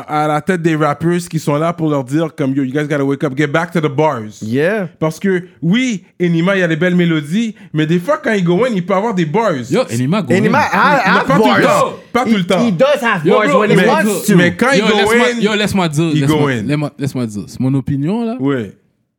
à, 0.00 0.24
à 0.24 0.28
la 0.28 0.40
tête 0.40 0.62
des 0.62 0.76
rappers 0.76 1.18
qui 1.30 1.38
sont 1.38 1.56
là 1.56 1.72
pour 1.72 1.90
leur 1.90 2.04
dire 2.04 2.34
comme 2.34 2.54
yo, 2.54 2.62
you 2.62 2.72
guys 2.72 2.84
gotta 2.88 3.04
wake 3.04 3.22
up, 3.24 3.36
get 3.36 3.46
back 3.48 3.70
to 3.72 3.80
the 3.80 3.88
bars. 3.94 4.40
Yeah. 4.42 4.88
Parce 4.98 5.18
que 5.18 5.44
oui, 5.62 6.04
Enima, 6.20 6.56
il 6.56 6.60
y 6.60 6.62
a 6.62 6.68
des 6.68 6.76
belles 6.76 6.96
mélodies, 6.96 7.54
mais 7.72 7.86
des 7.86 7.98
fois 7.98 8.18
quand 8.18 8.32
il 8.32 8.44
go 8.44 8.64
in, 8.64 8.70
il 8.74 8.84
peut 8.84 8.94
avoir 8.94 9.14
des 9.14 9.24
bars. 9.26 9.52
Yo, 9.70 9.82
Enima, 9.90 10.22
go 10.22 10.32
Enima, 10.32 10.58
in. 10.60 10.62
Have 10.72 11.26
pas 11.26 11.36
tout 11.36 11.44
le 11.44 11.62
bars. 11.62 11.80
temps. 11.84 11.96
Pas 12.12 12.24
tout 12.24 12.36
le 12.36 12.44
temps. 12.44 12.60
He, 12.64 12.68
he 12.68 12.72
does 12.72 13.02
have 13.02 13.24
Yo, 13.26 13.38
bars 13.38 13.48
bro, 13.48 13.60
when 13.60 13.70
he 13.70 13.76
mais- 13.76 13.86
wants 13.86 14.26
to. 14.26 14.36
mais 14.36 14.54
quand 14.56 14.72
il 14.72 14.78
Yo, 14.80 14.86
go 14.86 14.96
laisse-moi- 14.96 15.26
in, 15.36 15.40
Yo, 15.40 15.54
laisse-moi 15.54 15.88
dire. 15.88 16.10
il 16.14 16.26
go 16.26 16.48
in. 16.48 16.90
laisse-moi- 16.98 17.26
dire. 17.26 17.44
C'est 17.46 17.60
mon 17.60 17.74
opinion, 17.74 18.24
là. 18.24 18.36
Ouais. 18.40 18.72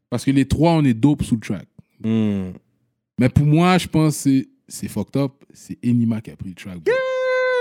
Parce 0.10 0.24
que 0.26 0.32
les 0.32 0.46
trois, 0.46 0.72
on 0.72 0.84
est 0.86 0.94
dope 0.94 1.24
sous 1.24 1.36
le 1.36 1.42
track. 1.42 1.66
Hmm. 2.04 2.52
Mais 3.20 3.30
pour 3.30 3.46
moi, 3.46 3.78
je 3.78 3.88
pense 3.88 4.16
que 4.16 4.22
c'est- 4.30 4.48
c'est 4.68 4.88
fucked 4.88 5.16
up. 5.22 5.32
C'est 5.54 5.78
Enima 5.86 6.22
qui 6.22 6.32
a 6.32 6.36
pris 6.36 6.50
le 6.50 6.56
track. 6.56 6.80
bro. 6.80 6.94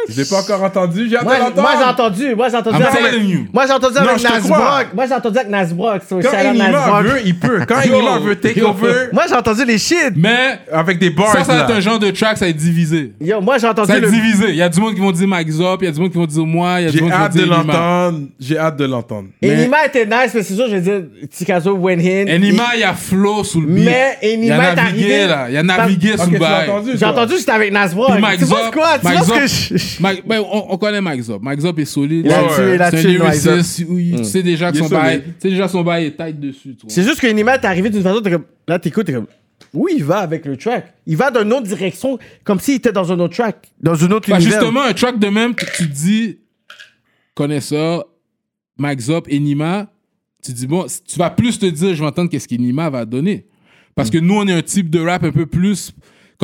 Je 0.08 0.16
l'ai 0.20 0.24
pas 0.28 0.40
encore 0.40 0.62
entendu, 0.62 1.08
j'ai 1.08 1.16
hâte 1.16 1.24
Moi, 1.24 1.34
de 1.36 1.40
l'entendre. 1.40 1.62
moi, 1.62 1.70
j'ai 1.78 1.84
entendu. 1.84 2.34
Moi, 2.34 2.48
j'ai 2.48 2.56
entendu. 2.56 2.76
I'm 2.76 2.82
avec- 2.86 3.10
telling 3.10 3.28
you. 3.28 3.46
Moi, 3.52 3.64
j'ai 3.66 3.72
entendu 3.72 3.96
avec 3.98 4.18
je 4.18 4.22
te 4.24 4.32
Nas 4.32 4.40
crois. 4.40 4.56
Brock. 4.58 4.86
Moi, 4.94 5.06
j'ai 5.06 5.14
entendu 5.14 5.38
avec 5.38 5.50
Nas 5.50 5.64
Brock. 5.66 6.02
So, 6.08 6.20
Quand 6.20 6.36
Enima 6.38 7.02
veut, 7.02 7.20
il 7.24 7.38
peut. 7.38 7.60
Quand 7.66 7.80
Enima 7.80 8.18
veut 8.18 8.36
take 8.36 8.62
over 8.62 9.08
Moi, 9.12 9.24
j'ai 9.28 9.34
entendu 9.34 9.64
les 9.64 9.78
shit. 9.78 10.12
Mais 10.16 10.58
avec 10.72 10.98
des 10.98 11.10
bars 11.10 11.32
ça, 11.32 11.44
ça 11.44 11.54
va 11.54 11.62
être 11.62 11.70
un 11.72 11.80
genre 11.80 11.98
de 11.98 12.10
track, 12.10 12.36
ça 12.38 12.44
va 12.44 12.50
être 12.50 12.56
divisé. 12.56 13.12
Yo, 13.20 13.40
moi, 13.40 13.58
j'ai 13.58 13.66
entendu 13.66 13.88
Ça 13.88 13.94
va 13.94 14.00
le. 14.00 14.06
être 14.06 14.12
divisé. 14.12 14.46
Il 14.50 14.56
y 14.56 14.62
a 14.62 14.68
du 14.68 14.80
monde 14.80 14.94
qui 14.94 15.00
vont 15.00 15.12
dire 15.12 15.26
Mike 15.28 15.50
Zop, 15.50 15.78
il 15.82 15.86
y 15.86 15.88
a 15.88 15.92
du 15.92 16.00
monde 16.00 16.10
qui 16.10 16.18
vont 16.18 16.26
dire 16.26 16.46
moi, 16.46 16.80
il 16.80 16.84
y 16.84 16.88
a 16.88 16.90
du 16.90 16.98
J'ai 16.98 17.02
monde 17.04 17.12
qui 17.12 17.16
vont 17.18 17.24
hâte 17.24 17.32
de 17.34 17.38
dire 17.42 17.52
Enima. 17.52 17.72
l'entendre. 17.72 18.18
J'ai 18.40 18.58
hâte 18.58 18.76
de 18.76 18.84
l'entendre. 18.84 19.28
Enima 19.42 19.86
était 19.86 20.06
nice, 20.06 20.32
mais 20.34 20.42
c'est 20.42 20.54
sûr, 20.54 20.66
je 20.68 20.74
veux 20.76 20.80
dire, 20.80 21.00
Tikazo 21.30 21.72
went 21.76 21.98
in. 22.00 22.26
Enima, 22.28 22.64
il 22.74 22.80
y 22.80 22.84
a 22.84 22.92
flow 22.94 23.42
sous 23.44 23.60
le 23.60 23.66
beat. 23.68 23.84
Mais 23.86 24.18
il 24.22 24.28
a 24.28 24.32
Enima 24.34 24.54
est 24.72 24.74
navigué, 24.76 25.04
arrivé. 25.14 25.26
là. 25.26 25.46
Il 25.50 25.56
a 25.56 25.62
navigué 25.62 26.16
sous 26.18 26.30
le 26.30 26.38
bail. 26.38 26.68
entendu, 26.68 26.90
J'ai 26.98 27.04
entendu, 27.06 27.34
c'était 27.38 27.52
avec 27.52 27.72
Nas 27.72 27.88
Brock. 27.88 28.12
Puis 28.12 28.20
Mike 28.22 28.38
tu 28.38 28.44
vois 28.44 28.70
quoi? 28.70 28.98
Tu 29.00 29.08
vois 29.12 29.22
ce 29.22 29.32
que 29.32 29.46
je... 29.46 29.93
Mike- 30.00 30.26
ben, 30.26 30.40
on, 30.40 30.66
on 30.72 30.76
connaît 30.78 31.00
Mike 31.00 31.22
Zop. 31.22 31.42
Mike 31.42 31.60
Zop 31.60 31.78
est 31.78 31.84
solide. 31.84 32.26
Il 32.26 32.32
a 32.32 32.42
tué, 32.54 32.74
il 32.74 32.82
a 32.82 32.90
tué 32.90 33.18
Mike 33.18 33.34
Zop. 33.34 33.60
oui, 33.88 34.14
Tu 34.18 34.24
sais 34.24 34.42
déjà 34.42 34.70
que 34.72 34.78
son 34.78 34.88
bail, 34.88 35.22
tu 35.22 35.32
sais 35.40 35.48
déjà 35.50 35.68
son 35.68 35.82
bail 35.82 36.06
est 36.06 36.16
tight 36.16 36.38
dessus. 36.40 36.76
C'est 36.88 37.02
juste 37.02 37.20
que 37.20 37.26
Enima 37.26 37.54
est 37.56 37.64
arrivé 37.64 37.90
d'une 37.90 38.02
façon, 38.02 38.20
t'es 38.20 38.30
comme, 38.30 38.44
là, 38.68 38.78
t'écoutes, 38.78 39.06
t'es 39.06 39.12
comme, 39.12 39.26
où 39.72 39.88
il 39.88 40.04
va 40.04 40.18
avec 40.18 40.44
le 40.46 40.56
track? 40.56 40.94
Il 41.06 41.16
va 41.16 41.30
dans 41.30 41.42
une 41.42 41.52
autre 41.52 41.66
direction, 41.66 42.18
comme 42.44 42.60
s'il 42.60 42.74
était 42.74 42.92
dans 42.92 43.12
un 43.12 43.18
autre 43.20 43.34
track, 43.34 43.70
dans 43.80 43.94
une 43.94 44.12
autre 44.12 44.28
Bah, 44.30 44.36
univers. 44.36 44.60
justement, 44.60 44.82
un 44.82 44.92
track 44.92 45.18
de 45.18 45.28
même, 45.28 45.54
tu, 45.54 45.66
tu 45.76 45.88
te 45.88 45.92
dis, 45.94 46.38
connaisseur, 47.34 48.04
Mike 48.78 49.00
Zop, 49.00 49.28
Enima, 49.30 49.88
tu 50.44 50.52
dis, 50.52 50.66
bon, 50.66 50.86
tu 51.06 51.18
vas 51.18 51.30
plus 51.30 51.58
te 51.58 51.66
dire, 51.66 51.94
je 51.94 52.00
vais 52.00 52.06
entendre 52.06 52.30
qu'est-ce 52.30 52.48
qu'Enima 52.48 52.90
va 52.90 53.04
donner. 53.04 53.46
Parce 53.94 54.10
que 54.10 54.18
nous, 54.18 54.34
on 54.34 54.46
est 54.48 54.52
un 54.52 54.62
type 54.62 54.90
de 54.90 54.98
rap 55.00 55.22
un 55.22 55.30
peu 55.30 55.46
plus. 55.46 55.92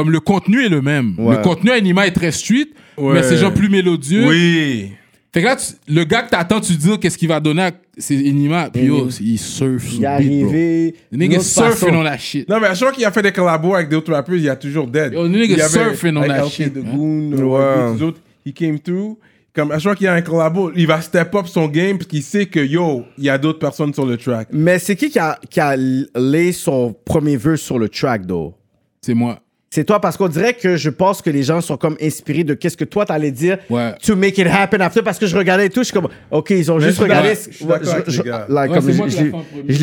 Comme 0.01 0.11
le 0.11 0.21
contenu 0.21 0.65
est 0.65 0.69
le 0.69 0.81
même. 0.83 1.15
Ouais. 1.19 1.37
Le 1.37 1.43
contenu 1.43 1.71
à 1.71 1.75
Enima 1.77 2.07
est 2.07 2.13
très 2.13 2.33
street, 2.33 2.69
Ouais. 2.97 3.15
mais 3.15 3.23
c'est 3.23 3.37
genre 3.37 3.53
plus 3.53 3.69
mélodieux. 3.69 4.27
Oui. 4.29 4.93
Fait 5.33 5.43
que 5.43 5.47
là, 5.47 5.57
tu- 5.57 5.75
le 5.93 6.03
gars 6.05 6.23
que 6.23 6.31
t'attends, 6.31 6.61
tu 6.61 6.75
te 6.77 6.81
dis, 6.81 6.99
qu'est-ce 6.99 7.17
qu'il 7.19 7.29
va 7.29 7.39
donner 7.39 7.63
à. 7.63 7.71
C'est 7.99 8.15
Enima. 8.17 8.71
Puis 8.73 8.85
yo, 8.85 9.09
il 9.21 9.39
surfe 9.39 9.87
sur 9.89 9.99
Il 10.01 10.05
est 10.05 10.19
le 10.19 10.19
beat, 10.19 10.41
bro. 10.41 10.49
arrivé. 10.49 10.95
Le 11.13 11.19
nigga 11.19 11.41
surfing 11.41 11.95
on 11.95 12.03
la 12.03 12.17
shit. 12.19 12.49
Non, 12.49 12.59
mais 12.61 12.69
à 12.69 12.71
chaque 12.75 12.89
fois 12.89 12.93
qu'il 12.93 13.05
a 13.05 13.13
fait 13.13 13.23
des 13.23 13.31
collabos 13.31 13.75
avec 13.75 13.91
d'autres 13.91 14.13
rappeurs, 14.13 14.35
il 14.37 14.43
y 14.43 14.49
a 14.49 14.57
toujours 14.57 14.87
dead. 14.87 15.13
Yo, 15.13 15.23
le 15.23 15.29
nigga 15.29 15.69
surfing 15.69 16.17
on 16.17 16.23
LK 16.23 16.49
shit, 16.51 16.75
man. 16.77 16.85
Goon, 16.97 17.33
Ouais. 17.33 17.43
ouais. 17.45 17.95
les 17.95 18.03
autres, 18.03 18.21
he 18.47 18.53
came 18.55 18.79
through. 18.81 19.19
Comme 19.55 19.71
à 19.73 19.75
chaque 19.75 19.83
fois 19.83 19.95
qu'il 19.97 20.05
y 20.05 20.09
a 20.09 20.15
un 20.15 20.23
collabo, 20.23 20.71
il 20.77 20.87
va 20.87 21.01
step 21.01 21.35
up 21.35 21.47
son 21.47 21.67
game 21.69 21.99
parce 21.99 22.09
qu'il 22.09 22.23
sait 22.23 22.47
que 22.47 22.61
yo, 22.61 23.05
il 23.19 23.25
y 23.25 23.29
a 23.29 23.37
d'autres 23.37 23.59
personnes 23.59 23.93
sur 23.93 24.07
le 24.07 24.17
track. 24.17 24.49
Mais 24.53 24.79
c'est 24.79 24.97
qui 24.97 25.11
qui 25.11 25.19
a, 25.19 25.39
qui 25.51 25.61
a 25.61 25.77
lay 25.77 26.53
son 26.53 26.95
premier 27.05 27.37
verse 27.37 27.61
sur 27.61 27.79
le 27.79 27.89
track, 27.89 28.27
though? 28.27 28.55
C'est 29.03 29.15
moi. 29.15 29.41
C'est 29.73 29.85
toi, 29.85 30.01
parce 30.01 30.17
qu'on 30.17 30.27
dirait 30.27 30.55
que 30.55 30.75
je 30.77 30.91
pense 30.91 31.23
que 31.23 31.31
les 31.31 31.45
gens 31.45 31.61
sont 31.61 31.77
comme 31.77 31.97
inspirés 32.03 32.43
de 32.43 32.55
qu'est-ce 32.55 32.77
que 32.77 32.85
toi 32.85 33.05
t'allais 33.07 33.31
dire 33.31 33.57
Ouais. 33.71 33.95
to 34.05 34.17
make 34.17 34.37
it 34.37 34.49
happen 34.49 34.81
after, 34.81 35.01
parce 35.01 35.17
que 35.17 35.27
je 35.29 35.37
regardais 35.37 35.67
et 35.67 35.71
tout, 35.71 35.83
je 35.83 35.85
suis 35.85 35.93
comme, 35.93 36.09
ok, 36.33 36.51
ils 36.51 36.73
ont 36.73 36.79
Mais 36.79 36.87
juste 36.87 36.97
je 36.99 37.03
regardé. 37.05 37.35
je 37.37 37.59
je- 37.59 37.65
moi 37.65 37.79
je 37.79 37.87
l'ai 37.87 38.03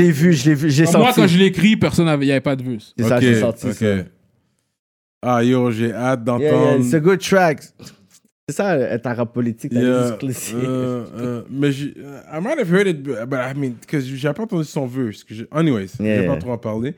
je 0.07 0.11
vu, 0.11 0.33
je 0.33 0.49
l'ai 0.49 0.55
vu, 0.55 0.69
j'ai 0.69 0.83
Moi, 0.83 0.91
senti. 0.91 1.21
quand 1.21 1.27
je 1.27 1.37
l'ai 1.37 1.45
écrit, 1.45 1.77
personne 1.77 2.03
n'avait, 2.05 2.25
il 2.25 2.27
n'y 2.27 2.31
avait 2.33 2.41
pas 2.41 2.57
de 2.57 2.63
verse. 2.63 2.93
C'est 2.99 3.05
ça, 3.07 3.15
Ok, 3.15 3.21
j'ai 3.21 3.39
senti 3.39 3.67
ok. 3.67 3.73
ça. 3.75 3.85
Ah 5.21 5.41
yo, 5.41 5.71
j'ai 5.71 5.93
hâte 5.93 6.19
Yeah, 6.27 6.37
yeah, 6.37 6.51
d'entendre. 6.51 6.83
it's 6.83 6.93
a 6.93 6.99
good 6.99 7.19
track. 7.21 7.61
C'est 8.49 8.55
ça, 8.57 8.77
être 8.77 9.07
un 9.07 9.13
rap 9.13 9.33
politique, 9.33 9.71
t'as 9.73 9.79
Yeah, 9.79 9.87
euh, 9.87 11.05
euh, 11.17 11.41
mais 11.49 11.69
euh, 11.69 12.19
I 12.33 12.41
might 12.41 12.59
have 12.59 12.73
heard 12.73 12.87
it, 12.87 13.01
but 13.03 13.15
I 13.39 13.57
mean, 13.57 13.75
because 13.79 14.03
j'ai 14.05 14.33
pas 14.33 14.43
entendu 14.43 14.65
son 14.65 14.85
verse. 14.85 15.23
que 15.23 15.33
j'ai- 15.33 15.47
Anyways, 15.49 15.91
Yeah, 16.01 16.17
j'ai 16.17 16.21
yeah. 16.23 16.33
pas 16.33 16.37
trop 16.37 16.51
en 16.51 16.57
parler. 16.57 16.93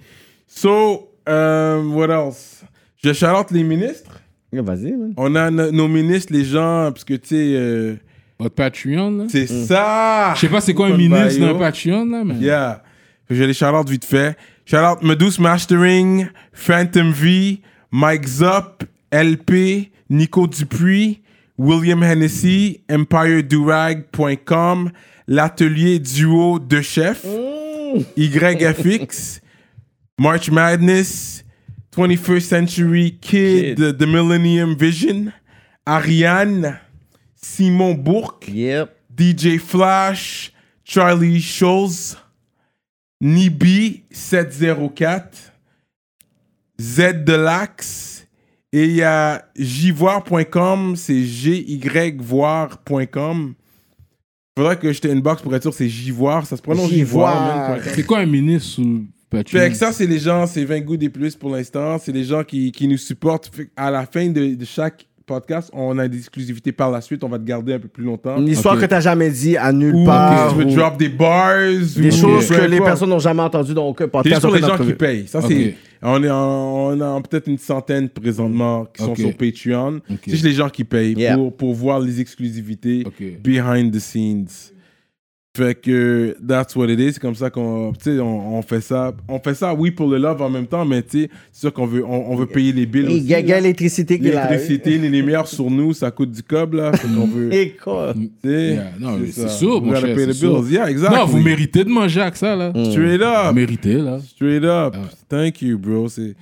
So, 0.48 1.12
um, 1.28 1.96
what 1.96 2.10
else? 2.10 2.64
Je 3.04 3.26
out 3.26 3.52
les 3.52 3.64
ministres. 3.64 4.20
Vas-y, 4.52 4.92
man. 4.94 5.14
On 5.16 5.36
a 5.36 5.52
no- 5.52 5.72
nos 5.72 5.88
ministres, 5.88 6.34
les 6.34 6.44
gens, 6.44 6.92
parce 6.92 7.04
que 7.04 7.14
tu 7.14 7.28
sais, 7.30 7.54
euh, 7.56 7.96
Votre 8.40 8.56
Patreon, 8.56 9.12
là? 9.12 9.26
c'est 9.30 9.46
ça. 9.48 10.34
Je 10.36 10.40
sais 10.42 10.50
pas 10.50 10.60
c'est 10.62 10.74
quoi 10.74 10.88
un 10.88 10.98
ministre 10.98 11.38
bio. 11.38 11.54
d'un 11.54 11.60
Patreon, 11.60 12.06
là, 12.06 12.24
mais. 12.24 12.34
Yeah. 12.36 12.84
Fait 13.28 13.36
que 13.36 13.40
Je 13.40 13.44
les 13.44 13.54
shout 13.54 13.66
out 13.68 13.88
vite 13.88 14.06
fait. 14.06 14.36
Shout 14.66 14.78
out 14.78 15.04
Medus 15.04 15.40
Mastering, 15.40 16.28
Phantom 16.52 17.12
V, 17.12 17.62
Mike 17.92 18.28
Zop, 18.28 18.84
LP, 19.12 19.92
Nico 20.10 20.48
Dupuis, 20.48 21.22
William 21.58 22.02
Hennessy, 22.04 22.82
EmpireDurag.com, 22.90 24.92
l'atelier 25.28 26.00
duo 26.00 26.58
de 26.60 26.82
chef, 26.82 27.24
YFX, 28.18 29.42
March 30.20 30.50
Madness, 30.52 31.44
21st 32.00 32.40
Century 32.40 33.18
Kid, 33.20 33.78
The, 33.78 33.92
The 33.92 34.08
Millennium 34.08 34.74
Vision, 34.74 35.34
Ariane, 35.86 36.80
Simon 37.36 37.94
Bourque, 37.94 38.48
Yep. 38.48 38.96
DJ 39.18 39.60
Flash, 39.60 40.54
Charlie 40.86 41.42
Schulz, 41.42 42.16
Nibi 43.20 44.04
704, 44.12 45.52
Z 46.80 47.26
Delax 47.26 48.26
Et 48.72 48.86
il 48.86 48.96
y 48.96 49.04
a 49.04 49.44
jivoir.com, 49.58 50.96
c'est 50.96 51.26
G-Y-voir.com. 51.26 53.56
Faudrait 54.58 54.80
que 54.80 54.94
je 54.94 55.02
une 55.12 55.20
box 55.20 55.42
pour 55.42 55.54
être 55.54 55.64
sûr, 55.64 55.74
c'est 55.74 55.90
jivoir. 55.90 56.46
Ça 56.46 56.56
se 56.56 56.62
prononce 56.62 56.90
com. 56.90 57.78
C'est 57.94 58.06
quoi 58.06 58.20
un 58.20 58.26
ministre? 58.26 58.80
Fait 59.32 59.70
que 59.70 59.76
ça, 59.76 59.92
c'est 59.92 60.08
les 60.08 60.20
gens, 60.20 60.48
c'est 60.48 60.66
20 60.66 60.80
goûts 60.82 60.98
des 60.98 61.10
plus 61.10 61.36
pour 61.36 61.52
l'instant. 61.52 61.98
C'est 62.00 62.12
les 62.12 62.24
gens 62.24 62.44
qui, 62.44 62.72
qui 62.72 62.88
nous 62.88 62.98
supportent. 62.98 63.52
À 63.76 63.92
la 63.92 64.06
fin 64.06 64.28
de, 64.28 64.56
de 64.56 64.66
chaque 64.66 65.06
podcast, 65.28 65.70
on 65.74 66.00
a 66.00 66.08
des 66.08 66.18
exclusivités 66.18 66.72
par 66.72 66.90
la 66.90 67.02
suite. 67.02 67.24
On 67.24 67.30
va 67.30 67.38
te 67.38 67.44
garder 67.44 67.74
un 67.74 67.80
peu 67.80 67.88
plus 67.88 68.04
longtemps. 68.04 68.38
Une 68.38 68.48
histoire 68.48 68.74
Ok. 68.74 68.82
que 68.82 68.86
t'as 68.88 69.02
jamais 69.02 69.30
dit 69.30 69.56
à 69.56 69.72
nulle 69.72 69.94
Ou 69.94 70.04
part. 70.06 70.50
tu 70.54 70.64
veux 70.64 70.66
ou 70.66 70.76
drop 70.76 70.98
des 70.98 71.10
bars. 71.10 71.60
Des 71.96 72.08
ou- 72.08 72.12
choses 72.20 72.50
que 72.50 72.62
les 72.66 72.80
personnes 72.82 73.10
n'ont 73.10 73.20
jamais 73.20 73.44
entendues 73.44 73.76
dans 73.76 73.88
aucun 73.88 74.06
C'est 74.06 74.10
podcast. 74.12 74.36
juste 74.42 74.46
pour 74.48 74.56
les 74.56 74.62
gens 74.62 74.84
qui 74.84 74.94
payent. 74.94 75.28
Ça, 75.28 75.42
c'est. 75.48 75.76
On 76.02 76.24
est 76.24 76.30
en- 76.32 76.88
on 76.94 77.00
a 77.02 77.22
peut-être 77.22 77.48
une 77.48 77.58
centaine 77.60 78.10
présentement 78.10 78.86
qui 78.86 79.04
sont 79.04 79.14
sur 79.16 79.36
Patreon. 79.38 80.00
C'est 80.26 80.32
juste 80.32 80.46
les 80.46 80.54
gens 80.54 80.70
qui 80.70 80.84
payent 80.84 81.14
Yeah. 81.16 81.36
pour, 81.36 81.56
pour 81.56 81.74
voir 81.76 82.00
les 82.00 82.20
exclusivités 82.20 83.06
behind 83.44 83.94
the 83.94 84.00
scenes. 84.00 84.48
Fait 85.60 85.76
que 85.76 86.38
that's 86.48 86.74
what 86.76 86.88
it 86.88 87.00
is. 87.00 87.14
C'est 87.14 87.20
comme 87.20 87.36
ça 87.36 87.50
qu'on, 87.50 87.92
tu 87.92 88.16
sais, 88.16 88.20
on, 88.20 88.58
on 88.58 88.62
fait 88.62 88.80
ça. 88.82 89.14
On 89.28 89.40
fait 89.40 89.54
ça, 89.56 89.74
oui, 89.74 89.92
pour 89.92 90.08
le 90.08 90.18
love 90.18 90.42
en 90.42 90.50
même 90.50 90.68
temps, 90.68 90.86
mais 90.86 91.02
tu 91.02 91.24
sais, 91.24 91.30
c'est 91.52 91.60
sûr 91.62 91.74
qu'on 91.74 91.86
veut, 91.86 92.06
on, 92.06 92.32
on 92.32 92.36
veut 92.36 92.46
payer 92.46 92.72
les 92.72 92.86
billes 92.86 93.02
Et 93.04 93.08
aussi. 93.08 93.18
Il 93.18 93.26
y 93.26 93.34
a 93.36 93.40
il 93.42 93.48
y 93.48 93.52
a 93.52 93.56
là. 93.56 93.62
l'électricité 93.62 94.20
qui 94.20 94.28
est 94.30 94.32
là. 94.34 94.46
L'électricité, 94.50 94.98
les 94.98 95.10
lumières 95.10 95.48
sur 95.48 95.70
nous, 95.70 95.94
ça 95.94 96.12
coûte 96.12 96.32
du 96.32 96.42
cob, 96.44 96.76
là. 96.76 96.94
Fait 96.94 97.08
qu'on 97.08 97.28
veut, 97.28 97.50
tu 97.52 97.56
Et 97.58 97.70
quoi? 97.72 98.14
sais, 98.44 98.74
Yeah, 98.74 98.92
non, 99.00 99.18
mais 99.18 99.28
c'est 99.32 99.50
sûr, 99.50 99.82
We 99.82 99.84
mon 99.84 99.96
cher, 99.96 100.34
sûr. 100.34 100.62
bills. 100.62 100.74
Yeah, 100.74 100.90
exactly. 100.90 101.18
Non, 101.20 101.26
vous 101.26 101.40
méritez 101.42 101.84
de 101.84 101.90
manger 101.90 102.22
avec 102.22 102.38
ça, 102.38 102.56
là. 102.56 102.70
Straight 102.72 103.20
Vous 103.20 103.26
up. 103.50 103.54
méritez, 103.56 103.96
là. 103.96 104.20
Straight 104.26 104.64
up. 104.64 104.96
Ah. 104.96 105.10
Thank 105.28 105.62
you, 105.62 105.78
bro. 105.78 106.08
C'est, 106.08 106.36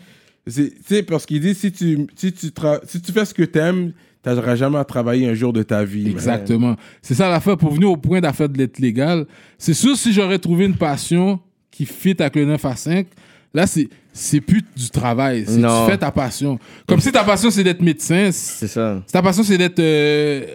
c'est, 0.46 0.70
tu 0.70 0.76
sais, 0.96 1.04
parce 1.04 1.26
qu'il 1.26 1.42
dit 1.42 1.56
si 1.56 1.72
tu, 1.72 2.06
si 2.16 2.32
tu, 2.32 2.48
tra- 2.48 2.80
si 2.86 3.02
tu 3.02 3.12
fais 3.12 3.26
ce 3.26 3.34
que 3.34 3.44
t'aimes, 3.44 3.94
t'auras 4.24 4.56
jamais 4.56 4.78
à 4.78 4.86
travailler 4.86 5.28
un 5.30 5.34
jour 5.34 5.54
de 5.54 5.64
ta 5.64 5.84
vie. 5.84 6.10
Exactement. 6.10 6.76
C'est 7.02 7.14
ça 7.16 7.30
l'affaire. 7.30 7.58
Pour 7.58 7.72
venir 7.74 7.90
au 7.92 7.98
point 7.98 8.20
d'affaire 8.22 8.50
de 8.50 8.58
l'être 8.58 8.80
légal, 8.80 9.26
c'est 9.58 9.74
sûr 9.74 9.96
si 9.98 10.14
j'aurais 10.14 10.40
trouvé 10.40 10.66
une 10.66 10.76
passion 10.76 11.40
qui 11.72 11.86
fit 11.86 12.16
avec 12.20 12.36
le 12.36 12.46
9 12.46 12.66
à 12.66 12.76
5, 12.76 13.08
là, 13.54 13.68
c'est, 13.68 13.88
c'est 14.14 14.42
plus 14.42 14.64
du 14.76 14.90
travail. 14.90 15.46
C'est 15.48 15.58
Non. 15.58 15.86
tu 15.86 15.92
fais 15.92 15.98
ta 15.98 16.12
passion. 16.12 16.60
Comme 16.88 17.00
si 17.00 17.12
ta 17.12 17.24
passion, 17.24 17.52
c'est 17.52 17.64
d'être 17.64 17.82
médecin. 17.82 18.32
Si 18.32 18.58
C'est 18.58 18.68
ça. 18.68 19.02
ta 19.12 19.22
passion, 19.22 19.44
c'est 19.44 19.58
d'être 19.58 19.80
euh, 19.80 20.46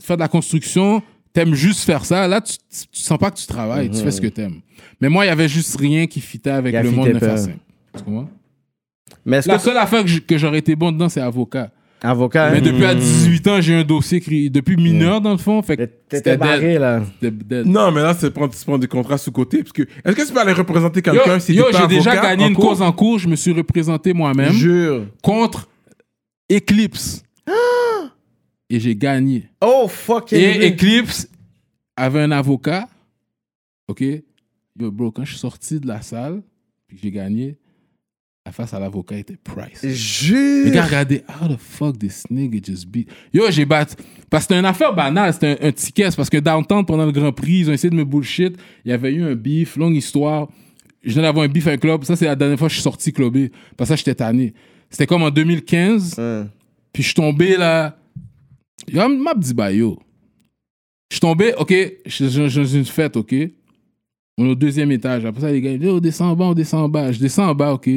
faire 0.00 0.16
de 0.16 0.22
la 0.22 0.28
construction, 0.28 1.02
t'aimes 1.32 1.54
juste 1.54 1.80
faire 1.84 2.04
ça. 2.04 2.26
Là, 2.26 2.40
tu, 2.40 2.54
tu, 2.56 2.86
tu 2.92 3.00
sens 3.00 3.18
pas 3.18 3.30
que 3.30 3.38
tu 3.38 3.46
travailles. 3.46 3.90
Tu 3.90 3.98
fais 4.02 4.10
ce 4.10 4.20
que 4.20 4.26
t'aimes. 4.26 4.60
Mais 5.00 5.08
moi, 5.08 5.24
il 5.24 5.28
y 5.28 5.30
avait 5.30 5.48
juste 5.48 5.76
rien 5.78 6.06
qui 6.06 6.20
fitait 6.20 6.50
avec 6.50 6.74
le 6.74 6.90
monde 6.90 7.06
fitait 7.08 7.20
9 7.20 7.22
à 7.22 7.26
pas. 7.28 7.36
5. 7.36 7.54
Tu 7.96 8.02
comprends? 8.04 8.28
Mais 9.24 9.40
La 9.46 9.56
que 9.56 9.62
seule 9.62 9.76
affaire 9.76 10.04
que 10.26 10.38
j'aurais 10.38 10.58
été 10.58 10.74
bon 10.74 10.90
dedans, 10.90 11.08
c'est 11.08 11.20
avocat. 11.20 11.70
Avocat, 12.02 12.50
Mais 12.50 12.58
hein? 12.58 12.60
depuis 12.62 12.84
à 12.84 12.94
18 12.94 13.48
ans, 13.48 13.60
j'ai 13.60 13.74
un 13.74 13.84
dossier 13.84 14.18
écrit 14.18 14.50
depuis 14.50 14.76
mineur 14.76 15.20
dans 15.20 15.32
le 15.32 15.38
fond. 15.38 15.62
Fait 15.62 15.76
que 15.76 15.82
t'étais 15.84 16.16
c'était 16.16 16.30
dead. 16.32 16.40
barré, 16.40 16.78
là. 16.78 17.02
C'était 17.20 17.30
dead. 17.30 17.66
Non, 17.66 17.90
mais 17.92 18.02
là, 18.02 18.14
c'est 18.14 18.30
prendre, 18.30 18.52
tu 18.54 18.64
prends 18.64 18.78
des 18.78 18.88
contrats 18.88 19.18
sous 19.18 19.30
côté. 19.32 19.58
Parce 19.58 19.72
que, 19.72 19.82
est-ce 19.82 20.16
que 20.16 20.26
tu 20.26 20.32
peux 20.32 20.40
aller 20.40 20.52
représenter 20.52 21.00
Yo, 21.04 21.12
quelqu'un 21.12 21.38
si 21.38 21.54
yo, 21.54 21.64
t'es 21.66 21.72
pas 21.72 21.80
j'ai 21.82 21.86
déjà 21.96 22.16
gagné 22.16 22.46
une 22.48 22.54
cause 22.54 22.82
en 22.82 22.92
cours. 22.92 23.18
Je 23.18 23.28
me 23.28 23.36
suis 23.36 23.52
représenté 23.52 24.12
moi-même 24.12 24.52
Jure. 24.52 25.06
contre 25.22 25.68
Eclipse. 26.50 27.22
Et 28.70 28.80
j'ai 28.80 28.96
gagné. 28.96 29.48
Oh, 29.60 29.86
fuck. 29.88 30.32
Et 30.32 30.68
Eclipse 30.68 31.28
avait 31.96 32.20
un 32.22 32.30
avocat. 32.30 32.88
OK? 33.88 34.00
Yo, 34.00 34.90
bro, 34.90 35.10
quand 35.10 35.24
je 35.24 35.30
suis 35.32 35.38
sorti 35.40 35.78
de 35.78 35.86
la 35.86 36.00
salle, 36.00 36.42
puis 36.88 36.96
que 36.96 37.02
j'ai 37.02 37.10
gagné, 37.10 37.58
la 38.44 38.50
face 38.50 38.74
à 38.74 38.80
l'avocat 38.80 39.16
était 39.18 39.36
price. 39.36 39.86
Jure. 39.86 40.64
Les 40.64 40.70
gars, 40.72 40.84
regardez, 40.84 41.22
how 41.28 41.48
the 41.48 41.56
fuck 41.58 41.98
this 41.98 42.24
nigga 42.28 42.60
just 42.62 42.88
beat. 42.88 43.08
Yo, 43.32 43.44
j'ai 43.50 43.64
battu. 43.64 43.94
Parce 44.28 44.44
que 44.44 44.48
c'était 44.48 44.58
une 44.58 44.66
affaire 44.66 44.92
banale, 44.94 45.32
c'était 45.32 45.58
un, 45.62 45.68
un 45.68 45.72
ticket. 45.72 46.10
C'est 46.10 46.16
Parce 46.16 46.30
que 46.30 46.38
downtown, 46.38 46.84
pendant 46.84 47.06
le 47.06 47.12
Grand 47.12 47.32
Prix, 47.32 47.60
ils 47.60 47.70
ont 47.70 47.72
essayé 47.72 47.90
de 47.90 47.94
me 47.94 48.04
bullshit. 48.04 48.56
Il 48.84 48.90
y 48.90 48.92
avait 48.92 49.12
eu 49.12 49.22
un 49.22 49.34
beef, 49.34 49.76
longue 49.76 49.94
histoire. 49.94 50.48
Je 51.04 51.12
viens 51.12 51.22
d'avoir 51.22 51.44
un 51.44 51.48
beef 51.48 51.66
avec 51.66 51.84
un 51.84 51.88
club. 51.88 52.04
Ça, 52.04 52.16
c'est 52.16 52.24
la 52.26 52.34
dernière 52.34 52.58
fois 52.58 52.66
que 52.66 52.72
je 52.72 52.78
suis 52.78 52.82
sorti 52.82 53.12
clubé. 53.12 53.52
Parce 53.76 53.88
que 53.88 53.92
ça, 53.92 53.96
j'étais 53.96 54.14
tanné. 54.14 54.54
C'était 54.90 55.06
comme 55.06 55.22
en 55.22 55.30
2015. 55.30 56.18
Hein. 56.18 56.48
Puis 56.92 57.02
je 57.02 57.08
suis 57.08 57.14
tombé 57.14 57.56
là. 57.56 57.96
Yo, 58.88 59.08
m'a 59.08 59.34
dit, 59.34 59.54
bah 59.54 59.72
yo. 59.72 59.98
Je 61.10 61.16
suis 61.16 61.20
tombé, 61.20 61.52
ok, 61.58 61.74
je 62.06 62.10
suis 62.48 62.76
une 62.76 62.84
fête, 62.86 63.16
ok. 63.16 63.34
On 64.38 64.46
est 64.46 64.50
au 64.50 64.54
deuxième 64.54 64.90
étage. 64.92 65.24
Après 65.24 65.40
ça, 65.42 65.50
les 65.50 65.60
gars, 65.60 65.70
ils 65.70 65.78
disent, 65.78 65.88
oh, 65.90 66.00
descends 66.00 66.30
en 66.30 66.36
bas, 66.36 66.46
on 66.46 66.54
descend 66.54 66.84
en 66.84 66.88
bas. 66.88 67.12
Je 67.12 67.18
descends 67.18 67.48
en 67.50 67.54
bas, 67.54 67.72
ok. 67.74 67.88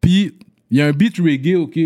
Puis 0.00 0.32
il 0.70 0.78
y 0.78 0.82
a 0.82 0.86
un 0.86 0.92
beat 0.92 1.16
reggae, 1.18 1.56
ok. 1.56 1.78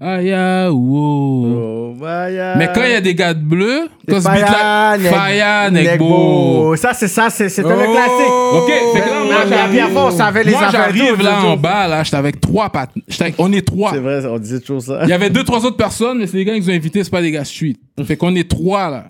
Yeah, 0.00 0.70
wow. 0.72 1.46
Oh. 1.46 1.96
Mais 2.00 2.68
quand 2.72 2.84
il 2.84 2.92
y 2.92 2.94
a 2.94 3.00
des 3.00 3.16
gars 3.16 3.34
de 3.34 3.42
bleu, 3.42 3.88
quand 4.08 4.20
ce 4.20 4.28
beat-là, 4.30 4.96
Faya, 4.96 5.70
Negbo. 5.72 6.76
Ça, 6.76 6.94
c'est 6.94 7.08
ça, 7.08 7.30
c'est 7.30 7.48
le 7.58 7.64
Oh. 7.66 7.92
classique. 7.92 8.30
Ok, 8.54 8.68
fait 8.94 9.00
que 9.00 9.08
là, 9.10 9.24
moi, 9.24 9.88
Fort, 9.90 10.06
on 10.06 10.16
savait 10.16 10.44
les 10.44 10.52
moi, 10.52 10.68
j'arrive 10.70 11.20
là 11.20 11.44
en 11.44 11.56
bas, 11.56 11.88
là, 11.88 12.04
j'étais 12.04 12.16
avec 12.16 12.40
trois 12.40 12.66
avec- 12.72 13.34
On 13.38 13.52
est 13.52 13.66
trois. 13.66 13.90
C'est 13.92 13.98
vrai, 13.98 14.24
on 14.26 14.38
disait 14.38 14.60
toujours 14.60 14.82
ça. 14.82 15.00
Il 15.02 15.08
y 15.08 15.12
avait 15.12 15.30
deux, 15.30 15.42
trois 15.42 15.64
autres 15.66 15.76
personnes, 15.76 16.18
mais 16.18 16.28
c'est 16.28 16.36
les 16.36 16.44
gars 16.44 16.54
qui 16.54 16.60
nous 16.60 16.70
ont 16.70 16.74
invités, 16.74 17.02
c'est 17.02 17.10
pas 17.10 17.20
des 17.22 17.32
gars 17.32 17.44
street. 17.44 17.74
Fait 18.04 18.16
qu'on 18.16 18.36
est 18.36 18.48
trois, 18.48 18.90
là. 18.90 19.08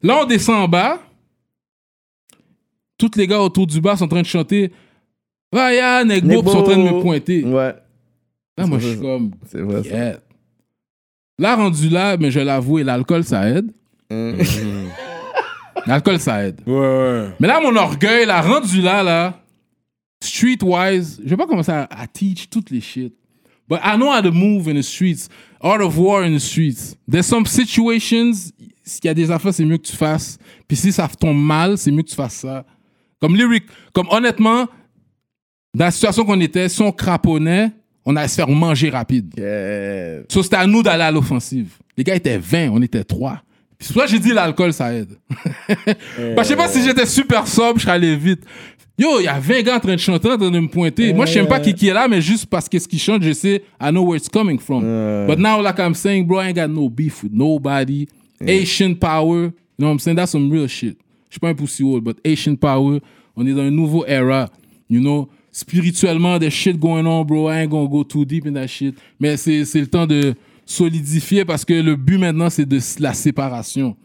Là, 0.00 0.20
on 0.22 0.26
descend 0.26 0.62
en 0.62 0.68
bas. 0.68 0.98
Tous 3.10 3.18
les 3.18 3.26
gars 3.26 3.40
autour 3.40 3.66
du 3.66 3.80
bar 3.80 3.98
sont 3.98 4.04
en 4.04 4.08
train 4.08 4.22
de 4.22 4.26
chanter. 4.26 4.70
Vaya, 5.52 6.04
Negbo, 6.04 6.40
puis 6.42 6.50
ils 6.50 6.52
sont 6.52 6.58
en 6.58 6.62
train 6.62 6.76
de 6.76 6.82
me 6.82 7.00
pointer. 7.02 7.44
Ouais, 7.44 7.74
Là, 8.56 8.66
moi, 8.66 8.78
C'est 8.78 8.84
je 8.86 8.90
suis 8.90 8.96
vrai. 8.98 9.06
comme, 9.06 9.30
c'est 9.46 9.60
vrai. 9.60 9.82
ça. 9.82 9.88
yeah. 9.88 10.20
Là, 11.38 11.56
rendu 11.56 11.88
là, 11.88 12.16
mais 12.16 12.30
je 12.30 12.38
l'avoue, 12.40 12.78
l'alcool, 12.78 13.24
ça 13.24 13.48
aide. 13.48 13.72
Hum. 14.10 14.36
L'alcool, 15.86 16.20
ça 16.20 16.46
aide. 16.46 16.60
Ouais, 16.66 16.72
ouais. 16.74 17.28
Mais 17.40 17.48
là, 17.48 17.60
mon 17.60 17.74
orgueil, 17.74 18.24
là, 18.26 18.40
rendu 18.40 18.80
là, 18.80 19.02
là, 19.02 19.40
streetwise, 20.22 21.20
je 21.24 21.28
vais 21.30 21.36
pas 21.36 21.46
commencer 21.46 21.72
à, 21.72 21.88
à 21.90 22.06
teach 22.06 22.48
toutes 22.48 22.70
les 22.70 22.80
shit. 22.80 23.12
But 23.68 23.80
I 23.82 23.96
know 23.96 24.10
how 24.12 24.20
to 24.22 24.30
move 24.32 24.68
in 24.68 24.74
the 24.74 24.82
streets. 24.82 25.28
Art 25.60 25.80
of 25.82 25.98
war 25.98 26.22
in 26.22 26.32
the 26.34 26.38
streets. 26.40 26.94
There's 27.10 27.26
some 27.26 27.46
situations, 27.46 28.52
s'il 28.84 29.04
y 29.04 29.08
a 29.08 29.14
des 29.14 29.30
affaires, 29.30 29.54
c'est 29.54 29.64
mieux 29.64 29.78
que 29.78 29.86
tu 29.88 29.96
fasses. 29.96 30.38
Puis 30.68 30.76
si 30.76 30.92
ça 30.92 31.08
tombe 31.08 31.36
mal, 31.42 31.78
c'est 31.78 31.90
mieux 31.90 32.02
que 32.02 32.10
tu 32.10 32.16
fasses 32.16 32.34
ça. 32.36 32.64
Comme 33.22 33.36
lyric, 33.36 33.64
comme 33.92 34.08
honnêtement, 34.10 34.66
dans 35.72 35.84
la 35.84 35.90
situation 35.92 36.24
qu'on 36.24 36.40
était, 36.40 36.68
si 36.68 36.82
on 36.82 36.90
craponnait, 36.90 37.70
on 38.04 38.16
allait 38.16 38.26
se 38.26 38.34
faire 38.34 38.48
manger 38.48 38.90
rapide. 38.90 39.32
Yeah. 39.38 40.24
So, 40.28 40.42
c'était 40.42 40.56
à 40.56 40.66
nous 40.66 40.82
d'aller 40.82 41.04
à 41.04 41.12
l'offensive. 41.12 41.74
Les 41.96 42.02
gars 42.02 42.16
étaient 42.16 42.36
20, 42.36 42.70
on 42.72 42.82
était 42.82 43.04
3. 43.04 43.40
C'est 43.78 43.92
pour 43.92 44.02
ça 44.02 44.08
que 44.08 44.12
j'ai 44.12 44.18
dit 44.18 44.32
l'alcool, 44.32 44.72
ça 44.72 44.92
aide. 44.92 45.16
Bah, 45.36 45.54
je 46.38 46.42
sais 46.42 46.56
pas 46.56 46.66
si 46.66 46.82
j'étais 46.82 47.06
super 47.06 47.46
sobre, 47.46 47.78
je 47.78 47.84
serais 47.84 47.92
allé 47.92 48.16
vite. 48.16 48.44
Yo, 48.98 49.20
il 49.20 49.24
y 49.24 49.28
a 49.28 49.38
20 49.38 49.62
gars 49.62 49.76
en 49.76 49.80
train 49.80 49.94
de 49.94 50.00
chanter, 50.00 50.28
en 50.28 50.36
train 50.36 50.50
de 50.50 50.58
me 50.58 50.68
pointer. 50.68 51.12
Moi, 51.12 51.24
je 51.26 51.32
sais 51.34 51.46
pas 51.46 51.60
qui, 51.60 51.74
qui 51.74 51.88
est 51.88 51.94
là, 51.94 52.08
mais 52.08 52.20
juste 52.20 52.46
parce 52.46 52.68
que 52.68 52.78
ce 52.80 52.88
qu'ils 52.88 53.00
chantent, 53.00 53.22
je 53.22 53.32
sais, 53.32 53.62
I 53.80 53.90
know 53.90 54.04
where 54.04 54.16
it's 54.16 54.28
coming 54.28 54.58
from. 54.58 54.82
But 55.28 55.38
now, 55.38 55.62
like 55.62 55.78
I'm 55.78 55.94
saying, 55.94 56.26
bro, 56.26 56.40
I 56.40 56.48
ain't 56.48 56.56
got 56.56 56.68
no 56.68 56.88
beef 56.88 57.22
with 57.22 57.32
nobody. 57.32 58.06
Asian 58.44 58.96
power, 58.96 59.44
you 59.44 59.52
know 59.78 59.86
what 59.86 59.92
I'm 59.92 59.98
saying? 60.00 60.16
That's 60.16 60.32
some 60.32 60.50
real 60.50 60.66
shit. 60.66 60.96
Je 61.32 61.36
suis 61.36 61.40
pas 61.40 61.48
un 61.48 61.54
pussy 61.54 61.82
old, 61.82 62.04
but 62.04 62.18
Asian 62.26 62.54
power, 62.56 63.00
on 63.34 63.46
est 63.46 63.54
dans 63.54 63.62
un 63.62 63.70
nouveau 63.70 64.04
era, 64.04 64.50
you 64.90 65.00
know? 65.00 65.30
Spirituellement, 65.50 66.38
there's 66.38 66.52
shit 66.52 66.78
going 66.78 67.06
on, 67.06 67.24
bro. 67.24 67.48
I 67.48 67.62
ain't 67.62 67.70
gonna 67.70 67.88
go 67.88 68.04
too 68.04 68.26
deep 68.26 68.46
in 68.46 68.52
that 68.52 68.66
shit. 68.66 68.94
Mais 69.18 69.38
c'est 69.38 69.80
le 69.80 69.86
temps 69.86 70.06
de 70.06 70.34
solidifier 70.66 71.46
parce 71.46 71.64
que 71.64 71.72
le 71.72 71.96
but 71.96 72.18
maintenant, 72.18 72.50
c'est 72.50 72.66
de 72.66 72.78
la 73.00 73.14
séparation. 73.14 73.96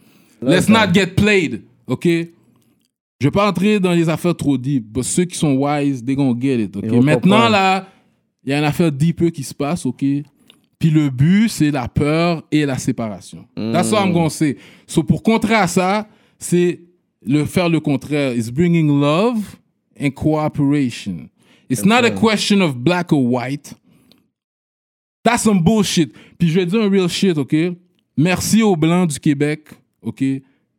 Let's 0.42 0.70
not 0.70 0.94
get 0.94 1.08
played, 1.18 1.64
OK? 1.86 2.06
Je 2.06 3.28
vais 3.28 3.32
pas 3.32 3.50
entrer 3.50 3.82
dans 3.82 3.92
les 3.92 4.08
affaires 4.08 4.36
trop 4.36 4.58
deep, 4.58 4.86
but 4.86 5.04
ceux 5.04 5.26
qui 5.26 5.38
sont 5.38 5.54
wise, 5.54 6.02
they 6.06 6.16
gonna 6.16 6.40
get 6.40 6.64
it, 6.64 6.78
OK? 6.78 6.86
Maintenant, 6.86 7.16
comprendre. 7.16 7.50
là, 7.50 7.88
il 8.46 8.52
y 8.52 8.54
a 8.54 8.60
une 8.60 8.64
affaire 8.64 8.90
deeper 8.90 9.34
qui 9.34 9.44
se 9.44 9.54
passe, 9.54 9.86
OK? 9.86 10.06
Puis 10.80 10.90
le 10.90 11.10
but, 11.10 11.50
c'est 11.50 11.72
la 11.72 11.90
peur 11.90 12.44
et 12.54 12.66
la 12.66 12.78
séparation. 12.78 13.46
That's 13.54 13.92
what 13.92 14.06
I'm 14.06 14.14
gonna 14.14 14.30
say. 14.30 14.56
So, 14.86 15.04
pour 15.04 15.22
contrer 15.22 15.56
à 15.56 15.68
ça, 15.68 16.08
c'est 16.40 16.87
le 17.28 17.46
faire 17.46 17.70
le 17.70 17.80
contraire. 17.80 18.34
It's 18.34 18.50
bringing 18.50 19.00
love 19.00 19.58
and 20.00 20.12
cooperation. 20.12 21.30
It's 21.70 21.86
not 21.86 22.06
a 22.06 22.12
question 22.12 22.62
of 22.62 22.78
black 22.78 23.12
or 23.12 23.26
white. 23.28 23.74
That's 25.24 25.44
some 25.44 25.62
bullshit. 25.62 26.14
Puis 26.38 26.50
je 26.50 26.60
vais 26.60 26.66
dire 26.66 26.82
un 26.82 26.90
real 26.90 27.10
shit, 27.10 27.38
OK? 27.38 27.56
Merci 28.16 28.64
aux 28.64 28.76
Blancs 28.76 29.12
du 29.12 29.20
Québec, 29.20 29.70
OK? 30.02 30.24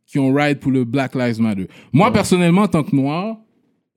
Qui 0.07 0.19
ont 0.19 0.33
ride 0.33 0.59
pour 0.59 0.71
le 0.71 0.83
Black 0.83 1.13
Lives 1.13 1.39
Matter. 1.39 1.67
Moi, 1.93 2.11
personnellement, 2.11 2.63
en 2.63 2.67
tant 2.67 2.83
que 2.83 2.95
noir, 2.95 3.37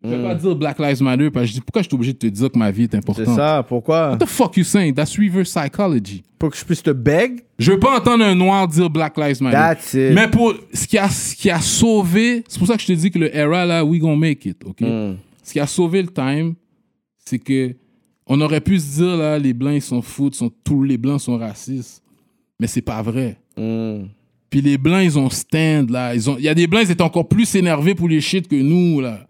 je 0.04 0.08
vais 0.08 0.22
pas 0.22 0.34
dire 0.34 0.56
Black 0.56 0.78
Lives 0.78 1.02
Matter 1.02 1.30
parce 1.30 1.44
que 1.44 1.48
je 1.48 1.52
dis 1.54 1.60
pourquoi 1.60 1.82
je 1.82 1.88
suis 1.88 1.94
obligé 1.94 2.12
de 2.12 2.18
te 2.18 2.26
dire 2.26 2.50
que 2.50 2.58
ma 2.58 2.70
vie 2.70 2.84
est 2.84 2.94
importante? 2.94 3.24
C'est 3.26 3.34
ça, 3.34 3.64
pourquoi? 3.68 4.10
What 4.10 4.18
the 4.18 4.26
fuck 4.26 4.56
you 4.56 4.64
saying? 4.64 4.94
That's 4.94 5.16
reverse 5.16 5.50
psychology. 5.50 6.22
Pour 6.38 6.50
que 6.50 6.56
je 6.56 6.64
puisse 6.64 6.82
te 6.82 6.90
beg? 6.90 7.42
Je 7.58 7.70
veux 7.72 7.78
pas 7.78 7.98
entendre 7.98 8.24
un 8.24 8.34
noir 8.34 8.66
dire 8.66 8.90
Black 8.90 9.16
Lives 9.16 9.40
Matter. 9.42 9.56
That's 9.56 9.94
it. 9.94 10.12
Mais 10.14 10.28
pour 10.28 10.54
ce 10.72 10.86
qui 10.86 10.98
a, 10.98 11.08
ce 11.08 11.36
qui 11.36 11.50
a 11.50 11.60
sauvé, 11.60 12.42
c'est 12.48 12.58
pour 12.58 12.66
ça 12.66 12.74
que 12.76 12.82
je 12.82 12.86
te 12.88 12.92
dis 12.92 13.10
que 13.10 13.18
le 13.18 13.34
era 13.36 13.64
là, 13.64 13.84
we 13.84 14.00
gonna 14.00 14.16
make 14.16 14.44
it, 14.46 14.58
ok? 14.64 14.80
Mm. 14.80 15.16
Ce 15.42 15.52
qui 15.52 15.60
a 15.60 15.66
sauvé 15.66 16.02
le 16.02 16.08
time, 16.08 16.54
c'est 17.24 17.38
que 17.38 17.74
On 18.26 18.40
aurait 18.40 18.60
pu 18.60 18.78
se 18.78 18.96
dire, 18.98 19.16
là, 19.16 19.36
les 19.38 19.52
Blancs, 19.52 19.74
ils 19.74 19.82
s'en 19.82 20.00
foutent, 20.00 20.36
sont, 20.36 20.50
tous 20.64 20.84
les 20.84 20.96
Blancs 20.96 21.20
sont 21.20 21.36
racistes. 21.36 22.02
Mais 22.58 22.68
c'est 22.68 22.80
pas 22.82 23.02
vrai. 23.02 23.36
Mm. 23.56 24.04
Puis 24.48 24.60
les 24.60 24.78
Blancs, 24.78 25.02
ils 25.02 25.18
ont 25.18 25.28
stand, 25.28 25.90
là. 25.90 26.14
Ils 26.14 26.30
ont- 26.30 26.36
Il 26.38 26.44
y 26.44 26.48
a 26.48 26.54
des 26.54 26.66
Blancs, 26.66 26.82
ils 26.86 26.90
étaient 26.92 27.02
encore 27.02 27.26
plus 27.28 27.52
énervés 27.56 27.94
pour 27.94 28.08
les 28.08 28.20
shit 28.20 28.46
que 28.48 28.54
nous, 28.56 29.00
là. 29.00 29.26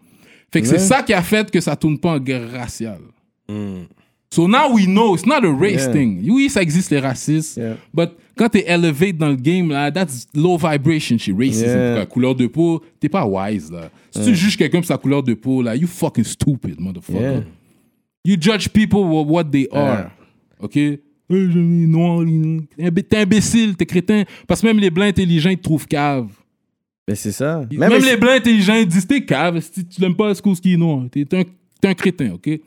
Fait 0.53 0.61
que 0.61 0.67
Ouais. 0.69 0.79
c'est 0.79 0.85
ça 0.87 1.03
qui 1.03 1.13
a 1.15 1.23
fait 1.23 1.51
que 1.51 1.61
ça 1.61 1.75
tourne 1.77 1.99
pas 1.99 2.13
en 2.13 2.19
guerre 2.21 2.51
raciale. 2.53 3.01
Hmm. 3.49 3.85
So 4.31 4.49
now 4.49 4.73
we 4.73 4.87
know, 4.87 5.15
it's 5.15 5.27
not 5.27 5.45
a 5.45 5.53
race 5.55 5.83
Yeah. 5.85 5.93
thing. 5.93 6.31
Oui, 6.31 6.49
ça 6.49 6.63
existe 6.63 6.91
les 6.91 7.01
racistes, 7.01 7.57
Yeah. 7.59 7.77
but 7.93 8.11
quand 8.37 8.49
t'es 8.49 8.65
elevate 8.67 9.17
dans 9.19 9.29
le 9.29 9.37
game, 9.37 9.69
là, 9.71 9.91
that's 9.91 10.27
low 10.35 10.57
vibration 10.57 11.19
shit, 11.19 11.35
racism. 11.37 11.67
Yeah. 11.67 11.95
La 11.97 12.07
couleur 12.07 12.35
de 12.35 12.47
peau, 12.47 12.83
t'es 12.99 13.09
pas 13.11 13.27
wise, 13.27 13.71
là. 13.71 13.91
Si 14.11 14.25
tu 14.25 14.35
juges 14.35 14.57
quelqu'un 14.57 14.79
pour 14.79 14.87
sa 14.87 14.97
couleur 14.97 15.23
de 15.23 15.35
peau, 15.35 15.63
là, 15.63 15.75
you 15.77 15.87
fucking 15.87 16.25
stupid, 16.25 16.81
motherfucker. 16.81 17.45
You 18.25 18.37
judge 18.41 18.69
people 18.69 19.01
for 19.01 19.27
what 19.31 19.45
they 19.45 19.69
are. 19.73 20.11
OK? 20.61 20.79
Noir, 21.29 22.25
T'es 23.09 23.17
imbécile, 23.19 23.75
t'es 23.77 23.87
crétin. 23.87 24.25
Parce 24.47 24.61
que 24.61 24.67
même 24.67 24.79
les 24.79 24.91
blancs 24.91 25.09
intelligents, 25.09 25.51
ils 25.51 25.57
te 25.59 25.63
trouvent 25.63 25.87
cave. 25.87 26.29
Mais 27.09 27.15
c'est 27.15 27.33
ça. 27.33 27.63
Même, 27.71 27.93
les 28.03 28.17
blancs 28.17 28.37
intelligents, 28.37 28.77
ils 28.77 28.87
disent 28.87 29.07
t'es 29.07 29.25
cave. 29.25 29.61
Si 29.61 29.87
tu 29.87 30.01
l'aimes 30.01 30.15
pas, 30.15 30.35
cause 30.37 30.61
qui 30.61 30.75
est 30.75 30.77
noir. 30.77 31.05
T'es 31.11 31.23
un, 31.33 31.43
t'es 31.81 31.89
un 31.89 31.95
crétin, 31.95 32.35
OK? 32.35 32.47
Ouais, 32.47 32.61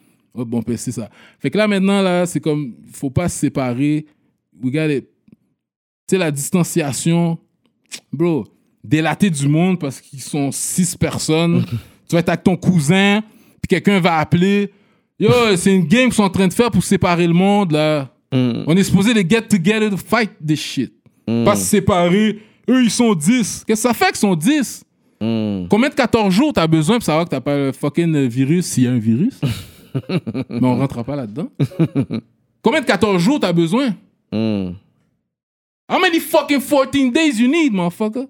bon, 0.46 0.62
ben, 0.66 0.76
c'est 0.76 0.92
ça. 0.92 1.10
Fait 1.40 1.50
que 1.50 1.58
là, 1.58 1.68
maintenant, 1.68 2.02
là, 2.02 2.26
c'est 2.26 2.42
comme, 2.42 2.76
faut 2.92 3.10
pas 3.10 3.30
se 3.30 3.40
séparer. 3.40 4.06
It. 4.64 5.06
Tu 6.08 6.12
sais, 6.12 6.18
la 6.18 6.32
distanciation, 6.32 7.38
bro, 8.12 8.46
délater 8.84 9.30
du 9.30 9.48
monde 9.48 9.80
parce 9.80 10.02
qu'ils 10.02 10.22
sont 10.22 10.52
six 10.52 10.96
personnes. 10.96 11.66
tu 12.08 12.14
vas 12.14 12.20
être 12.20 12.30
avec 12.30 12.44
ton 12.44 12.58
cousin, 12.58 13.22
puis 13.62 13.68
quelqu'un 13.70 14.00
va 14.00 14.18
appeler. 14.20 14.72
Yo, 15.18 15.30
c'est 15.56 15.74
une 15.74 15.86
game 15.86 16.06
qu'ils 16.06 16.14
sont 16.14 16.24
en 16.24 16.30
train 16.30 16.48
de 16.48 16.54
faire 16.54 16.70
pour 16.70 16.84
séparer 16.84 17.26
le 17.26 17.34
monde, 17.34 17.72
là. 17.72 18.12
Mm. 18.32 18.64
On 18.68 18.76
est 18.76 18.84
supposé 18.84 19.14
les 19.14 19.28
get 19.28 19.44
together 19.44 19.90
to 19.90 19.98
fight 19.98 20.32
this 20.46 20.60
shit. 20.60 20.94
Mm. 21.28 21.46
Pas 21.46 21.56
se 21.56 21.66
séparer. 21.66 22.40
Eux, 22.70 22.84
ils 22.84 22.92
sont 22.92 23.14
10. 23.14 23.64
Qu'est-ce 23.66 23.84
que 23.84 23.88
ça 23.90 23.94
fait 23.94 24.08
qu'ils 24.08 24.18
sont 24.18 24.36
10? 24.36 24.84
Mm. 25.22 25.68
Combien 25.70 25.90
de 25.90 25.96
14 25.96 26.34
jours 26.34 26.54
t'as 26.54 26.68
besoin 26.68 26.98
pour 26.98 27.06
savoir 27.06 27.26
que 27.26 27.30
t'as 27.30 27.42
pas 27.42 27.56
le 27.56 27.72
fucking 27.72 28.28
virus 28.28 28.66
s'il 28.66 28.84
y 28.84 28.88
a 28.88 28.92
un 28.92 29.00
virus? 29.00 29.40
Mais 30.50 30.68
on 30.68 30.78
rentrera 30.78 31.04
pas 31.04 31.16
là-dedans. 31.16 31.50
Combien 32.62 32.82
de 32.82 32.86
14 32.86 33.22
jours 33.22 33.40
t'as 33.40 33.54
besoin? 33.54 33.96
Mm. 34.32 34.72
How 35.88 36.00
many 36.00 36.20
fucking 36.20 36.62
14 36.62 37.12
days 37.12 37.40
you 37.40 37.48
need, 37.48 37.72
motherfucker? 37.74 38.28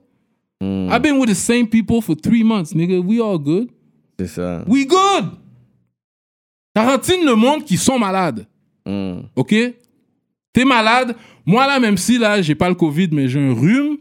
Mm. 0.61 0.89
I've 0.91 1.01
been 1.01 1.17
with 1.19 1.30
the 1.30 1.35
same 1.35 1.67
people 1.67 2.01
for 2.01 2.15
three 2.15 2.43
months, 2.43 2.73
nigga. 2.73 2.99
We 2.99 3.22
all 3.22 3.39
good. 3.39 3.69
C'est 4.19 4.27
ça. 4.27 4.64
We 4.67 4.85
good. 4.85 5.31
Tarantine 6.73 7.25
le 7.25 7.35
monde 7.35 7.64
qui 7.64 7.77
sont 7.77 7.97
malades. 7.97 8.45
Mm. 8.85 9.22
OK? 9.35 9.55
T'es 10.53 10.65
malade. 10.65 11.15
Moi, 11.45 11.65
là, 11.65 11.80
même 11.80 11.97
si 11.97 12.17
là, 12.17 12.41
j'ai 12.41 12.55
pas 12.55 12.69
le 12.69 12.75
COVID, 12.75 13.09
mais 13.11 13.27
j'ai 13.27 13.39
un 13.39 13.53
rhume, 13.53 13.97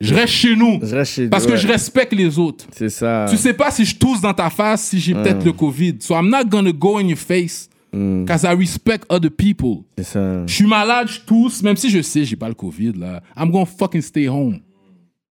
je 0.00 0.14
reste 0.14 0.32
chez 0.32 0.54
nous. 0.56 0.78
Je 0.82 0.94
reste 0.94 1.12
chez 1.12 1.28
Parce 1.28 1.46
que 1.46 1.52
ouais. 1.52 1.56
je 1.56 1.66
respecte 1.66 2.12
les 2.12 2.38
autres. 2.38 2.66
C'est 2.72 2.90
ça. 2.90 3.26
Tu 3.28 3.36
sais 3.36 3.54
pas 3.54 3.70
si 3.70 3.84
je 3.84 3.96
tousse 3.96 4.20
dans 4.20 4.34
ta 4.34 4.50
face, 4.50 4.88
si 4.88 5.00
j'ai 5.00 5.14
peut-être 5.14 5.44
le 5.44 5.52
COVID. 5.52 5.96
So 6.00 6.14
I'm 6.14 6.28
not 6.28 6.44
gonna 6.44 6.72
go 6.72 6.98
in 6.98 7.08
your 7.08 7.18
face. 7.18 7.68
Mm. 7.92 8.24
Because 8.24 8.42
I 8.44 8.54
respect 8.54 9.04
other 9.08 9.30
people. 9.30 9.84
C'est 9.96 10.04
ça. 10.04 10.46
Je 10.46 10.52
suis 10.52 10.66
malade, 10.66 11.08
je 11.08 11.20
tousse, 11.20 11.62
même 11.62 11.76
si 11.76 11.88
je 11.88 12.02
sais 12.02 12.24
j'ai 12.24 12.36
pas 12.36 12.48
le 12.48 12.54
COVID, 12.54 12.92
là. 12.92 13.22
I'm 13.36 13.50
gonna 13.50 13.64
fucking 13.64 14.02
stay 14.02 14.28
home. 14.28 14.60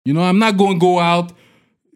You 0.05 0.15
know, 0.15 0.23
I'm 0.23 0.39
not 0.39 0.52
gonna 0.52 0.78
go 0.78 1.00
out 1.00 1.31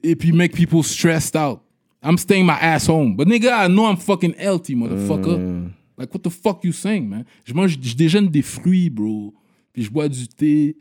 et 0.03 0.17
puis 0.17 0.33
make 0.33 0.53
people 0.53 0.83
stressed 0.83 1.37
out. 1.37 1.61
I'm 2.03 2.19
staying 2.19 2.47
my 2.47 2.57
ass 2.61 2.89
home. 2.89 3.17
But 3.17 3.29
nigga, 3.29 3.51
I 3.53 3.69
know 3.69 3.87
I'm 3.87 3.97
fucking 3.97 4.35
healthy, 4.39 4.75
motherfucker. 4.75 5.71
Like, 5.99 6.13
what 6.13 6.23
the 6.23 6.31
fuck 6.31 6.63
you 6.63 6.73
saying, 6.73 7.09
man? 7.09 7.25
Je 7.45 7.55
mange, 7.55 7.79
je 7.81 7.95
déjeune 7.95 8.29
des 8.29 8.43
fruits, 8.43 8.91
bro. 8.91 9.35
Puis 9.73 9.85
je 9.85 9.91
bois 9.91 10.09
du 10.09 10.29
thé. 10.29 10.77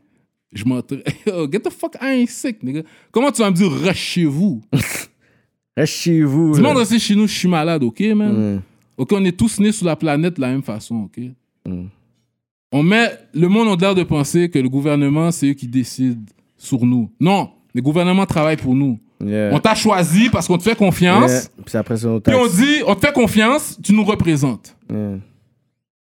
Je 0.52 0.64
m'entraîne. 0.64 1.02
Get 1.52 1.60
the 1.60 1.70
fuck, 1.70 1.96
I 2.00 2.20
ain't 2.20 2.30
sick, 2.30 2.62
nigga. 2.62 2.82
Comment 3.10 3.30
tu 3.30 3.42
vas 3.42 3.50
me 3.50 3.56
dire, 3.56 3.70
reste 3.70 3.98
chez 3.98 4.24
vous? 4.24 4.62
Reste 5.76 5.92
chez 5.92 6.22
vous. 6.22 6.54
Dis-moi, 6.54 6.72
là. 6.72 6.78
rester 6.78 6.98
chez 6.98 7.14
nous, 7.14 7.26
je 7.26 7.34
suis 7.34 7.48
malade, 7.48 7.82
ok, 7.82 8.00
man? 8.14 8.54
Mm. 8.56 8.62
Ok, 8.96 9.12
on 9.12 9.22
est 9.26 9.36
tous 9.36 9.60
nés 9.60 9.72
sur 9.72 9.84
la 9.84 9.94
planète 9.94 10.36
de 10.36 10.40
la 10.40 10.48
même 10.48 10.62
façon, 10.62 11.02
ok? 11.04 11.22
Mm. 11.66 11.88
On 12.72 12.82
met. 12.82 13.12
Le 13.34 13.46
monde 13.48 13.68
a 13.68 13.86
l'air 13.86 13.94
de 13.94 14.02
penser 14.02 14.48
que 14.48 14.58
le 14.58 14.70
gouvernement, 14.70 15.30
c'est 15.30 15.48
eux 15.48 15.52
qui 15.52 15.68
décident 15.68 16.22
sur 16.56 16.84
nous. 16.86 17.10
Non, 17.20 17.50
le 17.74 17.82
gouvernement 17.82 18.24
travaille 18.24 18.56
pour 18.56 18.74
nous. 18.74 18.98
Yeah. 19.22 19.50
On 19.52 19.60
t'a 19.60 19.74
choisi 19.74 20.28
parce 20.30 20.46
qu'on 20.46 20.58
te 20.58 20.62
fait 20.62 20.76
confiance. 20.76 21.30
Yeah. 21.30 21.64
Puis 21.64 21.76
après, 21.76 21.96
c'est 21.96 22.20
Puis 22.20 22.34
on 22.34 22.46
dit, 22.46 22.82
on 22.86 22.94
te 22.94 23.06
fait 23.06 23.12
confiance, 23.12 23.78
tu 23.82 23.92
nous 23.92 24.04
représentes. 24.04 24.76
Yeah. 24.90 25.18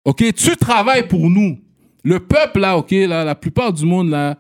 OK? 0.06 0.34
Tu 0.34 0.56
travailles 0.58 1.08
pour 1.08 1.30
nous. 1.30 1.58
Le 2.04 2.20
peuple, 2.20 2.60
là, 2.60 2.78
OK, 2.78 2.92
là, 2.92 3.24
la 3.24 3.36
plupart 3.36 3.72
du 3.72 3.86
monde, 3.86 4.10
là, 4.10 4.38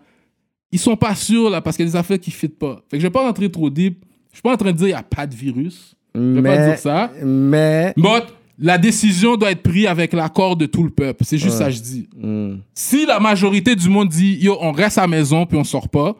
ils 0.71 0.79
sont 0.79 0.95
pas 0.95 1.15
sûrs, 1.15 1.49
là, 1.49 1.61
parce 1.61 1.77
qu'il 1.77 1.85
y 1.85 1.89
a 1.89 1.91
des 1.91 1.97
affaires 1.97 2.19
qui 2.19 2.29
ne 2.29 2.35
fitent 2.35 2.59
pas. 2.59 2.83
Fait 2.89 2.97
que 2.97 3.01
je 3.01 3.07
vais 3.07 3.11
pas 3.11 3.23
rentrer 3.23 3.49
trop 3.49 3.69
deep. 3.69 4.03
Je 4.31 4.37
suis 4.37 4.41
pas 4.41 4.53
en 4.53 4.57
train 4.57 4.71
de 4.71 4.77
dire 4.77 4.87
qu'il 4.87 4.95
n'y 4.95 4.99
a 4.99 5.03
pas 5.03 5.27
de 5.27 5.35
virus. 5.35 5.95
Je 6.15 6.19
vais 6.19 6.41
pas 6.41 6.57
Mais, 6.57 6.67
dire 6.69 6.79
ça. 6.79 7.11
mais, 7.23 7.93
But 7.95 8.23
la 8.59 8.77
décision 8.77 9.35
doit 9.35 9.51
être 9.51 9.63
prise 9.63 9.87
avec 9.87 10.13
l'accord 10.13 10.55
de 10.55 10.65
tout 10.65 10.83
le 10.83 10.89
peuple. 10.89 11.23
C'est 11.25 11.37
juste 11.37 11.57
ça 11.57 11.65
que 11.65 11.71
je 11.71 11.81
dis. 11.81 12.09
Mm. 12.15 12.55
Si 12.73 13.05
la 13.05 13.19
majorité 13.19 13.75
du 13.75 13.89
monde 13.89 14.09
dit, 14.09 14.37
yo, 14.41 14.57
on 14.61 14.71
reste 14.71 14.97
à 14.97 15.01
la 15.01 15.07
maison 15.07 15.45
puis 15.45 15.57
on 15.57 15.63
sort 15.63 15.89
pas, 15.89 16.15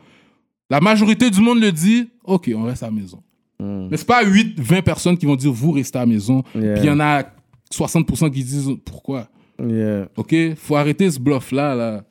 la 0.69 0.79
majorité 0.79 1.29
du 1.29 1.41
monde 1.41 1.59
le 1.59 1.71
dit, 1.71 2.09
OK, 2.23 2.51
on 2.55 2.63
reste 2.63 2.83
à 2.83 2.87
la 2.87 2.91
maison. 2.91 3.21
Mm. 3.59 3.87
Mais 3.91 3.97
c'est 3.97 4.07
pas 4.07 4.23
8, 4.23 4.59
20 4.59 4.81
personnes 4.81 5.17
qui 5.17 5.25
vont 5.25 5.35
dire, 5.35 5.51
vous 5.51 5.71
restez 5.71 5.97
à 5.97 6.01
la 6.01 6.07
maison. 6.07 6.43
Yeah. 6.55 6.73
Puis 6.73 6.83
il 6.83 6.87
y 6.87 6.91
en 6.91 6.99
a 6.99 7.23
60% 7.71 8.31
qui 8.31 8.43
disent, 8.43 8.69
pourquoi? 8.83 9.27
Yeah. 9.69 10.07
OK? 10.15 10.35
Faut 10.55 10.75
arrêter 10.75 11.09
ce 11.11 11.19
bluff-là. 11.19 11.75
Là. 11.75 12.05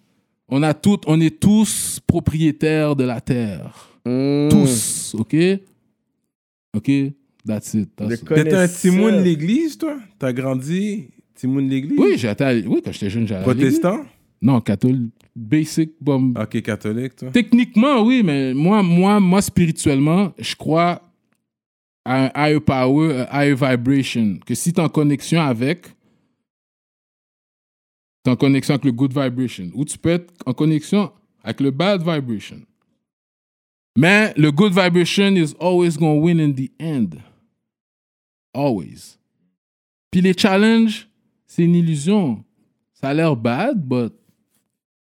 On, 0.48 0.62
a 0.62 0.74
tout, 0.74 0.98
on 1.06 1.20
est 1.20 1.40
tous 1.40 2.00
propriétaires 2.06 2.96
de 2.96 3.04
la 3.04 3.20
terre. 3.20 3.90
Mm. 4.04 4.48
Tous. 4.50 5.14
OK? 5.18 5.36
OK? 6.76 6.90
That's 7.46 7.74
it. 7.74 7.90
T'étais 7.96 8.54
un. 8.54 8.68
Timoun 8.68 9.18
de 9.18 9.22
l'église, 9.22 9.76
toi? 9.76 9.96
T'as 10.18 10.32
grandi 10.32 11.08
Timoun 11.34 11.66
de 11.66 11.70
l'église? 11.70 11.98
Oui, 11.98 12.14
à- 12.26 12.54
oui, 12.54 12.80
quand 12.84 12.92
j'étais 12.92 13.10
jeune, 13.10 13.26
j'allais. 13.26 13.42
Protestant? 13.42 14.04
Non, 14.40 14.60
catholique. 14.60 15.12
Basic. 15.34 15.92
Bon, 16.00 16.34
Ok, 16.38 16.60
catholique, 16.62 17.16
toi. 17.16 17.30
Techniquement, 17.32 18.02
oui, 18.02 18.22
mais 18.24 18.52
moi, 18.54 18.82
moi, 18.82 19.18
moi, 19.18 19.40
spirituellement, 19.40 20.32
je 20.38 20.54
crois 20.54 21.00
à 22.04 22.26
un 22.26 22.30
higher 22.36 22.60
power, 22.60 23.26
un 23.30 23.42
higher 23.42 23.56
vibration. 23.56 24.38
Que 24.44 24.54
si 24.54 24.72
tu 24.72 24.80
es 24.80 24.84
en 24.84 24.88
connexion 24.88 25.40
avec, 25.40 25.86
tu 28.24 28.30
es 28.30 28.32
en 28.32 28.36
connexion 28.36 28.74
avec 28.74 28.84
le 28.84 28.92
good 28.92 29.12
vibration. 29.12 29.70
Ou 29.74 29.84
tu 29.84 29.98
peux 29.98 30.10
être 30.10 30.32
en 30.46 30.52
connexion 30.52 31.10
avec 31.42 31.60
le 31.60 31.70
bad 31.70 32.00
vibration. 32.00 32.60
Mais 33.96 34.32
le 34.36 34.50
good 34.50 34.72
vibration 34.72 35.36
is 35.36 35.54
always 35.60 35.96
going 35.98 36.16
to 36.16 36.22
win 36.22 36.40
in 36.40 36.52
the 36.52 36.70
end. 36.80 37.18
Always. 38.54 39.18
Puis 40.10 40.20
les 40.20 40.34
challenges, 40.36 41.08
c'est 41.46 41.64
une 41.64 41.74
illusion. 41.74 42.44
Ça 42.94 43.08
a 43.08 43.14
l'air 43.14 43.36
bad, 43.36 43.76
but 43.86 44.12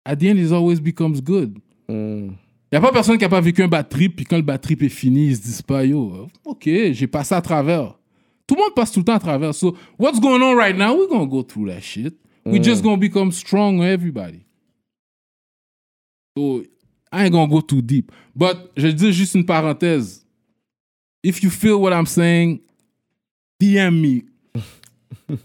at 0.06 0.16
the 0.16 0.24
end, 0.24 0.38
it 0.38 0.52
always 0.52 0.80
becomes 0.80 1.22
good. 1.22 1.58
Mm. 1.88 2.32
Il 2.72 2.78
n'y 2.78 2.78
a 2.78 2.82
pas 2.82 2.92
personne 2.92 3.18
qui 3.18 3.24
n'a 3.24 3.30
pas 3.30 3.42
vécu 3.42 3.62
un 3.62 3.68
bad 3.68 3.88
trip, 3.88 4.16
puis 4.16 4.26
quand 4.26 4.38
le 4.38 4.42
bad 4.42 4.60
trip 4.60 4.82
est 4.82 4.90
fini, 4.90 5.28
ils 5.28 5.36
se 5.36 5.42
disent 5.42 5.62
pas, 5.62 5.86
yo, 5.86 6.28
ok, 6.44 6.64
j'ai 6.92 7.06
passé 7.06 7.36
à 7.36 7.42
travers. 7.42 8.00
Tout 8.48 8.56
le 8.56 8.62
monde 8.62 8.74
passe 8.76 8.92
tout 8.92 9.00
le 9.00 9.06
temps 9.06 9.14
à 9.14 9.20
travers. 9.20 9.54
So, 9.54 9.78
what's 10.00 10.20
going 10.20 10.42
on 10.42 10.56
right 10.56 10.76
now? 10.76 10.96
We're 10.96 11.08
going 11.08 11.26
to 11.26 11.30
go 11.30 11.44
through 11.44 11.68
that 11.68 11.82
shit. 11.82 12.16
We 12.46 12.60
just 12.60 12.84
going 12.84 12.98
to 12.98 13.00
become 13.00 13.32
strong, 13.32 13.82
everybody. 13.84 14.46
So, 16.38 16.64
I 17.12 17.24
ain't 17.26 17.32
going 17.32 17.48
to 17.50 17.54
go 17.56 17.62
too 17.62 17.82
deep. 17.82 18.12
But, 18.36 18.72
je 18.76 18.88
dire 18.92 19.12
juste 19.14 19.36
une 19.36 19.46
parenthèse. 19.46 20.26
If 21.24 21.42
you 21.44 21.50
feel 21.50 21.80
what 21.80 21.94
I'm 21.94 22.06
saying, 22.06 22.60
DM 23.62 24.02
me. 24.02 24.24
I 24.56 24.62
ain't 25.30 25.38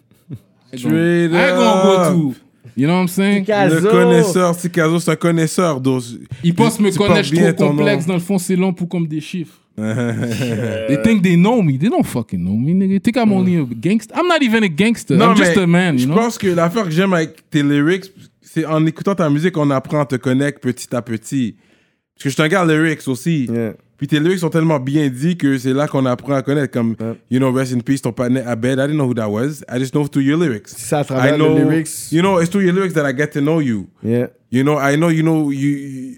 gonna- 0.72 0.76
Straight 0.76 1.32
I 1.32 1.48
ain't 1.50 1.56
gonna 1.56 1.82
go 1.82 2.12
too. 2.32 2.34
You 2.76 2.86
know 2.86 2.94
what 2.94 3.00
I'm 3.02 3.08
saying? 3.08 3.44
Le 3.46 3.80
connaisseur, 3.90 4.54
si 4.54 4.70
Caso, 4.70 4.98
c'est 5.00 5.10
un 5.10 5.16
connaisseur. 5.16 5.80
donc- 5.80 6.02
Ils 6.44 6.54
pensent 6.54 6.78
me 6.80 6.90
connaître, 6.96 7.28
trop 7.56 7.68
complexe. 7.68 8.06
nom. 8.06 8.08
Dans 8.08 8.14
le 8.14 8.20
fond, 8.20 8.38
c'est 8.38 8.56
long 8.56 8.72
pour 8.72 8.88
comme 8.88 9.06
des 9.06 9.20
chiffres. 9.20 9.60
They 9.78 10.96
think 11.02 11.22
they 11.22 11.36
know 11.36 11.62
me. 11.62 11.78
They 11.78 11.88
don't 11.88 12.06
fucking 12.06 12.42
know 12.42 12.56
me, 12.56 12.74
nigga. 12.74 13.00
They 13.00 13.12
think 13.12 13.16
I'm 13.16 13.32
only 13.32 13.56
a 13.56 13.64
gangster? 13.64 14.14
I'm 14.16 14.26
not 14.26 14.42
even 14.42 14.64
a 14.64 14.68
gangster. 14.68 15.16
I'm 15.16 15.36
just 15.36 15.56
a 15.56 15.66
man, 15.66 15.96
je 15.96 16.04
you 16.04 16.08
know? 16.08 16.16
pense 16.16 16.38
que 16.38 16.48
l'affaire 16.48 16.84
que 16.84 16.90
j'aime 16.90 17.12
avec 17.12 17.48
tes 17.50 17.62
lyrics, 17.62 18.12
c'est 18.42 18.64
en 18.64 18.84
écoutant 18.86 19.14
ta 19.14 19.30
musique, 19.30 19.56
on 19.56 19.70
apprend 19.70 20.00
à 20.00 20.06
te 20.06 20.16
connaître 20.16 20.60
petit 20.60 20.94
à 20.94 21.02
petit. 21.02 21.56
Parce 22.14 22.24
que 22.24 22.30
je 22.30 22.36
te 22.36 22.42
regarde 22.42 22.68
lyrics 22.68 23.06
aussi. 23.06 23.46
Yeah. 23.46 23.74
Puis 23.96 24.06
tes 24.06 24.20
lyrics 24.20 24.38
sont 24.38 24.50
tellement 24.50 24.78
bien 24.78 25.08
dits 25.08 25.36
que 25.36 25.58
c'est 25.58 25.72
là 25.72 25.88
qu'on 25.88 26.06
apprend 26.06 26.34
à 26.34 26.42
connaître. 26.42 26.72
Comme, 26.72 26.94
you 27.30 27.38
know, 27.38 27.52
Rest 27.52 27.74
in 27.74 27.80
Peace, 27.80 28.00
ton 28.00 28.12
partenaire 28.12 28.48
Abed, 28.48 28.78
I 28.78 28.86
didn't 28.86 28.96
know 28.96 29.08
who 29.08 29.14
that 29.14 29.28
was. 29.28 29.64
I 29.68 29.78
just 29.78 29.92
know 29.92 30.06
through 30.06 30.24
your 30.24 30.38
lyrics. 30.38 30.68
C'est 30.68 30.86
ça, 30.86 30.98
à 30.98 31.02
I 31.02 31.04
travers 31.04 31.36
know, 31.36 31.54
les 31.56 31.64
lyrics. 31.64 32.12
You 32.12 32.22
know, 32.22 32.40
it's 32.40 32.50
through 32.50 32.64
your 32.64 32.74
lyrics 32.74 32.94
that 32.94 33.08
I 33.08 33.12
get 33.12 33.28
to 33.32 33.40
know 33.40 33.60
you. 33.60 33.88
Yeah. 34.02 34.28
You 34.50 34.62
know, 34.62 34.78
I 34.78 34.96
know, 34.96 35.10
you 35.10 35.22
know, 35.22 35.50
you, 35.50 36.16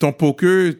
ton 0.00 0.12
poker, 0.12 0.72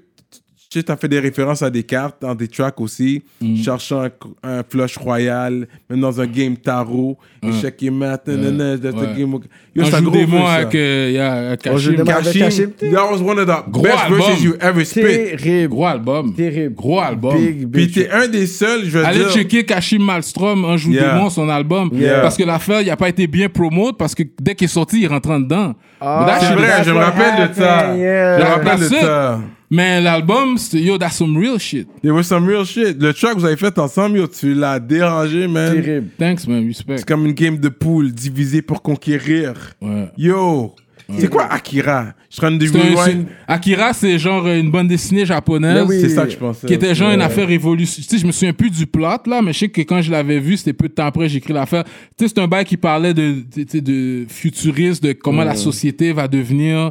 Sais, 0.73 0.85
t'as 0.85 0.97
fait 0.97 1.09
des 1.09 1.19
références 1.19 1.63
à 1.63 1.71
des 1.71 1.83
cartes 1.83 2.19
dans 2.23 2.33
des 2.33 2.47
tracks 2.47 2.81
aussi. 2.81 3.25
Mm. 3.41 3.57
Cherchant 3.57 4.05
un, 4.05 4.11
un 4.45 4.63
flush 4.63 4.97
royal, 4.99 5.67
même 5.89 6.01
dans 6.01 6.21
un 6.21 6.27
game 6.29 6.57
tarot. 6.57 7.19
Échec 7.43 7.83
et 7.83 7.91
mat, 7.91 8.23
nanana, 8.29 8.79
that's 8.79 8.95
the 8.95 8.99
Ouais. 9.01 9.07
game. 9.19 9.33
Yo, 9.75 9.83
On 9.83 9.85
c'est 9.87 9.95
un 9.95 9.99
joue 9.99 10.11
gros 10.13 10.25
des 10.25 10.27
ça. 10.31 10.53
avec 10.53 10.75
euh, 10.77 11.11
yeah, 11.13 11.57
joue 11.77 11.95
Kashim. 12.05 12.71
that 12.93 13.11
was 13.11 13.21
one 13.21 13.41
of 13.41 13.47
the 13.49 13.69
Gros 13.73 13.83
best 13.83 13.97
album. 13.99 14.19
verses 14.21 14.43
you 14.45 14.55
ever 14.61 14.85
spit. 14.85 15.03
Terrible. 15.03 15.69
Gros 15.75 15.87
album. 15.87 16.35
Terrible. 16.35 16.75
Gros 16.77 17.01
album. 17.01 17.37
Big, 17.37 17.57
Puis 17.73 17.87
big. 17.87 17.93
t'es 17.95 18.09
un 18.11 18.29
des 18.29 18.47
seuls, 18.47 18.85
je 18.85 18.91
veux 18.97 19.05
Allez 19.05 19.19
dire. 19.25 19.31
checker 19.33 19.65
Kashim 19.65 20.05
Malmstrom, 20.05 20.65
un 20.67 20.77
joue 20.77 20.93
Yeah. 20.93 21.15
des 21.17 21.21
mots, 21.21 21.31
son 21.31 21.49
album. 21.49 21.91
Yeah. 21.95 22.21
Parce 22.21 22.37
que 22.37 22.45
l'affaire, 22.45 22.81
il 22.83 22.91
a 22.91 22.97
pas 22.97 23.09
été 23.09 23.27
bien 23.27 23.49
promote 23.49 23.99
parce 23.99 24.15
que 24.15 24.23
dès 24.41 24.55
qu'il 24.55 24.67
est 24.67 24.69
sorti, 24.69 25.01
il 25.01 25.09
rentre 25.09 25.31
en 25.31 25.41
dedans. 25.41 25.75
Ah, 26.01 26.27
that 26.29 26.47
C'est 26.47 26.55
vrai, 26.55 26.85
je 26.85 26.91
me 26.93 26.97
rappelle 26.99 27.49
de 27.49 27.55
ça. 27.55 27.93
Je 27.97 28.41
me 28.41 28.49
rappelle 28.49 28.79
de 28.79 28.85
ça. 28.85 29.41
Mais 29.73 30.01
l'album, 30.01 30.59
c'était 30.59 30.83
yo, 30.83 30.99
that's 30.99 31.17
some 31.17 31.37
real 31.37 31.59
shit. 31.59 31.87
There 32.03 32.13
was 32.13 32.25
some 32.25 32.45
real 32.47 32.65
shit. 32.65 33.01
Le 33.01 33.13
track 33.15 33.35
que 33.35 33.39
vous 33.41 33.45
avez 33.47 33.57
fait 33.57 33.79
ensemble, 33.79 34.19
yo, 34.19 34.27
tu 34.27 34.53
l'as 34.55 34.81
dérangé, 34.81 35.47
man. 35.47 35.81
Terrible. 35.81 36.09
Thanks, 36.19 36.47
man, 36.49 36.67
respect. 36.67 36.99
C'est 36.99 37.07
comme 37.09 37.25
une 37.27 37.33
game 37.33 37.57
de 37.57 37.69
poule 37.69 38.11
divisée 38.13 38.63
pour 38.63 38.83
conquérir. 38.83 39.55
Ouais. 39.81 40.09
Yo, 40.19 40.75
c'est 41.19 41.29
quoi 41.29 41.45
Akira? 41.53 42.15
Je 42.29 42.37
suis 42.37 42.45
en 42.47 42.49
train 42.51 42.57
de 42.57 42.67
C'est 42.67 42.77
un- 42.77 43.01
rewind. 43.03 43.27
Akira, 43.47 43.93
c'est 43.93 44.19
genre 44.19 44.47
une 44.49 44.71
bande 44.73 44.89
dessinée 44.89 45.25
japonaise. 45.27 45.75
Mais 45.75 45.95
oui. 45.95 46.01
C'est 46.01 46.09
ça 46.11 46.25
que 46.25 46.31
je 46.33 46.37
pensais. 46.37 46.67
Qui 46.67 46.75
était 46.75 46.95
genre 46.95 47.13
une 47.13 47.21
affaire 47.23 47.47
révolution. 47.47 48.03
Tu 48.03 48.09
sais, 48.09 48.19
je 48.19 48.27
me 48.27 48.33
souviens 48.33 48.53
plus 48.53 48.71
du 48.71 48.87
plot, 48.87 49.07
là, 49.27 49.41
mais 49.43 49.53
je 49.53 49.59
sais 49.61 49.69
que 49.69 49.81
quand 49.83 50.03
je 50.03 50.11
l'avais 50.11 50.39
vu, 50.41 50.57
c'était 50.57 50.73
peu 50.73 50.89
de 50.89 50.95
temps 50.95 51.07
après, 51.07 51.29
j'ai 51.29 51.39
écrit 51.39 51.53
l'affaire. 51.53 51.85
Tu 52.17 52.27
sais, 52.27 52.33
c'est 52.35 52.41
un 52.41 52.47
bail 52.49 52.65
qui 52.65 52.77
parlait 52.77 53.15
de, 53.15 53.37
tu 53.53 53.65
sais, 53.69 53.81
de 53.81 54.25
futuriste, 54.29 55.03
de 55.05 55.13
comment 55.13 55.45
la 55.45 55.55
société 55.55 56.13
va 56.13 56.27
devenir. 56.27 56.91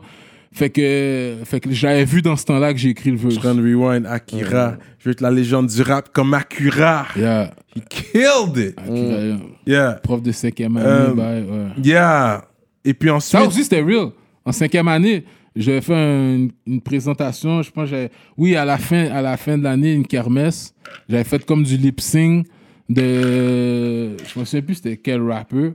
Fait 0.51 0.69
que, 0.71 1.35
fait 1.45 1.59
que 1.59 1.71
j'avais 1.71 2.05
vu 2.05 2.21
dans 2.23 2.35
ce 2.35 2.43
temps-là 2.45 2.73
que 2.73 2.79
j'ai 2.79 2.89
écrit 2.89 3.11
le 3.11 3.17
Je 3.17 3.21
suis 3.21 3.27
en 3.27 3.41
verse. 3.41 3.43
train 3.43 3.55
de 3.55 3.61
rewind. 3.61 4.05
Akira. 4.07 4.77
Je 4.97 5.05
veux 5.05 5.11
être 5.11 5.21
la 5.21 5.29
légende 5.31 5.67
du 5.67 5.81
rap 5.81 6.09
comme 6.11 6.33
Akira. 6.33 7.05
Yeah. 7.15 7.53
He 7.75 7.81
killed 7.87 8.57
it. 8.57 8.79
Akira, 8.79 8.95
yeah. 8.95 9.37
Yeah. 9.67 9.93
Prof 10.03 10.21
de 10.23 10.31
cinquième 10.31 10.75
année, 10.77 11.13
ouais. 11.15 11.43
Yeah. 11.83 12.45
Et 12.83 12.93
puis 12.93 13.09
Ça 13.09 13.15
ensuite. 13.15 13.41
aussi, 13.47 13.63
c'était 13.63 13.81
real. 13.81 14.09
En 14.43 14.51
cinquième 14.51 14.87
année, 14.87 15.23
j'avais 15.55 15.81
fait 15.81 15.93
un- 15.95 16.47
une 16.65 16.81
présentation, 16.81 17.61
je 17.61 17.69
pense, 17.69 17.83
que 17.85 17.89
j'avais- 17.91 18.11
oui, 18.35 18.55
à 18.55 18.65
la 18.65 18.77
fin, 18.79 19.05
à 19.11 19.21
la 19.21 19.37
fin 19.37 19.57
de 19.57 19.63
l'année, 19.63 19.93
une 19.93 20.07
kermesse. 20.07 20.73
J'avais 21.07 21.23
fait 21.25 21.45
comme 21.45 21.63
du 21.63 21.77
lip 21.77 22.01
sync 22.01 22.47
de, 22.89 24.15
je 24.17 24.39
me 24.39 24.45
souviens 24.45 24.61
plus 24.63 24.75
c'était 24.75 24.97
quel 24.97 25.21
rappeur. 25.21 25.73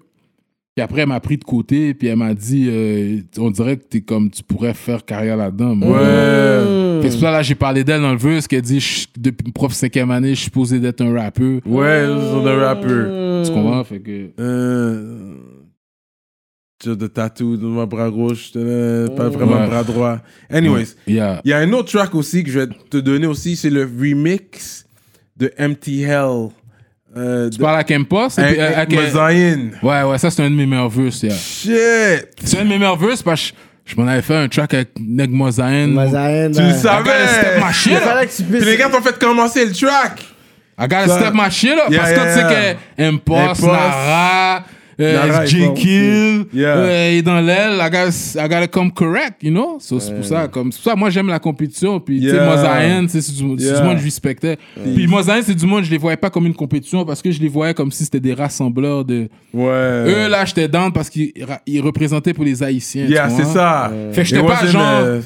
Puis 0.77 0.83
après, 0.83 1.03
elle 1.03 1.09
m'a 1.09 1.21
pris 1.21 1.37
de 1.39 1.45
côté, 1.45 1.95
puis 1.95 2.09
elle 2.09 2.17
m'a 2.17 2.35
dit, 2.35 2.67
euh, 2.69 3.21
on 3.39 3.51
dirait 3.53 3.77
que 3.77 3.85
t'es 3.85 4.01
comme, 4.01 4.29
tu 4.29 4.43
pourrais 4.43 4.75
faire 4.75 5.05
carrière 5.05 5.37
là-dedans. 5.37 5.79
Ouais. 5.79 7.01
Fait 7.01 7.07
que 7.07 7.11
c'est 7.11 7.19
pour 7.19 7.21
ça, 7.21 7.31
là, 7.31 7.43
j'ai 7.43 7.55
parlé 7.55 7.85
d'elle 7.85 8.01
dans 8.01 8.11
le 8.11 8.19
verse, 8.19 8.49
qu'elle 8.49 8.63
dit, 8.63 8.81
je- 8.81 9.07
depuis 9.17 9.53
prof 9.53 9.73
cinquième 9.73 10.11
année, 10.11 10.31
je 10.31 10.35
suis 10.35 10.45
supposé 10.47 10.81
d'être 10.81 11.01
un 11.01 11.15
rappeur. 11.15 11.61
Ouais, 11.65 12.07
c'est 12.07 12.49
un 12.49 12.59
rapper. 12.59 13.45
Tu 13.47 13.53
comprends? 13.53 13.85
Fait 13.85 14.01
que, 14.01 14.31
Euh. 14.41 15.35
J'ai 16.85 16.97
de 16.97 17.07
tatou 17.07 17.57
dans 17.57 17.69
mon 17.69 17.87
bras 17.87 18.11
gauche, 18.11 18.51
euh, 18.57 19.09
pas 19.09 19.29
vraiment 19.31 19.59
Ouais. 19.61 19.67
bras 19.69 19.85
droit. 19.85 20.19
Anyways, 20.51 20.89
yeah. 21.07 21.41
il 21.45 21.51
y 21.51 21.53
a 21.55 21.59
un 21.59 21.73
autre 21.73 21.91
track 21.93 22.15
aussi 22.15 22.43
que 22.45 22.51
je 22.51 22.59
vais 22.59 22.67
te 22.91 22.99
donner 22.99 23.27
aussi, 23.27 23.57
c'est 23.57 23.71
le 23.71 23.85
remix 23.85 24.85
de 25.37 25.51
Empty 25.59 26.03
Hell. 26.03 26.49
Euh, 27.17 27.49
Tu 27.49 27.59
de- 27.59 27.63
parles 27.63 27.79
à 27.79 27.85
Kempos? 27.85 28.39
avec, 28.39 28.59
avec 28.59 28.93
Mozaïen. 28.93 29.71
Ouais, 29.83 30.03
ouais, 30.03 30.19
ça, 30.19 30.31
c'est 30.31 30.43
un 30.43 30.51
de 30.51 30.57
mes 30.57 30.67
meilleurs 30.67 30.89
verses, 30.89 31.23
yeah. 31.23 31.35
Shit! 31.35 32.29
C'est 32.43 32.59
un 32.59 32.65
de 32.65 32.69
mes 32.69 32.79
meilleurs 32.79 32.97
verses 32.99 33.23
parce 33.23 33.51
que 33.53 33.57
je 33.85 33.95
m'en 33.97 34.07
avais 34.09 34.23
fait 34.23 34.35
un 34.35 34.49
track 34.49 34.75
avec 34.75 34.89
Neg 34.99 35.31
Mozaïen. 35.31 35.89
Mazaïen, 35.89 36.51
Tu 36.51 36.61
le 36.61 36.67
euh, 36.67 36.73
gotta 36.73 37.29
step 37.29 37.43
savais! 37.45 37.61
my 37.61 37.73
shit 37.73 37.93
que 37.93 38.37
tu. 38.37 38.43
Puis 38.45 38.65
les 38.65 38.77
gars 38.77 38.89
t'ont 38.89 39.01
fait 39.03 39.19
commencer 39.19 39.65
le 39.65 39.73
track! 39.73 40.23
I 40.77 40.83
gotta 40.89 41.07
step 41.09 41.35
my 41.35 41.51
shit 41.51 41.71
up. 41.73 41.89
Yeah, 41.91 41.99
parce 42.01 42.11
que 42.13 42.17
yeah, 42.17 42.33
tu 42.35 42.39
yeah. 42.41 42.51
sais 42.51 42.77
que 42.97 43.03
Impost, 43.05 43.41
Impost, 43.61 43.63
Nara, 43.63 44.65
Nara 44.99 45.45
est 45.45 45.47
J. 45.49 45.65
fort 45.65 45.75
Kill, 45.75 46.41
aussi. 46.47 46.47
Yeah. 46.59 46.77
euh, 46.77 47.11
et 47.19 47.23
dans 47.23 47.41
l'aile, 47.41 47.75
I 47.81 47.91
gotta, 47.91 48.11
I 48.45 48.49
gotta 48.49 48.67
come 48.69 48.91
correct, 48.93 49.43
you 49.43 49.51
know? 49.51 49.79
So, 49.81 49.99
c'est 50.01 50.15
pour 50.15 50.25
ça, 50.25 50.49
comme, 50.49 50.71
c'est 50.73 50.83
pour 50.83 50.91
ça, 50.93 50.97
moi, 50.97 51.11
j'aime 51.11 51.29
la 51.29 51.39
compétition. 51.39 51.99
Puis, 52.01 52.21
tu 52.21 52.29
sais, 52.31 52.35
Yeah. 52.37 52.47
Mozaïen, 52.57 53.07
c'est 53.09 53.33
du, 53.33 53.43
Yeah. 53.63 53.83
monde 53.83 53.95
que 53.95 54.01
je 54.01 54.05
respectais. 54.05 54.57
Puis, 54.95 55.07
Mozaïen, 55.07 55.43
c'est 55.43 55.55
du 55.55 55.67
monde, 55.67 55.85
je 55.85 55.91
les 55.91 55.99
voyais 55.99 56.17
pas 56.17 56.31
comme 56.31 56.47
une 56.47 56.55
compétition 56.55 57.05
parce 57.05 57.21
que 57.23 57.31
je 57.31 57.41
les 57.41 57.49
voyais 57.49 57.75
comme 57.75 57.91
si 57.91 58.05
c'était 58.05 58.21
des 58.21 58.35
rassembleurs 58.35 59.05
de. 59.05 59.29
Ouais. 59.53 60.05
Eux, 60.07 60.29
là, 60.29 60.45
j'étais 60.45 60.69
down 60.69 60.93
parce 60.93 61.11
qu'ils 61.11 61.33
représentaient 61.83 62.35
pour 62.35 62.45
les 62.45 62.63
Haïtiens. 62.63 63.07
Yeah, 63.07 63.29
c'est 63.31 63.45
ça. 63.45 63.91
Fait 64.13 64.23
que 64.23 64.29
j'étais 64.29 64.43
pas 64.47 64.67
genre- 64.67 64.83
euh, 64.83 65.21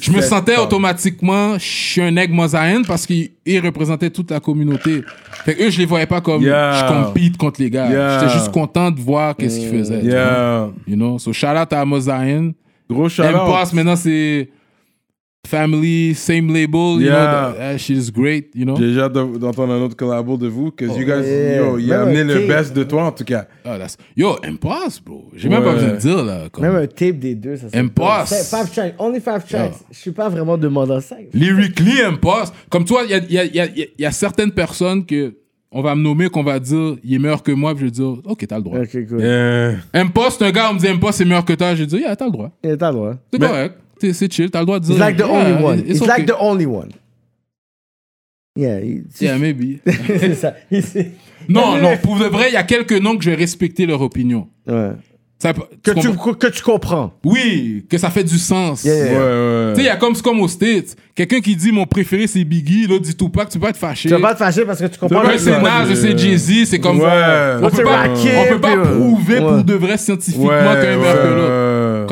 Je 0.00 0.10
me 0.12 0.20
sentais 0.20 0.56
automatiquement, 0.56 1.54
je 1.58 1.64
suis 1.64 2.00
un 2.02 2.10
nègre 2.10 2.34
mosaïen 2.34 2.82
parce 2.82 3.06
qu'ils 3.06 3.30
ils 3.44 3.60
représentaient 3.60 4.10
toute 4.10 4.30
la 4.30 4.40
communauté. 4.40 5.02
Fait 5.44 5.54
que 5.54 5.64
eux, 5.64 5.70
je 5.70 5.78
les 5.78 5.86
voyais 5.86 6.06
pas 6.06 6.20
comme 6.20 6.42
Yeah. 6.42 6.72
je 6.88 6.92
compete 7.04 7.36
contre 7.36 7.60
les 7.60 7.70
gars. 7.70 7.90
Yeah. 7.90 8.20
J'étais 8.20 8.32
juste 8.32 8.50
content 8.52 8.90
de 8.90 9.00
voir 9.00 9.36
qu'est-ce 9.36 9.58
qu'ils 9.60 9.70
faisaient. 9.78 10.00
tu 10.00 10.08
vois. 10.08 10.14
Yeah. 10.18 10.70
You 10.86 10.96
know? 10.96 11.18
So 11.18 11.32
shout 11.32 11.48
out 11.60 11.72
à 11.72 11.84
Mosaïen. 11.84 12.52
Gros 12.90 13.08
shout 13.08 13.22
M-Pass, 13.22 13.72
maintenant, 13.72 13.96
c'est 13.96 14.48
family, 15.46 16.14
same 16.14 16.52
label. 16.52 17.00
You 17.00 17.06
Yeah. 17.06 17.12
know, 17.12 17.52
that, 17.52 17.58
that 17.58 17.78
shit 17.78 17.96
is 17.96 18.10
great, 18.10 18.50
you 18.54 18.64
know? 18.64 18.76
J'ai 18.76 18.86
déjà 18.88 19.08
de- 19.08 19.38
d'entendre 19.38 19.72
un 19.72 19.80
autre 19.82 19.96
collabo 19.96 20.36
de 20.36 20.46
vous, 20.48 20.70
que 20.70 20.84
you 20.84 21.04
guys, 21.04 21.26
yeah. 21.26 21.56
yo, 21.58 21.78
il 21.78 21.92
a 21.92 22.02
amené 22.02 22.24
le 22.24 22.46
best 22.46 22.74
de 22.74 22.84
toi 22.84 23.04
en 23.04 23.12
tout 23.12 23.24
cas. 23.24 23.46
Ah, 23.64 23.76
that's- 23.78 23.96
Yo, 24.16 24.36
M-Pass, 24.42 25.00
bro. 25.04 25.28
J'ai 25.34 25.48
même 25.48 25.62
pas 25.62 25.74
besoin 25.74 25.90
de 25.92 25.96
dire, 25.96 26.24
là. 26.24 26.48
comme- 26.50 26.64
Même 26.64 26.76
un 26.76 26.86
tape 26.86 27.18
des 27.18 27.34
deux, 27.34 27.56
ça 27.56 27.68
serait 27.68 27.78
Impasse. 27.80 28.50
Five 28.50 28.70
tracks, 28.72 28.94
only 28.98 29.20
five 29.20 29.44
tracks. 29.48 29.74
Je 29.90 29.98
suis 29.98 30.12
pas 30.12 30.28
vraiment 30.28 30.56
demandant 30.56 31.00
ça. 31.00 31.16
Lyrically, 31.32 31.98
M-Pass. 32.00 32.52
Comme 32.70 32.84
toi, 32.84 33.02
il 33.04 33.10
y 33.10 33.14
a, 33.14 33.18
il 33.18 33.32
y, 33.32 33.38
a, 33.38 33.44
il 33.44 33.54
y, 33.56 33.60
a, 33.60 33.66
il 33.66 33.86
y 33.98 34.06
a 34.06 34.10
certaines 34.12 34.52
personnes 34.52 35.04
que 35.04 35.34
on 35.74 35.80
va 35.80 35.94
me 35.94 36.02
nommer, 36.02 36.28
qu'on 36.28 36.42
va 36.42 36.60
dire, 36.60 36.96
il 37.02 37.14
est 37.14 37.18
meilleur 37.18 37.42
que 37.42 37.50
moi, 37.50 37.72
puis 37.74 37.80
je 37.80 37.84
vais 37.86 37.90
dire, 37.90 38.16
ok, 38.26 38.46
t'as 38.46 38.56
le 38.58 38.62
droit. 38.62 38.78
Ok, 38.80 38.90
cool. 39.08 39.20
Yeah. 39.20 39.76
M-Post, 39.94 40.42
un 40.42 40.50
gars, 40.50 40.68
on 40.70 40.74
me 40.74 40.78
dit 40.78 40.86
M-Post, 40.86 41.18
c'est 41.18 41.24
meilleur 41.24 41.44
que 41.46 41.54
toi. 41.54 41.74
Je 41.74 41.84
dis, 41.84 41.96
yeah, 41.96 42.14
t'as 42.14 42.26
le 42.26 42.30
droit. 42.30 42.50
Yeah, 42.62 42.76
t'as 42.76 42.88
le 42.90 42.94
droit. 42.96 43.14
C'est 43.32 43.38
correct. 43.40 43.78
C'est- 44.02 44.12
C'est 44.14 44.32
chill, 44.32 44.50
t'as 44.50 44.58
le 44.60 44.66
droit 44.66 44.80
de 44.80 44.84
dire. 44.86 44.94
He's 44.96 45.00
like 45.00 45.16
the 45.16 45.20
yeah, 45.20 45.30
only 45.32 45.64
one. 45.64 45.78
it's 45.80 45.88
He's 45.90 46.02
okay. 46.02 46.10
like 46.10 46.26
the 46.26 46.34
only 46.40 46.66
one. 46.66 46.88
Yeah, 48.58 48.80
Yeah, 49.20 49.38
maybe. 49.38 49.78
c'est 49.86 50.34
ça. 50.34 50.54
Non, 51.48 51.76
non, 51.78 51.96
pour 52.02 52.18
de 52.18 52.24
vrai, 52.24 52.48
il 52.50 52.54
y 52.54 52.56
a 52.56 52.64
quelques 52.64 52.92
noms 53.00 53.16
que 53.16 53.24
je 53.24 53.30
vais 53.30 53.36
respecter 53.36 53.86
leur 53.86 54.02
opinion. 54.02 54.48
Ouais. 54.66 54.90
Ça, 55.38 55.52
Que, 55.52 55.90
tu 55.90 56.08
que 56.38 56.46
tu 56.48 56.62
comprends. 56.62 57.14
Oui, 57.24 57.84
que 57.90 57.98
ça 57.98 58.10
fait 58.10 58.22
du 58.22 58.38
sens. 58.38 58.84
Yeah, 58.84 58.94
yeah. 58.94 59.04
Ouais, 59.12 59.18
ouais. 59.18 59.72
Tu 59.72 59.76
sais, 59.76 59.82
il 59.82 59.86
y 59.86 59.88
a 59.88 59.96
comme, 59.96 60.14
c'est 60.14 60.22
comme 60.22 60.40
aux 60.40 60.46
States. 60.46 60.94
Quelqu'un 61.16 61.40
qui 61.40 61.56
dit 61.56 61.72
mon 61.72 61.84
préféré 61.84 62.28
c'est 62.28 62.44
Biggie, 62.44 62.86
l'autre 62.86 63.02
dit 63.02 63.16
Tupac, 63.16 63.48
tu 63.48 63.58
peux 63.58 63.64
pas 63.64 63.70
être 63.70 63.76
fâché. 63.76 64.08
Tu 64.08 64.14
vas 64.14 64.20
pas 64.20 64.34
te 64.34 64.38
fâcher 64.38 64.64
parce 64.64 64.78
que 64.80 64.86
tu 64.86 64.98
comprends. 65.00 65.22
C'est 65.24 65.32
Ouais, 65.32 65.38
ça. 65.38 65.60
Nas, 65.60 65.94
c'est 65.96 66.16
Jay-Z, 66.16 66.66
c'est 66.66 66.78
comme 66.78 67.00
Ouais. 67.00 67.08
On 67.60 67.70
peut 67.70 67.82
pas, 67.82 68.08
on 68.08 68.48
peut 68.52 68.60
pas 68.60 68.76
prouver 68.76 69.34
ouais. 69.34 69.40
pour 69.40 69.64
de 69.64 69.74
vrai 69.74 69.96
scientifiquement 69.98 70.46
Ouais, 70.46 70.80
qu'un 70.80 70.96
meilleur 70.96 71.22
que 71.22 71.28
l'autre. 71.28 71.48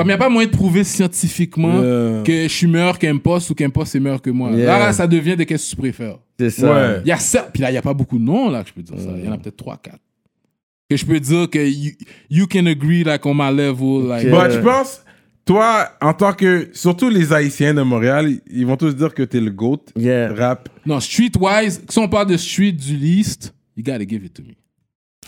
Comme 0.01 0.09
il 0.09 0.13
n'y 0.13 0.15
a 0.15 0.19
pas 0.19 0.31
moyen 0.31 0.49
de 0.49 0.57
prouver 0.57 0.83
scientifiquement 0.83 1.83
Yeah. 1.83 2.23
que 2.25 2.43
je 2.45 2.49
suis 2.49 2.67
meilleur 2.67 2.99
qu'un 2.99 3.19
poste 3.19 3.51
ou 3.51 3.55
qu'un 3.55 3.69
poste 3.69 3.95
est 3.95 4.01
meilleur 4.01 4.23
que 4.23 4.31
moi. 4.31 4.51
Yeah. 4.51 4.67
Là, 4.67 4.79
là, 4.87 4.93
ça 4.95 5.07
devient 5.07 5.37
de 5.37 5.45
qu'est-ce 5.45 5.67
que 5.67 5.71
tu 5.71 5.77
préfères. 5.77 6.19
C'est 6.39 6.51
ça. 6.51 6.73
Ouais. 6.73 7.01
Il 7.05 7.09
y 7.09 7.13
a 7.13 7.19
certes, 7.19 7.51
puis 7.53 7.61
là, 7.61 7.69
il 7.69 7.73
n'y 7.73 7.79
a 7.79 7.83
pas 7.83 7.93
beaucoup 7.93 8.19
de 8.19 8.25
noms 8.25 8.49
là 8.49 8.63
que 8.63 8.71
je 8.71 8.75
peux 8.75 8.83
dire 8.83 8.99
ça. 8.99 9.11
Il 9.15 9.25
y 9.25 9.29
en 9.29 9.33
a 9.33 9.39
peut-être 9.39 9.59
3, 9.59 9.77
4. 9.77 9.99
Que 10.89 10.97
je 10.97 11.05
peux 11.05 11.21
dire 11.21 11.51
que 11.51 11.59
you, 11.59 11.93
you 12.31 12.47
can 12.47 12.65
agree 12.67 13.05
like 13.05 13.27
on 13.27 13.35
my 13.35 13.55
level. 13.55 14.09
Like, 14.09 14.27
tu 14.53 14.63
penses, 14.63 15.05
toi, 15.45 15.91
en 16.01 16.15
tant 16.15 16.33
que. 16.33 16.71
Surtout 16.73 17.11
les 17.11 17.33
Haïtiens 17.33 17.75
de 17.75 17.83
Montréal, 17.83 18.41
ils 18.51 18.67
vont 18.67 18.77
tous 18.77 18.97
dire 18.97 19.13
que 19.13 19.23
t'es 19.23 19.41
le 19.41 19.51
GOAT. 19.51 19.85
Yeah. 19.97 20.33
Rap. 20.33 20.69
Non, 20.87 20.99
streetwise, 20.99 21.83
si 21.89 21.99
on 21.99 22.09
parle 22.09 22.29
de 22.29 22.37
street 22.37 22.73
du 22.73 22.97
least, 22.97 23.55
you 23.77 23.85
gotta 23.85 24.07
give 24.09 24.25
it 24.25 24.33
to 24.33 24.43
me. 24.43 24.57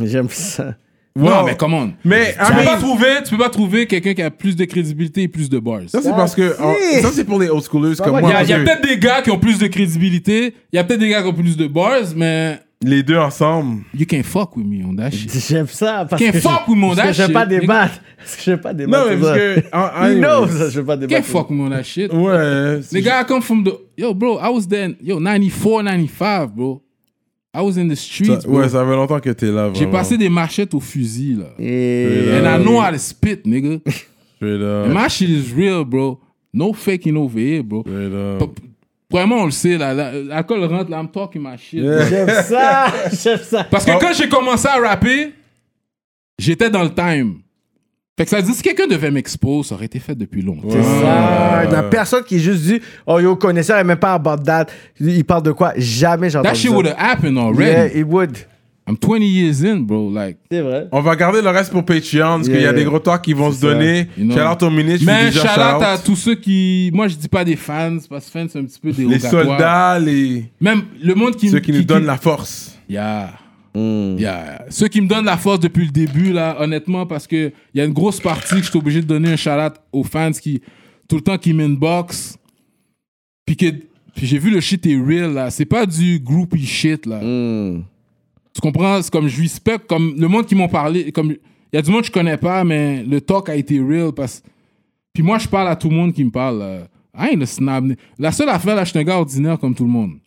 J'aime 0.09 0.29
ça. 0.31 0.77
Non, 1.15 1.45
mais 1.45 1.57
come 1.57 1.75
on. 1.75 1.93
Mais, 2.05 2.33
Tu 2.35 2.53
I 2.53 2.57
peux, 2.59 2.65
pas 2.65 2.77
trouver, 2.79 3.07
tu 3.25 3.31
peux 3.37 3.43
pas 3.43 3.51
trouver 3.51 3.87
quelqu'un 3.87 4.15
qui 4.15 4.23
a 4.23 4.31
plus 4.31 4.57
de 4.57 4.65
crédibilité 4.65 5.23
et 5.23 5.29
plus 5.29 5.51
de 5.51 5.59
bars. 5.59 5.81
ça, 5.87 6.01
c'est 6.03 6.11
parce 6.11 6.35
que. 6.35 6.59
en- 6.61 6.69
Merci. 6.69 7.03
ça, 7.03 7.11
c'est 7.13 7.25
pour 7.25 7.39
les 7.39 7.49
old 7.51 7.63
schoolers 7.63 7.97
comme 7.97 8.15
va, 8.15 8.21
moi. 8.21 8.31
Il 8.31 8.33
y 8.33 8.35
a, 8.35 8.39
parce 8.39 8.49
il 8.49 8.51
y 8.51 8.55
a 8.55 8.59
que 8.61 8.65
peut-être 8.65 8.89
des 8.89 8.99
gars 8.99 9.21
qui 9.23 9.31
ont 9.31 9.39
plus 9.39 9.59
de 9.59 9.67
crédibilité, 9.67 10.55
il 10.73 10.77
y 10.77 10.79
a 10.79 10.85
peut-être 10.85 11.01
des 11.01 11.09
gars 11.09 11.23
qui 11.23 11.29
ont 11.29 11.35
plus 11.35 11.57
de 11.57 11.67
bars, 11.67 12.01
mais 12.17 12.59
Les 12.85 13.03
deux 13.03 13.19
ensemble. 13.19 13.83
you 13.95 14.07
can't 14.07 14.23
fuck 14.25 14.57
with 14.57 14.67
me 14.67 14.85
on 14.85 14.97
that 14.97 15.11
shit. 15.11 15.31
J'aime 15.49 15.67
ça. 15.69 16.07
Parce 16.09 16.21
Can't 16.23 16.33
que 16.33 16.41
fuck 16.41 16.67
with 16.69 16.79
me 16.79 16.85
on 16.87 16.95
parce 16.97 17.09
que 17.09 17.13
je 17.15 17.23
vais 17.29 17.33
pas 17.33 17.47
débattre. 17.47 18.01
Parce 18.17 18.37
que 18.37 18.43
je 18.45 18.51
vais 18.53 18.57
pas 18.57 18.73
débattre. 18.73 19.05
Non, 19.05 19.11
mais 19.11 19.17
parce 19.21 19.33
ça. 19.33 19.39
que. 19.39 19.61
en- 19.77 19.87
He 19.87 20.07
anyways. 20.07 20.21
knows? 20.21 20.47
Ça, 20.49 20.71
je 20.71 20.81
vais 20.81 20.87
pas 20.87 20.97
Can't 20.97 21.07
débattre. 21.09 21.27
fuck 21.27 21.51
with 21.51 21.59
me 21.59 21.67
on 21.67 21.71
that 21.71 21.83
shit. 21.83 22.11
Ouais. 22.13 22.81
c'est- 22.83 22.95
Les 22.97 23.03
gars, 23.03 23.21
I 23.23 23.27
come 23.27 23.43
from 23.43 23.63
the. 23.65 23.71
Yo, 23.99 24.15
bro, 24.15 24.39
I 24.41 24.49
was 24.51 24.67
there. 24.67 24.87
in- 24.87 24.95
Yo, 25.03 25.21
94, 25.21 25.83
95, 25.85 26.49
bro. 26.57 26.83
I 27.55 27.61
was 27.61 27.77
in 27.79 27.87
the 27.89 27.95
streets, 27.95 28.43
Ça- 28.43 28.49
bro. 28.49 28.61
ouais, 28.61 28.69
ça 28.69 28.83
fait 28.85 28.95
longtemps 28.97 29.21
que 29.21 29.31
t'es 29.31 29.51
là. 29.53 29.71
J'ai 29.75 29.87
passé 29.87 30.17
des 30.17 30.29
machettes 30.31 30.73
au 30.75 30.81
fusil, 30.81 31.35
là. 31.39 31.47
Et... 31.59 32.31
And 32.41 32.47
I 32.47 32.63
know 32.63 32.81
how 32.81 32.91
to 32.91 32.99
spit, 32.99 33.43
nigga. 33.45 33.79
Straight 34.37 34.61
up. 34.63 34.87
And 34.87 34.95
my 34.95 35.09
shit 35.11 35.29
is 35.29 35.53
real, 35.55 35.85
bro. 35.85 36.19
No 36.55 36.73
faking 36.73 37.17
over 37.17 37.39
here, 37.39 37.63
bro. 37.63 37.83
Straight 37.83 38.13
up. 38.15 38.39
P- 38.55 38.63
Vraiment, 39.11 39.43
on 39.43 39.45
le 39.45 39.51
sait, 39.51 39.77
là. 39.77 39.93
là, 39.93 40.13
L'alcool 40.13 40.65
rentre, 40.65 40.91
là, 40.91 40.99
I'm 41.01 41.09
talking 41.11 41.43
my 41.43 41.59
shit. 41.59 41.81
Yeah. 41.83 42.09
J'aime 42.09 42.29
ça. 42.45 42.93
J'aime 43.23 43.39
ça. 43.39 43.65
Parce 43.65 43.85
que 43.85 43.91
Oh. 43.95 43.99
quand 44.01 44.15
j'ai 44.15 44.29
commencé 44.31 44.67
à 44.67 44.79
rapper, 44.81 45.35
j'étais 46.39 46.71
dans 46.71 46.83
le 46.83 46.95
time. 46.95 47.41
Fait 48.23 48.27
que 48.27 48.31
ça 48.31 48.43
dire, 48.43 48.55
si 48.55 48.63
quelqu'un 48.63 48.87
devait 48.87 49.11
m'exposer, 49.11 49.71
ça 49.71 49.75
aurait 49.75 49.87
été 49.87 49.99
fait 49.99 50.15
depuis 50.15 50.43
longtemps. 50.43 50.69
C'est 50.71 50.83
ça. 50.83 51.65
La 51.71 51.83
personne 51.83 52.23
qui 52.23 52.39
juste 52.39 52.63
dit, 52.63 52.81
oh 53.05 53.19
yo, 53.19 53.35
connaisseur, 53.35 53.81
et 53.81 53.85
même 53.85 53.99
pas 53.99 54.15
about 54.15 54.45
that. 54.45 54.67
Il 55.01 55.25
parle 55.25 55.43
de 55.43 55.51
quoi? 55.51 55.73
Jamais 55.77 56.31
j'ai 56.31 56.41
That 56.41 56.55
shit 56.55 56.71
would 56.71 56.87
have 56.87 56.97
happened 56.99 57.37
already. 57.37 57.71
Yeah, 57.71 58.01
it 58.01 58.07
would. 58.07 58.37
I'm 58.87 58.97
20 58.97 59.23
years 59.23 59.65
in, 59.65 59.81
bro. 59.81 60.09
Like, 60.13 60.39
C'est 60.51 60.61
vrai. 60.61 60.87
On 60.93 61.01
va 61.01 61.17
garder 61.17 61.43
le 61.43 61.49
reste 61.51 61.73
pour 61.73 61.85
Patreon 61.85 62.37
parce 62.37 62.49
qu'il 62.49 62.61
y 62.61 62.67
a 62.67 62.73
des 62.73 62.85
gros 62.85 62.99
talks 63.01 63.23
qui 63.23 63.33
vont 63.33 63.51
se 63.51 63.59
ça. 63.61 63.69
donner. 63.69 64.07
You 64.17 64.25
know. 64.25 64.37
Shout 64.37 64.53
out 64.53 64.63
au 64.63 64.71
ministre. 64.71 65.05
mais 65.07 65.33
shout 65.33 65.41
out 65.47 65.83
à 65.83 65.99
tous 65.99 66.17
ceux 66.17 66.37
qui. 66.37 66.91
Moi, 66.95 67.09
je 67.09 67.17
dis 67.17 67.29
pas 67.29 67.45
des 67.45 67.57
fans, 67.57 67.97
parce 68.09 68.27
que 68.27 68.31
fans, 68.39 68.47
c'est 68.49 68.59
un 68.61 68.65
petit 68.65 68.79
peu 68.81 68.89
Les 68.91 68.95
dérogatoire. 69.19 69.31
soldats, 69.45 69.99
les... 69.99 70.45
Même 70.61 70.83
le 71.03 71.15
monde 71.17 71.35
qui 71.35 71.49
ceux 71.49 71.59
qui 71.61 71.73
nous 71.73 71.83
donnent 71.85 72.07
la 72.07 72.17
force. 72.19 72.77
Yeah. 72.89 73.31
Yeah. 73.75 74.67
Ceux 74.69 74.89
qui 74.89 75.01
me 75.01 75.07
donnent 75.07 75.25
la 75.25 75.37
force 75.37 75.61
depuis 75.61 75.85
le 75.85 75.91
début, 75.91 76.33
là, 76.33 76.61
honnêtement, 76.61 77.07
parce 77.07 77.27
qu'il 77.27 77.53
y 77.75 77.81
a 77.81 77.85
une 77.85 77.93
grosse 77.93 78.21
partie 78.21 78.57
que 78.57 78.63
je 78.63 78.71
suis 78.71 78.79
obligé 78.79 79.01
de 79.01 79.07
donner 79.07 79.33
un 79.33 79.37
shout-out 79.37 79.75
aux 79.93 80.05
fans 80.05 80.33
qui, 80.33 80.61
tout 81.09 81.17
le 81.17 81.23
temps, 81.23 81.39
qui 81.39 81.53
m'inbox. 81.53 82.37
Puis 83.47 83.57
que. 83.57 83.67
Puis 84.15 84.27
j'ai 84.27 84.39
vu 84.39 84.51
le 84.51 84.61
shit 84.61 84.85
est 84.87 84.99
real, 84.99 85.33
là. 85.33 85.51
C'est 85.51 85.65
pas 85.65 85.87
du 85.87 86.21
groupie 86.21 86.67
shit, 86.67 87.07
là. 87.07 87.21
Hmm. 87.23 87.83
Tu 88.55 88.61
comprends? 88.61 89.01
C'est 89.01 89.11
comme 89.11 89.29
je 89.29 89.41
respecte, 89.41 89.87
comme 89.87 90.15
le 90.19 90.29
monde 90.29 90.45
qui 90.45 90.55
m'ont 90.55 90.69
parlé, 90.69 91.11
comme 91.11 91.31
il 91.31 91.77
y 91.77 91.79
a 91.79 91.83
du 91.83 91.91
monde 91.91 92.03
que 92.03 92.09
je 92.09 92.13
connais 92.13 92.37
pas, 92.37 92.65
mais 92.65 93.03
le 93.03 93.21
talk 93.23 93.49
a 93.49 93.57
été 93.57 93.81
real 93.81 94.13
parce 94.13 94.43
Puis 95.15 95.23
moi, 95.23 95.39
je 95.39 95.49
parle 95.49 95.69
à 95.69 95.77
tout 95.77 95.89
le 95.89 95.97
monde 95.97 96.13
qui 96.13 96.23
me 96.23 96.31
parle. 96.31 96.59
là. 96.59 96.89
I 97.15 97.31
ain't 97.33 97.43
a 97.43 97.47
snob. 97.47 97.95
La 98.19 98.33
seule 98.33 98.49
affaire, 98.49 98.75
là, 98.75 98.85
je 98.85 98.91
suis 98.91 98.99
un 98.99 99.05
gars 99.05 99.19
ordinaire 99.19 99.59
comme 99.59 99.75
tout 99.75 99.85
le 99.85 99.91
monde. 99.91 100.19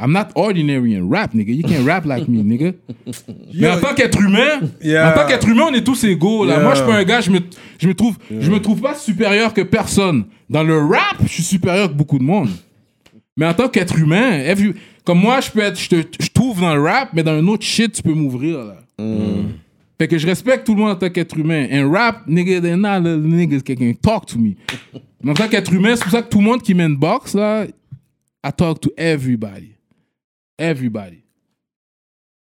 I'm 0.00 0.12
not 0.12 0.28
ordinary 0.36 0.94
in 0.94 1.08
rap, 1.10 1.34
nigga. 1.34 1.52
You 1.52 1.64
can't 1.64 1.84
rap 1.84 2.04
like 2.04 2.28
me, 2.28 2.42
nigga. 2.44 2.72
Mais 3.54 3.68
en 3.68 3.80
tant 3.80 3.94
qu'être 3.94 4.20
humain, 4.20 4.60
Yeah. 4.80 5.10
en 5.10 5.14
tant 5.14 5.26
qu'être 5.26 5.48
humain, 5.48 5.64
on 5.70 5.74
est 5.74 5.82
tous 5.84 6.04
égaux. 6.04 6.44
Là. 6.44 6.54
Yeah. 6.54 6.62
Moi, 6.62 6.74
je 6.74 6.78
suis 6.78 6.86
pas 6.86 6.96
un 6.98 7.04
gars, 7.04 7.20
je 7.20 7.30
me, 7.30 7.40
je 7.80 7.88
me 7.88 7.94
trouve, 7.94 8.16
je 8.30 8.50
me 8.50 8.60
trouve 8.60 8.80
pas 8.80 8.94
supérieur 8.94 9.52
que 9.52 9.62
personne. 9.62 10.26
Dans 10.48 10.62
le 10.62 10.78
rap, 10.78 11.16
je 11.22 11.28
suis 11.28 11.42
supérieur 11.42 11.88
que 11.88 11.94
beaucoup 11.94 12.18
de 12.18 12.22
monde. 12.22 12.48
Mais 13.36 13.46
en 13.46 13.54
tant 13.54 13.68
qu'être 13.68 13.98
humain, 13.98 14.38
every- 14.44 14.74
comme 15.04 15.18
moi, 15.20 15.40
je 15.40 15.50
peux 15.50 15.60
être, 15.60 15.78
je 15.80 15.88
te, 15.88 15.96
je 16.22 16.28
trouve 16.32 16.60
dans 16.60 16.74
le 16.74 16.82
rap, 16.82 17.10
mais 17.12 17.22
dans 17.24 17.32
un 17.32 17.46
autre 17.48 17.64
shit, 17.64 17.92
tu 17.92 18.02
peux 18.02 18.14
m'ouvrir 18.14 18.58
là. 18.58 18.76
Fait 20.00 20.06
que 20.06 20.16
je 20.16 20.26
respecte 20.28 20.64
tout 20.64 20.74
le 20.76 20.80
monde 20.80 20.90
en 20.90 20.96
tant 20.96 21.10
qu'être 21.10 21.36
humain. 21.36 21.66
Un 21.72 21.90
rap, 21.90 22.22
nigga, 22.28 22.60
they're 22.60 22.76
not 22.76 23.00
little 23.00 23.18
niggas 23.28 23.62
can 23.62 23.74
talk 24.00 24.26
to 24.26 24.38
me. 24.38 24.52
Mais 25.24 25.32
en 25.32 25.34
tant 25.34 25.48
qu'être 25.48 25.72
humain, 25.72 25.96
c'est 25.96 26.02
pour 26.04 26.12
ça 26.12 26.22
que 26.22 26.28
tout 26.28 26.38
le 26.38 26.44
monde 26.44 26.62
qui 26.62 26.72
m'inbox 26.72 27.34
là, 27.34 27.64
I 28.46 28.50
talk 28.56 28.80
to 28.80 28.90
everybody. 28.96 29.72
Everybody. 30.58 31.22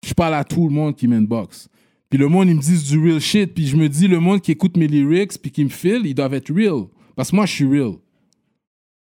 Je 0.05 0.13
parle 0.13 0.35
à 0.35 0.43
tout 0.43 0.67
le 0.67 0.73
monde 0.73 0.95
qui 0.95 1.07
m'inbox. 1.07 1.67
Puis 2.09 2.19
le 2.19 2.27
monde, 2.27 2.47
ils 2.47 2.55
me 2.55 2.61
disent 2.61 2.83
du 2.89 2.99
real 2.99 3.19
shit. 3.19 3.53
Puis 3.53 3.67
je 3.67 3.75
me 3.75 3.89
dis, 3.89 4.07
le 4.07 4.19
monde 4.19 4.41
qui 4.41 4.51
écoute 4.51 4.77
mes 4.77 4.87
lyrics 4.87 5.41
puis 5.41 5.51
qui 5.51 5.63
me 5.63 5.69
file, 5.69 6.01
ils 6.05 6.13
doivent 6.13 6.35
être 6.35 6.53
real. 6.53 6.85
Parce 7.15 7.31
que 7.31 7.35
moi, 7.35 7.45
je 7.45 7.53
suis 7.53 7.65
real. 7.65 7.93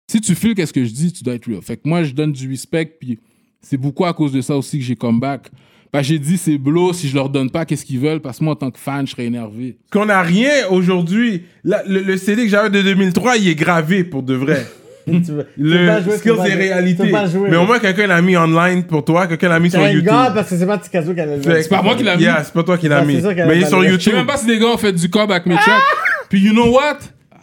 Si 0.10 0.20
tu 0.22 0.34
files 0.34 0.56
qu'est-ce 0.56 0.74
que 0.74 0.84
je 0.84 0.92
dis, 0.92 1.14
tu 1.14 1.24
dois 1.24 1.36
être 1.36 1.46
real. 1.46 1.62
Fait 1.62 1.78
que 1.78 1.88
moi, 1.88 2.04
je 2.04 2.14
donne 2.14 2.32
du 2.32 2.50
respect. 2.50 2.98
Puis 3.00 3.20
c'est 3.62 3.78
beaucoup 3.78 4.06
à 4.06 4.14
cause 4.14 4.32
de 4.32 4.42
ça 4.42 4.58
aussi 4.58 4.80
que 4.80 4.84
j'ai 4.84 4.96
come 4.96 5.20
back. 5.20 5.52
Parce 5.92 6.08
que 6.08 6.14
j'ai 6.14 6.20
dit, 6.20 6.38
c'est 6.38 6.58
blow 6.58 6.92
si 6.92 7.08
je 7.08 7.16
leur 7.16 7.30
donne 7.30 7.50
pas 7.50 7.66
qu'est-ce 7.66 7.86
qu'ils 7.86 8.00
veulent? 8.00 8.20
Parce 8.20 8.40
que 8.40 8.44
moi, 8.44 8.54
en 8.54 8.58
tant 8.58 8.72
que 8.72 8.80
fan, 8.80 9.06
je 9.06 9.12
serais 9.12 9.26
énervé. 9.26 9.78
Qu'on 9.92 10.06
n'a 10.06 10.22
rien 10.22 10.68
aujourd'hui. 10.70 11.44
Le, 11.64 12.02
le 12.02 12.18
CD 12.18 12.44
que 12.44 12.50
j'avais 12.50 12.70
de 12.70 12.82
2003, 12.82 13.38
il 13.38 13.48
est 13.50 13.56
gravé 13.56 14.04
pour 14.04 14.24
de 14.24 14.34
vrai. 14.34 14.66
Tu 15.08 15.32
veux- 15.32 15.48
Le 15.58 15.88
pas 15.88 16.02
jouer, 16.02 16.18
skills 16.18 16.32
et 16.48 16.54
réalité. 16.54 17.12
jouer. 17.32 17.50
Mais 17.50 17.58
au 17.58 17.66
moins, 17.66 17.80
quelqu'un 17.80 18.08
l'a 18.08 18.22
mis 18.22 18.36
online 18.36 18.84
pour 18.84 19.06
toi, 19.06 19.26
quelqu'un 19.28 19.50
l'a 19.50 19.60
mis 19.60 19.72
sur 19.72 19.80
YouTube. 19.88 20.06
God, 20.12 20.34
parce 20.36 20.50
que 20.50 20.58
c'est 20.58 20.66
pas 20.66 20.78
Tikazo 20.78 21.14
qui 21.14 21.22
le 21.22 21.42
Fait- 21.42 21.64
C'est 21.64 21.70
pas 21.70 21.82
moi 21.82 21.96
qui 21.96 22.04
l'a 22.04 22.16
mis. 22.18 22.24
Yeah, 22.24 22.44
c'est 22.44 22.54
pas 22.54 22.64
toi 22.64 22.78
qui 22.78 22.88
l'as 22.90 22.98
Ah, 22.98 23.00
c'est 23.02 23.08
mis. 23.08 23.22
Mais 23.48 23.58
il 23.58 23.64
est 23.64 23.66
sur 23.68 23.80
le- 23.80 23.86
Je 23.88 23.92
YouTube. 23.92 24.12
sais 24.12 24.18
même 24.18 24.28
pas 24.28 24.38
si 24.38 24.48
les 24.48 24.60
gars 24.60 24.68
ont 24.68 24.78
fait 24.78 24.92
du 24.94 25.10
cob 25.10 25.32
avec 25.32 25.46
mes 25.46 25.56
tracks. 25.56 25.82
Puis 26.30 26.40
you 26.42 26.52
know 26.52 26.68
what? 26.72 26.98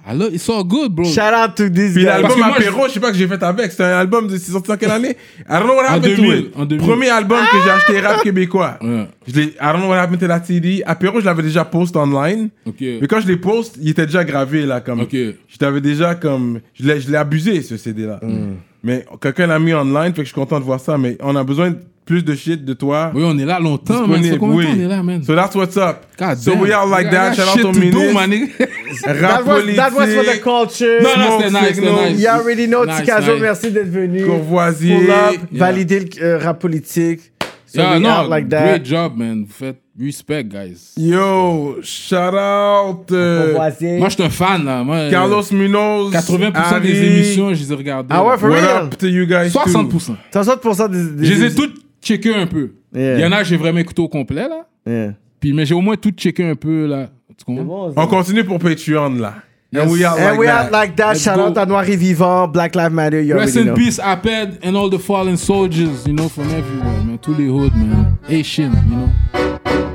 I 0.07 0.13
love, 0.15 0.35
it's 0.35 0.49
all 0.51 0.63
good, 0.63 0.95
bro. 0.95 1.05
Shout 1.07 1.33
out 1.33 1.57
to 1.57 1.71
this 1.71 1.95
Puis 1.95 2.05
guy. 2.05 2.21
Parce 2.21 2.23
l'album 2.23 2.35
que 2.35 2.39
moi, 2.39 2.57
Apéro, 2.57 2.89
je 2.89 2.93
sais 2.93 3.01
pas 3.01 3.11
que 3.11 3.17
j'ai 3.17 3.27
fait 3.27 3.43
avec. 3.43 3.71
C'était 3.71 3.85
un 3.85 3.99
album 3.99 4.29
de. 4.29 4.37
C'est 4.37 4.53
sorti 4.53 4.71
en 4.71 4.77
quelle 4.77 4.91
année? 4.91 5.17
I 5.49 5.59
don't 5.59 5.65
know 5.65 5.77
what 5.77 5.85
En 5.85 5.95
happened 5.95 6.17
2000, 6.17 6.51
to 6.51 6.59
en 6.59 6.63
it. 6.65 6.69
2000. 6.69 6.87
Premier 6.87 7.09
album 7.09 7.39
que 7.51 7.57
j'ai 7.65 7.71
acheté 7.71 8.01
rap 8.01 8.23
québécois. 8.23 8.79
Ouais. 8.83 9.09
Je 9.27 9.35
l'ai. 9.35 9.43
I 9.45 9.73
don't 9.73 9.79
know 9.79 9.89
what 9.89 9.99
happened 9.99 10.21
to 10.21 10.27
that 10.27 10.45
CD. 10.45 10.83
Apéro, 10.85 11.21
je 11.21 11.25
l'avais 11.25 11.43
déjà 11.43 11.65
post 11.65 11.97
online. 11.97 12.51
Ok. 12.67 12.81
Mais 12.81 13.07
quand 13.09 13.21
je 13.21 13.27
l'ai 13.27 13.39
post, 13.39 13.79
il 13.81 13.89
était 13.89 14.05
déjà 14.05 14.25
gravé 14.25 14.67
là 14.67 14.83
comme. 14.83 15.01
Ok. 15.01 15.13
Je 15.15 15.57
t'avais 15.59 15.81
déjà 15.81 16.15
comme. 16.15 16.61
Je 16.75 16.87
l'ai, 16.87 17.01
je 17.01 17.11
l'ai 17.11 17.17
abusé 17.17 17.63
ce 17.63 17.79
CD 17.79 18.05
là. 18.05 18.21
Mm. 18.23 18.57
Mais 18.83 19.07
quelqu'un 19.23 19.47
l'a 19.47 19.59
mis 19.59 19.73
online, 19.73 20.13
fait 20.13 20.23
que 20.23 20.25
je 20.25 20.33
suis 20.33 20.35
content 20.35 20.61
de 20.61 20.65
voir 20.65 20.81
ça. 20.81 20.99
Mais 20.99 21.17
on 21.23 21.35
a 21.35 21.45
besoin 21.45 21.71
de 21.71 21.79
plus 22.05 22.23
de 22.23 22.35
shit 22.35 22.65
de 22.65 22.75
toi. 22.75 23.11
Oui, 23.15 23.23
on 23.25 23.39
est 23.39 23.45
là 23.45 23.59
longtemps, 23.61 24.07
man. 24.07 24.21
Disponible, 24.21 24.39
combien 24.39 24.57
de 24.57 24.61
oui. 24.61 24.67
temps 24.67 24.73
on 24.77 24.85
est 24.85 24.89
là, 24.89 25.03
man? 25.03 25.23
So 25.23 25.35
that's 25.35 25.55
what's 25.57 25.77
up. 25.77 26.07
God 26.19 26.37
so 26.37 26.53
damn. 26.53 26.61
we 26.61 26.73
are 26.73 26.87
like 26.87 27.11
that. 27.11 27.35
Shout 27.35 27.49
out 27.49 27.61
to 27.61 27.73
my 28.13 28.27
nigga. 28.27 28.49
Rap 29.07 29.21
That 29.21 29.45
was, 29.47 29.61
politique. 29.61 29.77
that 29.77 29.93
was 29.93 30.15
for 30.15 30.25
the 30.25 30.41
culture. 30.43 31.01
Non, 31.03 31.17
non, 31.19 31.39
c'était 31.41 31.51
nice, 31.51 31.81
nice. 31.81 32.21
You 32.21 32.29
already 32.29 32.67
know, 32.67 32.85
Nice, 32.85 33.01
Tikazo, 33.01 33.33
nice. 33.33 33.41
merci 33.43 33.71
d'être 33.73 33.91
venu. 33.91 34.25
Courvoisier. 34.25 34.97
Pull 34.97 35.11
up, 35.11 35.41
Yeah. 35.51 35.59
valider 35.61 36.01
le 36.01 36.23
euh, 36.23 36.39
rap 36.39 36.61
politique. 36.61 37.21
So 37.67 37.81
Yeah, 37.81 37.95
we 37.97 38.01
non, 38.03 38.11
out 38.25 38.31
like 38.31 38.49
that. 38.51 38.67
great 38.69 38.85
job, 38.87 39.17
man. 39.17 39.45
Vous 39.49 39.53
faites 39.53 39.79
respect, 40.01 40.45
guys. 40.45 40.93
Yo, 40.97 41.77
shout 41.83 42.15
out 42.35 43.11
euh, 43.11 43.47
Courvoisier. 43.51 43.99
Moi, 43.99 44.09
je 44.11 44.15
suis 44.15 44.23
un 44.23 44.31
fan, 44.31 44.65
là. 44.65 44.85
Moi, 44.85 45.09
Carlos 45.11 45.43
Munoz. 45.51 46.13
80% 46.13 46.53
Harry. 46.55 46.93
des 46.93 47.03
émissions, 47.05 47.53
je 47.55 47.61
les 47.65 47.73
ai 47.73 47.75
regardées. 47.75 48.15
Ah 48.15 48.25
ouais, 48.25 48.39
for 48.39 48.49
What 48.51 48.57
real? 48.61 48.87
up 48.87 48.97
to 48.99 49.07
you 49.09 49.27
guys? 49.27 49.51
too? 49.53 49.59
60%. 49.59 50.17
60% 50.33 50.89
des, 50.91 51.05
des- 51.17 51.27
Je 51.27 51.33
les 51.35 51.45
ai 51.47 51.55
toutes 51.55 51.84
checkées 52.05 52.35
un 52.35 52.47
peu. 52.47 52.73
Yeah. 52.95 53.15
Il 53.19 53.21
y 53.23 53.27
en 53.27 53.33
a 53.33 53.43
j'ai 53.43 53.57
vraiment 53.57 53.81
écouté 53.81 54.03
au 54.03 54.09
complet, 54.09 54.49
là. 54.49 54.67
Yeah. 54.87 55.15
Puis, 55.41 55.53
mais 55.53 55.67
j'ai 55.67 55.75
au 55.75 55.81
moins 55.81 55.97
tout 55.97 56.11
checké 56.17 56.45
un 56.49 56.55
peu, 56.55 56.87
là. 56.87 57.09
Tu 57.37 57.45
comprends? 57.45 57.65
bon. 57.65 57.93
On 57.97 58.07
continue 58.07 58.45
pour 58.45 58.59
Patreon 58.59 59.15
là. 59.17 59.35
And 59.77 59.89
we 59.91 60.05
are 60.05 60.15
And 60.17 60.31
like 60.31 60.39
we 60.39 60.47
that. 60.47 60.67
out 60.67 60.71
like 60.73 60.95
that. 60.97 61.15
Shout 61.17 61.41
out 61.41 61.59
à 61.59 61.67
Noir 61.67 61.89
et 61.89 61.97
Vivant, 61.97 62.47
Black 62.47 62.77
Lives 62.77 62.93
Matter, 62.93 63.25
you 63.25 63.35
Rest 63.35 63.57
in 63.57 63.65
know. 63.65 63.75
peace, 63.75 63.99
Aped 63.99 64.61
and 64.65 64.77
all 64.77 64.89
the 64.89 65.01
fallen 65.01 65.37
soldiers, 65.37 66.07
you 66.07 66.13
know, 66.13 66.29
from 66.29 66.45
everywhere, 66.45 67.03
man. 67.05 67.19
Tous 67.21 67.35
les 67.37 67.49
hoods, 67.49 67.75
man. 67.75 68.17
Asian, 68.29 68.71
you 68.89 68.95
know. 68.97 69.94